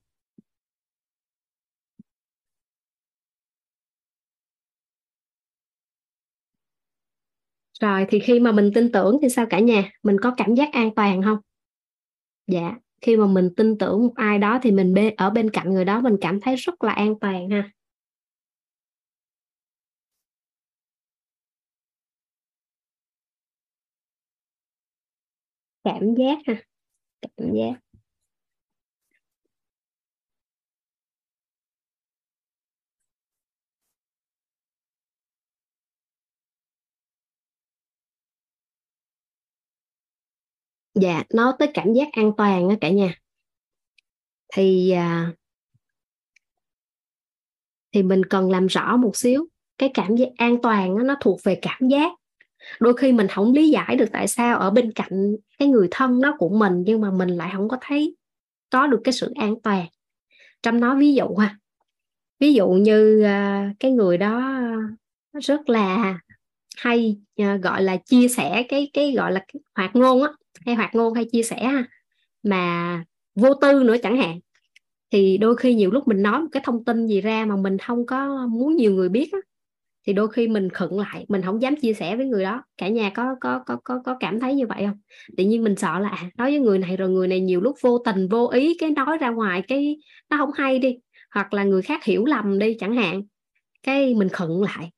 Rồi, 7.84 8.06
thì 8.10 8.20
khi 8.20 8.40
mà 8.40 8.52
mình 8.52 8.72
tin 8.74 8.92
tưởng 8.92 9.20
thì 9.22 9.30
sao 9.30 9.46
cả 9.50 9.60
nhà? 9.60 9.84
Mình 10.04 10.18
có 10.22 10.34
cảm 10.38 10.56
giác 10.56 10.74
an 10.74 10.96
toàn 10.96 11.22
không? 11.24 11.38
Dạ 12.48 12.76
khi 13.02 13.18
mà 13.18 13.28
mình 13.28 13.50
tin 13.58 13.78
tưởng 13.78 14.04
một 14.04 14.14
ai 14.16 14.40
đó 14.40 14.60
thì 14.64 14.72
mình 14.72 14.94
ở 15.18 15.30
bên 15.30 15.50
cạnh 15.50 15.74
người 15.74 15.86
đó 15.86 16.02
mình 16.02 16.18
cảm 16.22 16.42
thấy 16.42 16.56
rất 16.56 16.84
là 16.84 16.92
an 16.94 17.20
toàn 17.20 17.50
ha. 17.50 17.70
Cảm 25.84 26.16
giác 26.18 26.38
ha, 26.48 26.54
cảm 27.38 27.54
giác. 27.56 27.74
Dạ 40.96 41.24
nói 41.34 41.54
tới 41.60 41.72
cảm 41.74 41.94
giác 41.94 42.08
an 42.12 42.32
toàn 42.38 42.70
á 42.70 42.76
cả 42.82 42.90
nhà. 42.90 43.16
Thì 44.54 44.92
à, 44.92 45.32
thì 47.94 48.04
mình 48.04 48.26
cần 48.26 48.52
làm 48.52 48.68
rõ 48.68 48.98
một 48.98 49.16
xíu 49.16 49.48
cái 49.78 49.92
cảm 49.94 50.16
giác 50.16 50.30
an 50.38 50.62
toàn 50.62 50.98
đó, 50.98 51.04
nó 51.04 51.16
thuộc 51.22 51.40
về 51.44 51.60
cảm 51.62 51.88
giác. 51.90 52.12
Đôi 52.80 52.98
khi 52.98 53.12
mình 53.12 53.28
không 53.28 53.54
lý 53.54 53.70
giải 53.70 53.96
được 53.96 54.10
tại 54.12 54.28
sao 54.28 54.58
ở 54.58 54.70
bên 54.72 54.92
cạnh 54.92 55.36
cái 55.60 55.68
người 55.68 55.88
thân 55.92 56.22
đó 56.22 56.36
của 56.40 56.50
mình 56.50 56.84
nhưng 56.86 57.02
mà 57.02 57.12
mình 57.12 57.30
lại 57.30 57.52
không 57.56 57.70
có 57.70 57.78
thấy 57.82 58.16
có 58.70 58.88
được 58.88 59.02
cái 59.04 59.14
sự 59.14 59.34
an 59.36 59.62
toàn. 59.64 59.86
Trong 60.64 60.80
nó 60.80 60.96
ví 60.96 61.14
dụ 61.14 61.36
ha 61.36 61.58
ví 62.40 62.54
dụ 62.54 62.70
như 62.70 63.22
uh, 63.22 63.76
cái 63.80 63.92
người 63.92 64.18
đó 64.18 64.62
rất 65.34 65.70
là 65.70 66.20
hay 66.78 67.18
uh, 67.42 67.62
gọi 67.62 67.84
là 67.84 67.98
chia 67.98 68.28
sẻ 68.28 68.64
cái 68.70 68.90
cái 68.94 69.12
gọi 69.12 69.32
là 69.32 69.46
cái 69.54 69.62
hoạt 69.76 69.96
ngôn 69.96 70.24
á 70.24 70.30
hay 70.66 70.76
hoạt 70.76 70.96
ngôn 70.96 71.14
hay 71.14 71.26
chia 71.32 71.44
sẻ 71.44 71.72
mà 72.44 73.04
vô 73.36 73.54
tư 73.54 73.84
nữa 73.84 73.96
chẳng 74.04 74.18
hạn. 74.18 74.40
Thì 75.12 75.38
đôi 75.38 75.56
khi 75.56 75.76
nhiều 75.76 75.92
lúc 75.92 76.08
mình 76.08 76.22
nói 76.22 76.42
một 76.42 76.48
cái 76.52 76.64
thông 76.66 76.86
tin 76.86 77.08
gì 77.08 77.22
ra 77.22 77.46
mà 77.46 77.56
mình 77.56 77.78
không 77.78 78.06
có 78.06 78.48
muốn 78.48 78.76
nhiều 78.76 78.92
người 78.94 79.10
biết 79.10 79.30
á, 79.32 79.40
thì 80.08 80.14
đôi 80.14 80.28
khi 80.30 80.48
mình 80.48 80.70
khựng 80.70 81.00
lại 81.00 81.26
mình 81.30 81.42
không 81.42 81.62
dám 81.62 81.76
chia 81.76 81.94
sẻ 81.94 82.16
với 82.16 82.26
người 82.26 82.44
đó. 82.44 82.64
Cả 82.78 82.88
nhà 82.88 83.10
có 83.10 83.36
có 83.42 83.60
có 83.66 83.78
có 83.84 84.02
có 84.06 84.18
cảm 84.20 84.40
thấy 84.40 84.56
như 84.56 84.68
vậy 84.68 84.86
không? 84.88 84.98
Tự 85.38 85.44
nhiên 85.44 85.64
mình 85.64 85.76
sợ 85.76 86.00
là 86.00 86.10
à, 86.10 86.30
nói 86.38 86.52
với 86.52 86.60
người 86.60 86.80
này 86.80 86.98
rồi 86.98 87.10
người 87.10 87.28
này 87.28 87.40
nhiều 87.40 87.62
lúc 87.62 87.76
vô 87.82 87.98
tình 87.98 88.28
vô 88.28 88.48
ý 88.48 88.78
cái 88.80 88.92
nói 88.92 89.18
ra 89.18 89.30
ngoài 89.30 89.62
cái 89.68 89.98
nó 90.30 90.38
không 90.38 90.52
hay 90.56 90.80
đi. 90.80 90.98
Hoặc 91.36 91.54
là 91.54 91.64
người 91.64 91.82
khác 91.82 92.04
hiểu 92.04 92.26
lầm 92.26 92.60
đi 92.60 92.78
chẳng 92.80 92.96
hạn. 92.96 93.24
Cái 93.84 94.14
mình 94.16 94.30
khựng 94.30 94.64
lại 94.64 94.92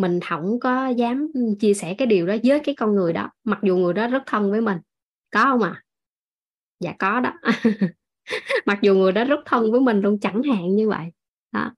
mình 0.00 0.20
không 0.20 0.60
có 0.60 0.88
dám 0.88 1.28
chia 1.60 1.74
sẻ 1.74 1.94
cái 1.94 2.06
điều 2.06 2.26
đó 2.26 2.36
với 2.44 2.60
cái 2.60 2.74
con 2.74 2.94
người 2.94 3.12
đó, 3.12 3.30
mặc 3.44 3.58
dù 3.62 3.76
người 3.76 3.94
đó 3.94 4.08
rất 4.08 4.22
thân 4.26 4.50
với 4.50 4.60
mình. 4.60 4.78
Có 5.30 5.42
không 5.44 5.62
à 5.62 5.82
dạ 6.80 6.94
có 6.98 7.20
đó. 7.20 7.32
Mặc 8.66 8.78
dù 8.82 8.94
người 8.94 9.12
đó 9.12 9.24
rất 9.24 9.40
thân 9.46 9.72
với 9.72 9.80
mình 9.80 10.00
luôn, 10.00 10.20
chẳng 10.20 10.42
hạn 10.42 10.76
như 10.76 10.88
vậy. 10.88 11.06
Đó. 11.52 11.74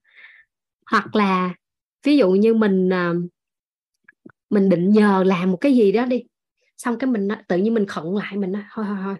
Hoặc 0.91 1.15
là, 1.15 1.55
ví 2.03 2.17
dụ 2.17 2.31
như 2.31 2.53
mình 2.53 2.93
à, 2.93 3.13
mình 4.49 4.69
định 4.69 4.89
nhờ 4.89 5.23
làm 5.23 5.51
một 5.51 5.57
cái 5.61 5.73
gì 5.75 5.91
đó 5.91 6.05
đi, 6.05 6.23
xong 6.77 6.97
cái 6.99 7.09
mình 7.09 7.27
tự 7.47 7.57
nhiên 7.57 7.73
mình 7.73 7.85
khẩn 7.85 8.03
lại, 8.05 8.37
mình 8.37 8.51
nói, 8.51 8.63
thôi 8.73 8.85
thôi 8.87 8.97
thôi 9.03 9.15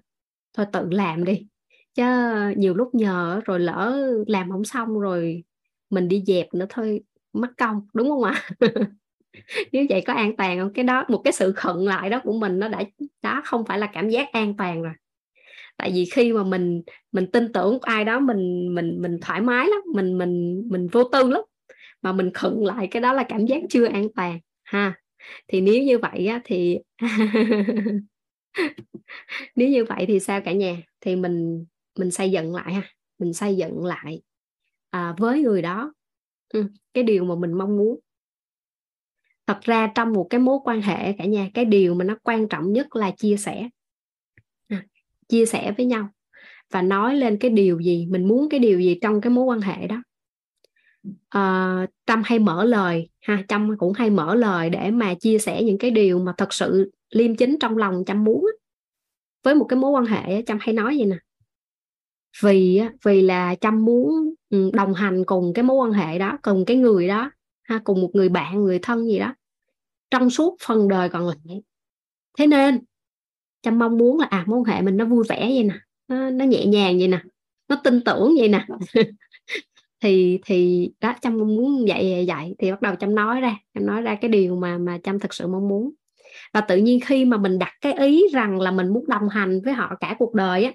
thôi 0.53 0.65
tự 0.73 0.87
làm 0.91 1.23
đi. 1.23 1.47
Chứ 1.93 2.03
nhiều 2.57 2.73
lúc 2.73 2.95
nhờ 2.95 3.41
rồi 3.45 3.59
lỡ 3.59 3.97
làm 4.27 4.51
không 4.51 4.63
xong 4.65 4.99
rồi 4.99 5.43
mình 5.89 6.07
đi 6.07 6.23
dẹp 6.27 6.53
nữa 6.53 6.65
thôi 6.69 7.01
mất 7.33 7.49
công 7.57 7.81
đúng 7.93 8.09
không 8.09 8.23
ạ? 8.23 8.43
Nếu 9.71 9.85
vậy 9.89 10.01
có 10.07 10.13
an 10.13 10.35
toàn 10.37 10.59
không? 10.59 10.73
Cái 10.73 10.85
đó 10.85 11.05
một 11.07 11.21
cái 11.23 11.33
sự 11.33 11.51
khẩn 11.51 11.77
lại 11.77 12.09
đó 12.09 12.21
của 12.23 12.33
mình 12.33 12.59
nó 12.59 12.67
đã 12.67 12.83
đó 13.21 13.41
không 13.45 13.65
phải 13.65 13.79
là 13.79 13.87
cảm 13.93 14.09
giác 14.09 14.31
an 14.31 14.57
toàn 14.57 14.81
rồi. 14.81 14.93
Tại 15.77 15.91
vì 15.93 16.05
khi 16.05 16.33
mà 16.33 16.43
mình 16.43 16.81
mình 17.11 17.31
tin 17.31 17.53
tưởng 17.53 17.79
ai 17.81 18.05
đó 18.05 18.19
mình 18.19 18.75
mình 18.75 19.01
mình 19.01 19.19
thoải 19.21 19.41
mái 19.41 19.67
lắm 19.67 19.79
mình 19.93 20.17
mình 20.17 20.63
mình 20.69 20.87
vô 20.87 21.03
tư 21.03 21.29
lắm 21.29 21.41
mà 22.01 22.13
mình 22.13 22.33
khựng 22.33 22.65
lại 22.65 22.87
cái 22.91 23.01
đó 23.01 23.13
là 23.13 23.23
cảm 23.29 23.45
giác 23.45 23.61
chưa 23.69 23.85
an 23.85 24.07
toàn 24.15 24.39
ha. 24.63 24.93
Thì 25.47 25.61
nếu 25.61 25.83
như 25.83 25.99
vậy 25.99 26.27
á, 26.27 26.41
thì 26.45 26.79
nếu 29.55 29.69
như 29.69 29.85
vậy 29.85 30.05
thì 30.07 30.19
sao 30.19 30.41
cả 30.41 30.51
nhà? 30.51 30.77
Thì 31.01 31.15
mình 31.15 31.65
mình 31.99 32.11
xây 32.11 32.31
dựng 32.31 32.55
lại 32.55 32.73
ha 32.73 32.81
mình 33.19 33.33
xây 33.33 33.55
dựng 33.55 33.85
lại 33.85 34.21
à, 34.89 35.15
với 35.17 35.41
người 35.41 35.61
đó 35.61 35.93
ừ, 36.53 36.63
cái 36.93 37.03
điều 37.03 37.25
mà 37.25 37.35
mình 37.35 37.53
mong 37.53 37.77
muốn. 37.77 37.99
Thật 39.47 39.61
ra 39.61 39.91
trong 39.95 40.13
một 40.13 40.27
cái 40.29 40.39
mối 40.39 40.59
quan 40.63 40.81
hệ 40.81 41.13
cả 41.13 41.25
nhà 41.25 41.49
cái 41.53 41.65
điều 41.65 41.95
mà 41.95 42.05
nó 42.05 42.17
quan 42.23 42.47
trọng 42.47 42.73
nhất 42.73 42.95
là 42.95 43.11
chia 43.11 43.37
sẻ. 43.37 43.69
À, 44.67 44.85
chia 45.27 45.45
sẻ 45.45 45.73
với 45.77 45.85
nhau 45.85 46.09
và 46.71 46.81
nói 46.81 47.15
lên 47.15 47.37
cái 47.37 47.51
điều 47.51 47.79
gì 47.79 48.07
mình 48.09 48.27
muốn 48.27 48.49
cái 48.49 48.59
điều 48.59 48.79
gì 48.79 48.97
trong 49.01 49.21
cái 49.21 49.31
mối 49.31 49.45
quan 49.45 49.61
hệ 49.61 49.87
đó. 49.87 50.03
À, 51.29 51.87
trâm 52.05 52.21
hay 52.25 52.39
mở 52.39 52.65
lời 52.65 53.09
ha 53.21 53.43
trâm 53.47 53.77
cũng 53.77 53.93
hay 53.93 54.09
mở 54.09 54.35
lời 54.35 54.69
để 54.69 54.91
mà 54.91 55.13
chia 55.13 55.39
sẻ 55.39 55.63
những 55.63 55.77
cái 55.77 55.91
điều 55.91 56.19
mà 56.19 56.33
thật 56.37 56.53
sự 56.53 56.91
liêm 57.09 57.35
chính 57.35 57.57
trong 57.59 57.77
lòng 57.77 58.03
trâm 58.05 58.23
muốn 58.23 58.45
với 59.43 59.55
một 59.55 59.65
cái 59.69 59.79
mối 59.79 59.91
quan 59.91 60.05
hệ 60.05 60.41
trâm 60.41 60.57
hay 60.61 60.73
nói 60.73 60.95
vậy 60.97 61.05
nè 61.05 61.17
vì 62.41 62.81
vì 63.05 63.21
là 63.21 63.55
chăm 63.55 63.85
muốn 63.85 64.33
ừ, 64.49 64.71
đồng 64.73 64.93
hành 64.93 65.23
cùng 65.25 65.53
cái 65.53 65.63
mối 65.63 65.75
quan 65.75 65.91
hệ 65.91 66.19
đó 66.19 66.37
cùng 66.41 66.65
cái 66.65 66.77
người 66.77 67.07
đó 67.07 67.31
ha 67.63 67.79
cùng 67.83 68.01
một 68.01 68.09
người 68.13 68.29
bạn 68.29 68.63
người 68.63 68.79
thân 68.81 69.05
gì 69.05 69.19
đó. 69.19 69.35
Trong 70.11 70.29
suốt 70.29 70.57
phần 70.67 70.87
đời 70.87 71.09
còn 71.09 71.27
lại. 71.27 71.61
Thế 72.37 72.47
nên 72.47 72.79
chăm 73.61 73.79
mong 73.79 73.97
muốn 73.97 74.19
là 74.19 74.27
à 74.29 74.43
mối 74.47 74.59
quan 74.59 74.65
hệ 74.75 74.81
mình 74.81 74.97
nó 74.97 75.05
vui 75.05 75.23
vẻ 75.29 75.39
vậy 75.39 75.63
nè 75.63 75.75
nó, 76.07 76.29
nó 76.29 76.45
nhẹ 76.45 76.65
nhàng 76.65 76.97
vậy 76.97 77.07
nè 77.07 77.23
nó 77.67 77.75
tin 77.83 78.01
tưởng 78.03 78.35
vậy 78.39 78.47
nè. 78.47 78.65
Thì 80.01 80.39
thì 80.45 80.89
đó 81.01 81.15
trâm 81.21 81.37
muốn 81.37 81.87
dạy 81.87 82.25
dạy 82.27 82.55
thì 82.59 82.71
bắt 82.71 82.81
đầu 82.81 82.95
chăm 82.95 83.15
nói 83.15 83.41
ra 83.41 83.57
chăm 83.73 83.85
nói 83.85 84.01
ra 84.01 84.15
cái 84.15 84.29
điều 84.29 84.55
mà 84.55 84.77
mà 84.77 84.97
chăm 85.03 85.19
thực 85.19 85.33
sự 85.33 85.47
mong 85.47 85.67
muốn. 85.67 85.93
Và 86.53 86.61
tự 86.61 86.77
nhiên 86.77 86.99
khi 87.05 87.25
mà 87.25 87.37
mình 87.37 87.59
đặt 87.59 87.73
cái 87.81 87.93
ý 87.93 88.23
rằng 88.33 88.59
là 88.59 88.71
mình 88.71 88.87
muốn 88.93 89.05
đồng 89.07 89.29
hành 89.29 89.61
với 89.65 89.73
họ 89.73 89.95
cả 89.99 90.15
cuộc 90.19 90.33
đời 90.33 90.63
á 90.63 90.71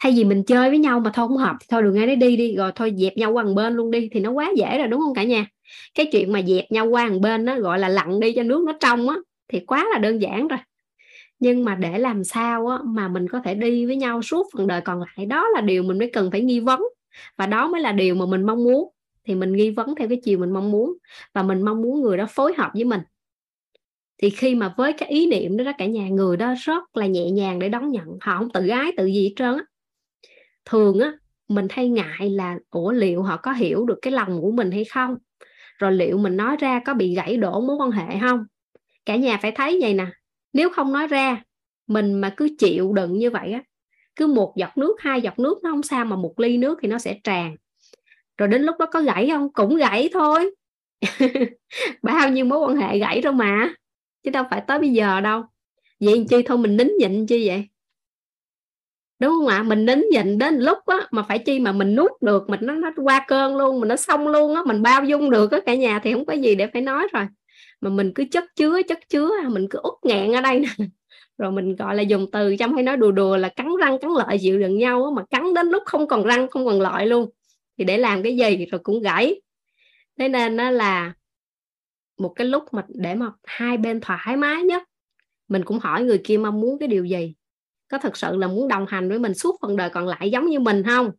thay 0.00 0.12
vì 0.16 0.24
mình 0.24 0.42
chơi 0.44 0.70
với 0.70 0.78
nhau 0.78 1.00
mà 1.00 1.10
thôi 1.14 1.28
không 1.28 1.36
hợp 1.36 1.56
thì 1.60 1.66
thôi 1.70 1.82
đừng 1.82 1.96
ai 1.96 2.06
đấy 2.06 2.16
đi 2.16 2.36
đi 2.36 2.56
rồi 2.56 2.72
thôi 2.74 2.92
dẹp 2.96 3.16
nhau 3.16 3.32
qua 3.32 3.42
một 3.42 3.52
bên 3.56 3.74
luôn 3.74 3.90
đi 3.90 4.08
thì 4.12 4.20
nó 4.20 4.30
quá 4.30 4.52
dễ 4.56 4.78
rồi 4.78 4.88
đúng 4.88 5.00
không 5.00 5.14
cả 5.14 5.22
nhà? 5.22 5.46
Cái 5.94 6.06
chuyện 6.12 6.32
mà 6.32 6.42
dẹp 6.42 6.72
nhau 6.72 6.86
qua 6.86 7.08
một 7.08 7.18
bên 7.22 7.44
nó 7.44 7.60
gọi 7.60 7.78
là 7.78 7.88
lặn 7.88 8.20
đi 8.20 8.32
cho 8.32 8.42
nước 8.42 8.64
nó 8.66 8.72
trong 8.80 9.08
á 9.08 9.16
thì 9.48 9.60
quá 9.60 9.86
là 9.92 9.98
đơn 9.98 10.22
giản 10.22 10.48
rồi. 10.48 10.58
Nhưng 11.38 11.64
mà 11.64 11.74
để 11.74 11.98
làm 11.98 12.24
sao 12.24 12.66
á, 12.66 12.78
mà 12.84 13.08
mình 13.08 13.28
có 13.28 13.40
thể 13.44 13.54
đi 13.54 13.86
với 13.86 13.96
nhau 13.96 14.22
suốt 14.22 14.46
phần 14.52 14.66
đời 14.66 14.80
còn 14.80 15.00
lại 15.00 15.26
đó 15.26 15.48
là 15.54 15.60
điều 15.60 15.82
mình 15.82 15.98
mới 15.98 16.10
cần 16.12 16.30
phải 16.30 16.40
nghi 16.40 16.60
vấn. 16.60 16.80
Và 17.38 17.46
đó 17.46 17.68
mới 17.68 17.80
là 17.80 17.92
điều 17.92 18.14
mà 18.14 18.26
mình 18.26 18.46
mong 18.46 18.64
muốn. 18.64 18.90
Thì 19.24 19.34
mình 19.34 19.52
nghi 19.52 19.70
vấn 19.70 19.94
theo 19.94 20.08
cái 20.08 20.20
chiều 20.24 20.38
mình 20.38 20.52
mong 20.52 20.70
muốn 20.70 20.92
và 21.34 21.42
mình 21.42 21.62
mong 21.62 21.82
muốn 21.82 22.00
người 22.02 22.16
đó 22.16 22.26
phối 22.30 22.54
hợp 22.54 22.70
với 22.74 22.84
mình. 22.84 23.00
Thì 24.22 24.30
khi 24.30 24.54
mà 24.54 24.74
với 24.76 24.92
cái 24.92 25.08
ý 25.08 25.26
niệm 25.26 25.56
đó, 25.56 25.64
đó 25.64 25.72
cả 25.78 25.86
nhà 25.86 26.08
người 26.08 26.36
đó 26.36 26.54
rất 26.58 26.96
là 26.96 27.06
nhẹ 27.06 27.30
nhàng 27.30 27.58
để 27.58 27.68
đón 27.68 27.90
nhận. 27.90 28.06
Họ 28.20 28.38
không 28.38 28.50
tự 28.50 28.68
ái 28.68 28.92
tự 28.96 29.06
gì 29.06 29.24
hết 29.28 29.32
trơn 29.36 29.56
á 29.56 29.64
thường 30.64 31.00
á, 31.00 31.12
mình 31.48 31.66
hay 31.70 31.88
ngại 31.88 32.30
là, 32.30 32.58
ủa, 32.70 32.92
liệu 32.92 33.22
họ 33.22 33.36
có 33.36 33.52
hiểu 33.52 33.86
được 33.86 33.98
cái 34.02 34.12
lòng 34.12 34.40
của 34.40 34.50
mình 34.50 34.70
hay 34.70 34.84
không? 34.84 35.16
Rồi 35.78 35.92
liệu 35.92 36.18
mình 36.18 36.36
nói 36.36 36.56
ra 36.56 36.80
có 36.86 36.94
bị 36.94 37.14
gãy 37.14 37.36
đổ 37.36 37.60
mối 37.60 37.76
quan 37.76 37.90
hệ 37.90 38.18
không? 38.20 38.44
Cả 39.06 39.16
nhà 39.16 39.38
phải 39.42 39.52
thấy 39.52 39.78
vậy 39.82 39.94
nè. 39.94 40.06
Nếu 40.52 40.70
không 40.70 40.92
nói 40.92 41.06
ra, 41.06 41.42
mình 41.86 42.14
mà 42.14 42.34
cứ 42.36 42.48
chịu 42.58 42.92
đựng 42.92 43.18
như 43.18 43.30
vậy 43.30 43.52
á, 43.52 43.62
cứ 44.16 44.26
một 44.26 44.54
giọt 44.56 44.78
nước, 44.78 44.96
hai 45.00 45.22
giọt 45.22 45.38
nước, 45.38 45.60
nó 45.62 45.70
không 45.70 45.82
sao 45.82 46.04
mà 46.04 46.16
một 46.16 46.40
ly 46.40 46.58
nước 46.58 46.78
thì 46.82 46.88
nó 46.88 46.98
sẽ 46.98 47.18
tràn. 47.24 47.56
Rồi 48.38 48.48
đến 48.48 48.62
lúc 48.62 48.76
đó 48.78 48.86
có 48.86 49.02
gãy 49.02 49.28
không? 49.30 49.52
Cũng 49.52 49.76
gãy 49.76 50.10
thôi. 50.12 50.54
Bao 52.02 52.28
nhiêu 52.28 52.44
mối 52.44 52.58
quan 52.58 52.76
hệ 52.76 52.98
gãy 52.98 53.20
rồi 53.20 53.32
mà, 53.32 53.74
chứ 54.22 54.30
đâu 54.30 54.44
phải 54.50 54.62
tới 54.66 54.78
bây 54.78 54.90
giờ 54.90 55.20
đâu. 55.20 55.42
Vậy 56.00 56.26
chi 56.30 56.42
thôi, 56.46 56.58
mình 56.58 56.76
nín 56.76 56.88
nhịn 56.98 57.26
chi 57.26 57.48
vậy? 57.48 57.68
Đúng 59.18 59.30
không 59.30 59.46
ạ? 59.46 59.62
Mình 59.62 59.86
nín 59.86 60.04
nhịn 60.10 60.38
đến 60.38 60.58
lúc 60.58 60.78
á 60.86 60.96
mà 61.10 61.22
phải 61.22 61.38
chi 61.38 61.60
mà 61.60 61.72
mình 61.72 61.94
nuốt 61.94 62.10
được 62.20 62.50
mình 62.50 62.60
nó 62.62 62.74
nó 62.74 62.90
qua 63.04 63.24
cơn 63.28 63.56
luôn 63.56 63.80
mình 63.80 63.88
nó 63.88 63.96
xong 63.96 64.28
luôn 64.28 64.54
á 64.54 64.62
mình 64.66 64.82
bao 64.82 65.04
dung 65.04 65.30
được 65.30 65.52
á 65.52 65.58
cả 65.66 65.74
nhà 65.74 65.98
thì 65.98 66.12
không 66.12 66.26
có 66.26 66.32
gì 66.32 66.54
để 66.54 66.66
phải 66.72 66.82
nói 66.82 67.08
rồi. 67.12 67.26
Mà 67.80 67.90
mình 67.90 68.12
cứ 68.14 68.24
chất 68.32 68.44
chứa 68.56 68.82
chất 68.82 68.98
chứa 69.08 69.30
mình 69.50 69.66
cứ 69.70 69.78
út 69.82 69.94
nghẹn 70.04 70.32
ở 70.32 70.40
đây 70.40 70.60
nè. 70.60 70.68
Rồi 71.38 71.52
mình 71.52 71.76
gọi 71.76 71.94
là 71.96 72.02
dùng 72.02 72.30
từ 72.30 72.56
trong 72.56 72.74
hay 72.74 72.82
nói 72.82 72.96
đùa 72.96 73.10
đùa 73.12 73.36
là 73.36 73.48
cắn 73.48 73.68
răng 73.80 73.98
cắn 73.98 74.10
lợi 74.10 74.38
chịu 74.40 74.58
đựng 74.58 74.78
nhau 74.78 75.04
á, 75.04 75.10
mà 75.16 75.22
cắn 75.30 75.54
đến 75.54 75.66
lúc 75.68 75.82
không 75.86 76.08
còn 76.08 76.24
răng 76.24 76.48
không 76.48 76.66
còn 76.66 76.80
lợi 76.80 77.06
luôn. 77.06 77.30
Thì 77.78 77.84
để 77.84 77.98
làm 77.98 78.22
cái 78.22 78.36
gì 78.36 78.66
rồi 78.66 78.78
cũng 78.82 79.02
gãy. 79.02 79.40
Thế 80.18 80.28
nên 80.28 80.56
nó 80.56 80.70
là 80.70 81.12
một 82.18 82.28
cái 82.36 82.46
lúc 82.46 82.64
mà 82.72 82.84
để 82.88 83.14
mà 83.14 83.30
hai 83.44 83.76
bên 83.76 84.00
thoải 84.00 84.36
mái 84.36 84.62
nhất 84.62 84.82
mình 85.48 85.64
cũng 85.64 85.78
hỏi 85.78 86.04
người 86.04 86.20
kia 86.24 86.38
mong 86.38 86.60
muốn 86.60 86.78
cái 86.78 86.88
điều 86.88 87.04
gì 87.04 87.34
có 87.94 87.98
thật 87.98 88.16
sự 88.16 88.36
là 88.36 88.46
muốn 88.46 88.68
đồng 88.68 88.86
hành 88.88 89.08
với 89.08 89.18
mình 89.18 89.34
suốt 89.34 89.56
phần 89.62 89.76
đời 89.76 89.90
còn 89.90 90.06
lại 90.06 90.30
giống 90.30 90.46
như 90.46 90.60
mình 90.60 90.82
không? 90.82 91.10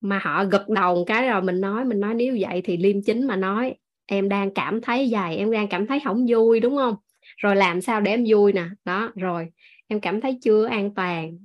Mà 0.00 0.20
họ 0.22 0.44
gật 0.44 0.68
đầu 0.68 0.94
một 0.94 1.04
cái 1.06 1.28
rồi 1.28 1.42
mình 1.42 1.60
nói 1.60 1.84
mình 1.84 2.00
nói 2.00 2.14
nếu 2.14 2.36
vậy 2.40 2.60
thì 2.64 2.76
liêm 2.76 3.02
chính 3.02 3.26
mà 3.26 3.36
nói, 3.36 3.74
em 4.06 4.28
đang 4.28 4.54
cảm 4.54 4.80
thấy 4.80 5.08
dài 5.08 5.36
em 5.36 5.50
đang 5.50 5.68
cảm 5.68 5.86
thấy 5.86 6.00
không 6.04 6.26
vui 6.28 6.60
đúng 6.60 6.76
không? 6.76 6.94
Rồi 7.36 7.56
làm 7.56 7.80
sao 7.80 8.00
để 8.00 8.10
em 8.10 8.24
vui 8.28 8.52
nè? 8.52 8.64
Đó, 8.84 9.12
rồi, 9.16 9.46
em 9.86 10.00
cảm 10.00 10.20
thấy 10.20 10.38
chưa 10.42 10.66
an 10.66 10.94
toàn, 10.94 11.38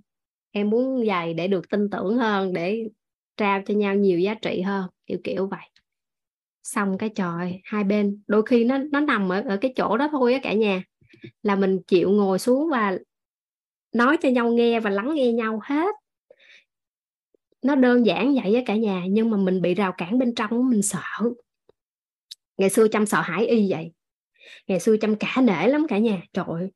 em 0.52 0.70
muốn 0.70 1.06
dày 1.08 1.34
để 1.34 1.48
được 1.48 1.70
tin 1.70 1.90
tưởng 1.90 2.18
hơn, 2.18 2.54
để 2.54 2.84
trao 3.38 3.62
cho 3.66 3.74
nhau 3.74 3.96
nhiều 3.96 4.20
giá 4.20 4.34
trị 4.34 4.62
hơn 4.62 4.90
kiểu 5.06 5.18
kiểu 5.24 5.48
vậy. 5.48 5.70
Xong 6.64 6.98
cái 6.98 7.10
trời, 7.10 7.62
hai 7.64 7.84
bên 7.84 8.22
đôi 8.28 8.44
khi 8.46 8.64
nó 8.64 8.78
nó 8.92 9.00
nằm 9.00 9.30
ở 9.30 9.42
ở 9.42 9.58
cái 9.58 9.74
chỗ 9.76 9.98
đó 9.98 10.08
thôi 10.12 10.34
á 10.34 10.40
cả 10.44 10.54
nhà. 10.54 10.84
Là 11.44 11.56
mình 11.56 11.80
chịu 11.88 12.10
ngồi 12.10 12.40
xuống 12.40 12.70
và 12.70 12.98
nói 13.94 14.18
cho 14.22 14.30
nhau 14.30 14.52
nghe 14.52 14.80
và 14.80 14.90
lắng 14.90 15.14
nghe 15.16 15.32
nhau 15.32 15.60
hết. 15.64 15.96
Nó 17.62 17.76
đơn 17.76 18.06
giản 18.06 18.36
vậy 18.36 18.54
với 18.54 18.64
cả 18.66 18.76
nhà, 18.76 19.04
nhưng 19.10 19.30
mà 19.30 19.38
mình 19.38 19.62
bị 19.62 19.74
rào 19.74 19.94
cản 19.98 20.20
bên 20.20 20.36
trong 20.36 20.70
mình 20.70 20.82
sợ. 20.82 21.00
Ngày 22.58 22.70
xưa 22.70 22.88
chăm 22.88 23.06
sợ 23.06 23.22
hãi 23.22 23.48
y 23.48 23.72
vậy. 23.72 23.92
Ngày 24.68 24.80
xưa 24.80 24.98
chăm 24.98 25.16
cả 25.16 25.42
nể 25.42 25.68
lắm 25.68 25.88
cả 25.88 25.98
nhà, 25.98 26.22
trời 26.34 26.46
ơi. 26.48 26.72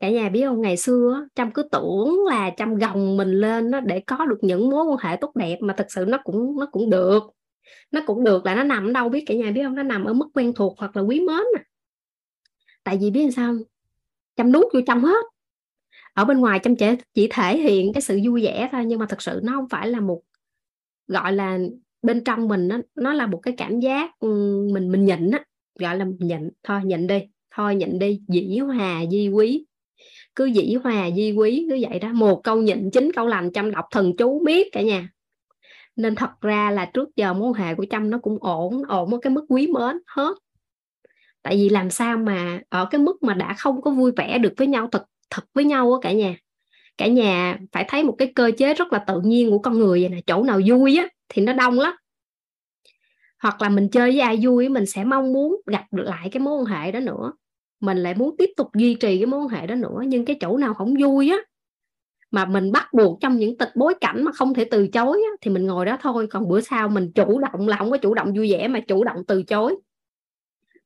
Cả 0.00 0.10
nhà 0.10 0.28
biết 0.28 0.44
không, 0.46 0.60
ngày 0.60 0.76
xưa 0.76 1.26
trâm 1.34 1.50
cứ 1.50 1.62
tưởng 1.72 2.24
là 2.28 2.50
trâm 2.56 2.74
gồng 2.74 3.16
mình 3.16 3.30
lên 3.30 3.70
nó 3.70 3.80
để 3.80 4.00
có 4.00 4.26
được 4.26 4.38
những 4.42 4.70
mối 4.70 4.84
quan 4.84 4.98
hệ 5.00 5.16
tốt 5.20 5.36
đẹp, 5.36 5.58
mà 5.60 5.74
thực 5.78 5.86
sự 5.88 6.04
nó 6.08 6.18
cũng 6.24 6.56
nó 6.60 6.68
cũng 6.72 6.90
được. 6.90 7.22
Nó 7.90 8.00
cũng 8.06 8.24
được 8.24 8.46
là 8.46 8.54
nó 8.54 8.62
nằm 8.62 8.86
ở 8.86 8.92
đâu 8.92 9.08
biết 9.08 9.24
cả 9.26 9.34
nhà 9.34 9.50
biết 9.50 9.62
không? 9.64 9.74
Nó 9.74 9.82
nằm 9.82 10.04
ở 10.04 10.12
mức 10.12 10.26
quen 10.34 10.52
thuộc 10.56 10.78
hoặc 10.78 10.96
là 10.96 11.02
quý 11.02 11.20
mến 11.20 11.44
à. 11.56 11.62
tại 12.84 12.98
vì 13.00 13.10
biết 13.10 13.30
sao 13.36 13.54
chăm 14.36 14.52
nuốt 14.52 14.66
vô 14.74 14.80
trong 14.86 15.04
hết 15.04 15.24
ở 16.14 16.24
bên 16.24 16.38
ngoài 16.40 16.58
chăm 16.58 16.76
chỉ, 16.76 16.86
chỉ 17.14 17.28
thể 17.30 17.58
hiện 17.58 17.92
cái 17.92 18.02
sự 18.02 18.20
vui 18.24 18.44
vẻ 18.44 18.68
thôi 18.72 18.84
nhưng 18.86 18.98
mà 18.98 19.06
thật 19.08 19.22
sự 19.22 19.40
nó 19.42 19.52
không 19.52 19.68
phải 19.68 19.88
là 19.88 20.00
một 20.00 20.22
gọi 21.06 21.32
là 21.32 21.58
bên 22.02 22.24
trong 22.24 22.48
mình 22.48 22.68
nó 22.68 22.78
nó 22.94 23.12
là 23.12 23.26
một 23.26 23.38
cái 23.38 23.54
cảm 23.56 23.80
giác 23.80 24.10
ừ, 24.18 24.28
mình 24.72 24.92
mình 24.92 25.04
nhịn 25.04 25.30
á 25.30 25.44
gọi 25.78 25.98
là 25.98 26.06
nhịn 26.20 26.50
thôi 26.62 26.80
nhịn 26.84 27.06
đi 27.06 27.22
thôi 27.56 27.74
nhịn 27.74 27.98
đi 27.98 28.20
dĩ 28.28 28.58
hòa 28.58 29.04
di 29.10 29.28
quý. 29.28 29.66
Cứ 30.34 30.44
dĩ 30.44 30.74
hòa 30.84 31.10
di 31.16 31.32
quý 31.32 31.66
cứ 31.70 31.78
vậy 31.88 31.98
đó. 31.98 32.08
Một 32.12 32.40
câu 32.44 32.62
nhịn 32.62 32.90
chín 32.90 33.10
câu 33.16 33.26
lành 33.26 33.52
chăm 33.52 33.70
đọc 33.70 33.84
thần 33.90 34.16
chú 34.16 34.44
biết 34.44 34.68
cả 34.72 34.82
nhà. 34.82 35.08
Nên 35.96 36.14
thật 36.14 36.30
ra 36.40 36.70
là 36.70 36.90
trước 36.94 37.16
giờ 37.16 37.34
mối 37.34 37.52
hệ 37.56 37.74
của 37.74 37.84
chăm 37.90 38.10
nó 38.10 38.18
cũng 38.18 38.38
ổn 38.40 38.82
ổn 38.88 39.10
ở 39.10 39.18
cái 39.22 39.30
mức 39.30 39.44
quý 39.48 39.66
mến 39.66 39.98
hết. 40.06 40.34
Tại 41.42 41.56
vì 41.56 41.68
làm 41.68 41.90
sao 41.90 42.16
mà 42.16 42.60
ở 42.68 42.86
cái 42.90 43.00
mức 43.00 43.22
mà 43.22 43.34
đã 43.34 43.54
không 43.58 43.82
có 43.82 43.90
vui 43.90 44.12
vẻ 44.16 44.38
được 44.38 44.52
với 44.56 44.66
nhau 44.66 44.88
thật 44.92 45.04
thật 45.30 45.44
với 45.54 45.64
nhau 45.64 45.92
á 45.92 45.98
cả 46.02 46.12
nhà. 46.12 46.36
Cả 46.98 47.06
nhà 47.06 47.58
phải 47.72 47.84
thấy 47.88 48.04
một 48.04 48.14
cái 48.18 48.32
cơ 48.34 48.50
chế 48.58 48.74
rất 48.74 48.92
là 48.92 48.98
tự 48.98 49.20
nhiên 49.24 49.50
của 49.50 49.58
con 49.58 49.78
người 49.78 50.00
vậy 50.00 50.08
nè 50.08 50.20
chỗ 50.26 50.42
nào 50.42 50.60
vui 50.66 50.96
á 50.96 51.08
thì 51.28 51.42
nó 51.42 51.52
đông 51.52 51.80
lắm. 51.80 51.94
Hoặc 53.42 53.62
là 53.62 53.68
mình 53.68 53.88
chơi 53.88 54.10
với 54.10 54.20
ai 54.20 54.38
vui 54.42 54.68
mình 54.68 54.86
sẽ 54.86 55.04
mong 55.04 55.32
muốn 55.32 55.60
gặp 55.66 55.84
lại 55.90 56.28
cái 56.32 56.40
mối 56.40 56.58
quan 56.58 56.64
hệ 56.64 56.92
đó 56.92 57.00
nữa. 57.00 57.32
Mình 57.80 57.98
lại 57.98 58.14
muốn 58.14 58.36
tiếp 58.38 58.50
tục 58.56 58.68
duy 58.74 58.94
trì 58.94 59.18
cái 59.18 59.26
mối 59.26 59.40
quan 59.40 59.48
hệ 59.48 59.66
đó 59.66 59.74
nữa 59.74 60.02
nhưng 60.06 60.24
cái 60.24 60.36
chỗ 60.40 60.56
nào 60.56 60.74
không 60.74 60.94
vui 61.00 61.30
á 61.30 61.36
mà 62.34 62.44
mình 62.44 62.72
bắt 62.72 62.92
buộc 62.92 63.20
trong 63.20 63.36
những 63.36 63.58
tịch 63.58 63.68
bối 63.74 63.94
cảnh 64.00 64.24
mà 64.24 64.32
không 64.32 64.54
thể 64.54 64.64
từ 64.64 64.88
chối 64.88 65.22
á, 65.24 65.30
thì 65.40 65.50
mình 65.50 65.66
ngồi 65.66 65.86
đó 65.86 65.98
thôi. 66.00 66.26
Còn 66.30 66.48
bữa 66.48 66.60
sau 66.60 66.88
mình 66.88 67.12
chủ 67.14 67.38
động 67.38 67.68
là 67.68 67.76
không 67.76 67.90
có 67.90 67.96
chủ 67.96 68.14
động 68.14 68.32
vui 68.36 68.52
vẻ 68.52 68.68
mà 68.68 68.80
chủ 68.80 69.04
động 69.04 69.16
từ 69.26 69.42
chối. 69.42 69.76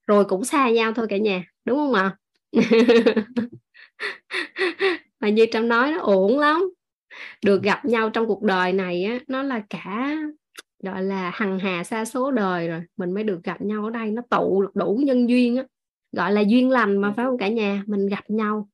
Rồi 0.06 0.24
cũng 0.24 0.44
xa 0.44 0.70
nhau 0.70 0.92
thôi 0.96 1.06
cả 1.08 1.16
nhà 1.16 1.44
đúng 1.64 1.78
không 1.78 1.94
ạ? 1.94 2.16
mà 5.20 5.28
như 5.28 5.46
trong 5.52 5.68
nói 5.68 5.92
nó 5.92 6.00
ổn 6.00 6.38
lắm. 6.38 6.70
Được 7.44 7.62
gặp 7.62 7.84
nhau 7.84 8.10
trong 8.10 8.26
cuộc 8.26 8.42
đời 8.42 8.72
này 8.72 9.04
á 9.04 9.18
nó 9.28 9.42
là 9.42 9.62
cả 9.70 10.16
gọi 10.82 11.02
là 11.02 11.30
hằng 11.34 11.58
hà 11.58 11.84
xa 11.84 12.04
số 12.04 12.30
đời 12.30 12.68
rồi. 12.68 12.82
Mình 12.96 13.14
mới 13.14 13.24
được 13.24 13.42
gặp 13.44 13.62
nhau 13.62 13.84
ở 13.84 13.90
đây 13.90 14.10
nó 14.10 14.22
tụ 14.30 14.62
được 14.62 14.76
đủ 14.76 15.00
nhân 15.04 15.28
duyên 15.28 15.56
á. 15.56 15.64
Gọi 16.12 16.32
là 16.32 16.40
duyên 16.40 16.70
lành 16.70 16.96
mà 16.96 17.12
phải 17.16 17.24
không 17.24 17.38
cả 17.38 17.48
nhà? 17.48 17.82
Mình 17.86 18.06
gặp 18.06 18.24
nhau 18.30 18.68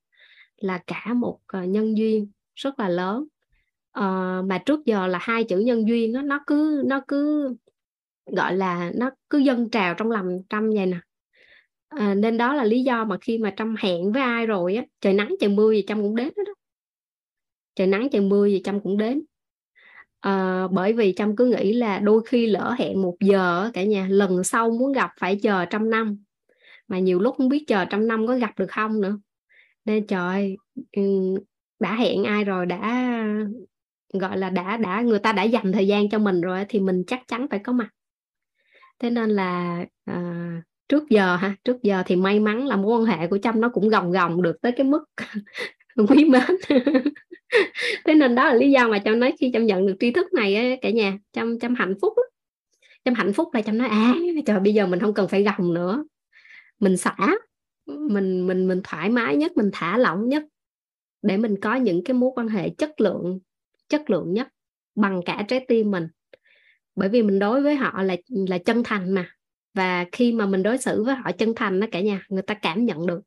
là 0.57 0.79
cả 0.87 1.15
một 1.15 1.39
uh, 1.59 1.69
nhân 1.69 1.97
duyên 1.97 2.31
rất 2.55 2.79
là 2.79 2.89
lớn. 2.89 3.25
Uh, 3.99 4.45
mà 4.47 4.59
trước 4.67 4.85
giờ 4.85 5.07
là 5.07 5.19
hai 5.23 5.45
chữ 5.45 5.59
nhân 5.59 5.89
duyên 5.89 6.13
đó, 6.13 6.23
nó 6.23 6.41
cứ 6.47 6.83
nó 6.87 7.01
cứ 7.09 7.49
gọi 8.27 8.57
là 8.57 8.93
nó 8.95 9.11
cứ 9.31 9.39
dâng 9.39 9.71
trào 9.71 9.95
trong 9.95 10.11
lòng 10.11 10.39
trăm 10.49 10.71
vậy 10.71 10.87
nè 10.87 10.99
à, 11.99 12.15
nên 12.15 12.39
đó 12.39 12.55
là 12.55 12.65
lý 12.65 12.83
do 12.83 13.05
mà 13.05 13.17
khi 13.21 13.39
mà 13.39 13.55
trâm 13.57 13.77
hẹn 13.79 14.13
với 14.13 14.23
ai 14.23 14.47
rồi 14.47 14.75
á 14.75 14.85
trời 15.01 15.13
nắng 15.13 15.35
trời 15.41 15.51
mưa 15.51 15.73
gì 15.73 15.85
trâm 15.87 16.03
cũng 16.03 16.17
đến 16.17 16.33
đó, 16.37 16.53
trời 17.75 17.87
nắng 17.87 18.09
trời 18.13 18.23
mưa 18.23 18.47
gì 18.47 18.61
trâm 18.65 18.81
cũng 18.81 18.99
đến. 18.99 19.23
À, 20.21 20.69
bởi 20.73 20.93
vì 20.93 21.13
trâm 21.17 21.37
cứ 21.37 21.47
nghĩ 21.47 21.73
là 21.73 21.99
đôi 21.99 22.23
khi 22.27 22.47
lỡ 22.47 22.75
hẹn 22.79 23.03
một 23.03 23.17
giờ 23.21 23.71
cả 23.75 23.85
nhà 23.85 24.07
lần 24.11 24.45
sau 24.45 24.71
muốn 24.71 24.93
gặp 24.93 25.11
phải 25.21 25.37
chờ 25.43 25.65
trăm 25.65 25.91
năm. 25.91 26.19
Mà 26.89 26.99
nhiều 26.99 27.21
lúc 27.21 27.35
không 27.39 27.49
biết 27.49 27.65
chờ 27.67 27.85
trăm 27.91 28.09
năm 28.09 28.27
có 28.27 28.37
gặp 28.37 28.59
được 28.59 28.71
không 28.71 29.01
nữa. 29.01 29.19
Nên 29.85 30.07
trời 30.07 30.57
ừ, 30.93 31.03
đã 31.81 31.97
hẹn 31.97 32.25
ai 32.25 32.45
rồi 32.45 32.67
đã 32.67 33.17
gọi 34.13 34.39
là 34.39 34.51
đã 34.51 34.77
đã 34.77 35.01
người 35.01 35.19
ta 35.19 35.33
đã 35.33 35.43
dành 35.43 35.73
thời 35.73 35.87
gian 35.87 36.09
cho 36.09 36.19
mình 36.19 36.41
rồi 36.41 36.65
thì 36.69 36.81
mình 36.81 37.05
chắc 37.07 37.21
chắn 37.29 37.47
phải 37.51 37.59
có 37.59 37.73
mặt. 37.73 37.89
Thế 38.99 39.11
nên 39.11 39.31
là 39.31 39.85
à, 40.05 40.63
trước 40.95 41.09
giờ 41.11 41.37
ha 41.37 41.57
trước 41.65 41.83
giờ 41.83 42.03
thì 42.07 42.17
may 42.17 42.41
mắn 42.41 42.67
là 42.67 42.77
mối 42.77 42.99
quan 42.99 43.05
hệ 43.05 43.27
của 43.27 43.39
trâm 43.39 43.61
nó 43.61 43.69
cũng 43.69 43.89
gồng 43.89 44.13
gồng 44.13 44.43
được 44.43 44.61
tới 44.61 44.73
cái 44.73 44.87
mức 44.87 45.05
quý 46.09 46.25
mến. 46.25 46.43
Thế 48.05 48.15
nên 48.15 48.35
đó 48.35 48.45
là 48.45 48.55
lý 48.55 48.71
do 48.71 48.89
mà 48.89 48.99
trâm 49.05 49.21
nói 49.21 49.33
khi 49.41 49.51
trâm 49.53 49.67
nhận 49.67 49.87
được 49.87 49.97
tri 50.01 50.11
thức 50.11 50.33
này 50.33 50.57
ấy 50.57 50.79
cả 50.83 50.91
nhà, 50.91 51.19
trâm 51.33 51.59
trâm 51.59 51.75
hạnh 51.75 51.95
phúc 52.03 52.13
lắm. 52.17 52.27
Trâm 53.05 53.15
hạnh 53.15 53.33
phúc 53.33 53.49
là 53.55 53.63
trâm 53.63 53.79
nói 53.79 53.89
à 53.89 54.15
trời, 54.47 54.61
bây 54.61 54.75
giờ 54.75 54.87
mình 54.87 55.01
không 55.01 55.15
cần 55.15 55.29
phải 55.29 55.45
gồng 55.45 55.75
nữa. 55.75 56.05
Mình 56.81 56.97
xả, 56.97 57.17
mình 57.87 58.47
mình 58.47 58.69
mình 58.69 58.81
thoải 58.85 59.11
mái 59.11 59.37
nhất, 59.37 59.57
mình 59.57 59.71
thả 59.73 59.99
lỏng 59.99 60.29
nhất 60.29 60.43
để 61.23 61.37
mình 61.37 61.61
có 61.61 61.75
những 61.75 62.05
cái 62.05 62.15
mối 62.15 62.31
quan 62.35 62.49
hệ 62.49 62.71
chất 62.71 63.01
lượng 63.01 63.39
chất 63.89 64.11
lượng 64.11 64.33
nhất, 64.33 64.49
bằng 64.95 65.21
cả 65.27 65.45
trái 65.49 65.65
tim 65.69 65.91
mình. 65.91 66.09
Bởi 66.97 67.09
vì 67.09 67.23
mình 67.23 67.39
đối 67.39 67.63
với 67.63 67.75
họ 67.75 68.03
là 68.03 68.17
là 68.29 68.59
chân 68.59 68.83
thành 68.85 69.15
mà 69.15 69.35
và 69.75 70.05
khi 70.13 70.33
mà 70.33 70.47
mình 70.47 70.63
đối 70.63 70.79
xử 70.79 71.05
với 71.05 71.15
họ 71.15 71.33
chân 71.33 71.53
thành 71.57 71.81
đó 71.81 71.87
cả 71.93 72.01
nhà 72.01 72.27
người 72.29 72.43
ta 72.43 72.55
cảm 72.55 72.85
nhận 72.85 73.07
được. 73.07 73.21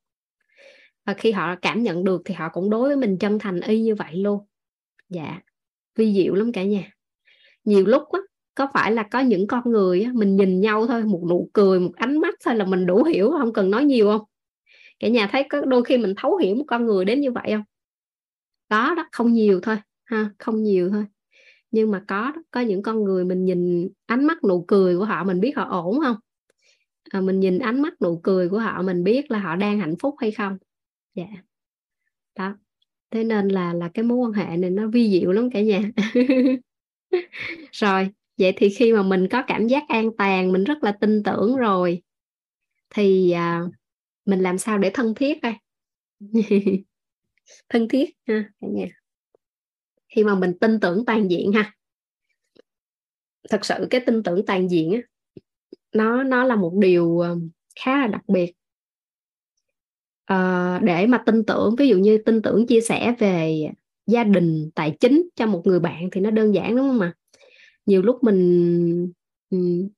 Và 1.05 1.13
khi 1.13 1.31
họ 1.31 1.55
cảm 1.61 1.83
nhận 1.83 2.03
được 2.03 2.21
thì 2.25 2.33
họ 2.33 2.49
cũng 2.49 2.69
đối 2.69 2.87
với 2.87 2.95
mình 2.95 3.17
chân 3.17 3.39
thành 3.39 3.61
y 3.61 3.81
như 3.81 3.95
vậy 3.95 4.15
luôn. 4.15 4.45
Dạ 5.09 5.39
vi 5.97 6.13
diệu 6.13 6.35
lắm 6.35 6.51
cả 6.51 6.63
nhà. 6.63 6.91
Nhiều 7.63 7.85
lúc 7.85 8.03
á 8.11 8.19
có 8.55 8.67
phải 8.73 8.91
là 8.91 9.03
có 9.03 9.19
những 9.19 9.47
con 9.47 9.71
người 9.71 10.01
á, 10.01 10.11
mình 10.13 10.35
nhìn 10.35 10.61
nhau 10.61 10.87
thôi 10.87 11.03
một 11.03 11.23
nụ 11.29 11.49
cười 11.53 11.79
một 11.79 11.91
ánh 11.95 12.17
mắt 12.17 12.35
thôi 12.45 12.55
là 12.55 12.65
mình 12.65 12.85
đủ 12.85 13.03
hiểu 13.03 13.31
không 13.31 13.53
cần 13.53 13.71
nói 13.71 13.85
nhiều 13.85 14.07
không? 14.07 14.21
Cả 14.99 15.07
nhà 15.07 15.27
thấy 15.31 15.43
có 15.49 15.61
đôi 15.61 15.83
khi 15.83 15.97
mình 15.97 16.13
thấu 16.17 16.35
hiểu 16.37 16.55
một 16.55 16.63
con 16.67 16.85
người 16.85 17.05
đến 17.05 17.21
như 17.21 17.31
vậy 17.31 17.51
không? 17.51 17.63
Có 18.69 18.95
đó 18.95 19.07
không 19.11 19.33
nhiều 19.33 19.59
thôi 19.63 19.77
ha 20.03 20.29
không 20.39 20.63
nhiều 20.63 20.89
thôi. 20.89 21.05
Nhưng 21.71 21.91
mà 21.91 22.03
có 22.07 22.33
có 22.51 22.61
những 22.61 22.81
con 22.81 23.03
người 23.03 23.25
mình 23.25 23.45
nhìn 23.45 23.89
ánh 24.05 24.25
mắt 24.25 24.43
nụ 24.43 24.65
cười 24.67 24.97
của 24.97 25.05
họ 25.05 25.23
mình 25.23 25.39
biết 25.39 25.53
họ 25.55 25.63
ổn 25.63 25.99
không? 25.99 26.15
À, 27.09 27.21
mình 27.21 27.39
nhìn 27.39 27.59
ánh 27.59 27.81
mắt 27.81 28.01
nụ 28.01 28.19
cười 28.23 28.49
của 28.49 28.59
họ 28.59 28.81
mình 28.81 29.03
biết 29.03 29.31
là 29.31 29.39
họ 29.39 29.55
đang 29.55 29.79
hạnh 29.79 29.95
phúc 29.99 30.15
hay 30.19 30.31
không. 30.31 30.57
Dạ. 31.15 31.27
Đó. 32.35 32.57
Thế 33.11 33.23
nên 33.23 33.47
là 33.47 33.73
là 33.73 33.89
cái 33.93 34.03
mối 34.03 34.17
quan 34.17 34.31
hệ 34.31 34.57
này 34.57 34.69
nó 34.69 34.87
vi 34.87 35.11
diệu 35.11 35.31
lắm 35.31 35.49
cả 35.49 35.61
nhà. 35.61 35.81
Rồi 37.71 38.09
vậy 38.37 38.53
thì 38.57 38.69
khi 38.69 38.93
mà 38.93 39.03
mình 39.03 39.27
có 39.27 39.43
cảm 39.47 39.67
giác 39.67 39.83
an 39.87 40.09
toàn 40.17 40.51
mình 40.51 40.63
rất 40.63 40.83
là 40.83 40.97
tin 41.01 41.23
tưởng 41.23 41.55
rồi 41.55 42.01
thì 42.89 43.31
à, 43.31 43.63
mình 44.25 44.39
làm 44.39 44.57
sao 44.57 44.77
để 44.77 44.91
thân 44.93 45.13
thiết 45.15 45.41
đây? 45.41 45.53
Thân 47.69 47.87
thiết 47.87 48.09
ha 48.27 48.49
cả 48.61 48.67
nhà. 48.71 48.87
Khi 50.15 50.23
mà 50.23 50.35
mình 50.35 50.59
tin 50.61 50.79
tưởng 50.79 51.03
toàn 51.05 51.31
diện 51.31 51.51
ha. 51.51 51.73
Thật 53.49 53.65
sự 53.65 53.87
cái 53.89 54.01
tin 54.05 54.23
tưởng 54.23 54.45
toàn 54.45 54.69
diện 54.69 54.91
á 54.91 54.99
nó 55.95 56.23
nó 56.23 56.43
là 56.43 56.55
một 56.55 56.73
điều 56.79 57.19
ờ, 57.19 57.37
khá 57.79 57.97
là 57.97 58.07
đặc 58.07 58.21
biệt. 58.27 58.53
À, 60.25 60.79
để 60.83 61.07
mà 61.07 61.23
tin 61.25 61.43
tưởng 61.43 61.75
ví 61.75 61.87
dụ 61.87 61.97
như 61.97 62.17
tin 62.17 62.41
tưởng 62.41 62.67
chia 62.67 62.81
sẻ 62.81 63.15
về 63.19 63.65
gia 64.07 64.23
đình 64.23 64.69
tài 64.75 64.97
chính 64.99 65.29
cho 65.35 65.45
một 65.45 65.61
người 65.65 65.79
bạn 65.79 66.09
thì 66.11 66.21
nó 66.21 66.31
đơn 66.31 66.55
giản 66.55 66.75
đúng 66.75 66.87
không 66.87 66.99
ạ? 66.99 67.13
Nhiều 67.85 68.01
lúc 68.01 68.23
mình 68.23 69.11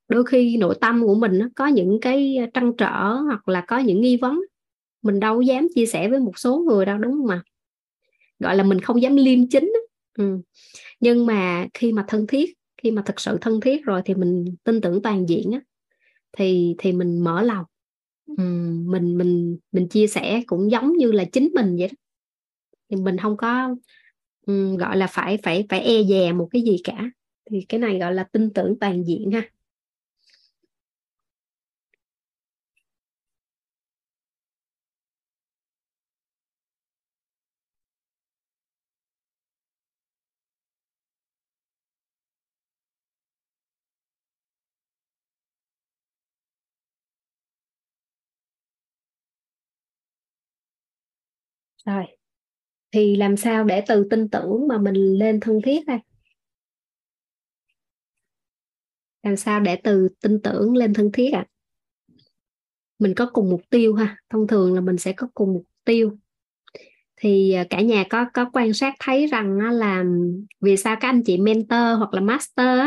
đôi 0.08 0.24
khi 0.26 0.58
nội 0.58 0.76
tâm 0.82 1.02
của 1.02 1.16
mình 1.16 1.38
nó 1.38 1.48
có 1.56 1.68
những 1.68 2.00
cái 2.02 2.38
trăn 2.54 2.74
trở 2.78 3.14
hoặc 3.14 3.50
là 3.50 3.62
có 3.62 3.80
những 3.80 4.02
nghi 4.02 4.18
vấn 4.18 4.40
mình 5.02 5.20
đâu 5.20 5.42
dám 5.42 5.68
chia 5.76 5.86
sẻ 5.86 6.10
với 6.10 6.20
một 6.20 6.40
số 6.40 6.58
người 6.58 6.86
đâu 6.86 6.98
đúng 6.98 7.12
không 7.12 7.28
ạ? 7.28 7.44
Gọi 8.40 8.56
là 8.56 8.64
mình 8.64 8.82
không 8.82 9.02
dám 9.02 9.16
liêm 9.16 9.50
chính 9.50 9.74
ừ. 10.18 10.40
nhưng 11.00 11.26
mà 11.26 11.68
khi 11.74 11.92
mà 11.94 12.06
thân 12.08 12.28
thiết 12.28 12.54
khi 12.84 12.92
mà 12.92 13.02
thật 13.06 13.20
sự 13.20 13.38
thân 13.42 13.62
thiết 13.62 13.86
rồi 13.86 14.02
thì 14.06 14.16
mình 14.16 14.46
tin 14.64 14.82
tưởng 14.82 15.02
toàn 15.02 15.30
diện 15.30 15.52
á 15.52 15.62
thì 16.38 16.76
thì 16.78 16.92
mình 16.92 17.20
mở 17.20 17.42
lòng. 17.42 17.66
Uhm, 18.32 18.92
mình 18.92 19.18
mình 19.18 19.58
mình 19.72 19.88
chia 19.90 20.08
sẻ 20.08 20.42
cũng 20.48 20.72
giống 20.72 20.94
như 20.94 21.12
là 21.12 21.26
chính 21.26 21.50
mình 21.56 21.76
vậy 21.80 21.88
đó. 21.88 21.94
Thì 22.90 22.96
mình 22.96 23.18
không 23.18 23.38
có 23.38 23.76
um, 24.48 24.78
gọi 24.78 24.98
là 24.98 25.08
phải 25.08 25.38
phải 25.44 25.66
phải 25.70 25.82
e 25.82 26.04
dè 26.04 26.32
một 26.32 26.48
cái 26.52 26.62
gì 26.62 26.78
cả. 26.84 27.10
Thì 27.52 27.66
cái 27.70 27.80
này 27.80 28.00
gọi 28.00 28.14
là 28.14 28.24
tin 28.24 28.54
tưởng 28.54 28.80
toàn 28.80 29.04
diện 29.04 29.32
ha 29.32 29.50
rồi. 51.96 52.06
Thì 52.92 53.16
làm 53.16 53.38
sao 53.38 53.64
để 53.64 53.84
từ 53.88 54.08
tin 54.10 54.30
tưởng 54.30 54.68
mà 54.68 54.78
mình 54.78 54.96
lên 54.96 55.40
thân 55.40 55.60
thiết 55.64 55.86
đây? 55.88 56.00
Làm 59.24 59.38
sao 59.38 59.60
để 59.60 59.76
từ 59.84 60.10
tin 60.22 60.42
tưởng 60.42 60.76
lên 60.76 60.94
thân 60.94 61.12
thiết 61.12 61.32
ạ? 61.34 61.46
À? 61.48 61.50
mình 63.00 63.14
có 63.16 63.30
cùng 63.34 63.50
mục 63.50 63.62
tiêu 63.70 63.94
ha. 63.94 64.18
Thông 64.30 64.48
thường 64.48 64.74
là 64.74 64.82
mình 64.82 64.98
sẽ 64.98 65.12
có 65.12 65.28
cùng 65.34 65.54
mục 65.54 65.66
tiêu. 65.86 66.18
Thì 67.16 67.54
à, 67.54 67.66
cả 67.70 67.82
nhà 67.82 68.04
có 68.10 68.26
có 68.34 68.50
quan 68.54 68.74
sát 68.74 68.94
thấy 69.00 69.28
rằng 69.28 69.60
là 69.60 70.04
vì 70.62 70.78
sao 70.78 70.96
các 71.00 71.10
anh 71.10 71.24
chị 71.24 71.38
mentor 71.38 71.98
hoặc 71.98 72.14
là 72.14 72.22
master 72.22 72.80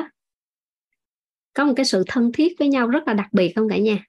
có 1.54 1.64
một 1.64 1.72
cái 1.76 1.84
sự 1.84 2.04
thân 2.06 2.32
thiết 2.32 2.52
với 2.58 2.68
nhau 2.68 2.88
rất 2.88 3.06
là 3.06 3.14
đặc 3.14 3.28
biệt 3.32 3.52
không 3.56 3.68
cả 3.68 3.76
nhà? 3.76 4.04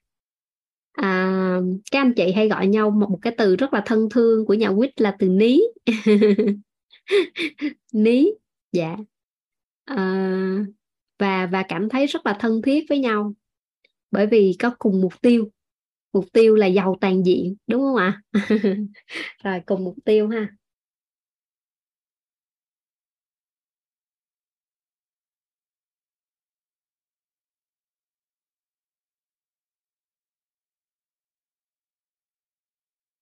À, 0.94 1.60
các 1.90 2.00
anh 2.00 2.12
chị 2.16 2.32
hay 2.32 2.48
gọi 2.48 2.66
nhau 2.66 2.90
một, 2.90 3.10
một 3.10 3.18
cái 3.22 3.34
từ 3.38 3.56
rất 3.56 3.72
là 3.72 3.82
thân 3.86 4.08
thương 4.10 4.46
của 4.46 4.54
nhà 4.54 4.72
quýt 4.76 5.00
là 5.00 5.16
từ 5.18 5.28
ní. 5.28 5.60
Ní 7.92 8.30
dạ. 8.72 8.96
À, 9.84 10.64
và 11.18 11.46
và 11.46 11.62
cảm 11.68 11.88
thấy 11.88 12.06
rất 12.06 12.26
là 12.26 12.36
thân 12.40 12.62
thiết 12.62 12.84
với 12.88 12.98
nhau. 12.98 13.34
Bởi 14.10 14.26
vì 14.26 14.56
có 14.58 14.70
cùng 14.78 15.00
mục 15.00 15.12
tiêu. 15.20 15.50
Mục 16.12 16.24
tiêu 16.32 16.54
là 16.54 16.66
giàu 16.66 16.96
toàn 17.00 17.26
diện 17.26 17.54
đúng 17.66 17.82
không 17.82 17.96
ạ? 17.96 18.22
Rồi 19.44 19.60
cùng 19.66 19.84
mục 19.84 19.96
tiêu 20.04 20.28
ha. 20.28 20.48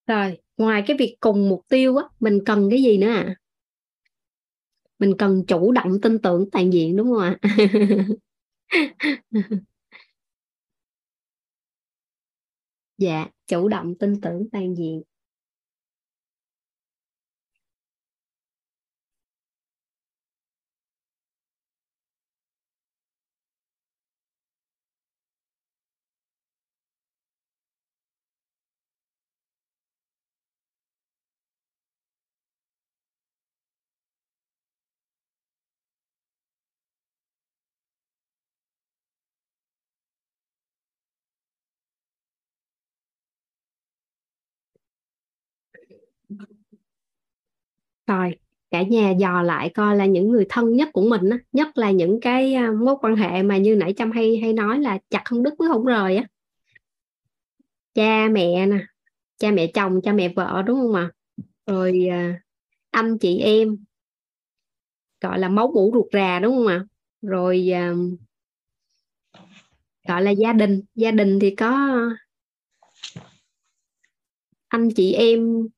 Rồi, 0.06 0.38
ngoài 0.56 0.82
cái 0.86 0.96
việc 0.96 1.16
cùng 1.20 1.48
mục 1.48 1.60
tiêu 1.68 1.96
á, 1.96 2.04
mình 2.20 2.38
cần 2.46 2.70
cái 2.70 2.82
gì 2.82 2.98
nữa 2.98 3.08
à? 3.08 3.34
Mình 4.98 5.12
cần 5.18 5.42
chủ 5.48 5.72
động 5.72 6.00
tin 6.02 6.18
tưởng 6.18 6.50
toàn 6.52 6.72
diện, 6.72 6.96
đúng 6.96 7.06
không 7.10 7.20
ạ? 7.20 7.38
Dạ 12.98 13.26
chủ 13.46 13.68
động 13.68 13.94
tin 13.98 14.20
tưởng 14.20 14.50
toàn 14.52 14.74
diện. 14.76 15.02
Rồi 48.12 48.36
cả 48.70 48.82
nhà 48.82 49.10
dò 49.10 49.42
lại 49.42 49.68
coi 49.68 49.96
là 49.96 50.06
những 50.06 50.28
người 50.32 50.46
thân 50.48 50.76
nhất 50.76 50.88
của 50.92 51.08
mình 51.08 51.30
á, 51.30 51.38
nhất 51.52 51.78
là 51.78 51.90
những 51.90 52.20
cái 52.20 52.54
à, 52.54 52.72
mối 52.72 52.96
quan 53.00 53.16
hệ 53.16 53.42
mà 53.42 53.56
như 53.56 53.76
nãy 53.76 53.94
trâm 53.96 54.10
hay 54.10 54.36
hay 54.42 54.52
nói 54.52 54.78
là 54.78 54.98
chặt 55.10 55.22
không 55.24 55.42
đứt 55.42 55.54
với 55.58 55.68
không 55.68 55.84
rời 55.84 56.16
á. 56.16 56.24
Cha 57.94 58.28
mẹ 58.28 58.66
nè 58.66 58.78
cha 59.38 59.50
mẹ 59.50 59.66
chồng 59.66 60.00
cha 60.02 60.12
mẹ 60.12 60.28
vợ 60.28 60.62
đúng 60.66 60.80
không 60.80 60.94
ạ? 60.94 61.10
Rồi 61.66 62.06
à, 62.10 62.40
anh 62.90 63.18
chị 63.18 63.38
em 63.38 63.76
gọi 65.20 65.38
là 65.38 65.48
máu 65.48 65.72
mủ 65.74 65.90
ruột 65.94 66.06
rà 66.12 66.40
đúng 66.40 66.56
không 66.56 66.66
ạ? 66.66 66.84
Rồi 67.22 67.70
à, 67.72 67.92
gọi 70.08 70.22
là 70.22 70.30
gia 70.30 70.52
đình. 70.52 70.82
Gia 70.94 71.10
đình 71.10 71.38
thì 71.40 71.54
có 71.54 71.90
anh 74.68 74.88
chị 74.96 75.12
em 75.12 75.68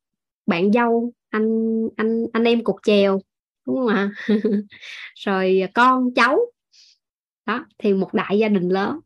bạn 0.47 0.73
dâu 0.73 1.13
anh 1.35 1.89
anh 1.97 2.27
anh 2.33 2.45
em 2.45 2.65
cục 2.65 2.77
chèo, 2.83 3.21
đúng 3.67 3.77
không 3.77 3.87
ạ? 3.89 4.11
Rồi 5.15 5.63
con 5.75 6.15
cháu. 6.15 6.39
Đó, 7.47 7.67
thì 7.79 7.95
một 7.95 8.15
đại 8.15 8.39
gia 8.39 8.49
đình 8.49 8.69
lớn, 8.69 9.01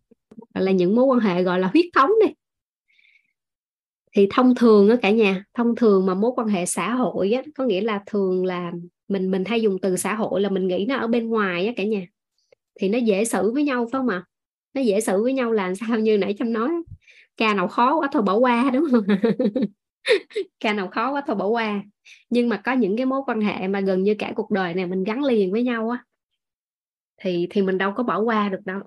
gọi 0.54 0.64
là 0.64 0.72
những 0.72 0.96
mối 0.96 1.04
quan 1.04 1.20
hệ 1.20 1.42
gọi 1.42 1.60
là 1.60 1.70
huyết 1.72 1.84
thống 1.94 2.10
đi. 2.26 2.32
Thì 4.16 4.28
thông 4.30 4.54
thường 4.54 4.88
á 4.88 4.96
cả 5.02 5.10
nhà, 5.10 5.44
thông 5.54 5.76
thường 5.76 6.06
mà 6.06 6.14
mối 6.14 6.30
quan 6.36 6.48
hệ 6.48 6.66
xã 6.66 6.94
hội 6.94 7.32
á, 7.32 7.42
có 7.54 7.64
nghĩa 7.64 7.80
là 7.80 8.02
thường 8.06 8.44
là 8.44 8.72
mình 9.08 9.30
mình 9.30 9.44
hay 9.44 9.62
dùng 9.62 9.78
từ 9.82 9.96
xã 9.96 10.14
hội 10.14 10.40
là 10.40 10.48
mình 10.50 10.68
nghĩ 10.68 10.86
nó 10.88 10.96
ở 10.96 11.06
bên 11.06 11.28
ngoài 11.28 11.66
á 11.66 11.72
cả 11.76 11.84
nhà. 11.84 12.06
Thì 12.80 12.88
nó 12.88 12.98
dễ 12.98 13.24
xử 13.24 13.52
với 13.52 13.64
nhau 13.64 13.86
phải 13.92 13.98
không 13.98 14.08
ạ? 14.08 14.24
Nó 14.74 14.80
dễ 14.80 15.00
xử 15.00 15.22
với 15.22 15.32
nhau 15.32 15.52
là 15.52 15.74
sao 15.74 15.98
như 15.98 16.18
nãy 16.18 16.34
trâm 16.38 16.52
nói, 16.52 16.70
ca 17.36 17.54
nào 17.54 17.68
khó 17.68 17.96
quá 18.00 18.08
thôi 18.12 18.22
bỏ 18.22 18.36
qua, 18.36 18.70
đúng 18.74 18.84
không? 18.90 19.04
ca 20.60 20.72
nào 20.72 20.88
khó 20.88 21.12
quá 21.12 21.22
thôi 21.26 21.36
bỏ 21.36 21.46
qua. 21.46 21.82
Nhưng 22.30 22.48
mà 22.48 22.60
có 22.64 22.72
những 22.72 22.96
cái 22.96 23.06
mối 23.06 23.20
quan 23.26 23.40
hệ 23.40 23.68
mà 23.68 23.80
gần 23.80 24.02
như 24.02 24.14
cả 24.18 24.32
cuộc 24.36 24.50
đời 24.50 24.74
này 24.74 24.86
mình 24.86 25.04
gắn 25.04 25.24
liền 25.24 25.52
với 25.52 25.62
nhau 25.62 25.90
á 25.90 26.04
thì 27.20 27.46
thì 27.50 27.62
mình 27.62 27.78
đâu 27.78 27.92
có 27.96 28.02
bỏ 28.02 28.20
qua 28.20 28.48
được 28.48 28.60
đâu. 28.64 28.80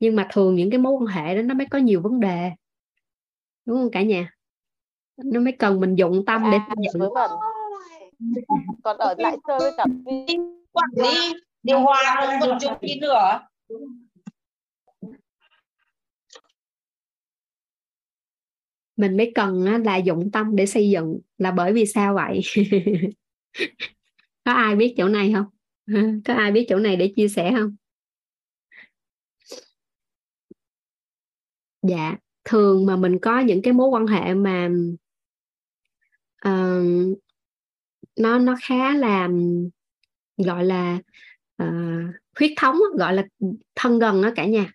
Nhưng 0.00 0.16
mà 0.16 0.28
thường 0.32 0.54
những 0.54 0.70
cái 0.70 0.78
mối 0.78 0.92
quan 0.92 1.06
hệ 1.06 1.36
đó 1.36 1.42
nó 1.42 1.54
mới 1.54 1.66
có 1.70 1.78
nhiều 1.78 2.00
vấn 2.00 2.20
đề 2.20 2.50
đúng 3.66 3.76
không 3.76 3.90
cả 3.90 4.02
nhà? 4.02 4.32
Nó 5.16 5.40
mới 5.40 5.52
cần 5.52 5.80
mình 5.80 5.94
dụng 5.94 6.24
tâm 6.26 6.42
để 6.52 6.58
à, 6.58 6.74
với 6.94 6.98
mình 6.98 7.10
còn 8.82 8.98
ở 8.98 9.14
lại 9.18 9.36
chơi 9.48 9.58
với 9.58 9.72
cả 9.76 9.84
quản 10.72 10.88
lý 10.96 11.34
điều 11.62 11.80
hòa 11.80 12.38
một 12.40 12.56
chục 12.60 12.72
tí 12.80 13.00
nữa 13.00 13.40
mình 18.98 19.16
mới 19.16 19.32
cần 19.34 19.64
là 19.84 19.96
dụng 19.96 20.30
tâm 20.30 20.56
để 20.56 20.66
xây 20.66 20.90
dựng 20.90 21.18
là 21.38 21.50
bởi 21.50 21.72
vì 21.72 21.86
sao 21.86 22.14
vậy? 22.14 22.40
Có 24.44 24.52
ai 24.52 24.76
biết 24.76 24.94
chỗ 24.96 25.08
này 25.08 25.32
không? 25.34 25.46
Có 26.24 26.34
ai 26.34 26.52
biết 26.52 26.66
chỗ 26.68 26.78
này 26.78 26.96
để 26.96 27.12
chia 27.16 27.28
sẻ 27.28 27.52
không? 27.56 27.76
Dạ 31.82 32.16
thường 32.44 32.86
mà 32.86 32.96
mình 32.96 33.18
có 33.22 33.40
những 33.40 33.62
cái 33.62 33.72
mối 33.72 33.88
quan 33.88 34.06
hệ 34.06 34.34
mà 34.34 34.68
uh, 36.48 37.18
nó 38.16 38.38
nó 38.38 38.56
khá 38.62 38.94
là 38.94 39.28
gọi 40.36 40.64
là 40.64 40.98
uh, 41.62 42.14
huyết 42.38 42.52
thống 42.56 42.76
gọi 42.98 43.14
là 43.14 43.26
thân 43.74 43.98
gần 43.98 44.22
đó 44.22 44.30
cả 44.36 44.46
nhà. 44.46 44.72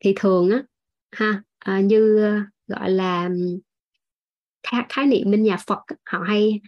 Thì 0.00 0.14
thường 0.16 0.50
á 0.50 0.62
ha 1.12 1.42
uh, 1.78 1.84
như 1.84 2.24
gọi 2.70 2.90
là 2.90 3.30
khái, 4.88 5.06
niệm 5.06 5.30
bên 5.30 5.42
nhà 5.42 5.56
Phật 5.66 5.78
họ 6.10 6.18
hay 6.18 6.60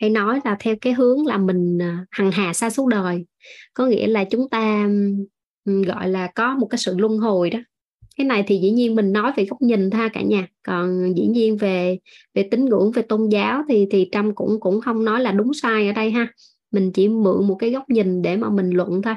hay 0.00 0.10
nói 0.10 0.40
là 0.44 0.56
theo 0.60 0.76
cái 0.80 0.92
hướng 0.92 1.26
là 1.26 1.38
mình 1.38 1.78
à, 1.82 2.06
hằng 2.10 2.30
hà 2.30 2.52
xa 2.52 2.70
suốt 2.70 2.86
đời. 2.86 3.24
Có 3.74 3.86
nghĩa 3.86 4.06
là 4.06 4.24
chúng 4.24 4.48
ta 4.48 4.88
gọi 5.64 6.08
là 6.08 6.26
có 6.34 6.54
một 6.54 6.66
cái 6.66 6.78
sự 6.78 6.94
luân 6.98 7.18
hồi 7.18 7.50
đó. 7.50 7.58
Cái 8.16 8.26
này 8.26 8.44
thì 8.46 8.58
dĩ 8.58 8.70
nhiên 8.70 8.94
mình 8.94 9.12
nói 9.12 9.32
về 9.36 9.44
góc 9.44 9.62
nhìn 9.62 9.90
tha 9.90 10.08
cả 10.08 10.22
nhà. 10.22 10.46
Còn 10.62 11.14
dĩ 11.16 11.26
nhiên 11.26 11.56
về 11.56 11.98
về 12.34 12.48
tín 12.50 12.64
ngưỡng 12.64 12.92
về 12.92 13.02
tôn 13.02 13.28
giáo 13.28 13.62
thì 13.68 13.86
thì 13.90 14.08
trâm 14.12 14.34
cũng 14.34 14.60
cũng 14.60 14.80
không 14.80 15.04
nói 15.04 15.20
là 15.20 15.32
đúng 15.32 15.54
sai 15.54 15.86
ở 15.86 15.92
đây 15.92 16.10
ha. 16.10 16.32
Mình 16.70 16.92
chỉ 16.92 17.08
mượn 17.08 17.48
một 17.48 17.56
cái 17.58 17.70
góc 17.70 17.90
nhìn 17.90 18.22
để 18.22 18.36
mà 18.36 18.50
mình 18.50 18.70
luận 18.70 19.02
thôi. 19.02 19.14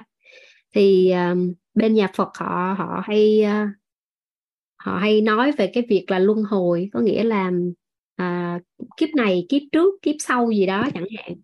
Thì 0.75 1.14
uh, 1.32 1.38
bên 1.74 1.93
nhà 1.93 2.07
Phật 2.16 2.30
họ 2.38 2.75
họ 2.77 3.01
hay 3.06 3.43
uh, 3.45 3.69
họ 4.88 4.98
hay 4.98 5.22
nói 5.22 5.51
về 5.51 5.67
cái 5.67 5.83
việc 5.90 6.06
là 6.07 6.19
luân 6.19 6.43
hồi 6.43 6.90
có 6.93 6.99
nghĩa 6.99 7.24
là 7.24 7.51
à, 8.16 8.59
kiếp 8.98 9.09
này 9.16 9.45
kiếp 9.49 9.61
trước 9.72 9.93
kiếp 10.01 10.16
sau 10.19 10.51
gì 10.51 10.66
đó 10.66 10.90
chẳng 10.93 11.06
hạn. 11.17 11.38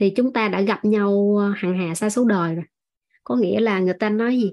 Thì 0.00 0.10
chúng 0.16 0.32
ta 0.32 0.48
đã 0.48 0.60
gặp 0.60 0.84
nhau 0.84 1.36
ờ, 1.38 1.52
hàng 1.56 1.78
hà 1.78 1.94
xa 1.94 2.10
số 2.10 2.24
đời 2.24 2.54
rồi. 2.54 2.64
Có 3.24 3.36
nghĩa 3.36 3.60
là 3.60 3.78
người 3.78 3.94
ta 4.00 4.08
nói 4.08 4.36
gì? 4.36 4.52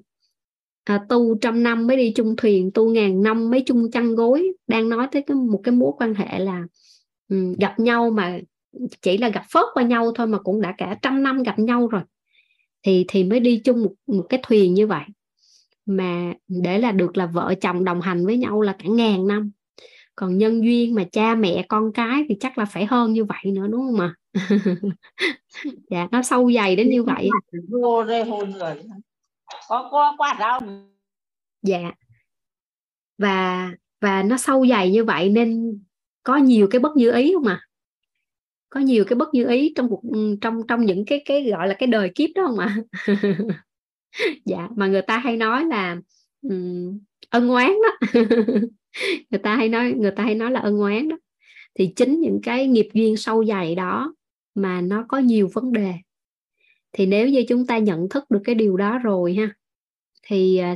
À, 0.83 1.06
tu 1.09 1.38
trăm 1.41 1.64
năm 1.64 1.88
mới 1.88 1.98
đi 1.98 2.14
chung 2.16 2.35
thuyền 2.35 2.72
tu 2.74 2.90
ngàn 2.91 3.24
năm 3.24 3.49
mới 3.49 3.64
chung 3.66 3.91
chăn 3.91 4.16
gối. 4.16 4.51
Đang 4.67 4.90
nói 4.90 5.08
tới 5.11 5.24
cái, 5.27 5.35
một 5.35 5.61
cái 5.64 5.75
mối 5.75 5.91
quan 5.98 6.14
hệ 6.14 6.40
là 6.40 6.64
um, 7.30 7.53
gặp 7.53 7.80
nhau 7.80 8.09
mà 8.09 8.40
chỉ 9.01 9.17
là 9.17 9.30
gặp 9.30 9.43
phớt 9.51 9.66
qua 9.74 9.83
nhau 9.83 10.11
thôi 10.16 10.27
mà 10.27 10.40
cũng 10.40 10.61
đã 10.61 10.75
cả 10.77 10.98
trăm 11.01 11.24
năm 11.24 11.43
gặp 11.43 11.59
nhau 11.59 11.88
rồi. 11.88 12.01
Thì 12.83 13.06
thì 13.08 13.24
mới 13.24 13.40
đi 13.40 13.61
chung 13.64 13.83
một, 13.83 13.93
một 14.08 14.25
cái 14.30 14.40
thuyền 14.43 14.74
như 14.74 14.88
vậy 14.88 15.03
mà 15.90 16.34
để 16.48 16.80
là 16.80 16.92
được 16.92 17.18
là 17.18 17.26
vợ 17.26 17.53
chồng 17.61 17.84
đồng 17.84 18.01
hành 18.01 18.26
với 18.26 18.38
nhau 18.38 18.61
là 18.61 18.76
cả 18.80 18.85
ngàn 18.90 19.27
năm. 19.27 19.51
Còn 20.16 20.38
nhân 20.38 20.64
duyên 20.64 20.95
mà 20.95 21.03
cha 21.11 21.35
mẹ 21.35 21.66
con 21.69 21.92
cái 21.93 22.26
thì 22.30 22.35
chắc 22.40 22.58
là 22.58 22.66
phải 22.66 22.85
hơn 22.85 23.14
như 23.14 23.26
vậy 23.26 23.43
nữa, 23.45 23.68
đúng 23.68 23.82
không 23.82 24.00
ạ? 24.00 24.14
Dạ 25.90 26.08
nó 26.11 26.24
sâu 26.24 26.51
dày 26.51 26.76
đến 26.76 26.90
như 26.90 27.03
vậy. 27.03 27.30
Vô 27.69 28.03
đây 28.03 28.24
hôn 28.24 28.53
có 29.69 29.90
có 29.92 30.16
quá 30.18 30.35
đâu 30.40 30.59
dạ. 31.61 31.92
Và 33.18 33.72
và 34.01 34.24
nó 34.24 34.38
sâu 34.38 34.68
dày 34.68 34.92
như 34.92 35.06
vậy 35.06 35.30
nên 35.30 35.80
có 36.24 36.38
nhiều 36.38 36.68
cái 36.72 36.80
bất 36.80 36.98
như 36.98 37.11
ý 37.11 37.34
không 37.34 37.48
à 37.48 37.61
có 38.69 38.80
nhiều 38.80 39.06
cái 39.08 39.16
bất 39.16 39.34
như 39.34 39.48
ý 39.48 39.74
trong 39.76 39.90
cuộc, 39.90 40.01
trong 40.42 40.68
trong 40.68 40.85
những 40.85 41.06
cái 41.06 41.22
cái 41.26 41.43
gọi 41.43 41.68
là 41.68 41.76
cái 41.80 41.88
đời 41.88 42.11
kiếp 42.16 42.30
đó 42.35 42.43
không 42.48 42.59
ạ? 42.59 42.77
dạ 44.45 44.69
mà 44.75 44.88
người 44.88 45.01
ta 45.01 45.17
hay 45.17 45.38
nói 45.38 45.65
là 45.65 45.98
um, 46.41 46.99
ân 47.30 47.49
oán 47.49 47.72
đó. 47.83 48.22
Người 49.30 49.39
ta 49.43 49.56
hay 49.56 49.69
nói 49.69 49.93
người 49.98 50.11
ta 50.11 50.23
hay 50.23 50.35
nói 50.35 50.51
là 50.51 50.59
ân 50.59 50.80
oán 50.80 51.09
đó. 51.09 51.17
Thì 51.75 51.93
chính 51.95 52.19
những 52.19 52.39
cái 52.43 52.67
nghiệp 52.67 52.88
duyên 52.93 53.17
sâu 53.17 53.45
dày 53.45 53.75
đó 53.75 54.14
mà 54.56 54.81
nó 54.81 55.06
có 55.07 55.17
nhiều 55.17 55.49
vấn 55.53 55.73
đề. 55.73 55.93
Thì 56.91 57.06
nếu 57.06 57.27
như 57.30 57.43
chúng 57.49 57.67
ta 57.67 57.77
nhận 57.77 58.09
thức 58.09 58.23
được 58.30 58.41
cái 58.43 58.56
điều 58.56 58.77
đó 58.77 58.98
rồi 58.98 59.33
ha 59.33 59.53
thì 60.30 60.57
à, 60.57 60.75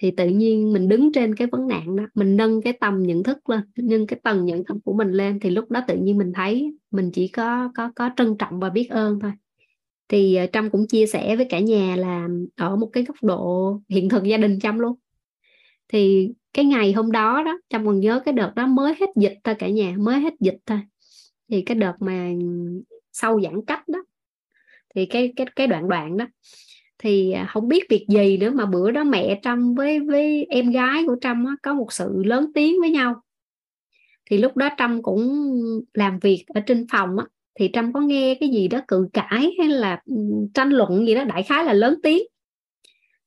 thì 0.00 0.10
tự 0.10 0.28
nhiên 0.28 0.72
mình 0.72 0.88
đứng 0.88 1.12
trên 1.12 1.34
cái 1.34 1.48
vấn 1.52 1.68
nạn 1.68 1.96
đó 1.96 2.04
mình 2.14 2.36
nâng 2.36 2.62
cái 2.62 2.72
tầm 2.72 3.02
nhận 3.02 3.22
thức 3.22 3.50
lên 3.50 3.60
nâng 3.76 4.06
cái 4.06 4.20
tầng 4.22 4.44
nhận 4.44 4.64
thức 4.64 4.76
của 4.84 4.92
mình 4.92 5.12
lên 5.12 5.40
thì 5.40 5.50
lúc 5.50 5.70
đó 5.70 5.80
tự 5.88 5.96
nhiên 5.96 6.18
mình 6.18 6.32
thấy 6.32 6.76
mình 6.90 7.10
chỉ 7.12 7.28
có 7.28 7.72
có 7.74 7.92
có 7.96 8.10
trân 8.16 8.36
trọng 8.38 8.60
và 8.60 8.70
biết 8.70 8.90
ơn 8.90 9.20
thôi 9.20 9.32
thì 10.08 10.34
ờ, 10.34 10.46
trâm 10.52 10.70
cũng 10.70 10.86
chia 10.86 11.06
sẻ 11.06 11.36
với 11.36 11.46
cả 11.50 11.58
nhà 11.58 11.96
là 11.96 12.28
ở 12.56 12.76
một 12.76 12.90
cái 12.92 13.04
góc 13.04 13.16
độ 13.22 13.80
hiện 13.88 14.08
thực 14.08 14.24
gia 14.24 14.36
đình 14.36 14.58
trâm 14.60 14.78
luôn. 14.78 14.96
Thì 15.88 16.30
cái 16.52 16.64
ngày 16.64 16.92
hôm 16.92 17.12
đó 17.12 17.42
đó 17.42 17.58
trâm 17.68 17.86
còn 17.86 18.00
nhớ 18.00 18.22
cái 18.24 18.34
đợt 18.34 18.52
đó 18.56 18.66
mới 18.66 18.94
hết 19.00 19.10
dịch 19.16 19.38
thôi 19.44 19.54
cả 19.58 19.68
nhà 19.68 19.94
mới 19.98 20.20
hết 20.20 20.34
dịch 20.40 20.58
thôi. 20.66 20.80
Thì 21.50 21.62
cái 21.62 21.74
đợt 21.74 21.94
mà 22.00 22.30
sau 23.12 23.40
giãn 23.40 23.64
cách 23.66 23.88
đó 23.88 24.04
thì 24.94 25.06
cái 25.06 25.32
cái 25.36 25.46
cái 25.56 25.66
đoạn 25.66 25.88
đoạn 25.88 26.16
đó 26.16 26.26
thì 26.98 27.32
à, 27.32 27.46
không 27.50 27.68
biết 27.68 27.84
việc 27.90 28.06
gì 28.08 28.36
nữa 28.36 28.50
mà 28.50 28.66
bữa 28.66 28.90
đó 28.90 29.04
mẹ 29.04 29.40
trâm 29.42 29.74
với 29.74 30.00
với 30.00 30.46
em 30.50 30.70
gái 30.70 31.04
của 31.06 31.16
trâm 31.20 31.46
có 31.62 31.74
một 31.74 31.92
sự 31.92 32.22
lớn 32.24 32.50
tiếng 32.54 32.80
với 32.80 32.90
nhau. 32.90 33.22
Thì 34.30 34.38
lúc 34.38 34.56
đó 34.56 34.68
trâm 34.78 35.02
cũng 35.02 35.50
làm 35.94 36.18
việc 36.18 36.44
ở 36.54 36.60
trên 36.60 36.86
phòng 36.92 37.18
á, 37.18 37.26
thì 37.54 37.70
trâm 37.72 37.92
có 37.92 38.00
nghe 38.00 38.36
cái 38.40 38.48
gì 38.48 38.68
đó 38.68 38.80
cự 38.88 39.08
cãi 39.12 39.54
hay 39.58 39.68
là 39.68 40.02
ừ, 40.06 40.14
tranh 40.54 40.70
luận 40.70 41.06
gì 41.06 41.14
đó 41.14 41.24
đại 41.24 41.42
khái 41.42 41.64
là 41.64 41.72
lớn 41.72 41.98
tiếng. 42.02 42.22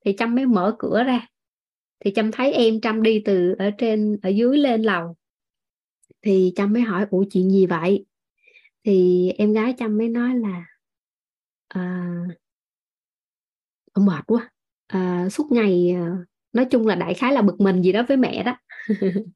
Thì 0.06 0.16
trâm 0.18 0.36
mới 0.36 0.46
mở 0.46 0.76
cửa 0.80 1.04
ra. 1.04 1.28
Thì 2.00 2.12
trâm 2.16 2.32
thấy 2.32 2.54
em 2.54 2.82
trâm 2.82 3.02
đi 3.02 3.22
từ 3.26 3.56
ở 3.60 3.72
trên 3.78 4.18
ở 4.22 4.30
dưới 4.30 4.58
lên 4.58 4.82
lầu. 4.82 5.16
Thì 6.22 6.54
trâm 6.56 6.74
mới 6.74 6.82
hỏi 6.82 7.06
ủa 7.10 7.24
chuyện 7.32 7.50
gì 7.50 7.66
vậy? 7.66 8.06
Thì 8.84 9.30
em 9.38 9.54
gái 9.54 9.74
trâm 9.78 9.98
mới 9.98 10.10
nói 10.10 10.36
là 10.36 10.66
à, 11.68 12.12
mệt 13.96 14.24
quá. 14.28 14.52
À, 14.88 15.30
suốt 15.30 15.52
ngày 15.52 15.96
ờ, 16.02 16.26
nói 16.54 16.66
chung 16.66 16.88
là 16.88 16.96
đại 16.96 17.14
khái 17.14 17.34
là 17.34 17.42
bực 17.42 17.60
mình 17.60 17.82
gì 17.82 17.92
đó 17.92 18.04
với 18.08 18.18
mẹ 18.18 18.44
đó. 18.44 18.58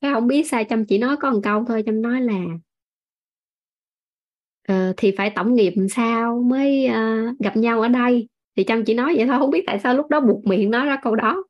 Cái 0.00 0.12
không 0.12 0.26
biết 0.26 0.50
sao 0.50 0.62
trâm 0.68 0.86
chỉ 0.86 0.98
nói 0.98 1.16
có 1.16 1.30
một 1.30 1.40
câu 1.42 1.64
thôi 1.64 1.82
trâm 1.86 2.02
nói 2.02 2.20
là 2.20 2.44
uh, 4.72 4.94
thì 4.96 5.14
phải 5.18 5.30
tổng 5.30 5.54
nghiệp 5.54 5.74
sao 5.90 6.42
mới 6.46 6.90
uh, 6.90 7.38
gặp 7.38 7.56
nhau 7.56 7.80
ở 7.80 7.88
đây? 7.88 8.28
Thì 8.56 8.64
trâm 8.64 8.84
chỉ 8.84 8.94
nói 8.94 9.14
vậy 9.16 9.26
thôi 9.26 9.38
không 9.38 9.50
biết 9.50 9.64
tại 9.66 9.78
sao 9.78 9.94
lúc 9.94 10.08
đó 10.10 10.20
buộc 10.20 10.46
miệng 10.46 10.70
nói 10.70 10.86
ra 10.86 10.98
câu 11.02 11.16
đó. 11.16 11.44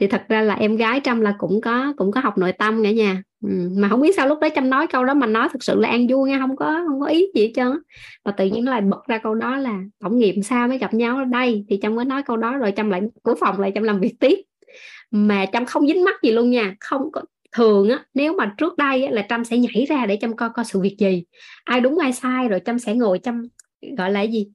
Thì 0.00 0.06
thật 0.06 0.22
ra 0.28 0.42
là 0.42 0.54
em 0.54 0.76
gái 0.76 1.00
trâm 1.04 1.20
là 1.20 1.34
cũng 1.38 1.60
có 1.60 1.94
cũng 1.96 2.12
có 2.12 2.20
học 2.20 2.38
nội 2.38 2.52
tâm 2.52 2.82
cả 2.82 2.90
nhà. 2.90 3.22
Ừ. 3.42 3.50
mà 3.76 3.88
không 3.88 4.00
biết 4.00 4.16
sao 4.16 4.28
lúc 4.28 4.38
đó 4.40 4.48
trâm 4.54 4.70
nói 4.70 4.86
câu 4.86 5.04
đó 5.04 5.14
mà 5.14 5.26
nói 5.26 5.48
thực 5.52 5.62
sự 5.62 5.80
là 5.80 5.88
an 5.88 6.06
vui 6.08 6.30
nha 6.30 6.38
không 6.38 6.56
có 6.56 6.84
không 6.88 7.00
có 7.00 7.06
ý 7.06 7.26
gì 7.34 7.42
hết 7.42 7.52
trơn 7.54 7.72
và 8.24 8.32
tự 8.32 8.46
nhiên 8.46 8.64
nó 8.64 8.72
lại 8.72 8.80
bật 8.80 9.06
ra 9.06 9.18
câu 9.18 9.34
đó 9.34 9.56
là 9.56 9.80
tổng 10.00 10.18
nghiệp 10.18 10.34
sao 10.44 10.68
mới 10.68 10.78
gặp 10.78 10.94
nhau 10.94 11.16
ở 11.16 11.24
đây? 11.24 11.64
Thì 11.68 11.78
trâm 11.82 11.94
mới 11.94 12.04
nói 12.04 12.22
câu 12.22 12.36
đó 12.36 12.56
rồi 12.56 12.72
trâm 12.76 12.90
lại 12.90 13.02
của 13.22 13.34
phòng 13.40 13.60
lại 13.60 13.72
trâm 13.74 13.84
làm 13.84 14.00
việc 14.00 14.14
tiếp. 14.20 14.38
Mà 15.10 15.46
trâm 15.52 15.64
không 15.64 15.86
dính 15.86 16.04
mắt 16.04 16.22
gì 16.22 16.30
luôn 16.30 16.50
nha 16.50 16.74
không 16.80 17.12
có 17.12 17.22
thường 17.52 17.88
á 17.90 18.04
nếu 18.14 18.32
mà 18.32 18.54
trước 18.58 18.76
đây 18.76 19.04
á, 19.04 19.10
là 19.10 19.26
trâm 19.28 19.44
sẽ 19.44 19.58
nhảy 19.58 19.86
ra 19.88 20.06
để 20.06 20.18
trâm 20.20 20.36
coi 20.36 20.50
coi 20.54 20.64
sự 20.64 20.80
việc 20.80 20.96
gì. 20.98 21.24
Ai 21.64 21.80
đúng 21.80 21.98
ai 21.98 22.12
sai 22.12 22.48
rồi 22.48 22.60
trâm 22.66 22.78
sẽ 22.78 22.94
ngồi 22.94 23.18
trâm 23.22 23.48
gọi 23.98 24.10
là 24.10 24.22
gì? 24.22 24.48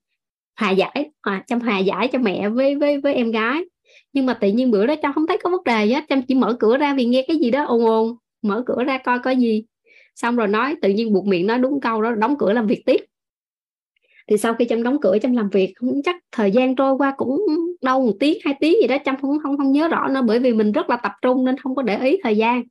Hòa 0.60 0.72
giải 0.72 1.10
à, 1.22 1.44
trâm 1.48 1.60
hòa 1.60 1.80
giải 1.80 2.08
cho 2.08 2.20
mẹ 2.20 2.50
với 2.50 2.76
với 2.76 2.98
với 2.98 3.14
em 3.14 3.32
gái. 3.32 3.64
Nhưng 4.14 4.26
mà 4.26 4.34
tự 4.34 4.48
nhiên 4.50 4.72
bữa 4.72 4.86
đó 4.86 4.96
trâm 5.02 5.14
không 5.14 5.28
thấy 5.28 5.38
có 5.44 5.50
vấn 5.50 5.64
đề 5.64 5.88
hết 5.88 6.04
trâm 6.10 6.22
chỉ 6.22 6.36
mở 6.36 6.58
cửa 6.60 6.78
ra 6.78 6.94
vì 6.94 7.06
nghe 7.06 7.26
cái 7.28 7.38
gì 7.38 7.52
đó 7.52 7.66
ồn 7.66 7.86
ồn 7.86 8.16
mở 8.42 8.64
cửa 8.66 8.84
ra 8.84 8.98
coi 8.98 9.20
có 9.20 9.32
gì. 9.32 9.64
Xong 10.16 10.36
rồi 10.36 10.48
nói 10.48 10.76
tự 10.82 10.90
nhiên 10.90 11.14
buộc 11.14 11.26
miệng 11.26 11.48
nói 11.48 11.58
đúng 11.60 11.82
câu 11.82 12.02
đó 12.02 12.12
đóng 12.16 12.36
cửa 12.40 12.54
làm 12.54 12.68
việc 12.68 12.84
tiếp. 12.86 13.06
Thì 14.28 14.38
sau 14.38 14.54
khi 14.54 14.66
trâm 14.70 14.84
đóng 14.84 14.98
cửa 15.02 15.18
trâm 15.22 15.34
làm 15.34 15.50
việc 15.50 15.74
không 15.76 16.02
chắc 16.04 16.16
thời 16.32 16.52
gian 16.52 16.76
trôi 16.76 16.94
qua 16.98 17.14
cũng 17.18 17.42
đâu 17.82 18.06
một 18.06 18.14
tiếng 18.20 18.38
hai 18.46 18.56
tiếng 18.60 18.74
gì 18.82 18.88
đó 18.88 18.98
trâm 19.06 19.16
không 19.22 19.38
không 19.44 19.58
không 19.58 19.72
nhớ 19.72 19.88
rõ 19.88 20.08
nữa 20.08 20.22
bởi 20.28 20.40
vì 20.40 20.54
mình 20.54 20.72
rất 20.72 20.90
là 20.90 20.98
tập 20.98 21.12
trung 21.22 21.46
nên 21.46 21.58
không 21.58 21.76
có 21.76 21.82
để 21.82 21.98
ý 21.98 22.18
thời 22.24 22.38
gian 22.38 22.64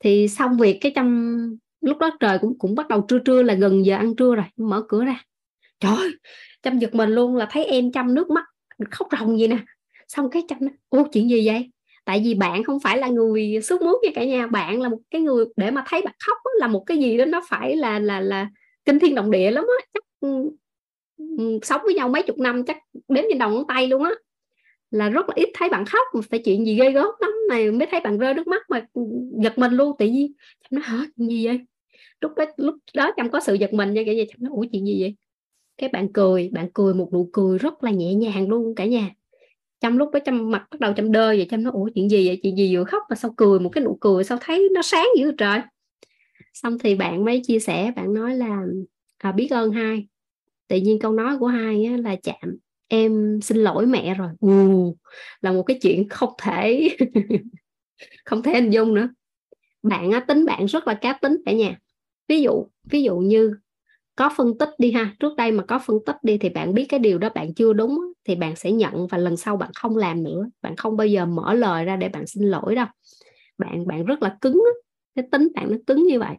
thì 0.00 0.28
xong 0.28 0.56
việc 0.58 0.78
cái 0.80 0.92
trong 0.96 1.38
lúc 1.80 1.98
đó 1.98 2.10
trời 2.20 2.38
cũng 2.38 2.58
cũng 2.58 2.74
bắt 2.74 2.88
đầu 2.88 3.00
trưa 3.08 3.18
trưa 3.18 3.42
là 3.42 3.54
gần 3.54 3.86
giờ 3.86 3.96
ăn 3.96 4.16
trưa 4.16 4.34
rồi 4.34 4.44
mở 4.56 4.84
cửa 4.88 5.04
ra. 5.04 5.24
Trời 5.80 6.10
chăm 6.62 6.78
giật 6.78 6.94
mình 6.94 7.10
luôn 7.10 7.36
là 7.36 7.46
thấy 7.50 7.64
em 7.64 7.92
chăm 7.92 8.14
nước 8.14 8.30
mắt 8.30 8.44
khóc 8.90 9.08
ròng 9.20 9.38
gì 9.38 9.46
nè. 9.46 9.58
Xong 10.08 10.30
cái 10.30 10.42
chăm 10.48 10.58
ô 10.88 11.06
chuyện 11.12 11.30
gì 11.30 11.46
vậy? 11.46 11.70
Tại 12.04 12.22
vì 12.24 12.34
bạn 12.34 12.64
không 12.64 12.80
phải 12.80 12.98
là 12.98 13.08
người 13.08 13.60
sướt 13.62 13.82
mướt 13.82 13.96
như 14.02 14.08
cả 14.14 14.24
nhà 14.24 14.46
bạn 14.46 14.80
là 14.82 14.88
một 14.88 14.98
cái 15.10 15.20
người 15.20 15.44
để 15.56 15.70
mà 15.70 15.84
thấy 15.88 16.02
bạn 16.02 16.14
khóc 16.26 16.38
đó, 16.44 16.50
là 16.58 16.66
một 16.66 16.84
cái 16.86 16.98
gì 16.98 17.16
đó 17.18 17.24
nó 17.24 17.40
phải 17.48 17.76
là 17.76 17.98
là 17.98 18.20
là 18.20 18.48
kinh 18.84 18.98
thiên 18.98 19.14
động 19.14 19.30
địa 19.30 19.50
lắm 19.50 19.64
á. 19.80 19.86
Chắc 19.94 20.04
ừ, 20.20 20.50
ừ, 21.38 21.58
sống 21.62 21.80
với 21.84 21.94
nhau 21.94 22.08
mấy 22.08 22.22
chục 22.22 22.38
năm 22.38 22.64
chắc 22.64 22.78
đếm 23.08 23.24
trên 23.28 23.38
đầu 23.38 23.50
ngón 23.50 23.66
tay 23.68 23.88
luôn 23.88 24.04
á 24.04 24.10
là 24.96 25.08
rất 25.08 25.28
là 25.28 25.32
ít 25.36 25.48
thấy 25.54 25.68
bạn 25.68 25.84
khóc. 25.84 26.06
Mà 26.14 26.20
phải 26.30 26.42
chuyện 26.44 26.66
gì 26.66 26.74
ghê 26.74 26.90
gớm 26.90 27.08
lắm 27.20 27.30
này 27.48 27.70
mới 27.70 27.88
thấy 27.90 28.00
bạn 28.00 28.18
rơi 28.18 28.34
nước 28.34 28.46
mắt 28.46 28.70
mà 28.70 28.86
giật 29.42 29.58
mình 29.58 29.72
luôn. 29.72 29.96
Tự 29.98 30.06
nhiên 30.06 30.32
nó 30.70 30.80
hả? 30.84 31.06
Chuyện 31.16 31.28
gì 31.28 31.46
vậy? 31.46 31.60
Lúc 32.20 32.32
đó 32.36 32.44
lúc 32.56 32.74
đó 32.94 33.12
chăm 33.16 33.30
có 33.30 33.40
sự 33.40 33.54
giật 33.54 33.72
mình 33.72 33.94
nha 33.94 34.02
cả 34.06 34.12
nhà. 34.12 34.24
Chăm 34.28 34.38
nói 34.40 34.50
ủa 34.54 34.64
chuyện 34.72 34.86
gì 34.86 35.00
vậy? 35.00 35.14
Cái 35.78 35.88
bạn 35.88 36.12
cười 36.12 36.50
bạn 36.52 36.68
cười 36.74 36.94
một 36.94 37.08
nụ 37.12 37.30
cười 37.32 37.58
rất 37.58 37.84
là 37.84 37.90
nhẹ 37.90 38.14
nhàng 38.14 38.48
luôn 38.48 38.74
cả 38.74 38.84
nhà. 38.84 39.10
Trong 39.80 39.98
lúc 39.98 40.10
đó 40.12 40.20
chăm 40.24 40.50
mặt 40.50 40.66
bắt 40.70 40.80
đầu 40.80 40.92
chăm 40.92 41.12
đơ 41.12 41.26
vậy. 41.28 41.46
Chăm 41.50 41.62
nói 41.62 41.72
ủa 41.72 41.88
chuyện 41.94 42.10
gì 42.10 42.26
vậy? 42.26 42.40
Chuyện 42.42 42.56
gì 42.56 42.76
vừa 42.76 42.84
khóc 42.84 43.02
mà 43.10 43.16
sao 43.16 43.34
cười? 43.36 43.60
Một 43.60 43.68
cái 43.68 43.84
nụ 43.84 43.98
cười 44.00 44.24
sao 44.24 44.38
thấy 44.40 44.68
nó 44.74 44.82
sáng 44.82 45.06
dữ 45.18 45.32
trời. 45.38 45.60
Xong 46.52 46.78
thì 46.78 46.94
bạn 46.94 47.24
mới 47.24 47.42
chia 47.46 47.60
sẻ 47.60 47.92
bạn 47.96 48.14
nói 48.14 48.36
là 48.36 48.62
à, 49.18 49.32
biết 49.32 49.48
ơn 49.50 49.70
hai. 49.70 50.06
Tự 50.68 50.76
nhiên 50.76 50.98
câu 50.98 51.12
nói 51.12 51.38
của 51.38 51.46
hai 51.46 51.84
á, 51.84 51.96
là 51.96 52.16
chạm 52.22 52.56
em 52.88 53.40
xin 53.42 53.56
lỗi 53.56 53.86
mẹ 53.86 54.14
rồi. 54.14 54.28
Ừ, 54.40 54.48
là 55.40 55.52
một 55.52 55.62
cái 55.62 55.78
chuyện 55.82 56.08
không 56.08 56.30
thể 56.42 56.88
không 58.24 58.42
thể 58.42 58.54
hình 58.54 58.70
dung 58.70 58.94
nữa. 58.94 59.08
Bạn 59.82 60.10
á, 60.10 60.20
tính 60.20 60.44
bạn 60.44 60.66
rất 60.66 60.86
là 60.88 60.94
cá 60.94 61.12
tính 61.12 61.36
cả 61.46 61.52
nhà. 61.52 61.78
Ví 62.28 62.42
dụ 62.42 62.66
ví 62.90 63.02
dụ 63.02 63.16
như 63.16 63.54
có 64.16 64.30
phân 64.36 64.58
tích 64.58 64.70
đi 64.78 64.92
ha. 64.92 65.16
Trước 65.20 65.36
đây 65.36 65.52
mà 65.52 65.64
có 65.68 65.78
phân 65.78 65.96
tích 66.06 66.16
đi 66.22 66.38
thì 66.38 66.48
bạn 66.48 66.74
biết 66.74 66.86
cái 66.88 67.00
điều 67.00 67.18
đó 67.18 67.28
bạn 67.34 67.54
chưa 67.54 67.72
đúng 67.72 67.98
thì 68.24 68.34
bạn 68.34 68.56
sẽ 68.56 68.72
nhận 68.72 69.06
và 69.06 69.18
lần 69.18 69.36
sau 69.36 69.56
bạn 69.56 69.70
không 69.74 69.96
làm 69.96 70.22
nữa. 70.22 70.48
Bạn 70.62 70.76
không 70.76 70.96
bao 70.96 71.06
giờ 71.06 71.26
mở 71.26 71.54
lời 71.54 71.84
ra 71.84 71.96
để 71.96 72.08
bạn 72.08 72.26
xin 72.26 72.44
lỗi 72.44 72.74
đâu. 72.74 72.86
Bạn 73.58 73.86
bạn 73.86 74.04
rất 74.04 74.22
là 74.22 74.36
cứng 74.40 74.62
cái 75.14 75.24
tính 75.30 75.48
bạn 75.54 75.70
nó 75.70 75.76
cứng 75.86 76.02
như 76.02 76.20
vậy. 76.20 76.36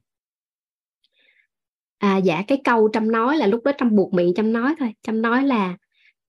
À 1.98 2.18
dạ 2.18 2.44
cái 2.48 2.62
câu 2.64 2.90
trâm 2.94 3.12
nói 3.12 3.38
là 3.38 3.48
lúc 3.48 3.64
đó 3.64 3.72
trâm 3.78 3.96
buộc 3.96 4.14
miệng 4.14 4.34
trâm 4.34 4.54
nói 4.54 4.76
thôi. 4.80 4.94
Trâm 5.04 5.22
nói 5.22 5.44
là 5.44 5.78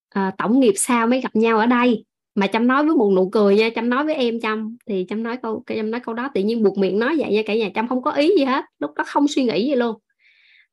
à, 0.09 0.33
tổng 0.39 0.61
nghiệp 0.61 0.73
sao 0.77 1.07
mới 1.07 1.20
gặp 1.20 1.37
nhau 1.37 1.59
ở 1.59 1.67
đây? 1.67 2.05
Mà 2.35 2.47
chăm 2.47 2.67
nói 2.67 2.85
với 2.85 2.97
một 2.97 3.12
nụ 3.17 3.28
cười 3.28 3.57
nha 3.57 3.70
chăm 3.70 3.91
nói 3.91 4.05
với 4.05 4.15
em 4.15 4.41
chăm 4.41 4.77
thì 4.87 5.07
chăm 5.09 5.23
nói 5.23 5.37
câu 5.43 5.62
chăm 5.67 5.91
nói 5.91 6.01
câu 6.01 6.15
đó 6.15 6.31
tự 6.35 6.41
nhiên 6.43 6.62
buộc 6.62 6.78
miệng 6.78 6.99
nói 6.99 7.17
vậy 7.19 7.33
nha 7.33 7.43
cả 7.47 7.55
nhà 7.55 7.70
chăm 7.75 7.89
không 7.89 8.03
có 8.03 8.12
ý 8.12 8.31
gì 8.39 8.45
hết 8.45 8.65
lúc 8.78 8.91
đó 8.97 9.05
không 9.07 9.28
suy 9.28 9.45
nghĩ 9.45 9.67
gì 9.67 9.75
luôn. 9.75 9.97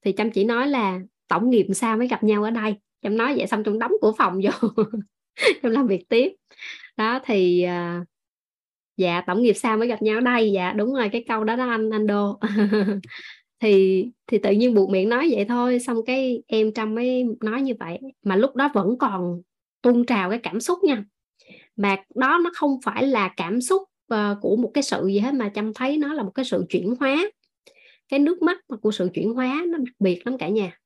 Thì 0.06 0.12
chăm 0.12 0.32
chỉ 0.32 0.44
nói 0.44 0.68
là 0.68 1.00
tổng 1.28 1.50
nghiệp 1.50 1.66
sao 1.74 1.98
mới 1.98 2.08
gặp 2.08 2.24
nhau 2.24 2.44
ở 2.44 2.50
đây? 2.50 2.76
Chăm 3.02 3.18
nói 3.18 3.34
vậy 3.38 3.48
xong 3.48 3.64
trong 3.64 3.80
đóng 3.80 3.92
cửa 4.02 4.12
phòng 4.18 4.42
vô. 4.44 4.70
Chăm 5.64 5.72
làm 5.72 5.88
việc 5.88 6.10
tiếp. 6.10 6.34
Đó 6.98 7.20
thì 7.26 7.62
à, 7.62 8.06
dạ 8.98 9.22
tổng 9.28 9.42
nghiệp 9.42 9.54
sao 9.54 9.78
mới 9.78 9.88
gặp 9.88 10.02
nhau 10.02 10.18
ở 10.18 10.22
đây? 10.22 10.52
Dạ 10.52 10.74
đúng 10.74 10.94
rồi 10.94 11.10
cái 11.10 11.24
câu 11.28 11.44
đó 11.44 11.56
đó 11.56 11.70
anh 11.70 11.90
anh 11.90 12.08
đô. 12.08 12.40
thì 13.60 14.06
thì 14.28 14.38
tự 14.38 14.52
nhiên 14.52 14.74
buộc 14.74 14.90
miệng 14.90 15.10
nói 15.10 15.30
vậy 15.32 15.46
thôi 15.46 15.80
xong 15.80 16.06
cái 16.06 16.44
em 16.48 16.74
trâm 16.74 16.96
mới 16.96 17.24
nói 17.42 17.62
như 17.62 17.74
vậy. 17.80 18.00
Mà 18.24 18.36
lúc 18.36 18.56
đó 18.56 18.70
vẫn 18.74 18.98
còn 18.98 19.42
tuôn 19.82 20.06
trào 20.06 20.30
cái 20.30 20.40
cảm 20.44 20.60
xúc 20.60 20.84
nha. 20.84 21.04
Mà 21.76 21.96
đó 22.16 22.40
nó 22.44 22.52
không 22.56 22.80
phải 22.84 23.08
là 23.08 23.34
cảm 23.38 23.62
xúc 23.62 23.82
uh, 24.14 24.18
của 24.42 24.56
một 24.56 24.72
cái 24.74 24.84
sự 24.84 25.08
gì 25.08 25.20
hết 25.20 25.34
mà 25.34 25.52
trâm 25.56 25.74
thấy 25.74 25.98
nó 25.98 26.14
là 26.14 26.24
một 26.24 26.32
cái 26.36 26.46
sự 26.46 26.66
chuyển 26.70 26.96
hóa. 27.00 27.32
Cái 28.10 28.20
nước 28.20 28.42
mắt 28.42 28.58
của 28.82 28.92
sự 28.92 29.10
chuyển 29.14 29.34
hóa 29.34 29.64
nó 29.68 29.78
đặc 29.78 29.96
biệt 30.00 30.28
lắm 30.28 30.38
cả 30.38 30.50
nhà. 30.50 30.80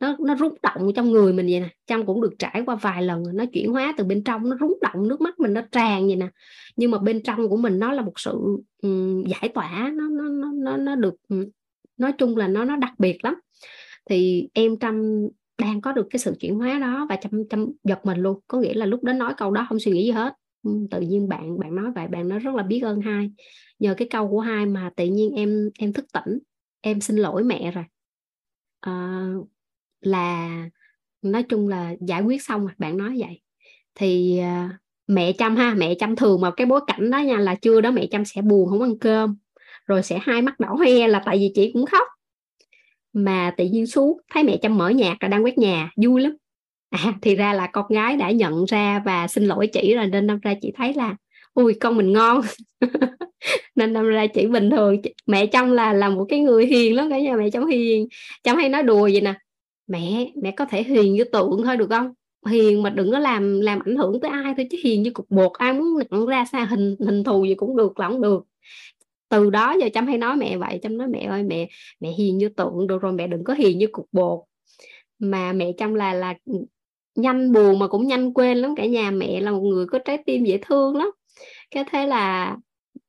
Nó 0.00 0.16
nó 0.20 0.36
rung 0.36 0.54
động 0.62 0.92
trong 0.94 1.10
người 1.10 1.32
mình 1.32 1.46
vậy 1.46 1.60
nè. 1.60 1.68
Trâm 1.86 2.06
cũng 2.06 2.20
được 2.20 2.32
trải 2.38 2.62
qua 2.66 2.74
vài 2.74 3.02
lần 3.02 3.22
nó 3.34 3.44
chuyển 3.52 3.72
hóa 3.72 3.94
từ 3.96 4.04
bên 4.04 4.24
trong 4.24 4.50
nó 4.50 4.56
rung 4.60 4.78
động 4.80 5.08
nước 5.08 5.20
mắt 5.20 5.40
mình 5.40 5.52
nó 5.52 5.60
tràn 5.72 6.06
vậy 6.06 6.16
nè. 6.16 6.28
Nhưng 6.76 6.90
mà 6.90 6.98
bên 6.98 7.22
trong 7.22 7.48
của 7.48 7.56
mình 7.56 7.78
nó 7.78 7.92
là 7.92 8.02
một 8.02 8.20
sự 8.20 8.38
um, 8.82 9.24
giải 9.24 9.48
tỏa 9.54 9.92
nó 9.94 10.08
nó 10.08 10.28
nó 10.28 10.50
nó, 10.52 10.76
nó 10.76 10.94
được 10.94 11.14
nói 12.02 12.12
chung 12.12 12.36
là 12.36 12.48
nó 12.48 12.64
nó 12.64 12.76
đặc 12.76 12.92
biệt 12.98 13.24
lắm. 13.24 13.34
Thì 14.10 14.48
em 14.52 14.78
trâm 14.78 15.26
đang 15.58 15.80
có 15.80 15.92
được 15.92 16.06
cái 16.10 16.18
sự 16.18 16.36
chuyển 16.40 16.54
hóa 16.54 16.78
đó 16.78 17.06
và 17.08 17.16
chăm 17.16 17.48
chăm 17.50 17.66
giật 17.84 18.06
mình 18.06 18.18
luôn. 18.18 18.40
Có 18.48 18.58
nghĩa 18.58 18.74
là 18.74 18.86
lúc 18.86 19.04
đó 19.04 19.12
nói 19.12 19.34
câu 19.36 19.50
đó 19.50 19.66
không 19.68 19.80
suy 19.80 19.92
nghĩ 19.92 20.04
gì 20.04 20.10
hết. 20.10 20.34
Ừ, 20.62 20.70
tự 20.90 21.00
nhiên 21.00 21.28
bạn 21.28 21.58
bạn 21.58 21.74
nói 21.74 21.92
vậy 21.94 22.08
bạn 22.08 22.28
nói 22.28 22.38
rất 22.38 22.54
là 22.54 22.62
biết 22.62 22.80
ơn 22.80 23.00
hai. 23.00 23.30
Nhờ 23.78 23.94
cái 23.94 24.08
câu 24.08 24.28
của 24.28 24.40
hai 24.40 24.66
mà 24.66 24.90
tự 24.96 25.06
nhiên 25.06 25.32
em 25.34 25.70
em 25.78 25.92
thức 25.92 26.04
tỉnh. 26.12 26.38
Em 26.80 27.00
xin 27.00 27.16
lỗi 27.16 27.44
mẹ 27.44 27.70
rồi. 27.70 27.84
À, 28.80 29.28
là 30.00 30.68
nói 31.22 31.42
chung 31.42 31.68
là 31.68 31.94
giải 32.00 32.22
quyết 32.22 32.42
xong 32.42 32.60
rồi 32.60 32.74
bạn 32.78 32.96
nói 32.96 33.16
vậy. 33.18 33.40
Thì 33.94 34.40
uh, 34.40 34.70
mẹ 35.06 35.32
chăm 35.32 35.56
ha 35.56 35.74
mẹ 35.74 35.94
chăm 35.94 36.16
thường 36.16 36.40
mà 36.40 36.50
cái 36.50 36.66
bối 36.66 36.80
cảnh 36.86 37.10
đó 37.10 37.18
nha 37.18 37.38
là 37.38 37.54
chưa 37.54 37.80
đó 37.80 37.90
mẹ 37.90 38.06
chăm 38.10 38.24
sẽ 38.24 38.42
buồn 38.42 38.68
không 38.68 38.82
ăn 38.82 38.98
cơm 38.98 39.36
rồi 39.86 40.02
sẽ 40.02 40.18
hai 40.22 40.42
mắt 40.42 40.60
đỏ 40.60 40.68
hoe 40.68 41.08
là 41.08 41.22
tại 41.26 41.38
vì 41.38 41.52
chị 41.54 41.70
cũng 41.72 41.86
khóc. 41.86 42.06
Mà 43.12 43.54
tự 43.56 43.64
nhiên 43.64 43.86
xuống, 43.86 44.20
thấy 44.32 44.44
mẹ 44.44 44.56
chăm 44.56 44.78
mở 44.78 44.90
nhạc 44.90 45.16
rồi 45.20 45.28
đang 45.28 45.44
quét 45.44 45.58
nhà, 45.58 45.90
vui 45.96 46.20
lắm. 46.20 46.36
À 46.90 47.14
thì 47.22 47.34
ra 47.34 47.52
là 47.52 47.66
con 47.66 47.84
gái 47.88 48.16
đã 48.16 48.30
nhận 48.30 48.64
ra 48.64 49.02
và 49.04 49.28
xin 49.28 49.44
lỗi 49.44 49.66
chị 49.66 49.94
rồi, 49.94 50.06
nên 50.06 50.26
năm 50.26 50.40
ra 50.42 50.54
chị 50.62 50.72
thấy 50.76 50.94
là 50.94 51.16
ui 51.54 51.74
con 51.74 51.96
mình 51.96 52.12
ngon. 52.12 52.40
Nên 53.74 53.92
năm 53.92 54.06
ra 54.06 54.26
chị 54.26 54.46
bình 54.46 54.70
thường. 54.70 54.96
Mẹ 55.26 55.46
trong 55.46 55.72
là 55.72 55.92
là 55.92 56.08
một 56.08 56.26
cái 56.28 56.40
người 56.40 56.66
hiền 56.66 56.96
lắm 56.96 57.10
cả 57.10 57.18
nhà, 57.18 57.36
mẹ 57.36 57.50
trong 57.50 57.66
hiền. 57.66 58.08
Trong 58.44 58.56
hay 58.56 58.68
nói 58.68 58.82
đùa 58.82 59.02
vậy 59.02 59.20
nè, 59.20 59.34
mẹ 59.86 60.32
mẹ 60.42 60.50
có 60.50 60.64
thể 60.64 60.82
hiền 60.82 61.14
như 61.14 61.24
tượng 61.24 61.62
thôi 61.64 61.76
được 61.76 61.90
không? 61.90 62.12
Hiền 62.48 62.82
mà 62.82 62.90
đừng 62.90 63.12
có 63.12 63.18
làm 63.18 63.60
làm 63.60 63.80
ảnh 63.86 63.96
hưởng 63.96 64.20
tới 64.20 64.30
ai 64.30 64.54
thôi, 64.56 64.66
chứ 64.70 64.78
hiền 64.84 65.02
như 65.02 65.10
cục 65.10 65.26
bột, 65.30 65.52
ai 65.58 65.72
muốn 65.72 65.98
nặng 66.10 66.26
ra 66.26 66.44
xa 66.52 66.64
hình 66.64 66.96
hình 67.00 67.24
thù 67.24 67.44
gì 67.44 67.54
cũng 67.54 67.76
được 67.76 68.00
là 68.00 68.08
không 68.08 68.20
được 68.22 68.44
từ 69.32 69.50
đó 69.50 69.76
giờ 69.80 69.88
chăm 69.94 70.06
hay 70.06 70.18
nói 70.18 70.36
mẹ 70.36 70.56
vậy 70.56 70.78
chăm 70.82 70.98
nói 70.98 71.08
mẹ 71.08 71.20
ơi 71.20 71.42
mẹ 71.42 71.68
mẹ 72.00 72.10
hiền 72.10 72.38
như 72.38 72.48
tượng 72.48 72.86
được 72.86 73.02
rồi 73.02 73.12
mẹ 73.12 73.26
đừng 73.26 73.44
có 73.44 73.54
hiền 73.54 73.78
như 73.78 73.86
cục 73.92 74.06
bột. 74.12 74.40
Mà 75.18 75.52
mẹ 75.52 75.72
chăm 75.78 75.94
là 75.94 76.14
là 76.14 76.34
nhanh 77.14 77.52
buồn 77.52 77.78
mà 77.78 77.88
cũng 77.88 78.06
nhanh 78.06 78.34
quên 78.34 78.58
lắm 78.58 78.74
cả 78.76 78.86
nhà 78.86 79.10
mẹ 79.10 79.40
là 79.40 79.50
một 79.50 79.60
người 79.60 79.86
có 79.86 79.98
trái 79.98 80.18
tim 80.26 80.44
dễ 80.44 80.58
thương 80.62 80.96
lắm. 80.96 81.10
Cái 81.70 81.84
thế 81.92 82.06
là 82.06 82.56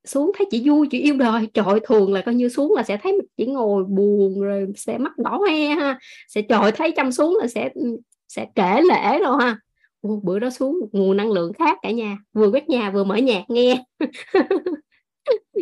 xuống 0.05 0.31
thấy 0.37 0.47
chị 0.51 0.69
vui 0.69 0.87
chị 0.91 0.99
yêu 0.99 1.17
đời. 1.17 1.47
Trời 1.53 1.79
thường 1.83 2.13
là 2.13 2.21
coi 2.21 2.35
như 2.35 2.49
xuống 2.49 2.73
là 2.75 2.83
sẽ 2.83 2.97
thấy 2.97 3.19
chỉ 3.37 3.45
ngồi 3.45 3.83
buồn 3.83 4.41
rồi 4.41 4.67
sẽ 4.75 4.97
mắt 4.97 5.17
đỏ 5.17 5.37
hoe 5.37 5.65
ha. 5.75 5.99
Sẽ 6.27 6.41
trời 6.41 6.71
thấy 6.71 6.91
chăm 6.91 7.11
xuống 7.11 7.37
là 7.41 7.47
sẽ 7.47 7.69
ừ, 7.75 7.99
sẽ 8.27 8.45
kể 8.55 8.81
lễ 8.89 9.19
rồi 9.19 9.37
ha. 9.41 9.57
Ủa, 10.01 10.19
bữa 10.23 10.39
đó 10.39 10.49
xuống 10.49 10.79
nguồn 10.91 11.17
năng 11.17 11.31
lượng 11.31 11.53
khác 11.53 11.77
cả 11.81 11.91
nhà 11.91 12.17
vừa 12.33 12.51
quét 12.51 12.69
nhà 12.69 12.91
vừa 12.91 13.03
mở 13.03 13.15
nhạc 13.15 13.43
nghe. 13.47 13.83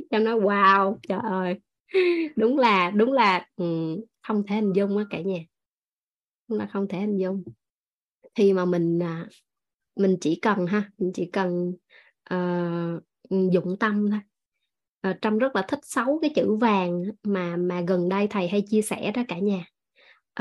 em 0.09 0.23
nói 0.23 0.39
wow 0.39 0.97
trời 1.07 1.19
ơi. 1.23 1.59
Đúng 2.35 2.57
là 2.57 2.91
đúng 2.91 3.11
là 3.11 3.45
ừ, 3.55 3.65
không 4.27 4.43
thể 4.47 4.55
hình 4.55 4.73
dung 4.75 4.97
á 4.97 5.03
cả 5.09 5.21
nhà. 5.21 5.39
Đúng 6.47 6.59
là 6.59 6.67
không 6.73 6.87
thể 6.87 6.99
hình 6.99 7.17
dung. 7.17 7.43
Thì 8.35 8.53
mà 8.53 8.65
mình 8.65 9.03
à, 9.03 9.27
mình 9.95 10.17
chỉ 10.21 10.39
cần 10.41 10.65
ha 10.65 10.91
mình 10.97 11.11
chỉ 11.13 11.29
cần 11.33 11.73
uh, 12.33 13.03
dụng 13.51 13.75
tâm 13.79 14.09
thôi. 14.11 14.19
Uh, 15.09 15.17
trâm 15.21 15.37
rất 15.37 15.55
là 15.55 15.65
thích 15.67 15.79
xấu 15.83 16.19
cái 16.21 16.31
chữ 16.35 16.55
vàng 16.55 17.03
mà 17.23 17.57
mà 17.57 17.81
gần 17.81 18.09
đây 18.09 18.27
thầy 18.27 18.47
hay 18.47 18.63
chia 18.69 18.81
sẻ 18.81 19.11
đó 19.11 19.23
cả 19.27 19.39
nhà. 19.39 19.65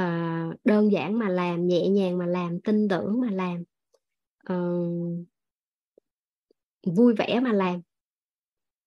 Uh, 0.00 0.54
đơn 0.64 0.92
giản 0.92 1.18
mà 1.18 1.28
làm 1.28 1.66
nhẹ 1.66 1.88
nhàng 1.88 2.18
mà 2.18 2.26
làm 2.26 2.60
tin 2.60 2.88
tưởng 2.88 3.20
mà 3.20 3.30
làm. 3.30 3.62
Uh, 4.52 5.26
vui 6.86 7.14
vẻ 7.14 7.40
mà 7.40 7.52
làm 7.52 7.80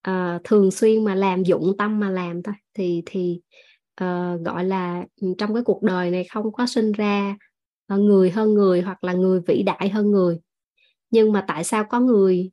uh, 0.09 0.43
thường 0.43 0.72
xuyên 0.72 1.03
mà 1.03 1.15
làm 1.15 1.43
dụng 1.43 1.77
tâm 1.77 1.99
mà 1.99 2.09
làm 2.09 2.43
thôi. 2.43 2.56
Thì 2.73 3.03
thì 3.06 3.41
uh, 4.03 4.41
gọi 4.45 4.65
là 4.65 5.06
ừ, 5.22 5.27
trong 5.38 5.53
cái 5.53 5.64
cuộc 5.64 5.83
đời 5.83 6.11
này 6.11 6.23
không 6.23 6.51
có 6.51 6.65
sinh 6.65 6.91
ra 6.91 7.38
ờ, 7.88 7.98
người 7.98 8.32
hơn 8.32 8.53
người 8.53 8.82
hoặc 8.82 9.03
là 9.03 9.14
người 9.14 9.41
vĩ 9.48 9.64
đại 9.64 9.90
hơn 9.90 10.11
người. 10.11 10.40
Nhưng 11.11 11.32
mà 11.32 11.45
tại 11.48 11.64
sao 11.64 11.83
có 11.83 11.99
người 11.99 12.51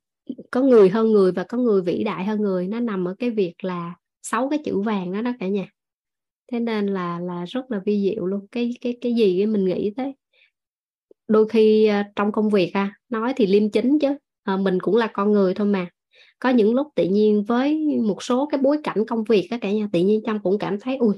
có 0.51 0.63
người 0.63 0.89
hơn 0.91 1.13
người 1.13 1.33
và 1.33 1.45
có 1.45 1.59
người 1.59 1.83
vĩ 1.83 2.05
đại 2.05 2.25
hơn 2.25 2.41
người? 2.43 2.67
Nó 2.69 2.81
nằm 2.81 3.09
ở 3.09 3.15
cái 3.19 3.31
việc 3.31 3.55
là 3.65 3.95
sáu 4.23 4.49
cái 4.49 4.59
chữ 4.65 4.81
vàng 4.81 5.13
đó 5.13 5.23
đó 5.23 5.33
cả 5.41 5.49
nhà. 5.49 5.67
Thế 6.53 6.61
nên 6.61 6.87
là 6.87 7.19
là 7.19 7.45
rất 7.45 7.71
là 7.71 7.81
vi 7.87 8.11
diệu 8.11 8.27
luôn. 8.27 8.47
Cái 8.53 8.75
cái 8.81 8.99
cái 9.01 9.15
gì 9.15 9.39
cái 9.39 9.47
mình 9.47 9.65
nghĩ 9.65 9.93
thế 9.97 10.13
đôi 11.29 11.49
khi 11.49 11.91
uh, 12.01 12.07
trong 12.17 12.33
công 12.33 12.51
việc 12.51 12.71
à 12.75 12.95
nói 13.09 13.33
thì 13.37 13.47
liêm 13.47 13.71
chính 13.71 13.99
chứ. 13.99 14.09
Uh, 14.55 14.61
mình 14.61 14.79
cũng 14.81 14.97
là 14.97 15.07
con 15.13 15.33
người 15.33 15.55
thôi 15.55 15.67
mà 15.67 15.89
có 16.41 16.49
những 16.49 16.75
lúc 16.75 16.87
tự 16.95 17.05
nhiên 17.05 17.45
với 17.45 17.87
một 18.03 18.23
số 18.23 18.47
cái 18.47 18.61
bối 18.61 18.77
cảnh 18.85 19.05
công 19.07 19.25
việc 19.25 19.47
các 19.51 19.61
cả 19.61 19.73
nhà, 19.73 19.89
tự 19.93 20.01
nhiên 20.01 20.21
trong 20.27 20.41
cũng 20.43 20.59
cảm 20.59 20.81
thấy, 20.81 20.97
ui, 20.97 21.15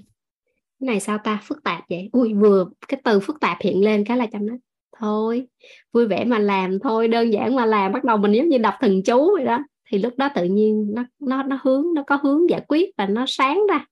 cái 0.81 0.87
này 0.87 1.01
sao 1.01 1.19
ta? 1.25 1.41
Phức 1.45 1.63
tạp 1.65 1.85
vậy. 1.91 2.09
Ui, 2.13 2.35
vừa 2.35 2.67
cái 2.89 3.01
từ 3.05 3.21
phức 3.21 3.41
tạp 3.41 3.57
hiện 3.61 3.85
lên 3.85 4.05
cái 4.05 4.17
là 4.17 4.27
trong 4.27 4.47
đó, 4.47 4.55
thôi, 4.99 5.47
vui 5.93 6.07
vẻ 6.07 6.25
mà 6.25 6.39
làm 6.39 6.79
thôi, 6.79 7.09
đơn 7.09 7.33
giản 7.33 7.57
mà 7.57 7.67
làm. 7.67 7.93
Bắt 7.93 8.05
đầu 8.05 8.17
mình 8.17 8.33
giống 8.33 8.49
như 8.49 8.59
đọc 8.59 8.75
thần 8.81 9.03
chú 9.03 9.31
vậy 9.37 9.45
đó. 9.45 9.59
Thì 9.91 9.99
lúc 9.99 10.13
đó 10.17 10.29
tự 10.35 10.45
nhiên 10.45 10.93
nó 10.95 11.05
nó 11.21 11.43
nó 11.43 11.59
hướng, 11.63 11.95
nó 11.95 12.03
có 12.07 12.19
hướng 12.23 12.51
giải 12.51 12.61
quyết 12.69 12.91
và 12.99 13.07
nó 13.07 13.25
sáng 13.29 13.63
ra. 13.69 13.87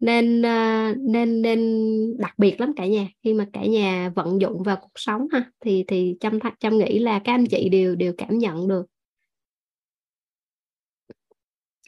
Nên 0.00 0.42
ờ, 0.42 0.94
nên 0.98 1.42
nên 1.42 1.60
đặc 2.18 2.34
biệt 2.38 2.60
lắm 2.60 2.72
cả 2.76 2.86
nhà. 2.86 3.08
Khi 3.24 3.34
mà 3.34 3.46
cả 3.52 3.64
nhà 3.64 4.12
vận 4.14 4.40
dụng 4.40 4.62
vào 4.62 4.76
cuộc 4.76 4.92
sống 4.94 5.26
ha, 5.32 5.50
thì 5.60 5.84
thì 5.88 6.16
chăm 6.20 6.38
chăm 6.60 6.78
nghĩ 6.78 6.98
là 6.98 7.18
các 7.18 7.34
anh 7.34 7.46
chị 7.46 7.68
đều 7.68 7.94
đều 7.94 8.12
cảm 8.18 8.38
nhận 8.38 8.68
được 8.68 8.86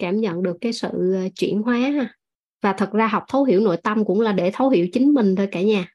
cảm 0.02 0.20
nhận 0.20 0.42
được 0.42 0.56
cái 0.60 0.72
sự 0.72 0.88
ờ, 1.14 1.28
chuyển 1.38 1.62
hóa 1.62 1.76
ha. 1.76 2.14
Và 2.62 2.72
thật 2.72 2.92
ra 2.92 3.06
học 3.06 3.24
thấu 3.28 3.44
hiểu 3.44 3.60
nội 3.60 3.76
tâm 3.76 4.04
cũng 4.04 4.20
là 4.20 4.32
để 4.32 4.50
thấu 4.54 4.68
hiểu 4.68 4.86
chính 4.92 5.14
mình 5.14 5.36
thôi 5.36 5.48
cả 5.52 5.62
nhà. 5.62 5.86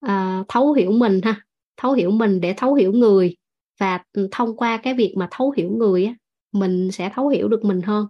À, 0.00 0.44
thấu 0.48 0.72
hiểu 0.72 0.92
mình 0.92 1.20
ha 1.22 1.40
thấu 1.76 1.92
hiểu 1.92 2.10
mình 2.10 2.40
để 2.40 2.54
thấu 2.56 2.74
hiểu 2.74 2.92
người. 2.92 3.36
Và 3.80 3.98
ừ, 4.12 4.28
thông 4.30 4.56
qua 4.56 4.76
cái 4.76 4.94
việc 4.94 5.14
mà 5.16 5.28
thấu 5.30 5.50
hiểu 5.56 5.70
người 5.70 6.04
á 6.04 6.14
mình 6.52 6.90
sẽ 6.92 7.10
thấu 7.14 7.28
hiểu 7.28 7.48
được 7.48 7.64
mình 7.64 7.82
hơn. 7.82 8.06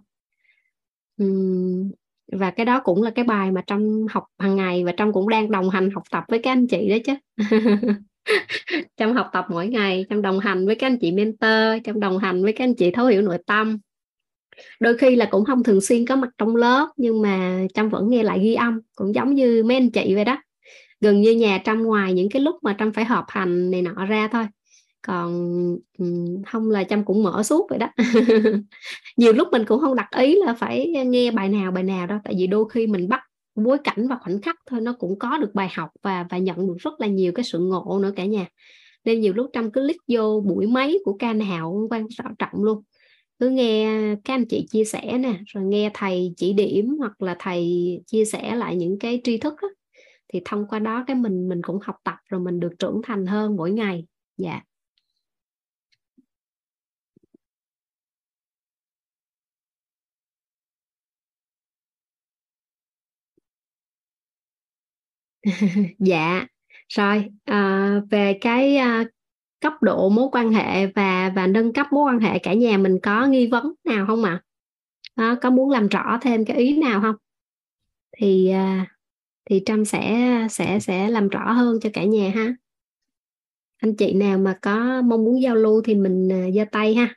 Và 2.31 2.51
cái 2.51 2.65
đó 2.65 2.81
cũng 2.83 3.03
là 3.03 3.09
cái 3.09 3.25
bài 3.25 3.51
mà 3.51 3.61
trong 3.67 4.07
học 4.09 4.23
hàng 4.39 4.55
ngày 4.55 4.83
và 4.85 4.91
trong 4.97 5.13
cũng 5.13 5.29
đang 5.29 5.51
đồng 5.51 5.69
hành 5.69 5.89
học 5.89 6.03
tập 6.11 6.23
với 6.27 6.39
các 6.39 6.51
anh 6.51 6.67
chị 6.67 6.89
đó 6.89 6.97
chứ. 7.05 7.13
Trong 8.97 9.13
học 9.13 9.29
tập 9.33 9.45
mỗi 9.49 9.67
ngày 9.67 10.05
trong 10.09 10.21
đồng 10.21 10.39
hành 10.39 10.65
với 10.65 10.75
các 10.75 10.87
anh 10.87 10.97
chị 10.97 11.11
mentor 11.11 11.83
trong 11.83 11.99
đồng 11.99 12.17
hành 12.17 12.43
với 12.43 12.53
các 12.53 12.63
anh 12.63 12.75
chị 12.75 12.91
thấu 12.91 13.05
hiểu 13.05 13.21
nội 13.21 13.37
tâm 13.45 13.77
đôi 14.79 14.97
khi 14.97 15.15
là 15.15 15.25
cũng 15.31 15.45
không 15.45 15.63
thường 15.63 15.81
xuyên 15.81 16.05
có 16.05 16.15
mặt 16.15 16.29
trong 16.37 16.55
lớp, 16.55 16.87
nhưng 16.97 17.21
mà 17.21 17.61
trâm 17.73 17.89
vẫn 17.89 18.09
nghe 18.09 18.23
lại 18.23 18.39
ghi 18.39 18.53
âm, 18.53 18.79
cũng 18.95 19.15
giống 19.15 19.35
như 19.35 19.63
mấy 19.63 19.77
anh 19.77 19.91
chị 19.91 20.15
vậy 20.15 20.25
đó. 20.25 20.37
Gần 21.01 21.21
như 21.21 21.31
nhà 21.31 21.61
trâm 21.65 21.83
ngoài 21.83 22.13
những 22.13 22.29
cái 22.29 22.41
lúc 22.41 22.55
mà 22.61 22.75
trâm 22.79 22.93
phải 22.93 23.05
họp 23.05 23.25
hành 23.27 23.71
này 23.71 23.81
nọ 23.81 24.05
ra 24.05 24.27
thôi. 24.31 24.45
Còn 25.07 25.57
ừ, 25.97 26.05
không 26.47 26.69
là 26.71 26.83
trâm 26.83 27.05
cũng 27.05 27.23
mở 27.23 27.43
suốt 27.43 27.67
vậy 27.69 27.79
đó. 27.79 27.87
Nhiều 29.17 29.33
lúc 29.33 29.47
mình 29.51 29.65
cũng 29.65 29.79
không 29.79 29.95
đặt 29.95 30.07
ý 30.17 30.35
là 30.45 30.53
phải 30.53 30.87
nghe 31.05 31.31
bài 31.31 31.49
nào 31.49 31.71
bài 31.71 31.83
nào 31.83 32.07
đâu, 32.07 32.19
tại 32.23 32.33
vì 32.37 32.47
đôi 32.47 32.65
khi 32.69 32.87
mình 32.87 33.09
bắt 33.09 33.21
bối 33.55 33.77
cảnh 33.83 34.07
và 34.07 34.17
khoảnh 34.21 34.41
khắc 34.41 34.55
thôi, 34.69 34.81
nó 34.81 34.93
cũng 34.99 35.19
có 35.19 35.37
được 35.37 35.51
bài 35.53 35.69
học 35.73 35.89
và 36.03 36.25
và 36.29 36.37
nhận 36.37 36.67
được 36.67 36.77
rất 36.79 36.93
là 36.99 37.07
nhiều 37.07 37.31
cái 37.35 37.43
sự 37.43 37.59
ngộ 37.59 37.99
nữa 38.01 38.11
cả 38.15 38.25
nhà. 38.25 38.45
Nên 39.05 39.21
nhiều 39.21 39.33
lúc 39.33 39.49
trâm 39.53 39.71
cứ 39.71 39.81
click 39.81 40.01
vô 40.07 40.41
buổi 40.45 40.67
mấy 40.67 41.01
của 41.05 41.15
ca 41.19 41.33
nào 41.33 41.87
quan 41.89 42.07
trọng 42.39 42.63
luôn 42.63 42.83
cứ 43.41 43.49
nghe 43.51 43.87
các 44.25 44.35
anh 44.35 44.45
chị 44.49 44.67
chia 44.71 44.85
sẻ 44.85 45.19
nè 45.19 45.35
rồi 45.47 45.65
nghe 45.65 45.91
thầy 45.95 46.33
chỉ 46.37 46.53
điểm 46.53 46.97
hoặc 46.99 47.23
là 47.23 47.37
thầy 47.39 47.67
chia 48.07 48.25
sẻ 48.25 48.55
lại 48.57 48.77
những 48.77 48.99
cái 48.99 49.21
tri 49.25 49.39
thức 49.39 49.55
đó, 49.63 49.69
thì 50.33 50.41
thông 50.45 50.67
qua 50.69 50.79
đó 50.79 51.05
cái 51.07 51.17
mình 51.17 51.49
mình 51.49 51.61
cũng 51.63 51.79
học 51.83 51.95
tập 52.05 52.15
rồi 52.29 52.41
mình 52.41 52.61
được 52.61 52.73
trưởng 52.79 53.01
thành 53.05 53.27
hơn 53.27 53.57
mỗi 53.57 53.71
ngày. 53.71 54.05
Dạ. 54.37 54.61
Dạ. 65.99 66.45
Rồi 66.89 67.25
à, 67.45 67.89
về 68.11 68.37
cái 68.41 68.77
à, 68.77 69.03
cấp 69.61 69.73
độ 69.81 70.09
mối 70.09 70.29
quan 70.31 70.51
hệ 70.51 70.87
và 70.87 71.31
và 71.35 71.47
nâng 71.47 71.73
cấp 71.73 71.87
mối 71.91 72.03
quan 72.03 72.19
hệ 72.19 72.39
cả 72.39 72.53
nhà 72.53 72.77
mình 72.77 72.99
có 73.03 73.25
nghi 73.25 73.47
vấn 73.47 73.73
nào 73.83 74.05
không 74.07 74.23
ạ? 74.23 74.41
À? 75.15 75.35
có 75.41 75.49
muốn 75.49 75.69
làm 75.69 75.87
rõ 75.87 76.17
thêm 76.21 76.45
cái 76.45 76.57
ý 76.57 76.77
nào 76.77 77.01
không? 77.01 77.15
Thì 78.17 78.49
à, 78.49 78.85
thì 79.49 79.63
trâm 79.65 79.85
sẽ 79.85 80.27
sẽ 80.49 80.79
sẽ 80.79 81.09
làm 81.09 81.29
rõ 81.29 81.51
hơn 81.51 81.79
cho 81.81 81.89
cả 81.93 82.03
nhà 82.03 82.31
ha. 82.35 82.55
Anh 83.77 83.95
chị 83.95 84.13
nào 84.13 84.37
mà 84.37 84.57
có 84.61 85.01
mong 85.01 85.25
muốn 85.25 85.41
giao 85.41 85.55
lưu 85.55 85.81
thì 85.85 85.95
mình 85.95 86.31
à, 86.31 86.51
giơ 86.55 86.65
tay 86.71 86.95
ha. 86.95 87.15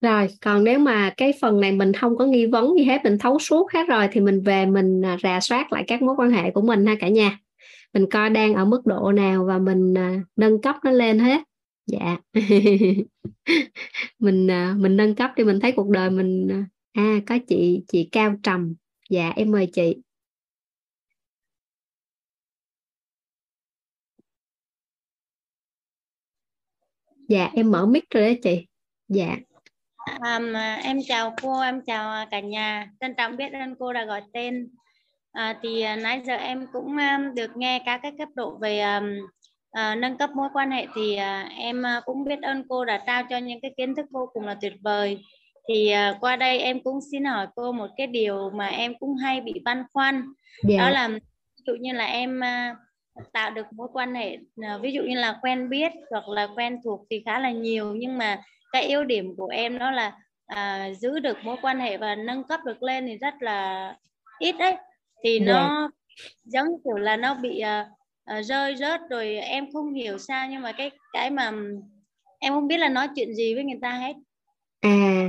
Rồi, 0.00 0.26
còn 0.40 0.64
nếu 0.64 0.78
mà 0.78 1.14
cái 1.16 1.32
phần 1.40 1.60
này 1.60 1.72
mình 1.72 1.92
không 1.92 2.16
có 2.16 2.26
nghi 2.26 2.46
vấn 2.46 2.74
gì 2.78 2.84
hết, 2.84 3.00
mình 3.04 3.18
thấu 3.18 3.38
suốt 3.38 3.72
hết 3.72 3.88
rồi 3.88 4.08
thì 4.12 4.20
mình 4.20 4.40
về 4.42 4.66
mình 4.66 5.02
à, 5.04 5.16
rà 5.22 5.40
soát 5.40 5.72
lại 5.72 5.84
các 5.86 6.02
mối 6.02 6.14
quan 6.18 6.30
hệ 6.30 6.50
của 6.50 6.62
mình 6.62 6.86
ha 6.86 6.94
cả 7.00 7.08
nhà. 7.08 7.38
Mình 7.94 8.06
coi 8.10 8.30
đang 8.30 8.54
ở 8.54 8.64
mức 8.64 8.86
độ 8.86 9.12
nào 9.12 9.44
và 9.44 9.58
mình 9.58 9.94
à, 9.98 10.22
nâng 10.36 10.62
cấp 10.62 10.76
nó 10.84 10.90
lên 10.90 11.18
hết. 11.18 11.40
Dạ. 11.86 12.16
mình 14.18 14.50
à, 14.50 14.74
mình 14.78 14.96
nâng 14.96 15.14
cấp 15.14 15.30
thì 15.36 15.44
mình 15.44 15.60
thấy 15.60 15.72
cuộc 15.72 15.88
đời 15.90 16.10
mình 16.10 16.48
à 16.92 17.20
có 17.26 17.38
chị 17.48 17.84
chị 17.88 18.08
Cao 18.12 18.34
Trầm. 18.42 18.74
Dạ 19.10 19.30
em 19.36 19.50
mời 19.50 19.66
chị. 19.72 19.96
Dạ 27.28 27.50
em 27.54 27.70
mở 27.70 27.86
mic 27.86 28.04
rồi 28.10 28.28
đó 28.28 28.40
chị. 28.42 28.66
Dạ. 29.08 29.36
Um, 30.06 30.54
em 30.82 30.98
chào 31.08 31.34
cô, 31.42 31.60
em 31.60 31.80
chào 31.86 32.26
cả 32.30 32.40
nhà. 32.40 32.90
Trân 33.00 33.14
trọng 33.14 33.36
biết 33.36 33.52
ơn 33.52 33.74
cô 33.78 33.92
đã 33.92 34.04
gọi 34.04 34.22
tên. 34.32 34.68
À, 35.32 35.58
thì 35.62 35.84
uh, 35.94 36.02
nãy 36.02 36.22
giờ 36.26 36.34
em 36.34 36.66
cũng 36.72 36.86
um, 36.86 37.34
được 37.34 37.56
nghe 37.56 37.82
các 37.86 38.00
cái 38.02 38.12
cấp 38.18 38.28
độ 38.34 38.58
về 38.60 38.80
um, 38.80 39.18
uh, 39.80 39.98
nâng 39.98 40.18
cấp 40.18 40.30
mối 40.34 40.48
quan 40.52 40.70
hệ 40.70 40.86
thì 40.94 41.12
uh, 41.16 41.52
em 41.58 41.82
uh, 41.98 42.04
cũng 42.04 42.24
biết 42.24 42.42
ơn 42.42 42.64
cô 42.68 42.84
đã 42.84 43.02
trao 43.06 43.22
cho 43.30 43.38
những 43.38 43.60
cái 43.60 43.74
kiến 43.76 43.94
thức 43.94 44.06
vô 44.10 44.30
cùng 44.32 44.46
là 44.46 44.56
tuyệt 44.60 44.72
vời 44.82 45.18
thì 45.68 45.94
uh, 46.10 46.16
qua 46.20 46.36
đây 46.36 46.58
em 46.58 46.82
cũng 46.82 46.98
xin 47.12 47.24
hỏi 47.24 47.46
cô 47.56 47.72
một 47.72 47.88
cái 47.96 48.06
điều 48.06 48.50
mà 48.50 48.66
em 48.66 48.94
cũng 48.98 49.16
hay 49.16 49.40
bị 49.40 49.54
băn 49.64 49.84
khoăn 49.92 50.14
yeah. 50.14 50.24
Dạ. 50.68 50.78
đó 50.78 50.90
là 50.90 51.08
ví 51.08 51.64
dụ 51.66 51.72
như 51.80 51.92
là 51.92 52.04
em 52.04 52.40
uh, 52.40 53.26
tạo 53.32 53.50
được 53.50 53.66
mối 53.72 53.88
quan 53.92 54.14
hệ 54.14 54.36
uh, 54.36 54.82
ví 54.82 54.92
dụ 54.92 55.02
như 55.02 55.14
là 55.14 55.38
quen 55.42 55.68
biết 55.68 55.92
hoặc 56.10 56.28
là 56.28 56.48
quen 56.56 56.80
thuộc 56.84 57.06
thì 57.10 57.22
khá 57.26 57.38
là 57.38 57.50
nhiều 57.50 57.94
nhưng 57.94 58.18
mà 58.18 58.42
cái 58.72 58.90
ưu 58.92 59.04
điểm 59.04 59.36
của 59.36 59.46
em 59.46 59.78
đó 59.78 59.90
là 59.90 60.12
uh, 60.52 60.96
giữ 60.98 61.18
được 61.18 61.36
mối 61.44 61.56
quan 61.62 61.80
hệ 61.80 61.96
và 61.96 62.14
nâng 62.14 62.44
cấp 62.44 62.60
được 62.64 62.82
lên 62.82 63.06
thì 63.06 63.16
rất 63.16 63.34
là 63.40 63.94
ít 64.38 64.52
đấy 64.58 64.76
thì. 65.24 65.40
Dạ. 65.46 65.52
nó 65.52 65.90
giống 66.44 66.66
kiểu 66.84 66.96
là 66.96 67.16
nó 67.16 67.34
bị 67.34 67.62
uh, 67.62 67.86
uh, 68.38 68.44
rơi 68.44 68.76
rớt 68.76 69.00
rồi 69.10 69.34
em 69.34 69.72
không 69.72 69.94
hiểu 69.94 70.18
sao 70.18 70.48
nhưng 70.50 70.62
mà 70.62 70.72
cái 70.72 70.90
cái 71.12 71.30
mà 71.30 71.52
em 72.38 72.52
không 72.52 72.68
biết 72.68 72.76
là 72.76 72.88
nói 72.88 73.08
chuyện 73.16 73.34
gì 73.34 73.54
với 73.54 73.64
người 73.64 73.78
ta 73.82 73.90
hết 73.90 74.14
à 74.80 75.28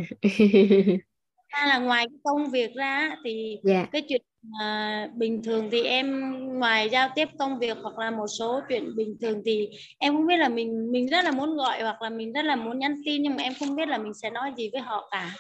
là 1.68 1.78
ngoài 1.78 2.06
công 2.24 2.50
việc 2.52 2.76
ra 2.76 3.16
thì 3.26 3.50
yeah. 3.52 3.64
Dạ. 3.64 3.90
cái 3.92 4.02
chuyện 4.10 4.22
uh, 4.48 5.16
bình 5.16 5.44
thường 5.44 5.70
thì 5.72 5.84
em 5.84 6.38
ngoài 6.60 6.90
giao 6.90 7.10
tiếp 7.16 7.30
công 7.40 7.60
việc 7.60 7.78
hoặc 7.82 7.98
là 7.98 8.12
một 8.12 8.28
số 8.28 8.62
chuyện 8.70 8.96
bình 8.96 9.16
thường 9.22 9.42
thì 9.46 9.70
em 10.00 10.14
không 10.14 10.28
biết 10.28 10.38
là 10.38 10.50
mình 10.50 10.92
mình 10.92 11.08
rất 11.08 11.26
là 11.26 11.32
muốn 11.32 11.56
gọi 11.56 11.82
hoặc 11.82 12.02
là 12.02 12.10
mình 12.10 12.34
rất 12.34 12.46
là 12.46 12.56
muốn 12.56 12.80
nhắn 12.80 12.96
tin 13.06 13.22
nhưng 13.22 13.36
mà 13.36 13.44
em 13.44 13.54
không 13.60 13.76
biết 13.76 13.88
là 13.88 13.98
mình 13.98 14.14
sẽ 14.14 14.30
nói 14.30 14.52
gì 14.58 14.70
với 14.74 14.82
họ 14.82 15.10
cả 15.12 15.32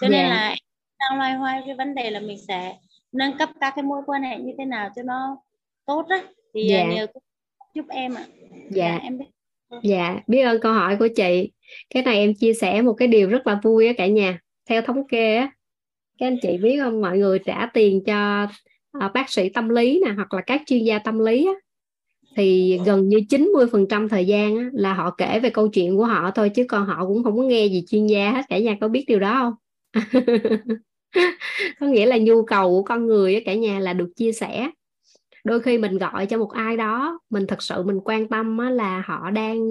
cho 0.00 0.06
yeah. 0.06 0.12
nên 0.12 0.22
dạ. 0.22 0.28
là 0.28 0.48
em 0.48 0.58
đang 0.98 1.18
loay 1.18 1.34
hoay 1.34 1.62
cái 1.66 1.74
vấn 1.74 1.94
đề 1.94 2.10
là 2.10 2.20
mình 2.20 2.38
sẽ 2.48 2.76
nâng 3.12 3.38
cấp 3.38 3.50
các 3.60 3.72
cái 3.76 3.82
mối 3.82 4.02
quan 4.06 4.22
hệ 4.22 4.38
như 4.38 4.52
thế 4.58 4.64
nào 4.64 4.88
cho 4.96 5.02
nó 5.02 5.36
tốt 5.86 6.06
á 6.08 6.22
thì 6.54 6.68
dạ. 6.70 6.84
nhờ 6.84 7.06
giúp 7.74 7.84
em 7.88 8.14
ạ 8.14 8.24
dạ. 8.70 8.88
dạ 8.92 8.98
em 9.02 9.18
biết 9.18 9.26
dạ 9.82 10.20
biết 10.26 10.42
ơn 10.42 10.60
câu 10.60 10.72
hỏi 10.72 10.96
của 10.96 11.08
chị 11.16 11.52
cái 11.90 12.02
này 12.02 12.18
em 12.18 12.34
chia 12.34 12.54
sẻ 12.54 12.82
một 12.82 12.92
cái 12.92 13.08
điều 13.08 13.28
rất 13.28 13.46
là 13.46 13.60
vui 13.62 13.86
á 13.86 13.92
cả 13.98 14.06
nhà 14.06 14.38
theo 14.68 14.82
thống 14.82 15.08
kê 15.08 15.36
á 15.36 15.50
các 16.20 16.26
anh 16.26 16.38
chị 16.42 16.58
biết 16.58 16.78
không? 16.82 17.00
Mọi 17.00 17.18
người 17.18 17.38
trả 17.38 17.66
tiền 17.74 18.04
cho 18.04 18.48
uh, 18.98 19.12
bác 19.14 19.30
sĩ 19.30 19.48
tâm 19.48 19.68
lý 19.68 20.02
nè 20.06 20.12
hoặc 20.12 20.34
là 20.34 20.40
các 20.40 20.62
chuyên 20.66 20.84
gia 20.84 20.98
tâm 20.98 21.18
lý 21.18 21.46
á, 21.46 21.52
thì 22.36 22.78
gần 22.86 23.08
như 23.08 23.18
90% 23.18 24.08
thời 24.08 24.26
gian 24.26 24.58
á, 24.58 24.70
là 24.72 24.94
họ 24.94 25.10
kể 25.10 25.40
về 25.40 25.50
câu 25.50 25.68
chuyện 25.68 25.96
của 25.96 26.04
họ 26.04 26.30
thôi 26.30 26.48
chứ 26.48 26.64
còn 26.68 26.86
họ 26.86 27.06
cũng 27.06 27.24
không 27.24 27.36
có 27.36 27.42
nghe 27.42 27.66
gì 27.66 27.84
chuyên 27.88 28.06
gia 28.06 28.32
hết. 28.32 28.42
Cả 28.48 28.58
nhà 28.58 28.76
có 28.80 28.88
biết 28.88 29.04
điều 29.08 29.18
đó 29.18 29.34
không? 29.42 29.54
Có 31.80 31.86
nghĩa 31.86 32.06
là 32.06 32.18
nhu 32.18 32.44
cầu 32.44 32.70
của 32.70 32.82
con 32.82 33.06
người 33.06 33.34
á, 33.34 33.40
cả 33.44 33.54
nhà 33.54 33.78
là 33.78 33.92
được 33.92 34.08
chia 34.16 34.32
sẻ. 34.32 34.70
Đôi 35.44 35.60
khi 35.60 35.78
mình 35.78 35.98
gọi 35.98 36.26
cho 36.26 36.38
một 36.38 36.50
ai 36.52 36.76
đó 36.76 37.20
mình 37.30 37.46
thật 37.46 37.62
sự 37.62 37.82
mình 37.82 38.00
quan 38.04 38.28
tâm 38.28 38.58
á, 38.58 38.70
là 38.70 39.02
họ 39.06 39.30
đang 39.30 39.68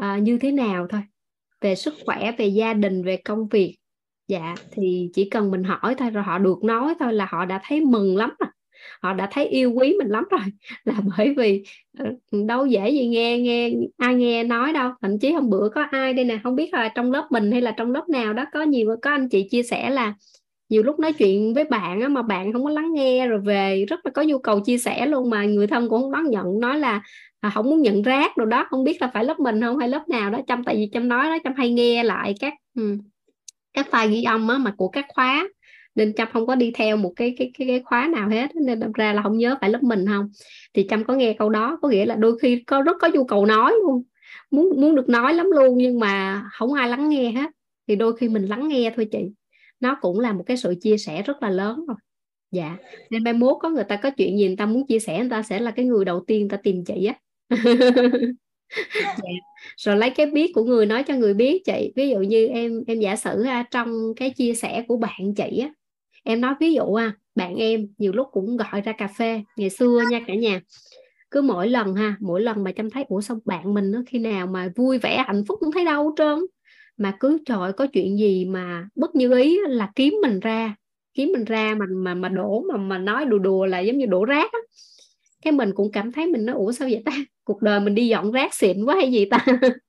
uh, 0.00 0.22
như 0.22 0.38
thế 0.38 0.52
nào 0.52 0.86
thôi. 0.90 1.00
Về 1.60 1.74
sức 1.74 1.94
khỏe 2.06 2.32
về 2.38 2.46
gia 2.46 2.74
đình 2.74 3.04
về 3.04 3.16
công 3.16 3.48
việc 3.48 3.77
dạ 4.28 4.54
thì 4.72 5.10
chỉ 5.14 5.28
cần 5.30 5.50
mình 5.50 5.64
hỏi 5.64 5.94
thôi 5.98 6.10
rồi 6.10 6.24
họ 6.24 6.38
được 6.38 6.64
nói 6.64 6.94
thôi 7.00 7.12
là 7.12 7.26
họ 7.30 7.44
đã 7.44 7.60
thấy 7.64 7.80
mừng 7.80 8.16
lắm 8.16 8.30
rồi. 8.38 8.48
Họ 9.02 9.12
đã 9.14 9.28
thấy 9.32 9.46
yêu 9.46 9.72
quý 9.72 9.94
mình 9.98 10.08
lắm 10.08 10.24
rồi. 10.30 10.40
Là 10.84 10.94
bởi 11.16 11.34
vì 11.36 11.62
ờ, 11.98 12.04
đâu 12.46 12.66
dễ 12.66 12.90
gì 12.90 13.06
nghe 13.08 13.38
nghe 13.38 13.70
ai 13.96 14.14
nghe 14.14 14.44
nói 14.44 14.72
đâu. 14.72 14.90
Thậm 15.02 15.18
chí 15.18 15.32
hôm 15.32 15.50
bữa 15.50 15.68
có 15.74 15.82
ai 15.90 16.14
đây 16.14 16.24
nè 16.24 16.38
không 16.42 16.56
biết 16.56 16.74
là 16.74 16.88
trong 16.88 17.12
lớp 17.12 17.26
mình 17.30 17.52
hay 17.52 17.60
là 17.60 17.70
trong 17.70 17.92
lớp 17.92 18.08
nào 18.08 18.32
đó 18.32 18.44
có 18.52 18.62
nhiều 18.62 18.96
có 19.02 19.10
anh 19.10 19.28
chị 19.28 19.48
chia 19.50 19.62
sẻ 19.62 19.90
là 19.90 20.14
nhiều 20.68 20.82
lúc 20.82 20.98
nói 20.98 21.12
chuyện 21.12 21.54
với 21.54 21.64
bạn 21.64 22.00
á, 22.00 22.08
mà 22.08 22.22
bạn 22.22 22.52
không 22.52 22.64
có 22.64 22.70
lắng 22.70 22.92
nghe 22.94 23.26
rồi 23.26 23.40
về 23.40 23.84
rất 23.88 24.00
là 24.04 24.10
có 24.10 24.22
nhu 24.22 24.38
cầu 24.38 24.60
chia 24.60 24.78
sẻ 24.78 25.06
luôn 25.06 25.30
mà 25.30 25.44
người 25.44 25.66
thân 25.66 25.88
cũng 25.88 26.02
không 26.02 26.12
đón 26.12 26.30
nhận 26.30 26.60
nói 26.60 26.78
là 26.78 27.02
à, 27.40 27.50
không 27.54 27.70
muốn 27.70 27.82
nhận 27.82 28.02
rác 28.02 28.36
rồi 28.36 28.46
đó. 28.46 28.66
Không 28.70 28.84
biết 28.84 29.02
là 29.02 29.10
phải 29.14 29.24
lớp 29.24 29.40
mình 29.40 29.60
không 29.62 29.78
hay 29.78 29.88
lớp 29.88 30.08
nào 30.08 30.30
đó 30.30 30.40
chăm 30.46 30.64
tại 30.64 30.76
vì 30.76 30.90
chăm 30.92 31.08
nói 31.08 31.24
đó 31.28 31.38
chăm 31.44 31.54
hay 31.56 31.72
nghe 31.72 32.04
lại 32.04 32.34
các 32.40 32.54
các 33.72 33.88
file 33.90 34.10
ghi 34.10 34.22
âm 34.22 34.48
á, 34.48 34.58
mà 34.58 34.74
của 34.76 34.88
các 34.88 35.06
khóa. 35.08 35.48
Nên 35.94 36.14
trâm 36.14 36.28
không 36.32 36.46
có 36.46 36.54
đi 36.54 36.70
theo 36.74 36.96
một 36.96 37.12
cái 37.16 37.34
cái 37.38 37.50
cái, 37.58 37.68
cái 37.68 37.82
khóa 37.84 38.08
nào 38.08 38.28
hết. 38.28 38.56
Nên 38.56 38.80
đâm 38.80 38.92
ra 38.92 39.12
là 39.12 39.22
không 39.22 39.38
nhớ 39.38 39.56
phải 39.60 39.70
lớp 39.70 39.82
mình 39.82 40.06
không. 40.06 40.28
Thì 40.74 40.86
trâm 40.90 41.04
có 41.04 41.14
nghe 41.14 41.32
câu 41.38 41.48
đó 41.48 41.78
có 41.82 41.88
nghĩa 41.88 42.06
là 42.06 42.14
đôi 42.14 42.38
khi 42.38 42.62
có 42.66 42.82
rất 42.82 42.96
có 43.00 43.08
nhu 43.14 43.24
cầu 43.24 43.46
nói 43.46 43.74
luôn. 43.86 44.02
Muốn 44.50 44.80
muốn 44.80 44.94
được 44.94 45.08
nói 45.08 45.34
lắm 45.34 45.46
luôn 45.50 45.78
nhưng 45.78 46.00
mà 46.00 46.42
không 46.52 46.72
ai 46.72 46.88
lắng 46.88 47.08
nghe 47.08 47.30
hết. 47.30 47.50
Thì 47.88 47.96
đôi 47.96 48.16
khi 48.16 48.28
mình 48.28 48.46
lắng 48.46 48.68
nghe 48.68 48.92
thôi 48.96 49.08
chị. 49.12 49.18
Nó 49.80 49.98
cũng 50.00 50.20
là 50.20 50.32
một 50.32 50.44
cái 50.46 50.56
sự 50.56 50.74
chia 50.80 50.98
sẻ 50.98 51.22
rất 51.22 51.42
là 51.42 51.50
lớn 51.50 51.86
rồi. 51.86 51.96
Dạ. 52.50 52.76
Nên 53.10 53.24
mai 53.24 53.32
mốt 53.32 53.56
có 53.60 53.70
người 53.70 53.84
ta 53.84 53.96
có 53.96 54.10
chuyện 54.10 54.38
gì 54.38 54.46
người 54.46 54.56
ta 54.56 54.66
muốn 54.66 54.86
chia 54.86 54.98
sẻ 54.98 55.18
người 55.18 55.30
ta 55.30 55.42
sẽ 55.42 55.58
là 55.58 55.70
cái 55.70 55.84
người 55.84 56.04
đầu 56.04 56.24
tiên 56.26 56.40
người 56.40 56.48
ta 56.48 56.56
tìm 56.56 56.84
chị 56.84 57.04
á. 57.04 57.14
yeah. 58.76 59.36
rồi 59.76 59.96
lấy 59.96 60.10
cái 60.10 60.26
biết 60.26 60.52
của 60.54 60.64
người 60.64 60.86
nói 60.86 61.02
cho 61.02 61.14
người 61.14 61.34
biết 61.34 61.64
chị. 61.64 61.92
Ví 61.96 62.08
dụ 62.08 62.18
như 62.18 62.48
em 62.48 62.84
em 62.86 63.00
giả 63.00 63.16
sử 63.16 63.42
ha, 63.42 63.64
trong 63.70 64.14
cái 64.16 64.30
chia 64.30 64.54
sẻ 64.54 64.84
của 64.88 64.96
bạn 64.96 65.34
chị 65.36 65.58
á 65.58 65.72
em 66.24 66.40
nói 66.40 66.54
ví 66.60 66.72
dụ 66.74 66.94
ha 66.94 67.12
bạn 67.34 67.56
em 67.56 67.88
nhiều 67.98 68.12
lúc 68.12 68.26
cũng 68.32 68.56
gọi 68.56 68.80
ra 68.80 68.92
cà 68.92 69.08
phê 69.18 69.42
ngày 69.56 69.70
xưa 69.70 70.02
nha 70.10 70.20
cả 70.26 70.34
nhà. 70.34 70.60
Cứ 71.30 71.42
mỗi 71.42 71.68
lần 71.68 71.94
ha 71.94 72.16
mỗi 72.20 72.40
lần 72.40 72.64
mà 72.64 72.72
chăm 72.72 72.90
thấy 72.90 73.04
ủa 73.08 73.20
xong 73.20 73.38
bạn 73.44 73.74
mình 73.74 73.90
nó 73.90 74.02
khi 74.06 74.18
nào 74.18 74.46
mà 74.46 74.72
vui 74.76 74.98
vẻ 74.98 75.24
hạnh 75.26 75.44
phúc 75.48 75.58
không 75.60 75.72
thấy 75.72 75.84
đâu 75.84 76.04
hết 76.04 76.14
trơn? 76.16 76.38
Mà 76.96 77.16
cứ 77.20 77.38
trời 77.46 77.72
có 77.72 77.86
chuyện 77.86 78.18
gì 78.18 78.44
mà 78.44 78.88
bất 78.94 79.14
như 79.14 79.36
ý 79.36 79.58
là 79.68 79.92
kiếm 79.96 80.14
mình 80.22 80.40
ra. 80.40 80.74
Kiếm 81.14 81.32
mình 81.32 81.44
ra 81.44 81.74
mà 81.78 81.86
mà 81.90 82.14
mà 82.14 82.28
đổ 82.28 82.64
mà 82.72 82.76
mà 82.76 82.98
nói 82.98 83.24
đùa 83.24 83.38
đùa 83.38 83.66
là 83.66 83.80
giống 83.80 83.98
như 83.98 84.06
đổ 84.06 84.24
rác 84.24 84.52
á 84.52 84.58
cái 85.42 85.52
mình 85.52 85.72
cũng 85.74 85.92
cảm 85.92 86.12
thấy 86.12 86.26
mình 86.26 86.44
nó 86.46 86.54
ủa 86.54 86.72
sao 86.72 86.88
vậy 86.88 87.02
ta? 87.04 87.12
Cuộc 87.44 87.62
đời 87.62 87.80
mình 87.80 87.94
đi 87.94 88.08
dọn 88.08 88.32
rác 88.32 88.54
xịn 88.54 88.84
quá 88.84 88.94
hay 88.94 89.12
gì 89.12 89.24
ta? 89.30 89.46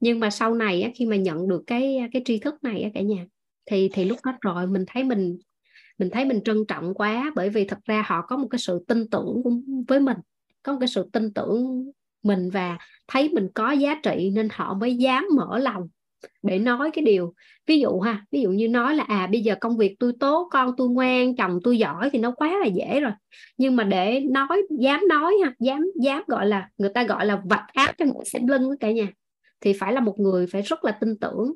Nhưng 0.00 0.20
mà 0.20 0.30
sau 0.30 0.54
này 0.54 0.82
á, 0.82 0.90
khi 0.94 1.06
mà 1.06 1.16
nhận 1.16 1.48
được 1.48 1.62
cái 1.66 2.00
cái 2.12 2.22
tri 2.24 2.38
thức 2.38 2.64
này 2.64 2.82
á, 2.82 2.90
cả 2.94 3.00
nhà 3.00 3.26
thì 3.70 3.90
thì 3.92 4.04
lúc 4.04 4.18
đó 4.24 4.32
rồi 4.40 4.66
mình 4.66 4.84
thấy 4.86 5.04
mình 5.04 5.38
mình 5.98 6.10
thấy 6.10 6.24
mình 6.24 6.40
trân 6.44 6.64
trọng 6.68 6.94
quá 6.94 7.32
bởi 7.36 7.50
vì 7.50 7.64
thật 7.64 7.78
ra 7.84 8.04
họ 8.06 8.22
có 8.28 8.36
một 8.36 8.48
cái 8.50 8.58
sự 8.58 8.84
tin 8.88 9.10
tưởng 9.10 9.42
với 9.88 10.00
mình 10.00 10.16
có 10.62 10.72
một 10.72 10.78
cái 10.80 10.88
sự 10.88 11.10
tin 11.12 11.32
tưởng 11.34 11.90
mình 12.22 12.50
và 12.50 12.78
thấy 13.08 13.28
mình 13.28 13.48
có 13.54 13.72
giá 13.72 14.00
trị 14.02 14.30
nên 14.34 14.48
họ 14.52 14.74
mới 14.74 14.96
dám 14.96 15.26
mở 15.36 15.58
lòng 15.58 15.88
để 16.42 16.58
nói 16.58 16.90
cái 16.90 17.04
điều, 17.04 17.34
ví 17.66 17.80
dụ 17.80 18.00
ha, 18.00 18.24
ví 18.30 18.40
dụ 18.40 18.50
như 18.50 18.68
nói 18.68 18.94
là 18.94 19.04
à 19.04 19.28
bây 19.32 19.40
giờ 19.40 19.54
công 19.60 19.76
việc 19.76 19.96
tôi 19.98 20.12
tốt, 20.20 20.48
con 20.50 20.70
tôi 20.76 20.88
ngoan, 20.88 21.36
chồng 21.36 21.58
tôi 21.64 21.78
giỏi 21.78 22.10
thì 22.12 22.18
nó 22.18 22.30
quá 22.30 22.58
là 22.58 22.66
dễ 22.66 23.00
rồi 23.00 23.12
nhưng 23.58 23.76
mà 23.76 23.84
để 23.84 24.20
nói, 24.20 24.62
dám 24.78 25.08
nói 25.08 25.34
ha, 25.44 25.54
dám 25.60 25.90
dám 26.00 26.22
gọi 26.26 26.46
là, 26.46 26.68
người 26.78 26.90
ta 26.94 27.04
gọi 27.04 27.26
là 27.26 27.42
vạch 27.44 27.64
áp 27.72 27.94
cho 27.98 28.04
mũi 28.04 28.24
xem 28.24 28.46
lưng 28.46 28.70
cả 28.80 28.90
nhà, 28.90 29.08
thì 29.60 29.72
phải 29.72 29.92
là 29.92 30.00
một 30.00 30.18
người 30.18 30.46
phải 30.46 30.62
rất 30.62 30.84
là 30.84 30.92
tin 30.92 31.18
tưởng 31.20 31.52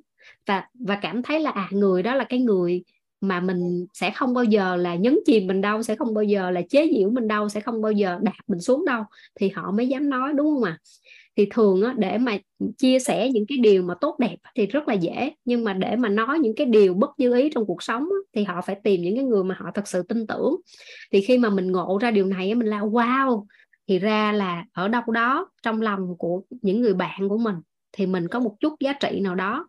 và 0.47 0.65
và 0.75 0.97
cảm 1.03 1.23
thấy 1.23 1.41
là 1.41 1.51
à 1.51 1.69
người 1.71 2.03
đó 2.03 2.15
là 2.15 2.25
cái 2.25 2.41
người 2.41 2.85
mà 3.21 3.41
mình 3.41 3.87
sẽ 3.95 4.11
không 4.11 4.35
bao 4.35 4.45
giờ 4.45 4.77
là 4.77 4.95
nhấn 4.95 5.19
chìm 5.27 5.47
mình 5.47 5.61
đâu, 5.61 5.83
sẽ 5.83 5.95
không 5.97 6.15
bao 6.15 6.25
giờ 6.25 6.51
là 6.51 6.63
chế 6.71 6.91
giễu 6.97 7.11
mình 7.11 7.29
đâu, 7.29 7.49
sẽ 7.49 7.61
không 7.61 7.83
bao 7.83 7.93
giờ 7.93 8.19
đạp 8.23 8.33
mình 8.47 8.61
xuống 8.61 8.85
đâu, 8.85 9.05
thì 9.41 9.49
họ 9.49 9.71
mới 9.71 9.89
dám 9.89 10.11
nói, 10.11 10.33
đúng 10.37 10.55
không 10.55 10.65
ạ 10.65 10.79
à? 10.81 10.83
Thì 11.37 11.47
thường 11.51 11.83
á, 11.83 11.95
để 11.99 12.19
mà 12.19 12.37
chia 12.79 12.99
sẻ 12.99 13.31
những 13.33 13.45
cái 13.49 13.59
điều 13.59 13.83
mà 13.83 13.95
tốt 14.01 14.17
đẹp 14.19 14.37
thì 14.57 14.67
rất 14.67 14.89
là 14.89 14.95
dễ. 14.95 15.33
Nhưng 15.45 15.65
mà 15.65 15.73
để 15.73 15.97
mà 15.97 16.09
nói 16.09 16.39
những 16.39 16.55
cái 16.57 16.67
điều 16.67 16.95
bất 16.95 17.11
như 17.19 17.35
ý 17.37 17.51
trong 17.55 17.67
cuộc 17.67 17.83
sống 17.83 18.03
á, 18.03 18.17
thì 18.35 18.45
họ 18.45 18.61
phải 18.67 18.77
tìm 18.85 19.03
những 19.03 19.15
cái 19.17 19.25
người 19.25 19.45
mà 19.45 19.55
họ 19.59 19.71
thật 19.75 19.89
sự 19.89 20.03
tin 20.03 20.27
tưởng. 20.27 20.57
Thì 21.13 21.21
khi 21.21 21.39
mà 21.39 21.51
mình 21.51 21.73
ngộ 21.73 21.99
ra 22.03 22.11
điều 22.11 22.27
này 22.27 22.55
mình 22.55 22.69
là 22.69 22.81
wow! 22.81 23.45
Thì 23.89 23.99
ra 23.99 24.33
là 24.33 24.65
ở 24.73 24.89
đâu 24.89 25.03
đó 25.15 25.49
trong 25.63 25.83
lòng 25.83 26.01
của 26.19 26.43
những 26.63 26.81
người 26.81 26.95
bạn 26.95 27.29
của 27.29 27.39
mình 27.39 27.57
thì 27.93 28.07
mình 28.07 28.29
có 28.29 28.41
một 28.41 28.57
chút 28.61 28.75
giá 28.81 28.93
trị 28.93 29.21
nào 29.21 29.35
đó. 29.35 29.69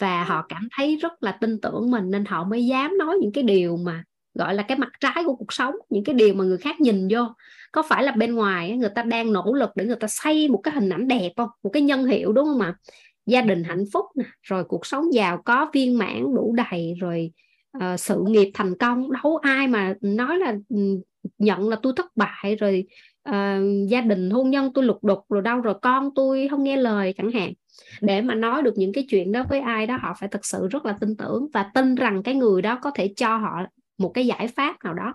Và 0.00 0.24
họ 0.24 0.46
cảm 0.48 0.68
thấy 0.76 0.96
rất 0.96 1.12
là 1.22 1.32
tin 1.32 1.60
tưởng 1.60 1.90
mình 1.90 2.10
nên 2.10 2.24
họ 2.24 2.44
mới 2.44 2.66
dám 2.66 2.98
nói 2.98 3.18
những 3.22 3.32
cái 3.32 3.44
điều 3.44 3.76
mà 3.76 4.04
gọi 4.34 4.54
là 4.54 4.62
cái 4.62 4.78
mặt 4.78 4.92
trái 5.00 5.22
của 5.26 5.34
cuộc 5.34 5.52
sống 5.52 5.74
những 5.90 6.04
cái 6.04 6.14
điều 6.14 6.34
mà 6.34 6.44
người 6.44 6.58
khác 6.58 6.80
nhìn 6.80 7.08
vô. 7.10 7.22
Có 7.72 7.82
phải 7.82 8.02
là 8.02 8.12
bên 8.12 8.34
ngoài 8.34 8.76
người 8.76 8.90
ta 8.94 9.02
đang 9.02 9.32
nỗ 9.32 9.54
lực 9.54 9.70
để 9.76 9.84
người 9.84 9.96
ta 9.96 10.08
xây 10.08 10.48
một 10.48 10.60
cái 10.62 10.74
hình 10.74 10.88
ảnh 10.88 11.08
đẹp 11.08 11.32
không? 11.36 11.48
Một 11.62 11.70
cái 11.70 11.82
nhân 11.82 12.04
hiệu 12.04 12.32
đúng 12.32 12.44
không 12.44 12.60
ạ? 12.60 12.74
Gia 13.26 13.42
đình 13.42 13.64
hạnh 13.64 13.84
phúc 13.92 14.06
rồi 14.42 14.64
cuộc 14.64 14.86
sống 14.86 15.14
giàu 15.14 15.42
có 15.44 15.70
viên 15.72 15.98
mãn 15.98 16.34
đủ 16.34 16.54
đầy 16.56 16.94
rồi 17.00 17.32
uh, 17.76 18.00
sự 18.00 18.24
nghiệp 18.26 18.50
thành 18.54 18.78
công. 18.78 19.12
Đâu 19.12 19.36
ai 19.36 19.68
mà 19.68 19.94
nói 20.00 20.38
là 20.38 20.54
ừ, 20.68 20.76
nhận 21.38 21.68
là 21.68 21.76
tôi 21.82 21.92
thất 21.96 22.16
bại 22.16 22.56
rồi 22.60 22.84
uh, 23.28 23.88
gia 23.88 24.00
đình 24.00 24.30
hôn 24.30 24.50
nhân 24.50 24.70
tôi 24.74 24.84
lục 24.84 25.04
đục 25.04 25.18
rồi 25.28 25.42
đâu 25.42 25.60
rồi 25.60 25.74
con 25.82 26.10
tôi 26.14 26.48
không 26.50 26.64
nghe 26.64 26.76
lời 26.76 27.14
chẳng 27.16 27.30
hạn. 27.30 27.52
Để 28.00 28.20
mà 28.20 28.34
nói 28.34 28.62
được 28.62 28.74
những 28.76 28.92
cái 28.92 29.06
chuyện 29.08 29.32
đó 29.32 29.44
với 29.48 29.60
ai 29.60 29.86
đó 29.86 29.98
họ 30.00 30.14
phải 30.20 30.28
thật 30.28 30.44
sự 30.46 30.68
rất 30.68 30.86
là 30.86 30.96
tin 31.00 31.16
tưởng 31.16 31.48
và 31.52 31.70
tin 31.74 31.94
rằng 31.94 32.22
cái 32.22 32.34
người 32.34 32.62
đó 32.62 32.78
có 32.82 32.90
thể 32.94 33.12
cho 33.16 33.36
họ 33.36 33.62
một 34.02 34.10
cái 34.14 34.26
giải 34.26 34.48
pháp 34.48 34.76
nào 34.84 34.94
đó. 34.94 35.14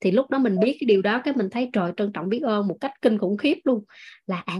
Thì 0.00 0.10
lúc 0.10 0.30
đó 0.30 0.38
mình 0.38 0.60
biết 0.60 0.76
cái 0.80 0.86
điều 0.86 1.02
đó 1.02 1.20
cái 1.24 1.34
mình 1.34 1.50
thấy 1.50 1.70
trời 1.72 1.92
trân 1.96 2.12
trọng 2.12 2.28
biết 2.28 2.40
ơn 2.42 2.68
một 2.68 2.76
cách 2.80 2.92
kinh 3.02 3.18
khủng 3.18 3.36
khiếp 3.36 3.58
luôn. 3.64 3.84
Là 4.26 4.42
à 4.46 4.56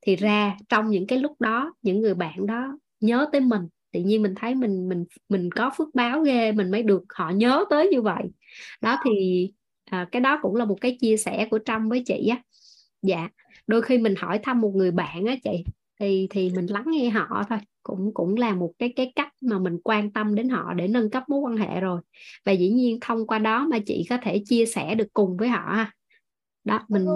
thì 0.00 0.16
ra 0.16 0.56
trong 0.68 0.90
những 0.90 1.06
cái 1.06 1.18
lúc 1.18 1.40
đó 1.40 1.74
những 1.82 2.00
người 2.00 2.14
bạn 2.14 2.46
đó 2.46 2.78
nhớ 3.00 3.26
tới 3.32 3.40
mình. 3.40 3.62
Tự 3.92 4.00
nhiên 4.00 4.22
mình 4.22 4.34
thấy 4.34 4.54
mình 4.54 4.88
mình 4.88 5.04
mình 5.28 5.50
có 5.50 5.70
phước 5.76 5.94
báo 5.94 6.20
ghê 6.20 6.52
mình 6.52 6.70
mới 6.70 6.82
được 6.82 7.02
họ 7.14 7.30
nhớ 7.30 7.64
tới 7.70 7.88
như 7.88 8.02
vậy. 8.02 8.22
Đó 8.80 8.98
thì 9.04 9.50
à, 9.84 10.08
cái 10.12 10.20
đó 10.20 10.38
cũng 10.42 10.56
là 10.56 10.64
một 10.64 10.78
cái 10.80 10.96
chia 11.00 11.16
sẻ 11.16 11.48
của 11.50 11.58
trâm 11.64 11.88
với 11.88 12.02
chị 12.06 12.28
á. 12.28 12.42
Dạ 13.02 13.28
đôi 13.66 13.82
khi 13.82 13.98
mình 13.98 14.14
hỏi 14.18 14.38
thăm 14.42 14.60
một 14.60 14.72
người 14.74 14.90
bạn 14.90 15.24
á 15.26 15.34
chị 15.44 15.64
thì 16.00 16.26
thì 16.30 16.50
mình 16.50 16.66
lắng 16.66 16.84
nghe 16.86 17.08
họ 17.08 17.44
thôi. 17.48 17.58
Cũng 17.82 18.10
cũng 18.14 18.36
là 18.36 18.54
một 18.54 18.72
cái 18.78 18.92
cái 18.96 19.12
cách 19.16 19.32
mà 19.42 19.58
mình 19.58 19.78
quan 19.84 20.12
tâm 20.12 20.34
đến 20.34 20.48
họ 20.48 20.74
để 20.74 20.88
nâng 20.88 21.10
cấp 21.10 21.22
mối 21.28 21.40
quan 21.40 21.56
hệ 21.56 21.80
rồi. 21.80 22.00
Và 22.44 22.52
dĩ 22.52 22.70
nhiên 22.70 22.98
thông 23.00 23.26
qua 23.26 23.38
đó 23.38 23.66
mà 23.70 23.78
chị 23.86 24.06
có 24.10 24.18
thể 24.22 24.42
chia 24.44 24.66
sẻ 24.66 24.94
được 24.94 25.06
cùng 25.12 25.36
với 25.36 25.48
họ 25.48 25.86
đó 26.64 26.80
mình 26.88 27.06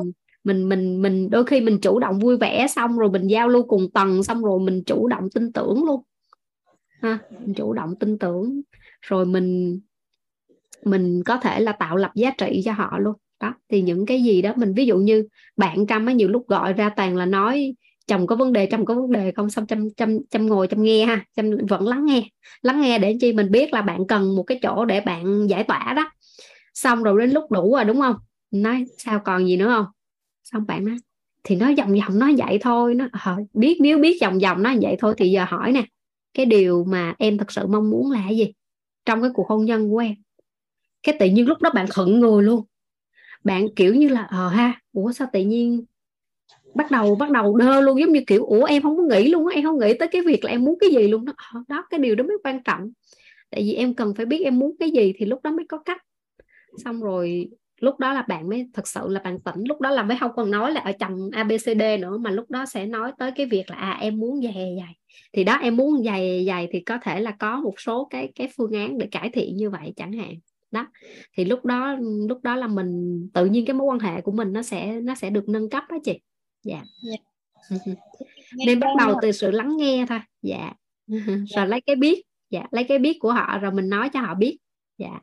mình 0.45 0.69
mình 0.69 1.03
mình 1.03 1.31
đôi 1.31 1.45
khi 1.45 1.61
mình 1.61 1.79
chủ 1.81 1.99
động 1.99 2.19
vui 2.19 2.37
vẻ 2.37 2.67
xong 2.67 2.99
rồi 2.99 3.11
mình 3.11 3.27
giao 3.27 3.49
lưu 3.49 3.63
cùng 3.63 3.91
tầng 3.91 4.23
xong 4.23 4.43
rồi 4.43 4.61
mình 4.61 4.83
chủ 4.85 5.09
động 5.09 5.31
tin 5.35 5.53
tưởng 5.53 5.85
luôn. 5.85 6.03
Ha 7.03 7.19
mình 7.41 7.55
chủ 7.55 7.73
động 7.73 7.95
tin 8.01 8.19
tưởng. 8.19 8.61
Rồi 9.01 9.27
mình 9.27 9.81
mình 10.85 11.23
có 11.27 11.37
thể 11.37 11.61
là 11.61 11.73
tạo 11.73 11.97
lập 11.97 12.11
giá 12.15 12.31
trị 12.39 12.63
cho 12.65 12.73
họ 12.73 12.99
luôn. 12.99 13.15
Đó 13.41 13.55
thì 13.69 13.83
những 13.83 14.07
cái 14.07 14.23
gì 14.23 14.43
đó 14.43 14.53
mình 14.57 14.75
ví 14.75 14.87
dụ 14.87 14.97
như 14.97 15.27
bạn 15.57 15.87
trăm 15.87 16.07
á 16.07 16.13
nhiều 16.13 16.29
lúc 16.29 16.49
gọi 16.49 16.73
ra 16.73 16.91
toàn 16.97 17.17
là 17.17 17.27
nói 17.27 17.75
chồng 18.07 18.27
có 18.27 18.37
vấn 18.37 18.53
đề 18.53 18.67
chồng 18.67 18.85
có 18.85 18.95
vấn 18.95 19.13
đề 19.13 19.33
không? 19.33 19.51
Xong 19.51 19.67
chăm 19.67 19.91
chăm 19.91 20.19
chăm 20.31 20.47
ngồi 20.47 20.67
chăm 20.67 20.83
nghe 20.83 21.05
ha. 21.05 21.25
Chăm 21.37 21.51
vẫn 21.69 21.89
lắng 21.89 22.05
nghe. 22.05 22.23
Lắng 22.63 22.81
nghe 22.81 22.99
để 22.99 23.17
chi 23.21 23.33
mình 23.33 23.51
biết 23.51 23.73
là 23.73 23.83
bạn 23.83 24.07
cần 24.09 24.37
một 24.37 24.43
cái 24.43 24.59
chỗ 24.63 24.85
để 24.85 25.01
bạn 25.01 25.47
giải 25.51 25.65
tỏa 25.65 25.93
đó. 25.97 26.11
Xong 26.75 27.03
rồi 27.03 27.21
đến 27.21 27.31
lúc 27.31 27.51
đủ 27.51 27.75
rồi 27.75 27.85
đúng 27.85 28.01
không? 28.01 28.17
Nói 28.51 28.85
sao 28.99 29.21
còn 29.25 29.47
gì 29.47 29.57
nữa 29.57 29.69
không? 29.69 29.87
Xong 30.45 30.67
bạn 30.67 30.85
nói 30.85 30.97
thì 31.45 31.57
nó 31.57 31.73
vòng 31.77 31.95
vòng 32.01 32.19
nó 32.19 32.31
vậy 32.39 32.59
thôi. 32.61 32.95
Nó 32.95 33.09
à, 33.13 33.37
biết 33.53 33.79
nếu 33.81 33.99
biết 33.99 34.19
vòng 34.21 34.39
vòng 34.39 34.63
nó 34.63 34.75
vậy 34.83 34.97
thôi 34.99 35.15
thì 35.17 35.31
giờ 35.31 35.45
hỏi 35.49 35.73
nè 35.73 35.85
cái 36.35 36.47
điều 36.47 36.85
mà 36.85 37.15
em 37.19 37.39
thật 37.39 37.53
sự 37.53 37.67
mong 37.67 37.91
muốn 37.91 38.11
là 38.11 38.29
gì? 38.29 38.53
Trong 39.05 39.23
cái 39.23 39.31
cuộc 39.35 39.49
hôn 39.49 39.65
nhân 39.65 39.91
của 39.91 39.99
em. 39.99 40.15
Cái 41.03 41.17
tự 41.21 41.27
nhiên 41.27 41.49
lúc 41.49 41.63
đó 41.63 41.71
bạn 41.75 41.87
khựng 41.89 42.21
người 42.21 42.43
luôn. 42.43 42.65
Bạn 43.45 43.67
kiểu 43.77 43.95
như 43.95 44.09
là 44.09 44.23
ờ 44.23 44.49
ha 44.49 44.81
ủa 44.93 45.13
sao 45.13 45.29
tự 45.33 45.41
nhiên 45.41 45.85
bắt 46.75 46.91
đầu 46.91 47.15
bắt 47.15 47.31
đầu 47.31 47.57
đơ 47.57 47.81
luôn, 47.81 48.01
giống 48.01 48.13
như 48.13 48.21
kiểu, 48.27 48.45
ủa, 48.45 48.65
em 48.65 48.83
không 48.83 48.97
có 48.97 49.03
nghĩ 49.03 49.29
luôn 49.29 49.47
em 49.47 49.65
không 49.65 49.79
nghĩ 49.79 49.95
tới 49.95 50.09
cái 50.09 50.23
việc 50.23 50.45
là 50.45 50.51
em 50.51 50.65
muốn 50.65 50.79
cái 50.81 50.91
gì 50.91 51.09
luôn 51.09 51.25
đó. 51.25 51.33
Ờ, 51.55 51.61
đó, 51.69 51.87
cái 51.91 52.01
điều 52.01 52.15
đó 52.15 52.25
mới 52.25 52.37
quan 52.45 52.63
trọng. 52.63 52.91
Tại 53.51 53.63
vì 53.63 53.75
em 53.75 53.95
cần 53.95 54.15
phải 54.15 54.27
biết 54.27 54.45
em 54.45 54.59
muốn 54.59 54.77
cái 54.79 54.91
gì 54.91 55.13
thì 55.17 55.27
lúc 55.27 55.43
đó 55.43 55.51
mới 55.51 55.67
có 55.69 55.79
cách. 55.79 56.03
Xong 56.85 57.01
rồi, 57.01 57.51
lúc 57.81 57.99
đó 57.99 58.13
là 58.13 58.23
bạn 58.23 58.49
mới, 58.49 58.67
thật 58.75 58.89
sự 58.89 59.01
là 59.09 59.21
bạn 59.21 59.41
tỉnh, 59.41 59.65
lúc 59.69 59.81
đó 59.81 59.91
là 59.91 60.03
mới 60.03 60.17
không 60.21 60.31
còn 60.37 60.51
nói 60.51 60.73
là 60.73 60.81
ở 60.81 60.93
chồng 60.93 61.31
abcd 61.33 61.83
nữa, 62.01 62.19
mà 62.19 62.31
lúc 62.31 62.51
đó 62.51 62.67
sẽ 62.67 62.87
nói 62.87 63.13
tới 63.19 63.31
cái 63.31 63.47
việc 63.47 63.71
là 63.71 63.77
à 63.77 63.99
em 64.01 64.19
muốn 64.19 64.43
dài 64.43 64.75
dài 64.79 64.95
thì 65.33 65.45
đó, 65.45 65.59
em 65.63 65.77
muốn 65.77 66.05
dài 66.05 66.45
dài 66.45 66.69
thì 66.71 66.81
có 66.81 66.99
thể 67.03 67.21
là 67.21 67.31
có 67.31 67.61
một 67.61 67.75
số 67.81 68.05
cái 68.11 68.33
cái 68.35 68.49
phương 68.57 68.73
án 68.73 68.99
để 68.99 69.07
cải 69.11 69.31
thiện 69.31 69.57
như 69.57 69.71
vậy 69.71 69.93
chẳng 69.97 70.13
hạn. 70.13 70.35
Đó, 70.71 70.87
thì 71.37 71.45
lúc 71.45 71.65
đó 71.65 71.97
lúc 72.29 72.39
đó 72.43 72.57
là 72.57 72.67
mình, 72.67 73.21
tự 73.35 73.47
nhiên 73.47 73.67
cái 73.67 73.75
mối 73.75 73.87
quan 73.87 73.99
hệ 73.99 74.21
của 74.21 74.33
mình 74.33 74.53
nó 74.53 74.63
sẽ 74.63 75.01
nó 75.01 75.15
sẽ 75.15 75.31
được 75.31 75.49
nâng 75.49 75.71
cấp 75.71 75.85
đó 75.91 75.97
chị 76.05 76.21
dạ. 76.63 76.83
Yeah. 77.09 77.21
nên 78.67 78.81
bắt 78.81 78.89
đầu 78.99 79.15
từ 79.23 79.33
sự 79.33 79.51
lắng 79.51 79.77
nghe 79.77 80.07
thôi. 80.09 80.19
Dạ. 80.43 80.73
Rồi 81.57 81.67
lấy 81.67 81.81
cái 81.81 81.97
biết. 81.97 82.23
Dạ 82.51 82.67
lấy 82.71 82.85
cái 82.85 82.99
biết 82.99 83.17
của 83.21 83.33
họ 83.33 83.59
rồi 83.59 83.73
mình 83.73 83.89
nói 83.89 84.09
cho 84.13 84.21
họ 84.21 84.35
biết. 84.35 84.59
Dạ. 84.99 85.21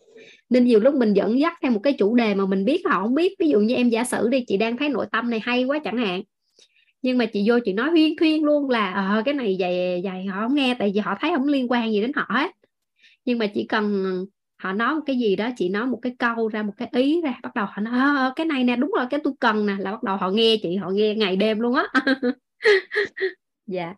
Nên 0.49 0.66
nhiều 0.66 0.80
lúc 0.80 0.95
mình 0.95 1.14
dẫn 1.14 1.40
dắt 1.40 1.53
theo 1.61 1.72
một 1.72 1.80
cái 1.83 1.93
chủ 1.93 2.16
đề 2.16 2.35
mà 2.35 2.45
mình 2.45 2.66
biết 2.66 2.82
họ 2.85 3.01
không 3.01 3.16
biết. 3.16 3.33
Ví 3.40 3.49
dụ 3.49 3.59
như 3.59 3.75
em 3.75 3.90
giả 3.90 4.03
sử 4.03 4.30
đi 4.30 4.43
chị 4.48 4.57
đang 4.57 4.77
thấy 4.77 4.90
nội 4.90 5.06
tâm 5.11 5.30
này 5.30 5.40
hay 5.43 5.64
quá 5.64 5.80
chẳng 5.83 5.98
hạn. 5.98 6.22
Nhưng 7.01 7.17
mà 7.17 7.25
chị 7.25 7.43
vô 7.48 7.59
chị 7.66 7.74
nói 7.74 7.90
huyên 7.90 8.16
thuyên 8.16 8.43
luôn 8.43 8.69
là 8.69 8.93
ờ, 8.93 9.22
cái 9.25 9.33
này 9.33 9.57
dày 9.59 10.01
dày 10.03 10.25
họ 10.25 10.41
không 10.41 10.56
nghe. 10.56 10.75
Tại 10.80 10.91
vì 10.95 10.99
họ 10.99 11.17
thấy 11.19 11.32
không 11.35 11.48
liên 11.48 11.72
quan 11.72 11.91
gì 11.91 12.01
đến 12.01 12.11
họ 12.16 12.25
hết. 12.30 12.51
Nhưng 13.25 13.38
mà 13.38 13.48
chỉ 13.48 13.66
cần 13.69 14.25
họ 14.57 14.73
nói 14.73 14.95
một 14.95 15.01
cái 15.05 15.17
gì 15.19 15.35
đó 15.35 15.49
chị 15.57 15.69
nói 15.69 15.85
một 15.85 15.99
cái 16.01 16.15
câu 16.19 16.47
ra 16.47 16.63
một 16.63 16.73
cái 16.77 16.89
ý 16.91 17.21
ra 17.21 17.33
bắt 17.43 17.55
đầu 17.55 17.65
họ 17.65 17.81
nói 17.81 18.15
ờ, 18.17 18.33
cái 18.35 18.45
này 18.45 18.63
nè 18.63 18.75
đúng 18.75 18.91
rồi 18.97 19.05
cái 19.09 19.19
tôi 19.23 19.33
cần 19.39 19.65
nè 19.65 19.73
là 19.79 19.91
bắt 19.91 20.03
đầu 20.03 20.17
họ 20.17 20.29
nghe 20.29 20.57
chị 20.61 20.75
họ 20.75 20.89
nghe 20.89 21.15
ngày 21.15 21.35
đêm 21.35 21.59
luôn 21.59 21.75
á 21.75 21.83
dạ 23.67 23.93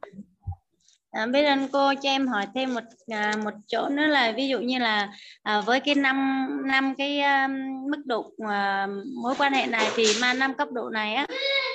À, 1.11 1.25
biết 1.25 1.43
ơn 1.43 1.67
cô 1.71 1.93
cho 2.03 2.09
em 2.09 2.27
hỏi 2.27 2.45
thêm 2.55 2.73
một 2.73 2.83
à, 3.07 3.35
một 3.43 3.53
chỗ 3.67 3.89
nữa 3.89 4.05
là 4.05 4.31
ví 4.31 4.47
dụ 4.47 4.59
như 4.59 4.79
là 4.79 5.09
à, 5.43 5.61
với 5.61 5.79
cái 5.79 5.95
năm 5.95 6.47
năm 6.65 6.95
cái 6.97 7.21
um, 7.21 7.51
mức 7.91 8.05
độ 8.05 8.31
à, 8.49 8.87
mối 9.23 9.33
quan 9.37 9.53
hệ 9.53 9.67
này 9.67 9.85
thì 9.95 10.03
mà 10.21 10.33
năm 10.33 10.53
cấp 10.53 10.67
độ 10.71 10.89
này 10.89 11.13
á 11.13 11.27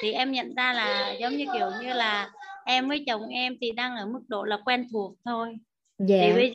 thì 0.02 0.12
em 0.12 0.32
nhận 0.32 0.54
ra 0.54 0.72
là 0.72 1.12
giống 1.20 1.36
như 1.36 1.44
kiểu 1.54 1.70
như 1.80 1.92
là 1.92 2.30
em 2.64 2.88
với 2.88 3.04
chồng 3.06 3.28
em 3.28 3.56
thì 3.60 3.72
đang 3.72 3.96
ở 3.96 4.06
mức 4.06 4.20
độ 4.28 4.44
là 4.44 4.58
quen 4.64 4.86
thuộc 4.92 5.14
thôi. 5.24 5.56
Dạ. 5.98 6.16
Thì 6.20 6.32
ví, 6.32 6.54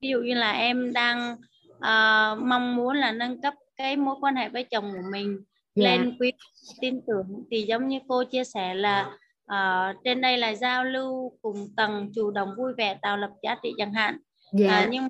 ví 0.00 0.08
dụ 0.08 0.18
như 0.18 0.34
là 0.34 0.52
em 0.52 0.92
đang 0.92 1.36
uh, 1.84 2.42
mong 2.42 2.76
muốn 2.76 2.96
là 2.96 3.12
nâng 3.12 3.40
cấp 3.40 3.54
cái 3.76 3.96
mối 3.96 4.14
quan 4.20 4.36
hệ 4.36 4.48
với 4.48 4.64
chồng 4.64 4.92
của 4.92 5.08
mình 5.12 5.38
dạ. 5.74 5.90
lên 5.90 6.16
quý 6.20 6.32
tin 6.80 7.00
tưởng. 7.06 7.44
Thì 7.50 7.62
giống 7.62 7.88
như 7.88 7.98
cô 8.08 8.24
chia 8.24 8.44
sẻ 8.44 8.74
là 8.74 9.10
uh, 9.52 9.96
trên 10.04 10.20
đây 10.20 10.38
là 10.38 10.54
giao 10.54 10.84
lưu 10.84 11.38
cùng 11.42 11.68
tầng 11.76 12.10
chủ 12.14 12.30
động 12.30 12.54
vui 12.56 12.72
vẻ 12.78 12.98
tạo 13.02 13.16
lập 13.16 13.30
giá 13.42 13.56
trị 13.62 13.72
chẳng 13.78 13.92
hạn. 13.92 14.18
Dạ. 14.52 14.82
uh, 14.82 14.88
nhưng 14.90 15.08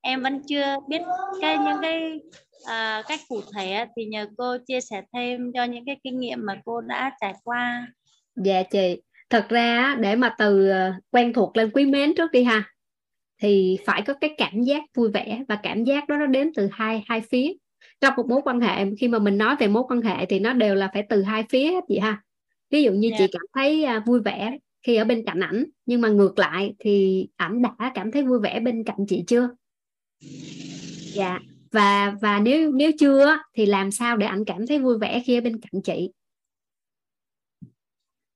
em 0.00 0.22
vẫn 0.22 0.42
chưa 0.48 0.76
biết 0.88 1.02
cái 1.40 1.58
những 1.58 1.78
cái 1.82 2.20
uh, 2.62 3.06
cách 3.08 3.20
cụ 3.28 3.40
thể 3.54 3.86
thì 3.96 4.04
nhờ 4.04 4.26
cô 4.36 4.56
chia 4.66 4.80
sẻ 4.80 5.02
thêm 5.12 5.52
cho 5.54 5.64
những 5.64 5.84
cái 5.84 5.96
kinh 6.04 6.20
nghiệm 6.20 6.46
mà 6.46 6.60
cô 6.64 6.80
đã 6.80 7.10
trải 7.20 7.34
qua. 7.44 7.86
Dạ 8.36 8.62
chị. 8.62 9.02
Thật 9.30 9.46
ra 9.48 9.96
để 10.00 10.16
mà 10.16 10.34
từ 10.38 10.70
quen 11.10 11.32
thuộc 11.32 11.56
lên 11.56 11.70
quý 11.74 11.84
mến 11.84 12.14
trước 12.14 12.32
đi 12.32 12.44
ha 12.44 12.75
thì 13.38 13.78
phải 13.84 14.02
có 14.02 14.14
cái 14.14 14.34
cảm 14.38 14.62
giác 14.62 14.82
vui 14.94 15.10
vẻ 15.10 15.44
và 15.48 15.58
cảm 15.62 15.84
giác 15.84 16.08
đó 16.08 16.16
nó 16.16 16.26
đến 16.26 16.50
từ 16.54 16.68
hai 16.72 17.04
hai 17.06 17.20
phía 17.20 17.52
trong 18.00 18.14
một 18.16 18.26
mối 18.28 18.40
quan 18.44 18.60
hệ 18.60 18.84
khi 18.98 19.08
mà 19.08 19.18
mình 19.18 19.38
nói 19.38 19.56
về 19.60 19.68
mối 19.68 19.82
quan 19.88 20.02
hệ 20.02 20.26
thì 20.26 20.38
nó 20.38 20.52
đều 20.52 20.74
là 20.74 20.90
phải 20.92 21.02
từ 21.08 21.22
hai 21.22 21.44
phía 21.48 21.64
hết 21.64 21.84
chị 21.88 21.98
ha 21.98 22.22
ví 22.70 22.82
dụ 22.82 22.92
như 22.92 23.08
yeah. 23.08 23.18
chị 23.18 23.24
dạ. 23.24 23.28
cảm 23.32 23.46
thấy 23.54 23.84
à, 23.84 24.02
vui 24.06 24.20
vẻ 24.20 24.58
khi 24.82 24.96
ở 24.96 25.04
bên 25.04 25.24
cạnh 25.26 25.40
ảnh 25.40 25.64
nhưng 25.86 26.00
mà 26.00 26.08
ngược 26.08 26.38
lại 26.38 26.74
thì 26.78 27.26
ảnh 27.36 27.62
đã 27.62 27.92
cảm 27.94 28.12
thấy 28.12 28.22
vui 28.22 28.40
vẻ 28.40 28.60
bên 28.60 28.84
cạnh 28.84 29.06
chị 29.08 29.24
chưa 29.26 29.48
dạ 31.12 31.38
và 31.72 32.14
và 32.20 32.38
nếu 32.38 32.72
nếu 32.72 32.90
chưa 32.98 33.38
thì 33.54 33.66
làm 33.66 33.90
sao 33.90 34.16
để 34.16 34.26
ảnh 34.26 34.44
cảm 34.44 34.66
thấy 34.66 34.78
vui 34.78 34.98
vẻ 34.98 35.22
khi 35.26 35.38
ở 35.38 35.40
bên 35.40 35.60
cạnh 35.60 35.82
chị 35.82 36.10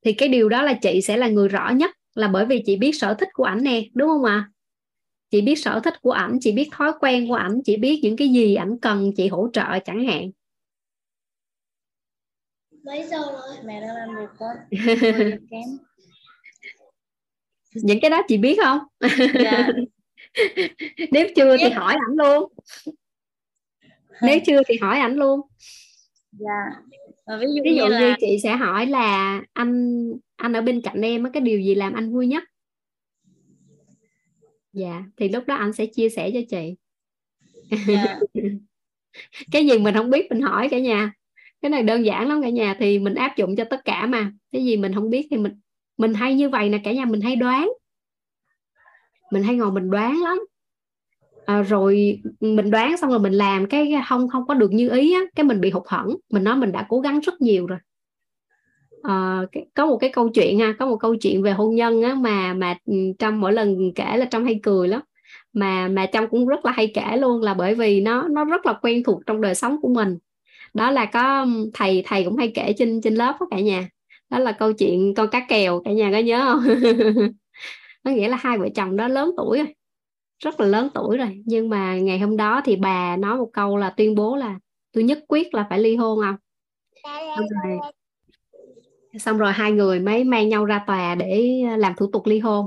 thì 0.04 0.12
cái 0.12 0.28
điều 0.28 0.48
đó 0.48 0.62
là 0.62 0.78
chị 0.82 1.00
sẽ 1.00 1.16
là 1.16 1.28
người 1.28 1.48
rõ 1.48 1.70
nhất 1.70 1.90
là 2.14 2.28
bởi 2.28 2.46
vì 2.46 2.62
chị 2.66 2.76
biết 2.76 2.92
sở 2.92 3.14
thích 3.14 3.28
của 3.32 3.44
ảnh 3.44 3.62
nè 3.62 3.82
đúng 3.94 4.08
không 4.08 4.24
ạ 4.24 4.32
à? 4.32 4.50
Chị 5.30 5.40
biết 5.40 5.54
sở 5.56 5.80
thích 5.84 5.94
của 6.02 6.12
ảnh 6.12 6.38
chị 6.40 6.52
biết 6.52 6.68
thói 6.72 6.92
quen 7.00 7.28
của 7.28 7.34
ảnh 7.34 7.60
chị 7.64 7.76
biết 7.76 8.00
những 8.02 8.16
cái 8.16 8.28
gì 8.28 8.54
ảnh 8.54 8.78
cần 8.82 9.12
chị 9.16 9.28
hỗ 9.28 9.48
trợ 9.52 9.78
chẳng 9.84 10.06
hạn. 10.06 10.30
Mấy 12.84 13.02
giờ 13.02 13.18
rồi? 13.18 13.56
Mẹ 13.64 13.80
đang 13.80 13.96
làm 13.96 14.08
việc 14.16 14.46
kém 15.50 15.62
những 17.74 18.00
cái 18.02 18.10
đó 18.10 18.22
chị 18.28 18.38
biết 18.38 18.58
không? 18.64 18.78
Dạ. 19.34 19.68
nếu 21.10 21.28
chưa 21.36 21.56
thì 21.56 21.70
hỏi 21.70 21.94
ảnh 21.94 22.16
luôn. 22.16 22.52
Nếu 24.22 24.38
chưa 24.46 24.60
thì 24.66 24.78
hỏi 24.80 24.98
ảnh 24.98 25.14
luôn. 25.14 25.40
Dạ. 26.32 26.70
Ví 27.40 27.46
dụ, 27.46 27.62
ví 27.64 27.76
dụ 27.76 27.84
như, 27.84 27.88
là... 27.88 28.00
như 28.00 28.14
chị 28.20 28.38
sẽ 28.42 28.56
hỏi 28.56 28.86
là 28.86 29.40
anh 29.52 30.02
anh 30.36 30.52
ở 30.52 30.62
bên 30.62 30.80
cạnh 30.80 31.02
em 31.02 31.32
cái 31.32 31.40
điều 31.40 31.60
gì 31.60 31.74
làm 31.74 31.92
anh 31.92 32.12
vui 32.12 32.26
nhất 32.26 32.44
dạ 34.72 35.02
thì 35.16 35.28
lúc 35.28 35.44
đó 35.46 35.54
anh 35.54 35.72
sẽ 35.72 35.86
chia 35.86 36.08
sẻ 36.08 36.30
cho 36.34 36.40
chị. 36.48 36.76
Dạ. 37.86 38.18
cái 39.52 39.66
gì 39.66 39.78
mình 39.78 39.94
không 39.94 40.10
biết 40.10 40.26
mình 40.30 40.40
hỏi 40.40 40.68
cả 40.70 40.78
nhà. 40.78 41.12
Cái 41.62 41.70
này 41.70 41.82
đơn 41.82 42.04
giản 42.04 42.28
lắm 42.28 42.42
cả 42.42 42.48
nhà 42.48 42.76
thì 42.78 42.98
mình 42.98 43.14
áp 43.14 43.36
dụng 43.36 43.56
cho 43.56 43.64
tất 43.64 43.84
cả 43.84 44.06
mà. 44.06 44.32
Cái 44.52 44.64
gì 44.64 44.76
mình 44.76 44.94
không 44.94 45.10
biết 45.10 45.26
thì 45.30 45.36
mình 45.36 45.60
mình 45.96 46.14
hay 46.14 46.34
như 46.34 46.48
vậy 46.48 46.68
nè 46.68 46.80
cả 46.84 46.92
nhà 46.92 47.04
mình 47.04 47.20
hay 47.20 47.36
đoán. 47.36 47.72
Mình 49.30 49.42
hay 49.42 49.56
ngồi 49.56 49.72
mình 49.72 49.90
đoán 49.90 50.22
lắm. 50.22 50.38
À, 51.46 51.62
rồi 51.62 52.22
mình 52.40 52.70
đoán 52.70 52.96
xong 52.96 53.10
rồi 53.10 53.18
mình 53.18 53.32
làm 53.32 53.66
cái 53.66 53.92
không 54.08 54.28
không 54.28 54.46
có 54.46 54.54
được 54.54 54.72
như 54.72 54.88
ý 54.90 55.14
á, 55.14 55.20
cái 55.34 55.44
mình 55.44 55.60
bị 55.60 55.70
hụt 55.70 55.82
hẫng. 55.86 56.16
Mình 56.30 56.44
nói 56.44 56.56
mình 56.56 56.72
đã 56.72 56.86
cố 56.88 57.00
gắng 57.00 57.20
rất 57.20 57.40
nhiều 57.40 57.66
rồi 57.66 57.78
à, 59.02 59.40
có 59.74 59.86
một 59.86 59.96
cái 60.00 60.10
câu 60.12 60.28
chuyện 60.28 60.58
ha 60.58 60.74
có 60.78 60.86
một 60.86 60.96
câu 60.96 61.14
chuyện 61.16 61.42
về 61.42 61.52
hôn 61.52 61.74
nhân 61.74 62.02
á 62.02 62.14
mà 62.14 62.54
mà 62.54 62.76
ừ, 62.86 62.94
trong 63.18 63.40
mỗi 63.40 63.52
lần 63.52 63.92
kể 63.94 64.16
là 64.16 64.24
trong 64.24 64.44
hay 64.44 64.60
cười 64.62 64.88
lắm. 64.88 65.00
Mà 65.52 65.88
mà 65.88 66.06
trong 66.06 66.28
cũng 66.30 66.46
rất 66.46 66.64
là 66.64 66.72
hay 66.72 66.92
kể 66.94 67.16
luôn 67.16 67.42
là 67.42 67.54
bởi 67.54 67.74
vì 67.74 68.00
nó 68.00 68.28
nó 68.28 68.44
rất 68.44 68.66
là 68.66 68.72
quen 68.82 69.02
thuộc 69.04 69.22
trong 69.26 69.40
đời 69.40 69.54
sống 69.54 69.76
của 69.82 69.88
mình. 69.88 70.18
Đó 70.74 70.90
là 70.90 71.06
có 71.06 71.46
thầy 71.74 72.02
thầy 72.06 72.24
cũng 72.24 72.36
hay 72.36 72.52
kể 72.54 72.72
trên 72.78 73.00
trên 73.00 73.14
lớp 73.14 73.36
đó 73.40 73.46
cả 73.50 73.60
nhà. 73.60 73.88
Đó 74.30 74.38
là 74.38 74.52
câu 74.52 74.72
chuyện 74.72 75.14
con 75.16 75.28
cá 75.30 75.46
kèo 75.48 75.82
cả 75.84 75.92
nhà 75.92 76.10
có 76.12 76.18
nhớ 76.18 76.40
không? 76.44 76.64
Có 78.04 78.10
nghĩa 78.10 78.28
là 78.28 78.36
hai 78.40 78.58
vợ 78.58 78.68
chồng 78.74 78.96
đó 78.96 79.08
lớn 79.08 79.30
tuổi 79.36 79.58
rồi 79.58 79.74
rất 80.44 80.60
là 80.60 80.66
lớn 80.66 80.88
tuổi 80.94 81.16
rồi. 81.18 81.42
Nhưng 81.46 81.68
mà 81.68 81.98
ngày 81.98 82.18
hôm 82.18 82.36
đó 82.36 82.60
thì 82.64 82.76
bà 82.76 83.16
nói 83.16 83.36
một 83.38 83.50
câu 83.52 83.76
là 83.76 83.90
tuyên 83.90 84.14
bố 84.14 84.36
là 84.36 84.58
tôi 84.92 85.04
nhất 85.04 85.18
quyết 85.28 85.54
là 85.54 85.66
phải 85.70 85.78
ly 85.78 85.96
hôn 85.96 86.20
không 86.22 86.36
xong 87.34 87.46
rồi, 87.64 87.80
xong 89.18 89.38
rồi 89.38 89.52
hai 89.52 89.72
người 89.72 90.00
mới 90.00 90.24
mang 90.24 90.48
nhau 90.48 90.64
ra 90.64 90.80
tòa 90.86 91.14
để 91.14 91.62
ờ, 91.70 91.76
làm 91.76 91.92
thủ 91.96 92.06
tục 92.12 92.26
ly 92.26 92.38
hôn. 92.38 92.66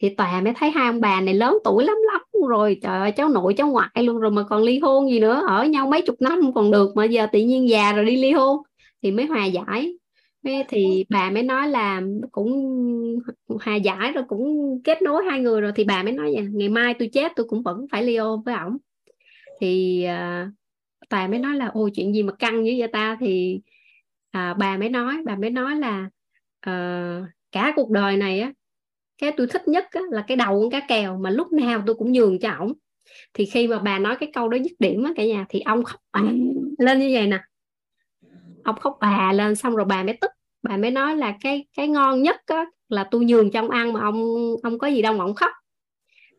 Thì 0.00 0.08
tòa 0.08 0.40
mới 0.40 0.52
thấy 0.56 0.70
hai 0.70 0.86
ông 0.86 1.00
bà 1.00 1.20
này 1.20 1.34
lớn 1.34 1.58
tuổi 1.64 1.84
lắm 1.84 1.96
lắm 2.12 2.22
rồi 2.48 2.78
trời 2.82 2.98
ơi 2.98 3.12
cháu 3.12 3.28
nội 3.28 3.54
cháu 3.54 3.68
ngoại 3.68 3.90
luôn 4.02 4.18
rồi 4.18 4.30
mà 4.30 4.42
còn 4.42 4.62
ly 4.62 4.78
hôn 4.78 5.10
gì 5.10 5.20
nữa 5.20 5.44
ở 5.48 5.64
nhau 5.64 5.86
mấy 5.86 6.02
chục 6.02 6.16
năm 6.20 6.52
còn 6.54 6.70
được 6.70 6.96
mà 6.96 7.04
giờ 7.04 7.26
tự 7.32 7.38
nhiên 7.38 7.68
già 7.68 7.92
rồi 7.92 8.04
đi 8.04 8.16
ly 8.16 8.32
hôn. 8.32 8.58
Thì 9.02 9.10
mới 9.10 9.26
hòa 9.26 9.44
giải. 9.44 9.94
Thì 10.68 11.04
bà 11.08 11.30
mới 11.30 11.42
nói 11.42 11.68
là 11.68 12.02
cũng 12.32 12.52
hòa 13.64 13.76
giải 13.76 14.12
rồi 14.12 14.24
cũng 14.28 14.80
kết 14.84 15.02
nối 15.02 15.24
hai 15.24 15.40
người 15.40 15.60
rồi 15.60 15.72
thì 15.74 15.84
bà 15.84 16.02
mới 16.02 16.12
nói 16.12 16.32
vậy 16.34 16.46
ngày 16.52 16.68
mai 16.68 16.94
tôi 16.98 17.08
chết 17.12 17.32
tôi 17.36 17.46
cũng 17.48 17.62
vẫn 17.62 17.86
phải 17.92 18.02
ly 18.02 18.16
hôn 18.16 18.42
với 18.42 18.54
ổng. 18.54 18.76
Thì 19.60 20.04
uh, 20.06 20.48
tòa 21.08 21.26
mới 21.26 21.38
nói 21.38 21.56
là 21.56 21.70
ôi 21.74 21.90
chuyện 21.94 22.14
gì 22.14 22.22
mà 22.22 22.32
căng 22.32 22.62
như 22.62 22.74
vậy 22.78 22.88
ta? 22.88 23.16
Thì 23.20 23.60
à, 24.38 24.54
bà 24.54 24.76
mới 24.76 24.88
nói 24.88 25.16
bà 25.24 25.36
mới 25.36 25.50
nói 25.50 25.76
là 25.76 26.10
à, 26.60 27.22
cả 27.52 27.72
cuộc 27.76 27.90
đời 27.90 28.16
này 28.16 28.40
á 28.40 28.52
cái 29.18 29.32
tôi 29.36 29.46
thích 29.46 29.68
nhất 29.68 29.86
á, 29.90 30.00
là 30.10 30.24
cái 30.28 30.36
đầu 30.36 30.60
con 30.60 30.70
cá 30.70 30.80
kèo 30.88 31.18
mà 31.18 31.30
lúc 31.30 31.52
nào 31.52 31.82
tôi 31.86 31.94
cũng 31.94 32.12
nhường 32.12 32.38
cho 32.38 32.50
ổng. 32.58 32.72
Thì 33.34 33.46
khi 33.46 33.68
mà 33.68 33.78
bà 33.78 33.98
nói 33.98 34.16
cái 34.20 34.30
câu 34.34 34.48
đó 34.48 34.58
dứt 34.64 34.72
điểm 34.78 35.04
á 35.04 35.12
cả 35.16 35.24
nhà 35.24 35.46
thì 35.48 35.60
ông 35.60 35.84
khóc 35.84 36.00
bà 36.12 36.20
lên 36.78 36.98
như 36.98 37.10
vậy 37.12 37.26
nè. 37.26 37.40
Ông 38.64 38.76
khóc 38.80 38.98
bà 39.00 39.32
lên 39.32 39.56
xong 39.56 39.76
rồi 39.76 39.84
bà 39.84 40.02
mới 40.02 40.18
tức. 40.20 40.30
Bà 40.62 40.76
mới 40.76 40.90
nói 40.90 41.16
là 41.16 41.34
cái 41.40 41.66
cái 41.76 41.88
ngon 41.88 42.22
nhất 42.22 42.36
á, 42.46 42.64
là 42.88 43.04
tôi 43.10 43.24
nhường 43.24 43.50
cho 43.50 43.60
ông 43.60 43.70
ăn 43.70 43.92
mà 43.92 44.00
ông 44.00 44.16
ông 44.62 44.78
có 44.78 44.86
gì 44.86 45.02
đâu 45.02 45.14
mà 45.14 45.24
ông 45.24 45.34
khóc. 45.34 45.50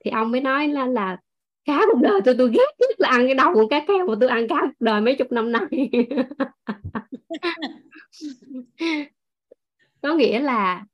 Thì 0.06 0.12
ông 0.12 0.32
mới 0.32 0.42
nói 0.42 0.68
là 0.68 0.86
là 0.86 1.18
cá 1.66 1.82
cuộc 1.92 2.00
đời 2.02 2.22
tôi 2.26 2.36
tôi 2.38 2.50
ghét 2.50 2.76
nhất 2.80 2.90
là 2.98 3.10
ăn 3.10 3.26
cái 3.26 3.36
đầu 3.36 3.54
con 3.56 3.70
cá 3.70 3.86
kèo 3.88 4.08
mà 4.08 4.14
tôi 4.20 4.30
ăn 4.30 4.48
cả 4.48 4.62
cuộc 4.62 4.86
đời 4.86 5.02
mấy 5.02 5.16
chục 5.16 5.32
năm 5.32 5.52
nay. 5.52 5.62
có 10.02 10.14
nghĩa 10.16 10.40
là 10.40 10.86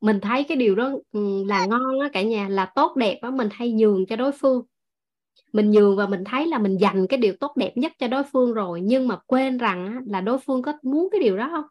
mình 0.00 0.20
thấy 0.20 0.44
cái 0.44 0.56
điều 0.56 0.74
đó 0.74 0.92
ừ, 1.12 1.44
là 1.46 1.66
ngon 1.66 2.00
á 2.00 2.08
cả 2.12 2.22
nhà 2.22 2.48
là 2.48 2.66
tốt 2.74 2.96
đẹp 2.96 3.18
á 3.22 3.30
mình 3.30 3.48
hay 3.52 3.72
nhường 3.72 4.06
cho 4.06 4.16
đối 4.16 4.32
phương. 4.32 4.62
Mình 5.52 5.70
nhường 5.70 5.96
và 5.96 6.06
mình 6.06 6.24
thấy 6.24 6.46
là 6.46 6.58
mình 6.58 6.78
dành 6.78 7.06
cái 7.08 7.18
điều 7.18 7.34
tốt 7.40 7.56
đẹp 7.56 7.72
nhất 7.76 7.92
cho 7.98 8.08
đối 8.08 8.24
phương 8.32 8.54
rồi 8.54 8.80
nhưng 8.80 9.08
mà 9.08 9.18
quên 9.26 9.58
rằng 9.58 9.86
á, 9.86 10.00
là 10.06 10.20
đối 10.20 10.38
phương 10.38 10.62
có 10.62 10.72
muốn 10.82 11.08
cái 11.12 11.20
điều 11.20 11.36
đó 11.36 11.48
không? 11.52 11.64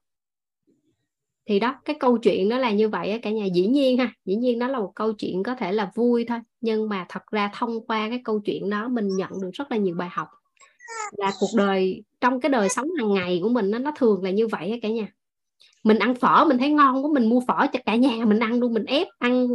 Thì 1.46 1.60
đó 1.60 1.76
cái 1.86 1.96
câu 2.00 2.18
chuyện 2.18 2.50
đó 2.50 2.58
là 2.58 2.72
như 2.72 2.90
vậy 2.90 3.12
á 3.12 3.18
cả 3.22 3.30
nhà. 3.32 3.46
Dĩ 3.46 3.68
nhiên 3.68 3.98
ha 3.98 4.14
dĩ 4.26 4.36
nhiên 4.36 4.60
nó 4.60 4.68
là 4.68 4.80
một 4.80 4.92
câu 4.96 5.14
chuyện 5.14 5.44
có 5.44 5.56
thể 5.56 5.72
là 5.72 5.92
vui 5.96 6.26
thôi 6.30 6.40
nhưng 6.62 6.90
mà 6.90 7.06
thật 7.10 7.24
ra 7.32 7.52
thông 7.54 7.86
qua 7.88 8.10
cái 8.10 8.22
câu 8.26 8.40
chuyện 8.40 8.70
đó 8.70 8.88
mình 8.88 9.08
nhận 9.18 9.32
được 9.42 9.50
rất 9.54 9.72
là 9.72 9.78
nhiều 9.78 9.96
bài 9.96 10.10
học 10.12 10.28
là 11.18 11.32
cuộc 11.40 11.50
đời 11.58 12.04
trong 12.22 12.40
cái 12.40 12.50
đời 12.50 12.70
sống 12.70 12.88
hàng 12.98 13.14
ngày 13.14 13.40
của 13.44 13.50
mình 13.50 13.72
nó 13.72 13.80
nó 13.80 13.92
thường 13.98 14.24
là 14.24 14.30
như 14.30 14.48
vậy 14.48 14.70
á 14.70 14.78
cả 14.82 14.90
nhà. 14.90 15.08
Mình 15.84 16.00
ăn 16.00 16.16
phở 16.16 16.46
mình 16.46 16.58
thấy 16.58 16.70
ngon 16.70 17.06
quá 17.06 17.12
mình 17.14 17.30
mua 17.30 17.40
phở 17.48 17.68
cho 17.74 17.80
cả 17.86 17.96
nhà 17.96 18.26
mình 18.26 18.40
ăn 18.40 18.60
luôn 18.60 18.74
mình 18.74 18.86
ép 18.86 19.08
ăn 19.20 19.48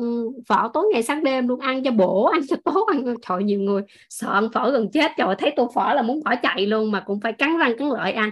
phở 0.49 0.68
tối 0.75 0.86
ngày 0.92 1.02
sáng 1.02 1.25
đêm 1.25 1.49
luôn 1.49 1.60
ăn 1.60 1.84
cho 1.84 1.91
bổ 1.91 2.25
ăn 2.25 2.41
cho 2.49 2.57
tốt 2.65 2.86
ăn 2.86 3.15
trời 3.28 3.44
nhiều 3.44 3.60
người 3.60 3.83
sợ 4.10 4.33
ăn 4.33 4.49
phở 4.55 4.70
gần 4.70 4.91
chết 4.92 5.10
trời 5.17 5.34
thấy 5.39 5.52
tô 5.57 5.70
phở 5.75 5.94
là 5.94 6.02
muốn 6.02 6.23
bỏ 6.25 6.34
chạy 6.42 6.67
luôn 6.67 6.91
mà 6.91 7.00
cũng 7.00 7.20
phải 7.20 7.33
cắn 7.33 7.58
răng 7.58 7.78
cắn 7.78 7.89
lợi 7.89 8.12
ăn. 8.12 8.31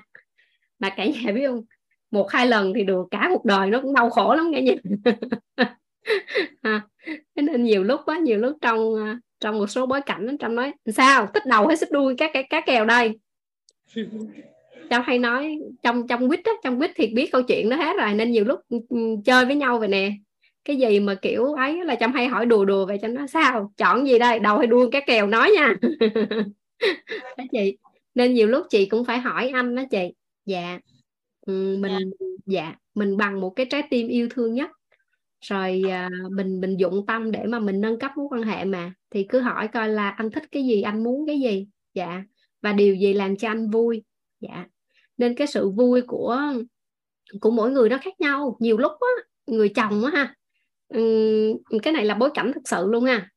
Mà 0.79 0.89
cả 0.89 1.05
nhà 1.07 1.33
biết 1.33 1.47
không 1.47 1.65
một 2.11 2.31
hai 2.31 2.47
lần 2.47 2.73
thì 2.75 2.85
được 2.85 3.07
cả 3.11 3.29
cuộc 3.33 3.45
đời 3.45 3.71
nó 3.71 3.81
cũng 3.83 3.95
đau 3.95 4.11
khổ 4.11 4.35
lắm 4.35 4.53
cả 4.55 4.61
nhà. 4.61 4.75
À, 6.63 6.83
nên 7.35 7.65
nhiều 7.65 7.85
lúc 7.85 8.01
quá 8.05 8.19
nhiều 8.19 8.39
lúc 8.39 8.57
trong 8.61 8.95
à, 9.05 9.19
trong 9.41 9.59
một 9.59 9.67
số 9.67 9.87
bối 9.87 10.01
cảnh 10.01 10.37
trong 10.41 10.55
nói 10.55 10.73
sao? 10.87 11.27
Thích 11.35 11.43
đầu 11.47 11.67
hay 11.67 11.77
thích 11.81 11.89
đuôi 11.93 12.15
các 12.19 12.31
cái 12.35 12.43
cá 12.51 12.61
kèo 12.61 12.85
đây. 12.85 13.13
Trong 14.91 15.03
hay 15.03 15.19
nói 15.19 15.59
trong 15.83 16.07
trong 16.09 16.29
quýt 16.29 16.45
á 16.45 16.53
trong 16.65 16.79
quýt 16.79 16.91
thì 16.95 17.07
biết 17.07 17.33
câu 17.33 17.43
chuyện 17.43 17.69
đó 17.69 17.77
hết 17.77 17.97
rồi 17.99 18.15
nên 18.15 18.31
nhiều 18.31 18.45
lúc 18.45 18.61
ừ, 18.69 18.79
ừ, 18.89 18.97
chơi 19.25 19.45
với 19.45 19.57
nhau 19.57 19.79
vậy 19.79 19.89
nè. 19.89 20.13
Cái 20.65 20.77
gì 20.77 21.01
mà 21.01 21.15
kiểu 21.15 21.45
ấy 21.53 21.85
là 21.85 21.95
trong 21.95 22.13
hay 22.13 22.27
hỏi 22.27 22.47
đùa 22.47 22.65
đùa 22.65 22.87
vậy 22.87 22.99
cho 23.03 23.09
nó 23.09 23.27
sao? 23.27 23.73
Chọn 23.77 24.07
gì 24.07 24.19
đây? 24.19 24.39
Đầu 24.39 24.59
hay 24.59 24.67
đuôi 24.67 24.89
cá 24.93 25.01
kèo 25.01 25.27
nói 25.27 25.51
nha. 25.57 25.75
Đó 27.37 27.45
chị. 27.53 27.77
Nên 28.15 28.35
nhiều 28.35 28.47
lúc 28.47 28.67
chị 28.71 28.87
cũng 28.87 29.05
phải 29.05 29.19
hỏi 29.19 29.49
anh 29.49 29.75
đó 29.75 29.83
chị. 29.91 30.13
Dạ. 30.45 30.79
Ừ, 31.47 31.77
mình 31.81 32.11
dạ 32.47 32.75
mình 32.95 33.17
bằng 33.17 33.41
một 33.41 33.51
cái 33.51 33.67
trái 33.71 33.83
tim 33.91 34.09
yêu 34.09 34.29
thương 34.31 34.55
nhất 34.55 34.71
rồi 35.41 35.83
à, 35.91 36.11
mình 36.31 36.61
mình 36.61 36.77
dụng 36.77 37.07
tâm 37.07 37.31
để 37.31 37.47
mà 37.47 37.59
mình 37.59 37.81
nâng 37.81 37.99
cấp 37.99 38.11
mối 38.17 38.27
quan 38.31 38.43
hệ 38.43 38.65
mà. 38.65 38.93
Thì 39.11 39.27
cứ 39.29 39.41
hỏi 39.41 39.69
coi 39.69 39.89
là 39.89 40.11
anh 40.11 40.31
thích 40.31 40.45
cái 40.53 40.67
gì 40.67 40.83
anh 40.83 41.05
muốn 41.05 41.27
cái 41.27 41.41
gì. 41.41 41.67
Dạ. 41.95 42.23
Và 42.63 42.73
điều 42.73 42.95
gì 42.95 43.13
làm 43.13 43.37
cho 43.37 43.49
anh 43.49 43.71
vui? 43.71 44.05
Dạ. 44.41 44.67
Nên 45.17 45.35
cái 45.35 45.47
sự 45.47 45.71
vui 45.71 46.03
của 46.03 46.41
của 47.41 47.51
mỗi 47.51 47.71
người 47.71 47.89
nó 47.89 47.99
khác 48.03 48.21
nhau. 48.21 48.57
Nhiều 48.61 48.79
lúc 48.79 48.93
á 48.93 49.23
người 49.47 49.69
chồng 49.69 50.05
á 50.05 50.11
ha 50.15 50.35
cái 51.83 51.93
này 51.93 52.05
là 52.05 52.15
bối 52.15 52.31
cảnh 52.35 52.53
thực 52.55 52.69
sự 52.69 52.87
luôn 52.89 53.05
ha. 53.05 53.31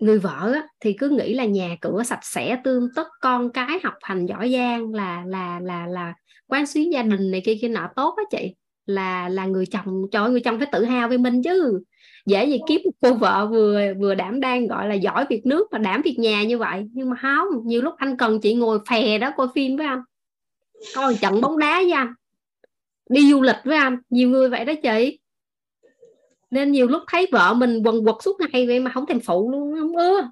Người 0.00 0.18
vợ 0.18 0.52
á, 0.54 0.68
thì 0.80 0.92
cứ 0.92 1.08
nghĩ 1.08 1.34
là 1.34 1.44
nhà 1.44 1.76
cửa 1.80 2.02
sạch 2.02 2.20
sẽ 2.22 2.60
tươm 2.64 2.88
tất 2.96 3.06
con 3.20 3.52
cái 3.52 3.78
học 3.84 3.94
hành 4.02 4.26
giỏi 4.26 4.52
giang 4.52 4.94
là 4.94 5.24
là 5.26 5.60
là 5.60 5.86
là 5.86 6.14
quán 6.46 6.66
xuyến 6.66 6.92
gia 6.92 7.02
đình 7.02 7.30
này 7.30 7.42
kia 7.44 7.54
kia 7.60 7.68
nọ 7.68 7.88
tốt 7.96 8.14
á 8.16 8.22
chị 8.30 8.54
là 8.86 9.28
là 9.28 9.46
người 9.46 9.66
chồng, 9.66 10.02
trời 10.12 10.30
người 10.30 10.40
chồng 10.40 10.58
phải 10.58 10.68
tự 10.72 10.84
hào 10.84 11.08
về 11.08 11.16
mình 11.16 11.42
chứ. 11.42 11.82
Dễ 12.26 12.46
gì 12.46 12.60
kiếm 12.68 12.80
một 12.84 12.90
cô 13.00 13.14
vợ 13.14 13.46
vừa 13.50 13.80
vừa 14.00 14.14
đảm 14.14 14.40
đang, 14.40 14.66
gọi 14.66 14.88
là, 14.88 14.94
giỏi 14.94 15.26
việc 15.30 15.46
nước 15.46 15.68
và 15.72 15.78
đảm 15.78 16.02
việc 16.04 16.18
nhà 16.18 16.42
như 16.42 16.58
vậy. 16.58 16.82
Nhưng 16.92 17.10
mà 17.10 17.16
không, 17.22 17.48
nhiều 17.64 17.82
lúc 17.82 17.94
anh 17.96 18.16
cần 18.16 18.40
chị 18.40 18.54
ngồi 18.54 18.78
phè 18.90 19.18
đó, 19.18 19.30
coi 19.36 19.46
phim 19.54 19.76
với 19.76 19.86
anh. 19.86 20.02
Coi 20.94 21.14
trận 21.14 21.40
bóng 21.40 21.58
đá 21.58 21.80
với 21.80 21.92
anh. 21.92 22.14
Đi 23.10 23.30
du 23.30 23.42
lịch 23.42 23.56
với 23.64 23.76
anh. 23.76 23.96
Nhiều 24.10 24.28
người 24.28 24.48
vậy 24.48 24.64
đó 24.64 24.72
chị. 24.82 25.18
Nên 26.50 26.72
nhiều 26.72 26.86
lúc 26.86 27.02
thấy 27.08 27.26
vợ 27.32 27.54
mình 27.54 27.82
quần 27.84 28.04
quật 28.04 28.16
suốt 28.20 28.36
ngày 28.40 28.66
vậy 28.66 28.80
mà 28.80 28.90
không 28.90 29.06
thèm 29.06 29.20
phụ 29.20 29.50
luôn, 29.50 29.74
không 29.80 29.96
ưa. 29.96 30.30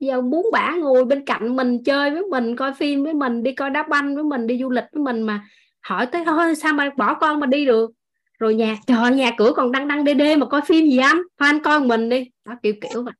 Giờ 0.00 0.20
muốn 0.20 0.46
bả 0.52 0.74
ngồi 0.80 1.04
bên 1.04 1.24
cạnh 1.24 1.56
mình 1.56 1.84
chơi 1.84 2.10
với 2.10 2.22
mình, 2.22 2.56
coi 2.56 2.74
phim 2.74 3.04
với 3.04 3.14
mình, 3.14 3.42
đi 3.42 3.52
coi 3.52 3.70
đá 3.70 3.82
banh 3.90 4.14
với 4.14 4.24
mình, 4.24 4.46
đi 4.46 4.58
du 4.58 4.70
lịch 4.70 4.84
với 4.92 5.02
mình 5.02 5.22
mà 5.22 5.44
hỏi 5.88 6.06
tới 6.06 6.24
thôi 6.26 6.54
sao 6.54 6.72
mà 6.72 6.90
bỏ 6.96 7.14
con 7.14 7.40
mà 7.40 7.46
đi 7.46 7.66
được? 7.66 7.90
Rồi 8.38 8.54
nhà 8.54 8.76
trời 8.86 9.10
nhà 9.10 9.30
cửa 9.38 9.52
còn 9.56 9.72
đăng 9.72 9.88
đăng 9.88 10.04
đê 10.04 10.14
đê 10.14 10.36
mà 10.36 10.46
coi 10.46 10.60
phim 10.66 10.86
gì 10.86 10.98
anh? 10.98 11.16
Thôi 11.16 11.48
anh 11.48 11.62
coi 11.62 11.80
mình 11.80 12.08
đi. 12.08 12.30
Đó 12.44 12.54
kiểu 12.62 12.74
kiểu 12.80 13.02
vậy. 13.02 13.14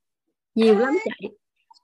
Nhiều 0.55 0.79
lắm 0.79 0.97
chạy. 1.05 1.31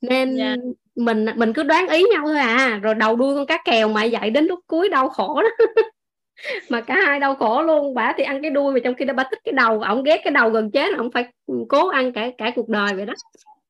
Nên 0.01 0.37
yeah. 0.37 0.57
Dạ. 0.57 0.71
mình 0.95 1.25
mình 1.35 1.53
cứ 1.53 1.63
đoán 1.63 1.87
ý 1.87 2.03
nhau 2.13 2.21
thôi 2.25 2.37
à. 2.37 2.79
Rồi 2.83 2.95
đầu 2.95 3.15
đuôi 3.15 3.35
con 3.35 3.45
cá 3.45 3.57
kèo 3.65 3.89
mà 3.89 4.07
vậy 4.11 4.29
đến 4.29 4.45
lúc 4.45 4.59
cuối 4.67 4.89
đau 4.89 5.09
khổ 5.09 5.41
đó 5.41 5.49
mà 6.69 6.81
cả 6.81 6.95
hai 7.05 7.19
đau 7.19 7.35
khổ 7.35 7.61
luôn. 7.61 7.93
Bả 7.93 8.13
thì 8.17 8.23
ăn 8.23 8.41
cái 8.41 8.51
đuôi 8.51 8.73
mà 8.73 8.79
trong 8.83 8.95
khi 8.95 9.05
đó 9.05 9.13
bà 9.13 9.23
thích 9.31 9.39
cái 9.43 9.53
đầu. 9.53 9.81
Ổng 9.81 10.03
ghét 10.03 10.21
cái 10.23 10.31
đầu 10.31 10.49
gần 10.49 10.71
chết 10.71 10.97
ổng 10.97 11.11
phải 11.11 11.25
cố 11.69 11.87
ăn 11.87 12.13
cả 12.13 12.31
cả 12.37 12.51
cuộc 12.55 12.69
đời 12.69 12.93
vậy 12.95 13.05
đó. 13.05 13.13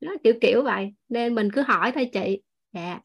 Đó 0.01 0.11
kiểu 0.23 0.33
kiểu 0.41 0.63
vậy. 0.63 0.93
Nên 1.09 1.35
mình 1.35 1.51
cứ 1.51 1.61
hỏi 1.61 1.91
thôi 1.91 2.09
chị. 2.13 2.41
Dạ. 2.73 2.99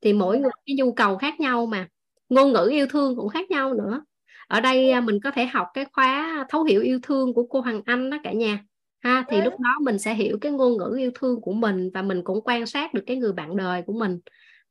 Thì 0.00 0.12
mỗi 0.12 0.38
người 0.38 0.50
cái 0.66 0.74
nhu 0.78 0.92
cầu 0.92 1.16
khác 1.16 1.40
nhau 1.40 1.66
mà 1.66 1.88
ngôn 2.32 2.52
ngữ 2.52 2.68
yêu 2.70 2.86
thương 2.86 3.16
cũng 3.16 3.28
khác 3.28 3.50
nhau 3.50 3.74
nữa. 3.74 4.04
Ở 4.48 4.60
đây 4.60 4.90
à, 4.90 5.00
mình 5.00 5.20
có 5.24 5.30
thể 5.30 5.46
học 5.46 5.66
cái 5.74 5.84
khóa 5.92 6.46
thấu 6.48 6.64
hiểu 6.64 6.82
yêu 6.82 6.98
thương 7.02 7.34
của 7.34 7.46
cô 7.50 7.60
Hoàng 7.60 7.82
Anh 7.84 8.10
đó 8.10 8.18
cả 8.24 8.32
nhà. 8.32 8.64
Ha 9.00 9.24
thì 9.28 9.40
lúc 9.40 9.60
đó 9.60 9.78
mình 9.80 9.98
sẽ 9.98 10.14
hiểu 10.14 10.38
cái 10.40 10.52
ngôn 10.52 10.76
ngữ 10.76 10.96
yêu 10.98 11.10
thương 11.14 11.40
của 11.40 11.52
mình 11.52 11.90
và 11.94 12.02
mình 12.02 12.24
cũng 12.24 12.40
quan 12.44 12.66
sát 12.66 12.94
được 12.94 13.02
cái 13.06 13.16
người 13.16 13.32
bạn 13.32 13.56
đời 13.56 13.82
của 13.86 13.92
mình 13.92 14.20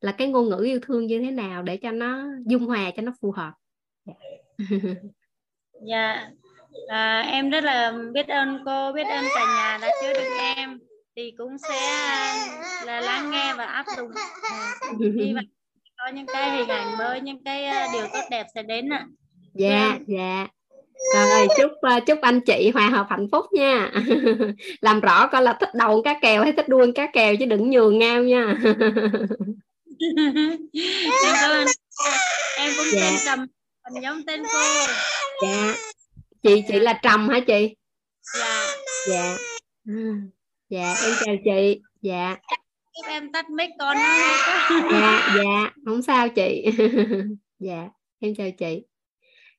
là 0.00 0.12
cái 0.12 0.28
ngôn 0.28 0.48
ngữ 0.48 0.62
yêu 0.64 0.80
thương 0.82 1.06
như 1.06 1.20
thế 1.20 1.30
nào 1.30 1.62
để 1.62 1.76
cho 1.76 1.90
nó 1.90 2.24
dung 2.46 2.66
hòa 2.66 2.90
cho 2.96 3.02
nó 3.02 3.12
phù 3.20 3.32
hợp. 3.32 3.52
Dạ. 5.86 6.30
À, 6.88 7.20
em 7.20 7.50
rất 7.50 7.64
là 7.64 7.94
biết 8.12 8.28
ơn 8.28 8.62
cô 8.64 8.92
biết 8.92 9.02
ơn 9.02 9.24
cả 9.34 9.44
nhà 9.46 9.78
đã 9.82 9.88
chứa 10.02 10.12
được 10.12 10.28
em. 10.56 10.78
Thì 11.16 11.34
cũng 11.38 11.58
sẽ 11.58 11.80
là 12.86 13.00
lắng 13.00 13.30
nghe 13.30 13.54
và 13.54 13.64
áp 13.64 13.86
dụng. 13.96 14.10
Hy 15.18 15.34
vọng 15.34 15.44
có 16.04 16.08
những 16.08 16.26
cái 16.26 16.50
hình 16.56 16.68
ảnh 16.68 16.98
mới 16.98 17.20
những 17.20 17.44
cái 17.44 17.64
ờ, 17.64 17.86
điều 17.92 18.06
tốt 18.12 18.20
đẹp 18.30 18.46
sẽ 18.54 18.62
đến 18.62 18.88
ạ. 18.92 19.06
Dạ 19.54 19.98
dạ. 20.06 20.46
rồi 21.14 21.48
chúc 21.58 21.70
uh, 21.70 22.06
chúc 22.06 22.18
anh 22.20 22.40
chị 22.40 22.70
hòa 22.74 22.88
hợp 22.88 23.06
hạnh 23.10 23.26
phúc 23.32 23.46
nha. 23.52 23.90
Làm 24.80 25.00
rõ 25.00 25.26
coi 25.26 25.42
là 25.42 25.56
thích 25.60 25.68
đầu 25.74 26.02
cá 26.02 26.18
kèo 26.22 26.42
hay 26.42 26.52
thích 26.52 26.68
đuôi 26.68 26.92
cá 26.94 27.06
kèo 27.12 27.36
chứ 27.36 27.46
đừng 27.46 27.70
nhường 27.70 27.98
nhau 27.98 28.22
nha. 28.22 28.54
Em 30.16 31.12
cảm 31.22 31.50
ơn. 31.50 31.66
Em 32.56 32.72
cũng 32.76 32.86
dạ. 32.92 33.00
tên 33.00 33.14
trầm 33.24 33.46
giống 34.02 34.22
tên 34.26 34.42
cô. 34.52 34.60
Dạ. 35.42 35.74
Chị 36.42 36.62
chị 36.68 36.78
là 36.78 36.92
trầm 37.02 37.28
hả 37.28 37.40
chị? 37.40 37.76
Dạ. 38.38 38.66
Dạ. 39.08 39.36
Dạ 40.68 40.94
em 41.04 41.14
chào 41.24 41.34
chị. 41.44 41.80
Dạ 42.02 42.36
giúp 42.94 43.08
em 43.08 43.32
tắt 43.32 43.50
mic 43.50 43.70
con 43.78 43.96
dạ 44.92 45.34
dạ 45.36 45.70
không 45.84 46.02
sao 46.02 46.28
chị. 46.28 46.64
Dạ 47.58 47.88
em 48.18 48.34
chào 48.34 48.50
chị. 48.58 48.84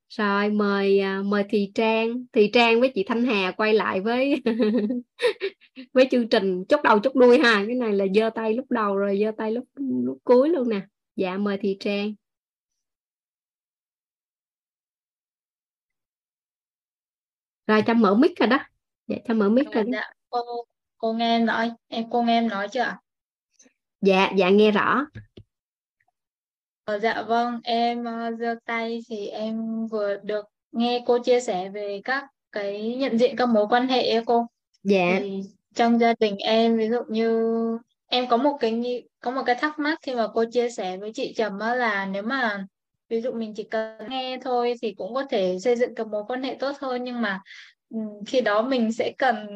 Rồi 0.10 0.50
mời 0.50 1.00
à, 1.00 1.22
mời 1.26 1.44
Thị 1.50 1.72
Trang. 1.76 2.26
Thị 2.34 2.50
Trang 2.54 2.80
với 2.80 2.92
chị 2.96 3.04
Thanh 3.08 3.26
Hà 3.26 3.52
quay 3.52 3.74
lại 3.74 4.02
với 4.02 4.42
với 5.94 6.08
chương 6.12 6.30
trình 6.30 6.66
chốt 6.70 6.80
đầu 6.84 7.00
chốt 7.00 7.16
đuôi 7.16 7.40
ha. 7.40 7.64
Cái 7.68 7.76
này 7.76 7.94
là 7.94 8.06
giơ 8.16 8.30
tay 8.36 8.54
lúc 8.54 8.66
đầu 8.72 8.98
rồi 8.98 9.20
giơ 9.24 9.32
tay 9.38 9.52
lúc 9.52 9.66
lúc 10.04 10.18
cuối 10.24 10.50
luôn 10.50 10.70
nè. 10.70 10.82
Dạ 11.16 11.38
mời 11.38 11.58
Thị 11.62 11.78
Trang. 11.80 12.14
Rồi 17.68 17.82
cho 17.88 17.94
mở 17.94 18.16
mic 18.16 18.40
rồi 18.40 18.48
đó. 18.48 18.60
Dạ 19.08 19.16
cho 19.28 19.34
mở 19.34 19.50
mic 19.50 19.66
rồi 19.72 19.84
đó. 19.84 19.90
dạ, 19.94 20.14
cô 20.30 20.40
cô 20.98 21.14
nghe 21.14 21.36
em 21.36 21.46
nói. 21.46 21.72
Em 21.88 22.04
cô 22.12 22.24
nghe 22.24 22.38
em 22.38 22.48
nói 22.48 22.68
chưa 22.72 22.98
dạ 24.04 24.32
dạ 24.36 24.50
nghe 24.50 24.72
rõ. 24.72 25.06
Ờ, 26.86 27.00
dạ 27.00 27.24
vâng 27.28 27.60
em 27.64 28.02
uh, 28.02 28.40
giơ 28.40 28.56
tay 28.66 29.00
thì 29.10 29.28
em 29.28 29.88
vừa 29.88 30.18
được 30.24 30.46
nghe 30.72 31.04
cô 31.06 31.18
chia 31.18 31.40
sẻ 31.40 31.70
về 31.70 32.02
các 32.04 32.26
cái 32.52 32.96
nhận 32.96 33.18
diện 33.18 33.36
các 33.36 33.50
mối 33.50 33.68
quan 33.70 33.88
hệ 33.88 34.10
ấy 34.10 34.24
cô. 34.26 34.48
Dạ. 34.84 35.18
Thì 35.20 35.42
trong 35.76 36.00
gia 36.00 36.14
đình 36.20 36.38
em 36.38 36.78
ví 36.78 36.90
dụ 36.90 37.00
như 37.10 37.58
em 38.08 38.28
có 38.28 38.38
một 38.38 38.58
cái 38.60 39.04
có 39.20 39.32
một 39.32 39.44
cái 39.46 39.56
thắc 39.56 39.80
mắc 39.80 40.00
khi 40.02 40.16
mà 40.16 40.28
cô 40.34 40.46
chia 40.52 40.70
sẻ 40.70 40.98
với 40.98 41.12
chị 41.14 41.34
Trầm 41.38 41.60
đó 41.60 41.76
là 41.76 42.06
nếu 42.06 42.24
mà 42.24 42.66
ví 43.10 43.22
dụ 43.22 43.32
mình 43.32 43.54
chỉ 43.56 43.64
cần 43.64 44.10
nghe 44.10 44.38
thôi 44.42 44.74
thì 44.82 44.94
cũng 44.98 45.14
có 45.14 45.26
thể 45.30 45.58
xây 45.60 45.76
dựng 45.76 45.96
các 45.96 46.08
mối 46.08 46.24
quan 46.28 46.44
hệ 46.44 46.56
tốt 46.60 46.72
hơn 46.80 47.04
nhưng 47.04 47.22
mà 47.22 47.42
khi 48.28 48.42
đó 48.42 48.62
mình 48.62 48.92
sẽ 48.92 49.14
cần 49.18 49.48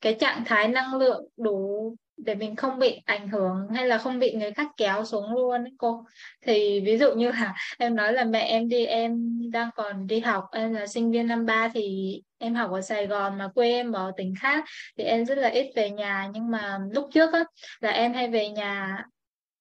cái 0.00 0.14
trạng 0.14 0.44
thái 0.46 0.68
năng 0.68 0.94
lượng 0.94 1.28
đủ 1.36 1.94
để 2.24 2.34
mình 2.34 2.56
không 2.56 2.78
bị 2.78 3.00
ảnh 3.04 3.28
hưởng 3.28 3.68
hay 3.74 3.86
là 3.86 3.98
không 3.98 4.18
bị 4.18 4.34
người 4.34 4.52
khác 4.52 4.68
kéo 4.76 5.04
xuống 5.04 5.34
luôn 5.34 5.64
ấy 5.64 5.72
cô. 5.78 6.04
Thì 6.42 6.80
ví 6.80 6.98
dụ 6.98 7.14
như 7.14 7.30
là 7.30 7.54
em 7.78 7.96
nói 7.96 8.12
là 8.12 8.24
mẹ 8.24 8.40
em 8.40 8.68
đi, 8.68 8.86
em 8.86 9.40
đang 9.52 9.70
còn 9.76 10.06
đi 10.06 10.20
học, 10.20 10.44
em 10.52 10.74
là 10.74 10.86
sinh 10.86 11.10
viên 11.10 11.26
năm 11.26 11.46
ba 11.46 11.68
thì 11.74 12.14
em 12.38 12.54
học 12.54 12.70
ở 12.70 12.80
Sài 12.80 13.06
Gòn 13.06 13.38
mà 13.38 13.48
quê 13.54 13.72
em 13.72 13.92
ở 13.92 14.12
tỉnh 14.16 14.34
khác 14.40 14.64
thì 14.98 15.04
em 15.04 15.26
rất 15.26 15.38
là 15.38 15.48
ít 15.48 15.72
về 15.76 15.90
nhà. 15.90 16.28
Nhưng 16.32 16.50
mà 16.50 16.78
lúc 16.92 17.08
trước 17.12 17.32
á, 17.32 17.44
là 17.80 17.90
em 17.90 18.12
hay 18.12 18.28
về 18.28 18.48
nhà 18.48 19.04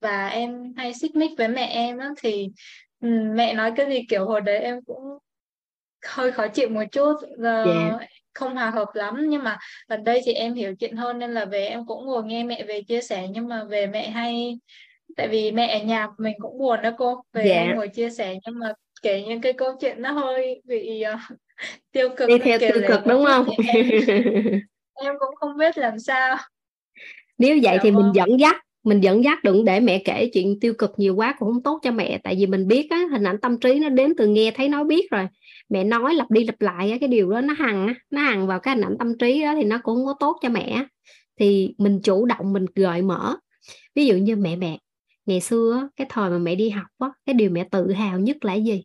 và 0.01 0.27
em 0.27 0.73
hay 0.77 0.93
xích 0.93 1.15
mích 1.15 1.31
với 1.37 1.47
mẹ 1.47 1.65
em 1.65 1.97
á, 1.97 2.09
thì 2.21 2.47
mẹ 3.35 3.53
nói 3.53 3.71
cái 3.75 3.85
gì 3.89 4.05
kiểu 4.09 4.25
hồi 4.25 4.41
đấy 4.41 4.59
em 4.59 4.81
cũng 4.85 5.17
hơi 6.05 6.31
khó 6.31 6.47
chịu 6.47 6.69
một 6.69 6.83
chút. 6.91 7.13
Giờ 7.37 7.63
yeah. 7.63 8.09
Dạ. 8.35 8.39
không 8.39 8.55
hòa 8.55 8.69
hợp 8.69 8.87
lắm. 8.93 9.25
Nhưng 9.29 9.43
mà 9.43 9.57
gần 9.87 10.03
đây 10.03 10.21
thì 10.25 10.33
em 10.33 10.53
hiểu 10.53 10.75
chuyện 10.75 10.95
hơn 10.95 11.19
nên 11.19 11.33
là 11.33 11.45
về 11.45 11.65
em 11.65 11.85
cũng 11.85 12.05
ngồi 12.05 12.23
nghe 12.23 12.43
mẹ 12.43 12.63
về 12.63 12.81
chia 12.81 13.01
sẻ. 13.01 13.27
Nhưng 13.31 13.47
mà 13.47 13.63
về 13.63 13.87
mẹ 13.87 14.09
hay 14.09 14.59
tại 15.15 15.27
vì 15.27 15.51
mẹ 15.51 15.79
ở 15.79 15.85
nhà 15.85 16.07
mình 16.17 16.33
cũng 16.39 16.57
buồn 16.57 16.81
đó 16.81 16.91
cô. 16.97 17.23
Về 17.33 17.43
yeah. 17.43 17.67
em 17.67 17.75
ngồi 17.75 17.87
chia 17.87 18.09
sẻ 18.09 18.35
nhưng 18.45 18.59
mà 18.59 18.73
kể 19.01 19.23
những 19.27 19.41
cái 19.41 19.53
câu 19.53 19.69
chuyện 19.81 20.01
nó 20.01 20.11
hơi 20.11 20.61
bị 20.65 21.03
uh, 21.13 21.37
tiêu 21.91 22.09
cực 22.17 22.29
đi 22.29 22.37
theo 22.37 22.59
tiêu 22.59 22.81
cực 22.87 23.05
đúng 23.05 23.25
không? 23.25 23.47
em, 23.67 23.89
em 24.93 25.13
cũng 25.19 25.35
không 25.35 25.57
biết 25.57 25.77
làm 25.77 25.99
sao. 25.99 26.37
Nếu 27.37 27.51
vậy 27.51 27.61
dạ 27.61 27.77
thì 27.81 27.91
vâng. 27.91 28.03
mình 28.03 28.11
dẫn 28.13 28.39
dắt 28.39 28.55
mình 28.83 28.99
dẫn 29.01 29.23
dắt 29.23 29.43
đừng 29.43 29.65
để 29.65 29.79
mẹ 29.79 30.01
kể 30.05 30.29
chuyện 30.33 30.59
tiêu 30.59 30.73
cực 30.77 30.91
nhiều 30.97 31.15
quá 31.15 31.35
cũng 31.39 31.53
không 31.53 31.63
tốt 31.63 31.79
cho 31.83 31.91
mẹ. 31.91 32.19
Tại 32.23 32.35
vì 32.39 32.45
mình 32.45 32.67
biết 32.67 32.87
á, 32.89 33.03
hình 33.11 33.23
ảnh 33.23 33.37
tâm 33.41 33.59
trí 33.59 33.79
nó 33.79 33.89
đến 33.89 34.13
từ 34.17 34.27
nghe 34.27 34.51
thấy 34.51 34.69
nói 34.69 34.83
biết 34.83 35.11
rồi 35.11 35.27
mẹ 35.69 35.83
nói 35.83 36.15
lặp 36.15 36.31
đi 36.31 36.43
lặp 36.43 36.61
lại 36.61 36.97
cái 36.99 37.09
điều 37.09 37.29
đó 37.31 37.41
nó 37.41 37.53
hằng 37.53 37.87
á, 37.87 37.93
nó 38.09 38.21
hằng 38.21 38.47
vào 38.47 38.59
cái 38.59 38.75
hình 38.75 38.83
ảnh 38.85 38.95
tâm 38.99 39.17
trí 39.17 39.43
đó 39.43 39.53
thì 39.55 39.63
nó 39.63 39.79
cũng 39.83 39.95
không 39.95 40.05
có 40.05 40.13
tốt 40.19 40.37
cho 40.41 40.49
mẹ 40.49 40.85
thì 41.39 41.75
mình 41.77 41.99
chủ 42.03 42.25
động 42.25 42.53
mình 42.53 42.65
gợi 42.75 43.01
mở. 43.01 43.35
Ví 43.95 44.05
dụ 44.05 44.15
như 44.15 44.35
mẹ 44.35 44.55
mẹ 44.55 44.79
ngày 45.25 45.41
xưa 45.41 45.89
cái 45.95 46.07
thời 46.09 46.29
mà 46.29 46.37
mẹ 46.37 46.55
đi 46.55 46.69
học 46.69 46.87
á, 46.97 47.07
cái 47.25 47.33
điều 47.33 47.49
mẹ 47.49 47.67
tự 47.71 47.91
hào 47.91 48.19
nhất 48.19 48.45
là 48.45 48.53
gì? 48.53 48.83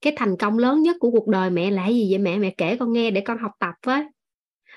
Cái 0.00 0.12
thành 0.16 0.36
công 0.36 0.58
lớn 0.58 0.82
nhất 0.82 0.96
của 1.00 1.10
cuộc 1.10 1.28
đời 1.28 1.50
mẹ 1.50 1.70
là 1.70 1.88
gì 1.88 2.06
vậy 2.10 2.18
mẹ? 2.18 2.38
Mẹ 2.38 2.54
kể 2.56 2.76
con 2.76 2.92
nghe 2.92 3.10
để 3.10 3.20
con 3.20 3.38
học 3.38 3.52
tập 3.58 3.74
với. 3.86 4.04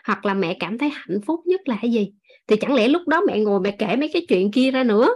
Hoặc 0.04 0.26
là 0.26 0.34
mẹ 0.34 0.58
cảm 0.60 0.78
thấy 0.78 0.90
hạnh 0.94 1.22
phúc 1.26 1.40
nhất 1.46 1.68
là 1.68 1.78
cái 1.82 1.92
gì? 1.92 2.12
Thì 2.48 2.56
chẳng 2.56 2.74
lẽ 2.74 2.88
lúc 2.88 3.08
đó 3.08 3.22
mẹ 3.28 3.40
ngồi 3.40 3.60
mẹ 3.60 3.76
kể 3.80 3.96
mấy 3.96 4.10
cái 4.14 4.26
chuyện 4.30 4.52
kia 4.52 4.72
ra 4.72 4.84
nữa? 4.84 5.10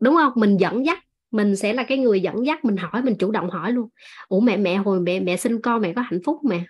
Đúng 0.00 0.14
không? 0.14 0.32
Mình 0.36 0.56
dẫn 0.56 0.86
dắt 0.86 0.98
mình 1.30 1.56
sẽ 1.56 1.72
là 1.72 1.82
cái 1.82 1.98
người 1.98 2.20
dẫn 2.20 2.46
dắt, 2.46 2.64
mình 2.64 2.76
hỏi, 2.76 3.02
mình 3.02 3.14
chủ 3.18 3.30
động 3.30 3.50
hỏi 3.50 3.72
luôn. 3.72 3.88
Ủa 4.28 4.40
mẹ 4.40 4.56
mẹ 4.56 4.76
hồi 4.76 5.00
mẹ 5.00 5.20
mẹ 5.20 5.36
sinh 5.36 5.60
con, 5.60 5.80
mẹ 5.82 5.92
có 5.92 6.02
hạnh 6.02 6.20
phúc 6.24 6.38
mẹ 6.44 6.64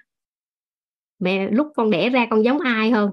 mẹ 1.18 1.50
lúc 1.50 1.66
con 1.76 1.90
đẻ 1.90 2.08
ra 2.08 2.26
con 2.30 2.44
giống 2.44 2.60
ai 2.60 2.90
hơn? 2.90 3.10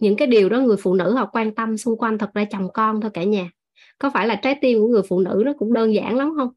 Những 0.00 0.16
cái 0.16 0.26
điều 0.28 0.48
đó 0.48 0.60
người 0.60 0.76
phụ 0.76 0.94
nữ 0.94 1.14
họ 1.14 1.26
quan 1.32 1.54
tâm, 1.54 1.76
xung 1.76 1.98
quanh 1.98 2.18
thật 2.18 2.34
ra 2.34 2.44
chồng 2.44 2.68
con 2.74 3.00
thôi 3.00 3.10
cả 3.14 3.24
nhà. 3.24 3.50
Có 3.98 4.10
phải 4.10 4.26
là 4.26 4.34
trái 4.34 4.56
tim 4.60 4.78
của 4.78 4.86
người 4.86 5.02
phụ 5.08 5.20
nữ 5.20 5.42
nó 5.46 5.52
cũng 5.58 5.72
đơn 5.72 5.94
giản 5.94 6.16
lắm 6.16 6.32
không? 6.36 6.48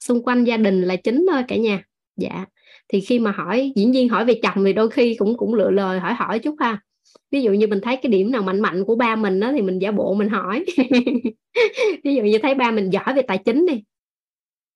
Xung 0.00 0.24
quanh 0.24 0.44
gia 0.44 0.56
đình 0.56 0.82
là 0.82 0.96
chính 0.96 1.26
thôi 1.32 1.42
cả 1.48 1.56
nhà. 1.56 1.82
Dạ. 2.16 2.44
Thì 2.88 3.00
khi 3.00 3.18
mà 3.18 3.30
hỏi, 3.30 3.72
diễn 3.76 3.92
viên 3.92 4.08
hỏi 4.08 4.24
về 4.24 4.40
chồng 4.42 4.64
thì 4.64 4.72
đôi 4.72 4.90
khi 4.90 5.16
cũng 5.18 5.36
cũng 5.36 5.54
lựa 5.54 5.70
lời, 5.70 6.00
hỏi 6.00 6.14
hỏi 6.14 6.38
chút 6.38 6.56
ha 6.60 6.80
ví 7.30 7.42
dụ 7.42 7.52
như 7.52 7.66
mình 7.66 7.80
thấy 7.82 7.96
cái 8.02 8.12
điểm 8.12 8.32
nào 8.32 8.42
mạnh 8.42 8.60
mạnh 8.60 8.84
của 8.84 8.96
ba 8.96 9.16
mình 9.16 9.40
đó 9.40 9.52
thì 9.52 9.62
mình 9.62 9.78
giả 9.78 9.90
bộ 9.90 10.14
mình 10.14 10.28
hỏi. 10.28 10.64
Ví 12.04 12.14
dụ 12.14 12.22
như 12.22 12.38
thấy 12.42 12.54
ba 12.54 12.70
mình 12.70 12.90
giỏi 12.90 13.14
về 13.16 13.22
tài 13.22 13.38
chính 13.38 13.66
đi. 13.66 13.82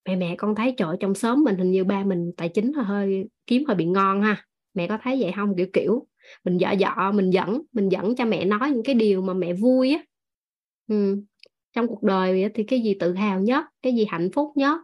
Mẹ 0.08 0.16
mẹ 0.16 0.34
con 0.38 0.54
thấy 0.54 0.74
trời 0.76 0.96
trong 1.00 1.14
xóm 1.14 1.44
mình 1.44 1.56
hình 1.56 1.70
như 1.70 1.84
ba 1.84 2.04
mình 2.04 2.32
tài 2.36 2.48
chính 2.48 2.72
hơi, 2.72 2.84
hơi 2.84 3.24
kiếm 3.46 3.64
hơi 3.66 3.74
bị 3.74 3.84
ngon 3.84 4.22
ha. 4.22 4.44
Mẹ 4.74 4.86
có 4.88 4.98
thấy 5.02 5.16
vậy 5.20 5.32
không? 5.36 5.56
Kiểu 5.56 5.66
kiểu. 5.72 6.06
Mình 6.44 6.58
dọ 6.58 6.74
dọ 6.80 7.12
mình 7.12 7.30
dẫn 7.30 7.62
mình 7.72 7.88
dẫn 7.88 8.16
cho 8.16 8.24
mẹ 8.24 8.44
nói 8.44 8.70
những 8.70 8.82
cái 8.82 8.94
điều 8.94 9.22
mà 9.22 9.34
mẹ 9.34 9.52
vui 9.52 9.92
á. 9.92 10.02
Ừ. 10.88 11.22
trong 11.72 11.88
cuộc 11.88 12.02
đời 12.02 12.50
thì 12.54 12.64
cái 12.64 12.80
gì 12.80 12.94
tự 13.00 13.14
hào 13.14 13.40
nhất 13.40 13.64
cái 13.82 13.94
gì 13.94 14.06
hạnh 14.08 14.30
phúc 14.32 14.52
nhất 14.54 14.80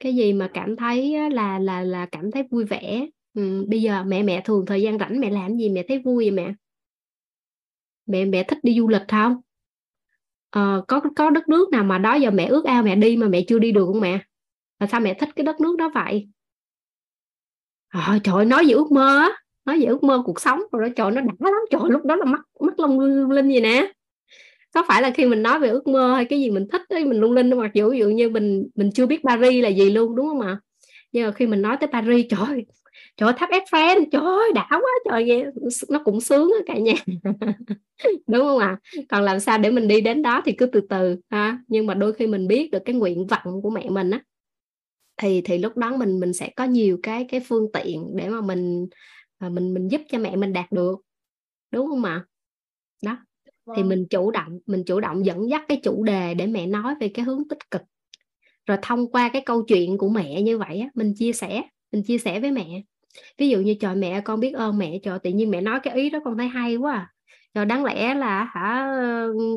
cái 0.00 0.14
gì 0.14 0.32
mà 0.32 0.50
cảm 0.54 0.76
thấy 0.76 1.30
là 1.30 1.58
là 1.58 1.84
là 1.84 2.06
cảm 2.06 2.30
thấy 2.30 2.42
vui 2.50 2.64
vẻ. 2.64 3.06
Ừ. 3.34 3.66
bây 3.68 3.82
giờ 3.82 4.04
mẹ 4.04 4.22
mẹ 4.22 4.42
thường 4.44 4.66
thời 4.66 4.82
gian 4.82 4.98
rảnh 4.98 5.20
mẹ 5.20 5.30
làm 5.30 5.56
gì 5.56 5.68
mẹ 5.68 5.82
thấy 5.88 5.98
vui 5.98 6.24
vậy 6.24 6.30
mẹ? 6.30 6.54
Mẹ 8.06 8.24
mẹ 8.24 8.42
thích 8.42 8.58
đi 8.62 8.78
du 8.78 8.88
lịch 8.88 9.02
không? 9.08 9.36
À, 10.50 10.76
có 10.88 11.00
có 11.16 11.30
đất 11.30 11.48
nước 11.48 11.70
nào 11.70 11.84
mà 11.84 11.98
đó 11.98 12.14
giờ 12.14 12.30
mẹ 12.30 12.46
ước 12.46 12.64
ao 12.64 12.82
mẹ 12.82 12.96
đi 12.96 13.16
mà 13.16 13.28
mẹ 13.28 13.42
chưa 13.48 13.58
đi 13.58 13.72
được 13.72 13.86
không 13.86 14.00
mẹ? 14.00 14.18
Là 14.80 14.86
sao 14.86 15.00
mẹ 15.00 15.14
thích 15.14 15.28
cái 15.36 15.44
đất 15.44 15.60
nước 15.60 15.76
đó 15.78 15.90
vậy? 15.94 16.28
À, 17.88 18.18
trời 18.24 18.44
nói 18.44 18.64
về 18.64 18.72
ước 18.72 18.92
mơ 18.92 19.18
á. 19.18 19.28
Nói 19.64 19.80
về 19.80 19.86
ước 19.86 20.02
mơ 20.02 20.22
cuộc 20.24 20.40
sống. 20.40 20.60
Rồi 20.72 20.82
đó 20.82 20.88
trời 20.96 21.10
nó 21.10 21.20
đã 21.20 21.32
lắm. 21.40 21.62
Trời 21.70 21.80
lúc 21.88 22.04
đó 22.04 22.16
là 22.16 22.24
mắt 22.24 22.40
mắt 22.60 22.78
lông 22.78 23.00
linh 23.30 23.48
gì 23.48 23.60
nè. 23.60 23.92
Có 24.74 24.84
phải 24.88 25.02
là 25.02 25.10
khi 25.10 25.26
mình 25.26 25.42
nói 25.42 25.58
về 25.60 25.68
ước 25.68 25.86
mơ 25.86 26.14
hay 26.14 26.24
cái 26.24 26.40
gì 26.40 26.50
mình 26.50 26.68
thích 26.72 26.82
ấy 26.88 27.04
mình 27.04 27.20
lung 27.20 27.32
linh 27.32 27.58
mặc 27.58 27.70
dù 27.74 27.90
ví 27.90 27.98
dụ 27.98 28.08
như 28.08 28.30
mình 28.30 28.68
mình 28.74 28.90
chưa 28.94 29.06
biết 29.06 29.20
Paris 29.24 29.62
là 29.62 29.68
gì 29.68 29.90
luôn 29.90 30.16
đúng 30.16 30.26
không 30.26 30.40
ạ? 30.40 30.60
Nhưng 31.12 31.26
mà 31.26 31.32
khi 31.32 31.46
mình 31.46 31.62
nói 31.62 31.76
tới 31.80 31.88
Paris 31.92 32.26
trời 32.30 32.66
trời 33.16 33.32
tháp 33.36 33.50
Eiffel 33.50 34.04
trời 34.12 34.22
ơi 34.22 34.52
đã 34.54 34.68
quá 34.70 34.92
trời 35.10 35.24
vậy 35.28 35.44
nó 35.88 36.00
cũng 36.04 36.20
sướng 36.20 36.50
á 36.58 36.74
cả 36.74 36.78
nhà. 36.78 36.94
Đúng 38.26 38.42
không 38.42 38.58
ạ? 38.58 38.78
À? 38.82 39.02
còn 39.08 39.22
làm 39.22 39.40
sao 39.40 39.58
để 39.58 39.70
mình 39.70 39.88
đi 39.88 40.00
đến 40.00 40.22
đó 40.22 40.42
thì 40.44 40.52
cứ 40.52 40.66
từ 40.66 40.80
từ 40.88 41.16
ha? 41.30 41.58
Nhưng 41.68 41.86
mà 41.86 41.94
đôi 41.94 42.12
khi 42.12 42.26
mình 42.26 42.46
biết 42.46 42.70
được 42.70 42.82
cái 42.84 42.94
nguyện 42.94 43.26
vọng 43.26 43.62
của 43.62 43.70
mẹ 43.70 43.88
mình 43.88 44.10
á 44.10 44.20
thì 45.16 45.42
thì 45.44 45.58
lúc 45.58 45.76
đó 45.76 45.96
mình 45.96 46.20
mình 46.20 46.32
sẽ 46.32 46.50
có 46.56 46.64
nhiều 46.64 46.98
cái 47.02 47.24
cái 47.28 47.40
phương 47.40 47.72
tiện 47.72 48.10
để 48.14 48.28
mà 48.28 48.40
mình 48.40 48.86
à, 49.38 49.48
mình 49.48 49.74
mình 49.74 49.88
giúp 49.88 50.00
cho 50.08 50.18
mẹ 50.18 50.36
mình 50.36 50.52
đạt 50.52 50.72
được. 50.72 51.00
Đúng 51.70 51.86
không 51.86 52.04
ạ? 52.04 52.24
Đó 53.02 53.18
thì 53.46 53.82
vâng. 53.82 53.88
mình 53.88 54.06
chủ 54.10 54.30
động 54.30 54.58
mình 54.66 54.84
chủ 54.86 55.00
động 55.00 55.26
dẫn 55.26 55.50
dắt 55.50 55.62
cái 55.68 55.80
chủ 55.82 56.04
đề 56.04 56.34
để 56.34 56.46
mẹ 56.46 56.66
nói 56.66 56.94
về 57.00 57.08
cái 57.08 57.24
hướng 57.24 57.48
tích 57.48 57.70
cực. 57.70 57.82
Rồi 58.66 58.78
thông 58.82 59.10
qua 59.10 59.28
cái 59.32 59.42
câu 59.46 59.62
chuyện 59.62 59.98
của 59.98 60.08
mẹ 60.08 60.42
như 60.42 60.58
vậy 60.58 60.78
á 60.78 60.88
mình 60.94 61.14
chia 61.16 61.32
sẻ 61.32 61.62
mình 61.92 62.02
chia 62.02 62.18
sẻ 62.18 62.40
với 62.40 62.50
mẹ 62.50 62.82
ví 63.38 63.48
dụ 63.48 63.58
như 63.60 63.74
trời 63.80 63.96
mẹ 63.96 64.20
con 64.20 64.40
biết 64.40 64.52
ơn 64.54 64.78
mẹ. 64.78 64.98
Trời 65.02 65.18
tự 65.18 65.30
nhiên 65.30 65.50
mẹ 65.50 65.60
nói 65.60 65.80
cái 65.82 65.94
ý 65.94 66.10
đó 66.10 66.18
con 66.24 66.38
thấy 66.38 66.48
hay 66.48 66.76
quá 66.76 66.92
à. 66.92 67.12
rồi 67.54 67.66
đáng 67.66 67.84
lẽ 67.84 68.14
là 68.14 68.44
hả 68.44 68.88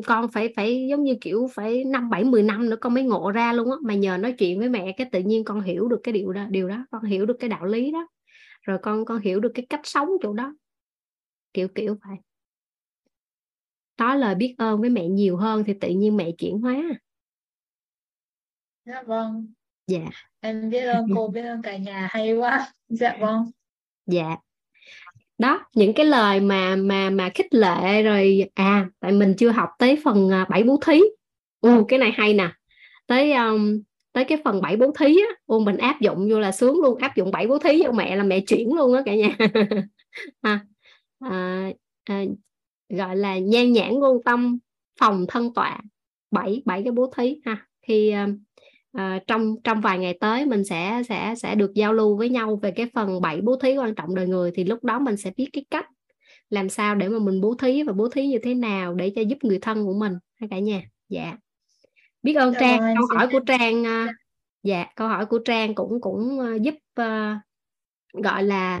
con 0.06 0.28
phải 0.32 0.52
phải 0.56 0.86
giống 0.90 1.02
như 1.04 1.16
kiểu 1.20 1.48
phải 1.54 1.84
năm 1.84 2.10
bảy 2.10 2.24
mười 2.24 2.42
năm 2.42 2.70
nữa 2.70 2.76
con 2.80 2.94
mới 2.94 3.02
ngộ 3.04 3.30
ra 3.30 3.52
luôn 3.52 3.70
á. 3.70 3.76
Mà 3.82 3.94
nhờ 3.94 4.16
nói 4.16 4.32
chuyện 4.38 4.58
với 4.58 4.68
mẹ 4.68 4.92
cái 4.92 5.08
tự 5.12 5.20
nhiên 5.20 5.44
con 5.44 5.60
hiểu 5.60 5.88
được 5.88 6.00
cái 6.02 6.12
điều 6.12 6.32
đó 6.32 6.46
điều 6.50 6.68
đó 6.68 6.86
con 6.90 7.04
hiểu 7.04 7.26
được 7.26 7.36
cái 7.40 7.50
đạo 7.50 7.64
lý 7.64 7.92
đó. 7.92 8.08
Rồi 8.62 8.78
con 8.82 9.04
con 9.04 9.20
hiểu 9.20 9.40
được 9.40 9.52
cái 9.54 9.66
cách 9.68 9.80
sống 9.84 10.08
chỗ 10.22 10.32
đó. 10.32 10.54
Kiểu 11.52 11.68
kiểu 11.68 11.96
vậy. 12.04 12.16
Nói 13.98 14.18
lời 14.18 14.34
biết 14.34 14.54
ơn 14.58 14.80
với 14.80 14.90
mẹ 14.90 15.08
nhiều 15.08 15.36
hơn 15.36 15.64
thì 15.66 15.74
tự 15.80 15.88
nhiên 15.88 16.16
mẹ 16.16 16.30
chuyển 16.38 16.58
hóa. 16.58 16.82
Dạ 18.84 19.02
vâng. 19.02 19.52
Dạ 19.86 20.29
em 20.40 20.70
biết 20.70 20.80
ơn 20.80 21.06
cô 21.14 21.28
biết 21.28 21.42
ơn 21.42 21.62
cả 21.62 21.76
nhà 21.76 22.08
hay 22.10 22.32
quá. 22.32 22.72
Dạ 22.88 23.16
vâng. 23.20 23.50
Dạ. 24.06 24.36
Đó 25.38 25.66
những 25.74 25.92
cái 25.92 26.06
lời 26.06 26.40
mà 26.40 26.76
mà 26.76 27.10
mà 27.10 27.30
khích 27.34 27.54
lệ 27.54 28.02
rồi 28.02 28.50
à 28.54 28.88
tại 29.00 29.12
mình 29.12 29.34
chưa 29.38 29.50
học 29.50 29.68
tới 29.78 29.98
phần 30.04 30.30
à, 30.30 30.46
bảy 30.50 30.62
bố 30.62 30.80
thí. 30.86 31.00
Ừ, 31.60 31.84
cái 31.88 31.98
này 31.98 32.12
hay 32.14 32.34
nè. 32.34 32.48
Tới 33.06 33.32
um, 33.32 33.80
tới 34.12 34.24
cái 34.24 34.38
phần 34.44 34.60
bảy 34.62 34.76
bố 34.76 34.92
thí 34.98 35.06
á 35.06 35.34
ô 35.46 35.58
mình 35.58 35.76
áp 35.76 36.00
dụng 36.00 36.28
vô 36.30 36.40
là 36.40 36.52
sướng 36.52 36.80
luôn 36.80 36.98
áp 36.98 37.16
dụng 37.16 37.30
bảy 37.30 37.46
bố 37.46 37.58
thí 37.58 37.82
cho 37.84 37.92
mẹ 37.92 38.16
là 38.16 38.22
mẹ 38.22 38.40
chuyển 38.40 38.74
luôn 38.74 38.94
á 38.94 39.02
cả 39.06 39.14
nhà. 39.14 39.36
À, 40.40 40.60
à, 41.20 41.68
à, 42.04 42.24
gọi 42.88 43.16
là 43.16 43.38
nhan 43.38 43.72
nhãn 43.72 43.98
ngôn 43.98 44.22
tâm 44.24 44.58
phòng 45.00 45.24
thân 45.28 45.54
tọa. 45.54 45.80
Bảy 46.30 46.62
bảy 46.64 46.82
cái 46.82 46.92
bố 46.92 47.12
thí 47.16 47.40
ha. 47.44 47.66
Khi 47.82 48.14
uh, 48.96 49.26
trong 49.26 49.56
trong 49.64 49.80
vài 49.80 49.98
ngày 49.98 50.18
tới 50.20 50.46
mình 50.46 50.64
sẽ 50.64 51.02
sẽ 51.08 51.34
sẽ 51.36 51.54
được 51.54 51.74
giao 51.74 51.92
lưu 51.92 52.16
với 52.16 52.28
nhau 52.28 52.58
về 52.62 52.70
cái 52.70 52.86
phần 52.94 53.20
bảy 53.20 53.40
bố 53.40 53.56
thí 53.56 53.76
quan 53.76 53.94
trọng 53.94 54.14
đời 54.14 54.26
người 54.26 54.50
thì 54.54 54.64
lúc 54.64 54.84
đó 54.84 54.98
mình 54.98 55.16
sẽ 55.16 55.32
biết 55.36 55.48
cái 55.52 55.64
cách 55.70 55.86
làm 56.50 56.68
sao 56.68 56.94
để 56.94 57.08
mà 57.08 57.18
mình 57.18 57.40
bố 57.40 57.54
thí 57.54 57.82
và 57.82 57.92
bố 57.92 58.08
thí 58.08 58.26
như 58.26 58.38
thế 58.42 58.54
nào 58.54 58.94
để 58.94 59.12
cho 59.16 59.22
giúp 59.22 59.38
người 59.42 59.58
thân 59.58 59.84
của 59.84 59.94
mình 59.94 60.12
hai 60.40 60.48
cả 60.50 60.58
nhà? 60.58 60.82
Dạ. 61.08 61.36
Biết 62.22 62.34
ơn 62.34 62.54
Cảm 62.54 62.60
trang 62.60 62.94
câu 62.96 63.18
hỏi 63.18 63.28
của 63.32 63.40
trang 63.40 63.82
uh, 63.82 64.10
dạ. 64.62 64.86
câu 64.96 65.08
hỏi 65.08 65.26
của 65.26 65.38
trang 65.38 65.74
cũng 65.74 66.00
cũng 66.00 66.38
uh, 66.38 66.62
giúp 66.62 66.74
uh, 67.00 67.36
gọi 68.12 68.42
là 68.42 68.80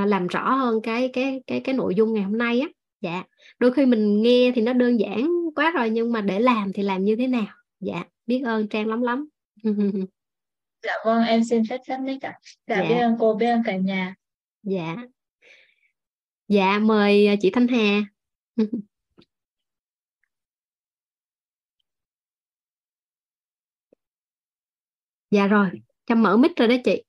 uh, 0.00 0.08
làm 0.08 0.26
rõ 0.26 0.54
hơn 0.54 0.80
cái 0.82 1.10
cái 1.12 1.42
cái 1.46 1.60
cái 1.60 1.74
nội 1.74 1.94
dung 1.94 2.12
ngày 2.12 2.22
hôm 2.22 2.38
nay 2.38 2.60
á. 2.60 2.68
Dạ. 3.00 3.24
Đôi 3.58 3.72
khi 3.72 3.86
mình 3.86 4.22
nghe 4.22 4.52
thì 4.54 4.62
nó 4.62 4.72
đơn 4.72 5.00
giản 5.00 5.30
quá 5.54 5.70
rồi 5.70 5.90
nhưng 5.90 6.12
mà 6.12 6.20
để 6.20 6.40
làm 6.40 6.72
thì 6.72 6.82
làm 6.82 7.04
như 7.04 7.16
thế 7.16 7.26
nào? 7.26 7.46
Dạ 7.80 8.04
biết 8.26 8.42
ơn 8.44 8.68
trang 8.68 8.86
lắm 8.86 9.02
lắm 9.02 9.28
dạ 10.82 10.92
vâng 11.04 11.24
em 11.24 11.44
xin 11.44 11.62
phép 11.70 11.80
phép 11.88 11.98
nick 11.98 12.24
ạ. 12.24 12.38
Dạ, 12.66 12.76
dạ. 12.76 12.88
biết 12.88 13.00
ơn 13.00 13.16
cô 13.18 13.34
biết 13.34 13.46
ơn 13.46 13.62
cả 13.64 13.76
nhà. 13.76 14.14
Dạ. 14.62 14.96
Dạ 16.48 16.78
mời 16.78 17.28
chị 17.40 17.50
Thanh 17.50 17.68
Hà. 17.68 18.00
Dạ 25.32 25.46
rồi 25.46 25.70
Trâm 26.06 26.22
mở 26.22 26.36
mic 26.36 26.56
rồi 26.56 26.68
đó 26.68 26.74
chị. 26.84 27.04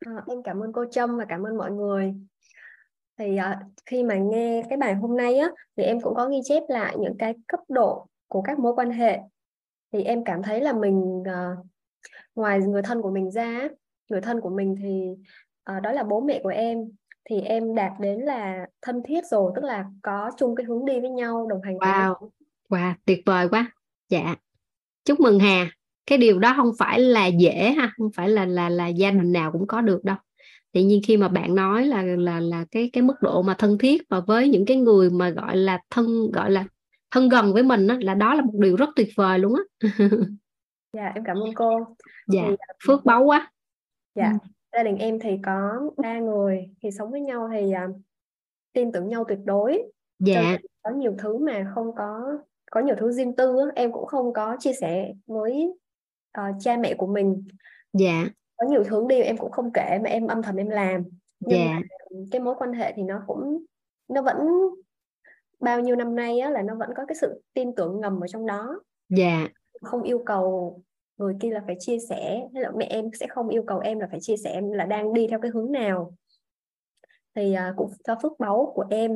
À, 0.00 0.12
em 0.26 0.42
cảm 0.42 0.60
ơn 0.60 0.72
cô 0.72 0.84
Trâm 0.90 1.16
và 1.18 1.24
cảm 1.28 1.42
ơn 1.42 1.56
mọi 1.56 1.70
người. 1.70 2.14
Thì 3.18 3.36
uh, 3.36 3.72
khi 3.86 4.02
mà 4.02 4.18
nghe 4.18 4.62
cái 4.68 4.78
bài 4.78 4.94
hôm 4.94 5.16
nay 5.16 5.38
á 5.38 5.48
thì 5.76 5.82
em 5.82 6.00
cũng 6.00 6.14
có 6.14 6.28
ghi 6.28 6.36
chép 6.44 6.62
lại 6.68 6.96
những 7.00 7.16
cái 7.18 7.34
cấp 7.46 7.60
độ 7.68 8.06
của 8.28 8.42
các 8.42 8.58
mối 8.58 8.74
quan 8.74 8.90
hệ 8.90 9.18
thì 9.92 10.02
em 10.02 10.24
cảm 10.24 10.42
thấy 10.42 10.60
là 10.60 10.72
mình 10.72 11.00
uh, 11.20 11.66
ngoài 12.34 12.58
người 12.58 12.82
thân 12.82 13.02
của 13.02 13.10
mình 13.10 13.30
ra 13.30 13.68
người 14.10 14.20
thân 14.20 14.40
của 14.40 14.50
mình 14.50 14.74
thì 14.82 15.10
uh, 15.76 15.82
đó 15.82 15.92
là 15.92 16.02
bố 16.02 16.20
mẹ 16.20 16.40
của 16.42 16.48
em. 16.48 16.78
Thì 17.24 17.40
em 17.40 17.74
đạt 17.74 17.92
đến 18.00 18.20
là 18.20 18.66
thân 18.82 19.02
thiết 19.04 19.26
rồi 19.30 19.52
tức 19.56 19.64
là 19.64 19.84
có 20.02 20.30
chung 20.36 20.54
cái 20.54 20.64
hướng 20.64 20.84
đi 20.84 21.00
với 21.00 21.10
nhau 21.10 21.46
đồng 21.50 21.62
hành 21.62 21.76
wow. 21.76 22.14
wow 22.68 22.94
tuyệt 23.04 23.22
vời 23.26 23.48
quá. 23.48 23.72
Dạ. 24.08 24.36
Chúc 25.04 25.20
mừng 25.20 25.38
Hà. 25.38 25.70
Cái 26.06 26.18
điều 26.18 26.38
đó 26.38 26.54
không 26.56 26.70
phải 26.78 27.00
là 27.00 27.26
dễ 27.26 27.74
ha 27.76 27.92
không 27.96 28.10
phải 28.14 28.28
là 28.28 28.44
là 28.44 28.68
là 28.68 28.88
gia 28.88 29.10
đình 29.10 29.32
nào 29.32 29.52
cũng 29.52 29.66
có 29.66 29.80
được 29.80 30.04
đâu. 30.04 30.16
Tự 30.72 30.80
nhiên 30.80 31.00
khi 31.06 31.16
mà 31.16 31.28
bạn 31.28 31.54
nói 31.54 31.86
là 31.86 32.02
là 32.02 32.40
là 32.40 32.64
cái 32.70 32.90
cái 32.92 33.02
mức 33.02 33.14
độ 33.20 33.42
mà 33.42 33.54
thân 33.54 33.78
thiết 33.78 34.02
và 34.08 34.20
với 34.20 34.48
những 34.48 34.66
cái 34.66 34.76
người 34.76 35.10
mà 35.10 35.30
gọi 35.30 35.56
là 35.56 35.78
thân 35.90 36.30
gọi 36.32 36.50
là 36.50 36.64
thân 37.12 37.28
gần 37.28 37.52
với 37.52 37.62
mình 37.62 37.86
đó, 37.86 37.96
là 38.00 38.14
đó 38.14 38.34
là 38.34 38.42
một 38.42 38.52
điều 38.54 38.76
rất 38.76 38.88
tuyệt 38.96 39.08
vời 39.16 39.38
luôn 39.38 39.54
á. 39.54 39.88
Dạ 40.96 41.12
em 41.14 41.24
cảm 41.24 41.36
ơn 41.36 41.54
cô. 41.54 41.86
Dạ 42.28 42.42
thì, 42.48 42.56
à, 42.58 42.74
phước 42.86 43.04
báu 43.04 43.24
quá. 43.24 43.52
Dạ 44.14 44.32
ừ. 44.32 44.48
gia 44.72 44.82
đình 44.82 44.96
em 44.96 45.18
thì 45.20 45.38
có 45.42 45.90
ba 45.96 46.18
người 46.18 46.70
thì 46.82 46.90
sống 46.90 47.10
với 47.10 47.20
nhau 47.20 47.48
thì 47.52 47.72
uh, 47.90 47.96
tin 48.72 48.92
tưởng 48.92 49.08
nhau 49.08 49.24
tuyệt 49.28 49.38
đối. 49.44 49.82
Dạ. 50.18 50.58
Có 50.82 50.90
nhiều 50.90 51.14
thứ 51.18 51.38
mà 51.38 51.72
không 51.74 51.94
có 51.94 52.38
có 52.70 52.80
nhiều 52.80 52.94
thứ 52.98 53.12
riêng 53.12 53.36
tư 53.36 53.70
em 53.74 53.92
cũng 53.92 54.06
không 54.06 54.32
có 54.32 54.56
chia 54.60 54.72
sẻ 54.72 55.12
với 55.26 55.74
uh, 56.38 56.56
cha 56.60 56.76
mẹ 56.76 56.94
của 56.94 57.06
mình. 57.06 57.44
Dạ. 57.92 58.24
Có 58.56 58.66
nhiều 58.68 58.82
hướng 58.90 59.08
đi 59.08 59.22
em 59.22 59.36
cũng 59.36 59.50
không 59.50 59.72
kể 59.74 59.98
mà 60.04 60.10
em 60.10 60.26
âm 60.26 60.42
thầm 60.42 60.56
em 60.56 60.68
làm. 60.68 61.02
Nhưng 61.40 61.58
dạ. 61.58 61.74
mà 61.74 61.80
cái 62.30 62.40
mối 62.40 62.54
quan 62.58 62.72
hệ 62.72 62.92
thì 62.96 63.02
nó 63.02 63.22
cũng 63.26 63.64
nó 64.08 64.22
vẫn 64.22 64.36
bao 65.62 65.80
nhiêu 65.80 65.96
năm 65.96 66.14
nay 66.14 66.38
á, 66.38 66.50
là 66.50 66.62
nó 66.62 66.74
vẫn 66.74 66.90
có 66.96 67.06
cái 67.06 67.14
sự 67.14 67.42
tin 67.54 67.74
tưởng 67.74 68.00
ngầm 68.00 68.24
ở 68.24 68.26
trong 68.26 68.46
đó. 68.46 68.80
Dạ. 69.08 69.48
Không 69.82 70.02
yêu 70.02 70.22
cầu 70.26 70.80
người 71.16 71.36
kia 71.40 71.50
là 71.50 71.62
phải 71.66 71.76
chia 71.78 71.98
sẻ. 72.08 72.48
Hay 72.54 72.62
là 72.62 72.70
mẹ 72.76 72.86
em 72.86 73.10
sẽ 73.20 73.26
không 73.26 73.48
yêu 73.48 73.64
cầu 73.66 73.78
em 73.78 74.00
là 74.00 74.08
phải 74.10 74.20
chia 74.20 74.36
sẻ 74.36 74.50
em 74.50 74.72
là 74.72 74.84
đang 74.84 75.12
đi 75.12 75.26
theo 75.26 75.40
cái 75.40 75.50
hướng 75.50 75.72
nào. 75.72 76.14
Thì 77.34 77.56
uh, 77.70 77.76
cũng 77.76 77.90
cho 78.04 78.16
phước 78.22 78.32
báu 78.38 78.72
của 78.74 78.84
em. 78.90 79.12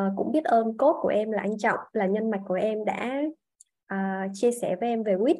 Uh, 0.00 0.12
cũng 0.16 0.32
biết 0.32 0.44
ơn 0.44 0.76
cốt 0.76 0.98
của 1.02 1.08
em 1.08 1.30
là 1.30 1.42
anh 1.42 1.58
trọng 1.58 1.78
là 1.92 2.06
nhân 2.06 2.30
mạch 2.30 2.42
của 2.48 2.54
em 2.54 2.84
đã 2.84 3.22
uh, 3.94 4.30
chia 4.34 4.50
sẻ 4.52 4.76
với 4.80 4.88
em 4.88 5.02
về 5.02 5.16
quýt. 5.20 5.36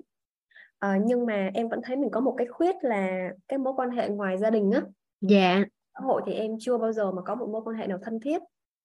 À, 0.78 0.98
nhưng 1.04 1.26
mà 1.26 1.50
em 1.54 1.68
vẫn 1.68 1.80
thấy 1.84 1.96
mình 1.96 2.10
có 2.10 2.20
một 2.20 2.34
cái 2.38 2.46
khuyết 2.46 2.76
là 2.80 3.30
cái 3.48 3.58
mối 3.58 3.72
quan 3.76 3.90
hệ 3.90 4.08
ngoài 4.08 4.38
gia 4.38 4.50
đình 4.50 4.70
á. 4.70 4.82
Dạ. 5.20 5.64
Xã 5.94 6.00
hội 6.00 6.22
thì 6.26 6.32
em 6.32 6.56
chưa 6.60 6.78
bao 6.78 6.92
giờ 6.92 7.12
mà 7.12 7.22
có 7.22 7.34
một 7.34 7.48
mối 7.48 7.62
quan 7.64 7.76
hệ 7.76 7.86
nào 7.86 7.98
thân 8.02 8.20
thiết. 8.20 8.42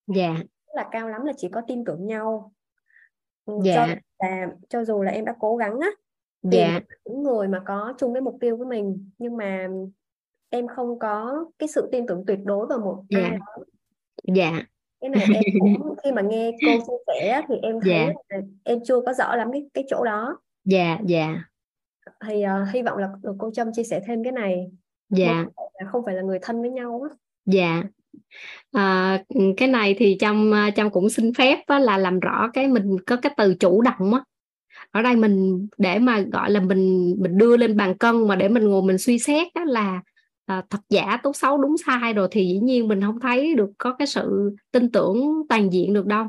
Dạ 0.08 0.44
là 0.76 0.90
cao 0.92 1.10
lắm 1.10 1.26
là 1.26 1.34
chỉ 1.38 1.50
có 1.50 1.62
tin 1.68 1.86
tưởng 1.86 2.08
nhau. 2.08 2.52
Ừ, 3.46 3.54
dạ. 3.64 3.76
cho 3.76 3.96
là 4.20 4.48
cho 4.70 4.86
dù 4.86 5.02
là 5.02 5.12
em 5.12 5.26
đã 5.26 5.36
cố 5.40 5.56
gắng 5.56 5.80
á 5.80 5.90
dạ. 6.52 6.80
những 7.06 7.24
người 7.24 7.48
mà 7.48 7.62
có 7.66 7.94
chung 7.98 8.14
cái 8.14 8.22
mục 8.22 8.38
tiêu 8.42 8.58
với 8.58 8.68
mình 8.68 9.10
nhưng 9.18 9.38
mà 9.38 9.68
em 10.50 10.68
không 10.68 11.00
có 11.00 11.46
cái 11.60 11.70
sự 11.70 11.90
tin 11.92 12.08
tưởng 12.08 12.24
tuyệt 12.28 12.40
đối 12.44 12.68
vào 12.68 12.80
một 12.80 13.04
dạ. 13.10 13.20
ai 13.20 13.32
đó. 13.32 13.64
dạ. 14.24 14.64
Cái 15.02 15.10
này 15.10 15.26
em 15.34 15.44
cũng 15.60 15.96
khi 16.04 16.12
mà 16.12 16.22
nghe 16.22 16.52
cô 16.66 16.86
chia 16.88 17.04
sẻ 17.08 17.42
thì 17.48 17.56
em 17.62 17.80
thấy 17.82 17.94
dạ. 17.94 18.14
là 18.30 18.38
em 18.64 18.80
chưa 18.84 19.02
có 19.06 19.14
rõ 19.14 19.36
lắm 19.36 19.52
cái 19.52 19.66
cái 19.74 19.84
chỗ 19.88 20.04
đó. 20.04 20.40
Dạ 20.66 21.00
dạ. 21.06 21.44
Thì 22.28 22.44
uh, 22.46 22.74
hy 22.74 22.82
vọng 22.82 22.98
là 22.98 23.10
được 23.24 23.36
cô 23.38 23.52
Trâm 23.52 23.74
chia 23.74 23.84
sẻ 23.84 24.02
thêm 24.08 24.24
cái 24.24 24.32
này. 24.32 24.72
Dạ. 25.10 25.46
Không 25.92 26.06
phải 26.06 26.16
là 26.16 26.22
người 26.22 26.40
thân 26.42 26.62
với 26.62 26.70
nhau 26.70 27.08
á. 27.10 27.16
Dạ 27.46 27.84
à, 28.72 29.20
ừ, 29.28 29.42
cái 29.58 29.68
này 29.68 29.96
thì 29.98 30.18
trong 30.20 30.52
à, 30.54 30.70
trong 30.70 30.92
cũng 30.92 31.10
xin 31.10 31.34
phép 31.34 31.60
á, 31.68 31.80
là 31.80 31.98
làm 31.98 32.20
rõ 32.20 32.50
cái 32.54 32.68
mình 32.68 32.98
có 33.08 33.16
cái 33.16 33.34
từ 33.38 33.56
chủ 33.60 33.82
động 33.82 34.14
á. 34.14 34.24
Ở 34.92 35.02
đây 35.02 35.16
mình 35.16 35.68
để 35.78 36.00
mà 36.00 36.20
gọi 36.20 36.52
là 36.52 36.60
mình 36.60 37.16
mình 37.20 37.38
đưa 37.38 37.58
lên 37.58 37.78
bàn 37.78 37.98
cân 37.98 38.28
mà 38.28 38.36
để 38.36 38.50
mình 38.50 38.64
ngồi 38.64 38.82
mình 38.82 38.98
suy 38.98 39.20
xét 39.20 39.48
đó 39.56 39.64
là 39.66 40.02
à, 40.46 40.64
thật 40.70 40.80
giả 40.90 41.18
tốt 41.24 41.36
xấu 41.36 41.58
đúng 41.58 41.76
sai 41.86 42.14
rồi 42.14 42.28
thì 42.32 42.48
dĩ 42.48 42.60
nhiên 42.60 42.88
mình 42.88 43.02
không 43.02 43.20
thấy 43.20 43.56
được 43.56 43.70
có 43.78 43.94
cái 44.00 44.08
sự 44.08 44.52
tin 44.72 44.92
tưởng 44.92 45.32
toàn 45.50 45.74
diện 45.74 45.94
được 45.94 46.06
đâu. 46.06 46.28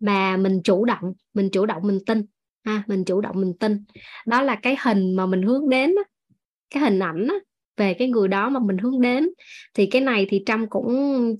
Mà 0.00 0.36
mình 0.36 0.60
chủ 0.64 0.84
động 0.84 1.12
mình 1.34 1.48
chủ 1.52 1.66
động 1.66 1.82
mình 1.84 1.98
tin 2.06 2.24
ha 2.64 2.82
mình 2.86 3.04
chủ 3.04 3.20
động 3.20 3.40
mình 3.40 3.52
tin. 3.60 3.84
Đó 4.26 4.42
là 4.42 4.54
cái 4.54 4.76
hình 4.82 5.16
mà 5.16 5.26
mình 5.26 5.42
hướng 5.42 5.68
đến 5.68 5.94
đó. 5.94 6.02
cái 6.70 6.82
hình 6.82 6.98
ảnh 6.98 7.26
đó, 7.28 7.34
về 7.80 7.94
cái 7.94 8.08
người 8.08 8.28
đó 8.28 8.48
mà 8.48 8.60
mình 8.60 8.78
hướng 8.78 9.00
đến. 9.00 9.28
Thì 9.74 9.86
cái 9.86 10.02
này 10.02 10.26
thì 10.30 10.42
trâm 10.46 10.66
cũng 10.70 10.88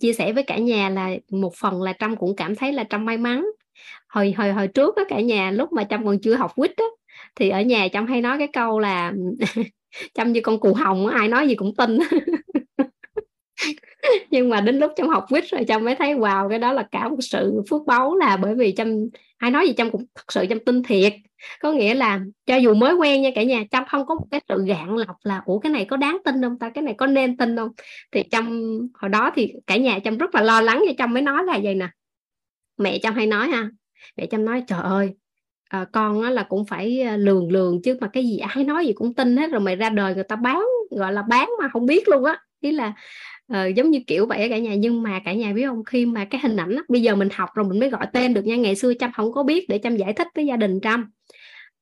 chia 0.01 0.12
sẻ 0.12 0.33
với 0.33 0.43
cả 0.43 0.59
nhà 0.59 0.89
là 0.89 1.10
một 1.31 1.52
phần 1.60 1.83
là 1.83 1.93
trâm 2.01 2.17
cũng 2.17 2.36
cảm 2.36 2.55
thấy 2.55 2.73
là 2.73 2.85
trâm 2.91 3.05
may 3.05 3.17
mắn. 3.19 3.47
Hồi 4.09 4.35
hồi 4.36 4.52
hồi 4.52 4.69
trước 4.69 4.97
đó 4.97 5.05
cả 5.09 5.20
nhà 5.20 5.51
lúc 5.51 5.73
mà 5.73 5.85
trâm 5.85 6.05
còn 6.05 6.20
chưa 6.20 6.35
học 6.35 6.52
quýt 6.57 6.77
á, 6.77 6.85
thì 7.36 7.51
ở 7.51 7.60
nhà 7.60 7.89
trâm 7.93 8.07
hay 8.07 8.20
nói 8.20 8.39
cái 8.39 8.49
câu 8.52 8.78
là 8.78 9.12
trâm 10.15 10.33
như 10.33 10.41
con 10.41 10.60
cù 10.60 10.75
hồng 10.75 11.07
ai 11.07 11.28
nói 11.28 11.49
gì 11.49 11.55
cũng 11.55 11.75
tin. 11.77 11.99
nhưng 14.31 14.49
mà 14.49 14.61
đến 14.61 14.79
lúc 14.79 14.93
trong 14.97 15.09
học 15.09 15.25
quýt 15.29 15.45
rồi 15.51 15.65
trâm 15.69 15.85
mới 15.85 15.95
thấy 15.95 16.15
wow 16.15 16.49
cái 16.49 16.59
đó 16.59 16.73
là 16.73 16.83
cả 16.91 17.09
một 17.09 17.17
sự 17.20 17.62
phước 17.70 17.87
báu 17.87 18.17
là 18.17 18.37
bởi 18.37 18.55
vì 18.55 18.75
trâm 18.77 18.89
ai 19.37 19.51
nói 19.51 19.67
gì 19.67 19.75
trâm 19.77 19.91
cũng 19.91 20.05
thật 20.15 20.33
sự 20.33 20.47
trâm 20.49 20.59
tin 20.65 20.83
thiệt. 20.83 21.12
Có 21.61 21.73
nghĩa 21.73 21.95
là 21.95 22.20
cho 22.47 22.57
dù 22.57 22.75
mới 22.75 22.95
quen 22.95 23.23
nha 23.23 23.31
cả 23.35 23.43
nhà 23.43 23.65
trâm 23.70 23.85
không 23.89 24.07
có 24.07 24.15
một 24.15 24.27
cái 24.31 24.41
sự 24.49 24.65
gạn 24.67 24.97
lọc 24.97 25.17
là 25.23 25.43
ủa 25.45 25.59
cái 25.59 25.73
này 25.73 25.85
có 25.85 25.97
đáng 25.97 26.19
tin 26.25 26.43
không 26.43 26.59
ta? 26.59 26.70
Cái 26.70 26.83
này 26.83 26.95
có 26.99 27.07
nên 27.07 27.37
tin 27.37 27.57
không? 27.57 27.70
Thì 28.12 28.23
trâm 28.31 28.70
hồi 28.95 29.09
đó 29.09 29.31
thì 29.35 29.53
cả 29.67 29.77
nhà 29.77 29.99
trâm 30.05 30.19
rất 30.19 30.35
là 30.35 30.43
lo 30.43 30.61
lắng 30.61 30.83
cho 30.87 30.93
trâm 30.99 31.15
mới 31.15 31.23
nói 31.23 31.45
là 31.45 31.59
vậy 31.62 31.75
nè. 31.75 31.89
Mẹ 32.79 32.99
trâm 32.99 33.15
hay 33.15 33.27
nói 33.27 33.49
ha 33.49 33.70
mẹ 34.17 34.27
trâm 34.27 34.45
nói 34.45 34.65
trời 34.67 34.81
ơi 34.83 35.15
à, 35.69 35.87
con 35.93 36.23
á, 36.23 36.31
là 36.31 36.43
cũng 36.43 36.65
phải 36.65 37.03
ờ, 37.03 37.17
lường 37.17 37.53
lường 37.53 37.83
chứ 37.83 37.97
mà 38.01 38.09
cái 38.12 38.25
gì 38.25 38.39
ai 38.39 38.65
nói 38.65 38.87
gì 38.87 38.93
cũng 38.93 39.15
tin 39.15 39.37
hết 39.37 39.51
rồi 39.51 39.61
mày 39.61 39.77
ra 39.77 39.91
đời 39.91 40.15
người 40.15 40.25
ta 40.25 40.37
bán 40.37 40.62
gọi 40.91 41.12
là 41.12 41.23
bán 41.23 41.51
mà 41.62 41.69
không 41.73 41.87
biết 41.87 42.09
luôn 42.09 42.25
á. 42.25 42.39
Ý 42.61 42.73
là 42.73 42.93
uh, 43.53 43.75
giống 43.77 43.91
như 43.91 44.01
kiểu 44.07 44.27
vậy 44.27 44.49
cả 44.49 44.59
nhà. 44.59 44.75
Nhưng 44.75 45.03
mà 45.03 45.20
cả 45.25 45.33
nhà 45.33 45.53
biết 45.53 45.67
không? 45.67 45.85
Khi 45.85 46.07
mà 46.07 46.25
cái 46.25 46.41
hình 46.45 46.57
ảnh 46.57 46.77
đó, 46.77 46.83
bây 46.89 47.03
giờ 47.03 47.15
mình 47.15 47.29
học 47.33 47.49
rồi 47.55 47.67
mình 47.69 47.81
mới 47.81 47.91
gọi 47.91 48.07
tên 48.12 48.35
được 48.35 48.45
nha. 48.45 48.57
Ngày 48.57 48.77
xưa 48.77 48.93
trâm 48.95 49.12
không 49.12 49.33
có 49.33 49.43
biết 49.43 49.69
để 49.69 49.81
trâm 49.83 49.97
giải 49.97 50.12
thích 50.12 50.29
với 50.35 50.47
gia 50.47 50.57
đình 50.57 50.81
trâm 50.81 51.11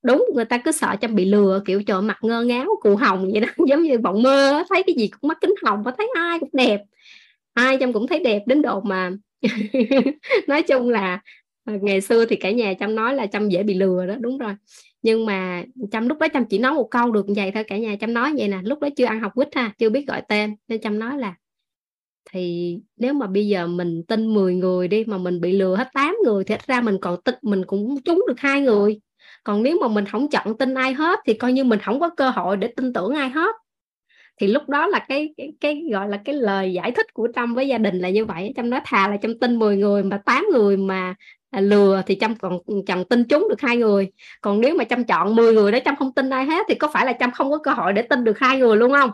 đúng 0.03 0.27
người 0.35 0.45
ta 0.45 0.59
cứ 0.59 0.73
sợ 0.73 0.97
trâm 1.01 1.15
bị 1.15 1.25
lừa 1.25 1.63
kiểu 1.67 1.83
trời 1.83 2.03
mặt 2.03 2.19
ngơ 2.23 2.43
ngáo 2.43 2.67
cụ 2.81 2.97
hồng 2.97 3.31
vậy 3.33 3.41
đó. 3.41 3.49
Giống 3.69 3.83
như 3.83 3.99
vọng 3.99 4.23
mơ 4.23 4.65
thấy 4.69 4.83
cái 4.87 4.95
gì 4.95 5.09
cũng 5.09 5.29
mắt 5.29 5.39
kính 5.41 5.55
hồng 5.65 5.83
và 5.83 5.93
thấy 5.99 6.11
ai 6.15 6.39
cũng 6.39 6.51
đẹp. 6.53 6.81
Ai 7.55 7.77
trâm 7.81 7.93
cũng 7.93 8.07
thấy 8.07 8.19
đẹp 8.25 8.43
đến 8.47 8.63
độ 8.63 8.81
mà 8.81 9.11
nói 10.49 10.63
chung 10.63 10.91
là 10.91 11.21
ờ, 11.65 11.73
ngày 11.83 12.01
xưa 12.01 12.25
thì 12.25 12.37
cả 12.37 12.51
nhà 12.51 12.75
trâm 12.81 12.95
nói 12.95 13.15
là 13.15 13.27
trâm 13.27 13.49
dễ 13.49 13.63
bị 13.63 13.75
lừa 13.75 14.07
đó 14.07 14.15
đúng 14.21 14.39
rồi. 14.39 14.53
Nhưng 15.03 15.27
mà 15.27 15.65
trâm 15.93 16.09
lúc 16.09 16.19
đó 16.19 16.27
trâm 16.35 16.45
chỉ 16.45 16.59
nói 16.59 16.75
một 16.75 16.89
câu 16.91 17.13
được 17.13 17.27
vậy 17.37 17.51
thôi. 17.55 17.65
Cả 17.65 17.79
nhà 17.79 17.97
trâm 18.01 18.15
nói 18.15 18.35
vậy 18.39 18.49
nè 18.49 18.59
lúc 18.63 18.81
đó 18.81 18.89
chưa 18.97 19.05
ăn 19.05 19.21
học 19.21 19.33
quýt 19.35 19.49
ha 19.57 19.73
chưa 19.79 19.91
biết 19.91 20.05
gọi 20.09 20.23
tên 20.29 20.57
nên 20.69 20.81
trâm 20.81 20.99
nói 20.99 21.19
là 21.19 21.35
thì 22.33 22.77
nếu 22.97 23.15
mà 23.15 23.27
bây 23.27 23.49
giờ 23.49 23.67
mình 23.67 24.03
tin 24.09 24.35
10 24.35 24.55
người 24.55 24.89
đi 24.89 25.05
mà 25.05 25.19
mình 25.19 25.41
bị 25.41 25.53
lừa 25.53 25.77
hết 25.77 25.89
8 25.95 26.17
người 26.25 26.45
thì 26.45 26.55
ra 26.67 26.81
mình 26.81 26.99
còn 27.01 27.23
tin 27.23 27.35
mình 27.43 27.65
cũng 27.67 28.01
trúng 28.05 28.25
được 28.29 28.41
hai 28.41 28.61
người. 28.61 29.01
Còn 29.45 29.63
nếu 29.63 29.79
mà 29.81 29.89
mình 29.89 30.05
không 30.07 30.31
chọn 30.31 30.59
tin 30.59 30.75
ai 30.75 30.93
hết 30.93 31.19
thì 31.27 31.35
coi 31.35 31.53
như 31.53 31.65
mình 31.65 31.79
không 31.79 32.01
có 32.01 32.09
cơ 32.17 32.31
hội 32.31 32.57
để 32.57 32.69
tin 32.77 32.93
tưởng 32.93 33.15
ai 33.15 33.29
hết. 33.31 33.57
Thì 34.41 34.47
lúc 34.47 34.69
đó 34.69 34.87
là 34.87 34.99
cái 35.09 35.35
cái, 35.37 35.53
cái 35.61 35.83
gọi 35.93 36.09
là 36.09 36.17
cái 36.25 36.35
lời 36.35 36.73
giải 36.73 36.93
thích 36.93 37.07
của 37.15 37.29
trâm 37.35 37.55
với 37.55 37.69
gia 37.69 37.79
đình 37.79 37.99
là 37.99 38.11
như 38.11 38.25
vậy. 38.25 38.53
Trâm 38.57 38.71
nói 38.71 38.81
thà 38.85 39.09
là 39.09 39.17
trâm 39.17 39.39
tin 39.39 39.59
10 39.59 39.77
người 39.77 40.03
mà 40.03 40.19
8 40.25 40.47
người 40.53 40.77
mà 40.77 41.15
à, 41.51 41.61
lừa 41.61 42.03
thì 42.07 42.17
trâm 42.21 42.37
còn 42.37 42.59
chẳng 42.87 43.05
tin 43.05 43.25
chúng 43.25 43.49
được 43.51 43.61
hai 43.61 43.77
người. 43.77 44.13
Còn 44.41 44.61
nếu 44.61 44.75
mà 44.77 44.85
trâm 44.85 45.05
chọn 45.05 45.35
10 45.37 45.55
người 45.55 45.73
đó 45.73 45.79
trâm 45.85 45.97
không 45.97 46.13
tin 46.15 46.31
ai 46.31 46.45
hết 46.45 46.67
thì 46.69 46.75
có 46.75 46.89
phải 46.93 47.07
là 47.07 47.13
trâm 47.21 47.31
không 47.31 47.51
có 47.51 47.59
cơ 47.59 47.71
hội 47.73 47.93
để 47.93 48.03
tin 48.03 48.25
được 48.25 48.39
hai 48.39 48.59
người 48.59 48.77
luôn 48.77 48.93
không? 48.93 49.11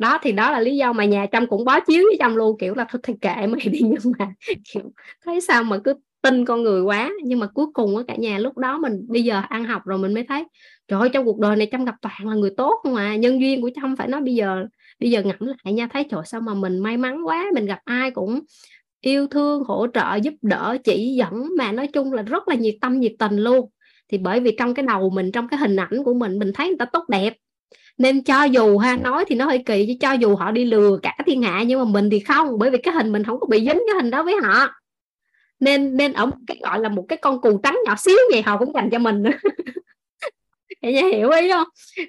Đó, 0.00 0.18
thì 0.22 0.32
đó 0.32 0.50
là 0.50 0.60
lý 0.60 0.76
do 0.76 0.92
mà 0.92 1.04
nhà 1.04 1.26
trâm 1.32 1.46
cũng 1.46 1.64
bó 1.64 1.80
chiếu 1.80 2.04
với 2.04 2.16
trâm 2.18 2.36
luôn, 2.36 2.56
kiểu 2.58 2.74
là, 2.74 2.86
thôi 2.90 3.00
thì 3.04 3.14
kệ 3.20 3.46
mày 3.46 3.68
đi. 3.72 3.80
Nhưng 3.82 4.12
mà, 4.18 4.32
kiểu, 4.74 4.82
thấy 5.24 5.40
sao 5.40 5.62
mà 5.64 5.78
cứ 5.84 5.94
tin 6.22 6.44
con 6.44 6.62
người 6.62 6.82
quá. 6.82 7.10
Nhưng 7.24 7.38
mà 7.38 7.46
cuối 7.46 7.66
cùng 7.74 7.96
á, 7.96 8.02
cả 8.08 8.16
nhà 8.16 8.38
lúc 8.38 8.58
đó 8.58 8.78
mình 8.78 9.06
bây 9.08 9.22
giờ 9.24 9.42
ăn 9.48 9.64
học 9.64 9.82
rồi 9.86 9.98
mình 9.98 10.14
mới 10.14 10.24
thấy, 10.28 10.44
trời 10.88 11.00
ơi, 11.00 11.08
trong 11.12 11.24
cuộc 11.24 11.38
đời 11.38 11.56
này 11.56 11.68
trâm 11.72 11.84
gặp 11.84 11.94
toàn 12.02 12.28
là 12.28 12.34
người 12.34 12.50
tốt 12.56 12.80
không 12.82 12.94
à 12.94 13.16
nhân 13.16 13.40
duyên 13.40 13.62
của 13.62 13.70
trâm 13.74 13.96
phải 13.96 14.08
nói 14.08 14.20
bây 14.20 14.34
giờ 14.34 14.66
bây 15.00 15.10
giờ 15.10 15.22
ngẫm 15.22 15.38
lại 15.64 15.72
nha, 15.74 15.88
thấy 15.92 16.04
trời, 16.10 16.22
sao 16.26 16.40
mà 16.40 16.54
mình 16.54 16.78
may 16.78 16.96
mắn 16.96 17.26
quá. 17.26 17.46
Mình 17.54 17.66
gặp 17.66 17.78
ai 17.84 18.10
cũng 18.10 18.40
yêu 19.00 19.26
thương, 19.26 19.64
hỗ 19.64 19.86
trợ, 19.94 20.16
giúp 20.22 20.34
đỡ, 20.42 20.76
chỉ 20.84 21.14
dẫn 21.18 21.48
mà 21.58 21.72
nói 21.72 21.86
chung 21.86 22.12
là 22.12 22.22
rất 22.22 22.48
là 22.48 22.54
nhiệt 22.54 22.74
tâm, 22.80 23.00
nhiệt 23.00 23.12
tình 23.18 23.36
luôn. 23.36 23.70
Thì 24.08 24.18
bởi 24.18 24.40
vì 24.40 24.56
trong 24.58 24.74
cái 24.74 24.86
đầu 24.86 25.10
mình, 25.10 25.32
trong 25.32 25.48
cái 25.48 25.60
hình 25.60 25.76
ảnh 25.76 26.04
của 26.04 26.14
mình 26.14 26.38
mình 26.38 26.52
thấy 26.54 26.68
người 26.68 26.78
ta 26.78 26.84
tốt 26.84 27.04
đẹp 27.08 27.34
nên 28.00 28.22
cho 28.22 28.44
dù 28.44 28.78
ha, 28.78 28.96
nói 28.96 29.24
thì 29.28 29.36
nó 29.36 29.44
hơi 29.44 29.62
kỳ 29.66 29.86
chứ 29.86 29.94
cho 30.00 30.12
dù 30.12 30.36
họ 30.36 30.50
đi 30.50 30.64
lừa 30.64 30.98
cả 31.02 31.16
thiên 31.26 31.42
hạ 31.42 31.62
nhưng 31.66 31.78
mà 31.78 31.84
mình 31.84 32.10
thì 32.10 32.20
không, 32.20 32.58
bởi 32.58 32.70
vì 32.70 32.78
cái 32.78 32.94
hình 32.94 33.12
mình 33.12 33.24
không 33.24 33.40
có 33.40 33.46
bị 33.46 33.58
dính 33.58 33.82
cái 33.86 33.94
hình 33.94 34.10
đó 34.10 34.22
với 34.22 34.34
họ. 34.42 34.68
Nên 35.60 35.96
nên 35.96 36.12
ở 36.12 36.30
cái, 36.46 36.56
gọi 36.62 36.80
là 36.80 36.88
một 36.88 37.04
cái 37.08 37.18
con 37.18 37.40
cù 37.40 37.60
trắng 37.62 37.78
nhỏ 37.84 37.94
xíu 37.98 38.16
vậy 38.32 38.42
họ 38.42 38.58
cũng 38.58 38.74
dành 38.74 38.90
cho 38.90 38.98
mình. 38.98 39.22
Nữa 40.82 40.90
nhà 40.90 41.02
hiểu 41.12 41.30
ý 41.30 41.50
không? 41.50 41.66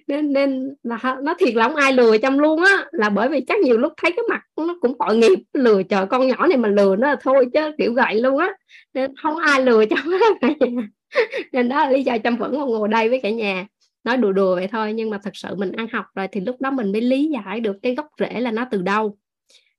Nên 0.08 0.34
nên 0.34 0.76
là 0.84 1.18
nó 1.24 1.36
thiệt 1.40 1.56
là 1.56 1.68
không 1.68 1.76
ai 1.76 1.94
lừa 1.94 2.18
chăm 2.18 2.38
luôn 2.38 2.64
á, 2.64 2.86
là 2.92 3.10
bởi 3.10 3.30
vì 3.30 3.42
chắc 3.48 3.60
nhiều 3.60 3.78
lúc 3.78 3.94
thấy 4.02 4.12
cái 4.12 4.24
mặt 4.30 4.42
nó 4.58 4.76
cũng 4.82 4.96
tội 5.00 5.18
nghiệp 5.18 5.40
lừa, 5.54 5.84
trời, 5.84 6.06
con 6.06 6.28
nhỏ 6.28 6.48
này 6.48 6.58
mà 6.58 6.70
lừa 6.70 6.96
nó 6.96 7.08
là 7.08 7.16
thôi 7.22 7.46
chứ, 7.54 7.72
kiểu 7.78 7.94
vậy 7.94 8.22
luôn 8.22 8.38
á. 8.38 8.50
Nên 8.94 9.16
không 9.24 9.38
ai 9.38 9.62
lừa 9.62 9.86
chăm 9.90 10.00
nên 11.52 11.70
đó 11.70 11.76
là 11.76 11.90
lý 11.90 12.04
do 12.04 12.18
chăm 12.18 12.38
vẫn 12.38 12.52
còn 12.58 12.70
ngồi 12.70 12.88
đây 12.88 13.10
với 13.10 13.20
cả 13.24 13.30
nhà 13.30 13.66
nói 14.04 14.18
đùa 14.18 14.32
đùa 14.32 14.56
vậy 14.56 14.68
thôi, 14.68 14.94
nhưng 14.94 15.10
mà 15.10 15.20
thật 15.24 15.36
sự 15.36 15.56
mình 15.56 15.72
ăn 15.72 15.88
học 15.94 16.06
rồi 16.16 16.28
thì 16.32 16.42
lúc 16.42 16.62
đó 16.62 16.72
mình 16.72 16.92
mới 16.92 17.02
lý 17.02 17.30
giải 17.34 17.60
được 17.60 17.76
cái 17.82 17.96
gốc 17.96 18.08
rễ 18.20 18.40
là 18.40 18.52
nó 18.52 18.66
từ 18.72 18.82
đâu. 18.82 19.18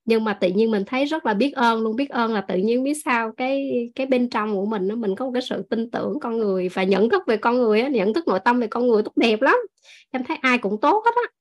Nhưng 0.04 0.24
mà 0.24 0.32
tự 0.32 0.48
nhiên 0.48 0.70
mình 0.70 0.84
thấy 0.86 1.04
rất 1.04 1.26
là 1.26 1.34
biết 1.34 1.52
ơn 1.54 1.80
luôn, 1.80 1.96
biết 1.96 2.10
ơn 2.10 2.32
là 2.32 2.40
tự 2.40 2.56
nhiên 2.56 2.84
biết 2.84 2.94
sao 3.04 3.32
cái 3.36 3.70
cái 3.94 4.06
bên 4.06 4.30
trong 4.30 4.54
của 4.54 4.66
mình 4.66 4.88
nó 4.88 4.94
mình 4.94 5.16
có 5.16 5.24
một 5.24 5.30
cái 5.34 5.42
sự 5.42 5.62
tin 5.70 5.90
tưởng 5.90 6.20
con 6.20 6.38
người 6.38 6.68
và 6.68 6.82
nhận 6.82 7.10
thức 7.10 7.22
về 7.26 7.36
con 7.36 7.56
người 7.56 7.80
á, 7.80 7.88
nhận 7.88 8.14
thức 8.14 8.28
nội 8.28 8.40
tâm 8.44 8.60
về 8.60 8.66
con 8.66 8.86
người 8.86 9.02
tốt 9.02 9.12
đẹp 9.16 9.42
lắm. 9.42 9.56
Em 10.10 10.24
thấy 10.24 10.36
ai 10.36 10.58
cũng 10.58 10.80
tốt 10.80 11.02
hết 11.04 11.12
á. 11.14 11.32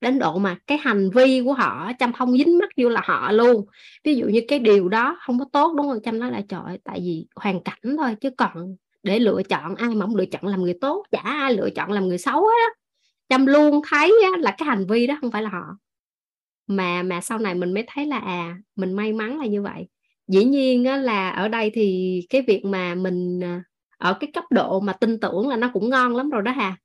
Đến 0.00 0.18
độ 0.18 0.38
mà 0.38 0.56
cái 0.66 0.78
hành 0.78 1.10
vi 1.10 1.42
của 1.44 1.52
họ 1.52 1.92
chăm 1.98 2.12
không 2.12 2.36
dính 2.36 2.58
mắt 2.58 2.68
vô 2.76 2.88
là 2.88 3.00
họ 3.04 3.32
luôn. 3.32 3.66
Ví 4.04 4.14
dụ 4.14 4.26
như 4.26 4.40
cái 4.48 4.58
điều 4.58 4.88
đó 4.88 5.18
không 5.26 5.38
có 5.38 5.44
tốt, 5.52 5.74
đúng 5.76 5.86
không? 5.88 6.00
Chăm 6.02 6.18
nói 6.18 6.30
là, 6.30 6.42
trời 6.48 6.78
tại 6.84 7.00
vì 7.00 7.26
hoàn 7.36 7.60
cảnh 7.64 7.96
thôi, 7.98 8.16
chứ 8.20 8.30
còn 8.30 8.76
để 9.06 9.18
lựa 9.18 9.42
chọn 9.42 9.74
ai 9.74 9.88
mà 9.88 10.06
không 10.06 10.16
lựa 10.16 10.26
chọn 10.26 10.46
làm 10.46 10.62
người 10.62 10.74
tốt 10.80 11.06
chả 11.10 11.18
ai 11.18 11.54
lựa 11.54 11.70
chọn 11.70 11.92
làm 11.92 12.08
người 12.08 12.18
xấu 12.18 12.46
á. 12.46 12.66
Chăm 13.28 13.46
luôn 13.46 13.80
thấy 13.90 14.14
là 14.38 14.54
cái 14.58 14.66
hành 14.66 14.86
vi 14.86 15.06
đó 15.06 15.18
không 15.20 15.30
phải 15.30 15.42
là 15.42 15.48
họ. 15.48 15.64
Mà 16.66 17.02
mà 17.02 17.20
sau 17.20 17.38
này 17.38 17.54
mình 17.54 17.74
mới 17.74 17.84
thấy 17.86 18.06
là 18.06 18.18
à 18.18 18.56
mình 18.76 18.92
may 18.92 19.12
mắn 19.12 19.38
là 19.38 19.46
như 19.46 19.62
vậy. 19.62 19.88
Dĩ 20.28 20.44
nhiên 20.44 20.84
á, 20.84 20.96
là 20.96 21.30
ở 21.30 21.48
đây 21.48 21.70
thì 21.74 22.20
cái 22.30 22.42
việc 22.42 22.64
mà 22.64 22.94
mình 22.94 23.40
à, 23.44 23.62
ở 23.98 24.14
cái 24.20 24.30
cấp 24.34 24.44
độ 24.50 24.80
mà 24.80 24.92
tin 24.92 25.20
tưởng 25.20 25.48
là 25.48 25.56
nó 25.56 25.70
cũng 25.72 25.90
ngon 25.90 26.16
lắm 26.16 26.30
rồi 26.30 26.42
đó 26.42 26.52
hà. 26.52 26.76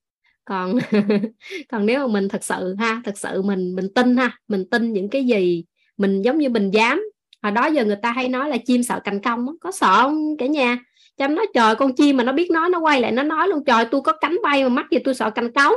Còn 0.46 0.78
còn 1.70 1.86
nếu 1.86 2.08
mà 2.08 2.14
mình 2.14 2.30
thật 2.30 2.44
sự 2.44 2.76
ha 2.80 3.02
thật 3.06 3.18
sự 3.18 3.42
mình 3.42 3.76
mình 3.76 3.94
tin 3.96 4.18
ha 4.18 4.38
mình 4.48 4.70
tin 4.72 4.94
những 4.94 5.10
cái 5.10 5.26
gì 5.26 5.66
mình 5.98 6.22
giống 6.22 6.38
như 6.38 6.50
mình 6.50 6.72
dám. 6.72 7.04
Hồi 7.44 7.52
đó 7.52 7.66
giờ 7.66 7.86
người 7.86 7.98
ta 8.02 8.12
hay 8.12 8.30
nói 8.30 8.50
là 8.50 8.58
chim 8.66 8.84
sợ 8.84 9.00
cành 9.04 9.22
công 9.22 9.48
có 9.62 9.72
sợ 9.72 10.02
không 10.02 10.38
cả 10.38 10.46
nhà? 10.46 10.78
Chăm 11.18 11.36
nói 11.36 11.48
trời 11.54 11.76
con 11.76 11.96
chim 11.96 12.18
mà 12.18 12.24
nó 12.24 12.32
biết 12.34 12.52
nói 12.52 12.70
nó 12.70 12.80
quay 12.80 13.02
lại 13.02 13.12
nó 13.12 13.24
nói 13.24 13.48
luôn 13.48 13.64
trời 13.66 13.86
tôi 13.92 14.02
có 14.02 14.14
cánh 14.22 14.38
bay 14.44 14.64
mà 14.64 14.70
mắt 14.70 14.86
gì 14.92 14.98
tôi 15.04 15.14
sợ 15.16 15.30
cành 15.30 15.52
cống 15.54 15.74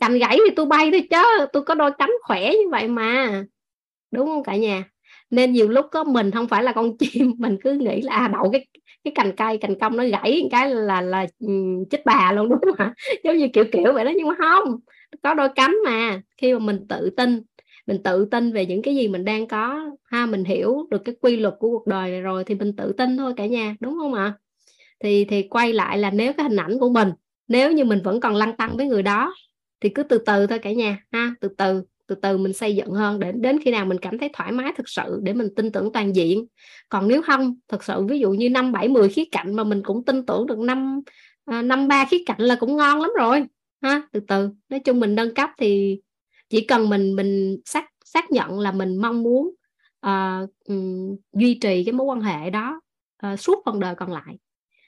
cành 0.00 0.18
gãy 0.18 0.38
thì 0.48 0.54
tôi 0.56 0.66
bay 0.66 0.90
thôi 0.90 1.08
chứ 1.10 1.46
tôi 1.52 1.62
có 1.62 1.74
đôi 1.74 1.90
cánh 1.98 2.10
khỏe 2.22 2.50
như 2.52 2.68
vậy 2.70 2.88
mà. 2.88 3.44
Đúng 4.10 4.26
không 4.26 4.42
cả 4.44 4.56
nhà? 4.56 4.84
Nên 5.30 5.52
nhiều 5.52 5.68
lúc 5.68 5.86
có 5.92 6.04
mình 6.04 6.30
không 6.30 6.48
phải 6.48 6.62
là 6.62 6.72
con 6.72 6.96
chim 7.00 7.32
mình 7.38 7.58
cứ 7.64 7.72
nghĩ 7.72 8.02
là 8.02 8.14
à, 8.14 8.28
đậu 8.28 8.50
cái 8.52 8.66
cái 9.04 9.12
cành 9.14 9.36
cây 9.36 9.58
cành 9.58 9.78
công 9.80 9.96
nó 9.96 10.04
gãy 10.04 10.48
cái 10.50 10.70
là 10.74 11.00
là 11.00 11.26
ừ, 11.38 11.48
chết 11.90 12.02
bà 12.06 12.32
luôn. 12.32 12.48
Đúng 12.50 12.60
không 12.62 12.74
ạ? 12.78 12.94
Giống 13.24 13.36
như 13.36 13.48
kiểu 13.52 13.64
kiểu 13.72 13.92
vậy 13.92 14.04
đó 14.04 14.12
nhưng 14.16 14.28
mà 14.28 14.34
không 14.38 14.76
có 15.22 15.34
đôi 15.34 15.48
cánh 15.54 15.76
mà. 15.84 16.20
Khi 16.38 16.52
mà 16.52 16.58
mình 16.58 16.86
tự 16.88 17.10
tin 17.16 17.42
mình 17.86 18.02
tự 18.02 18.24
tin 18.24 18.52
về 18.52 18.66
những 18.66 18.82
cái 18.82 18.96
gì 18.96 19.08
mình 19.08 19.24
đang 19.24 19.48
có. 19.48 19.90
Ha, 20.04 20.26
mình 20.26 20.44
hiểu 20.44 20.86
được 20.90 21.02
cái 21.04 21.14
quy 21.20 21.36
luật 21.36 21.54
của 21.58 21.70
cuộc 21.70 21.86
đời 21.86 22.10
này 22.10 22.20
rồi 22.20 22.44
thì 22.44 22.54
mình 22.54 22.76
tự 22.76 22.92
tin 22.92 23.16
thôi 23.16 23.32
cả 23.36 23.46
nhà, 23.46 23.76
đúng 23.80 23.94
không 23.98 24.14
ạ? 24.14 24.32
Thì 25.00 25.24
thì 25.24 25.42
quay 25.42 25.72
lại 25.72 25.98
là 25.98 26.10
nếu 26.10 26.32
cái 26.32 26.44
hình 26.48 26.60
ảnh 26.60 26.78
của 26.78 26.90
mình, 26.90 27.08
nếu 27.48 27.72
như 27.72 27.84
mình 27.84 28.02
vẫn 28.04 28.20
còn 28.20 28.34
lăng 28.34 28.56
tăng 28.56 28.76
với 28.76 28.86
người 28.86 29.02
đó, 29.02 29.34
thì 29.80 29.88
cứ 29.88 30.02
từ 30.02 30.18
từ 30.18 30.46
thôi 30.46 30.58
cả 30.58 30.72
nhà. 30.72 30.98
Ha, 31.12 31.34
từ 31.40 31.48
từ 31.58 31.82
từ 32.06 32.14
từ 32.14 32.38
mình 32.38 32.52
xây 32.52 32.76
dựng 32.76 32.90
hơn 32.90 33.20
để 33.20 33.32
đến 33.32 33.58
khi 33.64 33.70
nào 33.70 33.84
mình 33.84 33.98
cảm 33.98 34.18
thấy 34.18 34.30
thoải 34.32 34.52
mái 34.52 34.72
thực 34.76 34.88
sự 34.88 35.20
để 35.22 35.32
mình 35.32 35.48
tin 35.56 35.72
tưởng 35.72 35.92
toàn 35.92 36.16
diện. 36.16 36.46
Còn 36.88 37.08
nếu 37.08 37.22
không, 37.22 37.56
thực 37.68 37.84
sự 37.84 38.02
ví 38.02 38.18
dụ 38.18 38.30
như 38.30 38.50
năm 38.50 38.72
bảy 38.72 38.88
mười 38.88 39.08
khía 39.08 39.24
cạnh 39.32 39.54
mà 39.54 39.64
mình 39.64 39.82
cũng 39.82 40.04
tin 40.04 40.26
tưởng 40.26 40.46
được 40.46 40.58
năm 40.58 41.00
à, 41.44 41.62
năm 41.62 41.88
ba 41.88 42.04
khía 42.10 42.22
cạnh 42.26 42.40
là 42.40 42.56
cũng 42.60 42.76
ngon 42.76 43.00
lắm 43.00 43.10
rồi. 43.18 43.44
Ha, 43.82 44.02
từ 44.12 44.20
từ. 44.28 44.50
Nói 44.68 44.80
chung 44.80 45.00
mình 45.00 45.14
nâng 45.14 45.34
cấp 45.34 45.50
thì 45.58 46.00
chỉ 46.48 46.60
cần 46.60 46.88
mình 46.88 47.16
mình 47.16 47.60
xác 47.64 47.84
xác 48.04 48.30
nhận 48.30 48.58
là 48.58 48.72
mình 48.72 48.96
mong 48.96 49.22
muốn 49.22 49.54
uh, 50.06 50.50
um, 50.68 51.16
duy 51.32 51.58
trì 51.60 51.84
cái 51.84 51.92
mối 51.92 52.04
quan 52.04 52.20
hệ 52.20 52.50
đó 52.50 52.80
uh, 53.26 53.40
suốt 53.40 53.62
phần 53.64 53.80
đời 53.80 53.94
còn 53.94 54.12
lại 54.12 54.38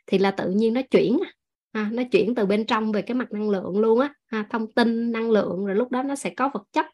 thì 0.07 0.19
là 0.19 0.31
tự 0.31 0.51
nhiên 0.51 0.75
nó 0.75 0.81
chuyển 0.91 1.19
ha, 1.25 1.33
à, 1.73 1.91
nó 1.93 2.03
chuyển 2.13 2.35
từ 2.35 2.47
bên 2.47 2.67
trong 2.67 2.93
về 2.93 3.03
cái 3.03 3.15
mặt 3.15 3.33
năng 3.33 3.51
lượng 3.51 3.79
luôn 3.79 4.01
á. 4.01 4.15
Ha, 4.27 4.47
thông 4.51 4.73
tin 4.73 5.13
năng 5.13 5.31
lượng 5.31 5.67
rồi 5.67 5.77
lúc 5.77 5.91
đó 5.91 6.03
nó 6.03 6.15
sẽ 6.15 6.31
có 6.31 6.51
vật 6.55 6.63
chất. 6.73 6.87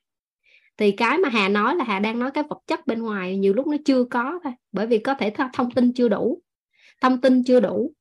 Thì 0.77 0.91
cái 0.91 1.19
mà 1.19 1.29
Hà 1.29 1.49
nói 1.49 1.77
là 1.77 1.85
Hà 1.85 1.99
đang 1.99 2.19
nói 2.19 2.31
cái 2.31 2.45
vật 2.49 2.59
chất 2.67 2.87
bên 2.87 3.03
ngoài 3.03 3.37
nhiều 3.37 3.55
lúc 3.55 3.67
nó 3.67 3.77
chưa 3.85 4.05
có 4.05 4.41
thôi 4.45 4.53
bởi 4.73 4.87
vì 4.87 4.99
có 4.99 5.15
thể 5.15 5.33
thông 5.53 5.71
tin 5.71 5.93
chưa 5.93 6.09
đủ. 6.09 6.43
Thông 7.01 7.21
tin 7.21 7.45
chưa 7.45 7.61
đủ 7.61 7.93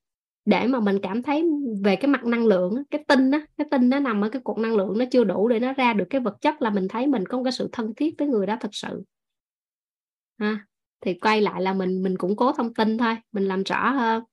để 0.45 0.67
mà 0.67 0.79
mình 0.79 0.99
cảm 1.03 1.23
thấy 1.23 1.49
về 1.83 1.95
cái 1.95 2.07
mặt 2.07 2.25
năng 2.25 2.45
lượng 2.45 2.83
cái 2.91 3.03
tinh 3.07 3.31
á 3.31 3.45
cái 3.57 3.67
tinh 3.71 3.89
nó 3.89 3.99
nằm 3.99 4.21
ở 4.21 4.29
cái 4.29 4.41
cột 4.45 4.57
năng 4.57 4.75
lượng 4.75 4.97
nó 4.97 5.05
chưa 5.11 5.23
đủ 5.23 5.47
để 5.47 5.59
nó 5.59 5.73
ra 5.73 5.93
được 5.93 6.05
cái 6.09 6.21
vật 6.21 6.41
chất 6.41 6.61
là 6.61 6.69
mình 6.69 6.87
thấy 6.87 7.07
mình 7.07 7.25
có 7.25 7.37
một 7.37 7.43
cái 7.43 7.51
sự 7.51 7.69
thân 7.71 7.93
thiết 7.95 8.15
với 8.17 8.27
người 8.27 8.45
đó 8.45 8.57
thật 8.59 8.69
sự. 8.71 9.03
Ha 10.39 10.65
thì 11.01 11.13
quay 11.13 11.41
lại 11.41 11.61
là 11.61 11.73
mình 11.73 12.03
mình 12.03 12.17
củng 12.17 12.35
cố 12.35 12.51
thông 12.51 12.73
tin 12.73 12.97
thôi 12.97 13.15
mình 13.31 13.47
làm 13.47 13.63
rõ 13.63 13.89
hơn 13.89 14.23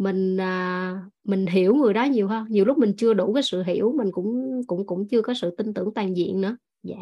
mình 0.00 0.36
à, 0.40 1.02
mình 1.24 1.46
hiểu 1.46 1.74
người 1.74 1.94
đó 1.94 2.04
nhiều 2.04 2.28
hơn. 2.28 2.46
Nhiều 2.48 2.64
lúc 2.64 2.78
mình 2.78 2.94
chưa 2.96 3.14
đủ 3.14 3.32
cái 3.32 3.42
sự 3.42 3.62
hiểu 3.62 3.92
mình 3.96 4.12
cũng 4.12 4.60
cũng 4.66 4.86
cũng 4.86 5.08
chưa 5.08 5.22
có 5.22 5.34
sự 5.34 5.54
tin 5.58 5.74
tưởng 5.74 5.94
toàn 5.94 6.16
diện 6.16 6.40
nữa. 6.40 6.56
Dạ. 6.82 6.96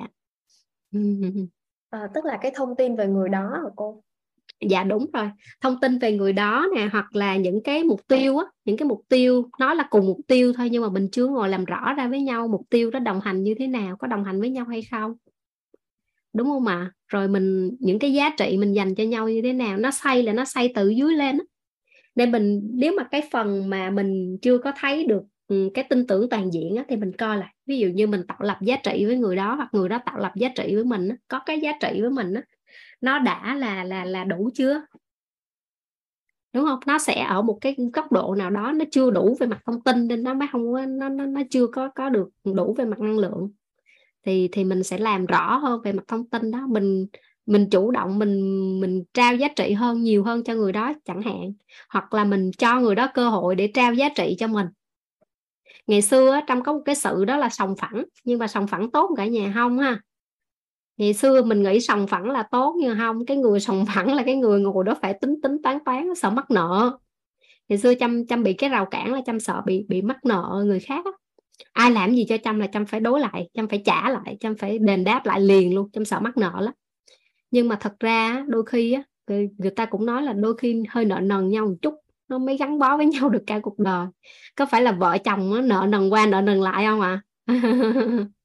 À, 1.91 2.09
tức 2.15 2.25
là 2.25 2.39
cái 2.43 2.53
thông 2.55 2.77
tin 2.77 2.97
về 2.97 3.07
người 3.07 3.29
đó 3.29 3.51
hả 3.51 3.71
cô 3.77 4.03
dạ 4.61 4.85
đúng 4.85 5.07
rồi. 5.13 5.31
Thông 5.61 5.81
tin 5.81 5.99
về 5.99 6.13
người 6.13 6.33
đó 6.33 6.67
nè 6.77 6.89
hoặc 6.93 7.17
là 7.17 7.37
những 7.37 7.63
cái 7.63 7.85
mục 7.85 8.01
tiêu 8.09 8.39
á 8.39 8.45
những 8.65 8.77
cái 8.77 8.89
mục 8.89 9.01
tiêu 9.09 9.51
nó 9.59 9.75
là 9.75 9.87
cùng 9.91 10.07
mục 10.07 10.19
tiêu 10.27 10.53
thôi 10.57 10.69
nhưng 10.73 10.83
mà 10.83 10.89
mình 10.89 11.09
chưa 11.13 11.27
ngồi 11.27 11.49
làm 11.49 11.65
rõ 11.65 11.93
ra 11.93 12.09
với 12.09 12.21
nhau 12.23 12.49
mục 12.49 12.63
tiêu 12.71 12.91
đó 12.91 12.99
đồng 12.99 13.21
hành 13.21 13.43
như 13.43 13.55
thế 13.59 13.67
nào 13.67 13.97
có 13.97 14.07
đồng 14.07 14.25
hành 14.25 14.41
với 14.41 14.51
nhau 14.51 14.65
hay 14.65 14.83
không. 14.91 15.15
Đúng 16.33 16.47
không 16.49 16.67
ạ? 16.67 16.93
Rồi 17.09 17.29
mình 17.29 17.71
những 17.81 17.99
cái 17.99 18.13
giá 18.13 18.31
trị 18.39 18.57
mình 18.59 18.73
dành 18.73 18.95
cho 18.95 19.05
nhau 19.05 19.29
như 19.29 19.43
thế 19.43 19.53
nào 19.53 19.77
nó 19.77 19.91
xây 19.91 20.23
là 20.23 20.33
nó 20.33 20.45
xây 20.45 20.73
từ 20.75 20.89
dưới 20.89 21.15
lên 21.15 21.39
á. 21.39 21.45
Nên 22.17 22.33
mình 22.33 22.61
nếu 22.75 22.93
mà 22.97 23.05
cái 23.05 23.23
phần 23.33 23.71
mà 23.71 23.91
mình 23.91 24.39
chưa 24.43 24.59
có 24.59 24.73
thấy 24.81 25.05
được 25.07 25.23
ừ, 25.49 25.71
cái 25.75 25.85
tin 25.91 26.07
tưởng 26.07 26.29
toàn 26.31 26.53
diện 26.53 26.77
á, 26.77 26.85
thì 26.89 26.97
mình 26.97 27.13
coi 27.13 27.37
lại. 27.39 27.55
Ví 27.67 27.79
dụ 27.79 27.89
như 27.89 28.07
mình 28.07 28.23
tạo 28.29 28.39
lập 28.43 28.59
giá 28.63 28.77
trị 28.77 29.07
với 29.07 29.17
người 29.17 29.37
đó 29.37 29.55
hoặc 29.55 29.69
người 29.73 29.89
đó 29.89 30.01
tạo 30.07 30.19
lập 30.19 30.33
giá 30.37 30.49
trị 30.57 30.75
với 30.75 30.85
mình 30.85 31.09
á, 31.09 31.17
có 31.29 31.41
cái 31.47 31.61
giá 31.61 31.73
trị 31.81 32.01
với 32.01 32.11
mình 32.11 32.35
á, 32.35 32.43
nó 33.01 33.19
đã 33.19 33.55
là 33.55 33.85
là 33.85 34.05
là 34.05 34.25
đủ 34.25 34.51
chưa? 34.55 34.83
Đúng 36.53 36.65
không? 36.65 36.81
Nó 36.87 36.99
sẽ 36.99 37.23
ở 37.25 37.43
một 37.43 37.59
cái 37.61 37.77
góc 37.93 38.13
độ 38.13 38.35
nào 38.35 38.51
đó 38.51 38.73
nó 38.73 38.85
chưa 38.91 39.11
đủ 39.11 39.37
về 39.41 39.47
mặt 39.47 39.59
thông 39.67 39.83
tin 39.83 40.09
nên 40.09 40.23
nó 40.23 40.35
mới 40.35 40.49
không 40.53 40.73
nó 40.99 41.09
nó 41.09 41.27
nó 41.27 41.41
chưa 41.51 41.67
có 41.67 41.89
có 41.89 42.09
được 42.11 42.29
đủ 42.45 42.75
về 42.79 42.85
mặt 42.85 42.99
năng 43.01 43.19
lượng. 43.19 43.51
Thì 44.27 44.49
thì 44.53 44.65
mình 44.65 44.83
sẽ 44.83 44.99
làm 44.99 45.27
rõ 45.27 45.57
hơn 45.57 45.81
về 45.85 45.93
mặt 45.93 46.05
thông 46.09 46.31
tin 46.31 46.51
đó. 46.51 46.67
Mình 46.69 47.07
mình 47.47 47.71
chủ 47.71 47.91
động, 47.91 48.19
mình 48.19 48.41
mình 48.81 49.05
trao 49.15 49.35
giá 49.37 49.49
trị 49.57 49.73
hơn, 49.73 50.03
nhiều 50.03 50.25
hơn 50.25 50.45
cho 50.45 50.55
người 50.55 50.73
đó 50.73 50.93
chẳng 51.05 51.23
hạn. 51.23 51.53
Hoặc 51.91 52.15
là 52.15 52.25
mình 52.25 52.51
cho 52.59 52.81
người 52.81 52.95
đó 52.95 53.09
cơ 53.15 53.29
hội 53.31 53.55
để 53.55 53.71
trao 53.75 53.95
giá 53.95 54.09
trị 54.17 54.37
cho 54.39 54.47
mình. 54.47 54.67
Ngày 55.87 56.03
xưa 56.03 56.41
trong 56.47 56.63
có 56.63 56.73
một 56.73 56.83
cái 56.85 56.95
sự 56.95 57.25
đó 57.25 57.37
là 57.37 57.49
sòng 57.49 57.75
phẳng, 57.79 58.05
nhưng 58.25 58.39
mà 58.39 58.47
sòng 58.49 58.67
phẳng 58.67 58.91
tốt 58.91 59.11
cả 59.17 59.27
nhà 59.27 59.53
không 59.55 59.79
ha? 59.79 60.01
Ngày 60.99 61.15
xưa 61.15 61.43
mình 61.43 61.63
nghĩ 61.63 61.81
sòng 61.81 62.07
phẳng 62.07 62.31
là 62.31 62.43
tốt 62.43 62.77
nhưng 62.79 62.97
không, 62.99 63.27
cái 63.27 63.37
người 63.37 63.61
sòng 63.61 63.87
phẳng 63.95 64.15
là 64.15 64.23
cái 64.23 64.37
người 64.37 64.61
ngồi 64.61 64.85
đó 64.85 64.95
phải 65.03 65.15
tính 65.21 65.41
tính, 65.43 65.63
toán 65.63 65.79
toán, 65.85 66.15
sợ 66.15 66.31
mắc 66.31 66.51
nợ 66.51 66.99
ngày 67.69 67.79
xưa 67.79 67.95
chăm 67.95 68.27
chăm 68.27 68.43
bị 68.43 68.53
cái 68.53 68.71
rào 68.71 68.87
cản 68.87 69.13
là 69.15 69.21
chăm 69.27 69.41
sợ 69.41 69.63
bị 69.67 69.87
bị 69.89 70.03
mắc 70.03 70.25
nợ 70.25 70.63
người 70.67 70.81
khác 70.81 71.05
á. 71.05 71.11
ai 71.73 71.91
làm 71.91 72.15
gì 72.15 72.27
cho 72.29 72.37
chăm 72.37 72.61
là 72.61 72.67
chăm 72.67 72.87
phải 72.87 73.01
đối 73.01 73.21
lại 73.21 73.49
chăm 73.55 73.69
phải 73.69 73.83
trả 73.85 74.11
lại 74.11 74.37
chăm 74.41 74.57
phải 74.57 74.79
đền 74.79 75.05
đáp 75.05 75.27
lại 75.27 75.41
liền 75.41 75.75
luôn 75.75 75.91
chăm 75.93 76.05
sợ 76.05 76.21
mắc 76.21 76.37
nợ 76.37 76.53
lắm 76.61 76.75
nhưng 77.51 77.69
mà 77.69 77.77
thật 77.81 77.93
ra 78.01 78.45
đôi 78.49 78.65
khi 78.67 78.93
á, 78.93 79.03
người 79.59 79.71
ta 79.77 79.85
cũng 79.85 80.07
nói 80.07 80.23
là 80.23 80.33
đôi 80.33 80.57
khi 80.59 80.83
hơi 80.89 81.05
nợ 81.05 81.21
nần 81.21 81.49
nhau 81.49 81.67
một 81.67 81.75
chút, 81.83 81.95
nó 82.29 82.39
mới 82.39 82.57
gắn 82.57 82.79
bó 82.79 82.97
với 82.97 83.07
nhau 83.21 83.29
được 83.29 83.43
cả 83.47 83.61
cuộc 83.63 83.79
đời 83.79 84.07
có 84.57 84.67
phải 84.67 84.83
là 84.83 84.93
vợ 84.93 85.19
chồng 85.19 85.51
nó 85.51 85.61
nợ 85.61 85.87
nần 85.89 86.11
qua 86.11 86.27
nợ 86.27 86.41
nần 86.41 86.61
lại 86.61 86.85
không 86.87 87.01
ạ 87.01 87.21
à? 87.47 87.55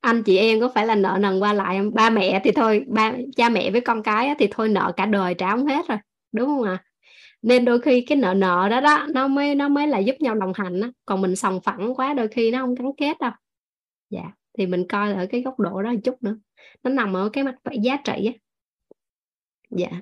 anh 0.00 0.22
chị 0.22 0.38
em 0.38 0.60
có 0.60 0.68
phải 0.74 0.86
là 0.86 0.94
nợ 0.94 1.18
nần 1.20 1.40
qua 1.40 1.52
lại 1.52 1.78
không 1.78 1.94
ba 1.94 2.10
mẹ 2.10 2.40
thì 2.44 2.50
thôi 2.52 2.84
ba 2.88 3.12
cha 3.36 3.48
mẹ 3.48 3.70
với 3.70 3.80
con 3.80 4.02
cái 4.02 4.34
thì 4.38 4.48
thôi 4.50 4.68
nợ 4.68 4.92
cả 4.96 5.06
đời 5.06 5.34
trả 5.34 5.50
không 5.50 5.66
hết 5.66 5.88
rồi 5.88 5.98
đúng 6.32 6.46
không 6.46 6.62
ạ 6.62 6.72
à? 6.72 6.84
nên 7.42 7.64
đôi 7.64 7.80
khi 7.80 8.04
cái 8.08 8.18
nợ 8.18 8.34
nợ 8.34 8.68
đó 8.70 8.80
đó 8.80 9.06
nó 9.08 9.28
mới 9.28 9.54
nó 9.54 9.68
mới 9.68 9.86
là 9.86 9.98
giúp 9.98 10.16
nhau 10.20 10.34
đồng 10.34 10.52
hành 10.54 10.80
đó. 10.80 10.88
còn 11.04 11.20
mình 11.20 11.36
sòng 11.36 11.60
phẳng 11.60 11.94
quá 11.94 12.14
đôi 12.14 12.28
khi 12.28 12.50
nó 12.50 12.60
không 12.60 12.74
gắn 12.74 12.90
kết 12.96 13.18
đâu 13.20 13.30
dạ 14.10 14.32
thì 14.58 14.66
mình 14.66 14.88
coi 14.88 15.12
ở 15.12 15.26
cái 15.30 15.42
góc 15.42 15.60
độ 15.60 15.82
đó 15.82 15.92
một 15.92 16.00
chút 16.04 16.22
nữa 16.22 16.36
nó 16.82 16.90
nằm 16.90 17.16
ở 17.16 17.28
cái 17.32 17.44
mặt 17.44 17.54
giá 17.82 17.96
trị 18.04 18.26
á 18.26 18.32
dạ 19.70 20.00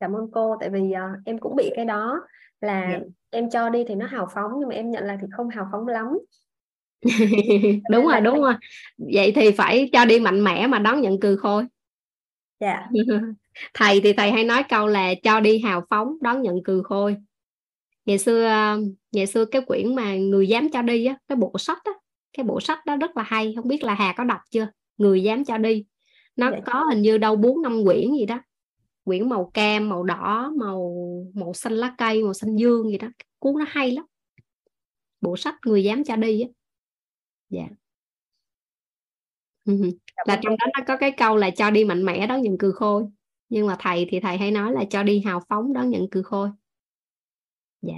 cảm 0.00 0.12
ơn 0.12 0.30
cô 0.30 0.56
tại 0.60 0.70
vì 0.70 0.80
uh, 0.80 1.24
em 1.24 1.38
cũng 1.38 1.56
bị 1.56 1.70
cái 1.76 1.84
đó 1.84 2.20
là 2.60 2.80
yeah. 2.80 3.02
Dạ. 3.02 3.08
em 3.30 3.50
cho 3.50 3.68
đi 3.68 3.84
thì 3.88 3.94
nó 3.94 4.06
hào 4.06 4.28
phóng 4.34 4.52
nhưng 4.58 4.68
mà 4.68 4.74
em 4.74 4.90
nhận 4.90 5.04
lại 5.04 5.18
thì 5.20 5.26
không 5.36 5.48
hào 5.48 5.68
phóng 5.72 5.86
lắm 5.86 6.18
đúng 7.90 8.06
rồi 8.06 8.20
đúng 8.20 8.40
rồi. 8.40 8.54
Vậy 9.14 9.32
thì 9.32 9.50
phải 9.50 9.90
cho 9.92 10.04
đi 10.04 10.20
mạnh 10.20 10.44
mẽ 10.44 10.66
mà 10.66 10.78
đón 10.78 11.00
nhận 11.00 11.20
cừ 11.20 11.36
khôi. 11.36 11.64
Dạ. 12.60 12.86
Thầy 13.74 14.00
thì 14.00 14.12
thầy 14.12 14.30
hay 14.30 14.44
nói 14.44 14.62
câu 14.68 14.86
là 14.86 15.14
cho 15.22 15.40
đi 15.40 15.58
hào 15.58 15.86
phóng 15.90 16.16
đón 16.22 16.42
nhận 16.42 16.62
cừ 16.64 16.82
khôi. 16.82 17.16
Ngày 18.06 18.18
xưa 18.18 18.76
ngày 19.12 19.26
xưa 19.26 19.44
cái 19.44 19.62
quyển 19.62 19.94
mà 19.94 20.16
người 20.16 20.48
dám 20.48 20.68
cho 20.72 20.82
đi 20.82 21.04
á 21.04 21.16
cái 21.28 21.36
bộ 21.36 21.52
sách 21.58 21.78
á 21.84 21.92
cái 22.32 22.44
bộ 22.44 22.60
sách 22.60 22.86
đó 22.86 22.96
rất 22.96 23.16
là 23.16 23.22
hay 23.22 23.52
không 23.56 23.68
biết 23.68 23.84
là 23.84 23.94
hà 23.94 24.14
có 24.16 24.24
đọc 24.24 24.40
chưa? 24.50 24.68
Người 24.98 25.22
dám 25.22 25.44
cho 25.44 25.58
đi. 25.58 25.84
Nó 26.36 26.50
dạ. 26.50 26.58
có 26.66 26.84
hình 26.90 27.02
như 27.02 27.18
đâu 27.18 27.36
bốn 27.36 27.62
năm 27.62 27.84
quyển 27.84 28.12
gì 28.12 28.26
đó. 28.26 28.40
Quyển 29.04 29.28
màu 29.28 29.50
cam 29.54 29.88
màu 29.88 30.02
đỏ 30.02 30.52
màu 30.56 30.94
màu 31.34 31.54
xanh 31.54 31.72
lá 31.72 31.94
cây 31.98 32.22
màu 32.22 32.34
xanh 32.34 32.56
dương 32.56 32.90
gì 32.90 32.98
đó. 32.98 33.08
Cuốn 33.38 33.58
nó 33.58 33.64
hay 33.68 33.90
lắm. 33.90 34.04
Bộ 35.20 35.36
sách 35.36 35.54
người 35.66 35.84
dám 35.84 36.04
cho 36.04 36.16
đi 36.16 36.40
á 36.40 36.48
dạ. 37.48 37.68
Là 40.26 40.40
trong 40.42 40.56
đó 40.58 40.66
nó 40.78 40.84
có 40.86 40.96
cái 40.96 41.12
câu 41.16 41.36
là 41.36 41.50
cho 41.50 41.70
đi 41.70 41.84
mạnh 41.84 42.04
mẽ 42.04 42.26
đón 42.26 42.42
nhận 42.42 42.58
cừ 42.58 42.72
khôi. 42.72 43.04
Nhưng 43.48 43.66
mà 43.66 43.76
thầy 43.78 44.06
thì 44.10 44.20
thầy 44.20 44.38
hay 44.38 44.50
nói 44.50 44.72
là 44.72 44.84
cho 44.90 45.02
đi 45.02 45.22
hào 45.24 45.40
phóng 45.48 45.72
đón 45.72 45.90
nhận 45.90 46.10
cừ 46.10 46.22
khôi. 46.22 46.50
Dạ. 47.82 47.94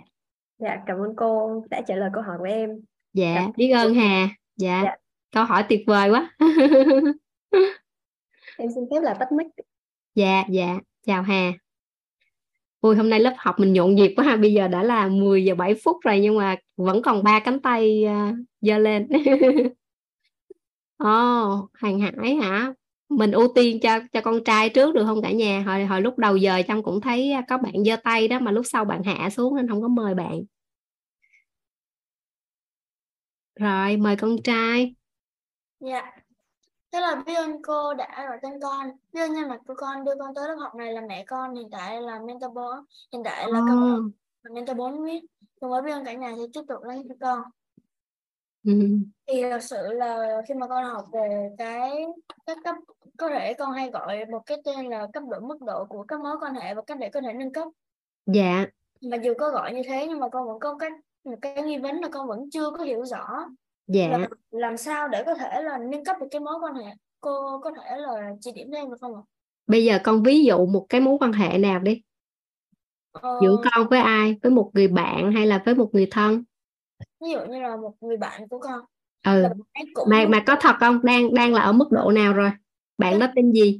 Dạ 0.58 0.82
cảm 0.86 0.96
ơn 0.98 1.16
cô 1.16 1.62
đã 1.70 1.82
trả 1.86 1.94
lời 1.96 2.10
câu 2.14 2.22
hỏi 2.22 2.36
của 2.38 2.44
em. 2.44 2.70
Dạ 3.12 3.34
cảm 3.36 3.52
biết 3.56 3.70
ơn 3.70 3.94
hà. 3.94 4.28
Dạ. 4.56 4.82
dạ. 4.84 4.96
Câu 5.32 5.44
hỏi 5.44 5.64
tuyệt 5.68 5.82
vời 5.86 6.10
quá. 6.10 6.36
Em 8.58 8.68
xin 8.74 8.84
phép 8.90 9.00
là 9.02 9.14
tắt 9.14 9.32
mic. 9.32 9.46
Dạ 10.14 10.44
dạ. 10.48 10.78
Chào 11.06 11.22
hà 11.22 11.52
ui 12.86 12.96
hôm 12.96 13.10
nay 13.10 13.20
lớp 13.20 13.34
học 13.38 13.54
mình 13.58 13.72
nhộn 13.72 13.94
nhịp 13.94 14.12
quá 14.16 14.24
ha. 14.24 14.36
Bây 14.36 14.52
giờ 14.52 14.68
đã 14.68 14.82
là 14.82 15.08
10 15.08 15.44
giờ 15.44 15.54
7 15.54 15.74
phút 15.74 15.96
rồi 16.04 16.20
nhưng 16.20 16.36
mà 16.36 16.56
vẫn 16.76 17.02
còn 17.02 17.22
ba 17.24 17.40
cánh 17.40 17.60
tay 17.60 18.04
ờ, 18.04 18.28
uh, 18.28 18.34
giơ 18.60 18.78
lên. 18.78 19.08
Ồ 20.98 21.54
oh, 21.54 21.70
hàng 21.74 22.00
hải 22.00 22.34
hả? 22.34 22.72
Mình 23.08 23.32
ưu 23.32 23.48
tiên 23.54 23.80
cho 23.82 23.98
cho 24.12 24.20
con 24.20 24.44
trai 24.44 24.68
trước 24.68 24.94
được 24.94 25.04
không 25.06 25.22
cả 25.22 25.30
nhà? 25.30 25.62
Hồi 25.66 25.84
hồi 25.84 26.00
lúc 26.00 26.18
đầu 26.18 26.36
giờ 26.36 26.62
trong 26.68 26.82
cũng 26.82 27.00
thấy 27.00 27.32
có 27.48 27.58
bạn 27.58 27.84
giơ 27.84 27.96
tay 28.04 28.28
đó 28.28 28.38
mà 28.40 28.50
lúc 28.50 28.66
sau 28.66 28.84
bạn 28.84 29.02
hạ 29.02 29.30
xuống 29.30 29.56
nên 29.56 29.68
không 29.68 29.82
có 29.82 29.88
mời 29.88 30.14
bạn. 30.14 30.42
Rồi 33.60 33.96
mời 33.96 34.16
con 34.16 34.42
trai. 34.42 34.94
Dạ. 35.80 36.15
Thế 36.96 37.00
là 37.00 37.22
biết 37.26 37.34
ơn 37.34 37.62
cô 37.62 37.94
đã 37.94 38.26
gọi 38.28 38.38
tên 38.42 38.52
con. 38.62 38.90
Biết 39.12 39.20
ơn 39.20 39.34
nhân 39.34 39.48
mặt 39.48 39.60
của 39.66 39.74
con 39.76 40.04
đưa 40.04 40.14
con 40.18 40.34
tới 40.34 40.48
lớp 40.48 40.54
học 40.54 40.74
này 40.74 40.92
là 40.92 41.00
mẹ 41.00 41.24
con, 41.24 41.54
hiện 41.54 41.68
tại 41.70 42.02
là 42.02 42.20
mentor 42.20 42.52
4, 42.54 42.84
hiện 43.12 43.22
tại 43.24 43.52
là 43.52 43.60
con 43.68 44.10
là 44.42 44.50
mentor 44.54 44.76
4 44.76 45.04
biết. 45.04 45.24
Cùng 45.60 45.70
với 45.70 45.82
biết 45.82 45.90
ơn 45.90 46.04
cả 46.04 46.12
nhà 46.12 46.32
thì 46.36 46.42
tiếp 46.52 46.60
tục 46.68 46.82
lên 46.84 47.08
cho 47.08 47.14
con. 47.20 47.42
Ừ. 48.64 48.72
Thì 49.26 49.42
thật 49.42 49.62
sự 49.62 49.92
là 49.92 50.42
khi 50.48 50.54
mà 50.54 50.68
con 50.68 50.84
học 50.84 51.06
về 51.12 51.50
cái 51.58 52.06
các 52.46 52.58
cấp 52.64 52.76
có 53.18 53.28
thể 53.28 53.54
con 53.54 53.72
hay 53.72 53.90
gọi 53.90 54.26
một 54.26 54.42
cái 54.46 54.58
tên 54.64 54.86
là 54.86 55.06
cấp 55.12 55.22
độ 55.30 55.40
mức 55.40 55.62
độ 55.62 55.84
của 55.84 56.02
các 56.02 56.20
mối 56.20 56.36
quan 56.40 56.54
hệ 56.54 56.74
và 56.74 56.82
cách 56.82 56.98
để 57.00 57.08
có 57.08 57.20
thể 57.20 57.32
nâng 57.32 57.52
cấp. 57.52 57.68
Dạ. 58.26 58.66
Mà 59.00 59.16
dù 59.16 59.32
có 59.38 59.50
gọi 59.50 59.74
như 59.74 59.82
thế 59.86 60.06
nhưng 60.08 60.20
mà 60.20 60.28
con 60.28 60.46
vẫn 60.46 60.58
có 60.60 60.76
cái 60.76 60.90
một 61.24 61.38
cái 61.42 61.62
nghi 61.62 61.78
vấn 61.78 62.00
là 62.00 62.08
con 62.12 62.28
vẫn 62.28 62.50
chưa 62.50 62.70
có 62.70 62.84
hiểu 62.84 63.04
rõ 63.04 63.46
dạ. 63.86 64.08
là 64.08 64.28
làm 64.50 64.76
sao 64.76 65.08
để 65.08 65.22
có 65.26 65.34
thể 65.34 65.62
là 65.62 65.78
nâng 65.78 66.04
cấp 66.04 66.16
được 66.20 66.26
cái 66.30 66.40
mối 66.40 66.54
quan 66.62 66.74
hệ? 66.74 66.92
Cô 67.20 67.60
có 67.64 67.70
thể 67.70 67.96
là 67.96 68.32
chỉ 68.40 68.52
điểm 68.52 68.70
em 68.70 68.90
được 68.90 68.96
không 69.00 69.14
ạ? 69.14 69.22
Bây 69.66 69.84
giờ 69.84 69.98
con 70.04 70.22
ví 70.22 70.44
dụ 70.44 70.66
một 70.66 70.86
cái 70.88 71.00
mối 71.00 71.16
quan 71.20 71.32
hệ 71.32 71.58
nào 71.58 71.78
đi. 71.80 72.02
Ờ... 73.12 73.38
giữa 73.42 73.56
con 73.64 73.88
với 73.88 74.00
ai? 74.00 74.36
Với 74.42 74.52
một 74.52 74.70
người 74.74 74.88
bạn 74.88 75.32
hay 75.32 75.46
là 75.46 75.62
với 75.64 75.74
một 75.74 75.90
người 75.92 76.08
thân? 76.10 76.44
Ví 77.20 77.30
dụ 77.30 77.38
như 77.48 77.60
là 77.60 77.76
một 77.76 77.94
người 78.00 78.16
bạn 78.16 78.48
của 78.48 78.58
con. 78.58 78.80
Ừ. 79.26 79.44
Cũng... 79.94 80.08
mà 80.10 80.26
mà 80.28 80.42
có 80.46 80.56
thật 80.60 80.76
không? 80.80 81.04
Đang 81.04 81.34
đang 81.34 81.54
là 81.54 81.60
ở 81.60 81.72
mức 81.72 81.88
độ 81.90 82.10
nào 82.10 82.32
rồi? 82.32 82.50
Bạn 82.98 83.18
đó 83.18 83.26
tên 83.36 83.52
gì? 83.52 83.78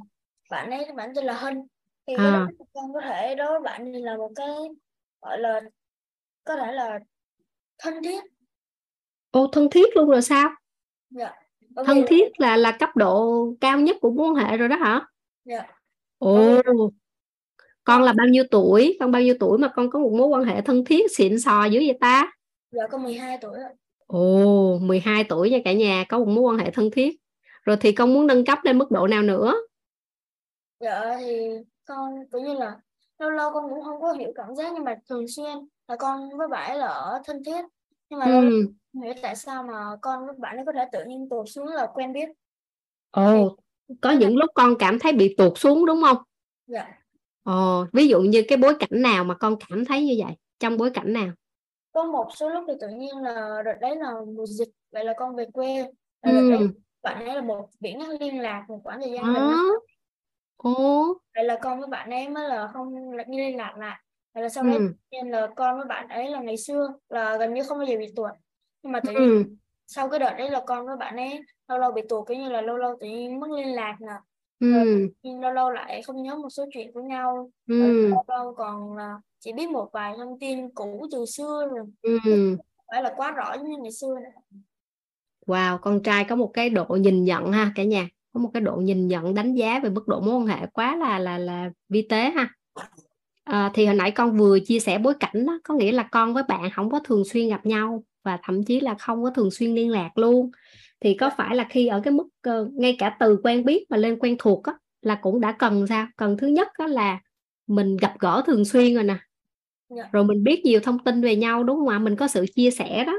Bạn 0.49 0.71
ấy 0.71 0.91
bạn 0.95 1.11
tên 1.15 1.25
là 1.25 1.33
Hân. 1.33 1.67
Thì 2.07 2.13
à. 2.17 2.47
con 2.73 2.93
có 2.93 3.01
thể 3.01 3.35
đối 3.35 3.51
với 3.51 3.59
bạn 3.59 3.85
thì 3.93 4.01
là 4.01 4.17
một 4.17 4.31
cái 4.35 4.47
gọi 5.21 5.39
là 5.39 5.61
có 6.43 6.55
thể 6.55 6.71
là 6.71 6.99
thân 7.77 8.03
thiết 8.03 8.23
Ô 9.37 9.47
thân 9.51 9.69
thiết 9.69 9.97
luôn 9.97 10.09
rồi 10.09 10.21
sao? 10.21 10.49
Dạ. 11.09 11.33
Okay. 11.75 11.85
Thân 11.85 12.05
thiết 12.07 12.39
là 12.39 12.57
là 12.57 12.71
cấp 12.71 12.89
độ 12.95 13.45
cao 13.61 13.79
nhất 13.79 13.97
của 14.01 14.11
mối 14.11 14.27
quan 14.27 14.35
hệ 14.35 14.57
rồi 14.57 14.67
đó 14.69 14.75
hả? 14.75 15.05
Dạ. 15.45 15.67
Ồ. 16.17 16.61
Con 17.83 18.03
là 18.03 18.13
bao 18.13 18.27
nhiêu 18.27 18.43
tuổi? 18.51 18.97
Con 18.99 19.11
bao 19.11 19.21
nhiêu 19.21 19.35
tuổi 19.39 19.57
mà 19.57 19.67
con 19.75 19.89
có 19.89 19.99
một 19.99 20.11
mối 20.17 20.27
quan 20.27 20.43
hệ 20.43 20.61
thân 20.61 20.85
thiết 20.85 21.11
xịn 21.11 21.39
sò 21.39 21.65
dữ 21.65 21.79
vậy 21.79 21.97
ta? 22.01 22.31
Dạ 22.71 22.87
con 22.91 23.03
12 23.03 23.37
tuổi 23.41 23.59
rồi. 23.59 23.69
Ồ, 24.07 24.77
12 24.81 25.23
tuổi 25.23 25.49
nha 25.49 25.57
cả 25.65 25.73
nhà, 25.73 26.05
có 26.09 26.19
một 26.19 26.27
mối 26.27 26.43
quan 26.43 26.57
hệ 26.57 26.71
thân 26.71 26.91
thiết. 26.91 27.15
Rồi 27.63 27.77
thì 27.81 27.91
con 27.91 28.13
muốn 28.13 28.27
nâng 28.27 28.45
cấp 28.45 28.59
lên 28.63 28.77
mức 28.77 28.91
độ 28.91 29.07
nào 29.07 29.21
nữa? 29.21 29.53
Dạ 30.79 31.17
thì 31.19 31.49
con 31.85 32.13
cũng 32.31 32.43
như 32.43 32.53
là 32.53 32.75
lâu 33.19 33.29
lâu 33.29 33.51
con 33.53 33.69
cũng 33.69 33.83
không 33.83 34.01
có 34.01 34.11
hiểu 34.11 34.31
cảm 34.35 34.55
giác 34.55 34.73
nhưng 34.73 34.83
mà 34.83 34.95
thường 35.09 35.27
xuyên 35.27 35.57
là 35.87 35.95
con 35.95 36.37
với 36.37 36.47
bạn 36.47 36.77
là 36.77 36.87
ở 36.87 37.21
thân 37.25 37.43
thiết 37.43 37.65
nhưng 38.09 38.19
mà 38.19 38.25
ừ. 38.25 38.67
hiểu 39.03 39.13
tại 39.21 39.35
sao 39.35 39.63
mà 39.63 39.97
con 40.01 40.25
với 40.25 40.35
bạn 40.37 40.55
ấy 40.55 40.65
có 40.65 40.71
thể 40.71 40.85
tự 40.91 41.05
nhiên 41.07 41.29
tụt 41.29 41.45
xuống 41.49 41.67
là 41.67 41.87
quen 41.93 42.13
biết 42.13 42.29
ồ 43.11 43.57
có 44.01 44.11
những 44.11 44.37
lúc 44.37 44.49
con 44.53 44.73
cảm 44.79 44.99
thấy 44.99 45.13
bị 45.13 45.35
tụt 45.37 45.53
xuống 45.55 45.85
đúng 45.85 46.01
không 46.01 46.17
dạ 46.67 46.87
ồ 47.43 47.85
ví 47.93 48.07
dụ 48.07 48.21
như 48.21 48.43
cái 48.47 48.57
bối 48.57 48.75
cảnh 48.79 49.01
nào 49.01 49.23
mà 49.23 49.33
con 49.33 49.55
cảm 49.69 49.85
thấy 49.85 50.05
như 50.05 50.15
vậy 50.25 50.35
trong 50.59 50.77
bối 50.77 50.89
cảnh 50.89 51.13
nào 51.13 51.29
có 51.91 52.03
một 52.03 52.27
số 52.35 52.49
lúc 52.49 52.63
thì 52.67 52.73
tự 52.81 52.87
nhiên 52.87 53.17
là 53.17 53.61
đợt 53.65 53.75
đấy 53.81 53.95
là 53.95 54.13
mùa 54.35 54.45
dịch 54.45 54.69
vậy 54.91 55.05
là 55.05 55.13
con 55.17 55.35
về 55.35 55.45
quê 55.53 55.77
là 56.21 56.41
ừ. 56.41 56.49
đấy 56.49 56.67
bạn 57.01 57.25
ấy 57.25 57.35
là 57.35 57.41
một 57.41 57.69
biển 57.79 57.99
liên 58.19 58.41
lạc 58.41 58.65
một 58.67 58.79
khoảng 58.83 59.01
thời 59.01 59.11
gian 59.11 59.35
à. 59.35 59.63
Ồ. 60.57 61.13
vậy 61.35 61.43
là 61.43 61.59
con 61.61 61.79
với 61.79 61.87
bạn 61.87 62.09
ấy 62.09 62.29
mới 62.29 62.49
là 62.49 62.67
không 62.73 63.11
liên 63.27 63.57
lạc 63.57 63.77
lại 63.77 63.99
Vậy 64.37 64.43
là 64.43 64.49
sau 64.49 64.63
đấy 64.63 64.75
ừ. 64.77 64.93
nên 65.11 65.29
là 65.29 65.47
con 65.55 65.77
với 65.77 65.85
bạn 65.87 66.07
ấy 66.09 66.29
là 66.29 66.41
ngày 66.41 66.57
xưa 66.57 66.93
là 67.09 67.37
gần 67.37 67.53
như 67.53 67.63
không 67.63 67.77
bao 67.77 67.87
giờ 67.87 67.97
bị 67.97 68.05
tuột 68.15 68.31
nhưng 68.83 68.91
mà 68.91 68.99
tự 68.99 69.11
nhiên 69.11 69.29
ừ. 69.29 69.43
sau 69.87 70.09
cái 70.09 70.19
đợt 70.19 70.33
đấy 70.37 70.49
là 70.49 70.61
con 70.67 70.85
với 70.85 70.97
bạn 70.97 71.17
ấy 71.17 71.41
lâu 71.67 71.79
lâu 71.79 71.91
bị 71.91 72.01
tuột 72.09 72.27
cái 72.27 72.37
như 72.37 72.49
là 72.49 72.61
lâu 72.61 72.77
lâu 72.77 72.97
tự 72.99 73.07
nhiên 73.07 73.39
mất 73.39 73.49
liên 73.49 73.75
lạc 73.75 73.97
nè 73.99 74.13
ừ. 74.59 75.07
lâu 75.41 75.51
lâu 75.51 75.69
lại 75.69 76.01
không 76.01 76.23
nhớ 76.23 76.35
một 76.35 76.49
số 76.49 76.65
chuyện 76.73 76.91
của 76.93 77.01
nhau 77.01 77.51
ừ. 77.67 78.07
lâu 78.07 78.23
lâu 78.27 78.53
còn 78.57 78.97
là 78.97 79.19
chỉ 79.39 79.53
biết 79.53 79.69
một 79.69 79.89
vài 79.93 80.13
thông 80.17 80.39
tin 80.39 80.69
cũ 80.69 81.07
từ 81.11 81.25
xưa 81.25 81.67
rồi 81.75 81.85
ừ. 82.01 82.57
phải 82.91 83.03
là 83.03 83.13
quá 83.17 83.31
rõ 83.31 83.53
như 83.63 83.77
ngày 83.77 83.91
xưa 83.91 84.19
này. 84.23 84.31
Wow, 85.47 85.77
con 85.77 86.03
trai 86.03 86.25
có 86.29 86.35
một 86.35 86.51
cái 86.53 86.69
độ 86.69 86.85
nhìn 86.85 87.23
nhận 87.23 87.51
ha 87.51 87.71
cả 87.75 87.83
nhà, 87.83 88.09
có 88.33 88.39
một 88.39 88.49
cái 88.53 88.61
độ 88.61 88.75
nhìn 88.75 89.07
nhận 89.07 89.33
đánh 89.33 89.53
giá 89.53 89.79
về 89.83 89.89
mức 89.89 90.07
độ 90.07 90.19
mối 90.19 90.35
quan 90.35 90.47
hệ 90.47 90.67
quá 90.73 90.95
là 90.95 91.19
là 91.19 91.37
là 91.37 91.69
vi 91.89 92.07
tế 92.09 92.29
ha 92.29 92.53
à, 93.47 93.71
thì 93.73 93.85
hồi 93.85 93.95
nãy 93.95 94.11
con 94.11 94.37
vừa 94.37 94.59
chia 94.59 94.79
sẻ 94.79 94.97
bối 94.97 95.13
cảnh 95.19 95.45
đó 95.45 95.59
có 95.63 95.73
nghĩa 95.73 95.91
là 95.91 96.03
con 96.03 96.33
với 96.33 96.43
bạn 96.47 96.69
không 96.71 96.89
có 96.91 96.99
thường 96.99 97.25
xuyên 97.25 97.49
gặp 97.49 97.65
nhau 97.65 98.03
và 98.23 98.37
thậm 98.43 98.63
chí 98.63 98.79
là 98.79 98.95
không 98.95 99.23
có 99.23 99.29
thường 99.29 99.51
xuyên 99.51 99.75
liên 99.75 99.91
lạc 99.91 100.17
luôn 100.17 100.51
thì 100.99 101.13
có 101.13 101.29
phải 101.37 101.55
là 101.55 101.67
khi 101.69 101.87
ở 101.87 102.01
cái 102.03 102.13
mức 102.13 102.27
uh, 102.49 102.73
ngay 102.73 102.95
cả 102.99 103.17
từ 103.19 103.39
quen 103.43 103.65
biết 103.65 103.85
mà 103.89 103.97
lên 103.97 104.19
quen 104.19 104.35
thuộc 104.39 104.63
á, 104.63 104.73
là 105.01 105.15
cũng 105.15 105.41
đã 105.41 105.51
cần 105.51 105.87
sao 105.87 106.07
cần 106.17 106.37
thứ 106.37 106.47
nhất 106.47 106.67
đó 106.79 106.87
là 106.87 107.19
mình 107.67 107.97
gặp 107.97 108.13
gỡ 108.19 108.43
thường 108.47 108.65
xuyên 108.65 108.95
rồi 108.95 109.03
nè 109.03 109.13
yeah. 109.13 109.23
Dạ. 109.89 110.09
rồi 110.11 110.23
mình 110.23 110.43
biết 110.43 110.65
nhiều 110.65 110.79
thông 110.79 111.03
tin 111.03 111.21
về 111.21 111.35
nhau 111.35 111.63
đúng 111.63 111.77
không 111.77 111.87
ạ 111.87 111.99
mình 111.99 112.15
có 112.15 112.27
sự 112.27 112.45
chia 112.55 112.71
sẻ 112.71 113.03
đó 113.05 113.13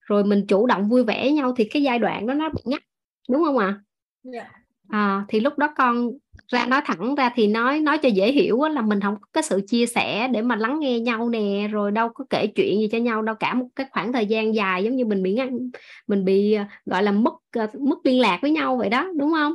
rồi 0.00 0.24
mình 0.24 0.46
chủ 0.46 0.66
động 0.66 0.88
vui 0.88 1.04
vẻ 1.04 1.32
nhau 1.32 1.54
thì 1.56 1.64
cái 1.64 1.82
giai 1.82 1.98
đoạn 1.98 2.26
đó 2.26 2.34
nó 2.34 2.48
bị 2.48 2.62
ngắt 2.64 2.82
đúng 3.28 3.44
không 3.44 3.58
ạ 3.58 3.66
à? 3.66 3.80
yeah. 4.32 4.46
à, 4.88 5.24
thì 5.28 5.40
lúc 5.40 5.58
đó 5.58 5.72
con 5.76 6.10
ra 6.50 6.66
nói 6.66 6.80
thẳng 6.84 7.14
ra 7.14 7.30
thì 7.34 7.46
nói 7.46 7.80
nói 7.80 7.98
cho 7.98 8.08
dễ 8.08 8.32
hiểu 8.32 8.62
là 8.62 8.82
mình 8.82 9.00
không 9.00 9.14
có 9.20 9.26
cái 9.32 9.42
sự 9.42 9.60
chia 9.66 9.86
sẻ 9.86 10.28
để 10.28 10.42
mà 10.42 10.56
lắng 10.56 10.80
nghe 10.80 11.00
nhau 11.00 11.28
nè 11.28 11.68
rồi 11.70 11.90
đâu 11.90 12.08
có 12.08 12.24
kể 12.30 12.46
chuyện 12.46 12.80
gì 12.80 12.88
cho 12.92 12.98
nhau 12.98 13.22
đâu 13.22 13.34
cả 13.34 13.54
một 13.54 13.66
cái 13.76 13.86
khoảng 13.90 14.12
thời 14.12 14.26
gian 14.26 14.54
dài 14.54 14.84
giống 14.84 14.96
như 14.96 15.04
mình 15.04 15.22
bị 15.22 15.32
ngăn 15.32 15.70
mình 16.06 16.24
bị 16.24 16.52
ờ, 16.52 16.64
gọi 16.86 17.02
là 17.02 17.12
mất 17.12 17.34
ờ, 17.52 17.66
mất 17.80 17.98
liên 18.04 18.20
lạc 18.20 18.38
với 18.42 18.50
nhau 18.50 18.76
vậy 18.76 18.88
đó 18.88 19.08
đúng 19.16 19.32
không 19.32 19.54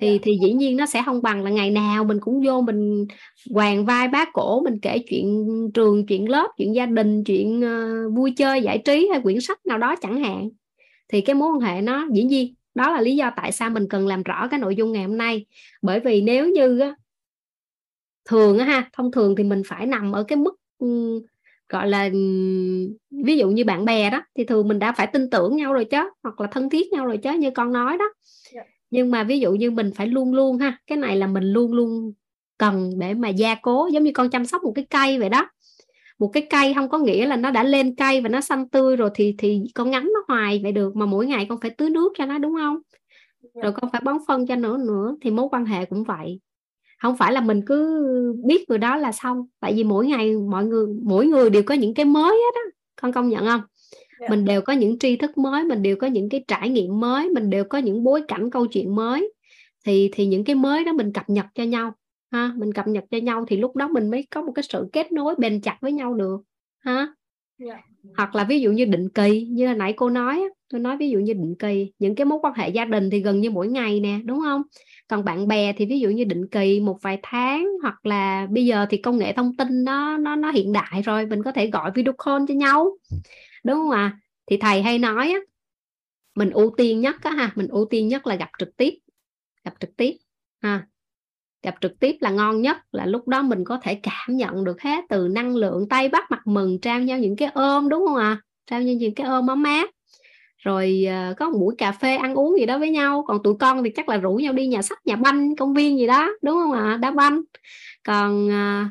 thì 0.00 0.08
yeah. 0.08 0.20
Dạ. 0.20 0.22
thì 0.24 0.38
dĩ 0.42 0.52
nhiên 0.52 0.76
nó 0.76 0.86
sẽ 0.86 1.02
không 1.06 1.22
bằng 1.22 1.44
là 1.44 1.50
ngày 1.50 1.70
nào 1.70 2.04
mình 2.04 2.18
cũng 2.20 2.42
vô 2.46 2.60
mình 2.60 3.06
hoàng 3.54 3.84
vai 3.84 4.08
bá 4.08 4.24
cổ 4.32 4.60
mình 4.60 4.78
kể 4.82 4.98
chuyện 5.10 5.46
trường 5.74 6.06
chuyện 6.06 6.28
lớp 6.28 6.48
chuyện 6.56 6.74
gia 6.74 6.86
đình 6.86 7.24
chuyện 7.24 7.60
uh, 7.60 8.16
vui 8.16 8.32
chơi 8.36 8.62
giải 8.62 8.78
trí 8.78 9.08
hay 9.12 9.20
quyển 9.20 9.40
sách 9.40 9.66
nào 9.66 9.78
đó 9.78 9.94
chẳng 10.00 10.24
hạn 10.24 10.48
thì 11.08 11.20
cái 11.20 11.34
mối 11.34 11.48
quan 11.52 11.60
hệ 11.60 11.82
nó 11.82 12.06
dĩ 12.12 12.22
nhiên 12.22 12.54
đó 12.76 12.92
là 12.92 13.00
lý 13.00 13.16
do 13.16 13.30
tại 13.36 13.52
sao 13.52 13.70
mình 13.70 13.88
cần 13.90 14.06
làm 14.06 14.22
rõ 14.22 14.48
cái 14.48 14.60
nội 14.60 14.76
dung 14.76 14.92
ngày 14.92 15.04
hôm 15.04 15.18
nay 15.18 15.46
bởi 15.82 16.00
vì 16.00 16.20
nếu 16.20 16.48
như 16.48 16.80
thường 18.24 18.58
ha 18.58 18.90
thông 18.92 19.12
thường 19.12 19.36
thì 19.36 19.44
mình 19.44 19.62
phải 19.66 19.86
nằm 19.86 20.12
ở 20.12 20.22
cái 20.22 20.36
mức 20.36 20.54
gọi 21.68 21.88
là 21.88 22.08
ví 23.24 23.38
dụ 23.38 23.50
như 23.50 23.64
bạn 23.64 23.84
bè 23.84 24.10
đó 24.10 24.22
thì 24.36 24.44
thường 24.44 24.68
mình 24.68 24.78
đã 24.78 24.92
phải 24.92 25.06
tin 25.06 25.30
tưởng 25.30 25.56
nhau 25.56 25.72
rồi 25.72 25.84
chứ 25.84 26.10
hoặc 26.22 26.40
là 26.40 26.48
thân 26.50 26.70
thiết 26.70 26.92
nhau 26.92 27.06
rồi 27.06 27.16
chứ 27.16 27.32
như 27.32 27.50
con 27.50 27.72
nói 27.72 27.98
đó 27.98 28.04
yeah. 28.04 28.66
Dạ. 28.66 28.72
nhưng 28.90 29.10
mà 29.10 29.24
ví 29.24 29.40
dụ 29.40 29.52
như 29.52 29.70
mình 29.70 29.90
phải 29.94 30.06
luôn 30.06 30.34
luôn 30.34 30.58
ha 30.58 30.78
cái 30.86 30.98
này 30.98 31.16
là 31.16 31.26
mình 31.26 31.44
luôn 31.44 31.72
luôn 31.72 32.12
cần 32.58 32.90
để 32.98 33.14
mà 33.14 33.28
gia 33.28 33.54
cố 33.54 33.88
giống 33.92 34.02
như 34.02 34.10
con 34.14 34.30
chăm 34.30 34.46
sóc 34.46 34.62
một 34.64 34.72
cái 34.74 34.86
cây 34.90 35.18
vậy 35.18 35.28
đó 35.28 35.48
một 36.18 36.28
cái 36.32 36.46
cây 36.50 36.74
không 36.74 36.88
có 36.88 36.98
nghĩa 36.98 37.26
là 37.26 37.36
nó 37.36 37.50
đã 37.50 37.62
lên 37.62 37.94
cây 37.94 38.20
và 38.20 38.28
nó 38.28 38.40
xanh 38.40 38.68
tươi 38.68 38.96
rồi 38.96 39.10
thì 39.14 39.34
thì 39.38 39.62
con 39.74 39.90
ngắn 39.90 40.10
nó 40.14 40.20
hoài 40.28 40.60
vậy 40.62 40.72
được 40.72 40.96
mà 40.96 41.06
mỗi 41.06 41.26
ngày 41.26 41.46
con 41.48 41.60
phải 41.60 41.70
tưới 41.70 41.90
nước 41.90 42.12
cho 42.18 42.26
nó 42.26 42.38
đúng 42.38 42.54
không? 42.56 42.78
Dạ. 43.54 43.62
rồi 43.62 43.72
con 43.72 43.90
phải 43.92 44.00
bón 44.04 44.16
phân 44.28 44.46
cho 44.46 44.56
nó 44.56 44.76
nữa 44.76 45.16
thì 45.22 45.30
mối 45.30 45.48
quan 45.50 45.64
hệ 45.64 45.84
cũng 45.84 46.04
vậy. 46.04 46.40
Không 47.02 47.16
phải 47.16 47.32
là 47.32 47.40
mình 47.40 47.60
cứ 47.66 48.02
biết 48.44 48.64
người 48.68 48.78
đó 48.78 48.96
là 48.96 49.12
xong 49.12 49.46
tại 49.60 49.72
vì 49.74 49.84
mỗi 49.84 50.06
ngày 50.06 50.32
mọi 50.36 50.64
người 50.64 50.86
mỗi 51.02 51.26
người 51.26 51.50
đều 51.50 51.62
có 51.62 51.74
những 51.74 51.94
cái 51.94 52.04
mới 52.04 52.36
hết 52.36 52.54
á 52.54 52.62
con 53.02 53.12
công 53.12 53.28
nhận 53.28 53.46
không? 53.46 53.60
Yeah. 54.20 54.30
mình 54.30 54.44
đều 54.44 54.60
có 54.60 54.72
những 54.72 54.98
tri 54.98 55.16
thức 55.16 55.38
mới 55.38 55.64
mình 55.64 55.82
đều 55.82 55.96
có 55.96 56.06
những 56.06 56.28
cái 56.28 56.44
trải 56.48 56.68
nghiệm 56.68 57.00
mới 57.00 57.28
mình 57.28 57.50
đều 57.50 57.64
có 57.64 57.78
những 57.78 58.04
bối 58.04 58.22
cảnh 58.28 58.50
câu 58.50 58.66
chuyện 58.66 58.94
mới. 58.94 59.32
Thì 59.84 60.10
thì 60.12 60.26
những 60.26 60.44
cái 60.44 60.56
mới 60.56 60.84
đó 60.84 60.92
mình 60.92 61.12
cập 61.12 61.30
nhật 61.30 61.46
cho 61.54 61.64
nhau 61.64 61.94
ha 62.32 62.52
mình 62.56 62.72
cập 62.72 62.88
nhật 62.88 63.04
cho 63.10 63.18
nhau 63.18 63.44
thì 63.48 63.56
lúc 63.56 63.76
đó 63.76 63.88
mình 63.88 64.10
mới 64.10 64.26
có 64.30 64.42
một 64.42 64.52
cái 64.54 64.62
sự 64.62 64.88
kết 64.92 65.12
nối 65.12 65.34
bền 65.38 65.60
chặt 65.60 65.78
với 65.80 65.92
nhau 65.92 66.14
được 66.14 66.40
ha 66.78 67.06
yeah. 67.58 67.80
hoặc 68.16 68.34
là 68.34 68.44
ví 68.44 68.60
dụ 68.60 68.72
như 68.72 68.84
định 68.84 69.08
kỳ 69.08 69.46
như 69.50 69.66
hồi 69.66 69.76
nãy 69.76 69.94
cô 69.96 70.10
nói 70.10 70.44
tôi 70.68 70.80
nói 70.80 70.96
ví 70.96 71.10
dụ 71.10 71.18
như 71.18 71.32
định 71.32 71.54
kỳ 71.58 71.92
những 71.98 72.14
cái 72.14 72.24
mối 72.24 72.38
quan 72.42 72.54
hệ 72.54 72.68
gia 72.68 72.84
đình 72.84 73.10
thì 73.10 73.20
gần 73.20 73.40
như 73.40 73.50
mỗi 73.50 73.68
ngày 73.68 74.00
nè 74.00 74.18
đúng 74.24 74.40
không 74.40 74.62
còn 75.08 75.24
bạn 75.24 75.48
bè 75.48 75.72
thì 75.72 75.86
ví 75.86 76.00
dụ 76.00 76.08
như 76.08 76.24
định 76.24 76.48
kỳ 76.48 76.80
một 76.80 76.98
vài 77.02 77.18
tháng 77.22 77.68
hoặc 77.82 78.06
là 78.06 78.46
bây 78.50 78.66
giờ 78.66 78.86
thì 78.90 78.96
công 78.96 79.18
nghệ 79.18 79.32
thông 79.32 79.56
tin 79.56 79.84
nó 79.84 80.16
nó 80.16 80.36
nó 80.36 80.50
hiện 80.50 80.72
đại 80.72 81.02
rồi 81.02 81.26
mình 81.26 81.42
có 81.42 81.52
thể 81.52 81.70
gọi 81.70 81.90
video 81.94 82.14
call 82.24 82.44
cho 82.48 82.54
nhau 82.54 82.96
đúng 83.64 83.76
không 83.76 83.90
ạ 83.90 83.98
à? 83.98 84.18
thì 84.46 84.56
thầy 84.56 84.82
hay 84.82 84.98
nói 84.98 85.30
á 85.30 85.38
mình 86.34 86.50
ưu 86.50 86.74
tiên 86.76 87.00
nhất 87.00 87.16
á 87.22 87.30
ha 87.30 87.52
mình 87.54 87.68
ưu 87.68 87.84
tiên 87.90 88.08
nhất 88.08 88.26
là 88.26 88.36
gặp 88.36 88.50
trực 88.58 88.76
tiếp 88.76 88.94
gặp 89.64 89.74
trực 89.80 89.96
tiếp 89.96 90.16
ha 90.62 90.86
gặp 91.62 91.74
trực 91.80 91.98
tiếp 92.00 92.16
là 92.20 92.30
ngon 92.30 92.62
nhất, 92.62 92.76
là 92.92 93.06
lúc 93.06 93.28
đó 93.28 93.42
mình 93.42 93.64
có 93.64 93.78
thể 93.82 93.94
cảm 93.94 94.36
nhận 94.36 94.64
được 94.64 94.80
hết 94.80 95.04
từ 95.08 95.28
năng 95.28 95.56
lượng 95.56 95.88
tay 95.88 96.08
bắt 96.08 96.30
mặt 96.30 96.46
mừng, 96.46 96.80
trao 96.80 97.00
nhau 97.00 97.18
những 97.18 97.36
cái 97.36 97.50
ôm, 97.54 97.88
đúng 97.88 98.06
không 98.06 98.16
ạ 98.16 98.28
à? 98.28 98.40
trao 98.66 98.82
nhau 98.82 98.94
những 98.94 99.14
cái 99.14 99.26
ôm 99.26 99.46
ấm 99.46 99.62
áp 99.62 99.90
rồi 100.58 101.04
ờ, 101.08 101.34
có 101.36 101.50
một 101.50 101.58
buổi 101.58 101.74
cà 101.78 101.92
phê 101.92 102.16
ăn 102.16 102.34
uống 102.34 102.58
gì 102.58 102.66
đó 102.66 102.78
với 102.78 102.90
nhau 102.90 103.24
còn 103.26 103.42
tụi 103.42 103.54
con 103.60 103.84
thì 103.84 103.90
chắc 103.90 104.08
là 104.08 104.16
rủ 104.16 104.34
nhau 104.34 104.52
đi 104.52 104.66
nhà 104.66 104.82
sách, 104.82 104.98
nhà 105.04 105.16
banh, 105.16 105.56
công 105.56 105.74
viên 105.74 105.98
gì 105.98 106.06
đó, 106.06 106.30
đúng 106.42 106.54
không 106.54 106.72
ạ 106.72 106.84
à? 106.84 106.96
đá 106.96 107.10
banh 107.10 107.42
còn 108.04 108.48
ờ, 108.50 108.84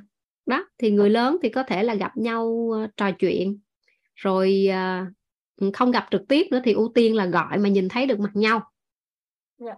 đó, 0.45 0.65
thì 0.77 0.91
người 0.91 1.09
lớn 1.09 1.37
thì 1.43 1.49
có 1.49 1.63
thể 1.63 1.83
là 1.83 1.95
gặp 1.95 2.17
nhau 2.17 2.71
ờ, 2.73 2.87
trò 2.97 3.11
chuyện 3.11 3.59
rồi 4.15 4.67
không 5.73 5.91
gặp 5.91 6.07
trực 6.11 6.27
tiếp 6.27 6.47
nữa 6.51 6.61
thì 6.63 6.73
ưu 6.73 6.91
tiên 6.95 7.15
là 7.15 7.25
gọi 7.25 7.57
mà 7.57 7.69
nhìn 7.69 7.89
thấy 7.89 8.05
được 8.05 8.19
mặt 8.19 8.31
nhau 8.35 8.61
yeah. 9.65 9.77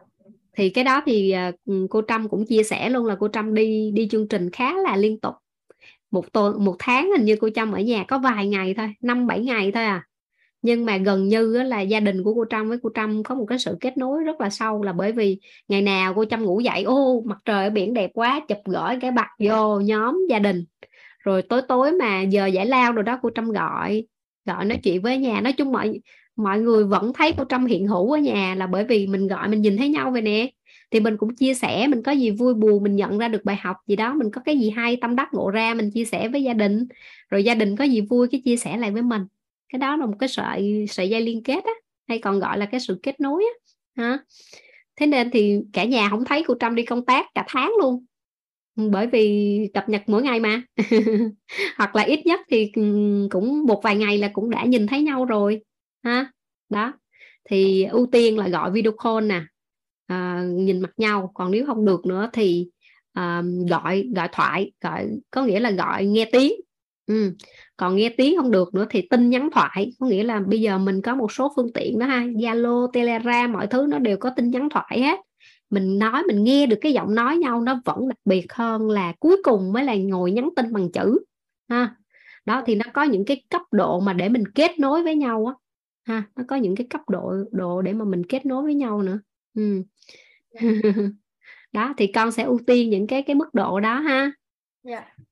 Thì 0.57 0.69
cái 0.69 0.83
đó 0.83 1.01
thì 1.05 1.31
à, 1.31 1.51
ừ, 1.65 1.87
cô 1.89 2.01
Trâm 2.07 2.29
cũng 2.29 2.45
chia 2.45 2.63
sẻ 2.63 2.89
luôn 2.89 3.05
là 3.05 3.15
cô 3.19 3.27
Trâm 3.27 3.53
đi 3.53 3.91
đi 3.93 4.07
chương 4.11 4.27
trình 4.27 4.51
khá 4.51 4.73
là 4.73 4.95
liên 4.95 5.19
tục. 5.19 5.33
Một 6.11 6.33
tuần, 6.33 6.65
một 6.65 6.75
tháng 6.79 7.11
hình 7.17 7.25
như 7.25 7.35
cô 7.41 7.49
Trâm 7.55 7.71
ở 7.71 7.79
nhà 7.79 8.05
có 8.07 8.19
vài 8.19 8.47
ngày 8.47 8.73
thôi, 8.77 8.93
năm 9.01 9.27
bảy 9.27 9.39
ngày 9.39 9.71
thôi 9.71 9.83
à. 9.83 10.03
Nhưng 10.61 10.85
mà 10.85 10.97
gần 10.97 11.27
như 11.27 11.63
là 11.63 11.81
gia 11.81 11.99
đình 11.99 12.23
của 12.23 12.33
cô 12.33 12.45
Trâm 12.49 12.69
với 12.69 12.77
cô 12.83 12.89
Trâm 12.95 13.23
có 13.23 13.35
một 13.35 13.45
cái 13.49 13.59
sự 13.59 13.77
kết 13.81 13.97
nối 13.97 14.23
rất 14.23 14.41
là 14.41 14.49
sâu 14.49 14.83
là 14.83 14.93
bởi 14.93 15.11
vì 15.11 15.39
ngày 15.67 15.81
nào 15.81 16.13
cô 16.13 16.25
Trâm 16.25 16.43
ngủ 16.43 16.59
dậy, 16.59 16.83
ô, 16.83 17.23
mặt 17.25 17.37
trời 17.45 17.63
ở 17.63 17.69
biển 17.69 17.93
đẹp 17.93 18.11
quá, 18.13 18.41
chụp 18.47 18.57
gửi 18.65 18.95
cái 19.01 19.11
bạc 19.11 19.29
vô 19.39 19.79
nhóm 19.79 20.19
gia 20.29 20.39
đình. 20.39 20.65
Rồi 21.19 21.41
tối 21.41 21.61
tối 21.67 21.91
mà 21.91 22.21
giờ 22.21 22.45
giải 22.45 22.65
lao 22.65 22.91
rồi 22.91 23.03
đó, 23.03 23.19
cô 23.21 23.29
Trâm 23.35 23.51
gọi 23.51 24.07
gọi 24.45 24.65
nói 24.65 24.79
chuyện 24.83 25.01
với 25.01 25.17
nhà. 25.17 25.41
Nói 25.41 25.53
chung 25.53 25.71
mọi 25.71 25.99
mọi 26.37 26.59
người 26.59 26.83
vẫn 26.83 27.13
thấy 27.13 27.33
cô 27.37 27.43
Trâm 27.49 27.65
hiện 27.65 27.87
hữu 27.87 28.11
ở 28.11 28.17
nhà 28.17 28.55
là 28.55 28.67
bởi 28.67 28.83
vì 28.83 29.07
mình 29.07 29.27
gọi, 29.27 29.47
mình 29.47 29.61
nhìn 29.61 29.77
thấy 29.77 29.89
nhau 29.89 30.11
vậy 30.11 30.21
nè. 30.21 30.49
Thì 30.91 30.99
mình 30.99 31.17
cũng 31.17 31.35
chia 31.35 31.53
sẻ, 31.53 31.87
mình 31.87 32.03
có 32.03 32.11
gì 32.11 32.31
vui 32.31 32.53
buồn 32.53 32.83
mình 32.83 32.95
nhận 32.95 33.17
ra 33.17 33.27
được 33.27 33.45
bài 33.45 33.55
học 33.61 33.77
gì 33.87 33.95
đó, 33.95 34.13
mình 34.13 34.31
có 34.31 34.41
cái 34.45 34.59
gì 34.59 34.69
hay 34.69 34.97
tâm 35.01 35.15
đắc 35.15 35.29
ngộ 35.33 35.49
ra 35.49 35.73
mình 35.73 35.91
chia 35.91 36.05
sẻ 36.05 36.27
với 36.29 36.43
gia 36.43 36.53
đình. 36.53 36.87
Rồi 37.29 37.43
gia 37.43 37.55
đình 37.55 37.75
có 37.75 37.83
gì 37.83 38.01
vui 38.01 38.27
cái 38.31 38.41
chia 38.45 38.57
sẻ 38.57 38.77
lại 38.77 38.91
với 38.91 39.01
mình. 39.01 39.21
Cái 39.69 39.79
đó 39.79 39.97
là 39.97 40.05
một 40.05 40.15
cái 40.19 40.29
sợi 40.29 40.85
sợi 40.89 41.09
dây 41.09 41.21
liên 41.21 41.43
kết 41.43 41.63
á, 41.65 41.71
hay 42.07 42.19
còn 42.19 42.39
gọi 42.39 42.57
là 42.57 42.65
cái 42.65 42.79
sự 42.79 42.99
kết 43.03 43.19
nối 43.19 43.43
á. 43.43 43.71
Ha. 44.03 44.19
Thế 44.95 45.05
nên 45.05 45.31
thì 45.31 45.59
cả 45.73 45.83
nhà 45.83 46.09
không 46.09 46.25
thấy 46.25 46.43
cô 46.47 46.53
Trâm 46.59 46.75
đi 46.75 46.85
công 46.85 47.05
tác 47.05 47.25
cả 47.35 47.45
tháng 47.47 47.73
luôn. 47.81 48.05
Ừ, 48.75 48.89
bởi 48.91 49.07
vì 49.07 49.59
cập 49.73 49.89
nhật 49.89 50.01
mỗi 50.07 50.23
ngày 50.23 50.39
mà. 50.39 50.61
Hoặc 51.77 51.95
là 51.95 52.03
ít 52.03 52.25
nhất 52.25 52.39
thì 52.49 52.71
ừ, 52.75 52.81
cũng 53.31 53.65
một 53.65 53.81
vài 53.83 53.95
ngày 53.95 54.17
là 54.17 54.27
cũng 54.33 54.49
đã 54.49 54.63
nhìn 54.65 54.87
thấy 54.87 55.01
nhau 55.01 55.25
rồi 55.25 55.61
ha? 56.03 56.31
Đó. 56.69 56.93
Thì 57.49 57.83
ưu 57.83 58.07
tiên 58.11 58.37
là 58.37 58.47
gọi 58.47 58.71
video 58.71 58.91
call 59.03 59.27
nè. 59.27 59.41
À, 60.07 60.43
nhìn 60.47 60.79
mặt 60.79 60.91
nhau. 60.97 61.31
Còn 61.33 61.51
nếu 61.51 61.65
không 61.65 61.85
được 61.85 62.05
nữa 62.05 62.29
thì 62.33 62.67
à, 63.13 63.43
gọi 63.69 64.09
gọi 64.15 64.29
thoại. 64.31 64.71
Gọi 64.81 65.07
có 65.31 65.45
nghĩa 65.45 65.59
là 65.59 65.71
gọi 65.71 66.05
nghe 66.05 66.29
tiếng. 66.31 66.53
Ừ. 67.07 67.33
Còn 67.77 67.95
nghe 67.95 68.09
tiếng 68.09 68.37
không 68.37 68.51
được 68.51 68.73
nữa 68.73 68.85
thì 68.89 69.07
tin 69.09 69.29
nhắn 69.29 69.49
thoại. 69.53 69.93
Có 69.99 70.07
nghĩa 70.07 70.23
là 70.23 70.39
bây 70.39 70.61
giờ 70.61 70.77
mình 70.77 71.01
có 71.01 71.15
một 71.15 71.31
số 71.31 71.53
phương 71.55 71.73
tiện 71.73 71.99
đó 71.99 72.05
ha. 72.05 72.19
Zalo 72.19 72.87
Telegram 72.91 73.53
mọi 73.53 73.67
thứ 73.67 73.85
nó 73.89 73.99
đều 73.99 74.17
có 74.17 74.29
tin 74.29 74.51
nhắn 74.51 74.69
thoại 74.69 75.01
hết. 75.01 75.19
Mình 75.69 75.99
nói 75.99 76.23
mình 76.27 76.43
nghe 76.43 76.65
được 76.65 76.77
cái 76.81 76.93
giọng 76.93 77.15
nói 77.15 77.37
nhau 77.37 77.61
nó 77.61 77.81
vẫn 77.85 78.07
đặc 78.07 78.17
biệt 78.25 78.53
hơn 78.53 78.89
là 78.89 79.13
cuối 79.19 79.37
cùng 79.43 79.73
mới 79.73 79.83
là 79.83 79.95
ngồi 79.95 80.31
nhắn 80.31 80.49
tin 80.55 80.73
bằng 80.73 80.91
chữ 80.91 81.19
ha? 81.69 81.95
Đó 82.45 82.63
thì 82.65 82.75
nó 82.75 82.85
có 82.93 83.03
những 83.03 83.25
cái 83.25 83.43
cấp 83.49 83.61
độ 83.71 83.99
mà 83.99 84.13
để 84.13 84.29
mình 84.29 84.43
kết 84.55 84.79
nối 84.79 85.03
với 85.03 85.15
nhau 85.15 85.45
á 85.45 85.53
ha 86.07 86.23
nó 86.35 86.43
có 86.47 86.55
những 86.55 86.75
cái 86.75 86.87
cấp 86.89 87.01
độ 87.09 87.33
độ 87.51 87.81
để 87.81 87.93
mà 87.93 88.05
mình 88.05 88.25
kết 88.25 88.45
nối 88.45 88.63
với 88.63 88.75
nhau 88.75 89.01
nữa 89.01 89.19
ừ. 89.55 89.83
đó 91.71 91.93
thì 91.97 92.11
con 92.11 92.31
sẽ 92.31 92.43
ưu 92.43 92.59
tiên 92.67 92.89
những 92.89 93.07
cái 93.07 93.23
cái 93.23 93.35
mức 93.35 93.53
độ 93.53 93.79
đó 93.79 93.99
ha 93.99 94.19
yeah. 94.19 94.33
Dạ. 94.83 95.25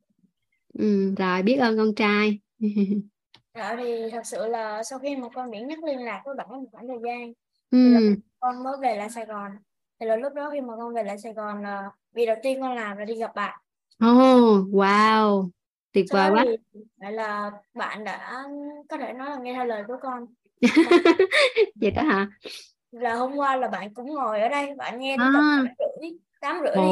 Ừ, 0.74 1.16
rồi 1.18 1.44
biết 1.44 1.56
ơn 1.56 1.78
con 1.78 1.96
trai. 1.96 2.40
Dạ 3.56 3.76
thì 3.76 4.10
thật 4.12 4.22
sự 4.26 4.48
là 4.48 4.84
sau 4.84 5.00
khi 5.00 5.16
mà 5.16 5.30
con 5.30 5.52
biển 5.52 5.68
nhắc 5.68 5.84
liên 5.84 6.00
lạc 6.00 6.22
với 6.26 6.36
bạn 6.36 6.48
một 6.50 6.70
khoảng 6.72 6.88
thời 6.88 6.98
gian 7.06 7.34
thì 7.72 7.96
ừ. 7.96 8.16
con 8.40 8.64
mới 8.64 8.78
về 8.82 8.96
lại 8.96 9.10
Sài 9.10 9.26
Gòn 9.26 9.52
thì 10.00 10.06
là 10.06 10.16
lúc 10.16 10.34
đó 10.34 10.50
khi 10.54 10.62
mà 10.62 10.74
con 10.78 10.94
về 10.94 11.04
lại 11.04 11.18
Sài 11.18 11.34
Gòn 11.34 11.64
là 11.64 11.92
việc 12.14 12.26
đầu 12.26 12.36
tiên 12.44 12.62
con 12.62 12.76
làm 12.76 12.98
là 12.98 13.06
đi 13.06 13.16
gặp 13.16 13.36
bạn 13.36 13.60
Oh, 14.04 14.68
wow. 14.72 15.50
Tuyệt 15.92 16.06
vời 16.12 16.32
quá. 16.32 16.46
Vậy 16.98 17.12
là 17.12 17.52
bạn 17.74 18.04
đã 18.04 18.44
có 18.90 18.98
thể 18.98 19.14
nói 19.14 19.30
là 19.30 19.38
nghe 19.38 19.54
theo 19.54 19.66
lời 19.66 19.84
của 19.88 19.98
con. 20.02 20.26
Vậy 21.82 21.92
đó 21.92 22.02
hả? 22.02 22.28
Là 22.92 23.16
hôm 23.16 23.36
qua 23.36 23.56
là 23.56 23.68
bạn 23.68 23.94
cũng 23.94 24.14
ngồi 24.14 24.42
ở 24.42 24.50
đây, 24.50 24.76
bạn 24.78 25.00
nghe 25.00 25.16
à. 25.20 25.32
tầm 25.34 25.68
rưỡi, 25.80 26.12
tám 26.42 26.62
rưỡi 26.64 26.76
đi. 26.76 26.92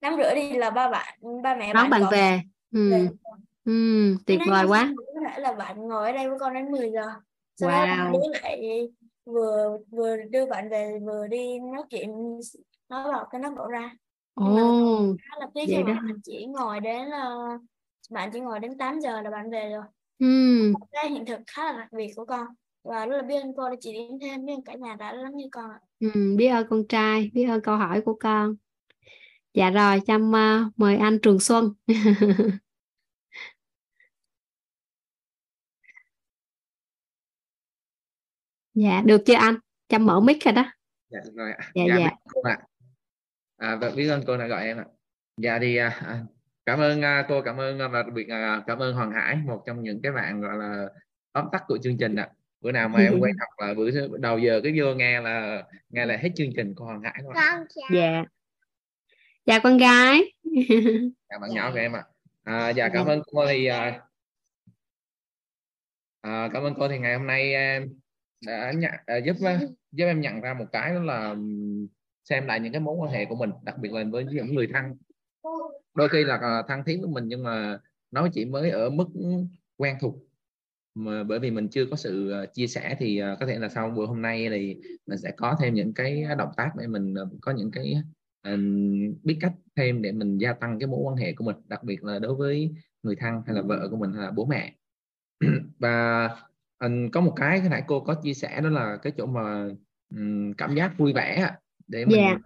Tám 0.00 0.16
rưỡi 0.16 0.34
đi 0.34 0.52
là 0.52 0.70
ba 0.70 0.88
bạn, 0.88 1.18
ba 1.42 1.56
mẹ 1.56 1.72
Đón 1.74 1.90
bạn, 1.90 2.00
bạn 2.00 2.10
về 2.12 2.40
ừ. 2.72 3.08
ừ 3.64 4.16
tuyệt 4.26 4.40
vời 4.48 4.66
quá 4.66 4.92
có 5.14 5.20
thể 5.28 5.40
là 5.40 5.52
bạn 5.52 5.88
ngồi 5.88 6.06
ở 6.06 6.12
đây 6.12 6.28
với 6.28 6.38
con 6.38 6.54
đến 6.54 6.70
10 6.70 6.90
giờ 6.90 7.06
sau 7.56 7.70
wow. 7.70 7.86
đó 7.86 8.10
đứa 8.12 8.38
lại 8.42 8.88
vừa 9.24 9.78
vừa 9.90 10.16
đưa 10.30 10.46
bạn 10.46 10.68
về 10.68 10.98
vừa 11.06 11.26
đi 11.26 11.58
nói 11.58 11.82
chuyện 11.90 12.10
nói 12.88 13.12
vào 13.12 13.26
cái 13.30 13.40
nó 13.40 13.50
đổ 13.50 13.68
ra 13.68 13.96
Ồ, 14.34 14.44
oh, 14.44 15.16
là 15.40 15.46
tiếc 15.54 15.64
khi 15.66 15.82
mà 15.84 15.92
bạn 15.92 16.20
chỉ 16.24 16.46
ngồi 16.46 16.80
đến 16.80 17.08
uh, 17.08 17.60
bạn 18.10 18.30
chỉ 18.32 18.40
ngồi 18.40 18.60
đến 18.60 18.78
8 18.78 19.00
giờ 19.00 19.20
là 19.20 19.30
bạn 19.30 19.50
về 19.50 19.70
rồi 19.70 19.84
ừ. 20.18 20.26
cái 20.90 21.10
hiện 21.10 21.24
thực 21.26 21.40
khá 21.46 21.64
là 21.64 21.78
đặc 21.78 21.92
biệt 21.92 22.12
của 22.16 22.24
con 22.24 22.46
và 22.82 23.06
rất 23.06 23.16
là 23.16 23.22
biết 23.22 23.40
ơn 23.42 23.52
cô 23.56 23.70
đã 23.70 23.76
chỉ 23.80 23.92
điểm 23.92 24.18
thêm 24.20 24.46
biết 24.46 24.52
ơn 24.52 24.64
cả 24.64 24.74
nhà 24.74 24.96
đã 24.98 25.12
lắng 25.12 25.32
nghe 25.34 25.48
con 25.52 25.70
ừ, 26.00 26.08
biết 26.36 26.48
ơn 26.48 26.66
con 26.70 26.86
trai 26.88 27.30
biết 27.34 27.46
ơn 27.46 27.60
câu 27.60 27.76
hỏi 27.76 28.00
của 28.00 28.14
con. 28.20 28.56
Dạ 29.54 29.70
rồi 29.70 30.00
chăm 30.06 30.30
uh, 30.30 30.72
mời 30.78 30.96
anh 30.96 31.18
Trường 31.22 31.40
Xuân. 31.40 31.74
Dạ 38.74 39.02
được 39.04 39.22
chưa 39.26 39.34
anh? 39.34 39.54
Chăm 39.88 40.06
mở 40.06 40.20
mic 40.20 40.44
rồi 40.44 40.52
đó. 40.52 40.64
Dạ 41.08 41.18
rồi 41.34 41.52
dạ 41.74 41.84
dạ, 41.88 41.96
dạ. 41.98 42.10
Cô 42.34 42.42
ạ. 42.42 42.58
À, 43.56 43.76
và 43.80 43.90
biết 43.96 44.08
ơn 44.08 44.22
cô 44.26 44.36
đã 44.36 44.46
gọi 44.46 44.64
em 44.64 44.76
ạ. 44.78 44.84
Dạ 45.36 45.58
thì 45.60 45.76
à, 45.76 45.88
à 46.06 46.24
cảm 46.66 46.80
ơn 46.80 47.02
à, 47.02 47.26
cô 47.28 47.42
cảm 47.42 47.56
ơn 47.56 47.78
và 47.78 48.02
đặc 48.02 48.12
biệt 48.14 48.28
là 48.28 48.62
cảm 48.66 48.78
ơn 48.78 48.94
Hoàng 48.94 49.12
Hải 49.12 49.36
một 49.36 49.62
trong 49.66 49.82
những 49.82 50.00
cái 50.02 50.12
bạn 50.12 50.40
gọi 50.40 50.56
là 50.56 50.88
tóm 51.32 51.46
tắt 51.52 51.62
của 51.66 51.78
chương 51.82 51.98
trình 51.98 52.16
ạ 52.16 52.30
bữa 52.60 52.72
nào 52.72 52.88
mà 52.88 53.00
em 53.00 53.20
quen 53.20 53.34
học 53.40 53.48
là 53.66 53.74
bữa 53.74 53.90
đầu 54.18 54.38
giờ 54.38 54.60
cái 54.64 54.72
vô 54.76 54.94
nghe 54.94 55.20
là 55.20 55.64
nghe 55.88 56.06
là 56.06 56.16
hết 56.16 56.30
chương 56.36 56.50
trình 56.56 56.74
của 56.74 56.84
Hoàng 56.84 57.02
Hải 57.02 57.20
thôi. 57.22 57.34
Dạ. 57.92 58.24
Chào 59.46 59.60
con 59.62 59.78
gái. 59.78 60.32
Chào 61.28 61.38
bạn 61.40 61.50
nhỏ 61.50 61.70
của 61.72 61.78
em 61.78 61.92
ạ. 61.92 62.04
À. 62.44 62.58
à, 62.58 62.70
dạ 62.70 62.88
cảm 62.88 63.06
ơn 63.06 63.22
cô 63.32 63.46
thì 63.46 63.66
à, 63.66 64.00
à, 66.20 66.48
cảm 66.52 66.62
ơn 66.62 66.74
cô 66.78 66.88
thì 66.88 66.98
ngày 66.98 67.14
hôm 67.16 67.26
nay 67.26 67.52
em 67.52 67.88
đã 68.46 68.72
nhận, 68.72 68.92
à, 69.06 69.16
giúp 69.16 69.36
giúp 69.92 70.06
em 70.06 70.20
nhận 70.20 70.40
ra 70.40 70.54
một 70.54 70.66
cái 70.72 70.94
đó 70.94 71.00
là 71.00 71.34
xem 72.24 72.46
lại 72.46 72.60
những 72.60 72.72
cái 72.72 72.80
mối 72.80 72.96
quan 72.96 73.12
hệ 73.12 73.24
của 73.24 73.36
mình 73.36 73.50
đặc 73.62 73.78
biệt 73.78 73.92
là 73.92 74.04
với 74.10 74.24
những 74.24 74.54
người 74.54 74.68
thân. 74.72 74.84
Đôi 75.94 76.08
khi 76.08 76.24
là 76.24 76.36
à, 76.36 76.62
thân 76.68 76.82
thiết 76.86 76.98
với 77.00 77.10
mình 77.10 77.24
nhưng 77.26 77.42
mà 77.42 77.78
nó 78.10 78.28
chỉ 78.32 78.44
mới 78.44 78.70
ở 78.70 78.90
mức 78.90 79.06
quen 79.76 79.96
thuộc 80.00 80.14
mà 80.94 81.24
bởi 81.24 81.38
vì 81.38 81.50
mình 81.50 81.68
chưa 81.68 81.86
có 81.86 81.96
sự 81.96 82.30
à, 82.30 82.46
chia 82.54 82.66
sẻ 82.66 82.96
thì 82.98 83.20
có 83.40 83.46
thể 83.46 83.58
là 83.58 83.68
sau 83.68 83.90
buổi 83.90 84.06
hôm 84.06 84.22
nay 84.22 84.48
thì 84.50 84.76
mình 85.06 85.18
sẽ 85.18 85.30
có 85.36 85.56
thêm 85.60 85.74
những 85.74 85.94
cái 85.94 86.24
động 86.38 86.50
tác 86.56 86.70
để 86.78 86.86
mình 86.86 87.14
có 87.40 87.52
những 87.52 87.70
cái 87.70 87.94
biết 89.22 89.38
cách 89.40 89.52
thêm 89.76 90.02
để 90.02 90.12
mình 90.12 90.38
gia 90.38 90.52
tăng 90.52 90.78
cái 90.78 90.86
mối 90.86 91.00
quan 91.02 91.16
hệ 91.16 91.32
của 91.32 91.44
mình 91.44 91.56
đặc 91.66 91.84
biệt 91.84 92.04
là 92.04 92.18
đối 92.18 92.34
với 92.34 92.70
người 93.02 93.16
thân 93.16 93.42
hay 93.46 93.56
là 93.56 93.62
vợ 93.62 93.88
của 93.90 93.96
mình 93.96 94.12
hay 94.12 94.22
là 94.22 94.30
bố 94.30 94.46
mẹ 94.46 94.74
và 95.78 96.28
có 97.12 97.20
một 97.20 97.32
cái 97.36 97.58
cái 97.60 97.68
nãy 97.68 97.82
cô 97.86 98.00
có 98.00 98.14
chia 98.14 98.34
sẻ 98.34 98.60
đó 98.60 98.68
là 98.68 98.96
cái 99.02 99.12
chỗ 99.16 99.26
mà 99.26 99.68
cảm 100.58 100.74
giác 100.74 100.98
vui 100.98 101.12
vẻ 101.12 101.50
để 101.86 102.04
mình 102.04 102.18
yeah. 102.18 102.38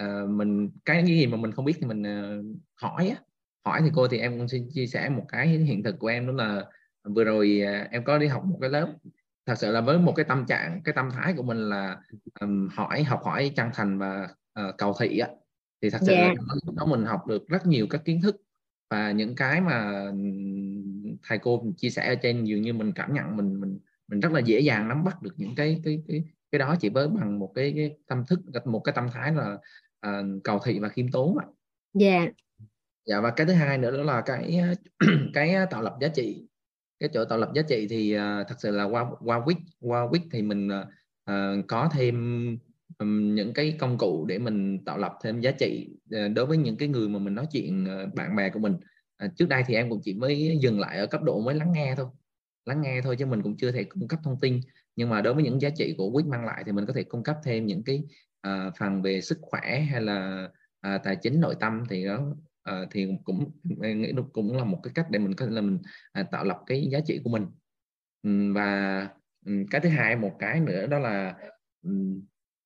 uh, 0.00 0.30
mình 0.30 0.70
cái 0.84 1.06
gì 1.06 1.26
mà 1.26 1.36
mình 1.36 1.52
không 1.52 1.64
biết 1.64 1.74
thì 1.80 1.86
mình 1.86 2.02
uh, 2.02 2.44
hỏi 2.82 3.08
á 3.08 3.16
hỏi 3.64 3.80
thì 3.84 3.90
cô 3.94 4.08
thì 4.08 4.18
em 4.18 4.38
cũng 4.38 4.48
xin 4.48 4.68
chia 4.70 4.86
sẻ 4.86 5.08
một 5.08 5.24
cái 5.28 5.48
hiện 5.48 5.82
thực 5.82 5.98
của 5.98 6.06
em 6.06 6.26
đó 6.26 6.32
là 6.32 6.64
vừa 7.04 7.24
rồi 7.24 7.62
uh, 7.62 7.90
em 7.90 8.04
có 8.04 8.18
đi 8.18 8.26
học 8.26 8.44
một 8.44 8.58
cái 8.60 8.70
lớp 8.70 8.88
thật 9.46 9.54
sự 9.58 9.72
là 9.72 9.80
với 9.80 9.98
một 9.98 10.12
cái 10.16 10.24
tâm 10.24 10.46
trạng 10.46 10.80
cái 10.84 10.92
tâm 10.92 11.10
thái 11.10 11.34
của 11.36 11.42
mình 11.42 11.68
là 11.68 12.00
um, 12.40 12.68
hỏi 12.68 13.02
học 13.02 13.20
hỏi 13.24 13.52
chân 13.56 13.70
thành 13.74 13.98
và 13.98 14.28
uh, 14.60 14.74
cầu 14.78 14.94
thị 15.00 15.18
á 15.18 15.28
thì 15.82 15.90
thật 15.90 15.98
sự 16.06 16.12
yeah. 16.12 16.34
là 16.36 16.54
đó 16.76 16.86
mình 16.86 17.04
học 17.04 17.26
được 17.26 17.48
rất 17.48 17.66
nhiều 17.66 17.86
các 17.90 18.04
kiến 18.04 18.20
thức 18.22 18.36
và 18.90 19.10
những 19.10 19.34
cái 19.34 19.60
mà 19.60 20.04
thầy 21.28 21.38
cô 21.38 21.64
chia 21.76 21.90
sẻ 21.90 22.08
ở 22.08 22.14
trên 22.14 22.44
dường 22.44 22.62
như 22.62 22.72
mình 22.72 22.92
cảm 22.92 23.14
nhận 23.14 23.36
mình 23.36 23.60
mình 23.60 23.78
mình 24.08 24.20
rất 24.20 24.32
là 24.32 24.40
dễ 24.40 24.60
dàng 24.60 24.88
nắm 24.88 25.04
bắt 25.04 25.22
được 25.22 25.34
những 25.36 25.54
cái 25.54 25.80
cái 25.84 26.02
cái 26.08 26.24
cái 26.52 26.58
đó 26.58 26.76
chỉ 26.80 26.88
với 26.88 27.08
bằng 27.08 27.38
một 27.38 27.52
cái, 27.54 27.72
cái 27.76 27.96
tâm 28.06 28.24
thức 28.26 28.40
một 28.64 28.80
cái 28.80 28.92
tâm 28.92 29.06
thái 29.12 29.32
là 29.32 29.58
uh, 30.06 30.42
cầu 30.44 30.60
thị 30.64 30.78
và 30.78 30.88
khiêm 30.88 31.10
tốn 31.10 31.38
ạ. 31.38 31.46
Dạ. 31.94 32.26
Dạ 33.06 33.20
và 33.20 33.30
cái 33.30 33.46
thứ 33.46 33.52
hai 33.52 33.78
nữa 33.78 33.96
đó 33.96 34.02
là 34.02 34.20
cái 34.20 34.60
cái 35.34 35.54
tạo 35.70 35.82
lập 35.82 35.96
giá 36.00 36.08
trị. 36.08 36.46
Cái 37.04 37.10
chỗ 37.14 37.24
tạo 37.24 37.38
lập 37.38 37.50
giá 37.54 37.62
trị 37.62 37.86
thì 37.90 38.16
uh, 38.16 38.20
thật 38.48 38.54
sự 38.58 38.70
là 38.70 38.84
qua 38.84 39.06
qua 39.20 39.40
Quick 39.44 39.60
qua 39.80 40.08
Quick 40.10 40.26
thì 40.32 40.42
mình 40.42 40.68
uh, 41.30 41.66
có 41.68 41.88
thêm 41.92 42.16
um, 42.98 43.34
những 43.34 43.52
cái 43.52 43.76
công 43.78 43.98
cụ 43.98 44.24
để 44.28 44.38
mình 44.38 44.84
tạo 44.84 44.98
lập 44.98 45.12
thêm 45.22 45.40
giá 45.40 45.50
trị 45.50 45.88
uh, 46.16 46.32
đối 46.34 46.46
với 46.46 46.56
những 46.56 46.76
cái 46.76 46.88
người 46.88 47.08
mà 47.08 47.18
mình 47.18 47.34
nói 47.34 47.46
chuyện 47.52 47.86
uh, 48.04 48.14
bạn 48.14 48.36
bè 48.36 48.50
của 48.50 48.58
mình. 48.58 48.76
Uh, 49.24 49.30
trước 49.36 49.48
đây 49.48 49.62
thì 49.66 49.74
em 49.74 49.90
cũng 49.90 50.00
chỉ 50.02 50.14
mới 50.14 50.58
dừng 50.60 50.80
lại 50.80 50.98
ở 50.98 51.06
cấp 51.06 51.22
độ 51.22 51.40
mới 51.40 51.54
lắng 51.54 51.72
nghe 51.72 51.94
thôi 51.96 52.06
lắng 52.64 52.82
nghe 52.82 53.00
thôi 53.04 53.16
chứ 53.18 53.26
mình 53.26 53.42
cũng 53.42 53.56
chưa 53.56 53.72
thể 53.72 53.84
cung 53.84 54.08
cấp 54.08 54.20
thông 54.24 54.40
tin 54.40 54.60
nhưng 54.96 55.08
mà 55.08 55.20
đối 55.20 55.34
với 55.34 55.44
những 55.44 55.60
giá 55.60 55.70
trị 55.70 55.94
của 55.98 56.10
Quick 56.10 56.28
mang 56.28 56.44
lại 56.44 56.62
thì 56.66 56.72
mình 56.72 56.86
có 56.86 56.92
thể 56.92 57.02
cung 57.04 57.22
cấp 57.22 57.36
thêm 57.44 57.66
những 57.66 57.82
cái 57.84 58.02
uh, 58.48 58.74
phần 58.78 59.02
về 59.02 59.20
sức 59.20 59.38
khỏe 59.42 59.80
hay 59.80 60.02
là 60.02 60.48
uh, 60.86 61.00
tài 61.04 61.16
chính 61.16 61.40
nội 61.40 61.54
tâm 61.60 61.84
thì 61.90 62.04
đó 62.04 62.20
uh, 62.70 62.88
thì 62.90 63.08
cũng 63.24 63.50
em 63.82 64.02
nghĩ 64.02 64.12
cũng 64.32 64.56
là 64.56 64.64
một 64.64 64.80
cái 64.82 64.92
cách 64.94 65.06
để 65.10 65.18
mình 65.18 65.34
có 65.34 65.46
thể 65.46 65.52
là 65.52 65.60
mình 65.60 65.78
uh, 66.20 66.26
tạo 66.30 66.44
lập 66.44 66.58
cái 66.66 66.88
giá 66.92 67.00
trị 67.06 67.20
của 67.24 67.30
mình 67.30 67.46
um, 68.22 68.52
và 68.54 69.08
um, 69.46 69.66
cái 69.70 69.80
thứ 69.80 69.88
hai 69.88 70.16
một 70.16 70.36
cái 70.38 70.60
nữa 70.60 70.86
đó 70.86 70.98
là 70.98 71.34
um, 71.82 72.22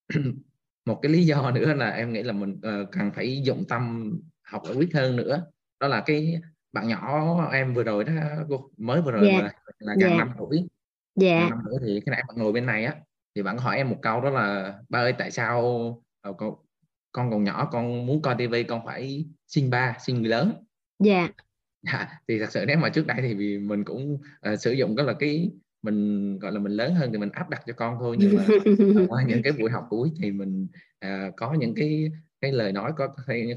một 0.87 0.99
cái 1.03 1.13
lý 1.13 1.27
do 1.27 1.51
nữa 1.51 1.75
là 1.75 1.91
em 1.91 2.13
nghĩ 2.13 2.23
là 2.23 2.33
mình 2.33 2.53
uh, 2.53 2.89
cần 2.93 3.11
phải 3.15 3.43
dụng 3.43 3.65
tâm 3.69 4.13
học 4.43 4.63
ở 4.63 4.75
quyết 4.75 4.95
hơn 4.95 5.17
nữa 5.17 5.47
đó 5.81 5.89
là 5.89 6.03
cái 6.07 6.41
bạn 6.73 6.89
nhỏ 6.89 7.51
em 7.53 7.75
vừa 7.75 7.83
rồi 7.83 8.05
đó 8.05 8.13
mới 8.77 9.03
vừa 9.03 9.13
rồi 9.13 9.29
yeah. 9.29 9.43
mà 9.43 9.51
là 9.79 9.95
gần 10.01 10.11
yeah. 10.11 10.19
năm 10.19 10.33
tuổi 10.39 10.69
dạ 11.17 11.49
năm 11.51 11.59
nữa 11.65 11.79
thì 11.87 12.01
cái 12.07 12.11
nãy 12.11 12.25
bạn 12.29 12.39
ngồi 12.39 12.53
bên 12.53 12.67
này 12.67 12.85
á 12.85 12.95
thì 13.35 13.43
bạn 13.43 13.59
hỏi 13.59 13.77
em 13.77 13.91
một 13.91 13.99
câu 14.03 14.21
đó 14.21 14.31
là 14.31 14.75
ba 14.89 14.99
ơi 14.99 15.15
tại 15.19 15.31
sao 15.31 15.63
ờ, 16.21 16.33
con 17.19 17.31
còn 17.31 17.45
nhỏ 17.45 17.69
con 17.73 18.07
muốn 18.07 18.23
coi 18.23 18.35
tivi 18.39 18.63
con 18.63 18.87
phải 18.87 19.25
xin 19.47 19.71
ba 19.71 19.97
xin 20.01 20.23
người 20.23 20.31
lớn. 20.31 20.53
Dạ. 20.99 21.29
Yeah. 21.83 22.09
thì 22.29 22.39
thật 22.39 22.51
sự 22.51 22.65
nếu 22.67 22.79
mà 22.79 22.89
trước 22.89 23.07
đây 23.07 23.19
thì 23.23 23.35
vì 23.35 23.59
mình 23.59 23.85
cũng 23.85 24.19
uh, 24.53 24.61
sử 24.61 24.73
dụng 24.73 24.97
đó 24.97 25.03
là 25.03 25.13
cái 25.13 25.51
mình 25.83 26.39
gọi 26.39 26.53
là 26.53 26.61
mình 26.61 26.73
lớn 26.73 26.95
hơn 26.95 27.13
thì 27.13 27.19
mình 27.19 27.31
áp 27.33 27.51
đặt 27.51 27.63
cho 27.67 27.73
con 27.73 27.97
thôi 28.01 28.17
nhưng 28.19 28.37
mà 28.37 28.45
qua 29.09 29.23
những 29.27 29.43
cái 29.43 29.53
buổi 29.53 29.71
học 29.71 29.87
cuối 29.91 30.11
thì 30.23 30.33
mình 30.33 30.67
uh, 31.07 31.37
có 31.37 31.55
những 31.55 31.75
cái 31.75 32.11
cái 32.41 32.53
lời 32.53 32.73
nói 32.73 32.93
có 32.97 33.09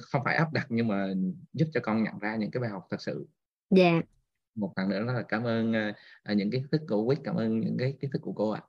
không 0.02 0.22
phải 0.26 0.36
áp 0.36 0.54
đặt 0.54 0.66
nhưng 0.70 0.88
mà 0.88 1.08
giúp 1.54 1.68
cho 1.74 1.80
con 1.84 2.04
nhận 2.04 2.20
ra 2.20 2.36
những 2.36 2.52
cái 2.52 2.62
bài 2.62 2.70
học 2.70 2.88
thật 2.90 3.02
sự. 3.02 3.28
Dạ. 3.70 3.84
Yeah 3.84 4.06
một 4.56 4.74
lần 4.76 4.90
nữa 4.90 5.00
là 5.00 5.22
cảm 5.22 5.44
ơn 5.44 5.74
uh, 6.32 6.38
những 6.38 6.52
kiến 6.52 6.66
thức 6.72 6.82
của 6.90 7.04
Quyết 7.04 7.20
cảm 7.24 7.36
ơn 7.36 7.60
những 7.60 7.78
cái 7.80 7.94
kiến 8.02 8.12
thức 8.12 8.22
của 8.22 8.34
cô 8.34 8.50
ạ. 8.50 8.62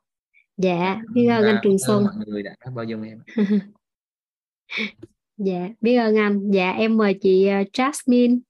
Dạ 0.56 1.02
biết 1.12 1.26
ơn 1.26 1.44
anh 1.44 1.56
Trường 1.62 1.78
Xuân. 1.86 2.04
mọi 2.04 2.26
người 2.26 2.42
đã 2.42 2.56
bao 2.74 2.84
dung 2.84 3.02
em 3.02 3.18
dạ 5.36 5.68
biết 5.80 5.96
ơn 5.96 6.16
anh. 6.16 6.50
Dạ 6.52 6.70
em 6.70 6.96
mời 6.96 7.18
chị 7.20 7.48
uh, 7.60 7.68
Jasmine. 7.72 8.40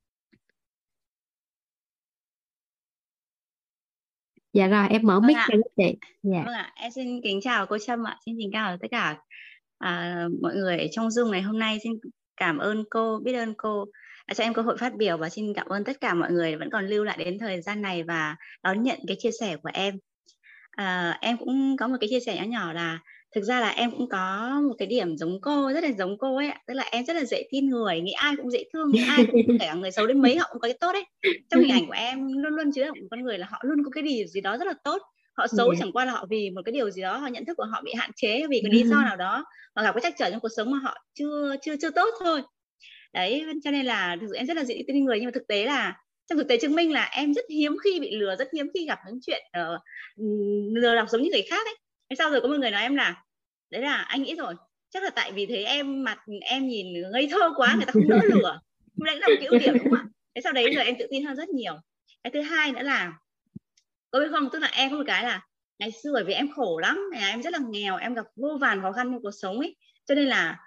Dạ 4.53 4.67
rồi 4.67 4.89
em 4.91 5.03
mở 5.03 5.21
vâng 5.21 5.27
mic 5.27 5.37
cho 5.49 5.55
chị. 5.77 5.97
Dạ. 6.23 6.43
Vâng 6.47 6.55
ạ 6.55 6.73
em 6.77 6.91
xin 6.91 7.21
kính 7.23 7.41
chào 7.41 7.67
cô 7.67 7.79
Trâm 7.79 8.07
ạ. 8.07 8.19
Xin 8.27 8.37
kính 8.39 8.51
chào 8.53 8.77
tất 8.77 8.89
cả 8.91 9.19
à, 9.79 10.27
mọi 10.43 10.55
người 10.55 10.79
ở 10.79 10.87
trong 10.93 11.09
Zoom 11.09 11.31
ngày 11.31 11.43
hôm 11.43 11.59
nay. 11.59 11.79
Xin 11.83 11.93
cảm 12.37 12.59
ơn 12.59 12.85
cô 12.91 13.21
biết 13.25 13.33
ơn 13.33 13.55
cô. 13.59 13.85
Đã 14.27 14.35
cho 14.35 14.45
em 14.45 14.55
cơ 14.55 14.63
hội 14.63 14.77
phát 14.79 14.95
biểu 14.95 15.17
và 15.17 15.29
xin 15.29 15.55
cảm 15.55 15.67
ơn 15.67 15.85
tất 15.85 16.01
cả 16.01 16.15
mọi 16.15 16.33
người 16.33 16.57
vẫn 16.57 16.71
còn 16.71 16.87
lưu 16.87 17.05
lại 17.05 17.17
đến 17.25 17.39
thời 17.39 17.63
gian 17.63 17.83
này 17.83 18.03
và 18.03 18.37
đón 18.63 18.83
nhận 18.83 18.99
cái 19.07 19.17
chia 19.21 19.31
sẻ 19.41 19.57
của 19.57 19.71
em. 19.73 19.99
À, 20.71 21.19
em 21.21 21.37
cũng 21.37 21.77
có 21.77 21.89
một 21.89 21.97
cái 22.01 22.09
chia 22.11 22.21
sẻ 22.21 22.37
nhỏ 22.37 22.45
nhỏ 22.45 22.73
là 22.73 22.99
thực 23.35 23.45
ra 23.45 23.61
là 23.61 23.69
em 23.69 23.91
cũng 23.91 24.09
có 24.09 24.61
một 24.69 24.75
cái 24.79 24.89
điểm 24.89 25.17
giống 25.17 25.41
cô 25.41 25.73
rất 25.73 25.85
là 25.85 25.91
giống 25.99 26.19
cô 26.19 26.37
ấy 26.37 26.51
tức 26.67 26.75
là 26.75 26.83
em 26.91 27.05
rất 27.05 27.17
là 27.17 27.25
dễ 27.25 27.49
tin 27.51 27.69
người 27.69 28.01
nghĩ 28.01 28.13
ai 28.13 28.35
cũng 28.37 28.51
dễ 28.51 28.65
thương 28.73 28.91
nghĩ 28.91 29.05
ai 29.09 29.27
cũng 29.33 29.41
kể 29.61 29.67
cả 29.67 29.75
người 29.75 29.91
xấu 29.91 30.07
đến 30.07 30.23
mấy 30.23 30.37
họ 30.37 30.49
cũng 30.53 30.61
có 30.61 30.69
cái 30.69 30.77
tốt 30.81 30.93
ấy. 30.93 31.05
Trong 31.51 31.61
hình 31.61 31.73
ảnh 31.73 31.87
của 31.87 31.93
em 31.93 32.33
luôn 32.43 32.55
luôn 32.55 32.73
chứa 32.75 32.85
một 32.85 33.07
con 33.11 33.23
người 33.23 33.39
là 33.39 33.47
họ 33.51 33.59
luôn 33.63 33.85
có 33.85 33.91
cái 33.91 34.03
điều 34.03 34.27
gì 34.27 34.41
đó 34.41 34.57
rất 34.57 34.67
là 34.67 34.75
tốt. 34.85 35.03
Họ 35.37 35.47
xấu 35.47 35.69
yeah. 35.69 35.81
chẳng 35.81 35.93
qua 35.93 36.05
là 36.05 36.13
họ 36.13 36.27
vì 36.31 36.51
một 36.51 36.61
cái 36.65 36.73
điều 36.73 36.91
gì 36.91 37.03
đó 37.03 37.17
họ 37.17 37.27
nhận 37.27 37.45
thức 37.45 37.55
của 37.57 37.65
họ 37.65 37.83
bị 37.85 37.93
hạn 37.95 38.11
chế 38.17 38.47
vì 38.51 38.61
cái 38.63 38.73
lý 38.73 38.89
do 38.89 38.97
nào 39.05 39.17
đó 39.17 39.45
hoặc 39.75 39.83
gặp 39.83 39.93
cái 39.95 40.01
trắc 40.03 40.15
trở 40.19 40.31
trong 40.31 40.41
cuộc 40.41 40.53
sống 40.57 40.71
mà 40.71 40.79
họ 40.83 40.97
chưa 41.15 41.57
chưa 41.63 41.77
chưa 41.83 41.91
tốt 41.91 42.09
thôi. 42.21 42.43
Đấy 43.13 43.45
cho 43.65 43.71
nên 43.71 43.87
là 43.87 44.17
thực 44.21 44.27
sự 44.31 44.35
em 44.35 44.47
rất 44.47 44.57
là 44.57 44.65
dễ 44.65 44.83
tin 44.87 45.05
người 45.05 45.19
nhưng 45.19 45.27
mà 45.27 45.33
thực 45.35 45.47
tế 45.49 45.67
là 45.67 45.97
trong 46.29 46.39
thực 46.39 46.49
tế 46.49 46.57
chứng 46.57 46.75
minh 46.75 46.93
là 46.93 47.09
em 47.13 47.35
rất 47.35 47.45
hiếm 47.51 47.77
khi 47.85 48.01
bị 48.01 48.17
lừa 48.17 48.37
rất 48.37 48.49
hiếm 48.55 48.67
khi 48.75 48.87
gặp 48.87 48.99
những 49.07 49.19
chuyện 49.27 49.43
uh, 49.61 49.81
lừa 50.75 50.95
đảo 50.95 51.07
giống 51.09 51.23
như 51.23 51.31
người 51.33 51.43
khác 51.51 51.67
ấy 51.67 51.75
thế 52.11 52.17
sau 52.17 52.31
rồi 52.31 52.41
có 52.41 52.49
một 52.49 52.57
người 52.59 52.71
nói 52.71 52.83
em 52.83 52.95
là 52.95 53.23
đấy 53.71 53.83
là 53.83 53.97
anh 53.97 54.23
nghĩ 54.23 54.37
rồi 54.37 54.55
chắc 54.93 55.03
là 55.03 55.11
tại 55.11 55.33
vì 55.33 55.47
thấy 55.47 55.65
em 55.65 56.05
mặt 56.05 56.19
em 56.41 56.69
nhìn 56.69 57.11
ngây 57.13 57.29
thơ 57.31 57.53
quá 57.57 57.75
người 57.77 57.87
ta 57.87 57.93
không 57.93 58.09
đỡ 58.09 58.19
lừa. 58.23 58.61
Đấy 58.97 59.17
là 59.21 59.29
một 59.29 59.35
cái 59.39 59.47
ưu 59.47 59.61
điểm 59.61 59.75
đúng 59.79 59.91
không 59.91 59.99
ạ? 59.99 60.05
Thế 60.35 60.41
sau 60.45 60.53
đấy 60.53 60.73
giờ 60.75 60.81
em 60.81 60.95
tự 60.99 61.07
tin 61.11 61.25
hơn 61.25 61.37
rất 61.37 61.49
nhiều. 61.49 61.75
Cái 62.23 62.31
thứ 62.31 62.41
hai 62.41 62.73
nữa 62.73 62.83
là 62.83 63.13
có 64.11 64.21
biết 64.21 64.27
không? 64.31 64.49
Tức 64.53 64.59
là 64.59 64.69
em 64.73 64.91
có 64.91 64.97
một 64.97 65.03
cái 65.07 65.25
là 65.25 65.47
ngày 65.79 65.91
xưa 65.91 66.11
bởi 66.15 66.25
vì 66.25 66.33
em 66.33 66.53
khổ 66.53 66.79
lắm 66.79 67.11
nhà 67.13 67.29
em 67.29 67.43
rất 67.43 67.53
là 67.53 67.59
nghèo 67.71 67.97
em 67.97 68.15
gặp 68.15 68.27
vô 68.37 68.59
vàn 68.61 68.83
khó 68.83 68.93
khăn 68.93 69.13
trong 69.13 69.23
cuộc 69.23 69.31
sống 69.31 69.59
ấy. 69.59 69.77
Cho 70.07 70.15
nên 70.15 70.27
là 70.27 70.59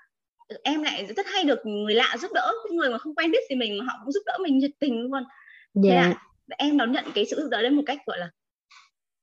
em 0.64 0.84
lại 0.84 1.06
rất 1.18 1.28
hay 1.28 1.44
được 1.44 1.66
người 1.66 1.96
lạ 1.96 2.18
giúp 2.20 2.32
đỡ 2.34 2.54
những 2.66 2.78
người 2.78 2.90
mà 2.90 2.98
không 2.98 3.16
quen 3.16 3.32
biết 3.32 3.40
gì 3.50 3.56
mình 3.56 3.78
mà 3.78 3.86
họ 3.86 4.00
cũng 4.04 4.12
giúp 4.12 4.24
đỡ 4.26 4.38
mình 4.44 4.58
nhiệt 4.58 4.72
tình 4.80 5.02
luôn. 5.02 5.24
Yeah. 5.84 5.84
thế 5.84 5.96
là 5.96 6.10
dạ. 6.48 6.56
em 6.58 6.78
đón 6.78 6.92
nhận 6.92 7.06
cái 7.16 7.26
sự 7.26 7.42
giúp 7.42 7.48
đỡ 7.52 7.62
đấy 7.62 7.72
một 7.72 7.84
cách 7.86 8.00
gọi 8.06 8.20
là 8.20 8.30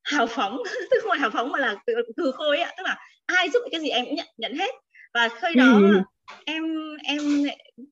hào 0.05 0.27
phóng 0.27 0.59
tức 0.91 0.99
không 1.03 1.11
phải 1.11 1.19
hào 1.19 1.31
phóng 1.31 1.53
mà 1.53 1.59
là 1.59 1.77
từ, 1.87 1.95
từ 2.17 2.33
khôi 2.33 2.59
ạ. 2.59 2.73
Tức 2.77 2.83
là 2.87 2.97
ai 3.27 3.51
giúp 3.51 3.63
cái 3.73 3.81
gì 3.81 3.89
em 3.89 4.05
cũng 4.05 4.15
nhận 4.15 4.27
nhận 4.37 4.55
hết. 4.55 4.71
Và 5.15 5.29
khơi 5.29 5.55
đó 5.55 5.65
ừ. 5.83 6.03
em 6.47 6.65
em 7.05 7.21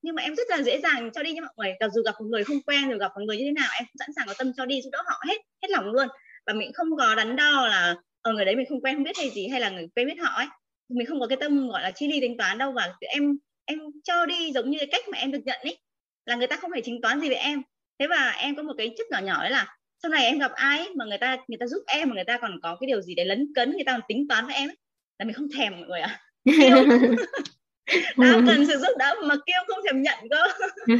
nhưng 0.02 0.14
mà 0.14 0.22
em 0.22 0.36
rất 0.36 0.50
là 0.50 0.62
dễ 0.62 0.80
dàng 0.80 1.10
cho 1.14 1.22
đi 1.22 1.32
cho 1.36 1.40
mọi 1.40 1.52
người. 1.56 1.74
Mặc 1.80 1.90
dù 1.94 2.02
gặp 2.02 2.14
một 2.20 2.26
người 2.30 2.44
không 2.44 2.62
quen 2.66 2.89
rồi 2.89 2.98
gặp 2.98 3.12
một 3.14 3.22
người 3.26 3.36
như 3.36 3.44
thế 3.44 3.52
nào 3.52 3.68
em 3.78 3.84
cũng 3.86 3.98
sẵn 3.98 4.08
sàng 4.16 4.26
có 4.26 4.34
tâm 4.39 4.52
cho 4.56 4.66
đi 4.66 4.82
giúp 4.82 4.90
đỡ 4.92 5.02
họ 5.06 5.22
hết 5.28 5.36
hết 5.62 5.68
lòng 5.70 5.84
luôn. 5.84 6.08
Và 6.47 6.52
mình 6.52 6.72
không 6.74 6.97
có 6.98 7.14
đắn 7.14 7.36
đo 7.36 7.66
là 7.66 7.94
ở 8.22 8.32
người 8.32 8.44
đấy 8.44 8.56
mình 8.56 8.66
không 8.68 8.80
quen 8.80 8.97
không 8.97 9.05
biết 9.05 9.16
hay 9.18 9.30
gì 9.30 9.48
hay 9.48 9.60
là 9.60 9.70
người 9.70 9.89
quen 9.97 10.06
biết 10.06 10.18
họ 10.20 10.30
ấy. 10.36 10.47
Mình 10.89 11.06
không 11.06 11.20
có 11.20 11.26
cái 11.26 11.39
tâm 11.40 11.68
gọi 11.68 11.82
là 11.82 11.90
chi 11.90 12.08
ly 12.08 12.20
tính 12.20 12.36
toán 12.39 12.58
đâu. 12.58 12.72
Và 12.72 12.92
em 13.00 13.39
em 13.64 13.78
cho 14.05 14.26
đi 14.26 14.52
giống 14.52 14.70
như 14.70 14.78
cái 14.78 14.89
cách 14.92 15.08
mà 15.08 15.18
em 15.18 15.32
được 15.32 15.40
nhận 15.44 15.60
ấy 15.62 15.78
là 16.26 16.36
người 16.36 16.47
ta 16.47 16.56
không 16.56 16.70
phải 16.70 16.82
tính 16.82 17.00
toán 17.02 17.20
gì 17.20 17.28
với 17.28 17.36
em. 17.36 17.62
Thế 17.98 18.06
và 18.06 18.30
em 18.30 18.56
có 18.56 18.62
một 18.62 18.74
cái 18.78 18.94
chức 18.98 19.06
nhỏ 19.10 19.18
nhỏ 19.18 19.42
đấy 19.42 19.50
là 19.50 19.66
sau 20.02 20.10
này 20.10 20.24
em 20.24 20.38
gặp 20.38 20.52
ai 20.52 20.88
mà 20.96 21.04
người 21.04 21.18
ta 21.18 21.36
người 21.48 21.58
ta 21.60 21.66
giúp 21.66 21.82
em 21.86 22.08
mà 22.08 22.14
người 22.14 22.24
ta 22.24 22.38
còn 22.38 22.60
có 22.62 22.76
cái 22.80 22.86
điều 22.86 23.02
gì 23.02 23.14
để 23.14 23.24
lấn 23.24 23.52
cấn 23.54 23.70
người 23.70 23.84
ta 23.86 23.92
còn 23.92 24.00
tính 24.08 24.28
toán 24.28 24.46
với 24.46 24.54
em 24.54 24.68
ấy, 24.68 24.76
là 25.18 25.24
mình 25.24 25.34
không 25.34 25.48
thèm 25.56 25.72
mọi 25.72 25.88
người 25.88 26.00
ạ. 26.00 26.08
À. 26.08 26.20
đang 28.16 28.46
cần 28.46 28.66
sự 28.66 28.78
giúp 28.78 28.92
đỡ 28.98 29.14
mà 29.24 29.34
kêu 29.46 29.62
không 29.68 29.78
thèm 29.86 30.02
nhận 30.02 30.18
cơ. 30.30 30.46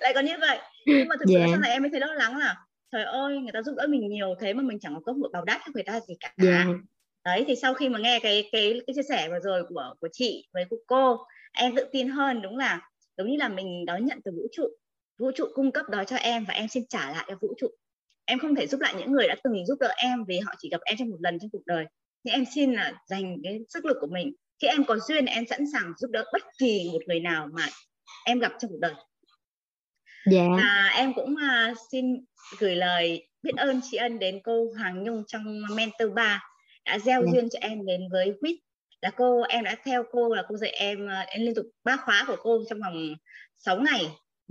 Lại 0.00 0.12
còn 0.14 0.24
như 0.24 0.34
vậy. 0.40 0.58
Nhưng 0.86 1.08
mà 1.08 1.16
thực 1.18 1.24
sự 1.28 1.38
yeah. 1.38 1.50
sau 1.50 1.60
này 1.60 1.70
em 1.70 1.82
mới 1.82 1.90
thấy 1.90 2.00
lo 2.00 2.14
lắng 2.14 2.36
là 2.36 2.56
trời 2.92 3.04
ơi 3.04 3.38
người 3.38 3.52
ta 3.52 3.62
giúp 3.62 3.74
đỡ 3.76 3.86
mình 3.86 4.08
nhiều 4.08 4.34
thế 4.40 4.54
mà 4.54 4.62
mình 4.62 4.78
chẳng 4.80 4.94
có 4.94 5.00
cơ 5.06 5.12
hội 5.12 5.30
báo 5.32 5.44
đáp 5.44 5.60
cho 5.66 5.72
người 5.74 5.84
ta 5.84 6.00
gì 6.00 6.14
cả. 6.20 6.32
Yeah 6.42 6.66
đấy 7.24 7.44
thì 7.46 7.56
sau 7.56 7.74
khi 7.74 7.88
mà 7.88 7.98
nghe 7.98 8.20
cái 8.22 8.48
cái 8.52 8.80
cái 8.86 8.94
chia 8.94 9.02
sẻ 9.08 9.28
vừa 9.28 9.40
rồi 9.40 9.64
của 9.68 9.94
của 10.00 10.08
chị 10.12 10.48
với 10.52 10.64
của 10.70 10.76
cô 10.86 11.18
em 11.52 11.76
tự 11.76 11.84
tin 11.92 12.08
hơn 12.08 12.42
đúng 12.42 12.56
là 12.56 12.80
giống 13.16 13.30
như 13.30 13.36
là 13.36 13.48
mình 13.48 13.84
đón 13.86 14.06
nhận 14.06 14.20
từ 14.24 14.32
vũ 14.32 14.48
trụ. 14.52 14.68
Vũ 15.18 15.30
trụ 15.34 15.44
cung 15.54 15.72
cấp 15.72 15.88
đó 15.88 16.04
cho 16.04 16.16
em 16.16 16.44
và 16.44 16.54
em 16.54 16.68
xin 16.68 16.86
trả 16.88 17.10
lại 17.10 17.24
cho 17.28 17.34
vũ 17.40 17.54
trụ 17.58 17.66
em 18.28 18.38
không 18.38 18.54
thể 18.54 18.66
giúp 18.66 18.80
lại 18.80 18.94
những 18.98 19.12
người 19.12 19.28
đã 19.28 19.34
từng 19.44 19.66
giúp 19.66 19.78
đỡ 19.80 19.92
em 19.96 20.24
vì 20.24 20.38
họ 20.38 20.54
chỉ 20.58 20.68
gặp 20.68 20.80
em 20.84 20.96
trong 20.98 21.08
một 21.08 21.16
lần 21.20 21.38
trong 21.38 21.50
cuộc 21.50 21.66
đời 21.66 21.84
nhưng 22.24 22.34
em 22.34 22.44
xin 22.54 22.72
là 22.72 22.92
dành 23.06 23.36
cái 23.42 23.58
sức 23.68 23.84
lực 23.84 23.96
của 24.00 24.06
mình 24.06 24.32
khi 24.62 24.68
em 24.68 24.84
có 24.84 24.98
duyên 24.98 25.24
em 25.26 25.44
sẵn 25.50 25.64
sàng 25.72 25.92
giúp 25.98 26.10
đỡ 26.10 26.24
bất 26.32 26.42
kỳ 26.58 26.90
một 26.92 26.98
người 27.06 27.20
nào 27.20 27.48
mà 27.52 27.66
em 28.24 28.38
gặp 28.38 28.52
trong 28.58 28.70
cuộc 28.70 28.78
đời 28.80 28.94
dạ. 30.30 30.46
và 30.56 30.90
em 30.96 31.14
cũng 31.14 31.34
uh, 31.34 31.76
xin 31.92 32.24
gửi 32.58 32.76
lời 32.76 33.28
biết 33.42 33.56
ơn 33.56 33.80
tri 33.90 33.96
ân 33.96 34.18
đến 34.18 34.40
cô 34.44 34.72
Hoàng 34.78 35.04
Nhung 35.04 35.22
trong 35.26 35.62
mentor 35.76 36.12
3 36.14 36.42
đã 36.84 36.98
gieo 36.98 37.20
yeah. 37.20 37.34
duyên 37.34 37.48
cho 37.52 37.58
em 37.60 37.86
đến 37.86 38.00
với 38.12 38.34
quýt 38.40 38.56
là 39.02 39.10
cô 39.16 39.42
em 39.42 39.64
đã 39.64 39.76
theo 39.84 40.04
cô 40.12 40.34
là 40.34 40.42
cô 40.48 40.56
dạy 40.56 40.70
em 40.70 41.06
ờ, 41.06 41.20
em 41.20 41.42
liên 41.42 41.54
tục 41.54 41.66
ba 41.84 41.96
khóa 41.96 42.24
của 42.28 42.36
cô 42.42 42.62
trong 42.70 42.80
vòng 42.80 43.14
6 43.58 43.80
ngày 43.80 44.06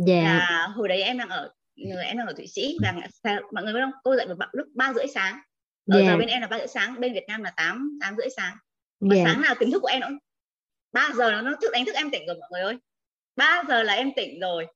yeah. 0.07 0.25
là 0.25 0.67
hồi 0.75 0.87
đấy 0.87 1.01
em 1.01 1.17
đang 1.17 1.29
ở 1.29 1.49
em 1.77 2.17
đang 2.17 2.27
ở 2.27 2.33
thụy 2.33 2.47
sĩ 2.47 2.77
và 2.81 2.93
mọi 3.51 3.63
người 3.63 3.73
biết 3.73 3.79
không? 3.83 3.91
Cô 4.03 4.15
dạy 4.15 4.27
vào 4.27 4.49
lúc 4.51 4.67
ba 4.75 4.93
rưỡi 4.93 5.07
sáng. 5.13 5.39
Ở 5.91 5.97
yeah. 5.97 6.11
giờ 6.11 6.17
bên 6.17 6.27
em 6.27 6.41
là 6.41 6.47
ba 6.47 6.57
rưỡi 6.57 6.67
sáng 6.67 6.99
bên 6.99 7.13
việt 7.13 7.25
nam 7.27 7.43
là 7.43 7.53
tám 7.57 7.97
tám 8.01 8.15
rưỡi 8.17 8.27
sáng. 8.37 8.57
Và 8.99 9.15
yeah. 9.15 9.27
sáng 9.27 9.41
nào 9.41 9.55
tỉnh 9.59 9.71
thức 9.71 9.79
của 9.79 9.87
em 9.87 9.99
nó 9.99 10.07
ba 10.91 11.09
giờ 11.15 11.31
nó, 11.31 11.41
nó 11.41 11.55
thức 11.61 11.69
đánh 11.73 11.85
thức 11.85 11.95
em 11.95 12.11
tỉnh 12.11 12.25
rồi 12.27 12.35
mọi 12.39 12.49
người 12.51 12.61
ơi. 12.61 12.77
Ba 13.35 13.63
giờ 13.67 13.83
là 13.83 13.93
em 13.93 14.11
tỉnh 14.15 14.39
rồi. 14.39 14.67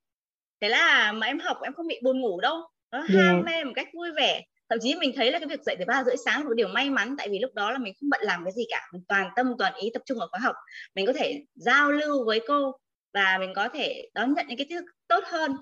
Thế 0.61 0.69
là 0.69 1.11
mà 1.11 1.27
em 1.27 1.39
học 1.39 1.57
em 1.63 1.73
không 1.73 1.87
bị 1.87 1.99
buồn 2.03 2.21
ngủ 2.21 2.41
đâu. 2.41 2.61
Nó 2.91 2.97
yeah. 2.97 3.11
ham 3.11 3.43
mê 3.45 3.63
một 3.63 3.73
cách 3.75 3.87
vui 3.93 4.11
vẻ. 4.11 4.41
Thậm 4.69 4.79
chí 4.81 4.95
mình 4.95 5.11
thấy 5.15 5.31
là 5.31 5.39
cái 5.39 5.47
việc 5.47 5.63
dậy 5.65 5.75
từ 5.79 5.85
ba 5.87 6.03
rưỡi 6.03 6.15
sáng 6.25 6.39
là 6.39 6.45
một 6.45 6.53
điều 6.55 6.67
may 6.67 6.89
mắn 6.89 7.15
tại 7.17 7.29
vì 7.29 7.39
lúc 7.39 7.53
đó 7.53 7.71
là 7.71 7.77
mình 7.77 7.93
không 8.01 8.09
bận 8.09 8.21
làm 8.23 8.43
cái 8.43 8.53
gì 8.53 8.63
cả. 8.69 8.81
Mình 8.93 9.03
toàn 9.07 9.29
tâm 9.35 9.53
toàn 9.57 9.73
ý 9.75 9.89
tập 9.93 10.01
trung 10.05 10.17
vào 10.17 10.27
khóa 10.31 10.39
học. 10.39 10.55
Mình 10.95 11.05
có 11.05 11.13
thể 11.13 11.43
giao 11.55 11.91
lưu 11.91 12.25
với 12.25 12.41
cô 12.47 12.71
và 13.13 13.37
mình 13.39 13.53
có 13.55 13.69
thể 13.69 14.09
đón 14.13 14.33
nhận 14.33 14.47
những 14.47 14.57
cái 14.57 14.67
thức 14.69 14.85
tốt 15.07 15.23
hơn 15.27 15.55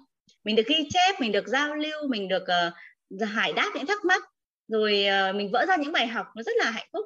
mình 0.49 0.55
được 0.55 0.67
ghi 0.67 0.89
chép 0.93 1.19
mình 1.19 1.31
được 1.31 1.47
giao 1.47 1.75
lưu 1.75 2.07
mình 2.07 2.27
được 2.27 2.43
uh, 2.43 2.73
giải 3.09 3.53
đáp 3.53 3.71
những 3.75 3.85
thắc 3.85 4.05
mắc. 4.05 4.23
Rồi 4.67 5.05
uh, 5.29 5.35
mình 5.35 5.49
vỡ 5.51 5.65
ra 5.67 5.75
những 5.75 5.91
bài 5.91 6.07
học 6.07 6.27
nó 6.35 6.43
rất 6.43 6.51
là 6.57 6.71
hạnh 6.71 6.87
phúc. 6.93 7.05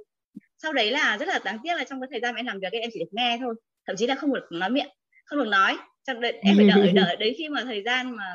Sau 0.57 0.73
đấy 0.73 0.91
là 0.91 1.17
rất 1.17 1.27
là 1.27 1.39
đáng 1.45 1.57
tiếc 1.63 1.77
là 1.77 1.83
trong 1.83 2.01
cái 2.01 2.07
thời 2.11 2.19
gian 2.19 2.35
em 2.35 2.45
làm 2.45 2.59
việc 2.59 2.71
em 2.71 2.89
chỉ 2.93 2.99
được 2.99 3.09
nghe 3.11 3.37
thôi. 3.41 3.55
Thậm 3.87 3.95
chí 3.95 4.07
là 4.07 4.15
không 4.15 4.33
được 4.33 4.47
nói 4.51 4.69
miệng 4.69 4.89
không 5.25 5.39
được 5.39 5.47
nói. 5.47 5.77
Trong 6.07 6.21
đợi, 6.21 6.31
em 6.31 6.55
phải 6.57 6.69
đợi 6.75 6.91
đợi 6.91 7.15
đến 7.15 7.33
khi 7.37 7.49
mà 7.49 7.63
thời 7.63 7.83
gian 7.85 8.15
mà 8.15 8.25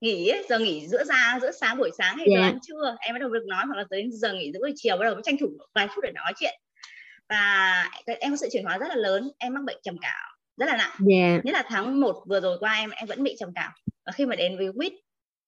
nghỉ 0.00 0.28
ấy, 0.28 0.44
giờ 0.48 0.58
nghỉ 0.58 0.88
giữa 0.88 1.04
ra 1.04 1.38
giữa 1.42 1.50
sáng 1.52 1.78
buổi 1.78 1.90
sáng 1.98 2.16
hay 2.16 2.26
yeah. 2.26 2.38
giờ 2.38 2.42
dạ. 2.42 2.48
ăn 2.48 2.58
trưa 2.62 2.96
em 3.00 3.14
bắt 3.14 3.20
đầu 3.20 3.30
được 3.30 3.44
nói 3.46 3.64
hoặc 3.66 3.76
là 3.76 3.84
tới 3.90 4.08
giờ 4.12 4.32
nghỉ 4.32 4.52
giữa 4.52 4.60
buổi 4.60 4.72
chiều 4.76 4.96
bắt 4.96 5.04
đầu 5.04 5.14
mới 5.14 5.22
tranh 5.24 5.36
thủ 5.40 5.46
vài 5.74 5.88
phút 5.88 6.04
để 6.04 6.12
nói 6.14 6.32
chuyện. 6.36 6.54
Và 7.28 7.90
em 8.20 8.30
có 8.30 8.36
sự 8.36 8.48
chuyển 8.52 8.64
hóa 8.64 8.78
rất 8.78 8.88
là 8.88 8.96
lớn. 8.96 9.30
Em 9.38 9.54
mắc 9.54 9.64
bệnh 9.64 9.78
trầm 9.82 9.96
cảm 10.00 10.33
rất 10.56 10.66
là 10.66 10.76
nặng 10.76 10.90
yeah. 11.10 11.34
Dạ. 11.34 11.40
nhất 11.44 11.52
là 11.52 11.64
tháng 11.66 12.00
1 12.00 12.24
vừa 12.28 12.40
rồi 12.40 12.58
qua 12.60 12.74
em 12.74 12.90
em 12.90 13.06
vẫn 13.06 13.22
bị 13.22 13.36
trầm 13.38 13.52
cảm 13.54 13.72
và 14.06 14.12
khi 14.12 14.26
mà 14.26 14.36
đến 14.36 14.56
với 14.56 14.68
WIT 14.68 14.90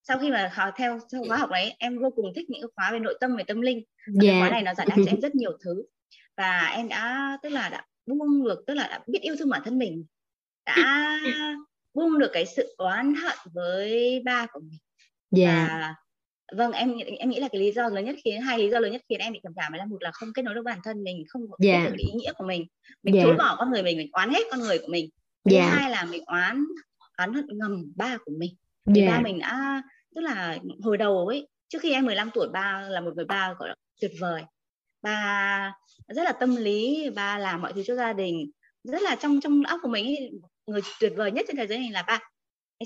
sau 0.02 0.18
khi 0.18 0.30
mà 0.30 0.52
theo, 0.76 0.98
theo 1.10 1.24
khóa 1.28 1.36
học 1.36 1.50
đấy 1.50 1.74
em 1.78 1.98
vô 1.98 2.10
cùng 2.10 2.32
thích 2.36 2.50
những 2.50 2.70
khóa 2.76 2.92
về 2.92 2.98
nội 2.98 3.16
tâm 3.20 3.36
về 3.36 3.44
tâm 3.44 3.60
linh 3.60 3.84
và 4.06 4.24
yeah. 4.24 4.40
khóa 4.40 4.50
này 4.50 4.62
nó 4.62 4.74
giải 4.74 4.86
đáp 4.90 4.96
cho 4.96 5.10
em 5.10 5.20
rất 5.20 5.34
nhiều 5.34 5.58
thứ 5.64 5.84
và 6.36 6.72
em 6.76 6.88
đã 6.88 7.38
tức 7.42 7.48
là 7.48 7.68
đã 7.68 7.84
buông 8.06 8.44
được 8.44 8.64
tức 8.66 8.74
là 8.74 8.88
đã 8.88 9.00
biết 9.06 9.18
yêu 9.22 9.36
thương 9.38 9.48
bản 9.48 9.62
thân 9.64 9.78
mình 9.78 10.04
đã 10.66 11.18
buông 11.94 12.18
được 12.18 12.30
cái 12.32 12.46
sự 12.46 12.74
oán 12.78 13.14
hận 13.14 13.38
với 13.54 14.22
ba 14.24 14.46
của 14.52 14.60
mình 14.60 14.78
yeah. 15.44 15.68
và 15.68 15.94
vâng 16.52 16.72
em 16.72 16.96
em 17.18 17.30
nghĩ 17.30 17.40
là 17.40 17.48
cái 17.48 17.60
lý 17.60 17.72
do 17.72 17.88
lớn 17.88 18.04
nhất 18.04 18.16
khiến 18.24 18.40
hai 18.40 18.58
lý 18.58 18.70
do 18.70 18.78
lớn 18.78 18.92
nhất 18.92 19.02
khiến 19.08 19.20
em 19.20 19.32
bị 19.32 19.40
trầm 19.42 19.52
cảm 19.56 19.72
là 19.72 19.84
một 19.84 20.02
là 20.02 20.10
không 20.10 20.32
kết 20.32 20.42
nối 20.42 20.54
được 20.54 20.62
bản 20.64 20.78
thân 20.84 21.04
mình 21.04 21.24
không 21.28 21.42
biết 21.58 21.68
yeah. 21.68 21.90
được 21.90 21.96
ý 21.98 22.12
nghĩa 22.14 22.32
của 22.32 22.44
mình 22.44 22.66
mình 23.02 23.14
yeah. 23.14 23.26
chối 23.26 23.36
bỏ 23.36 23.56
con 23.58 23.70
người 23.70 23.82
mình 23.82 23.98
mình 23.98 24.08
oán 24.12 24.30
hết 24.30 24.42
con 24.50 24.60
người 24.60 24.78
của 24.78 24.88
mình 24.88 25.10
thứ 25.44 25.56
yeah. 25.56 25.72
hai 25.72 25.90
là 25.90 26.04
mình 26.04 26.22
oán 26.26 26.64
oán 27.18 27.34
hận 27.34 27.46
ngầm 27.48 27.92
ba 27.96 28.16
của 28.24 28.32
mình 28.38 28.50
vì 28.86 29.00
yeah. 29.00 29.12
ba 29.12 29.22
mình 29.22 29.38
đã 29.38 29.82
tức 30.14 30.20
là 30.20 30.58
hồi 30.82 30.96
đầu 30.96 31.26
ấy 31.26 31.48
trước 31.68 31.78
khi 31.82 31.92
em 31.92 32.06
15 32.06 32.30
tuổi 32.34 32.48
ba 32.48 32.80
là 32.88 33.00
một 33.00 33.10
người 33.16 33.24
ba 33.24 33.54
gọi 33.58 33.68
là 33.68 33.74
tuyệt 34.00 34.10
vời 34.20 34.42
ba 35.02 35.72
rất 36.08 36.22
là 36.22 36.32
tâm 36.32 36.56
lý 36.56 37.10
ba 37.14 37.38
làm 37.38 37.62
mọi 37.62 37.72
thứ 37.72 37.82
cho 37.86 37.94
gia 37.94 38.12
đình 38.12 38.50
rất 38.84 39.02
là 39.02 39.16
trong 39.16 39.40
trong 39.40 39.62
óc 39.62 39.80
của 39.82 39.88
mình 39.88 40.06
ấy, 40.06 40.30
người 40.66 40.80
tuyệt 41.00 41.12
vời 41.16 41.32
nhất 41.32 41.44
trên 41.48 41.56
thế 41.56 41.66
giới 41.66 41.78
này 41.78 41.90
là 41.90 42.02
ba 42.02 42.18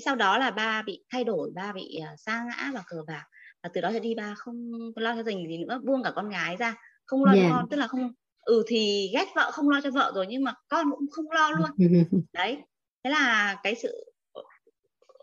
sau 0.05 0.15
đó 0.15 0.37
là 0.37 0.51
ba 0.51 0.81
bị 0.81 1.03
thay 1.09 1.23
đổi 1.23 1.51
ba 1.55 1.73
bị 1.73 1.99
uh, 2.13 2.19
sa 2.19 2.43
ngã 2.43 2.71
vào 2.73 2.83
cờ 2.87 2.97
bạc 3.07 3.23
và 3.63 3.69
từ 3.73 3.81
đó 3.81 3.89
trở 3.93 3.99
đi 3.99 4.15
ba 4.15 4.33
không 4.37 4.71
lo 4.95 5.15
cho 5.15 5.23
gia 5.23 5.31
gì 5.31 5.57
nữa 5.57 5.81
buông 5.83 6.03
cả 6.03 6.11
con 6.15 6.29
gái 6.29 6.57
ra 6.57 6.75
không 7.05 7.25
lo 7.25 7.31
yeah. 7.33 7.45
cho 7.49 7.55
con 7.55 7.69
tức 7.69 7.77
là 7.77 7.87
không 7.87 8.11
ừ 8.41 8.63
thì 8.67 9.09
ghét 9.13 9.25
vợ 9.35 9.51
không 9.51 9.69
lo 9.69 9.81
cho 9.81 9.91
vợ 9.91 10.11
rồi 10.15 10.27
nhưng 10.29 10.43
mà 10.43 10.53
con 10.67 10.91
cũng 10.91 11.07
không 11.11 11.31
lo 11.31 11.51
luôn 11.51 11.69
đấy 12.33 12.57
thế 13.03 13.09
là 13.09 13.55
cái 13.63 13.75
sự 13.75 14.11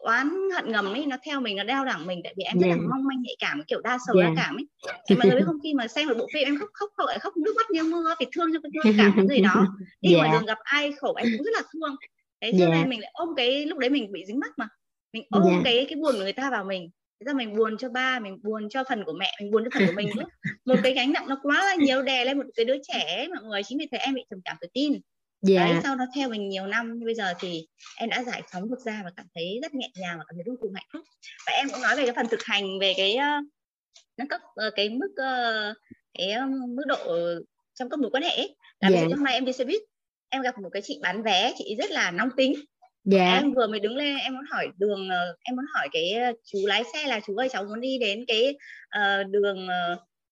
oán 0.01 0.31
hận 0.55 0.73
ngầm 0.73 0.93
ấy 0.93 1.07
nó 1.07 1.17
theo 1.23 1.41
mình 1.41 1.57
nó 1.57 1.65
đeo 1.65 1.85
đẳng 1.85 2.07
mình 2.07 2.21
tại 2.25 2.35
vì 2.37 2.45
em 2.45 2.59
yeah. 2.59 2.71
rất 2.71 2.83
là 2.83 2.89
mong 2.91 3.05
manh 3.05 3.23
nhạy 3.23 3.37
cảm 3.39 3.63
kiểu 3.67 3.81
đa 3.81 3.99
sầu 4.07 4.17
yeah. 4.17 4.35
đa 4.37 4.43
cảm 4.43 4.57
ấy 4.57 4.67
thì 5.09 5.17
mọi 5.17 5.27
người 5.27 5.37
biết 5.37 5.45
không 5.47 5.59
khi 5.63 5.75
mà 5.75 5.89
xem 5.89 6.09
một 6.09 6.15
bộ 6.19 6.27
phim 6.35 6.45
em 6.45 6.59
khóc 6.59 6.69
khóc 6.73 6.91
khóc 6.97 7.09
khóc 7.21 7.37
nước 7.37 7.53
mắt 7.57 7.71
như 7.71 7.83
mưa 7.83 8.15
vì 8.21 8.27
thương 8.33 8.49
cho 8.53 8.59
cái 8.85 8.95
cảm 8.99 9.13
cái 9.17 9.27
gì 9.29 9.43
đó 9.43 9.67
đi 10.01 10.15
yeah. 10.15 10.19
ngoài 10.19 10.31
đường 10.33 10.47
gặp 10.47 10.59
ai 10.63 10.93
khổ 10.93 11.15
em 11.15 11.29
cũng 11.37 11.45
rất 11.45 11.53
là 11.55 11.63
thương 11.73 11.97
thế 12.41 12.53
cho 12.59 12.65
yeah. 12.65 12.71
nên 12.71 12.89
mình 12.89 13.01
lại 13.01 13.11
ôm 13.15 13.29
cái 13.37 13.67
lúc 13.67 13.79
đấy 13.79 13.91
mình 13.91 14.13
bị 14.13 14.25
dính 14.27 14.39
mắt 14.39 14.51
mà 14.57 14.69
mình 15.13 15.25
ôm 15.31 15.43
yeah. 15.51 15.61
cái 15.65 15.87
cái 15.89 15.97
buồn 15.97 16.13
của 16.13 16.23
người 16.23 16.33
ta 16.33 16.51
vào 16.51 16.65
mình 16.65 16.91
thế 17.21 17.25
ra 17.25 17.33
mình 17.33 17.57
buồn 17.57 17.77
cho 17.79 17.89
ba 17.89 18.19
mình 18.19 18.39
buồn 18.43 18.69
cho 18.69 18.85
phần 18.89 19.05
của 19.05 19.13
mẹ 19.13 19.33
mình 19.41 19.51
buồn 19.51 19.65
cho 19.65 19.71
phần 19.75 19.87
của 19.87 19.93
mình 19.97 20.11
nữa 20.17 20.25
một 20.65 20.77
cái 20.83 20.95
gánh 20.95 21.13
nặng 21.13 21.29
nó 21.29 21.41
quá 21.43 21.65
là 21.65 21.75
nhiều 21.75 22.03
đè 22.03 22.25
lên 22.25 22.39
một 22.39 22.45
cái 22.55 22.65
đứa 22.65 22.77
trẻ 22.89 23.29
mọi 23.35 23.45
người 23.45 23.63
chính 23.63 23.79
vì 23.79 23.87
thế 23.93 23.99
em 23.99 24.15
bị 24.15 24.25
trầm 24.31 24.41
cảm 24.45 24.57
tự 24.61 24.69
tin 24.73 24.93
yeah. 25.49 25.71
đấy 25.71 25.81
sau 25.83 25.97
nó 25.97 26.05
theo 26.15 26.29
mình 26.29 26.49
nhiều 26.49 26.67
năm 26.67 27.01
bây 27.05 27.15
giờ 27.15 27.35
thì 27.41 27.67
em 27.97 28.09
đã 28.09 28.23
giải 28.23 28.43
phóng 28.53 28.71
được 28.71 28.81
ra 28.85 29.01
và 29.05 29.11
cảm 29.17 29.27
thấy 29.35 29.59
rất 29.63 29.75
nhẹ 29.75 29.89
nhàng 29.95 30.19
và 30.19 30.25
cảm 30.29 30.37
thấy 30.37 30.45
vô 30.47 30.57
cùng 30.61 30.73
hạnh 30.75 30.87
phúc 30.93 31.03
và 31.47 31.53
em 31.53 31.69
cũng 31.73 31.83
nói 31.83 31.97
về 31.97 32.07
cái 32.07 32.15
phần 32.15 32.29
thực 32.29 32.45
hành 32.45 32.79
về 32.81 32.93
cái 32.97 33.17
uh, 33.17 33.47
nâng 34.17 34.29
cấp 34.29 34.41
uh, 34.67 34.75
cái 34.77 34.91
mức 34.91 35.11
uh, 35.11 35.77
cái 36.19 36.37
mức 36.69 36.85
độ 36.87 37.19
trong 37.75 37.89
các 37.91 37.99
mối 37.99 38.11
quan 38.11 38.23
hệ 38.23 38.37
ấy. 38.37 38.57
là 38.81 38.89
yeah. 38.89 39.03
dụ 39.03 39.17
hôm 39.17 39.25
nay 39.25 39.35
em 39.35 39.45
đi 39.45 39.53
xe 39.53 39.65
buýt 39.65 39.83
em 40.29 40.43
gặp 40.43 40.59
một 40.59 40.69
cái 40.73 40.83
chị 40.83 40.99
bán 41.03 41.23
vé 41.23 41.53
chị 41.59 41.77
rất 41.79 41.91
là 41.91 42.11
nóng 42.11 42.29
tính 42.37 42.55
dạ. 43.11 43.35
em 43.35 43.53
vừa 43.53 43.67
mới 43.67 43.81
đứng 43.81 43.97
lên 43.97 44.17
em 44.17 44.35
muốn 44.35 44.45
hỏi 44.51 44.69
đường 44.79 45.09
em 45.43 45.57
muốn 45.57 45.65
hỏi 45.75 45.89
cái 45.93 46.15
chú 46.45 46.59
lái 46.67 46.85
xe 46.93 47.07
là 47.07 47.21
chú 47.27 47.37
ơi 47.37 47.49
cháu 47.53 47.65
muốn 47.65 47.81
đi 47.81 47.99
đến 47.99 48.25
cái 48.29 48.57
uh, 48.99 49.31
đường 49.31 49.69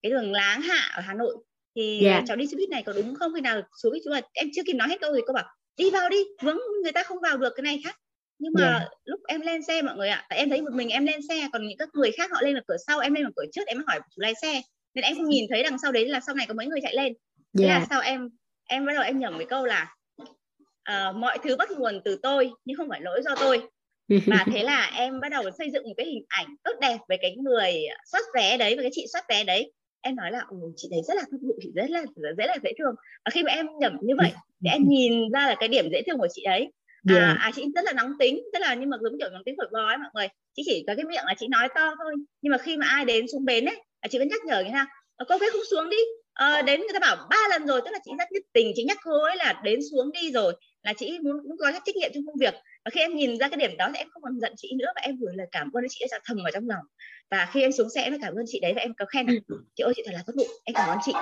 cái 0.03 0.11
đường 0.11 0.33
láng 0.33 0.63
hạ 0.63 0.93
ở 0.95 1.03
hà 1.03 1.15
nội 1.15 1.37
thì 1.77 2.05
yeah. 2.05 2.25
cháu 2.27 2.37
đi 2.37 2.47
xe 2.47 2.57
buýt 2.57 2.69
này 2.69 2.83
có 2.83 2.93
đúng 2.93 3.15
không 3.15 3.33
khi 3.35 3.41
nào 3.41 3.61
xuống 3.83 3.95
chú 4.05 4.11
là 4.11 4.21
em 4.33 4.49
chưa 4.55 4.63
kịp 4.67 4.73
nói 4.73 4.89
hết 4.89 5.01
câu 5.01 5.13
thì 5.15 5.21
cô 5.27 5.33
bảo 5.33 5.45
đi 5.77 5.91
vào 5.91 6.09
đi 6.09 6.25
vướng 6.43 6.59
người 6.83 6.93
ta 6.93 7.03
không 7.03 7.19
vào 7.23 7.37
được 7.37 7.53
cái 7.57 7.63
này 7.63 7.81
khác 7.85 7.97
nhưng 8.39 8.53
mà 8.59 8.71
yeah. 8.71 8.89
lúc 9.05 9.21
em 9.29 9.41
lên 9.41 9.63
xe 9.63 9.83
mọi 9.83 9.97
người 9.97 10.09
ạ 10.09 10.27
tại 10.29 10.39
em 10.39 10.51
thấy 10.51 10.63
một 10.63 10.73
mình 10.73 10.89
em 10.89 11.07
lên 11.07 11.21
xe 11.29 11.49
còn 11.53 11.67
những 11.67 11.79
các 11.79 11.89
người 11.95 12.11
khác 12.13 12.31
họ 12.33 12.43
lên 12.43 12.55
ở 12.55 12.61
cửa 12.69 12.77
sau 12.87 12.99
em 12.99 13.15
lên 13.15 13.25
ở 13.25 13.31
cửa 13.37 13.45
trước 13.53 13.67
em 13.67 13.85
hỏi 13.87 14.01
chú 14.01 14.21
lái 14.23 14.35
xe 14.43 14.63
nên 14.95 15.05
em 15.05 15.17
không 15.17 15.29
nhìn 15.29 15.45
thấy 15.51 15.63
đằng 15.63 15.79
sau 15.79 15.93
đấy 15.93 16.09
là 16.09 16.21
sau 16.21 16.35
này 16.35 16.47
có 16.47 16.55
mấy 16.55 16.67
người 16.67 16.81
chạy 16.83 16.95
lên 16.95 17.13
thế 17.59 17.67
yeah. 17.67 17.81
là 17.81 17.87
sau 17.91 18.01
em 18.01 18.29
em 18.69 18.87
bắt 18.87 18.93
đầu 18.95 19.03
em 19.03 19.19
nhầm 19.19 19.39
cái 19.39 19.47
câu 19.47 19.65
là 19.65 19.95
uh, 20.93 21.17
mọi 21.17 21.39
thứ 21.45 21.57
bắt 21.57 21.71
nguồn 21.71 22.01
từ 22.05 22.19
tôi 22.23 22.51
nhưng 22.65 22.77
không 22.77 22.89
phải 22.89 23.01
lỗi 23.01 23.23
do 23.25 23.35
tôi. 23.41 23.63
Và 24.27 24.45
thế 24.53 24.63
là 24.63 24.91
em 24.97 25.21
bắt 25.21 25.29
đầu 25.29 25.43
xây 25.59 25.71
dựng 25.71 25.85
một 25.85 25.95
cái 25.97 26.07
hình 26.07 26.25
ảnh 26.29 26.47
tốt 26.65 26.73
đẹp 26.81 26.99
về 27.09 27.17
cái 27.23 27.37
người 27.37 27.73
soát 28.13 28.23
vé 28.35 28.57
đấy 28.57 28.77
và 28.77 28.83
cái 28.83 28.91
chị 28.95 29.07
soát 29.13 29.25
vé 29.29 29.45
đấy. 29.45 29.73
Em 30.01 30.17
nói 30.17 30.31
là 30.31 30.45
ừ, 30.51 30.57
chị 30.77 30.89
đấy 30.91 31.01
rất 31.09 31.15
là 31.17 31.23
thân 31.31 31.41
vụ 31.43 31.59
chị 31.63 31.73
rất 31.75 31.91
là 31.91 32.05
rất 32.37 32.47
là 32.47 32.57
dễ 32.63 32.73
thương. 32.79 32.95
Và 33.25 33.31
khi 33.31 33.43
mà 33.43 33.53
em 33.53 33.67
nhẩm 33.81 33.97
như 34.03 34.15
vậy 34.19 34.33
thì 34.65 34.71
em 34.71 34.89
nhìn 34.89 35.31
ra 35.33 35.47
là 35.47 35.57
cái 35.61 35.69
điểm 35.69 35.89
dễ 35.93 36.03
thương 36.07 36.19
của 36.19 36.29
chị 36.35 36.43
ấy 36.43 36.73
à, 37.09 37.15
yeah. 37.15 37.39
à 37.39 37.51
chị 37.55 37.65
rất 37.75 37.85
là 37.85 37.93
nóng 37.93 38.13
tính 38.19 38.43
tức 38.53 38.59
là 38.59 38.75
nhưng 38.75 38.91
mà 38.91 38.97
giống 39.03 39.19
kiểu 39.19 39.31
nóng 39.31 39.45
tính 39.45 39.55
phổi 39.59 39.69
bò 39.73 39.87
ấy 39.87 39.97
mọi 39.97 40.11
người. 40.15 40.29
Chị 40.57 40.63
chỉ 40.67 40.85
có 40.87 40.95
cái 40.97 41.05
miệng 41.05 41.25
là 41.27 41.35
chị 41.39 41.47
nói 41.49 41.69
to 41.75 41.95
thôi. 42.03 42.15
Nhưng 42.43 42.51
mà 42.51 42.59
khi 42.59 42.77
mà 42.77 42.87
ai 42.87 43.05
đến 43.05 43.27
xuống 43.33 43.45
bến 43.45 43.65
ấy 43.65 43.77
chị 44.11 44.19
vẫn 44.19 44.29
nhắc 44.29 44.45
nhở 44.45 44.61
như 44.61 44.71
nào 44.71 44.87
cô 45.29 45.39
biết 45.39 45.53
không 45.53 45.65
xuống 45.71 45.91
đi. 45.91 45.97
À, 46.33 46.63
đến 46.63 46.81
người 46.81 46.93
ta 46.93 46.99
bảo 46.99 47.17
ba 47.31 47.37
lần 47.51 47.67
rồi 47.67 47.81
tức 47.85 47.91
là 47.91 47.99
chị 48.05 48.11
rất 48.19 48.33
nhất 48.33 48.43
tình 48.53 48.73
chị 48.75 48.85
nhắc 48.85 48.99
cô 49.05 49.23
ấy 49.23 49.37
là 49.37 49.61
đến 49.65 49.81
xuống 49.91 50.13
đi 50.13 50.33
rồi 50.33 50.55
là 50.87 50.93
chị 50.93 51.19
muốn 51.23 51.37
muốn 51.49 51.57
có 51.59 51.73
trách 51.73 51.97
nhiệm 51.97 52.11
trong 52.15 52.27
công 52.27 52.37
việc 52.41 52.55
và 52.85 52.91
khi 52.91 53.01
em 53.01 53.17
nhìn 53.17 53.39
ra 53.39 53.49
cái 53.49 53.57
điểm 53.57 53.77
đó 53.77 53.89
thì 53.93 53.99
em 53.99 54.09
không 54.11 54.23
còn 54.23 54.41
giận 54.41 54.53
chị 54.57 54.73
nữa 54.79 54.87
và 54.95 55.03
em 55.03 55.17
gửi 55.21 55.33
lời 55.35 55.47
cảm 55.53 55.71
ơn 55.73 55.85
chị 55.89 56.05
đã 56.11 56.19
thầm 56.25 56.37
vào 56.37 56.51
trong 56.55 56.69
lòng 56.69 56.85
và 57.31 57.49
khi 57.53 57.63
em 57.63 57.73
xuống 57.73 57.91
xe 57.91 58.03
em 58.03 58.17
cảm 58.23 58.35
ơn 58.35 58.45
chị 58.47 58.61
đấy 58.61 58.73
và 58.77 58.83
em 58.83 58.95
có 58.95 59.05
khen 59.05 59.27
là 59.27 59.35
chị 59.75 59.83
ơi 59.83 59.93
chị 59.97 60.03
thật 60.07 60.13
là 60.15 60.23
tốt 60.27 60.33
bụng 60.37 60.49
em 60.65 60.75
cảm 60.75 60.89
ơn 60.89 60.99
chị 61.05 61.13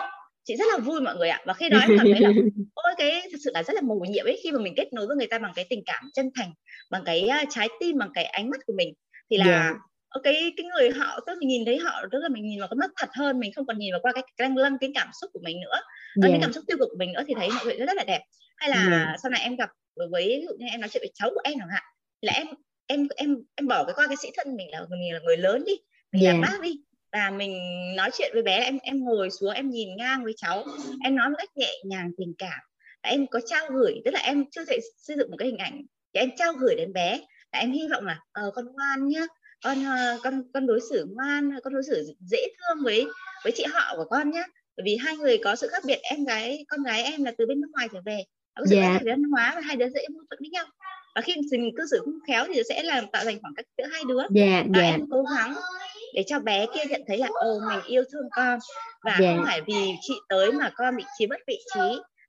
chị 0.44 0.56
rất 0.56 0.64
là 0.72 0.78
vui 0.78 1.00
mọi 1.00 1.16
người 1.16 1.28
ạ 1.28 1.40
và 1.46 1.54
khi 1.54 1.68
đó 1.68 1.78
em 1.78 1.90
cảm 1.98 2.06
thấy 2.12 2.20
là 2.20 2.30
ôi 2.74 2.94
cái 2.98 3.22
thật 3.32 3.38
sự 3.44 3.50
là 3.54 3.62
rất 3.62 3.74
là 3.74 3.80
mầu 3.80 4.04
nhiệm 4.08 4.26
ấy 4.26 4.40
khi 4.42 4.52
mà 4.52 4.58
mình 4.58 4.74
kết 4.76 4.92
nối 4.92 5.06
với 5.06 5.16
người 5.16 5.26
ta 5.26 5.38
bằng 5.38 5.52
cái 5.56 5.66
tình 5.70 5.82
cảm 5.86 6.04
chân 6.14 6.30
thành 6.34 6.52
bằng 6.90 7.02
cái 7.04 7.28
trái 7.50 7.68
tim 7.80 7.98
bằng 7.98 8.10
cái 8.14 8.24
ánh 8.24 8.50
mắt 8.50 8.60
của 8.66 8.74
mình 8.76 8.94
thì 9.30 9.36
là 9.36 9.44
yeah. 9.44 9.76
Dạ. 10.14 10.20
cái 10.22 10.52
cái 10.56 10.66
người 10.66 10.90
họ 10.90 11.20
tức 11.26 11.38
mình 11.38 11.48
nhìn 11.48 11.64
thấy 11.64 11.78
họ 11.78 12.02
tức 12.12 12.18
là 12.18 12.28
mình 12.28 12.46
nhìn 12.46 12.60
vào 12.60 12.68
cái 12.68 12.76
mắt 12.76 12.90
thật 12.96 13.08
hơn 13.18 13.40
mình 13.40 13.52
không 13.52 13.66
còn 13.66 13.78
nhìn 13.78 13.92
vào 13.92 14.00
qua 14.02 14.12
cái 14.12 14.24
lăng 14.38 14.56
lăng 14.56 14.78
cái 14.80 14.90
cảm 14.94 15.08
xúc 15.20 15.30
của 15.32 15.40
mình 15.42 15.60
nữa 15.60 15.74
yeah. 15.74 16.22
cái 16.22 16.30
dạ. 16.32 16.38
cảm 16.40 16.52
xúc 16.52 16.64
tiêu 16.66 16.76
cực 16.80 16.88
của 16.90 16.98
mình 16.98 17.12
nữa 17.12 17.22
thì 17.26 17.34
thấy 17.36 17.48
mọi 17.48 17.64
người 17.64 17.76
rất 17.76 17.96
là 17.96 18.04
đẹp 18.04 18.20
hay 18.56 18.70
là. 18.70 18.88
Dạ. 18.90 19.16
sau 19.22 19.30
này 19.30 19.40
em 19.42 19.56
gặp 19.56 19.70
với 19.96 20.08
ví 20.38 20.46
dụ 20.46 20.54
như 20.58 20.66
em 20.70 20.80
nói 20.80 20.90
chuyện 20.92 21.00
với 21.00 21.12
cháu 21.14 21.30
của 21.34 21.40
em 21.44 21.54
chẳng 21.58 21.68
hạn 21.68 21.82
là 22.20 22.32
em 22.32 22.46
em 22.86 23.08
em 23.16 23.36
em 23.54 23.68
bỏ 23.68 23.84
cái 23.84 23.94
qua 23.96 24.06
cái 24.06 24.16
sĩ 24.22 24.28
thân 24.36 24.56
mình 24.56 24.70
là 24.70 24.86
mình 24.90 25.12
là 25.12 25.20
người 25.24 25.36
lớn 25.36 25.64
đi 25.66 25.72
mình 26.12 26.24
yeah. 26.24 26.34
là 26.34 26.40
bác 26.40 26.60
đi 26.60 26.80
và 27.12 27.30
mình 27.30 27.58
nói 27.96 28.10
chuyện 28.18 28.30
với 28.34 28.42
bé 28.42 28.60
em 28.60 28.78
em 28.82 29.04
ngồi 29.04 29.30
xuống 29.30 29.50
em 29.50 29.70
nhìn 29.70 29.96
ngang 29.96 30.24
với 30.24 30.32
cháu 30.36 30.64
em 31.04 31.16
nói 31.16 31.28
một 31.28 31.36
cách 31.38 31.56
nhẹ 31.56 31.72
nhàng 31.84 32.10
tình 32.18 32.32
cảm 32.38 32.60
và 33.02 33.10
em 33.10 33.26
có 33.26 33.40
trao 33.46 33.66
gửi 33.70 33.94
tức 34.04 34.10
là 34.10 34.20
em 34.20 34.44
chưa 34.50 34.64
thể 34.64 34.78
xây 34.98 35.16
dựng 35.16 35.30
một 35.30 35.36
cái 35.38 35.48
hình 35.48 35.58
ảnh 35.58 35.82
thì 36.14 36.20
em 36.20 36.30
trao 36.36 36.52
gửi 36.52 36.74
đến 36.76 36.92
bé 36.92 37.20
và 37.52 37.58
em 37.58 37.72
hy 37.72 37.88
vọng 37.90 38.06
là 38.06 38.18
ờ, 38.32 38.50
con 38.54 38.64
ngoan 38.72 39.08
nhá 39.08 39.26
con 39.64 39.78
uh, 39.78 40.20
con 40.22 40.42
con 40.54 40.66
đối 40.66 40.80
xử 40.90 41.06
ngoan 41.14 41.50
con 41.64 41.72
đối 41.72 41.82
xử 41.82 42.14
dễ 42.30 42.46
thương 42.58 42.84
với 42.84 43.06
với 43.44 43.52
chị 43.56 43.64
họ 43.72 43.96
của 43.96 44.04
con 44.10 44.30
nhá 44.30 44.44
bởi 44.76 44.84
vì 44.84 44.96
hai 44.96 45.16
người 45.16 45.38
có 45.44 45.56
sự 45.56 45.68
khác 45.68 45.82
biệt 45.86 45.98
em 46.02 46.24
gái 46.24 46.64
con 46.68 46.82
gái 46.82 47.02
em 47.02 47.24
là 47.24 47.32
từ 47.38 47.46
bên 47.46 47.60
nước 47.60 47.68
ngoài 47.72 47.88
trở 47.92 48.00
về 48.04 48.24
có 48.56 48.64
sự 48.70 48.76
yeah. 48.76 49.02
văn 49.04 49.22
hóa 49.22 49.52
và 49.54 49.60
hai 49.60 49.76
đứa 49.76 49.88
dễ 49.88 50.00
mâu 50.08 50.24
thuẫn 50.30 50.38
với 50.40 50.48
nhau 50.48 50.64
và 51.14 51.20
khi 51.20 51.34
mình 51.52 51.70
cư 51.76 51.86
xử 51.90 51.98
không 52.04 52.18
khéo 52.26 52.44
thì 52.54 52.62
sẽ 52.68 52.82
làm 52.82 53.06
tạo 53.06 53.24
thành 53.24 53.38
khoảng 53.42 53.54
cách 53.54 53.66
giữa 53.78 53.84
hai 53.92 54.02
đứa 54.08 54.20
yeah, 54.34 54.64
và 54.68 54.80
yeah. 54.80 54.94
em 54.94 55.06
cố 55.10 55.24
gắng 55.36 55.54
để 56.14 56.24
cho 56.26 56.38
bé 56.38 56.66
kia 56.74 56.84
nhận 56.90 57.02
thấy 57.06 57.18
là 57.18 57.28
ồ 57.30 57.60
mình 57.68 57.80
yêu 57.86 58.02
thương 58.12 58.28
con 58.30 58.58
và 59.04 59.16
yeah. 59.20 59.36
không 59.36 59.44
phải 59.46 59.60
vì 59.60 59.94
chị 60.00 60.14
tới 60.28 60.52
mà 60.52 60.70
con 60.74 60.96
bị 60.96 61.04
chiếm 61.18 61.28
mất 61.28 61.40
vị 61.46 61.58
trí 61.74 61.80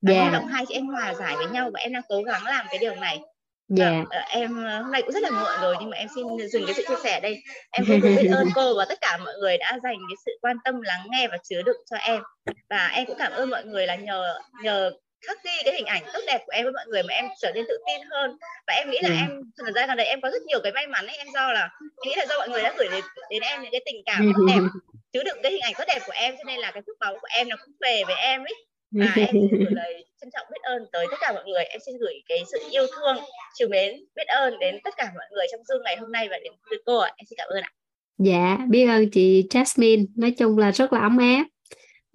yeah. 0.07 0.21
hoạt 0.21 0.33
động 0.33 0.47
hai 0.47 0.65
chị 0.67 0.73
em 0.73 0.87
hòa 0.87 1.13
giải 1.13 1.35
với 1.35 1.47
nhau 1.47 1.69
và 1.73 1.79
em 1.79 1.93
đang 1.93 2.03
cố 2.09 2.21
gắng 2.21 2.45
làm 2.45 2.65
cái 2.69 2.77
điều 2.77 2.95
này 2.95 3.19
dạ 3.67 3.91
yeah. 3.91 4.07
em 4.29 4.55
hôm 4.55 4.91
nay 4.91 5.01
cũng 5.01 5.11
rất 5.11 5.23
là 5.23 5.29
muộn 5.29 5.61
rồi 5.61 5.75
nhưng 5.79 5.89
mà 5.89 5.97
em 5.97 6.07
xin 6.15 6.27
dừng 6.51 6.65
cái 6.65 6.75
sự 6.75 6.83
chia 6.87 7.01
sẻ 7.03 7.19
đây 7.19 7.37
em 7.71 7.85
vô 7.87 7.95
cùng 8.01 8.15
biết 8.15 8.29
ơn 8.33 8.47
cô 8.55 8.77
và 8.77 8.85
tất 8.89 9.01
cả 9.01 9.17
mọi 9.25 9.33
người 9.39 9.57
đã 9.57 9.79
dành 9.83 9.95
cái 10.09 10.15
sự 10.25 10.31
quan 10.41 10.57
tâm 10.63 10.81
lắng 10.81 11.07
nghe 11.09 11.27
và 11.27 11.37
chứa 11.49 11.61
đựng 11.61 11.81
cho 11.89 11.97
em 11.97 12.21
và 12.69 12.87
em 12.87 13.05
cũng 13.05 13.17
cảm 13.19 13.31
ơn 13.31 13.49
mọi 13.49 13.65
người 13.65 13.87
là 13.87 13.95
nhờ 13.95 14.39
nhờ 14.63 14.91
khắc 15.27 15.43
ghi 15.43 15.51
cái 15.65 15.73
hình 15.73 15.85
ảnh 15.85 16.03
tốt 16.13 16.19
đẹp 16.27 16.41
của 16.45 16.51
em 16.51 16.63
với 16.63 16.73
mọi 16.73 16.85
người 16.87 17.03
mà 17.03 17.13
em 17.13 17.25
trở 17.41 17.51
nên 17.55 17.65
tự 17.67 17.77
tin 17.87 18.07
hơn. 18.09 18.37
Và 18.67 18.73
em 18.73 18.89
nghĩ 18.89 18.97
là 19.01 19.09
ừ. 19.09 19.15
em 19.15 19.29
thời 19.57 19.73
gian 19.75 19.87
gần 19.87 19.97
đây 19.97 20.05
em 20.05 20.21
có 20.21 20.29
rất 20.29 20.41
nhiều 20.41 20.59
cái 20.63 20.71
may 20.71 20.87
mắn 20.87 21.07
ấy 21.07 21.17
em 21.17 21.27
do 21.33 21.51
là 21.51 21.69
em 21.81 22.09
nghĩ 22.09 22.13
là 22.17 22.25
do 22.29 22.37
mọi 22.37 22.49
người 22.49 22.63
đã 22.63 22.73
gửi 22.77 22.87
đến, 22.91 23.03
đến 23.29 23.41
em 23.41 23.61
những 23.61 23.71
cái 23.71 23.81
tình 23.85 24.01
cảm 24.05 24.31
tốt 24.35 24.45
đẹp 24.47 24.61
chứa 25.13 25.23
đựng 25.23 25.37
cái 25.43 25.51
hình 25.51 25.61
ảnh 25.61 25.73
tốt 25.77 25.83
đẹp 25.87 25.99
của 26.05 26.13
em 26.15 26.35
cho 26.37 26.43
nên 26.47 26.59
là 26.59 26.71
cái 26.71 26.83
phước 26.87 26.99
báu 26.99 27.13
của 27.21 27.27
em 27.29 27.49
nó 27.49 27.55
cũng 27.65 27.75
về 27.81 28.03
với 28.07 28.15
em 28.15 28.41
ấy. 28.41 28.55
Và 28.91 29.13
em 29.15 29.27
xin 29.31 29.47
gửi 29.51 29.67
lời 29.71 30.05
trân 30.21 30.29
trọng 30.33 30.47
biết 30.51 30.61
ơn 30.63 30.85
tới 30.91 31.05
tất 31.11 31.17
cả 31.21 31.31
mọi 31.33 31.43
người. 31.45 31.63
Em 31.63 31.79
xin 31.85 31.95
gửi 31.99 32.13
cái 32.29 32.43
sự 32.51 32.59
yêu 32.71 32.85
thương 32.95 33.17
chiều 33.53 33.67
mến 33.67 34.05
biết 34.15 34.27
ơn 34.27 34.59
đến 34.59 34.79
tất 34.83 34.93
cả 34.97 35.11
mọi 35.15 35.25
người 35.31 35.45
trong 35.51 35.61
zoom 35.61 35.83
ngày 35.83 35.97
hôm 35.97 36.11
nay 36.11 36.27
và 36.31 36.39
đến 36.43 36.53
cô 36.85 36.97
ạ. 36.97 37.11
Em 37.17 37.25
xin 37.29 37.37
cảm 37.37 37.47
ơn 37.49 37.63
ạ. 37.63 37.71
Dạ 38.17 38.57
biết 38.69 38.85
ơn 38.85 39.09
chị 39.09 39.47
Jasmine. 39.49 40.05
Nói 40.15 40.31
chung 40.31 40.57
là 40.57 40.71
rất 40.71 40.93
là 40.93 40.99
ấm 40.99 41.17
áp 41.17 41.45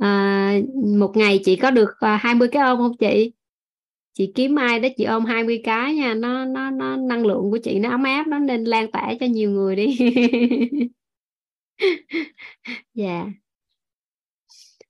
à, 0.00 0.58
một 0.98 1.12
ngày 1.16 1.40
chị 1.44 1.56
có 1.56 1.70
được 1.70 1.90
à, 2.00 2.16
20 2.16 2.48
cái 2.52 2.62
ôm 2.62 2.78
không 2.78 2.96
chị? 3.00 3.32
Chị 4.14 4.32
kiếm 4.34 4.56
ai 4.56 4.80
đó 4.80 4.88
chị 4.96 5.04
ôm 5.04 5.24
20 5.24 5.60
cái 5.64 5.94
nha 5.94 6.14
nó 6.14 6.44
nó 6.44 6.70
nó 6.70 6.96
năng 6.96 7.26
lượng 7.26 7.50
của 7.50 7.58
chị 7.64 7.78
nó 7.78 7.90
ấm 7.90 8.02
áp 8.04 8.26
nó 8.28 8.38
nên 8.38 8.64
lan 8.64 8.92
tỏa 8.92 9.14
cho 9.20 9.26
nhiều 9.26 9.50
người 9.50 9.76
đi. 9.76 9.98
Dạ. 12.94 13.30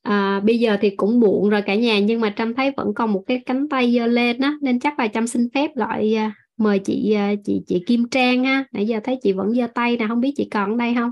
À, 0.03 0.41
bây 0.41 0.59
giờ 0.59 0.77
thì 0.81 0.91
cũng 0.97 1.21
muộn 1.21 1.51
rồi 1.51 1.63
cả 1.67 1.75
nhà 1.75 1.99
nhưng 1.99 2.21
mà 2.21 2.35
trâm 2.37 2.55
thấy 2.55 2.71
vẫn 2.77 2.95
còn 2.95 3.13
một 3.13 3.23
cái 3.27 3.43
cánh 3.47 3.69
tay 3.69 3.95
giơ 3.95 4.07
lên 4.07 4.39
á 4.41 4.55
nên 4.63 4.81
chắc 4.81 4.99
là 4.99 5.09
trâm 5.09 5.27
xin 5.27 5.49
phép 5.55 5.77
gọi 5.77 6.15
à, 6.17 6.35
mời 6.57 6.79
chị 6.79 7.13
à, 7.13 7.35
chị 7.45 7.63
chị 7.67 7.83
Kim 7.87 8.09
Trang 8.11 8.45
á. 8.45 8.65
Nãy 8.73 8.87
giờ 8.87 9.01
thấy 9.05 9.19
chị 9.23 9.33
vẫn 9.33 9.51
giơ 9.55 9.67
tay 9.75 9.97
nè 9.97 10.07
không 10.09 10.21
biết 10.21 10.33
chị 10.37 10.49
còn 10.51 10.71
ở 10.73 10.77
đây 10.77 10.95
không? 10.95 11.11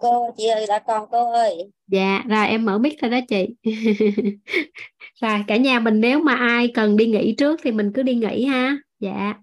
Cô 0.00 0.30
chị 0.36 0.46
ơi 0.46 0.66
đã 0.68 0.78
còn 0.78 1.08
cô 1.10 1.32
ơi. 1.32 1.70
Dạ 1.86 2.22
rồi 2.28 2.46
em 2.46 2.64
mở 2.64 2.78
mic 2.78 2.94
thôi 3.00 3.10
đó 3.10 3.18
chị. 3.28 3.48
Rồi 5.20 5.44
cả 5.46 5.56
nhà 5.56 5.80
mình 5.80 6.00
nếu 6.00 6.20
mà 6.20 6.34
ai 6.34 6.70
cần 6.74 6.96
đi 6.96 7.06
nghỉ 7.06 7.34
trước 7.38 7.60
thì 7.62 7.70
mình 7.70 7.92
cứ 7.94 8.02
đi 8.02 8.14
nghỉ 8.14 8.44
ha. 8.44 8.76
Dạ. 9.00 9.34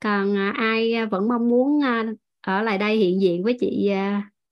Còn 0.00 0.36
à, 0.36 0.52
ai 0.56 0.94
à, 0.94 1.06
vẫn 1.06 1.28
mong 1.28 1.48
muốn 1.48 1.84
à, 1.84 2.04
ở 2.40 2.62
lại 2.62 2.78
đây 2.78 2.96
hiện 2.96 3.20
diện 3.20 3.44
với 3.44 3.56
chị 3.60 3.90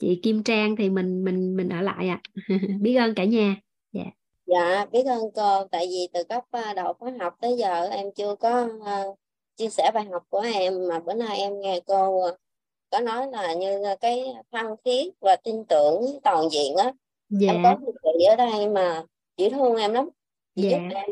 chị 0.03 0.21
Kim 0.23 0.43
Trang 0.43 0.77
thì 0.77 0.91
mình 0.91 1.25
mình 1.25 1.57
mình 1.57 1.69
ở 1.69 1.83
lại 1.83 2.09
ạ. 2.09 2.21
À. 2.49 2.59
biết 2.81 2.97
ơn 2.97 3.15
cả 3.15 3.25
nhà. 3.25 3.57
Dạ. 3.93 4.05
Dạ 4.47 4.87
biết 4.93 5.05
ơn 5.07 5.23
cô. 5.35 5.65
Tại 5.71 5.87
vì 5.91 6.09
từ 6.13 6.25
cấp 6.25 6.45
đầu 6.77 6.93
khóa 6.93 7.13
học 7.21 7.37
tới 7.41 7.57
giờ 7.59 7.89
em 7.91 8.07
chưa 8.17 8.35
có 8.35 8.65
uh, 8.65 9.19
chia 9.57 9.69
sẻ 9.69 9.91
bài 9.95 10.05
học 10.13 10.23
của 10.29 10.41
em. 10.55 10.89
Mà 10.89 11.01
bữa 11.01 11.15
nay 11.15 11.39
em 11.39 11.61
nghe 11.61 11.81
cô 11.87 12.31
có 12.93 13.01
nói 13.01 13.27
là 13.33 13.55
như 13.55 13.83
cái 14.01 14.35
thân 14.53 14.77
thiết 14.85 15.15
và 15.21 15.37
tin 15.37 15.65
tưởng 15.65 16.21
toàn 16.25 16.51
diện 16.51 16.77
á. 16.77 16.93
Dạ. 17.29 17.53
em 17.53 17.63
có 17.63 17.77
một 17.77 17.93
chị 18.03 18.25
ở 18.25 18.37
đây 18.37 18.69
mà 18.69 19.05
chỉ 19.37 19.51
thương 19.51 19.77
em 19.77 19.93
lắm. 19.93 20.09
Chị 20.57 20.71
dạ. 20.71 20.79
giúp 20.79 20.95
em 20.95 21.11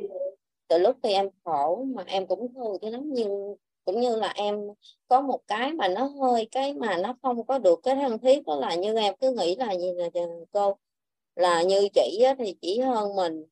từ 0.69 0.79
lúc 0.79 0.97
khi 1.03 1.13
em 1.13 1.29
khổ 1.45 1.85
mà 1.95 2.05
em 2.07 2.27
cũng 2.27 2.55
thương 2.55 2.79
cái 2.83 2.91
lắm. 2.91 3.03
Nhưng 3.05 3.57
cũng 3.85 4.01
như 4.01 4.17
là 4.17 4.33
em 4.37 4.69
có 5.09 5.21
một 5.21 5.41
cái 5.47 5.73
mà 5.73 5.89
nó 5.89 6.05
hơi 6.05 6.49
cái 6.51 6.75
mà 6.75 6.97
nó 6.97 7.15
không 7.23 7.47
có 7.47 7.59
được 7.59 7.81
cái 7.83 7.95
thân 7.95 8.19
thiết 8.19 8.47
đó 8.47 8.57
là 8.57 8.75
như 8.75 8.95
em 8.95 9.15
cứ 9.21 9.31
nghĩ 9.31 9.57
là 9.57 9.73
gì 9.73 9.93
là 9.93 10.09
cô 10.53 10.77
là 11.37 11.63
như 11.63 11.89
chị 11.95 12.23
á, 12.25 12.35
thì 12.39 12.57
chỉ 12.61 12.81
hơn 12.81 13.17
mình. 13.17 13.45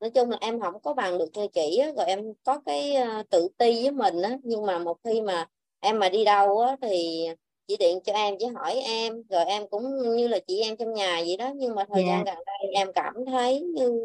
Nói 0.00 0.10
chung 0.10 0.30
là 0.30 0.38
em 0.40 0.60
không 0.60 0.80
có 0.80 0.94
bằng 0.94 1.18
được 1.18 1.30
như 1.34 1.48
chị 1.48 1.76
á, 1.76 1.92
rồi 1.96 2.06
em 2.06 2.32
có 2.44 2.60
cái 2.66 2.96
uh, 3.20 3.30
tự 3.30 3.48
ti 3.58 3.82
với 3.82 3.90
mình 3.90 4.22
á. 4.22 4.38
Nhưng 4.42 4.66
mà 4.66 4.78
một 4.78 4.96
khi 5.04 5.20
mà 5.20 5.48
em 5.80 5.98
mà 5.98 6.08
đi 6.08 6.24
đâu 6.24 6.58
á 6.58 6.76
thì 6.82 7.28
chị 7.68 7.76
điện 7.76 8.00
cho 8.04 8.12
em 8.12 8.34
chỉ 8.38 8.46
hỏi 8.46 8.74
em 8.74 9.22
rồi 9.30 9.44
em 9.44 9.68
cũng 9.68 10.16
như 10.16 10.28
là 10.28 10.38
chị 10.46 10.60
em 10.60 10.76
trong 10.76 10.94
nhà 10.94 11.22
vậy 11.26 11.36
đó 11.36 11.50
nhưng 11.56 11.74
mà 11.74 11.84
thời 11.84 12.02
yeah. 12.02 12.16
gian 12.16 12.24
dạ. 12.26 12.34
gần 12.34 12.44
đây 12.46 12.72
em 12.74 12.92
cảm 12.92 13.14
thấy 13.26 13.60
như 13.60 14.00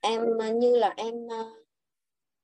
em 0.00 0.20
như 0.58 0.76
là 0.76 0.94
em 0.96 1.28
ờ, 1.28 1.44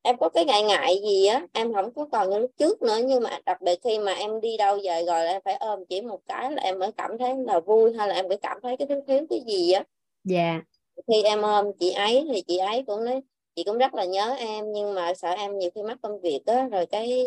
em 0.03 0.17
có 0.19 0.29
cái 0.29 0.45
ngại 0.45 0.63
ngại 0.63 1.01
gì 1.03 1.27
á 1.27 1.47
em 1.53 1.75
không 1.75 1.95
có 1.95 2.07
còn 2.13 2.31
như 2.31 2.39
lúc 2.39 2.51
trước 2.59 2.83
nữa 2.83 2.99
nhưng 3.05 3.23
mà 3.23 3.41
đặc 3.47 3.63
biệt 3.63 3.79
khi 3.85 3.99
mà 3.99 4.13
em 4.13 4.41
đi 4.41 4.57
đâu 4.57 4.79
về 4.85 5.05
rồi 5.07 5.27
em 5.27 5.43
phải 5.45 5.57
ôm 5.57 5.85
chỉ 5.89 6.01
một 6.01 6.21
cái 6.27 6.53
là 6.53 6.63
em 6.63 6.79
mới 6.79 6.93
cảm 6.93 7.19
thấy 7.19 7.35
là 7.47 7.61
vui 7.61 7.93
hay 7.99 8.09
là 8.09 8.15
em 8.15 8.29
phải 8.29 8.37
cảm 8.37 8.59
thấy 8.63 8.77
cái 8.77 8.89
thiếu 8.89 9.01
thiếu 9.07 9.27
cái 9.31 9.41
gì 9.47 9.73
á 9.73 9.85
dạ 10.25 10.51
yeah. 10.51 10.63
khi 11.09 11.23
em 11.23 11.43
ôm 11.43 11.73
chị 11.81 11.91
ấy 11.91 12.27
thì 12.33 12.41
chị 12.47 12.57
ấy 12.57 12.85
cũng 12.87 13.05
nói 13.05 13.21
chị 13.57 13.65
cũng 13.65 13.79
rất 13.79 13.95
là 13.95 14.05
nhớ 14.05 14.35
em 14.39 14.73
nhưng 14.73 14.95
mà 14.95 15.15
sợ 15.15 15.31
em 15.31 15.59
nhiều 15.59 15.71
khi 15.75 15.83
mắc 15.83 15.99
công 16.03 16.21
việc 16.21 16.41
á 16.47 16.69
rồi 16.73 16.87
cái 16.87 17.27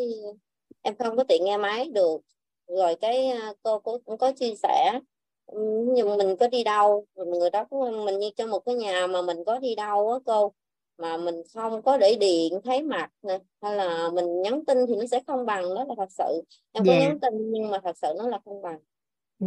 em 0.81 0.95
không 0.95 1.17
có 1.17 1.23
tiện 1.23 1.45
nghe 1.45 1.57
máy 1.57 1.89
được 1.89 2.21
rồi 2.67 2.95
cái 2.95 3.27
à, 3.27 3.53
cô 3.63 3.79
cũng 3.79 4.17
có 4.17 4.31
chia 4.31 4.55
sẻ 4.55 4.99
nhưng 5.93 6.17
mình 6.17 6.35
có 6.39 6.47
đi 6.47 6.63
đâu 6.63 7.05
người 7.15 7.49
đó 7.49 7.63
cũng 7.69 8.05
mình 8.05 8.19
như 8.19 8.29
trong 8.35 8.49
một 8.49 8.59
cái 8.59 8.75
nhà 8.75 9.07
mà 9.07 9.21
mình 9.21 9.37
có 9.45 9.59
đi 9.59 9.75
đâu 9.75 10.11
á 10.11 10.19
cô 10.25 10.53
mà 10.97 11.17
mình 11.17 11.35
không 11.53 11.81
có 11.81 11.97
để 11.97 12.15
điện 12.19 12.59
thấy 12.63 12.81
mặt 12.81 13.09
nè 13.23 13.39
hay 13.61 13.75
là 13.75 14.09
mình 14.13 14.41
nhắn 14.41 14.65
tin 14.65 14.77
thì 14.87 14.95
nó 14.95 15.05
sẽ 15.05 15.21
không 15.27 15.45
bằng 15.45 15.75
đó 15.75 15.85
là 15.87 15.95
thật 15.97 16.11
sự 16.11 16.41
em 16.71 16.83
yeah. 16.83 16.87
có 16.87 16.93
dạ. 16.93 16.99
nhắn 16.99 17.19
tin 17.19 17.51
nhưng 17.51 17.69
mà 17.69 17.79
thật 17.83 17.97
sự 17.97 18.07
nó 18.17 18.27
là 18.27 18.39
không 18.45 18.61
bằng 18.61 18.79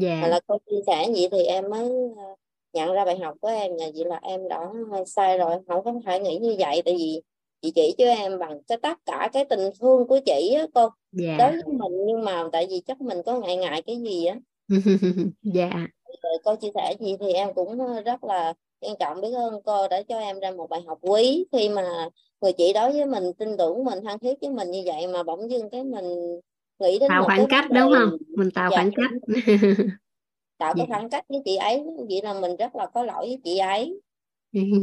yeah. 0.03 0.19
Dạ. 0.23 0.29
là 0.29 0.41
cô 0.47 0.59
chia 0.67 0.81
sẻ 0.87 1.07
gì 1.15 1.29
thì 1.29 1.43
em 1.45 1.71
mới 1.71 1.91
à, 2.19 2.25
nhận 2.73 2.93
ra 2.93 3.05
bài 3.05 3.19
học 3.19 3.37
của 3.41 3.49
em 3.49 3.77
là 3.77 3.87
vậy 3.95 4.05
là 4.05 4.21
em 4.23 4.49
đã 4.49 4.73
sai 5.07 5.39
rồi 5.39 5.57
không 5.69 5.85
có 5.85 5.95
phải 6.05 6.21
nghĩ 6.21 6.39
như 6.39 6.57
vậy 6.59 6.83
tại 6.85 6.95
vì 6.99 7.23
chị 7.63 7.73
chỉ 7.75 7.95
cho 7.99 8.05
em 8.05 8.39
bằng 8.39 8.63
cái 8.69 8.79
tất 8.83 8.99
cả 9.07 9.31
cái 9.33 9.45
tình 9.45 9.71
thương 9.81 10.07
của 10.07 10.21
chị 10.27 10.55
á 10.59 10.67
cô 10.75 10.81
yeah. 10.81 10.93
Dạ. 11.13 11.37
đối 11.39 11.51
với 11.53 11.63
mình 11.67 12.07
nhưng 12.07 12.25
mà 12.25 12.45
tại 12.53 12.67
vì 12.71 12.81
chắc 12.87 13.01
mình 13.01 13.19
có 13.27 13.39
ngại 13.39 13.57
ngại 13.57 13.83
cái 13.83 13.97
gì 13.97 14.25
á 14.25 14.37
dạ 15.43 15.71
yeah. 15.71 15.91
cô 16.45 16.57
chia 16.57 16.71
sẻ 16.75 16.95
gì 17.01 17.17
thì 17.21 17.33
em 17.33 17.55
cũng 17.55 17.79
rất 18.05 18.25
là 18.25 18.55
trân 18.81 18.93
trọng 19.01 19.21
biết 19.21 19.33
ơn 19.33 19.63
cô 19.65 19.89
đã 19.89 20.03
cho 20.03 20.19
em 20.19 20.41
ra 20.41 20.51
một 20.51 20.71
bài 20.71 20.83
học 20.87 20.99
quý 21.01 21.45
khi 21.53 21.69
mà 21.69 22.09
người 22.41 22.53
chị 22.53 22.73
đối 22.73 22.93
với 22.93 23.07
mình 23.07 23.33
tin 23.39 23.57
tưởng 23.57 23.85
mình 23.85 23.99
thân 24.05 24.19
thiết 24.19 24.35
với 24.41 24.51
mình 24.51 24.71
như 24.71 24.83
vậy 24.85 25.07
mà 25.07 25.23
bỗng 25.23 25.51
dưng 25.51 25.71
cái 25.71 25.85
mình 25.85 26.41
nghĩ 26.79 26.99
đến 26.99 27.09
tạo 27.09 27.25
khoảng 27.25 27.47
cách 27.49 27.65
đúng 27.71 27.93
không 27.99 28.17
mình 28.29 28.51
tạo 28.51 28.71
dạ, 28.71 28.77
khoảng 28.77 28.91
cách 28.97 29.11
tạo 30.59 30.75
cái 30.75 30.87
dạ. 30.89 30.95
khoảng 30.95 31.11
cách 31.11 31.25
với 31.29 31.43
chị 31.45 31.57
ấy 31.57 31.85
vậy 32.09 32.21
là 32.23 32.35
mình 32.35 32.57
rất 32.57 32.77
là 32.77 32.87
có 32.87 33.03
lỗi 33.03 33.27
với 33.27 33.41
chị 33.45 33.59
ấy 33.59 34.01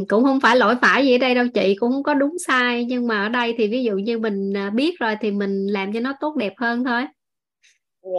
cũng 0.07 0.23
không 0.23 0.39
phải 0.39 0.55
lỗi 0.55 0.75
phải 0.81 1.05
gì 1.05 1.15
ở 1.15 1.17
đây 1.17 1.35
đâu 1.35 1.45
chị 1.53 1.75
cũng 1.75 1.91
không 1.91 2.03
có 2.03 2.13
đúng 2.13 2.37
sai 2.47 2.85
nhưng 2.85 3.07
mà 3.07 3.23
ở 3.23 3.29
đây 3.29 3.55
thì 3.57 3.67
ví 3.67 3.83
dụ 3.83 3.93
như 3.95 4.19
mình 4.19 4.53
à, 4.57 4.69
biết 4.69 4.99
rồi 4.99 5.15
thì 5.21 5.31
mình 5.31 5.67
làm 5.67 5.93
cho 5.93 5.99
nó 5.99 6.13
tốt 6.19 6.35
đẹp 6.35 6.53
hơn 6.57 6.83
thôi. 6.83 7.03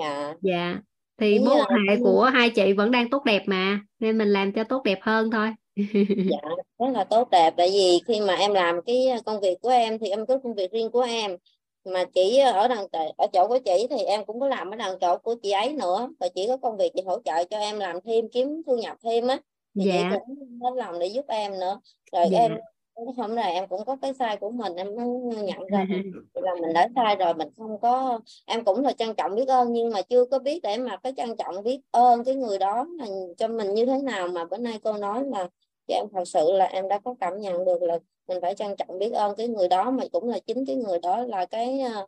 Dạ. 0.01 0.35
Dạ 0.43 0.78
thì 1.20 1.39
mối 1.39 1.57
quan 1.57 1.86
hệ 1.89 1.97
của 2.05 2.25
hai 2.25 2.51
chị 2.51 2.73
vẫn 2.73 2.91
đang 2.91 3.10
tốt 3.10 3.25
đẹp 3.25 3.43
mà 3.47 3.81
nên 3.99 4.18
mình 4.18 4.28
làm 4.28 4.52
cho 4.52 4.65
tốt 4.65 4.83
đẹp 4.85 4.99
hơn 5.02 5.31
thôi. 5.31 5.51
Dạ 6.31 6.39
rất 6.78 6.89
là 6.93 7.05
tốt 7.05 7.31
đẹp 7.31 7.55
tại 7.57 7.70
vì 7.73 8.01
khi 8.07 8.20
mà 8.20 8.35
em 8.35 8.55
làm 8.55 8.83
cái 8.86 9.07
công 9.25 9.41
việc 9.41 9.57
của 9.60 9.68
em 9.68 9.99
thì 9.99 10.09
em 10.09 10.27
có 10.27 10.39
công 10.39 10.55
việc 10.55 10.73
riêng 10.73 10.91
của 10.91 11.01
em. 11.01 11.36
Mà 11.85 12.05
chỉ 12.15 12.39
ở 12.39 12.68
đằng 12.68 12.86
ở 13.17 13.27
chỗ 13.33 13.49
của 13.49 13.59
chị 13.65 13.86
thì 13.91 13.97
em 13.97 14.25
cũng 14.25 14.41
có 14.41 14.49
làm 14.49 14.70
ở 14.70 14.77
đằng 14.77 14.99
chỗ 15.01 15.18
của 15.18 15.35
chị 15.43 15.51
ấy 15.51 15.73
nữa 15.73 16.09
và 16.20 16.28
chỉ 16.35 16.47
có 16.49 16.57
công 16.57 16.77
việc 16.77 16.93
chị 16.94 17.02
hỗ 17.07 17.18
trợ 17.25 17.44
cho 17.44 17.59
em 17.59 17.78
làm 17.78 17.97
thêm 18.05 18.25
kiếm 18.33 18.62
thu 18.67 18.77
nhập 18.77 18.97
thêm 19.05 19.27
á 19.27 19.39
thì 19.79 19.85
dạ. 19.85 20.11
chị 20.13 20.19
cũng 20.27 20.61
hết 20.63 20.71
lòng 20.77 20.99
để 20.99 21.07
giúp 21.07 21.25
em 21.29 21.53
nữa 21.53 21.81
rồi 22.13 22.27
dạ. 22.31 22.39
em 22.39 22.53
hôm 23.17 23.35
nay 23.35 23.53
em 23.53 23.69
cũng 23.69 23.85
có 23.85 23.97
cái 24.03 24.15
sai 24.15 24.37
của 24.37 24.51
mình 24.51 24.75
em 24.77 24.87
mới 24.97 25.07
nhận 25.43 25.67
ra 25.67 25.87
là 26.35 26.55
mình 26.61 26.73
đã 26.73 26.89
sai 26.95 27.17
rồi 27.17 27.35
mình 27.35 27.49
không 27.57 27.81
có 27.81 28.21
em 28.47 28.65
cũng 28.65 28.83
là 28.83 28.93
trân 28.93 29.15
trọng 29.15 29.35
biết 29.35 29.49
ơn 29.49 29.73
nhưng 29.73 29.91
mà 29.91 30.03
chưa 30.03 30.25
có 30.25 30.39
biết 30.39 30.61
để 30.63 30.77
mà 30.77 30.97
cái 30.97 31.13
trân 31.17 31.37
trọng 31.37 31.63
biết 31.63 31.81
ơn 31.91 32.25
cái 32.25 32.35
người 32.35 32.59
đó 32.59 32.87
là 32.99 33.07
cho 33.37 33.49
mình 33.49 33.75
như 33.75 33.87
thế 33.87 33.99
nào 33.99 34.29
mà 34.29 34.45
bữa 34.45 34.57
nay 34.57 34.81
cô 34.85 34.93
nói 34.93 35.25
là 35.25 35.49
thì 35.89 35.95
em 35.95 36.07
thật 36.13 36.25
sự 36.27 36.53
là 36.53 36.65
em 36.65 36.89
đã 36.89 36.99
có 36.99 37.15
cảm 37.21 37.41
nhận 37.41 37.65
được 37.65 37.83
là 37.83 37.99
mình 38.29 38.39
phải 38.43 38.55
trân 38.55 38.77
trọng 38.77 38.99
biết 38.99 39.13
ơn 39.13 39.37
cái 39.37 39.49
người 39.49 39.69
đó 39.69 39.91
mà 39.91 40.05
cũng 40.13 40.29
là 40.29 40.39
chính 40.39 40.67
cái 40.67 40.77
người 40.77 40.99
đó 41.03 41.25
là 41.25 41.47
cái 41.47 41.81
ờ, 41.81 42.07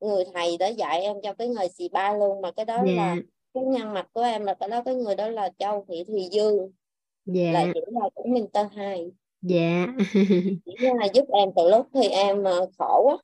người 0.00 0.24
thầy 0.34 0.56
đã 0.56 0.66
dạy 0.66 1.02
em 1.02 1.16
trong 1.22 1.36
cái 1.36 1.48
nghề 1.48 1.68
xì 1.68 1.88
ba 1.88 2.14
luôn 2.14 2.40
mà 2.40 2.50
cái 2.50 2.64
đó 2.64 2.74
yeah. 2.74 2.86
là 2.86 3.14
dạ. 3.16 3.22
cái 3.54 3.64
nhân 3.64 3.94
mặt 3.94 4.08
của 4.12 4.22
em 4.22 4.44
là 4.44 4.54
cái 4.54 4.68
đó 4.68 4.82
cái 4.84 4.94
người 4.94 5.14
đó 5.14 5.28
là 5.28 5.50
Châu 5.58 5.84
Thị 5.88 6.04
Thùy 6.04 6.28
Dương 6.30 6.70
yeah. 7.34 7.54
là 7.54 7.72
chỉ 7.74 7.80
là 7.86 8.08
của 8.14 8.24
Mentor 8.28 8.66
hai 8.76 9.10
dạ. 9.42 9.86
Chỉ 10.66 10.74
là 10.80 11.06
giúp 11.14 11.24
em 11.32 11.48
từ 11.56 11.70
lúc 11.70 11.86
thì 11.94 12.08
em 12.08 12.44
ờ, 12.44 12.66
khổ 12.78 13.08
á 13.08 13.16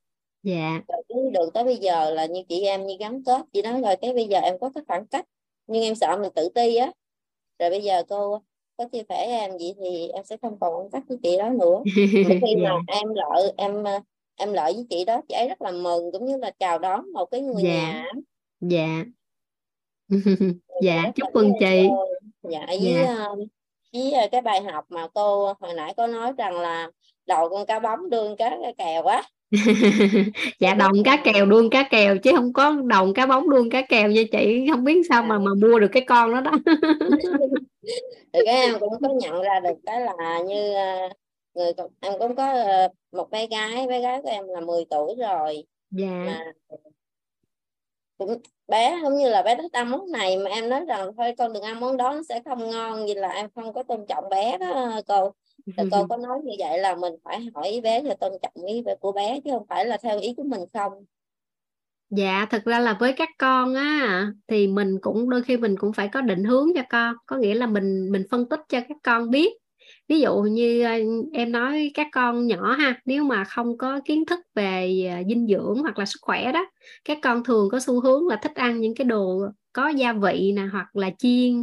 dạ. 0.42 0.82
Rồi 0.88 1.02
cái 1.08 1.18
được 1.32 1.50
tới 1.54 1.64
bây 1.64 1.76
giờ 1.76 2.10
là 2.10 2.26
như 2.26 2.42
chị 2.48 2.62
em 2.62 2.86
như 2.86 2.96
gắn 3.00 3.24
kết 3.24 3.42
chị 3.52 3.62
nói 3.62 3.80
rồi 3.80 3.96
cái 3.96 4.12
bây 4.12 4.24
giờ 4.24 4.38
em 4.38 4.58
có 4.60 4.70
cái 4.74 4.84
khoảng 4.88 5.06
cách. 5.06 5.26
Nhưng 5.66 5.82
em 5.82 5.94
sợ 5.94 6.18
mình 6.22 6.32
tự 6.34 6.48
ti 6.48 6.76
á. 6.76 6.92
Rồi 7.58 7.70
bây 7.70 7.82
giờ 7.82 8.02
cô 8.08 8.42
có 8.76 8.88
chia 8.92 9.02
sẻ 9.08 9.26
em 9.26 9.50
vậy 9.50 9.74
thì 9.80 10.08
em 10.08 10.24
sẽ 10.24 10.36
không 10.42 10.58
còn 10.60 10.74
khoảng 10.74 10.90
cách 10.90 11.02
với 11.08 11.18
chị 11.22 11.36
đó 11.36 11.50
nữa. 11.50 11.82
Mà 12.28 12.34
khi 12.46 12.56
mà 12.56 12.70
dạ. 12.70 12.94
em 13.00 13.08
lợi 13.14 13.52
em 13.56 13.84
ờ, 13.84 14.00
em 14.36 14.52
lợi 14.52 14.72
với 14.72 14.86
chị 14.90 15.04
đó 15.04 15.20
chị 15.28 15.34
ấy 15.34 15.48
rất 15.48 15.62
là 15.62 15.70
mừng 15.70 16.12
cũng 16.12 16.26
như 16.26 16.36
là 16.36 16.50
chào 16.58 16.78
đón 16.78 17.12
một 17.12 17.24
cái 17.24 17.40
người 17.40 17.62
dạ. 17.62 17.70
nhà. 17.70 18.04
Dạ. 18.60 19.04
Dạ 20.82 21.02
chúc 21.14 21.28
mừng 21.34 21.52
chị. 21.60 21.88
dạ 22.42 22.66
với 22.66 22.94
dạ. 22.94 23.28
Với 24.12 24.28
cái 24.32 24.40
bài 24.40 24.62
học 24.62 24.84
mà 24.88 25.08
cô 25.14 25.52
hồi 25.60 25.74
nãy 25.74 25.94
có 25.96 26.06
nói 26.06 26.32
rằng 26.38 26.60
là 26.60 26.90
đầu 27.26 27.48
con 27.48 27.66
cá 27.66 27.78
bóng 27.78 28.10
đương 28.10 28.36
cá 28.36 28.56
kèo 28.78 29.02
quá 29.02 29.22
dạ 30.60 30.74
đồng 30.74 31.04
cá 31.04 31.16
kèo 31.24 31.46
đuông 31.46 31.70
cá 31.70 31.88
kèo 31.90 32.18
chứ 32.18 32.30
không 32.36 32.52
có 32.52 32.70
đồng 32.84 33.14
cá 33.14 33.26
bóng 33.26 33.50
đuông 33.50 33.70
cá 33.70 33.82
kèo 33.82 34.10
nha 34.10 34.22
chị. 34.32 34.66
Không 34.70 34.84
biết 34.84 35.02
sao 35.08 35.22
mà 35.22 35.38
mà 35.38 35.50
mua 35.54 35.78
được 35.78 35.88
cái 35.92 36.04
con 36.06 36.32
đó 36.32 36.40
đó. 36.40 36.50
Thì 38.32 38.40
cái 38.44 38.54
em 38.54 38.74
cũng 38.80 38.92
có 39.02 39.08
nhận 39.20 39.42
ra 39.42 39.60
được 39.60 39.74
cái 39.86 40.00
là 40.00 40.40
như 40.46 40.74
ờ, 40.74 41.08
người 41.54 41.72
em 42.00 42.12
cũng 42.18 42.36
có 42.36 42.52
ờ, 42.52 42.88
một 43.12 43.30
bé 43.30 43.46
gái 43.46 43.86
bé 43.86 44.00
gái 44.00 44.22
của 44.22 44.28
em 44.28 44.48
là 44.48 44.60
10 44.60 44.84
tuổi 44.90 45.14
rồi. 45.18 45.64
Dạ. 45.90 46.24
Mà 46.26 46.44
bé 48.68 48.98
giống 49.02 49.16
như 49.16 49.28
là 49.28 49.42
bé 49.42 49.56
thích 49.56 49.72
ăn 49.72 49.90
món 49.90 50.10
này 50.10 50.38
mà 50.38 50.50
em 50.50 50.68
nói 50.68 50.84
rằng 50.88 51.10
thôi 51.16 51.34
con 51.38 51.52
đừng 51.52 51.62
ăn 51.62 51.80
món 51.80 51.96
đó 51.96 52.12
nó 52.12 52.22
sẽ 52.28 52.42
không 52.44 52.70
ngon. 52.70 53.06
Vì 53.06 53.14
là 53.14 53.28
em 53.28 53.50
không 53.54 53.72
có 53.72 53.82
tôn 53.82 54.06
trọng 54.08 54.28
bé 54.28 54.58
đó 54.58 55.00
cô. 55.08 55.34
Thì 55.76 55.82
cô 55.90 56.06
có 56.06 56.16
nói 56.16 56.38
như 56.44 56.52
vậy 56.58 56.78
là 56.78 56.94
mình 56.94 57.14
phải 57.24 57.40
hỏi 57.54 57.68
ý 57.68 57.80
bé 57.80 58.02
và 58.02 58.14
tôn 58.14 58.32
trọng 58.42 58.64
ý 58.66 58.82
của 59.00 59.12
bé 59.12 59.40
chứ 59.44 59.50
không 59.50 59.66
phải 59.68 59.86
là 59.86 59.96
theo 59.96 60.20
ý 60.20 60.34
của 60.36 60.42
mình 60.42 60.60
không. 60.72 61.04
Dạ, 62.10 62.46
thật 62.50 62.62
ra 62.64 62.78
là 62.78 62.96
với 63.00 63.12
các 63.12 63.28
con 63.38 63.74
á 63.74 64.26
thì 64.46 64.66
mình 64.66 64.98
cũng 65.00 65.30
đôi 65.30 65.42
khi 65.42 65.56
mình 65.56 65.76
cũng 65.78 65.92
phải 65.92 66.08
có 66.12 66.20
định 66.20 66.44
hướng 66.44 66.68
cho 66.74 66.82
con, 66.88 67.16
có 67.26 67.36
nghĩa 67.36 67.54
là 67.54 67.66
mình 67.66 68.12
mình 68.12 68.22
phân 68.30 68.48
tích 68.48 68.60
cho 68.68 68.80
các 68.88 68.96
con 69.02 69.30
biết. 69.30 69.52
Ví 70.08 70.20
dụ 70.20 70.42
như 70.42 70.82
à, 70.82 70.98
em 71.32 71.52
nói 71.52 71.90
các 71.94 72.06
con 72.12 72.46
nhỏ 72.46 72.72
ha, 72.72 73.00
nếu 73.04 73.24
mà 73.24 73.44
không 73.44 73.78
có 73.78 74.00
kiến 74.04 74.26
thức 74.26 74.40
về 74.54 75.06
à, 75.10 75.22
dinh 75.28 75.46
dưỡng 75.46 75.82
hoặc 75.82 75.98
là 75.98 76.04
sức 76.06 76.18
khỏe 76.22 76.52
đó, 76.52 76.66
các 77.04 77.18
con 77.22 77.44
thường 77.44 77.68
có 77.72 77.80
xu 77.80 78.00
hướng 78.00 78.26
là 78.28 78.36
thích 78.42 78.54
ăn 78.54 78.80
những 78.80 78.94
cái 78.94 79.04
đồ 79.04 79.40
có 79.72 79.88
gia 79.88 80.12
vị 80.12 80.52
nè 80.56 80.62
hoặc 80.72 80.96
là 80.96 81.10
chiên 81.18 81.62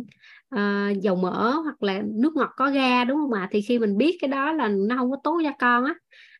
uh, 0.55 1.01
dầu 1.01 1.15
mỡ 1.15 1.51
hoặc 1.63 1.83
là 1.83 2.01
nước 2.05 2.35
ngọt 2.35 2.49
có 2.55 2.69
ga 2.71 3.03
đúng 3.03 3.17
không 3.17 3.33
ạ? 3.33 3.47
Thì 3.51 3.61
khi 3.61 3.79
mình 3.79 3.97
biết 3.97 4.17
cái 4.21 4.27
đó 4.27 4.51
là 4.51 4.67
nó 4.67 4.95
không 4.97 5.11
có 5.11 5.17
tốt 5.23 5.41
cho 5.43 5.51
con 5.59 5.85
á 5.85 5.93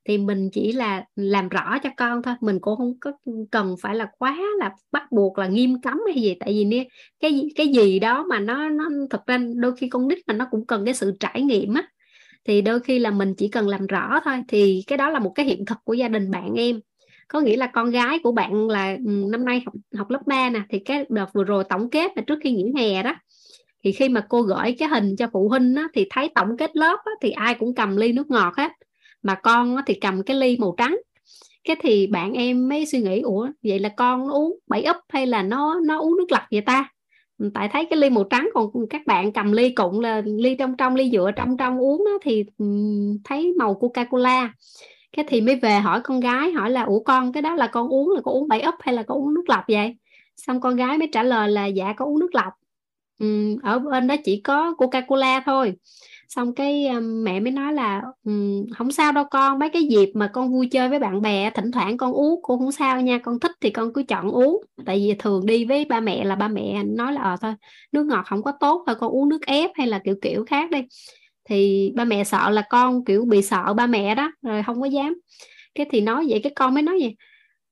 thì 0.05 0.17
mình 0.17 0.49
chỉ 0.53 0.71
là 0.71 1.05
làm 1.15 1.49
rõ 1.49 1.77
cho 1.83 1.89
con 1.97 2.23
thôi 2.23 2.35
mình 2.41 2.59
cũng 2.59 2.77
không 2.77 2.93
có 3.01 3.11
cần 3.51 3.75
phải 3.81 3.95
là 3.95 4.07
quá 4.17 4.37
là 4.59 4.71
bắt 4.91 5.11
buộc 5.11 5.37
là 5.37 5.47
nghiêm 5.47 5.81
cấm 5.81 5.99
hay 6.07 6.21
gì 6.21 6.35
tại 6.39 6.53
vì 6.53 6.65
nè 6.65 6.87
cái 7.19 7.49
cái 7.55 7.67
gì 7.67 7.99
đó 7.99 8.25
mà 8.29 8.39
nó 8.39 8.69
nó 8.69 8.89
thật 9.09 9.21
ra 9.27 9.37
đôi 9.55 9.75
khi 9.75 9.89
con 9.89 10.07
nít 10.07 10.17
mà 10.27 10.33
nó 10.33 10.47
cũng 10.51 10.65
cần 10.65 10.85
cái 10.85 10.93
sự 10.93 11.13
trải 11.19 11.41
nghiệm 11.41 11.73
á 11.73 11.87
thì 12.45 12.61
đôi 12.61 12.79
khi 12.79 12.99
là 12.99 13.11
mình 13.11 13.33
chỉ 13.37 13.47
cần 13.47 13.67
làm 13.67 13.87
rõ 13.87 14.19
thôi 14.25 14.35
thì 14.47 14.83
cái 14.87 14.97
đó 14.97 15.09
là 15.09 15.19
một 15.19 15.31
cái 15.35 15.45
hiện 15.45 15.65
thực 15.65 15.77
của 15.83 15.93
gia 15.93 16.07
đình 16.07 16.31
bạn 16.31 16.53
em. 16.53 16.79
Có 17.27 17.41
nghĩa 17.41 17.57
là 17.57 17.67
con 17.67 17.91
gái 17.91 18.19
của 18.23 18.31
bạn 18.31 18.67
là 18.67 18.97
ừ, 19.05 19.25
năm 19.31 19.45
nay 19.45 19.61
học 19.65 19.73
học 19.97 20.09
lớp 20.09 20.19
3 20.25 20.49
nè 20.49 20.61
thì 20.69 20.79
cái 20.79 21.05
đợt 21.09 21.25
vừa 21.33 21.43
rồi 21.43 21.63
tổng 21.69 21.89
kết 21.89 22.11
là 22.15 22.23
trước 22.27 22.39
khi 22.43 22.51
nghỉ 22.51 22.73
hè 22.77 23.03
đó 23.03 23.15
thì 23.83 23.91
khi 23.91 24.09
mà 24.09 24.25
cô 24.29 24.41
gửi 24.41 24.75
cái 24.79 24.89
hình 24.89 25.15
cho 25.15 25.27
phụ 25.33 25.49
huynh 25.49 25.75
á, 25.75 25.87
thì 25.93 26.07
thấy 26.09 26.29
tổng 26.35 26.57
kết 26.57 26.75
lớp 26.75 26.97
á, 27.05 27.11
thì 27.21 27.31
ai 27.31 27.55
cũng 27.55 27.75
cầm 27.75 27.97
ly 27.97 28.11
nước 28.11 28.29
ngọt 28.29 28.53
hết 28.57 28.71
mà 29.23 29.35
con 29.35 29.75
thì 29.85 29.93
cầm 29.93 30.23
cái 30.23 30.37
ly 30.37 30.57
màu 30.57 30.75
trắng. 30.77 30.97
Cái 31.63 31.75
thì 31.81 32.07
bạn 32.07 32.33
em 32.33 32.69
mới 32.69 32.85
suy 32.85 33.01
nghĩ 33.01 33.21
ủa 33.21 33.47
vậy 33.63 33.79
là 33.79 33.89
con 33.89 34.27
nó 34.27 34.33
uống 34.33 34.59
bảy 34.67 34.83
úp 34.83 34.95
hay 35.09 35.27
là 35.27 35.43
nó 35.43 35.79
nó 35.85 35.99
uống 35.99 36.17
nước 36.17 36.31
lọc 36.31 36.41
vậy 36.51 36.61
ta? 36.61 36.89
Tại 37.53 37.69
thấy 37.71 37.85
cái 37.89 37.99
ly 37.99 38.09
màu 38.09 38.23
trắng 38.23 38.49
còn 38.53 38.65
các 38.89 39.01
bạn 39.05 39.31
cầm 39.31 39.51
ly 39.51 39.69
cụm 39.69 39.99
là 39.99 40.21
ly 40.25 40.55
trong 40.55 40.77
trong 40.77 40.95
ly 40.95 41.09
dựa 41.11 41.31
trong 41.35 41.57
trong 41.57 41.79
uống 41.79 42.05
đó, 42.05 42.17
thì 42.21 42.45
thấy 43.23 43.53
màu 43.57 43.73
coca 43.73 44.03
cola 44.03 44.53
cái 45.17 45.25
thì 45.27 45.41
mới 45.41 45.55
về 45.55 45.79
hỏi 45.79 46.01
con 46.03 46.19
gái 46.19 46.51
hỏi 46.51 46.71
là 46.71 46.83
ủa 46.83 46.99
con 46.99 47.33
cái 47.33 47.41
đó 47.41 47.55
là 47.55 47.67
con 47.67 47.87
uống 47.89 48.11
là 48.11 48.21
con 48.21 48.33
uống 48.33 48.47
bảy 48.47 48.61
úp 48.61 48.75
hay 48.79 48.95
là 48.95 49.03
con 49.03 49.17
uống 49.17 49.33
nước 49.33 49.43
lọc 49.47 49.63
vậy? 49.67 49.95
Xong 50.37 50.61
con 50.61 50.75
gái 50.75 50.97
mới 50.97 51.09
trả 51.11 51.23
lời 51.23 51.49
là 51.49 51.65
dạ 51.65 51.93
có 51.97 52.05
uống 52.05 52.19
nước 52.19 52.35
lọc. 52.35 52.53
Ừ, 53.19 53.57
ở 53.63 53.79
bên 53.79 54.07
đó 54.07 54.15
chỉ 54.23 54.41
có 54.41 54.73
coca 54.77 55.01
cola 55.01 55.43
thôi 55.45 55.73
xong 56.35 56.55
cái 56.55 56.87
um, 56.87 57.23
mẹ 57.23 57.39
mới 57.39 57.51
nói 57.51 57.73
là 57.73 58.01
um, 58.25 58.65
không 58.77 58.91
sao 58.91 59.11
đâu 59.11 59.23
con 59.31 59.59
mấy 59.59 59.69
cái 59.69 59.83
dịp 59.83 60.11
mà 60.13 60.29
con 60.33 60.51
vui 60.53 60.67
chơi 60.71 60.89
với 60.89 60.99
bạn 60.99 61.21
bè 61.21 61.49
thỉnh 61.49 61.71
thoảng 61.71 61.97
con 61.97 62.13
uống 62.13 62.39
cô 62.43 62.57
không 62.57 62.71
sao 62.71 63.01
nha 63.01 63.17
con 63.17 63.39
thích 63.39 63.51
thì 63.61 63.69
con 63.69 63.93
cứ 63.93 64.03
chọn 64.03 64.31
uống. 64.31 64.63
Tại 64.85 64.97
vì 64.97 65.15
thường 65.19 65.45
đi 65.45 65.65
với 65.65 65.85
ba 65.85 65.99
mẹ 65.99 66.23
là 66.23 66.35
ba 66.35 66.47
mẹ 66.47 66.83
nói 66.83 67.13
là 67.13 67.21
ờ 67.21 67.35
thôi 67.41 67.53
nước 67.91 68.05
ngọt 68.05 68.23
không 68.27 68.43
có 68.43 68.51
tốt 68.59 68.83
thôi 68.87 68.95
con 68.99 69.11
uống 69.11 69.29
nước 69.29 69.45
ép 69.45 69.71
hay 69.75 69.87
là 69.87 69.99
kiểu 70.05 70.15
kiểu 70.21 70.45
khác 70.45 70.71
đi. 70.71 70.79
Thì 71.49 71.91
ba 71.95 72.05
mẹ 72.05 72.23
sợ 72.23 72.49
là 72.49 72.63
con 72.69 73.05
kiểu 73.05 73.25
bị 73.25 73.41
sợ 73.41 73.73
ba 73.73 73.87
mẹ 73.87 74.15
đó 74.15 74.31
rồi 74.41 74.63
không 74.63 74.81
có 74.81 74.87
dám. 74.87 75.19
Cái 75.75 75.85
thì 75.91 76.01
nói 76.01 76.25
vậy 76.29 76.39
cái 76.43 76.51
con 76.55 76.73
mới 76.73 76.83
nói 76.83 76.97
vậy 77.01 77.15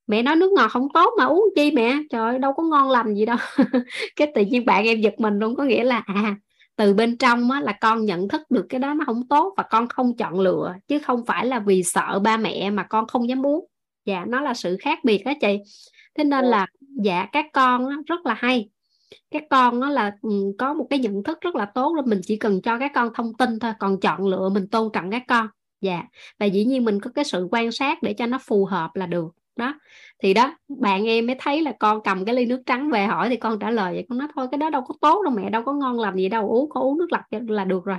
mẹ 0.07 0.23
nói 0.23 0.35
nước 0.35 0.51
ngọt 0.51 0.67
không 0.67 0.88
tốt 0.93 1.14
mà 1.17 1.25
uống 1.25 1.45
chi 1.56 1.72
mẹ? 1.72 1.98
Trời 2.11 2.40
đâu 2.40 2.53
có 2.53 2.64
ngon 2.64 2.91
lành 2.91 3.15
gì 3.15 3.25
đâu. 3.25 3.38
Cái 4.15 4.31
tự 4.35 4.41
nhiên 4.45 4.65
bạn 4.65 4.85
em 4.85 5.01
giật 5.01 5.14
mình 5.17 5.40
luôn 5.40 5.56
có 5.56 5.64
nghĩa 5.64 5.83
là 5.83 6.03
à 6.06 6.35
từ 6.82 6.93
bên 6.93 7.18
trong 7.18 7.51
á, 7.51 7.61
là 7.61 7.74
con 7.82 8.06
nhận 8.06 8.27
thức 8.27 8.42
được 8.51 8.66
cái 8.69 8.80
đó 8.80 8.93
nó 8.93 9.06
không 9.06 9.27
tốt 9.27 9.53
và 9.58 9.64
con 9.64 9.88
không 9.88 10.18
chọn 10.18 10.40
lựa 10.40 10.76
chứ 10.88 11.00
không 11.00 11.26
phải 11.26 11.45
là 11.45 11.60
vì 11.60 11.84
sợ 11.84 12.19
ba 12.19 12.38
mẹ 12.38 12.69
mà 12.69 12.84
con 12.84 13.08
không 13.08 13.30
dám 13.30 13.45
uống 13.45 13.66
dạ 14.06 14.26
nó 14.27 14.42
là 14.42 14.53
sự 14.53 14.77
khác 14.82 15.00
biệt 15.03 15.24
đó 15.26 15.32
chị. 15.42 15.58
Thế 16.16 16.24
nên 16.24 16.45
là 16.45 16.68
dạ 17.03 17.26
các 17.32 17.45
con 17.53 17.90
á, 17.90 17.95
rất 18.08 18.26
là 18.26 18.34
hay. 18.34 18.69
Các 19.32 19.43
con 19.50 19.82
á 19.82 19.90
là 19.90 20.11
ừ, 20.22 20.30
có 20.58 20.74
một 20.74 20.88
cái 20.90 21.00
nhận 21.00 21.24
thức 21.24 21.42
rất 21.42 21.56
là 21.56 21.66
tốt 21.66 21.93
là 21.95 22.01
mình 22.06 22.22
chỉ 22.24 22.38
cần 22.38 22.61
cho 22.61 22.80
các 22.80 22.92
con 22.95 23.10
thông 23.14 23.34
tin 23.34 23.60
thôi 23.60 23.72
còn 23.80 24.00
chọn 24.00 24.27
lựa 24.27 24.50
mình 24.50 24.68
tôn 24.68 24.90
trọng 24.93 25.11
các 25.11 25.24
con. 25.27 25.48
Dạ 25.82 26.03
và 26.40 26.45
dĩ 26.45 26.66
nhiên 26.66 26.85
mình 26.85 27.00
có 27.00 27.11
cái 27.16 27.26
sự 27.26 27.48
quan 27.51 27.72
sát 27.72 28.03
để 28.03 28.14
cho 28.14 28.26
nó 28.26 28.38
phù 28.38 28.66
hợp 28.66 28.95
là 28.95 29.06
được 29.06 29.27
đó. 29.61 29.73
Thì 30.23 30.33
đó 30.33 30.56
bạn 30.67 31.07
em 31.07 31.27
mới 31.27 31.35
thấy 31.40 31.61
là 31.61 31.73
con 31.80 32.01
cầm 32.03 32.25
cái 32.25 32.35
ly 32.35 32.45
nước 32.45 32.61
trắng 32.65 32.90
về 32.90 33.06
hỏi 33.06 33.30
thì 33.30 33.35
con 33.38 33.59
trả 33.59 33.72
lời 33.72 33.93
vậy. 33.93 34.06
Con 34.09 34.17
nói 34.17 34.27
thôi 34.35 34.48
cái 34.51 34.57
đó 34.57 34.69
đâu 34.69 34.81
có 34.88 34.95
tốt 35.01 35.22
đâu 35.23 35.33
mẹ 35.33 35.49
đâu 35.49 35.64
có 35.65 35.73
ngon 35.73 35.99
làm 35.99 36.15
gì 36.15 36.30
đâu 36.30 36.49
uống 36.49 36.69
có 36.69 36.81
uống 36.81 36.98
nước 36.98 37.07
lọc 37.11 37.22
là 37.49 37.65
được 37.65 37.85
rồi. 37.85 37.98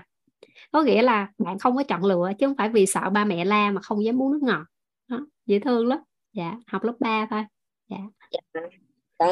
Có 0.72 0.82
nghĩa 0.82 1.02
là 1.02 1.28
bạn 1.38 1.58
không 1.58 1.76
có 1.76 1.82
chọn 1.82 2.04
lựa 2.04 2.32
chứ 2.38 2.46
không 2.46 2.56
phải 2.56 2.68
vì 2.68 2.86
sợ 2.86 3.10
ba 3.10 3.24
mẹ 3.24 3.44
la 3.44 3.70
mà 3.70 3.80
không 3.80 4.04
dám 4.04 4.22
uống 4.22 4.32
nước 4.32 4.42
ngọt. 4.42 4.64
Đó, 5.08 5.18
dễ 5.46 5.58
thương 5.58 5.86
lắm. 5.86 5.98
Dạ 6.32 6.54
học 6.66 6.84
lớp 6.84 6.94
3 7.00 7.26
thôi. 7.30 7.44
Dạ, 7.90 7.96
dạ. 8.30 8.60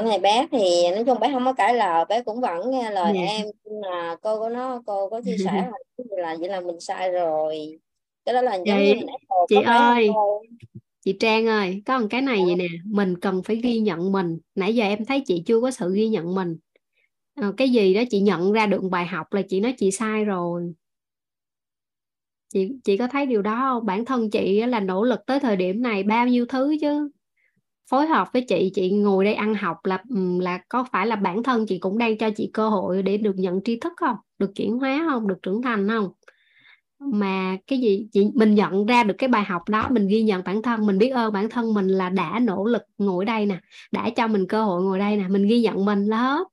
Này 0.04 0.18
bé 0.18 0.46
thì 0.52 0.90
nói 0.94 1.04
chung 1.06 1.20
bé 1.20 1.32
không 1.32 1.44
có 1.44 1.52
cãi 1.52 1.74
lời 1.74 2.04
bé 2.08 2.22
cũng 2.22 2.40
vẫn 2.40 2.70
nghe 2.70 2.90
lời 2.90 3.16
yeah. 3.16 3.28
Dạ. 3.28 3.36
em. 3.36 3.46
Nhưng 3.64 3.80
mà 3.80 4.16
cô 4.22 4.40
có 4.40 4.48
nó 4.48 4.82
cô 4.86 5.08
có 5.08 5.20
chia 5.24 5.36
sẻ 5.44 5.70
là 5.96 6.36
vậy 6.40 6.48
là 6.48 6.60
mình 6.60 6.80
sai 6.80 7.10
rồi. 7.10 7.78
Cái 8.24 8.34
đó 8.34 8.42
là 8.42 8.58
chị, 8.64 8.94
chị 9.48 9.56
ơi 9.66 10.10
chị 11.04 11.16
Trang 11.20 11.46
ơi 11.46 11.82
có 11.86 11.98
một 11.98 12.06
cái 12.10 12.22
này 12.22 12.42
vậy 12.46 12.54
nè 12.54 12.66
mình 12.84 13.18
cần 13.20 13.42
phải 13.42 13.56
ghi 13.56 13.78
nhận 13.78 14.12
mình. 14.12 14.38
Nãy 14.54 14.74
giờ 14.74 14.84
em 14.84 15.04
thấy 15.04 15.22
chị 15.26 15.42
chưa 15.46 15.60
có 15.60 15.70
sự 15.70 15.94
ghi 15.94 16.08
nhận 16.08 16.34
mình. 16.34 16.56
À, 17.34 17.52
cái 17.56 17.70
gì 17.70 17.94
đó 17.94 18.02
chị 18.10 18.20
nhận 18.20 18.52
ra 18.52 18.66
được 18.66 18.82
bài 18.90 19.06
học 19.06 19.32
là 19.32 19.42
chị 19.48 19.60
nói 19.60 19.74
chị 19.78 19.90
sai 19.90 20.24
rồi. 20.24 20.72
Chị 22.52 22.68
chị 22.84 22.96
có 22.96 23.08
thấy 23.08 23.26
điều 23.26 23.42
đó 23.42 23.56
không? 23.56 23.86
Bản 23.86 24.04
thân 24.04 24.30
chị 24.30 24.66
là 24.66 24.80
nỗ 24.80 25.04
lực 25.04 25.20
tới 25.26 25.40
thời 25.40 25.56
điểm 25.56 25.82
này 25.82 26.02
bao 26.02 26.26
nhiêu 26.28 26.46
thứ 26.46 26.76
chứ? 26.80 27.10
Phối 27.90 28.06
hợp 28.06 28.28
với 28.32 28.44
chị 28.48 28.70
chị 28.74 28.90
ngồi 28.90 29.24
đây 29.24 29.34
ăn 29.34 29.54
học 29.54 29.76
là 29.84 30.02
là 30.40 30.60
có 30.68 30.84
phải 30.92 31.06
là 31.06 31.16
bản 31.16 31.42
thân 31.42 31.66
chị 31.66 31.78
cũng 31.78 31.98
đang 31.98 32.18
cho 32.18 32.30
chị 32.36 32.50
cơ 32.54 32.68
hội 32.68 33.02
để 33.02 33.16
được 33.16 33.36
nhận 33.36 33.60
tri 33.64 33.80
thức 33.80 33.92
không? 33.96 34.16
Được 34.38 34.50
chuyển 34.54 34.78
hóa 34.78 35.06
không? 35.10 35.28
Được 35.28 35.38
trưởng 35.42 35.62
thành 35.62 35.88
không 35.88 36.12
mà 37.00 37.56
cái 37.66 37.78
gì 37.78 38.06
chị 38.12 38.26
mình 38.34 38.54
nhận 38.54 38.86
ra 38.86 39.02
được 39.02 39.14
cái 39.18 39.28
bài 39.28 39.44
học 39.44 39.68
đó 39.68 39.88
mình 39.90 40.08
ghi 40.08 40.22
nhận 40.22 40.42
bản 40.44 40.62
thân 40.62 40.86
mình 40.86 40.98
biết 40.98 41.08
ơn 41.08 41.32
bản 41.32 41.50
thân 41.50 41.74
mình 41.74 41.88
là 41.88 42.08
đã 42.08 42.38
nỗ 42.42 42.64
lực 42.64 42.82
ngồi 42.98 43.24
đây 43.24 43.46
nè 43.46 43.58
đã 43.92 44.10
cho 44.16 44.26
mình 44.26 44.46
cơ 44.46 44.64
hội 44.64 44.82
ngồi 44.82 44.98
đây 44.98 45.16
nè 45.16 45.28
mình 45.28 45.46
ghi 45.46 45.60
nhận 45.60 45.84
mình 45.84 46.06
là 46.06 46.16
hết 46.16 46.48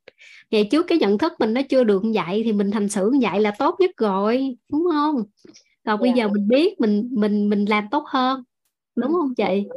ngày 0.52 0.68
trước 0.72 0.84
cái 0.88 0.98
nhận 0.98 1.18
thức 1.18 1.34
mình 1.40 1.54
nó 1.54 1.62
chưa 1.70 1.84
được 1.84 2.04
vậy 2.16 2.42
thì 2.44 2.52
mình 2.52 2.72
thành 2.72 2.88
như 2.96 3.20
vậy 3.22 3.40
là 3.40 3.52
tốt 3.60 3.76
nhất 3.80 3.92
rồi 3.98 4.58
đúng 4.72 4.84
không 4.92 5.24
còn 5.86 6.00
yeah. 6.00 6.02
bây 6.02 6.10
dạ. 6.10 6.16
giờ 6.16 6.28
mình 6.28 6.48
biết 6.48 6.80
mình 6.80 7.10
mình 7.12 7.50
mình 7.50 7.66
làm 7.66 7.88
tốt 7.92 8.04
hơn 8.08 8.44
đúng 8.96 9.12
không 9.12 9.36
chị 9.36 9.68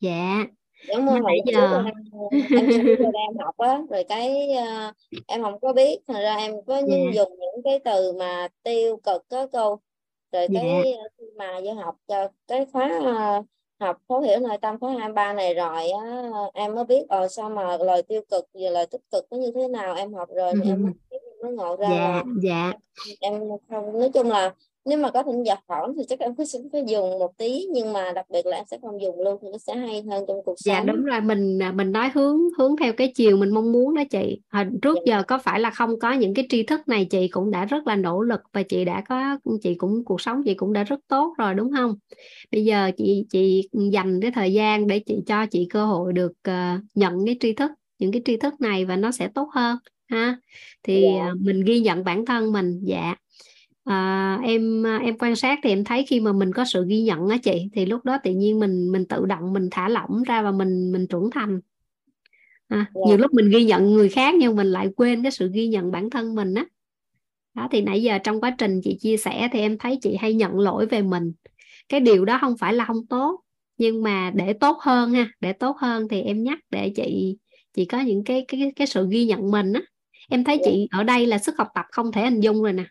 dạ 0.00 0.46
giống 0.88 1.06
như 1.06 1.12
hồi 1.12 1.38
giờ 1.46 1.84
em, 1.84 2.96
em 2.98 3.36
học 3.44 3.56
á 3.56 3.78
rồi 3.90 4.04
cái 4.08 4.48
uh, 4.58 4.94
em 5.26 5.42
không 5.42 5.60
có 5.60 5.72
biết 5.72 5.98
thành 6.08 6.22
ra 6.22 6.36
em 6.36 6.52
có. 6.66 6.82
Dạ. 6.88 6.96
dùng 7.14 7.28
những 7.38 7.62
cái 7.64 7.78
từ 7.84 8.12
mà 8.18 8.48
tiêu 8.62 8.96
cực 8.96 9.28
có 9.28 9.46
câu 9.46 9.80
rồi 10.36 10.46
dạ. 10.50 10.60
cái 10.62 10.94
khi 11.18 11.24
mà 11.38 11.60
vô 11.64 11.72
học 11.72 11.94
cho 12.08 12.28
cái 12.48 12.66
khóa 12.72 12.90
uh, 12.98 13.46
học 13.80 13.96
thấu 14.08 14.20
hiểu 14.20 14.38
nội 14.40 14.58
tâm 14.62 14.78
khóa 14.78 14.90
23 14.90 15.32
này 15.32 15.54
rồi 15.54 15.90
á, 15.90 16.30
em 16.54 16.74
mới 16.74 16.84
biết 16.84 17.02
ờ 17.08 17.28
sao 17.28 17.50
mà 17.50 17.76
lời 17.76 18.02
tiêu 18.02 18.20
cực 18.30 18.44
và 18.54 18.70
lời 18.70 18.86
tích 18.86 19.00
cực 19.12 19.26
nó 19.30 19.38
như 19.38 19.52
thế 19.54 19.68
nào 19.68 19.94
em 19.94 20.14
học 20.14 20.28
rồi 20.36 20.52
thì 20.64 20.70
em 20.70 20.92
mới 21.42 21.52
ngộ 21.52 21.76
ra 21.76 21.88
dạ, 21.90 21.96
là 21.96 22.24
dạ. 22.42 22.72
em 23.20 23.40
không 23.70 23.98
nói 23.98 24.10
chung 24.14 24.30
là 24.30 24.54
nếu 24.86 24.98
mà 24.98 25.10
có 25.10 25.22
thỉnh 25.22 25.42
giật 25.46 25.58
hỏi 25.68 25.92
thì 25.96 26.02
chắc 26.08 26.18
em 26.18 26.34
phải 26.36 26.46
phải 26.72 26.82
dùng 26.88 27.18
một 27.18 27.36
tí 27.36 27.66
nhưng 27.72 27.92
mà 27.92 28.12
đặc 28.14 28.26
biệt 28.30 28.46
là 28.46 28.56
em 28.56 28.64
sẽ 28.70 28.78
không 28.82 29.00
dùng 29.02 29.20
luôn 29.20 29.38
thì 29.42 29.48
nó 29.52 29.58
sẽ 29.58 29.74
hay 29.74 30.02
hơn 30.10 30.24
trong 30.28 30.42
cuộc 30.44 30.54
dạ, 30.58 30.74
sống. 30.74 30.86
dạ 30.86 30.92
đúng 30.92 31.04
rồi 31.04 31.20
mình 31.20 31.62
à, 31.62 31.72
mình 31.72 31.92
nói 31.92 32.10
hướng 32.14 32.38
hướng 32.58 32.76
theo 32.76 32.92
cái 32.92 33.12
chiều 33.14 33.36
mình 33.36 33.54
mong 33.54 33.72
muốn 33.72 33.94
đó 33.94 34.02
chị. 34.10 34.40
Hồi 34.50 34.64
trước 34.82 34.98
dạ. 35.06 35.16
giờ 35.16 35.22
có 35.22 35.38
phải 35.38 35.60
là 35.60 35.70
không 35.70 35.98
có 35.98 36.12
những 36.12 36.34
cái 36.34 36.46
tri 36.48 36.62
thức 36.62 36.88
này 36.88 37.04
chị 37.04 37.28
cũng 37.28 37.50
đã 37.50 37.64
rất 37.64 37.86
là 37.86 37.96
nỗ 37.96 38.22
lực 38.22 38.40
và 38.52 38.62
chị 38.62 38.84
đã 38.84 39.02
có 39.08 39.38
chị 39.62 39.74
cũng 39.74 40.04
cuộc 40.04 40.20
sống 40.20 40.42
chị 40.44 40.54
cũng 40.54 40.72
đã 40.72 40.84
rất 40.84 41.00
tốt 41.08 41.34
rồi 41.38 41.54
đúng 41.54 41.70
không? 41.76 41.94
Bây 42.52 42.64
giờ 42.64 42.90
chị 42.96 43.26
chị 43.30 43.68
dành 43.72 44.20
cái 44.20 44.30
thời 44.30 44.52
gian 44.52 44.86
để 44.86 44.98
chị 45.06 45.22
cho 45.26 45.46
chị 45.46 45.66
cơ 45.70 45.86
hội 45.86 46.12
được 46.12 46.32
uh, 46.48 46.80
nhận 46.94 47.26
cái 47.26 47.36
tri 47.40 47.52
thức 47.52 47.70
những 47.98 48.12
cái 48.12 48.22
tri 48.24 48.36
thức 48.36 48.60
này 48.60 48.84
và 48.84 48.96
nó 48.96 49.12
sẽ 49.12 49.28
tốt 49.34 49.48
hơn 49.52 49.76
ha? 50.08 50.36
Thì 50.82 51.06
dạ. 51.18 51.30
uh, 51.32 51.40
mình 51.40 51.64
ghi 51.64 51.80
nhận 51.80 52.04
bản 52.04 52.26
thân 52.26 52.52
mình 52.52 52.80
dạ 52.82 53.14
à, 53.86 54.38
em 54.42 54.82
em 54.82 55.18
quan 55.18 55.36
sát 55.36 55.58
thì 55.62 55.70
em 55.70 55.84
thấy 55.84 56.04
khi 56.08 56.20
mà 56.20 56.32
mình 56.32 56.52
có 56.52 56.64
sự 56.64 56.84
ghi 56.88 57.02
nhận 57.02 57.28
á 57.28 57.36
chị 57.42 57.68
thì 57.74 57.86
lúc 57.86 58.04
đó 58.04 58.18
tự 58.24 58.30
nhiên 58.30 58.60
mình 58.60 58.92
mình 58.92 59.04
tự 59.06 59.26
động 59.26 59.52
mình 59.52 59.68
thả 59.70 59.88
lỏng 59.88 60.22
ra 60.22 60.42
và 60.42 60.50
mình 60.50 60.92
mình 60.92 61.06
trưởng 61.06 61.30
thành. 61.30 61.60
À, 62.68 62.76
yeah. 62.76 63.06
nhiều 63.06 63.16
lúc 63.16 63.34
mình 63.34 63.50
ghi 63.50 63.64
nhận 63.64 63.92
người 63.92 64.08
khác 64.08 64.34
nhưng 64.34 64.56
mình 64.56 64.66
lại 64.66 64.88
quên 64.96 65.22
cái 65.22 65.32
sự 65.32 65.50
ghi 65.52 65.68
nhận 65.68 65.90
bản 65.90 66.10
thân 66.10 66.34
mình 66.34 66.54
á. 66.54 66.66
Đó 67.54 67.68
thì 67.72 67.82
nãy 67.82 68.02
giờ 68.02 68.18
trong 68.24 68.40
quá 68.40 68.54
trình 68.58 68.80
chị 68.84 68.98
chia 69.00 69.16
sẻ 69.16 69.48
thì 69.52 69.60
em 69.60 69.78
thấy 69.78 69.98
chị 70.02 70.16
hay 70.16 70.34
nhận 70.34 70.58
lỗi 70.58 70.86
về 70.86 71.02
mình. 71.02 71.32
Cái 71.88 72.00
điều 72.00 72.24
đó 72.24 72.38
không 72.40 72.56
phải 72.58 72.74
là 72.74 72.84
không 72.84 73.06
tốt 73.06 73.40
nhưng 73.78 74.02
mà 74.02 74.30
để 74.34 74.52
tốt 74.52 74.78
hơn 74.80 75.12
ha 75.12 75.30
để 75.40 75.52
tốt 75.52 75.76
hơn 75.78 76.08
thì 76.08 76.20
em 76.22 76.42
nhắc 76.42 76.58
để 76.70 76.92
chị 76.96 77.36
chị 77.76 77.84
có 77.84 78.00
những 78.00 78.24
cái 78.24 78.44
cái 78.48 78.72
cái 78.76 78.86
sự 78.86 79.08
ghi 79.10 79.24
nhận 79.26 79.50
mình 79.50 79.72
á. 79.72 79.80
Em 80.28 80.44
thấy 80.44 80.60
chị 80.64 80.88
ở 80.90 81.04
đây 81.04 81.26
là 81.26 81.38
sức 81.38 81.54
học 81.58 81.68
tập 81.74 81.84
không 81.90 82.12
thể 82.12 82.24
hình 82.24 82.40
dung 82.40 82.62
rồi 82.62 82.72
nè 82.72 82.84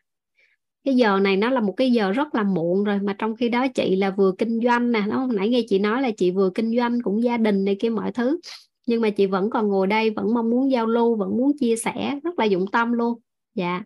cái 0.85 0.95
giờ 0.95 1.19
này 1.19 1.37
nó 1.37 1.49
là 1.49 1.61
một 1.61 1.73
cái 1.77 1.91
giờ 1.91 2.11
rất 2.11 2.35
là 2.35 2.43
muộn 2.43 2.83
rồi 2.83 2.99
mà 2.99 3.15
trong 3.19 3.35
khi 3.35 3.49
đó 3.49 3.67
chị 3.75 3.95
là 3.95 4.09
vừa 4.09 4.31
kinh 4.37 4.59
doanh 4.63 4.91
nè 4.91 5.03
nó 5.07 5.27
nãy 5.33 5.49
nghe 5.49 5.61
chị 5.67 5.79
nói 5.79 6.01
là 6.01 6.11
chị 6.17 6.31
vừa 6.31 6.49
kinh 6.55 6.77
doanh 6.77 7.01
cũng 7.03 7.23
gia 7.23 7.37
đình 7.37 7.65
này 7.65 7.75
kia 7.79 7.89
mọi 7.89 8.11
thứ. 8.11 8.39
Nhưng 8.87 9.01
mà 9.01 9.09
chị 9.09 9.25
vẫn 9.25 9.49
còn 9.49 9.69
ngồi 9.69 9.87
đây 9.87 10.09
vẫn 10.09 10.33
mong 10.33 10.49
muốn 10.49 10.71
giao 10.71 10.85
lưu 10.85 11.15
vẫn 11.15 11.37
muốn 11.37 11.57
chia 11.57 11.75
sẻ 11.75 12.19
rất 12.23 12.39
là 12.39 12.45
dụng 12.45 12.65
tâm 12.71 12.91
luôn. 12.91 13.19
Dạ 13.55 13.83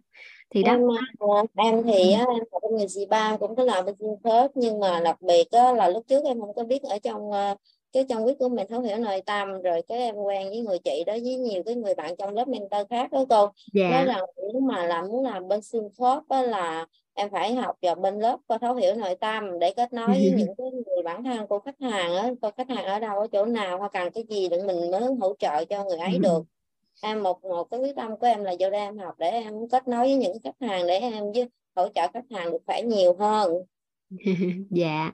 thì 0.50 0.64
đó. 0.64 0.72
Em, 0.74 1.46
em 1.56 1.84
thì 1.84 2.12
em 2.12 2.26
học 2.52 2.62
bên 2.62 2.78
người 2.78 3.06
ba 3.10 3.38
cũng 3.38 3.56
có 3.56 3.64
làm 3.64 3.86
bên 3.86 3.96
xin 4.00 4.10
khớp 4.24 4.52
nhưng 4.56 4.80
mà 4.80 5.00
đặc 5.04 5.22
biệt 5.22 5.48
là 5.52 5.90
lúc 5.90 6.04
trước 6.08 6.24
em 6.26 6.40
không 6.40 6.54
có 6.56 6.64
biết 6.64 6.82
ở 6.84 7.00
trong 7.04 7.32
ờ, 7.32 7.56
cái 7.94 8.06
trong 8.10 8.26
quyết 8.26 8.40
của 8.40 8.50
mình 8.50 8.68
thấu 8.70 8.82
hiểu 8.82 8.98
nội 8.98 9.22
tâm 9.26 9.62
rồi 9.62 9.82
cái 9.88 9.98
em 9.98 10.16
quen 10.16 10.50
với 10.50 10.60
người 10.60 10.80
chị 10.80 11.04
đó 11.08 11.14
với 11.14 11.36
nhiều 11.36 11.64
cái 11.66 11.76
người 11.76 11.96
bạn 11.96 12.16
trong 12.18 12.34
lớp 12.34 12.48
mentor 12.48 12.82
khác 12.90 13.12
đó 13.12 13.26
cô. 13.30 13.52
Dạ. 13.74 13.90
nói 13.90 14.06
rằng 14.06 14.24
nếu 14.54 14.62
mà 14.62 14.86
làm 14.86 15.08
muốn 15.08 15.26
làm 15.26 15.48
bên 15.48 15.62
xương 15.62 15.90
khớp 15.98 16.24
á 16.30 16.42
là 16.42 16.86
em 17.14 17.30
phải 17.30 17.54
học 17.54 17.76
vào 17.82 17.96
bên 17.96 18.20
lớp 18.20 18.40
có 18.48 18.58
thấu 18.58 18.76
hiểu 18.76 18.96
nội 18.96 19.16
tâm 19.16 19.60
để 19.60 19.74
kết 19.76 19.94
nối 19.94 20.08
với 20.08 20.32
những 20.38 20.56
cái 20.58 20.68
người 20.72 21.04
bản 21.04 21.24
thân 21.24 21.48
của 21.48 21.60
khách 21.60 21.82
hàng 21.82 22.16
á. 22.16 22.32
Cô 22.42 22.52
khách 22.58 22.70
hàng 22.70 22.86
ở 22.86 23.00
đâu 23.00 23.20
ở 23.20 23.28
chỗ 23.32 23.46
nào 23.46 23.78
hoặc 23.78 23.92
cần 23.94 24.12
cái 24.12 24.24
gì 24.30 24.50
để 24.50 24.64
mình 24.64 24.92
mới 24.92 25.02
hỗ 25.22 25.36
trợ 25.40 25.66
cho 25.66 25.84
người 25.84 25.98
ấy 25.98 26.20
được. 26.20 26.44
Em 27.02 27.24
một 27.24 27.44
một 27.44 27.64
cái 27.64 27.80
quyết 27.80 27.96
tâm 27.96 28.18
của 28.18 28.28
em 28.28 28.44
là 28.44 28.56
vô 28.60 28.70
đây 28.70 28.82
em 28.82 28.98
học 28.98 29.16
để 29.18 29.30
em 29.30 29.70
kết 29.72 29.88
nối 29.88 30.02
với 30.02 30.16
những 30.16 30.38
khách 30.44 30.56
hàng 30.68 30.88
để 30.88 30.98
em 30.98 31.32
với 31.32 31.50
hỗ 31.76 31.88
trợ 31.96 32.08
khách 32.14 32.26
hàng 32.32 32.52
được 32.52 32.62
phải 32.68 32.84
nhiều 32.84 33.16
hơn. 33.20 33.54
Dạ 34.70 35.12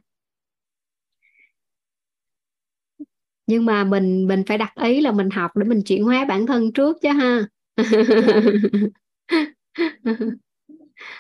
nhưng 3.48 3.66
mà 3.66 3.84
mình 3.84 4.28
mình 4.28 4.44
phải 4.48 4.58
đặt 4.58 4.74
ý 4.84 5.02
là 5.02 5.12
mình 5.12 5.30
học 5.30 5.52
để 5.58 5.64
mình 5.66 5.82
chuyển 5.86 6.04
hóa 6.04 6.26
bản 6.26 6.48
thân 6.48 6.74
trước 6.74 6.98
chứ 7.02 7.10
ha. 7.10 7.48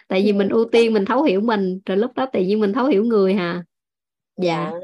Tại 0.07 0.21
vì 0.25 0.33
mình 0.33 0.49
ưu 0.49 0.65
tiên 0.71 0.93
mình 0.93 1.05
thấu 1.05 1.23
hiểu 1.23 1.41
mình 1.41 1.79
rồi 1.85 1.97
lúc 1.97 2.11
đó 2.15 2.25
tự 2.33 2.39
nhiên 2.41 2.59
mình 2.59 2.73
thấu 2.73 2.85
hiểu 2.85 3.03
người 3.03 3.33
hà. 3.33 3.63
Dạ, 4.37 4.71
dạ. 4.71 4.79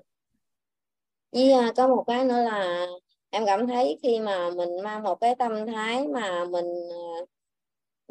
với 1.31 1.51
à, 1.51 1.71
có 1.77 1.87
một 1.87 2.03
cái 2.07 2.25
nữa 2.25 2.43
là 2.43 2.85
em 3.29 3.43
cảm 3.45 3.67
thấy 3.67 3.99
khi 4.03 4.19
mà 4.19 4.49
mình 4.55 4.69
mang 4.83 5.03
một 5.03 5.15
cái 5.21 5.35
tâm 5.39 5.51
thái 5.67 6.07
mà 6.07 6.45
mình 6.45 6.65
à, 6.91 7.25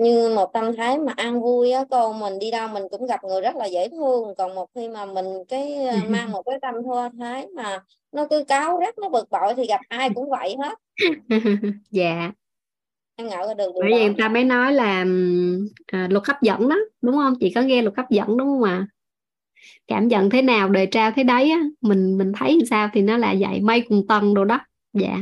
như 0.00 0.34
một 0.34 0.52
tâm 0.52 0.76
thái 0.76 0.98
mà 0.98 1.12
an 1.16 1.42
vui 1.42 1.70
á 1.70 1.84
cô 1.90 2.12
mình 2.12 2.38
đi 2.38 2.50
đâu 2.50 2.68
mình 2.68 2.82
cũng 2.90 3.06
gặp 3.06 3.24
người 3.24 3.40
rất 3.40 3.56
là 3.56 3.66
dễ 3.66 3.88
thương. 3.88 4.34
Còn 4.38 4.54
một 4.54 4.66
khi 4.74 4.88
mà 4.88 5.04
mình 5.04 5.26
cái 5.48 5.74
ờ, 5.86 5.96
mang 6.08 6.32
một 6.32 6.42
cái 6.46 6.58
tâm 6.62 6.74
thua 6.84 7.08
thái 7.18 7.46
mà 7.46 7.78
nó 8.12 8.26
cứ 8.30 8.44
cáo 8.44 8.80
rất 8.80 8.98
nó 8.98 9.08
bực 9.08 9.30
bội 9.30 9.54
thì 9.56 9.66
gặp 9.66 9.80
ai 9.88 10.10
cũng 10.14 10.30
vậy 10.30 10.56
hết. 10.58 10.78
Dạ. 11.90 12.32
Em 13.16 13.28
ra 13.28 13.54
được 13.54 13.72
bởi 13.80 13.90
vì 13.92 14.04
người 14.04 14.14
ta 14.18 14.28
mới 14.28 14.44
nói 14.44 14.72
là 14.72 15.04
à, 15.86 16.08
luật 16.10 16.24
hấp 16.26 16.42
dẫn 16.42 16.68
đó 16.68 16.76
đúng 17.02 17.14
không? 17.14 17.34
Chị 17.40 17.52
có 17.54 17.60
nghe 17.60 17.82
luật 17.82 17.96
hấp 17.96 18.10
dẫn 18.10 18.36
đúng 18.36 18.48
không 18.48 18.62
ạ? 18.62 18.70
À? 18.70 18.86
cảm 19.86 20.08
nhận 20.08 20.30
thế 20.30 20.42
nào 20.42 20.68
đời 20.68 20.86
trao 20.86 21.10
thế 21.16 21.24
đấy 21.24 21.50
á 21.50 21.60
mình 21.80 22.18
mình 22.18 22.32
thấy 22.32 22.56
làm 22.56 22.66
sao 22.66 22.88
thì 22.92 23.02
nó 23.02 23.16
là 23.16 23.34
vậy 23.40 23.60
mây 23.60 23.84
cùng 23.88 24.06
tầng 24.06 24.34
đồ 24.34 24.44
đó. 24.44 24.60
Dạ. 24.92 25.18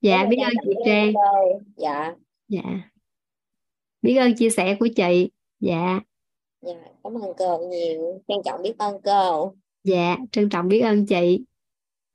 Dạ. 0.00 0.24
Biết 0.30 0.36
ơn 0.36 0.52
chị 0.64 0.72
trang. 0.86 1.12
dạ 1.76 2.12
dạ. 2.50 2.62
Biết 4.02 4.16
ơn 4.16 4.34
chia 4.34 4.50
sẻ 4.50 4.76
của 4.80 4.88
chị. 4.96 5.30
Dạ. 5.60 6.00
Dạ 6.62 6.72
cảm 7.04 7.14
ơn 7.14 7.32
cô 7.38 7.68
nhiều. 7.70 8.22
Trân 8.28 8.36
trọng 8.44 8.62
biết 8.62 8.74
ơn 8.78 9.00
cô. 9.04 9.54
Dạ 9.84 10.16
trân 10.32 10.48
trọng 10.48 10.68
biết 10.68 10.80
ơn 10.80 11.06
chị. 11.06 11.44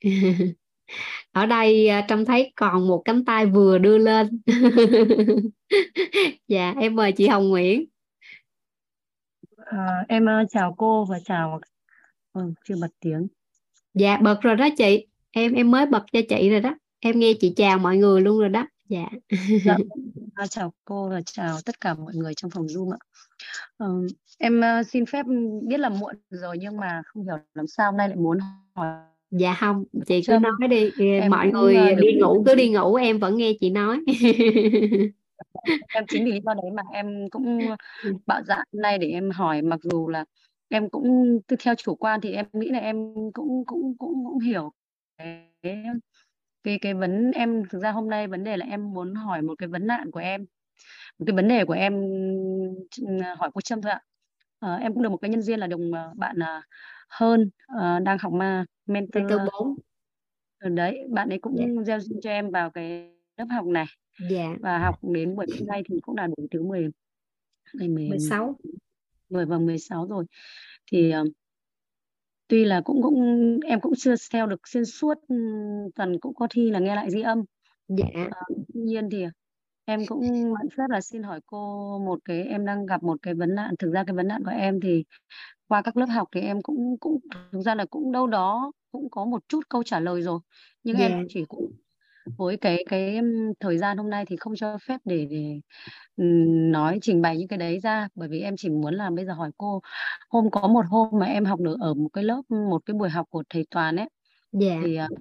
Ở 1.31 1.45
đây 1.45 1.87
à, 1.87 2.05
trông 2.09 2.25
thấy 2.25 2.53
còn 2.55 2.87
một 2.87 3.01
cánh 3.05 3.25
tay 3.25 3.45
vừa 3.45 3.77
đưa 3.77 3.97
lên. 3.97 4.41
Dạ 6.47 6.73
em 6.81 6.95
mời 6.95 7.11
chị 7.11 7.27
Hồng 7.27 7.49
Nguyễn. 7.49 7.85
À, 9.57 10.05
em 10.07 10.25
uh, 10.25 10.49
chào 10.51 10.75
cô 10.77 11.05
và 11.05 11.19
chào 11.25 11.59
ừ, 12.33 12.41
chưa 12.65 12.75
bật 12.81 12.87
tiếng. 12.99 13.27
Dạ 13.93 14.17
bật 14.17 14.41
rồi 14.41 14.55
đó 14.55 14.67
chị. 14.77 15.07
Em 15.31 15.53
em 15.53 15.71
mới 15.71 15.85
bật 15.85 16.03
cho 16.11 16.19
chị 16.29 16.49
rồi 16.49 16.59
đó. 16.59 16.75
Em 16.99 17.19
nghe 17.19 17.33
chị 17.39 17.53
chào 17.55 17.77
mọi 17.77 17.97
người 17.97 18.21
luôn 18.21 18.39
rồi 18.39 18.49
đó 18.49 18.67
dạ, 18.89 19.09
dạ. 19.65 19.77
À, 20.35 20.47
chào 20.47 20.73
cô 20.85 21.09
và 21.09 21.21
chào 21.25 21.57
tất 21.65 21.81
cả 21.81 21.93
mọi 21.93 22.13
người 22.15 22.33
trong 22.33 22.51
phòng 22.51 22.65
Zoom 22.65 22.91
ạ. 22.91 22.97
Ừ, 23.77 24.07
em 24.37 24.61
uh, 24.79 24.87
xin 24.87 25.05
phép 25.05 25.25
biết 25.63 25.79
là 25.79 25.89
muộn 25.89 26.15
rồi 26.29 26.57
nhưng 26.57 26.77
mà 26.77 27.01
không 27.05 27.23
hiểu 27.23 27.37
làm 27.53 27.67
sao 27.67 27.91
hôm 27.91 27.97
nay 27.97 28.09
lại 28.09 28.17
muốn 28.17 28.37
hỏi. 28.75 28.87
Dạ 29.31 29.57
không, 29.59 29.83
chị 30.05 30.21
cứ 30.27 30.37
nói 30.39 30.67
đi, 30.69 30.91
em 30.97 31.31
mọi 31.31 31.47
người 31.47 31.75
uh, 31.93 31.99
đi 31.99 32.13
ngủ 32.19 32.43
cứ 32.45 32.55
đi 32.55 32.69
ngủ 32.69 32.95
em 32.95 33.19
vẫn 33.19 33.37
nghe 33.37 33.51
chị 33.59 33.69
nói. 33.69 33.99
em 35.93 36.05
chính 36.07 36.25
vì 36.25 36.31
lý 36.31 36.39
do 36.45 36.53
đấy 36.53 36.71
mà 36.73 36.83
em 36.93 37.29
cũng 37.29 37.59
ừ. 38.03 38.13
bảo 38.25 38.41
dạ 38.47 38.55
hôm 38.55 38.81
nay 38.81 38.97
để 38.97 39.07
em 39.07 39.31
hỏi 39.31 39.61
mặc 39.61 39.79
dù 39.83 40.07
là 40.09 40.25
em 40.69 40.89
cũng 40.89 41.39
theo 41.59 41.75
chủ 41.75 41.95
quan 41.95 42.21
thì 42.21 42.31
em 42.31 42.45
nghĩ 42.53 42.69
là 42.69 42.79
em 42.79 43.13
cũng 43.33 43.65
cũng 43.65 43.97
cũng 43.97 44.25
cũng 44.25 44.39
hiểu 44.39 44.71
cái 45.63 45.83
cái 46.65 46.79
cái 46.79 46.93
vấn 46.93 47.31
em 47.31 47.63
thực 47.69 47.79
ra 47.79 47.91
hôm 47.91 48.09
nay 48.09 48.27
vấn 48.27 48.43
đề 48.43 48.57
là 48.57 48.65
em 48.65 48.93
muốn 48.93 49.15
hỏi 49.15 49.41
một 49.41 49.55
cái 49.57 49.69
vấn 49.69 49.87
nạn 49.87 50.11
của 50.11 50.19
em 50.19 50.45
một 51.19 51.25
cái 51.27 51.35
vấn 51.35 51.47
đề 51.47 51.65
của 51.65 51.73
em 51.73 51.93
hỏi 53.37 53.51
cô 53.53 53.61
Trâm 53.61 53.81
thôi 53.81 53.91
ạ 53.91 54.01
à, 54.59 54.75
em 54.75 54.93
cũng 54.93 55.03
được 55.03 55.09
một 55.09 55.17
cái 55.17 55.29
nhân 55.29 55.41
viên 55.41 55.59
là 55.59 55.67
đồng 55.67 55.93
ờ, 55.93 56.13
bạn 56.15 56.35
uh, 56.39 56.63
hơn 57.09 57.49
uh, 57.75 58.03
đang 58.03 58.17
học 58.17 58.33
ma 58.33 58.65
mentor 58.85 59.23
bốn 59.51 59.75
đấy 60.75 60.99
bạn 61.09 61.29
ấy 61.29 61.39
cũng 61.39 61.55
yeah. 61.57 61.69
Dạ. 61.85 61.99
gieo 61.99 62.19
cho 62.21 62.29
em 62.29 62.51
vào 62.51 62.69
cái 62.69 63.11
lớp 63.37 63.45
học 63.49 63.65
này 63.65 63.85
yeah. 64.19 64.31
Dạ. 64.31 64.55
và 64.61 64.79
học 64.79 64.95
đến 65.01 65.35
buổi 65.35 65.45
hôm 65.59 65.67
nay 65.67 65.83
thì 65.89 65.99
cũng 66.01 66.17
là 66.17 66.27
buổi 66.37 66.47
thứ 66.51 66.63
10 66.63 66.89
ngày 67.73 67.87
10, 67.87 68.09
16 68.09 68.55
10 69.29 69.45
và 69.45 69.57
16 69.57 70.07
rồi 70.07 70.25
thì 70.91 71.13
uh, 71.21 71.27
tuy 72.47 72.65
là 72.65 72.81
cũng 72.81 73.01
cũng 73.01 73.59
em 73.65 73.81
cũng 73.81 73.93
chưa 73.97 74.15
theo 74.33 74.47
được 74.47 74.67
xuyên 74.67 74.85
suốt 74.85 75.13
tuần 75.95 76.19
cũng 76.19 76.35
có 76.35 76.47
thi 76.49 76.71
là 76.71 76.79
nghe 76.79 76.95
lại 76.95 77.07
ghi 77.13 77.21
âm. 77.21 77.43
Dạ. 77.87 78.05
À, 78.13 78.29
tuy 78.73 78.81
nhiên 78.81 79.09
thì 79.11 79.25
em 79.85 80.05
cũng 80.07 80.51
mạn 80.53 80.69
phép 80.77 80.83
là 80.89 81.01
xin 81.01 81.23
hỏi 81.23 81.39
cô 81.45 81.99
một 81.99 82.19
cái 82.25 82.43
em 82.43 82.65
đang 82.65 82.85
gặp 82.85 83.03
một 83.03 83.17
cái 83.21 83.33
vấn 83.33 83.55
nạn 83.55 83.75
thực 83.79 83.91
ra 83.91 84.03
cái 84.07 84.15
vấn 84.15 84.27
nạn 84.27 84.43
của 84.43 84.51
em 84.51 84.79
thì 84.79 85.03
qua 85.67 85.81
các 85.81 85.97
lớp 85.97 86.05
học 86.05 86.27
thì 86.31 86.41
em 86.41 86.61
cũng 86.61 86.97
cũng 86.99 87.19
thực 87.51 87.61
ra 87.61 87.75
là 87.75 87.85
cũng 87.85 88.11
đâu 88.11 88.27
đó 88.27 88.71
cũng 88.91 89.09
có 89.09 89.25
một 89.25 89.43
chút 89.47 89.61
câu 89.69 89.83
trả 89.83 89.99
lời 89.99 90.21
rồi. 90.21 90.39
Nhưng 90.83 90.97
yeah. 90.97 91.11
em 91.11 91.25
chỉ 91.29 91.45
cũng 91.47 91.71
với 92.37 92.57
cái 92.57 92.85
cái 92.89 93.19
thời 93.59 93.77
gian 93.77 93.97
hôm 93.97 94.09
nay 94.09 94.25
thì 94.25 94.35
không 94.37 94.55
cho 94.55 94.77
phép 94.77 95.01
để 95.05 95.27
để 95.29 95.59
nói 96.71 96.99
trình 97.01 97.21
bày 97.21 97.37
những 97.37 97.47
cái 97.47 97.59
đấy 97.59 97.79
ra 97.79 98.07
bởi 98.15 98.27
vì 98.27 98.41
em 98.41 98.55
chỉ 98.57 98.69
muốn 98.69 98.93
là 98.93 99.09
bây 99.09 99.25
giờ 99.25 99.33
hỏi 99.33 99.51
cô 99.57 99.81
hôm 100.29 100.49
có 100.51 100.67
một 100.67 100.85
hôm 100.89 101.07
mà 101.19 101.25
em 101.25 101.45
học 101.45 101.59
được 101.59 101.77
ở 101.79 101.93
một 101.93 102.09
cái 102.13 102.23
lớp 102.23 102.41
một 102.49 102.81
cái 102.85 102.93
buổi 102.93 103.09
học 103.09 103.27
của 103.29 103.43
thầy 103.49 103.65
Toàn 103.69 103.95
ấy 103.95 104.09
yeah. 104.61 104.79
thì 104.85 104.97
uh, 104.99 105.19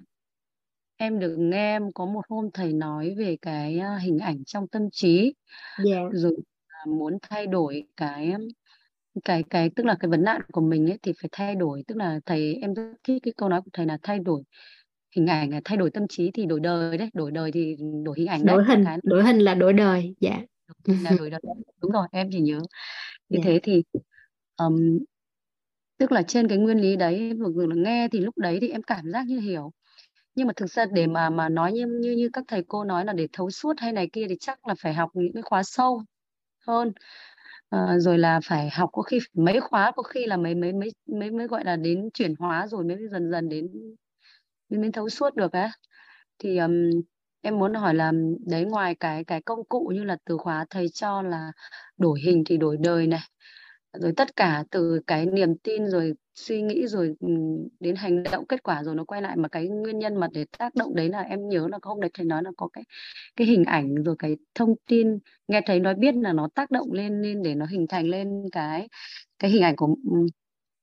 em 0.96 1.18
được 1.18 1.36
nghe 1.38 1.76
em 1.76 1.92
có 1.92 2.06
một 2.06 2.24
hôm 2.28 2.50
thầy 2.54 2.72
nói 2.72 3.14
về 3.18 3.36
cái 3.42 3.80
hình 4.00 4.18
ảnh 4.18 4.44
trong 4.44 4.68
tâm 4.68 4.82
trí 4.92 5.34
yeah. 5.84 6.12
rồi 6.12 6.32
uh, 6.32 6.88
muốn 6.88 7.18
thay 7.22 7.46
đổi 7.46 7.84
cái 7.96 8.32
cái 9.24 9.42
cái 9.50 9.70
tức 9.76 9.86
là 9.86 9.96
cái 10.00 10.08
vấn 10.08 10.24
nạn 10.24 10.40
của 10.52 10.60
mình 10.60 10.90
ấy 10.90 10.98
thì 11.02 11.12
phải 11.20 11.28
thay 11.32 11.54
đổi 11.54 11.82
tức 11.86 11.96
là 11.96 12.20
thầy 12.26 12.54
em 12.54 12.74
rất 12.74 12.92
thích 13.04 13.22
cái 13.22 13.34
câu 13.36 13.48
nói 13.48 13.60
của 13.62 13.70
thầy 13.72 13.86
là 13.86 13.98
thay 14.02 14.18
đổi 14.18 14.42
hình 15.16 15.26
ảnh 15.26 15.50
là 15.50 15.60
thay 15.64 15.76
đổi 15.78 15.90
tâm 15.90 16.08
trí 16.08 16.30
thì 16.30 16.46
đổi 16.46 16.60
đời 16.60 16.98
đấy 16.98 17.10
đổi 17.14 17.30
đời 17.30 17.52
thì 17.52 17.76
đổi 18.04 18.18
hình 18.18 18.26
ảnh 18.26 18.46
đổi 18.46 18.56
đấy 18.56 18.76
hình 18.76 18.84
cái... 18.84 18.98
đổi 19.02 19.24
hình 19.24 19.38
là 19.38 19.54
đổi 19.54 19.72
đời 19.72 20.14
dạ. 20.20 20.40
Là 20.84 21.10
đổi 21.18 21.30
đời 21.30 21.40
đúng 21.82 21.90
rồi 21.90 22.06
em 22.12 22.28
chỉ 22.32 22.40
nhớ. 22.40 22.60
Như 23.28 23.38
yeah. 23.38 23.44
thế 23.44 23.60
thì 23.62 23.82
um, 24.56 24.98
tức 25.98 26.12
là 26.12 26.22
trên 26.22 26.48
cái 26.48 26.58
nguyên 26.58 26.78
lý 26.78 26.96
đấy 26.96 27.32
vừa 27.54 27.66
là 27.66 27.74
nghe 27.74 28.08
thì 28.12 28.20
lúc 28.20 28.38
đấy 28.38 28.58
thì 28.60 28.68
em 28.68 28.82
cảm 28.82 29.10
giác 29.10 29.26
như 29.26 29.40
hiểu. 29.40 29.72
Nhưng 30.34 30.46
mà 30.46 30.52
thực 30.56 30.70
ra 30.70 30.86
để 30.92 31.06
mà 31.06 31.30
mà 31.30 31.48
nói 31.48 31.72
như 31.72 31.86
như 31.86 32.12
như 32.12 32.30
các 32.32 32.44
thầy 32.48 32.64
cô 32.68 32.84
nói 32.84 33.04
là 33.04 33.12
để 33.12 33.28
thấu 33.32 33.50
suốt 33.50 33.72
hay 33.78 33.92
này 33.92 34.08
kia 34.12 34.26
thì 34.28 34.36
chắc 34.40 34.66
là 34.66 34.74
phải 34.78 34.94
học 34.94 35.10
những 35.14 35.32
cái 35.32 35.42
khóa 35.42 35.62
sâu 35.62 36.02
hơn. 36.66 36.92
À, 37.70 37.98
rồi 37.98 38.18
là 38.18 38.40
phải 38.44 38.70
học 38.70 38.90
có 38.92 39.02
khi 39.02 39.18
mấy 39.34 39.60
khóa 39.60 39.92
có 39.96 40.02
khi 40.02 40.26
là 40.26 40.36
mấy 40.36 40.54
mấy 40.54 40.72
mấy 40.72 40.90
mấy 41.06 41.30
mới 41.30 41.46
gọi 41.46 41.64
là 41.64 41.76
đến 41.76 42.10
chuyển 42.14 42.34
hóa 42.38 42.66
rồi 42.66 42.84
mới 42.84 42.96
dần 43.10 43.30
dần 43.30 43.48
đến 43.48 43.68
mình 44.68 44.80
mới 44.80 44.92
thấu 44.92 45.08
suốt 45.08 45.34
được 45.36 45.52
á. 45.52 45.72
Thì 46.38 46.58
um, 46.58 46.90
em 47.42 47.58
muốn 47.58 47.74
hỏi 47.74 47.94
là 47.94 48.12
đấy 48.46 48.64
ngoài 48.64 48.94
cái 48.94 49.24
cái 49.24 49.42
công 49.42 49.64
cụ 49.64 49.92
như 49.94 50.04
là 50.04 50.16
từ 50.24 50.36
khóa 50.38 50.66
thầy 50.70 50.88
cho 50.88 51.22
là 51.22 51.52
đổi 51.98 52.20
hình 52.20 52.44
thì 52.46 52.56
đổi 52.56 52.76
đời 52.80 53.06
này 53.06 53.20
rồi 54.00 54.12
tất 54.16 54.36
cả 54.36 54.64
từ 54.70 55.00
cái 55.06 55.26
niềm 55.26 55.58
tin 55.58 55.86
rồi 55.86 56.14
suy 56.34 56.62
nghĩ 56.62 56.86
rồi 56.86 57.14
đến 57.80 57.96
hành 57.96 58.22
động 58.22 58.46
kết 58.46 58.62
quả 58.62 58.82
rồi 58.84 58.94
nó 58.94 59.04
quay 59.04 59.22
lại 59.22 59.36
mà 59.36 59.48
cái 59.48 59.68
nguyên 59.68 59.98
nhân 59.98 60.16
mà 60.16 60.28
để 60.32 60.44
tác 60.58 60.74
động 60.74 60.94
đấy 60.94 61.08
là 61.08 61.20
em 61.20 61.48
nhớ 61.48 61.68
là 61.70 61.78
hôm 61.82 62.00
đấy 62.00 62.10
thầy 62.14 62.26
nói 62.26 62.42
là 62.44 62.50
có 62.56 62.68
cái 62.72 62.84
cái 63.36 63.46
hình 63.46 63.64
ảnh 63.64 63.94
rồi 64.04 64.16
cái 64.18 64.36
thông 64.54 64.74
tin 64.88 65.18
nghe 65.48 65.60
thấy 65.66 65.80
nói 65.80 65.94
biết 65.94 66.14
là 66.14 66.32
nó 66.32 66.48
tác 66.54 66.70
động 66.70 66.92
lên 66.92 67.22
lên 67.22 67.42
để 67.42 67.54
nó 67.54 67.66
hình 67.66 67.86
thành 67.88 68.06
lên 68.08 68.28
cái 68.52 68.88
cái 69.38 69.50
hình 69.50 69.62
ảnh 69.62 69.76
của 69.76 69.96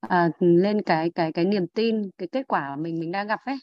à, 0.01 0.29
lên 0.39 0.81
cái 0.81 1.11
cái 1.15 1.33
cái 1.33 1.45
niềm 1.45 1.67
tin 1.67 2.09
cái 2.17 2.27
kết 2.31 2.47
quả 2.47 2.75
mình 2.75 2.99
mình 2.99 3.11
đang 3.11 3.27
gặp 3.27 3.39
ấy 3.45 3.57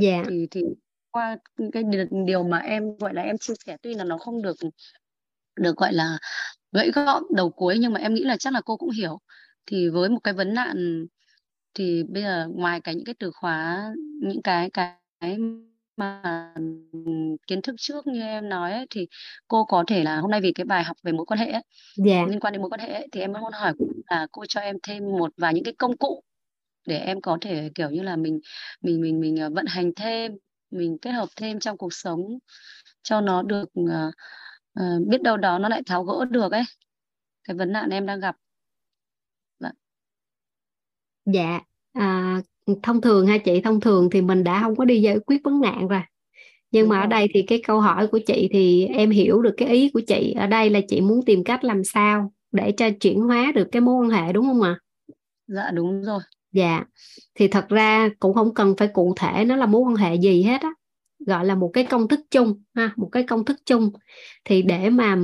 dạ. 0.00 0.22
Thì 0.28 0.46
thì 0.50 0.62
qua 1.10 1.36
cái 1.72 1.82
điều 2.26 2.42
mà 2.42 2.58
em 2.58 2.96
gọi 2.96 3.14
là 3.14 3.22
em 3.22 3.38
chia 3.38 3.54
sẻ 3.66 3.76
tuy 3.82 3.94
là 3.94 4.04
nó 4.04 4.18
không 4.18 4.42
được 4.42 4.56
được 5.60 5.76
gọi 5.76 5.92
là 5.92 6.18
gãy 6.72 6.90
gọn 6.94 7.22
đầu 7.36 7.50
cuối 7.50 7.78
nhưng 7.80 7.92
mà 7.92 8.00
em 8.00 8.14
nghĩ 8.14 8.24
là 8.24 8.36
chắc 8.36 8.52
là 8.52 8.60
cô 8.64 8.76
cũng 8.76 8.90
hiểu. 8.90 9.18
Thì 9.66 9.88
với 9.88 10.08
một 10.08 10.20
cái 10.24 10.34
vấn 10.34 10.54
nạn 10.54 11.06
thì 11.74 12.02
bây 12.08 12.22
giờ 12.22 12.48
ngoài 12.54 12.80
cái 12.80 12.94
những 12.94 13.04
cái 13.04 13.14
từ 13.18 13.30
khóa 13.34 13.90
những 14.22 14.42
cái 14.42 14.70
cái 14.70 15.38
mà 15.96 16.54
kiến 17.46 17.62
thức 17.62 17.74
trước 17.78 18.06
như 18.06 18.22
em 18.22 18.48
nói 18.48 18.72
ấy, 18.72 18.86
thì 18.90 19.06
cô 19.48 19.64
có 19.64 19.84
thể 19.86 20.04
là 20.04 20.16
hôm 20.20 20.30
nay 20.30 20.40
vì 20.40 20.52
cái 20.52 20.64
bài 20.64 20.84
học 20.84 20.96
về 21.02 21.12
mối 21.12 21.26
quan 21.26 21.40
hệ 21.40 21.50
ấy, 21.50 21.62
dạ. 21.96 22.26
liên 22.28 22.40
quan 22.40 22.52
đến 22.52 22.62
mối 22.62 22.70
quan 22.70 22.80
hệ 22.80 22.92
ấy, 22.92 23.08
thì 23.12 23.20
em 23.20 23.32
muốn 23.32 23.52
hỏi 23.52 23.72
là 24.10 24.26
cô 24.32 24.44
cho 24.48 24.60
em 24.60 24.76
thêm 24.82 25.02
một 25.18 25.32
vài 25.36 25.54
những 25.54 25.64
cái 25.64 25.74
công 25.78 25.96
cụ 25.96 26.22
để 26.88 26.98
em 26.98 27.20
có 27.20 27.38
thể 27.40 27.70
kiểu 27.74 27.90
như 27.90 28.02
là 28.02 28.16
mình 28.16 28.40
mình 28.80 29.00
mình 29.00 29.20
mình 29.20 29.36
ờ, 29.36 29.50
vận 29.50 29.66
hành 29.66 29.92
thêm 29.96 30.32
mình 30.70 30.98
kết 31.02 31.10
hợp 31.10 31.28
thêm 31.36 31.60
trong 31.60 31.76
cuộc 31.76 31.92
sống 31.92 32.20
cho 33.02 33.20
nó 33.20 33.42
được 33.42 33.68
uh, 33.80 34.14
uh, 34.80 35.08
biết 35.08 35.22
đâu 35.22 35.36
đó 35.36 35.58
nó 35.58 35.68
lại 35.68 35.82
tháo 35.86 36.04
gỡ 36.04 36.24
được 36.24 36.52
ấy. 36.52 36.62
Cái 37.44 37.56
vấn 37.56 37.72
nạn 37.72 37.90
em 37.90 38.06
đang 38.06 38.20
gặp. 38.20 38.36
Dạ. 39.60 39.70
dạ 41.24 41.60
à, 41.92 42.40
thông 42.82 43.00
thường 43.00 43.26
ha 43.26 43.38
chị 43.38 43.60
thông 43.60 43.80
thường 43.80 44.08
thì 44.10 44.22
mình 44.22 44.44
đã 44.44 44.60
không 44.62 44.76
có 44.76 44.84
đi 44.84 45.00
giải 45.00 45.18
quyết 45.26 45.40
vấn 45.44 45.60
nạn 45.60 45.88
rồi. 45.88 46.00
Nhưng 46.70 46.82
đúng 46.82 46.88
mà 46.88 47.00
ở 47.00 47.06
đây 47.06 47.28
thì 47.34 47.42
cái 47.42 47.62
câu 47.66 47.80
hỏi 47.80 48.06
của 48.06 48.18
chị 48.26 48.48
thì 48.52 48.86
em 48.86 49.10
hiểu 49.10 49.42
được 49.42 49.54
cái 49.56 49.68
ý 49.68 49.90
của 49.94 50.00
chị. 50.06 50.32
Ở 50.38 50.46
đây 50.46 50.70
là 50.70 50.80
chị 50.88 51.00
muốn 51.00 51.24
tìm 51.26 51.44
cách 51.44 51.64
làm 51.64 51.84
sao 51.84 52.32
để 52.52 52.72
cho 52.76 52.90
chuyển 53.00 53.20
hóa 53.20 53.52
được 53.54 53.68
cái 53.72 53.80
mối 53.80 53.94
quan 53.94 54.10
hệ 54.10 54.32
đúng 54.32 54.46
không 54.46 54.62
ạ? 54.62 54.78
Dạ 55.46 55.70
đúng 55.70 56.02
rồi 56.02 56.20
dạ. 56.52 56.84
Thì 57.34 57.48
thật 57.48 57.68
ra 57.68 58.08
cũng 58.18 58.34
không 58.34 58.54
cần 58.54 58.74
phải 58.78 58.88
cụ 58.88 59.14
thể 59.16 59.44
nó 59.44 59.56
là 59.56 59.66
mối 59.66 59.80
quan 59.80 59.96
hệ 59.96 60.14
gì 60.14 60.42
hết 60.42 60.60
á. 60.60 60.70
Gọi 61.26 61.44
là 61.44 61.54
một 61.54 61.70
cái 61.72 61.84
công 61.84 62.08
thức 62.08 62.20
chung 62.30 62.62
ha 62.74 62.92
một 62.96 63.08
cái 63.12 63.22
công 63.22 63.44
thức 63.44 63.56
chung. 63.66 63.90
Thì 64.44 64.62
để 64.62 64.90
mà 64.90 65.18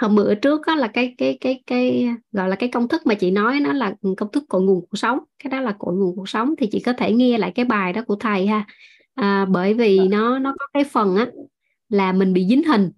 hôm 0.00 0.14
bữa 0.14 0.34
trước 0.34 0.60
đó 0.66 0.74
là 0.74 0.88
cái 0.88 1.14
cái 1.18 1.38
cái 1.40 1.62
cái 1.66 2.08
gọi 2.32 2.48
là 2.48 2.56
cái 2.56 2.68
công 2.68 2.88
thức 2.88 3.06
mà 3.06 3.14
chị 3.14 3.30
nói 3.30 3.60
nó 3.60 3.72
là 3.72 3.94
công 4.16 4.32
thức 4.32 4.44
cội 4.48 4.62
nguồn 4.62 4.86
cuộc 4.90 4.96
sống. 4.96 5.18
Cái 5.44 5.50
đó 5.50 5.60
là 5.60 5.74
cội 5.78 5.94
nguồn 5.94 6.16
cuộc 6.16 6.28
sống 6.28 6.54
thì 6.58 6.68
chị 6.72 6.80
có 6.80 6.92
thể 6.92 7.12
nghe 7.12 7.38
lại 7.38 7.52
cái 7.54 7.64
bài 7.64 7.92
đó 7.92 8.02
của 8.06 8.16
thầy 8.16 8.46
ha. 8.46 8.66
À, 9.14 9.46
bởi 9.50 9.74
vì 9.74 9.98
nó 10.08 10.38
nó 10.38 10.54
có 10.58 10.66
cái 10.72 10.84
phần 10.84 11.16
á 11.16 11.26
là 11.88 12.12
mình 12.12 12.32
bị 12.32 12.46
dính 12.48 12.64
hình 12.64 12.90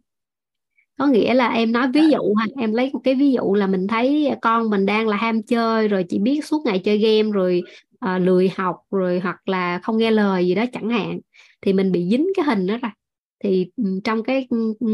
có 0.98 1.06
nghĩa 1.06 1.34
là 1.34 1.48
em 1.48 1.72
nói 1.72 1.88
ví 1.94 2.00
dụ 2.12 2.34
ha 2.34 2.46
em 2.56 2.72
lấy 2.72 2.90
một 2.92 3.00
cái 3.04 3.14
ví 3.14 3.32
dụ 3.32 3.54
là 3.54 3.66
mình 3.66 3.86
thấy 3.86 4.30
con 4.42 4.70
mình 4.70 4.86
đang 4.86 5.08
là 5.08 5.16
ham 5.16 5.42
chơi 5.42 5.88
rồi 5.88 6.04
chỉ 6.08 6.18
biết 6.18 6.44
suốt 6.44 6.62
ngày 6.64 6.78
chơi 6.78 6.98
game 6.98 7.30
rồi 7.32 7.62
à, 8.00 8.18
lười 8.18 8.48
học 8.56 8.76
rồi 8.90 9.20
hoặc 9.20 9.48
là 9.48 9.78
không 9.78 9.98
nghe 9.98 10.10
lời 10.10 10.46
gì 10.46 10.54
đó 10.54 10.64
chẳng 10.72 10.90
hạn 10.90 11.20
thì 11.62 11.72
mình 11.72 11.92
bị 11.92 12.08
dính 12.10 12.28
cái 12.36 12.44
hình 12.44 12.66
đó 12.66 12.78
rồi 12.82 12.90
thì 13.44 13.66
ừ, 13.76 14.00
trong 14.04 14.22
cái 14.22 14.46
ừ, 14.50 14.74
ừ, 14.80 14.88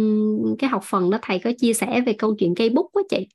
cái 0.59 0.71
học 0.71 0.83
phần 0.85 1.11
đó 1.11 1.19
thầy 1.23 1.39
có 1.39 1.51
chia 1.59 1.73
sẻ 1.73 2.01
về 2.07 2.13
câu 2.13 2.35
chuyện 2.39 2.55
cây 2.55 2.71
bút 2.71 2.91
á 2.95 3.03
chị. 3.11 3.27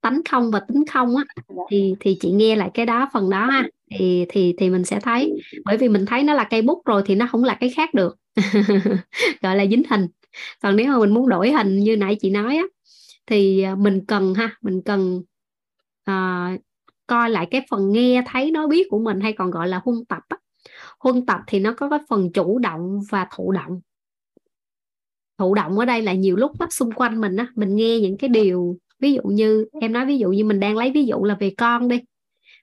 Tánh 0.00 0.20
không 0.30 0.50
và 0.50 0.60
tính 0.60 0.84
không 0.90 1.16
á 1.16 1.24
thì 1.70 1.94
thì 2.00 2.16
chị 2.20 2.30
nghe 2.30 2.56
lại 2.56 2.70
cái 2.74 2.86
đó 2.86 3.08
phần 3.12 3.30
đó 3.30 3.46
ha 3.50 3.68
thì 3.90 4.26
thì 4.28 4.54
thì 4.58 4.70
mình 4.70 4.84
sẽ 4.84 5.00
thấy. 5.00 5.32
Bởi 5.64 5.76
vì 5.76 5.88
mình 5.88 6.06
thấy 6.06 6.22
nó 6.22 6.34
là 6.34 6.44
cây 6.44 6.62
bút 6.62 6.82
rồi 6.84 7.02
thì 7.06 7.14
nó 7.14 7.26
không 7.26 7.44
là 7.44 7.54
cái 7.54 7.70
khác 7.70 7.94
được. 7.94 8.16
Gọi 9.42 9.56
là 9.56 9.66
dính 9.66 9.82
hình 9.90 10.06
còn 10.60 10.76
nếu 10.76 10.92
mà 10.92 10.98
mình 10.98 11.14
muốn 11.14 11.28
đổi 11.28 11.52
hình 11.52 11.78
như 11.78 11.96
nãy 11.96 12.16
chị 12.20 12.30
nói 12.30 12.56
á 12.56 12.64
thì 13.26 13.62
à, 13.62 13.74
mình 13.74 14.06
cần 14.06 14.34
ha 14.34 14.56
mình 14.60 14.82
cần 14.84 15.22
uh, 16.10 16.60
coi 17.06 17.30
lại 17.30 17.46
cái 17.50 17.66
phần 17.70 17.92
nghe 17.92 18.22
thấy 18.26 18.50
nói 18.50 18.68
biết 18.68 18.86
của 18.90 18.98
mình 18.98 19.20
hay 19.20 19.32
còn 19.32 19.50
gọi 19.50 19.68
là 19.68 19.80
huân 19.84 20.04
tập 20.04 20.22
á. 20.28 20.36
Huân 20.98 21.26
tập 21.26 21.40
thì 21.46 21.58
nó 21.58 21.74
có 21.76 21.88
cái 21.88 21.98
phần 22.08 22.32
chủ 22.32 22.58
động 22.58 23.00
và 23.10 23.26
thụ 23.36 23.52
động. 23.52 23.80
Thụ 25.38 25.54
động 25.54 25.78
ở 25.78 25.84
đây 25.84 26.02
là 26.02 26.12
nhiều 26.12 26.36
lúc 26.36 26.60
á, 26.60 26.66
xung 26.70 26.92
quanh 26.92 27.20
mình 27.20 27.36
á 27.36 27.46
mình 27.54 27.76
nghe 27.76 28.00
những 28.00 28.16
cái 28.16 28.28
điều 28.28 28.78
ví 28.98 29.12
dụ 29.12 29.22
như 29.22 29.66
em 29.80 29.92
nói 29.92 30.06
ví 30.06 30.18
dụ 30.18 30.30
như 30.30 30.44
mình 30.44 30.60
đang 30.60 30.76
lấy 30.76 30.90
ví 30.90 31.04
dụ 31.04 31.24
là 31.24 31.34
về 31.40 31.54
con 31.58 31.88
đi 31.88 32.00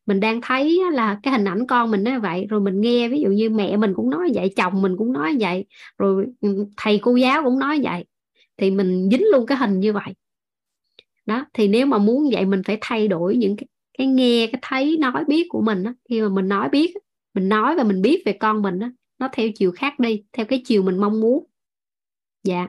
mình 0.10 0.20
đang 0.20 0.42
thấy 0.42 0.80
là 0.92 1.20
cái 1.24 1.34
hình 1.34 1.48
ảnh 1.48 1.68
con 1.68 1.92
mình 1.92 2.04
nó 2.04 2.20
vậy 2.20 2.48
rồi 2.50 2.62
mình 2.62 2.82
nghe 2.82 3.10
ví 3.10 3.22
dụ 3.22 3.30
như 3.30 3.50
mẹ 3.50 3.78
mình 3.78 3.94
cũng 3.96 4.10
nói 4.10 4.32
vậy 4.34 4.54
chồng 4.56 4.82
mình 4.82 4.98
cũng 4.98 5.14
nói 5.14 5.38
vậy 5.40 5.66
rồi 5.98 6.26
ừ, 6.42 6.66
thầy 6.78 7.00
cô 7.02 7.16
giáo 7.16 7.44
cũng 7.44 7.60
nói 7.60 7.80
vậy 7.84 8.06
thì 8.58 8.72
mình 8.72 9.10
dính 9.12 9.24
luôn 9.32 9.46
cái 9.46 9.58
hình 9.58 9.80
như 9.80 9.94
vậy. 9.94 10.14
Đó 11.26 11.46
thì 11.54 11.68
nếu 11.68 11.86
mà 11.86 11.98
muốn 11.98 12.30
vậy 12.32 12.46
mình 12.46 12.62
phải 12.66 12.78
thay 12.82 13.08
đổi 13.08 13.36
những 13.36 13.56
cái, 13.56 13.68
cái 13.98 14.08
nghe 14.08 14.48
cái 14.52 14.60
thấy 14.62 14.98
nói 14.98 15.24
biết 15.28 15.46
của 15.50 15.62
mình 15.62 15.84
đó. 15.84 15.94
khi 16.10 16.22
mà 16.22 16.30
mình 16.30 16.48
nói 16.48 16.70
biết 16.70 16.94
mình 17.34 17.50
nói 17.50 17.76
và 17.76 17.84
mình 17.84 18.02
biết 18.02 18.24
về 18.26 18.34
con 18.34 18.62
mình 18.62 18.80
đó, 18.80 18.88
nó 19.20 19.30
theo 19.34 19.48
chiều 19.56 19.72
khác 19.72 20.00
đi 20.00 20.24
theo 20.34 20.46
cái 20.46 20.62
chiều 20.66 20.84
mình 20.84 20.98
mong 20.98 21.20
muốn. 21.20 21.46
Dạ. 22.44 22.68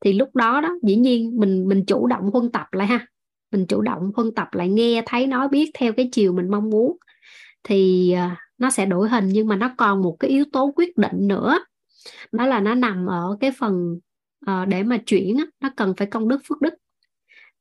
Thì 0.00 0.12
lúc 0.12 0.36
đó 0.36 0.60
đó 0.60 0.78
dĩ 0.82 0.96
nhiên 0.96 1.36
mình 1.36 1.68
mình 1.68 1.84
chủ 1.86 2.06
động 2.06 2.30
huân 2.32 2.52
tập 2.52 2.66
lại 2.72 2.86
ha 2.86 3.06
mình 3.52 3.66
chủ 3.66 3.80
động 3.80 4.10
phân 4.16 4.34
tập 4.34 4.48
lại 4.52 4.68
nghe 4.68 5.02
thấy 5.06 5.26
nói 5.26 5.48
biết 5.48 5.70
theo 5.74 5.92
cái 5.92 6.08
chiều 6.12 6.32
mình 6.32 6.50
mong 6.50 6.70
muốn. 6.70 6.96
Thì 7.64 8.12
à, 8.12 8.36
nó 8.58 8.70
sẽ 8.70 8.86
đổi 8.86 9.08
hình 9.08 9.28
nhưng 9.28 9.48
mà 9.48 9.56
nó 9.56 9.74
còn 9.78 10.02
một 10.02 10.16
cái 10.20 10.30
yếu 10.30 10.44
tố 10.52 10.72
quyết 10.76 10.96
định 10.96 11.28
nữa. 11.28 11.58
Đó 12.32 12.46
là 12.46 12.60
nó 12.60 12.74
nằm 12.74 13.06
ở 13.06 13.36
cái 13.40 13.52
phần 13.58 13.98
uh, 14.50 14.68
để 14.68 14.82
mà 14.82 14.96
chuyển 15.06 15.36
nó 15.60 15.70
cần 15.76 15.94
phải 15.96 16.06
công 16.06 16.28
đức 16.28 16.40
phước 16.48 16.60
đức. 16.60 16.74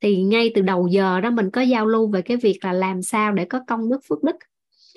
Thì 0.02 0.24
ngay 0.24 0.52
từ 0.56 0.62
đầu 0.62 0.88
giờ 0.88 1.22
đó 1.22 1.30
mình 1.30 1.50
có 1.52 1.62
giao 1.62 1.86
lưu 1.86 2.12
về 2.12 2.22
cái 2.22 2.38
việc 2.38 2.60
là 2.62 2.74
làm 2.74 3.02
sao 3.02 3.32
để 3.32 3.46
có 3.46 3.60
công 3.68 3.90
đức 3.90 4.00
phước 4.10 4.24
đức. 4.24 4.36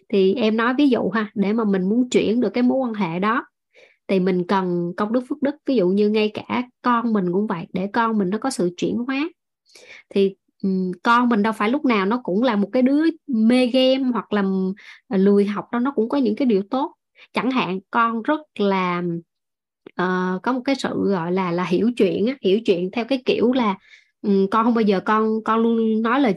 Thì 0.09 0.35
em 0.35 0.57
nói 0.57 0.75
ví 0.79 0.89
dụ 0.89 1.11
ha 1.11 1.31
để 1.35 1.53
mà 1.53 1.65
mình 1.65 1.89
muốn 1.89 2.11
chuyển 2.11 2.41
được 2.41 2.51
cái 2.51 2.62
mối 2.62 2.79
quan 2.79 2.95
hệ 2.95 3.19
đó 3.19 3.47
thì 4.09 4.21
mình 4.21 4.47
cần 4.47 4.93
công 4.97 5.12
đức 5.12 5.25
phước 5.29 5.43
đức. 5.43 5.55
Ví 5.67 5.77
dụ 5.77 5.89
như 5.89 6.11
ngay 6.11 6.31
cả 6.35 6.62
con 6.83 7.12
mình 7.12 7.33
cũng 7.33 7.47
vậy 7.47 7.67
để 7.73 7.87
con 7.93 8.19
mình 8.19 8.31
nó 8.31 8.39
có 8.39 8.51
sự 8.51 8.71
chuyển 8.77 8.97
hóa. 8.97 9.31
Thì 10.09 10.35
con 11.02 11.28
mình 11.28 11.42
đâu 11.42 11.52
phải 11.52 11.70
lúc 11.70 11.84
nào 11.84 12.07
nó 12.07 12.20
cũng 12.23 12.42
là 12.42 12.57
một 12.57 12.68
cái 12.73 12.82
đứa 12.82 13.05
mê 13.26 13.66
game 13.66 14.05
hoặc 14.12 14.32
là 14.32 14.42
ờ, 15.08 15.16
lười 15.16 15.44
học 15.44 15.65
đâu 15.73 15.81
nó 15.81 15.91
cũng 15.91 16.08
có 16.08 16.18
những 16.18 16.36
cái 16.36 16.47
điều 16.47 16.62
tốt. 16.70 16.94
Chẳng 17.32 17.50
hạn 17.50 17.81
con 17.91 18.23
rất 18.23 18.41
là 18.58 19.02
uh, 20.02 20.42
có 20.42 20.52
một 20.52 20.60
cái 20.65 20.74
sự 20.74 21.08
gọi 21.08 21.32
là 21.32 21.50
là 21.50 21.65
hiểu 21.65 21.91
chuyện 21.97 22.26
hiểu 22.42 22.60
chuyện 22.60 22.91
theo 22.92 23.05
cái 23.05 23.23
kiểu 23.24 23.52
là 23.52 23.76
um, 24.23 24.47
con 24.50 24.65
không 24.65 24.74
bao 24.74 24.82
giờ 24.82 25.00
con 25.00 25.44
con 25.44 25.60
luôn 25.60 26.02
nói 26.02 26.20
lời 26.20 26.34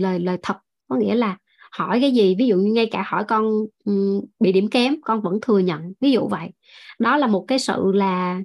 lời 0.00 0.20
lời 0.20 0.38
thật. 0.42 0.56
Có 0.88 0.96
nghĩa 0.96 1.14
là 1.14 1.36
hỏi 1.72 2.00
cái 2.00 2.12
gì 2.12 2.34
ví 2.38 2.46
dụ 2.46 2.56
như 2.56 2.72
ngay 2.72 2.86
cả 2.86 3.04
hỏi 3.06 3.24
con 3.28 3.44
um, 3.84 4.20
bị 4.40 4.52
điểm 4.52 4.68
kém 4.68 4.94
con 5.02 5.22
vẫn 5.22 5.38
thừa 5.42 5.58
nhận 5.58 5.92
ví 6.00 6.12
dụ 6.12 6.28
vậy. 6.28 6.48
Đó 6.98 7.16
là 7.16 7.26
một 7.26 7.44
cái 7.48 7.58
sự 7.58 7.92
là 7.94 8.40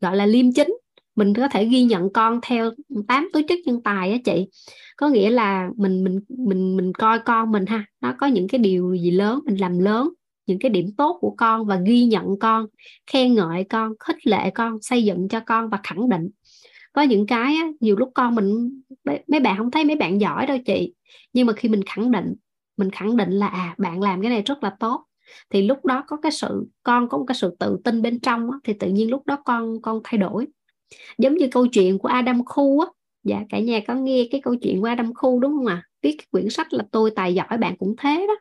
gọi 0.00 0.16
là 0.16 0.26
liêm 0.26 0.52
chính 0.52 0.76
mình 1.16 1.34
có 1.34 1.48
thể 1.48 1.64
ghi 1.64 1.82
nhận 1.82 2.12
con 2.12 2.40
theo 2.42 2.70
tám 3.08 3.28
tố 3.32 3.40
chất 3.48 3.58
nhân 3.66 3.82
tài 3.82 4.12
á 4.12 4.18
chị. 4.24 4.46
Có 4.96 5.08
nghĩa 5.08 5.30
là 5.30 5.70
mình 5.76 6.04
mình 6.04 6.20
mình 6.28 6.76
mình 6.76 6.92
coi 6.92 7.18
con 7.18 7.52
mình 7.52 7.66
ha 7.66 7.84
nó 8.00 8.14
có 8.18 8.26
những 8.26 8.48
cái 8.48 8.58
điều 8.58 8.94
gì 8.94 9.10
lớn 9.10 9.40
mình 9.46 9.56
làm 9.60 9.78
lớn 9.78 10.08
những 10.46 10.58
cái 10.58 10.70
điểm 10.70 10.86
tốt 10.96 11.18
của 11.20 11.34
con 11.36 11.66
và 11.66 11.80
ghi 11.86 12.04
nhận 12.04 12.38
con 12.40 12.66
khen 13.06 13.34
ngợi 13.34 13.64
con 13.64 13.92
khích 14.00 14.26
lệ 14.26 14.50
con 14.50 14.82
xây 14.82 15.04
dựng 15.04 15.28
cho 15.28 15.40
con 15.40 15.70
và 15.70 15.78
khẳng 15.82 16.08
định. 16.08 16.28
Có 16.92 17.02
những 17.02 17.26
cái 17.26 17.54
á, 17.54 17.68
nhiều 17.80 17.96
lúc 17.96 18.10
con 18.14 18.34
mình 18.34 18.80
mấy 19.04 19.40
bạn 19.40 19.56
không 19.56 19.70
thấy 19.70 19.84
mấy 19.84 19.96
bạn 19.96 20.20
giỏi 20.20 20.46
đâu 20.46 20.58
chị. 20.66 20.94
Nhưng 21.32 21.46
mà 21.46 21.52
khi 21.52 21.68
mình 21.68 21.82
khẳng 21.86 22.10
định 22.10 22.34
mình 22.76 22.90
khẳng 22.90 23.16
định 23.16 23.30
là 23.30 23.46
à 23.46 23.74
bạn 23.78 24.02
làm 24.02 24.22
cái 24.22 24.30
này 24.30 24.42
rất 24.42 24.62
là 24.62 24.76
tốt 24.80 25.04
thì 25.50 25.62
lúc 25.62 25.84
đó 25.84 26.04
có 26.06 26.16
cái 26.16 26.32
sự 26.32 26.66
con 26.82 27.08
có 27.08 27.18
một 27.18 27.24
cái 27.28 27.34
sự 27.34 27.56
tự 27.58 27.78
tin 27.84 28.02
bên 28.02 28.20
trong 28.20 28.50
á, 28.50 28.58
thì 28.64 28.72
tự 28.72 28.88
nhiên 28.88 29.10
lúc 29.10 29.26
đó 29.26 29.38
con 29.44 29.82
con 29.82 30.00
thay 30.04 30.18
đổi 30.18 30.46
giống 31.18 31.34
như 31.34 31.48
câu 31.52 31.66
chuyện 31.66 31.98
của 31.98 32.08
Adam 32.08 32.44
Khu 32.44 32.80
á. 32.80 32.86
Dạ 33.24 33.42
cả 33.48 33.58
nhà 33.58 33.80
có 33.86 33.94
nghe 33.94 34.28
cái 34.30 34.40
câu 34.40 34.54
chuyện 34.56 34.80
của 34.80 34.86
Adam 34.86 35.14
Khu 35.14 35.40
đúng 35.40 35.52
không 35.52 35.66
ạ? 35.66 35.74
À? 35.74 35.86
viết 36.02 36.16
cái 36.18 36.26
quyển 36.30 36.50
sách 36.50 36.72
là 36.72 36.84
tôi 36.92 37.10
tài 37.10 37.34
giỏi 37.34 37.58
bạn 37.58 37.76
cũng 37.76 37.94
thế 37.98 38.26
đó. 38.28 38.34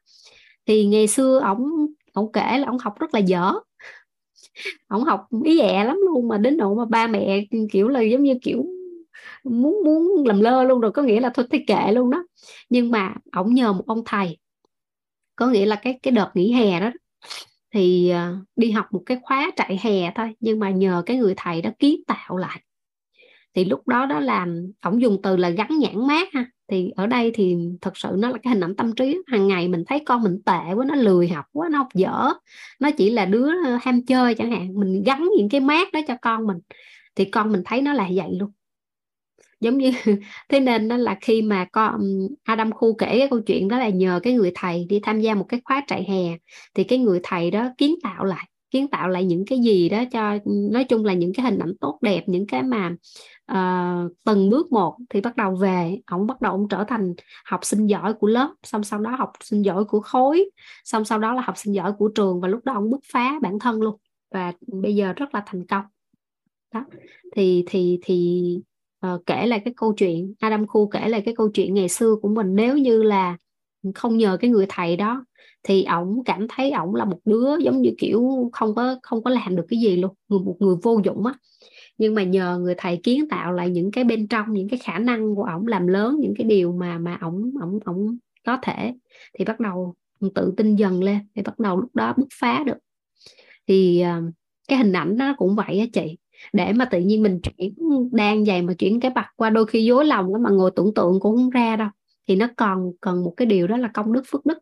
Thì 0.65 0.85
ngày 0.85 1.07
xưa 1.07 1.40
ổng 1.40 1.88
ổng 2.14 2.32
kể 2.32 2.57
là 2.57 2.67
ổng 2.67 2.77
học 2.77 2.99
rất 2.99 3.14
là 3.14 3.19
dở. 3.19 3.53
Ổng 4.88 5.03
học 5.03 5.27
ý 5.43 5.59
ẹ 5.59 5.83
lắm 5.83 5.98
luôn 6.06 6.27
mà 6.27 6.38
đến 6.38 6.57
độ 6.57 6.75
mà 6.75 6.85
ba 6.85 7.07
mẹ, 7.07 7.45
kiểu 7.72 7.88
là 7.88 8.01
giống 8.01 8.24
như 8.24 8.33
kiểu 8.41 8.65
muốn 9.43 9.83
muốn 9.85 10.24
làm 10.25 10.41
lơ 10.41 10.64
luôn 10.64 10.82
rồi, 10.82 10.91
có 10.91 11.01
nghĩa 11.01 11.19
là 11.19 11.30
thôi 11.33 11.45
thì 11.51 11.59
kệ 11.67 11.91
luôn 11.91 12.09
đó. 12.09 12.25
Nhưng 12.69 12.91
mà 12.91 13.15
ổng 13.32 13.53
nhờ 13.53 13.74
một 13.74 13.83
ông 13.88 14.01
thầy. 14.06 14.38
Có 15.35 15.48
nghĩa 15.48 15.65
là 15.65 15.75
cái 15.75 15.99
cái 16.03 16.11
đợt 16.11 16.32
nghỉ 16.33 16.51
hè 16.53 16.80
đó 16.80 16.91
thì 17.75 18.09
ờ, 18.09 18.35
đi 18.55 18.71
học 18.71 18.85
một 18.91 19.01
cái 19.05 19.19
khóa 19.23 19.51
trại 19.55 19.79
hè 19.81 20.11
thôi, 20.15 20.35
nhưng 20.39 20.59
mà 20.59 20.69
nhờ 20.69 21.03
cái 21.05 21.17
người 21.17 21.33
thầy 21.37 21.61
đó 21.61 21.69
kiến 21.79 22.01
tạo 22.07 22.37
lại. 22.37 22.61
Thì 23.55 23.65
lúc 23.65 23.87
đó 23.87 24.05
đó 24.05 24.19
làm 24.19 24.71
ổng 24.81 25.01
dùng 25.01 25.17
từ 25.23 25.35
là 25.37 25.49
gắn 25.49 25.67
nhãn 25.79 26.07
mát 26.07 26.27
ha. 26.33 26.45
Thì 26.67 26.91
ở 26.95 27.07
đây 27.07 27.31
thì 27.33 27.57
thật 27.81 27.97
sự 27.97 28.09
nó 28.17 28.29
là 28.29 28.37
cái 28.43 28.53
hình 28.53 28.63
ảnh 28.63 28.75
tâm 28.75 28.95
trí. 28.95 29.17
Hàng 29.27 29.47
ngày 29.47 29.67
mình 29.67 29.83
thấy 29.87 29.99
con 30.05 30.23
mình 30.23 30.41
tệ 30.45 30.73
quá, 30.75 30.85
nó 30.87 30.95
lười 30.95 31.27
học 31.27 31.45
quá, 31.51 31.69
nó 31.71 31.77
học 31.77 31.87
dở. 31.93 32.29
Nó 32.79 32.91
chỉ 32.91 33.09
là 33.09 33.25
đứa 33.25 33.49
ờ, 33.65 33.77
ham 33.81 34.05
chơi 34.05 34.35
chẳng 34.35 34.51
hạn. 34.51 34.73
Mình 34.79 35.03
gắn 35.03 35.29
những 35.37 35.49
cái 35.49 35.61
mát 35.61 35.93
đó 35.93 35.99
cho 36.07 36.15
con 36.21 36.47
mình. 36.47 36.57
Thì 37.15 37.25
con 37.25 37.51
mình 37.51 37.61
thấy 37.65 37.81
nó 37.81 37.93
là 37.93 38.09
vậy 38.15 38.29
luôn 38.39 38.51
giống 39.66 39.77
như 39.77 39.92
thế 40.50 40.60
nên 40.60 40.88
đó 40.88 40.98
là 40.98 41.18
khi 41.22 41.42
mà 41.42 41.66
con 41.66 42.02
Adam 42.44 42.72
Khu 42.72 42.94
kể 42.94 43.19
cái 43.19 43.27
câu 43.30 43.40
chuyện 43.40 43.68
đó 43.68 43.80
là 43.80 43.90
nhờ 43.90 44.19
cái 44.24 44.34
người 44.34 44.52
thầy 44.56 44.85
đi 44.90 45.00
tham 45.03 45.22
gia 45.22 45.35
một 45.35 45.45
cái 45.50 45.61
khóa 45.64 45.84
trại 45.88 46.03
hè 46.03 46.38
thì 46.74 46.84
cái 46.84 47.00
người 47.00 47.19
thầy 47.24 47.52
đó 47.52 47.69
kiến 47.77 47.95
tạo 48.03 48.26
lại 48.26 48.50
kiến 48.72 48.88
tạo 48.88 49.10
lại 49.10 49.26
những 49.26 49.45
cái 49.45 49.60
gì 49.60 49.90
đó 49.90 50.03
cho 50.11 50.38
nói 50.45 50.84
chung 50.84 51.06
là 51.06 51.14
những 51.14 51.34
cái 51.34 51.45
hình 51.45 51.60
ảnh 51.60 51.74
tốt 51.82 52.00
đẹp 52.02 52.24
những 52.27 52.48
cái 52.48 52.64
mà 52.64 52.95
uh, 53.52 54.11
từng 54.24 54.50
bước 54.50 54.72
một 54.72 54.98
thì 55.10 55.22
bắt 55.22 55.35
đầu 55.35 55.56
về. 55.56 56.00
Ông 56.06 56.27
bắt 56.27 56.42
đầu 56.42 56.52
ông 56.52 56.68
trở 56.69 56.84
thành 56.84 57.14
học 57.45 57.60
sinh 57.64 57.88
giỏi 57.88 58.14
của 58.14 58.27
lớp 58.27 58.53
xong 58.64 58.84
sau 58.84 59.00
đó 59.00 59.16
học 59.19 59.32
sinh 59.44 59.66
giỏi 59.66 59.85
của 59.85 60.00
khối 60.00 60.50
xong 60.84 61.06
sau 61.06 61.19
đó 61.19 61.34
là 61.34 61.42
học 61.42 61.58
sinh 61.58 61.76
giỏi 61.76 61.94
của 61.98 62.08
trường 62.16 62.42
và 62.42 62.48
lúc 62.48 62.66
đó 62.66 62.74
ông 62.74 62.90
bứt 62.90 63.00
phá 63.11 63.40
bản 63.42 63.60
thân 63.60 63.82
luôn 63.82 63.95
và 64.32 64.53
bây 64.68 64.95
giờ 64.95 65.14
rất 65.14 65.34
là 65.34 65.44
thành 65.45 65.66
công. 65.66 65.85
Đó. 66.74 66.85
Thì 67.35 67.64
thì 67.68 68.00
thì 68.03 68.42
uh, 69.14 69.25
kể 69.25 69.48
lại 69.48 69.61
cái 69.66 69.74
câu 69.77 69.93
chuyện 69.93 70.34
Adam 70.40 70.67
Khu 70.67 70.88
kể 70.88 71.09
lại 71.09 71.22
cái 71.25 71.35
câu 71.35 71.50
chuyện 71.50 71.74
ngày 71.74 71.90
xưa 71.90 72.16
của 72.22 72.30
mình. 72.30 72.56
Nếu 72.56 72.77
như 72.77 73.03
là 73.03 73.38
không 73.95 74.17
nhờ 74.17 74.38
cái 74.42 74.51
người 74.51 74.66
thầy 74.69 74.95
đó 74.95 75.25
thì 75.64 75.84
ổng 75.84 76.24
cảm 76.25 76.48
thấy 76.50 76.72
ổng 76.72 76.95
là 76.95 77.06
một 77.06 77.19
đứa 77.25 77.58
giống 77.58 77.82
như 77.82 77.92
kiểu 77.98 78.50
không 78.53 78.75
có 78.75 79.00
không 79.03 79.24
có 79.24 79.30
làm 79.32 79.56
được 79.56 79.66
cái 79.69 79.80
gì 79.80 79.95
luôn 79.95 80.14
người 80.30 80.40
một 80.40 80.56
người 80.59 80.75
vô 80.84 81.01
dụng 81.03 81.25
á. 81.25 81.34
Nhưng 81.98 82.16
mà 82.16 82.24
nhờ 82.24 82.58
người 82.58 82.75
thầy 82.77 83.00
kiến 83.03 83.30
tạo 83.30 83.51
lại 83.53 83.69
những 83.69 83.92
cái 83.92 84.03
bên 84.03 84.27
trong 84.27 84.53
những 84.53 84.69
cái 84.69 84.80
khả 84.84 85.00
năng 85.00 85.35
của 85.35 85.43
ổng 85.43 85.67
làm 85.67 85.88
lớn 85.88 86.17
những 86.19 86.34
cái 86.38 86.48
điều 86.48 86.72
mà 86.72 86.98
mà 86.98 87.17
ổng 87.22 87.51
ổng 87.61 87.80
ổng 87.85 88.17
có 88.45 88.58
thể 88.61 88.93
thì 89.40 89.45
bắt 89.45 89.59
đầu 89.59 89.95
tự 90.35 90.53
tin 90.58 90.75
dần 90.75 91.03
lên 91.03 91.17
thì 91.35 91.42
bắt 91.42 91.59
đầu 91.59 91.82
lúc 91.82 91.95
đó 91.95 92.14
bứt 92.17 92.27
phá 92.40 92.64
được. 92.66 92.77
Thì 93.67 94.01
ờ, 94.01 94.22
cái 94.67 94.77
hình 94.77 94.93
ảnh 94.93 95.17
đó 95.17 95.35
cũng 95.38 95.56
vậy 95.56 95.80
á 95.80 95.85
chị 95.93 96.17
để 96.53 96.74
mà 96.74 96.85
tự 96.85 96.99
nhiên 96.99 97.24
mình 97.24 97.40
chuyển, 97.40 97.74
đang 98.11 98.45
dày 98.45 98.61
mà 98.61 98.74
chuyển 98.74 98.99
cái 98.99 99.11
bạc 99.15 99.27
qua 99.35 99.49
đôi 99.49 99.65
khi 99.65 99.85
dối 99.85 100.06
lòng 100.06 100.25
mà 100.43 100.49
ngồi 100.49 100.72
tưởng 100.75 100.93
tượng 100.93 101.19
cũng 101.19 101.35
không 101.35 101.49
ra 101.49 101.75
đâu. 101.75 101.88
Thì 102.27 102.35
nó 102.35 102.48
còn 102.57 102.91
cần 103.01 103.24
một 103.24 103.33
cái 103.38 103.45
điều 103.45 103.67
đó 103.67 103.77
là 103.77 103.88
công 103.88 104.14
đức 104.14 104.24
phước 104.27 104.45
đức. 104.45 104.57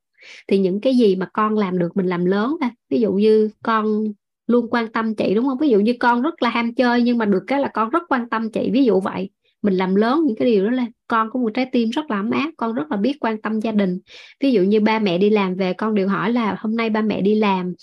Thì 0.48 0.58
những 0.58 0.82
cái 0.82 0.98
gì 0.98 1.16
mà 1.16 1.30
con 1.34 1.58
làm 1.58 1.80
được 1.80 1.98
mình 1.98 2.08
làm 2.08 2.26
lớn 2.26 2.58
ra 2.62 2.70
ví 2.90 3.02
dụ 3.02 3.12
như 3.14 3.50
con 3.64 4.04
luôn 4.48 4.68
quan 4.72 4.92
tâm 4.92 5.16
chị 5.16 5.34
đúng 5.36 5.46
không? 5.46 5.58
Ví 5.58 5.70
dụ 5.70 5.80
như 5.80 5.94
con 6.00 6.22
rất 6.22 6.44
là 6.44 6.50
ham 6.50 6.76
chơi 6.76 7.02
nhưng 7.02 7.18
mà 7.18 7.26
được 7.26 7.44
cái 7.48 7.60
là 7.60 7.70
con 7.74 7.90
rất 7.90 8.04
quan 8.10 8.30
tâm 8.30 8.52
chị. 8.52 8.70
Ví 8.74 8.86
dụ 8.86 9.00
vậy. 9.00 9.30
Mình 9.62 9.74
làm 9.74 9.96
lớn 9.96 10.26
những 10.26 10.36
cái 10.36 10.52
điều 10.52 10.66
đó 10.66 10.72
lên. 10.72 10.92
Con 11.08 11.30
có 11.32 11.40
một 11.40 11.50
trái 11.54 11.66
tim 11.72 11.90
rất 11.90 12.12
là 12.12 12.20
ấm 12.20 12.32
áp, 12.32 12.52
con 12.58 12.74
rất 12.74 12.84
là 12.90 12.98
biết 12.98 13.18
quan 13.20 13.42
tâm 13.42 13.60
gia 13.60 13.72
đình. 13.72 14.00
Ví 14.40 14.52
dụ 14.52 14.62
như 14.62 14.80
ba 14.80 15.00
mẹ 15.00 15.18
đi 15.18 15.30
làm 15.30 15.56
về, 15.56 15.74
con 15.74 15.96
đều 15.96 16.08
hỏi 16.08 16.32
là 16.32 16.58
hôm 16.60 16.76
nay 16.76 16.90
ba 16.90 17.02
mẹ 17.02 17.22
đi 17.22 17.36
làm 17.36 17.74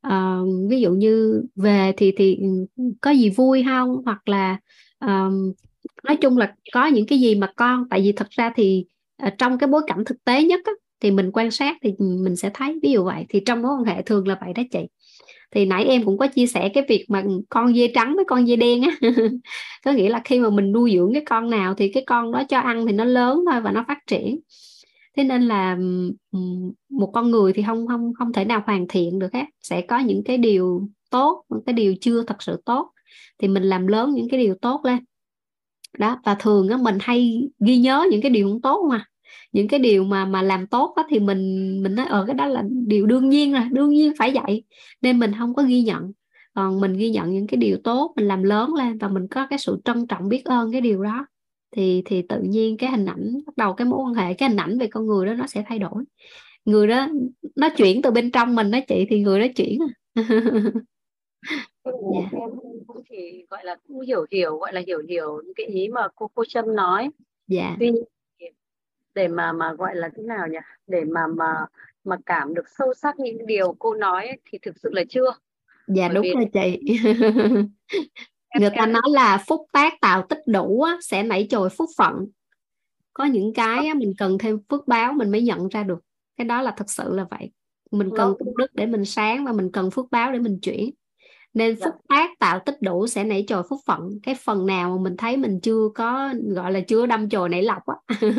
à, 0.00 0.38
ví 0.70 0.80
dụ 0.80 0.92
như 0.92 1.42
về 1.56 1.92
thì 1.96 2.12
thì 2.16 2.38
có 3.00 3.10
gì 3.10 3.30
vui 3.30 3.64
không? 3.66 4.02
Hoặc 4.04 4.28
là 4.28 4.58
à, 4.98 5.28
nói 6.04 6.16
chung 6.16 6.38
là 6.38 6.54
có 6.72 6.86
những 6.86 7.06
cái 7.06 7.20
gì 7.20 7.34
mà 7.34 7.52
con 7.56 7.84
tại 7.90 8.00
vì 8.00 8.12
thật 8.12 8.30
ra 8.30 8.52
thì 8.56 8.84
ờ, 9.22 9.30
trong 9.38 9.58
cái 9.58 9.68
bối 9.68 9.82
cảnh 9.86 10.04
thực 10.06 10.24
tế 10.24 10.44
nhất 10.44 10.60
á, 10.64 10.72
thì 11.00 11.10
mình 11.10 11.30
quan 11.32 11.50
sát 11.50 11.76
thì 11.82 11.92
mình 11.98 12.36
sẽ 12.36 12.50
thấy 12.54 12.78
ví 12.82 12.92
dụ 12.92 13.04
vậy. 13.04 13.26
Thì 13.28 13.40
trong 13.46 13.62
mối 13.62 13.72
quan 13.78 13.84
hệ 13.96 14.02
thường 14.02 14.28
là 14.28 14.38
vậy 14.40 14.52
đó 14.52 14.62
chị. 14.72 14.78
Thì 15.52 15.66
nãy 15.66 15.84
em 15.84 16.04
cũng 16.04 16.18
có 16.18 16.26
chia 16.26 16.46
sẻ 16.46 16.68
cái 16.74 16.84
việc 16.88 17.04
mà 17.08 17.24
con 17.48 17.74
dê 17.74 17.88
trắng 17.94 18.16
với 18.16 18.24
con 18.28 18.46
dê 18.46 18.56
đen 18.56 18.82
á. 18.82 18.90
Có 19.84 19.92
nghĩa 19.92 20.08
là 20.08 20.20
khi 20.24 20.40
mà 20.40 20.50
mình 20.50 20.72
nuôi 20.72 20.92
dưỡng 20.94 21.14
cái 21.14 21.22
con 21.26 21.50
nào 21.50 21.74
thì 21.74 21.92
cái 21.92 22.04
con 22.06 22.32
đó 22.32 22.42
cho 22.48 22.58
ăn 22.60 22.86
thì 22.86 22.92
nó 22.92 23.04
lớn 23.04 23.44
thôi 23.52 23.60
và 23.60 23.72
nó 23.72 23.84
phát 23.88 23.98
triển 24.06 24.40
thế 25.18 25.24
nên 25.24 25.42
là 25.42 25.78
một 26.90 27.10
con 27.14 27.30
người 27.30 27.52
thì 27.52 27.62
không 27.66 27.86
không 27.86 28.12
không 28.18 28.32
thể 28.32 28.44
nào 28.44 28.62
hoàn 28.66 28.88
thiện 28.88 29.18
được 29.18 29.32
hết. 29.32 29.44
Sẽ 29.60 29.80
có 29.80 29.98
những 29.98 30.22
cái 30.24 30.38
điều 30.38 30.88
tốt 31.10 31.44
những 31.48 31.64
cái 31.66 31.72
điều 31.72 31.94
chưa 32.00 32.24
thật 32.24 32.42
sự 32.42 32.62
tốt. 32.64 32.90
Thì 33.38 33.48
mình 33.48 33.62
làm 33.62 33.86
lớn 33.86 34.14
những 34.14 34.28
cái 34.28 34.40
điều 34.40 34.54
tốt 34.54 34.80
lên. 34.84 34.98
Đó 35.98 36.20
và 36.24 36.34
thường 36.34 36.68
á 36.68 36.76
mình 36.76 36.98
hay 37.00 37.48
ghi 37.66 37.76
nhớ 37.78 38.06
những 38.10 38.22
cái 38.22 38.30
điều 38.30 38.48
không 38.48 38.60
tốt 38.60 38.86
mà. 38.90 39.04
Những 39.52 39.68
cái 39.68 39.80
điều 39.80 40.04
mà 40.04 40.24
mà 40.24 40.42
làm 40.42 40.66
tốt 40.66 40.92
á, 40.96 41.02
thì 41.10 41.18
mình 41.20 41.82
mình 41.82 41.94
nói 41.94 42.06
ở 42.06 42.24
cái 42.26 42.34
đó 42.34 42.46
là 42.46 42.64
điều 42.86 43.06
đương 43.06 43.28
nhiên 43.28 43.52
rồi 43.52 43.62
đương 43.72 43.90
nhiên 43.90 44.12
phải 44.18 44.32
vậy. 44.44 44.64
Nên 45.02 45.18
mình 45.18 45.32
không 45.38 45.54
có 45.54 45.62
ghi 45.62 45.82
nhận. 45.82 46.12
Còn 46.54 46.80
mình 46.80 46.92
ghi 46.92 47.10
nhận 47.10 47.30
những 47.30 47.46
cái 47.46 47.58
điều 47.58 47.76
tốt 47.84 48.12
mình 48.16 48.28
làm 48.28 48.42
lớn 48.42 48.74
lên 48.74 48.98
và 48.98 49.08
mình 49.08 49.28
có 49.28 49.46
cái 49.50 49.58
sự 49.58 49.80
trân 49.84 50.06
trọng 50.06 50.28
biết 50.28 50.44
ơn 50.44 50.72
cái 50.72 50.80
điều 50.80 51.02
đó 51.02 51.26
thì 51.70 52.02
thì 52.04 52.22
tự 52.22 52.40
nhiên 52.42 52.76
cái 52.76 52.90
hình 52.90 53.06
ảnh 53.06 53.38
bắt 53.46 53.56
đầu 53.56 53.74
cái 53.74 53.86
mối 53.86 54.00
quan 54.04 54.14
hệ 54.14 54.34
cái 54.34 54.48
hình 54.48 54.58
ảnh 54.58 54.78
về 54.78 54.86
con 54.86 55.06
người 55.06 55.26
đó 55.26 55.34
nó 55.34 55.46
sẽ 55.46 55.64
thay 55.66 55.78
đổi. 55.78 56.04
Người 56.64 56.86
đó 56.86 57.08
nó 57.56 57.68
chuyển 57.76 58.02
từ 58.02 58.10
bên 58.10 58.30
trong 58.30 58.54
mình 58.54 58.70
đó 58.70 58.78
chị 58.88 59.06
thì 59.10 59.20
người 59.20 59.40
đó 59.40 59.46
chuyển 59.56 59.78
à. 59.82 60.22
Yeah. 62.12 62.32
em 62.32 62.50
cũng 62.86 63.02
chỉ 63.08 63.46
gọi 63.50 63.64
là 63.64 63.76
cũng 63.88 64.00
hiểu 64.00 64.26
hiểu 64.30 64.56
gọi 64.58 64.72
là 64.72 64.82
hiểu 64.86 65.02
hiểu 65.08 65.42
những 65.44 65.54
cái 65.56 65.66
ý 65.66 65.88
mà 65.88 66.08
cô 66.14 66.30
cô 66.34 66.44
Trâm 66.48 66.74
nói. 66.74 67.10
Dạ. 67.46 67.76
Tuy 67.80 67.90
nhiên 67.90 68.04
để 69.14 69.28
mà 69.28 69.52
mà 69.52 69.72
gọi 69.72 69.96
là 69.96 70.08
thế 70.16 70.22
nào 70.22 70.46
nhỉ? 70.48 70.58
Để 70.86 71.04
mà 71.04 71.26
mà 71.26 71.54
mà 72.04 72.16
cảm 72.26 72.54
được 72.54 72.68
sâu 72.78 72.94
sắc 72.94 73.18
những 73.18 73.46
điều 73.46 73.74
cô 73.78 73.94
nói 73.94 74.28
thì 74.44 74.58
thực 74.62 74.74
sự 74.82 74.90
là 74.92 75.04
chưa. 75.08 75.32
Dạ 75.86 76.08
Bởi 76.08 76.14
đúng 76.14 76.22
vì... 76.22 76.32
rồi 76.34 76.48
chị 76.52 76.98
người 78.54 78.70
ta 78.76 78.86
nói 78.86 79.02
là 79.06 79.44
phúc 79.46 79.66
tác 79.72 80.00
tạo 80.00 80.26
tích 80.28 80.40
đủ 80.46 80.82
á, 80.82 80.98
sẽ 81.02 81.22
nảy 81.22 81.46
trồi 81.50 81.70
phúc 81.70 81.90
phận. 81.98 82.26
Có 83.12 83.24
những 83.24 83.54
cái 83.54 83.86
á, 83.86 83.94
mình 83.94 84.12
cần 84.18 84.38
thêm 84.38 84.58
phước 84.70 84.88
báo 84.88 85.12
mình 85.12 85.30
mới 85.30 85.42
nhận 85.42 85.68
ra 85.68 85.82
được. 85.82 85.98
Cái 86.36 86.44
đó 86.44 86.62
là 86.62 86.74
thật 86.76 86.90
sự 86.90 87.14
là 87.14 87.26
vậy. 87.30 87.50
Mình 87.90 88.10
cần 88.16 88.34
phước 88.38 88.54
đức 88.56 88.74
để 88.74 88.86
mình 88.86 89.04
sáng 89.04 89.44
và 89.44 89.52
mình 89.52 89.72
cần 89.72 89.90
phước 89.90 90.10
báo 90.10 90.32
để 90.32 90.38
mình 90.38 90.58
chuyển. 90.62 90.90
Nên 91.54 91.76
dạ. 91.76 91.86
phúc 91.86 91.94
tác 92.08 92.30
tạo 92.38 92.60
tích 92.66 92.82
đủ 92.82 93.06
sẽ 93.06 93.24
nảy 93.24 93.44
trồi 93.48 93.62
phúc 93.68 93.80
phận. 93.86 94.10
Cái 94.22 94.34
phần 94.34 94.66
nào 94.66 94.96
mà 94.96 95.02
mình 95.02 95.16
thấy 95.16 95.36
mình 95.36 95.60
chưa 95.62 95.88
có 95.94 96.34
gọi 96.48 96.72
là 96.72 96.80
chưa 96.80 97.06
đâm 97.06 97.28
chồi 97.28 97.48
nảy 97.48 97.62
lọc 97.62 97.82
á 97.86 98.16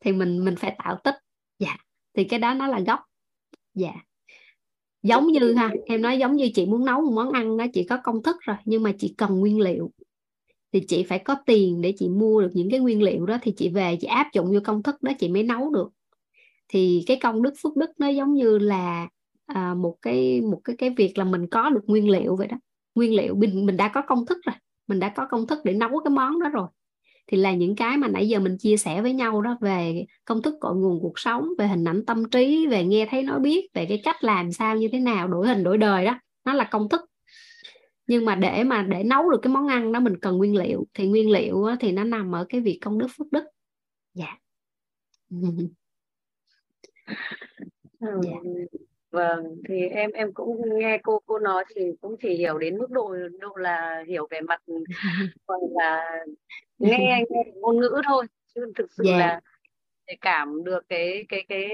thì 0.00 0.12
mình 0.12 0.44
mình 0.44 0.56
phải 0.56 0.76
tạo 0.78 0.98
tích. 1.04 1.16
Dạ. 1.58 1.76
Thì 2.16 2.24
cái 2.24 2.38
đó 2.38 2.54
nó 2.54 2.66
là 2.66 2.80
gốc. 2.80 3.00
Dạ 3.74 3.92
giống 5.02 5.26
như 5.26 5.54
ha 5.54 5.70
em 5.86 6.02
nói 6.02 6.18
giống 6.18 6.36
như 6.36 6.48
chị 6.54 6.66
muốn 6.66 6.84
nấu 6.84 7.00
một 7.00 7.12
món 7.14 7.30
ăn 7.30 7.56
đó 7.56 7.66
chị 7.72 7.84
có 7.84 7.96
công 8.04 8.22
thức 8.22 8.36
rồi 8.40 8.56
nhưng 8.64 8.82
mà 8.82 8.92
chị 8.98 9.14
cần 9.18 9.40
nguyên 9.40 9.60
liệu. 9.60 9.90
Thì 10.72 10.80
chị 10.88 11.02
phải 11.02 11.18
có 11.18 11.36
tiền 11.46 11.80
để 11.80 11.94
chị 11.98 12.08
mua 12.08 12.42
được 12.42 12.50
những 12.52 12.70
cái 12.70 12.80
nguyên 12.80 13.02
liệu 13.02 13.26
đó 13.26 13.38
thì 13.42 13.52
chị 13.56 13.68
về 13.68 13.96
chị 14.00 14.06
áp 14.06 14.26
dụng 14.32 14.52
vô 14.52 14.60
công 14.64 14.82
thức 14.82 15.02
đó 15.02 15.12
chị 15.18 15.28
mới 15.28 15.42
nấu 15.42 15.70
được. 15.70 15.88
Thì 16.68 17.04
cái 17.06 17.18
công 17.22 17.42
đức 17.42 17.54
phước 17.62 17.76
đức 17.76 17.90
nó 17.98 18.08
giống 18.08 18.34
như 18.34 18.58
là 18.58 19.08
à, 19.46 19.74
một 19.74 19.96
cái 20.02 20.40
một 20.40 20.60
cái 20.64 20.76
cái 20.76 20.90
việc 20.90 21.18
là 21.18 21.24
mình 21.24 21.46
có 21.46 21.70
được 21.70 21.80
nguyên 21.86 22.10
liệu 22.10 22.36
vậy 22.36 22.46
đó. 22.46 22.56
Nguyên 22.94 23.14
liệu 23.14 23.34
mình 23.34 23.66
mình 23.66 23.76
đã 23.76 23.88
có 23.94 24.02
công 24.06 24.26
thức 24.26 24.38
rồi 24.46 24.54
mình 24.86 25.00
đã 25.00 25.08
có 25.08 25.26
công 25.30 25.46
thức 25.46 25.58
để 25.64 25.72
nấu 25.74 26.00
cái 26.04 26.10
món 26.10 26.40
đó 26.40 26.48
rồi 26.48 26.68
thì 27.26 27.36
là 27.36 27.54
những 27.54 27.76
cái 27.76 27.96
mà 27.96 28.08
nãy 28.08 28.28
giờ 28.28 28.40
mình 28.40 28.56
chia 28.58 28.76
sẻ 28.76 29.02
với 29.02 29.12
nhau 29.12 29.42
đó 29.42 29.58
về 29.60 30.04
công 30.24 30.42
thức 30.42 30.54
cội 30.60 30.76
nguồn 30.76 31.00
cuộc 31.02 31.18
sống 31.18 31.48
về 31.58 31.66
hình 31.66 31.84
ảnh 31.84 32.06
tâm 32.06 32.30
trí 32.30 32.66
về 32.66 32.84
nghe 32.84 33.06
thấy 33.10 33.22
nói 33.22 33.40
biết 33.40 33.70
về 33.74 33.86
cái 33.88 34.00
cách 34.04 34.24
làm 34.24 34.52
sao 34.52 34.76
như 34.76 34.88
thế 34.92 35.00
nào 35.00 35.28
đổi 35.28 35.48
hình 35.48 35.64
đổi 35.64 35.78
đời 35.78 36.04
đó 36.04 36.18
nó 36.44 36.52
là 36.52 36.64
công 36.64 36.88
thức 36.88 37.00
nhưng 38.06 38.24
mà 38.24 38.34
để 38.34 38.64
mà 38.64 38.82
để 38.82 39.04
nấu 39.04 39.30
được 39.30 39.38
cái 39.42 39.52
món 39.52 39.68
ăn 39.68 39.92
đó 39.92 40.00
mình 40.00 40.16
cần 40.20 40.36
nguyên 40.36 40.56
liệu 40.56 40.86
thì 40.94 41.08
nguyên 41.08 41.30
liệu 41.30 41.66
thì 41.80 41.92
nó 41.92 42.04
nằm 42.04 42.34
ở 42.34 42.46
cái 42.48 42.60
việc 42.60 42.78
công 42.82 42.98
đức 42.98 43.06
phước 43.16 43.32
đức 43.32 43.44
dạ 44.14 44.38
yeah. 45.30 45.54
yeah. 48.26 48.42
Vâng, 49.12 49.44
thì 49.68 49.86
em 49.86 50.10
em 50.12 50.32
cũng 50.34 50.62
nghe 50.78 50.98
cô 51.02 51.20
cô 51.26 51.38
nói 51.38 51.64
thì 51.76 51.82
cũng 52.00 52.16
chỉ 52.22 52.34
hiểu 52.36 52.58
đến 52.58 52.78
mức 52.78 52.90
độ 52.90 53.14
độ 53.40 53.56
là 53.56 54.04
hiểu 54.08 54.28
về 54.30 54.40
mặt 54.40 54.62
gọi 55.46 55.60
là 55.74 56.10
nghe 56.78 56.98
nghe 57.30 57.44
ngôn 57.54 57.80
ngữ 57.80 58.02
thôi 58.08 58.26
chứ 58.54 58.72
thực 58.76 58.92
sự 58.92 59.04
Dạ. 59.06 59.18
là 59.18 59.40
để 60.06 60.16
cảm 60.20 60.64
được 60.64 60.80
cái 60.88 61.24
cái 61.28 61.44
cái 61.48 61.68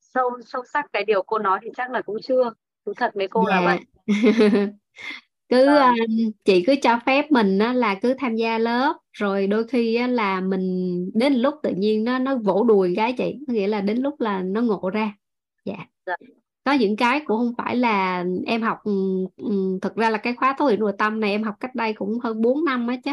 sâu 0.00 0.30
sâu 0.46 0.62
sắc 0.72 0.86
cái 0.92 1.04
điều 1.04 1.22
cô 1.22 1.38
nói 1.38 1.58
thì 1.62 1.70
chắc 1.76 1.90
là 1.90 2.02
cũng 2.02 2.16
chưa. 2.22 2.52
Thú 2.86 2.92
thật 2.96 3.10
với 3.14 3.28
cô 3.28 3.46
là 3.46 3.60
Dạ. 3.60 3.66
vậy. 3.66 3.80
cứ 5.48 5.66
à, 5.66 5.92
chị 6.44 6.64
cứ 6.66 6.74
cho 6.82 7.00
phép 7.06 7.32
mình 7.32 7.58
á, 7.58 7.72
là 7.72 7.94
cứ 8.02 8.14
tham 8.18 8.36
gia 8.36 8.58
lớp 8.58 8.94
rồi 9.12 9.46
đôi 9.46 9.68
khi 9.68 9.94
á, 9.96 10.06
là 10.06 10.40
mình 10.40 10.94
đến 11.14 11.34
lúc 11.34 11.54
tự 11.62 11.70
nhiên 11.76 12.04
nó 12.04 12.18
nó 12.18 12.36
vỗ 12.36 12.64
đùi 12.64 12.92
cái 12.96 13.14
chị 13.18 13.38
nghĩa 13.48 13.66
là 13.68 13.80
đến 13.80 13.98
lúc 13.98 14.20
là 14.20 14.42
nó 14.42 14.60
ngộ 14.62 14.90
ra 14.94 15.12
dạ 15.64 15.74
Dạ 15.78 15.84
có 16.64 16.72
những 16.72 16.96
cái 16.96 17.20
cũng 17.26 17.36
không 17.38 17.54
phải 17.58 17.76
là 17.76 18.24
em 18.46 18.62
học 18.62 18.78
ừ, 18.84 18.92
ừ, 19.36 19.78
thực 19.82 19.96
ra 19.96 20.10
là 20.10 20.18
cái 20.18 20.34
khóa 20.34 20.54
thấu 20.58 20.68
hiểu 20.68 20.78
nội 20.78 20.92
tâm 20.98 21.20
này 21.20 21.30
em 21.30 21.42
học 21.42 21.54
cách 21.60 21.74
đây 21.74 21.92
cũng 21.92 22.18
hơn 22.18 22.42
4 22.42 22.64
năm 22.64 22.86
á 22.86 22.96
chứ. 23.04 23.12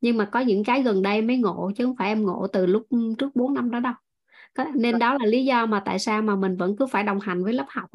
Nhưng 0.00 0.16
mà 0.16 0.24
có 0.24 0.40
những 0.40 0.64
cái 0.64 0.82
gần 0.82 1.02
đây 1.02 1.22
mới 1.22 1.36
ngộ 1.36 1.70
chứ 1.76 1.84
không 1.84 1.96
phải 1.96 2.08
em 2.08 2.22
ngộ 2.22 2.46
từ 2.52 2.66
lúc 2.66 2.86
trước 3.18 3.28
4 3.36 3.54
năm 3.54 3.70
đó 3.70 3.80
đâu. 3.80 3.92
Nên 4.74 4.98
đó 4.98 5.14
là 5.20 5.26
lý 5.26 5.44
do 5.44 5.66
mà 5.66 5.82
tại 5.84 5.98
sao 5.98 6.22
mà 6.22 6.36
mình 6.36 6.56
vẫn 6.56 6.76
cứ 6.78 6.86
phải 6.86 7.02
đồng 7.04 7.20
hành 7.20 7.44
với 7.44 7.52
lớp 7.52 7.66
học 7.68 7.90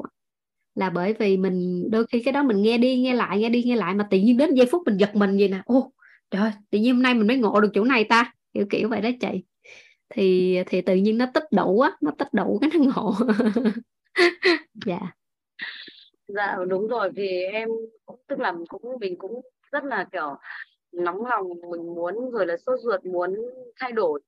là 0.74 0.90
bởi 0.90 1.14
vì 1.18 1.36
mình, 1.36 1.88
đôi 1.90 2.06
khi 2.12 2.22
cái 2.24 2.32
đó 2.32 2.42
mình 2.42 2.62
nghe 2.62 2.78
đi, 2.78 3.00
nghe 3.00 3.14
lại, 3.14 3.40
nghe 3.40 3.48
đi, 3.48 3.62
nghe 3.64 3.76
lại 3.76 3.94
mà 3.94 4.08
tự 4.10 4.18
nhiên 4.18 4.36
đến 4.36 4.54
giây 4.54 4.66
phút 4.72 4.82
mình 4.86 4.96
giật 4.98 5.16
mình 5.16 5.38
gì 5.38 5.48
nè. 5.48 5.62
Ô 5.66 5.92
trời 6.30 6.52
tự 6.70 6.78
nhiên 6.78 6.94
hôm 6.94 7.02
nay 7.02 7.14
mình 7.14 7.26
mới 7.26 7.36
ngộ 7.38 7.60
được 7.60 7.70
chỗ 7.74 7.84
này 7.84 8.04
ta. 8.04 8.32
Kiểu 8.54 8.66
kiểu 8.70 8.88
vậy 8.88 9.00
đó 9.00 9.10
chị. 9.20 9.28
Thì 10.10 10.56
thì 10.66 10.80
tự 10.82 10.96
nhiên 10.96 11.18
nó 11.18 11.26
tích 11.34 11.44
đủ 11.52 11.80
á, 11.80 11.90
nó 12.02 12.12
tích 12.18 12.28
đủ 12.34 12.58
cái 12.62 12.70
nó 12.74 12.92
ngộ. 12.96 13.14
dạ. 14.86 14.98
Dạ 16.28 16.56
đúng 16.68 16.88
rồi 16.88 17.10
vì 17.10 17.42
em 17.52 17.68
cũng 18.06 18.20
tức 18.26 18.40
là 18.40 18.54
cũng 18.68 18.82
mình 19.00 19.18
cũng 19.18 19.40
rất 19.72 19.84
là 19.84 20.06
kiểu 20.12 20.36
nóng 20.92 21.26
lòng 21.26 21.46
mình 21.70 21.86
muốn 21.94 22.30
rồi 22.30 22.46
là 22.46 22.56
sốt 22.56 22.80
ruột 22.80 23.04
muốn 23.04 23.36
thay 23.80 23.92
đổi. 23.92 24.20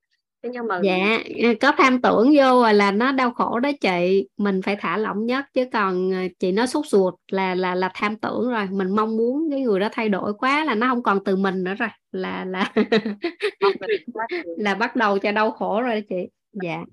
Thế 0.42 0.50
nhưng 0.52 0.66
mà 0.66 0.80
dạ 0.84 1.18
có 1.60 1.72
tham 1.78 2.02
tưởng 2.02 2.26
vô 2.36 2.62
rồi 2.62 2.74
là 2.74 2.90
nó 2.90 3.12
đau 3.12 3.30
khổ 3.30 3.58
đó 3.60 3.70
chị. 3.80 4.28
Mình 4.36 4.62
phải 4.62 4.76
thả 4.76 4.96
lỏng 4.96 5.26
nhất 5.26 5.44
chứ 5.54 5.64
còn 5.72 6.10
ờ, 6.10 6.18
chị 6.38 6.52
nói 6.52 6.66
sốt 6.66 6.86
ruột 6.86 7.14
là 7.32 7.54
là 7.54 7.74
là 7.74 7.90
tham 7.94 8.16
tưởng 8.16 8.50
rồi. 8.50 8.66
Mình 8.70 8.96
mong 8.96 9.16
muốn 9.16 9.50
cái 9.50 9.60
người 9.60 9.80
đó 9.80 9.88
thay 9.92 10.08
đổi 10.08 10.34
quá 10.34 10.64
là 10.64 10.74
nó 10.74 10.88
không 10.88 11.02
còn 11.02 11.24
từ 11.24 11.36
mình 11.36 11.64
nữa 11.64 11.74
rồi. 11.78 11.88
Là 12.12 12.44
là 12.44 12.72
là 14.58 14.74
bắt 14.74 14.96
đầu 14.96 15.18
cho 15.18 15.32
đau 15.32 15.50
khổ 15.50 15.82
rồi 15.82 15.94
đó 15.94 16.06
chị. 16.08 16.28
Dạ 16.52 16.84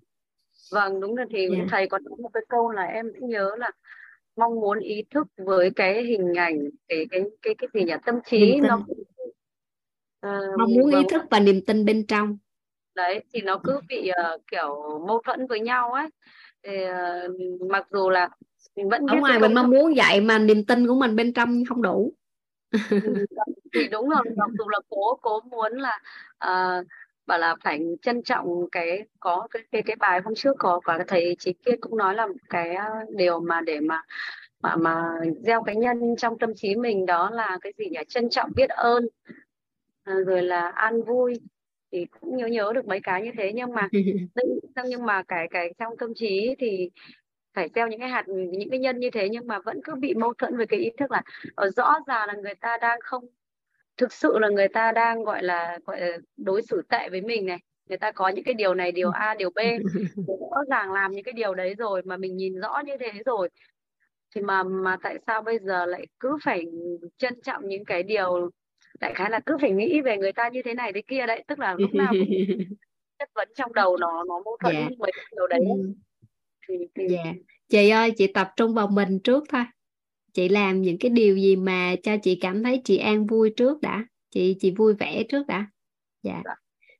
vâng 0.72 1.00
đúng 1.02 1.18
là 1.18 1.26
thì 1.32 1.48
dạ. 1.52 1.66
thầy 1.72 1.88
có 1.88 2.00
một 2.20 2.30
cái 2.34 2.44
câu 2.50 2.72
là 2.72 2.84
em 2.84 3.12
cũng 3.20 3.30
nhớ 3.30 3.52
là 3.58 3.72
mong 4.36 4.56
muốn 4.56 4.80
ý 4.80 5.04
thức 5.12 5.28
với 5.38 5.72
cái 5.76 6.04
hình 6.04 6.34
ảnh 6.38 6.70
cái 6.88 7.06
cái 7.12 7.22
cái 7.42 7.56
cái 7.58 7.68
gì 7.74 7.84
nhỉ 7.84 7.94
tâm 8.06 8.16
trí 8.26 8.60
nó 8.60 8.76
uh, 8.76 10.58
mong 10.58 10.74
muốn 10.74 10.92
vâng. 10.92 11.02
ý 11.02 11.06
thức 11.10 11.24
và 11.32 11.40
niềm 11.40 11.62
tin 11.68 11.86
bên 11.86 12.06
trong 12.08 12.38
đấy 12.96 13.24
thì 13.34 13.42
nó 13.42 13.60
cứ 13.64 13.80
bị 13.88 14.12
uh, 14.36 14.42
kiểu 14.52 15.00
mâu 15.08 15.22
thuẫn 15.26 15.48
với 15.48 15.60
nhau 15.60 15.94
ấy 15.94 16.08
thì, 16.64 16.86
uh, 16.86 17.62
mặc 17.70 17.88
dù 17.92 18.10
là 18.10 18.30
mình 18.76 18.90
vẫn 18.90 19.06
ở 19.08 19.16
ngoài 19.20 19.40
mình 19.40 19.54
mong 19.54 19.70
muốn 19.70 19.94
vậy 19.98 20.22
mà 20.22 20.40
niềm 20.40 20.66
tin 20.66 20.88
của 20.88 20.96
mình 20.96 21.16
bên 21.16 21.34
trong 21.34 21.64
không 21.70 21.82
đủ 21.82 22.14
thì 23.74 23.88
đúng 23.92 24.10
rồi 24.10 24.22
mặc 24.38 24.50
dù 24.58 24.70
là 24.70 24.80
cố 24.90 25.16
cố 25.22 25.40
muốn 25.42 25.74
là 25.74 26.00
uh, 26.46 26.86
bảo 27.28 27.40
là 27.40 27.56
phải 27.64 27.80
trân 28.02 28.24
trọng 28.24 28.70
cái 28.72 29.04
có 29.20 29.48
cái 29.52 29.64
cái, 29.72 29.82
cái 29.84 29.96
bài 29.96 30.22
hôm 30.24 30.36
trước 30.36 30.56
có 30.60 30.80
cả 30.86 31.00
thầy 31.08 31.36
chị 31.40 31.54
kia 31.66 31.76
cũng 31.82 31.98
nói 31.98 32.16
là 32.16 32.28
cái 32.50 32.76
điều 33.16 33.40
mà 33.40 33.62
để 33.62 33.80
mà 33.80 34.02
mà 34.64 34.76
mà 34.76 35.04
gieo 35.40 35.64
cái 35.64 35.76
nhân 35.76 36.16
trong 36.18 36.40
tâm 36.40 36.54
trí 36.56 36.76
mình 36.76 37.06
đó 37.06 37.30
là 37.30 37.58
cái 37.62 37.74
gì 37.78 37.86
nhỉ? 37.90 38.00
Trân 38.08 38.30
trọng 38.30 38.52
biết 38.56 38.70
ơn 38.70 39.08
à, 40.04 40.14
rồi 40.26 40.42
là 40.44 40.70
an 40.70 41.04
vui. 41.04 41.34
Thì 41.92 42.06
cũng 42.20 42.38
nhớ 42.38 42.48
nhớ 42.48 42.72
được 42.76 42.88
mấy 42.88 43.00
cái 43.04 43.24
như 43.24 43.32
thế. 43.38 43.52
Nhưng 43.56 43.74
mà 43.74 43.90
nhưng 44.86 45.06
mà 45.06 45.24
cái 45.24 45.48
cái 45.52 45.74
trong 45.80 45.98
tâm 45.98 46.14
trí 46.16 46.56
thì 46.60 46.90
phải 47.54 47.70
gieo 47.76 47.88
những 47.88 48.00
cái 48.00 48.10
hạt 48.10 48.24
những 48.28 48.70
cái 48.70 48.80
nhân 48.80 49.00
như 49.00 49.10
thế. 49.12 49.30
Nhưng 49.32 49.48
mà 49.48 49.60
vẫn 49.60 49.80
cứ 49.84 49.96
bị 49.96 50.14
mâu 50.14 50.34
thuẫn 50.34 50.58
với 50.58 50.68
cái 50.68 50.80
ý 50.80 50.90
thức 50.98 51.12
là 51.12 51.22
ờ, 51.56 51.70
rõ 51.70 52.00
ràng 52.08 52.28
là 52.28 52.34
người 52.34 52.56
ta 52.56 52.78
đang 52.82 53.00
không 53.04 53.26
thực 53.98 54.14
sự 54.14 54.40
là 54.40 54.50
người 54.50 54.68
ta 54.68 54.92
đang 54.92 55.24
gọi 55.24 55.44
là 55.44 55.80
gọi 55.86 56.02
là 56.02 56.18
đối 56.38 56.62
xử 56.62 56.82
tệ 56.90 57.10
với 57.10 57.22
mình 57.22 57.46
này 57.46 57.60
người 57.90 57.98
ta 57.98 58.12
có 58.12 58.30
những 58.30 58.44
cái 58.44 58.54
điều 58.54 58.74
này 58.74 58.92
điều 58.92 59.10
A 59.10 59.36
điều 59.36 59.50
B 59.50 59.60
rõ 60.28 60.64
ràng 60.70 60.94
làm 60.94 61.12
những 61.12 61.24
cái 61.24 61.34
điều 61.34 61.54
đấy 61.54 61.76
rồi 61.78 62.02
mà 62.06 62.18
mình 62.18 62.38
nhìn 62.38 62.60
rõ 62.60 62.82
như 62.86 62.94
thế 63.00 63.12
rồi 63.26 63.50
thì 64.36 64.42
mà 64.42 64.64
mà 64.64 64.98
tại 65.04 65.20
sao 65.28 65.42
bây 65.42 65.60
giờ 65.60 65.86
lại 65.86 66.08
cứ 66.20 66.38
phải 66.44 66.66
trân 67.18 67.42
trọng 67.42 67.68
những 67.68 67.86
cái 67.86 68.04
điều 68.04 68.50
đại 69.00 69.14
khái 69.14 69.30
là 69.30 69.40
cứ 69.46 69.58
phải 69.62 69.72
nghĩ 69.72 70.02
về 70.02 70.18
người 70.18 70.32
ta 70.32 70.50
như 70.50 70.62
thế 70.66 70.74
này 70.74 70.94
thế 70.94 71.02
kia 71.08 71.26
đấy 71.26 71.44
tức 71.48 71.60
là 71.60 71.76
lúc 71.80 71.94
nào 71.94 72.14
cũng 72.14 72.30
chất 73.20 73.30
vấn 73.36 73.50
trong 73.56 73.74
đầu 73.74 73.98
nó 73.98 74.24
nó 74.28 74.42
mâu 74.46 74.58
thuẫn 74.60 74.76
yeah. 74.76 74.92
với 75.00 75.12
điều 75.36 75.48
đấy 75.48 75.60
ừ. 75.70 75.94
thì, 76.68 76.76
thì... 76.96 77.16
Yeah. 77.16 77.36
chị 77.70 77.90
ơi 77.90 78.12
chị 78.18 78.28
tập 78.28 78.52
trung 78.56 78.74
vào 78.74 78.88
mình 78.88 79.20
trước 79.20 79.44
thôi 79.50 79.64
chị 80.38 80.50
làm 80.50 80.82
những 80.82 80.98
cái 80.98 81.10
điều 81.10 81.38
gì 81.38 81.56
mà 81.56 81.96
cho 82.04 82.18
chị 82.24 82.38
cảm 82.42 82.64
thấy 82.64 82.82
chị 82.84 82.98
an 82.98 83.26
vui 83.26 83.54
trước 83.58 83.82
đã? 83.82 84.06
Chị 84.32 84.56
chị 84.60 84.72
vui 84.72 84.94
vẻ 84.94 85.24
trước 85.24 85.48
đã? 85.48 85.68
Dạ. 86.24 86.42
Dạ. 86.46 86.52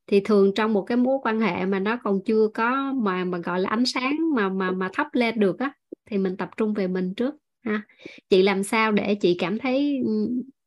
Thì 0.08 0.20
thường 0.20 0.52
trong 0.56 0.74
một 0.74 0.82
cái 0.82 0.98
mối 0.98 1.18
quan 1.22 1.40
hệ 1.40 1.66
mà 1.66 1.80
nó 1.80 1.98
còn 2.04 2.20
chưa 2.26 2.48
có 2.54 2.94
mà 2.94 3.26
mà 3.26 3.38
gọi 3.38 3.60
là 3.60 3.70
ánh 3.70 3.86
sáng 3.86 4.18
mà 4.36 4.50
mà 4.50 4.72
mà 4.72 4.90
thắp 4.94 5.08
lên 5.14 5.40
được 5.40 5.60
á 5.60 5.74
thì 6.10 6.18
mình 6.18 6.38
tập 6.38 6.50
trung 6.58 6.74
về 6.74 6.88
mình 6.88 7.14
trước 7.14 7.36
ha. 7.66 7.82
Chị 8.30 8.42
làm 8.42 8.64
sao 8.64 8.92
để 8.92 9.16
chị 9.16 9.36
cảm 9.40 9.60
thấy 9.60 10.00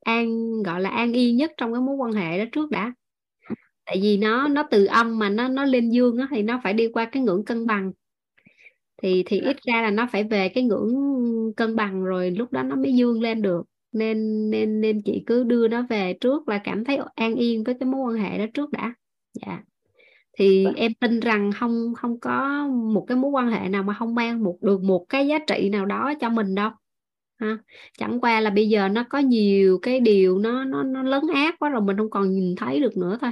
an 0.05 0.53
gọi 0.63 0.81
là 0.81 0.91
an 0.91 1.13
yên 1.13 1.37
nhất 1.37 1.53
trong 1.57 1.73
cái 1.73 1.81
mối 1.81 1.97
quan 1.97 2.13
hệ 2.13 2.39
đó 2.39 2.45
trước 2.53 2.71
đã? 2.71 2.93
Tại 3.87 3.99
vì 4.03 4.19
nó 4.19 4.49
nó 4.49 4.63
từ 4.71 4.85
âm 4.85 5.19
mà 5.19 5.29
nó 5.29 5.49
nó 5.49 5.65
lên 5.65 5.91
dương 5.91 6.17
á 6.17 6.29
thì 6.31 6.43
nó 6.43 6.61
phải 6.65 6.73
đi 6.73 6.89
qua 6.93 7.05
cái 7.05 7.23
ngưỡng 7.23 7.45
cân 7.45 7.67
bằng 7.67 7.93
thì 9.03 9.23
thì 9.27 9.41
ít 9.41 9.57
ra 9.63 9.83
là 9.83 9.91
nó 9.91 10.09
phải 10.13 10.25
về 10.25 10.49
cái 10.49 10.65
ngưỡng 10.65 10.93
cân 11.57 11.77
bằng 11.77 12.05
rồi 12.05 12.31
lúc 12.31 12.53
đó 12.53 12.63
nó 12.63 12.77
mới 12.77 12.95
dương 12.95 13.23
lên 13.23 13.43
được. 13.43 13.63
Nên 13.93 14.51
nên 14.51 14.81
nên 14.81 15.03
chị 15.03 15.23
cứ 15.27 15.45
đưa 15.45 15.69
nó 15.69 15.87
về 15.91 16.13
trước 16.21 16.49
là 16.49 16.59
cảm 16.65 16.85
thấy 16.85 16.99
an 17.15 17.35
yên 17.35 17.65
với 17.65 17.75
cái 17.81 17.87
mối 17.87 18.01
quan 18.01 18.23
hệ 18.23 18.39
đó 18.39 18.45
trước 18.55 18.71
đã. 18.71 18.95
Dạ. 19.35 19.63
Thì 20.39 20.65
vâng. 20.65 20.75
em 20.75 20.93
tin 21.01 21.21
rằng 21.21 21.53
không 21.53 21.95
không 21.97 22.21
có 22.21 22.67
một 22.69 23.05
cái 23.09 23.17
mối 23.17 23.31
quan 23.31 23.49
hệ 23.49 23.69
nào 23.69 23.83
mà 23.83 23.95
không 23.95 24.15
mang 24.15 24.43
một 24.45 24.59
được 24.61 24.83
một 24.83 25.07
cái 25.09 25.27
giá 25.27 25.39
trị 25.47 25.69
nào 25.69 25.87
đó 25.87 26.13
cho 26.21 26.31
mình 26.31 26.55
đâu 26.55 26.71
ha. 27.39 27.59
Chẳng 27.99 28.21
qua 28.21 28.41
là 28.41 28.51
bây 28.51 28.69
giờ 28.69 28.89
nó 28.89 29.05
có 29.11 29.19
nhiều 29.19 29.79
cái 29.83 30.01
điều 30.01 30.39
nó 30.39 30.65
nó 30.65 30.83
nó 30.83 31.03
lấn 31.03 31.23
át 31.35 31.55
quá 31.59 31.69
rồi 31.69 31.83
mình 31.83 31.97
không 31.97 32.11
còn 32.11 32.31
nhìn 32.31 32.57
thấy 32.57 32.81
được 32.81 32.97
nữa 32.97 33.19
thôi 33.21 33.31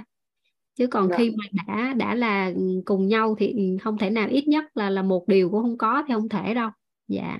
chứ 0.78 0.86
còn 0.86 1.08
dạ. 1.08 1.16
khi 1.18 1.30
mà 1.30 1.44
đã 1.66 1.92
đã 1.92 2.14
là 2.14 2.50
cùng 2.84 3.08
nhau 3.08 3.36
thì 3.38 3.76
không 3.82 3.98
thể 3.98 4.10
nào 4.10 4.28
ít 4.28 4.48
nhất 4.48 4.64
là 4.74 4.90
là 4.90 5.02
một 5.02 5.28
điều 5.28 5.50
cũng 5.50 5.62
không 5.62 5.78
có 5.78 6.04
thì 6.08 6.14
không 6.14 6.28
thể 6.28 6.54
đâu 6.54 6.70
dạ, 7.08 7.38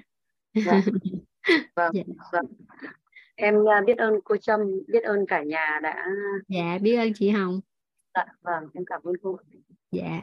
dạ. 0.55 0.83
vâng, 1.77 1.93
dạ. 1.95 2.03
vâng. 2.33 2.47
em 3.35 3.55
à, 3.69 3.83
biết 3.87 3.99
ơn 3.99 4.15
cô 4.25 4.37
Trâm 4.37 4.61
biết 4.89 5.03
ơn 5.03 5.27
cả 5.27 5.43
nhà 5.43 5.81
đã 5.83 6.07
dạ 6.49 6.79
biết 6.83 6.97
ơn 6.97 7.13
chị 7.15 7.31
Hồng 7.31 7.61
dạ 8.15 8.27
vâng 8.43 8.65
em 8.75 8.85
cảm 8.87 9.01
ơn 9.05 9.15
cô 9.23 9.39
dạ 9.93 10.23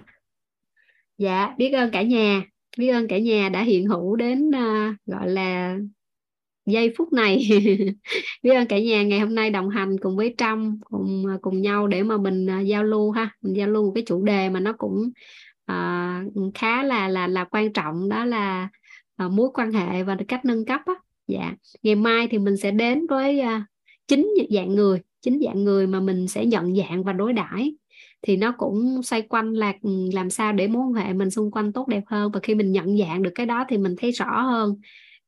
dạ 1.17 1.55
biết 1.57 1.71
ơn 1.71 1.91
cả 1.91 2.01
nhà 2.01 2.41
biết 2.77 2.89
ơn 2.89 3.07
cả 3.07 3.17
nhà 3.17 3.49
đã 3.49 3.61
hiện 3.61 3.85
hữu 3.85 4.15
đến 4.15 4.49
uh, 4.49 4.95
gọi 5.05 5.29
là 5.29 5.77
giây 6.65 6.93
phút 6.97 7.13
này 7.13 7.47
biết 8.43 8.55
ơn 8.55 8.67
cả 8.67 8.79
nhà 8.79 9.03
ngày 9.03 9.19
hôm 9.19 9.35
nay 9.35 9.49
đồng 9.49 9.69
hành 9.69 9.99
cùng 9.99 10.17
với 10.17 10.35
Trâm 10.37 10.79
cùng 10.83 11.25
à, 11.29 11.37
cùng 11.41 11.61
nhau 11.61 11.87
để 11.87 12.03
mà 12.03 12.17
mình 12.17 12.49
à, 12.49 12.59
giao 12.59 12.83
lưu 12.83 13.11
ha. 13.11 13.29
Mình 13.41 13.53
giao 13.53 13.67
lưu 13.67 13.85
một 13.85 13.91
cái 13.95 14.03
chủ 14.07 14.23
đề 14.23 14.49
mà 14.49 14.59
nó 14.59 14.73
cũng 14.77 15.09
uh, 15.71 16.53
khá 16.53 16.83
là 16.83 17.07
là 17.07 17.27
là 17.27 17.43
quan 17.43 17.73
trọng 17.73 18.09
đó 18.09 18.25
là 18.25 18.69
uh, 19.25 19.31
mối 19.31 19.49
quan 19.53 19.71
hệ 19.71 20.03
và 20.03 20.17
cách 20.27 20.45
nâng 20.45 20.65
cấp 20.65 20.81
á. 20.85 20.93
Dạ. 21.27 21.53
Ngày 21.83 21.95
mai 21.95 22.27
thì 22.27 22.37
mình 22.37 22.57
sẽ 22.57 22.71
đến 22.71 23.07
với 23.07 23.41
uh, 23.41 23.61
chính 24.07 24.33
dạng 24.49 24.75
người 24.75 25.01
chính 25.25 25.39
dạng 25.45 25.63
người 25.63 25.87
mà 25.87 25.99
mình 25.99 26.27
sẽ 26.27 26.45
nhận 26.45 26.75
dạng 26.75 27.03
và 27.03 27.13
đối 27.13 27.33
đãi. 27.33 27.75
Thì 28.21 28.37
nó 28.37 28.51
cũng 28.57 29.03
xoay 29.03 29.21
quanh 29.21 29.53
là 29.53 29.73
ừ, 29.81 29.89
làm 30.13 30.29
sao 30.29 30.53
để 30.53 30.67
mối 30.67 30.83
quan 30.85 30.93
hệ 30.93 31.13
mình 31.13 31.31
xung 31.31 31.51
quanh 31.51 31.73
tốt 31.73 31.87
đẹp 31.87 32.03
hơn. 32.07 32.31
Và 32.31 32.39
khi 32.43 32.55
mình 32.55 32.71
nhận 32.71 32.97
dạng 32.97 33.23
được 33.23 33.31
cái 33.35 33.45
đó 33.45 33.65
thì 33.69 33.77
mình 33.77 33.95
thấy 33.97 34.11
rõ 34.11 34.41
hơn 34.41 34.75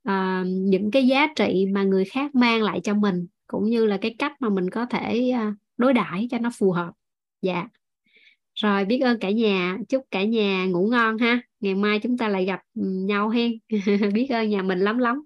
uh, 0.10 0.48
những 0.48 0.92
cái 0.92 1.08
giá 1.08 1.28
trị 1.36 1.66
mà 1.72 1.84
người 1.84 2.06
khác 2.06 2.36
mang 2.36 2.64
lại 2.64 2.80
cho 2.84 2.94
mình 2.94 3.28
cũng 3.48 3.66
như 3.66 3.86
là 3.86 3.98
cái 3.98 4.16
cách 4.20 4.34
mà 4.40 4.50
mình 4.50 4.70
có 4.70 4.86
thể 4.86 5.32
uh, 5.50 5.54
đối 5.78 5.94
đãi 5.94 6.28
cho 6.32 6.38
nó 6.40 6.50
phù 6.58 6.72
hợp. 6.72 6.92
Dạ. 7.42 7.68
Rồi 8.56 8.86
biết 8.86 9.00
ơn 9.00 9.20
cả 9.20 9.30
nhà. 9.30 9.78
Chúc 9.90 10.06
cả 10.12 10.24
nhà 10.24 10.66
ngủ 10.66 10.88
ngon 10.92 11.18
ha. 11.18 11.42
Ngày 11.60 11.76
mai 11.76 12.00
chúng 12.00 12.18
ta 12.18 12.28
lại 12.28 12.46
gặp 12.46 12.62
ừ, 12.76 12.82
nhau 12.84 13.30
hen. 13.30 13.52
Biết 14.14 14.28
ơn 14.30 14.50
nhà 14.50 14.62
mình 14.62 14.80
lắm 14.80 14.98
lắm. 14.98 15.26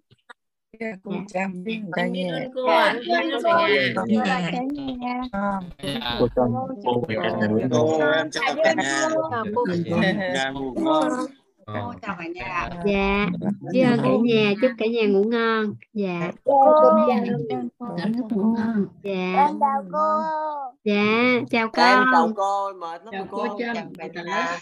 Dạ. 0.79 0.87
cô 1.03 1.13
chăm 1.27 1.63
biết 1.63 1.79
cả 1.91 2.07
nhà. 2.07 2.45
cô 2.55 2.65
ạ. 2.65 2.95
cả 3.07 3.23
nhà. 3.23 5.21
cô 6.19 6.27
cô. 6.35 7.07
Cả 7.07 8.73
nhà. 8.73 10.53
Cô 10.75 11.09
chào 12.01 12.15
cả 12.19 12.27
nhà. 12.35 12.69
Dạ, 12.85 13.27
biết 13.73 13.81
ơn 13.81 13.99
cả 14.03 14.09
nhà, 14.23 14.53
chúc 14.61 14.71
cả 14.77 14.85
nhà 14.85 15.07
ngủ 15.07 15.23
ngon. 15.23 15.73
Dạ. 15.93 16.31
Cô. 16.43 16.91
ngủ 18.29 18.55
ngon. 18.57 18.87
Dạ. 19.03 19.47
Chào 19.59 19.83
cô. 19.91 20.21
Dạ, 20.83 21.39
chào 21.51 21.69
con. 21.73 21.85
Em 21.85 22.03
chào 22.13 22.31
cô, 22.35 22.73
mệt 22.73 23.01
lắm 23.05 23.11
chào 23.11 23.27
cô. 23.31 23.47
Chào 23.59 23.75
cả 23.97 24.07
nhà. 24.23 24.59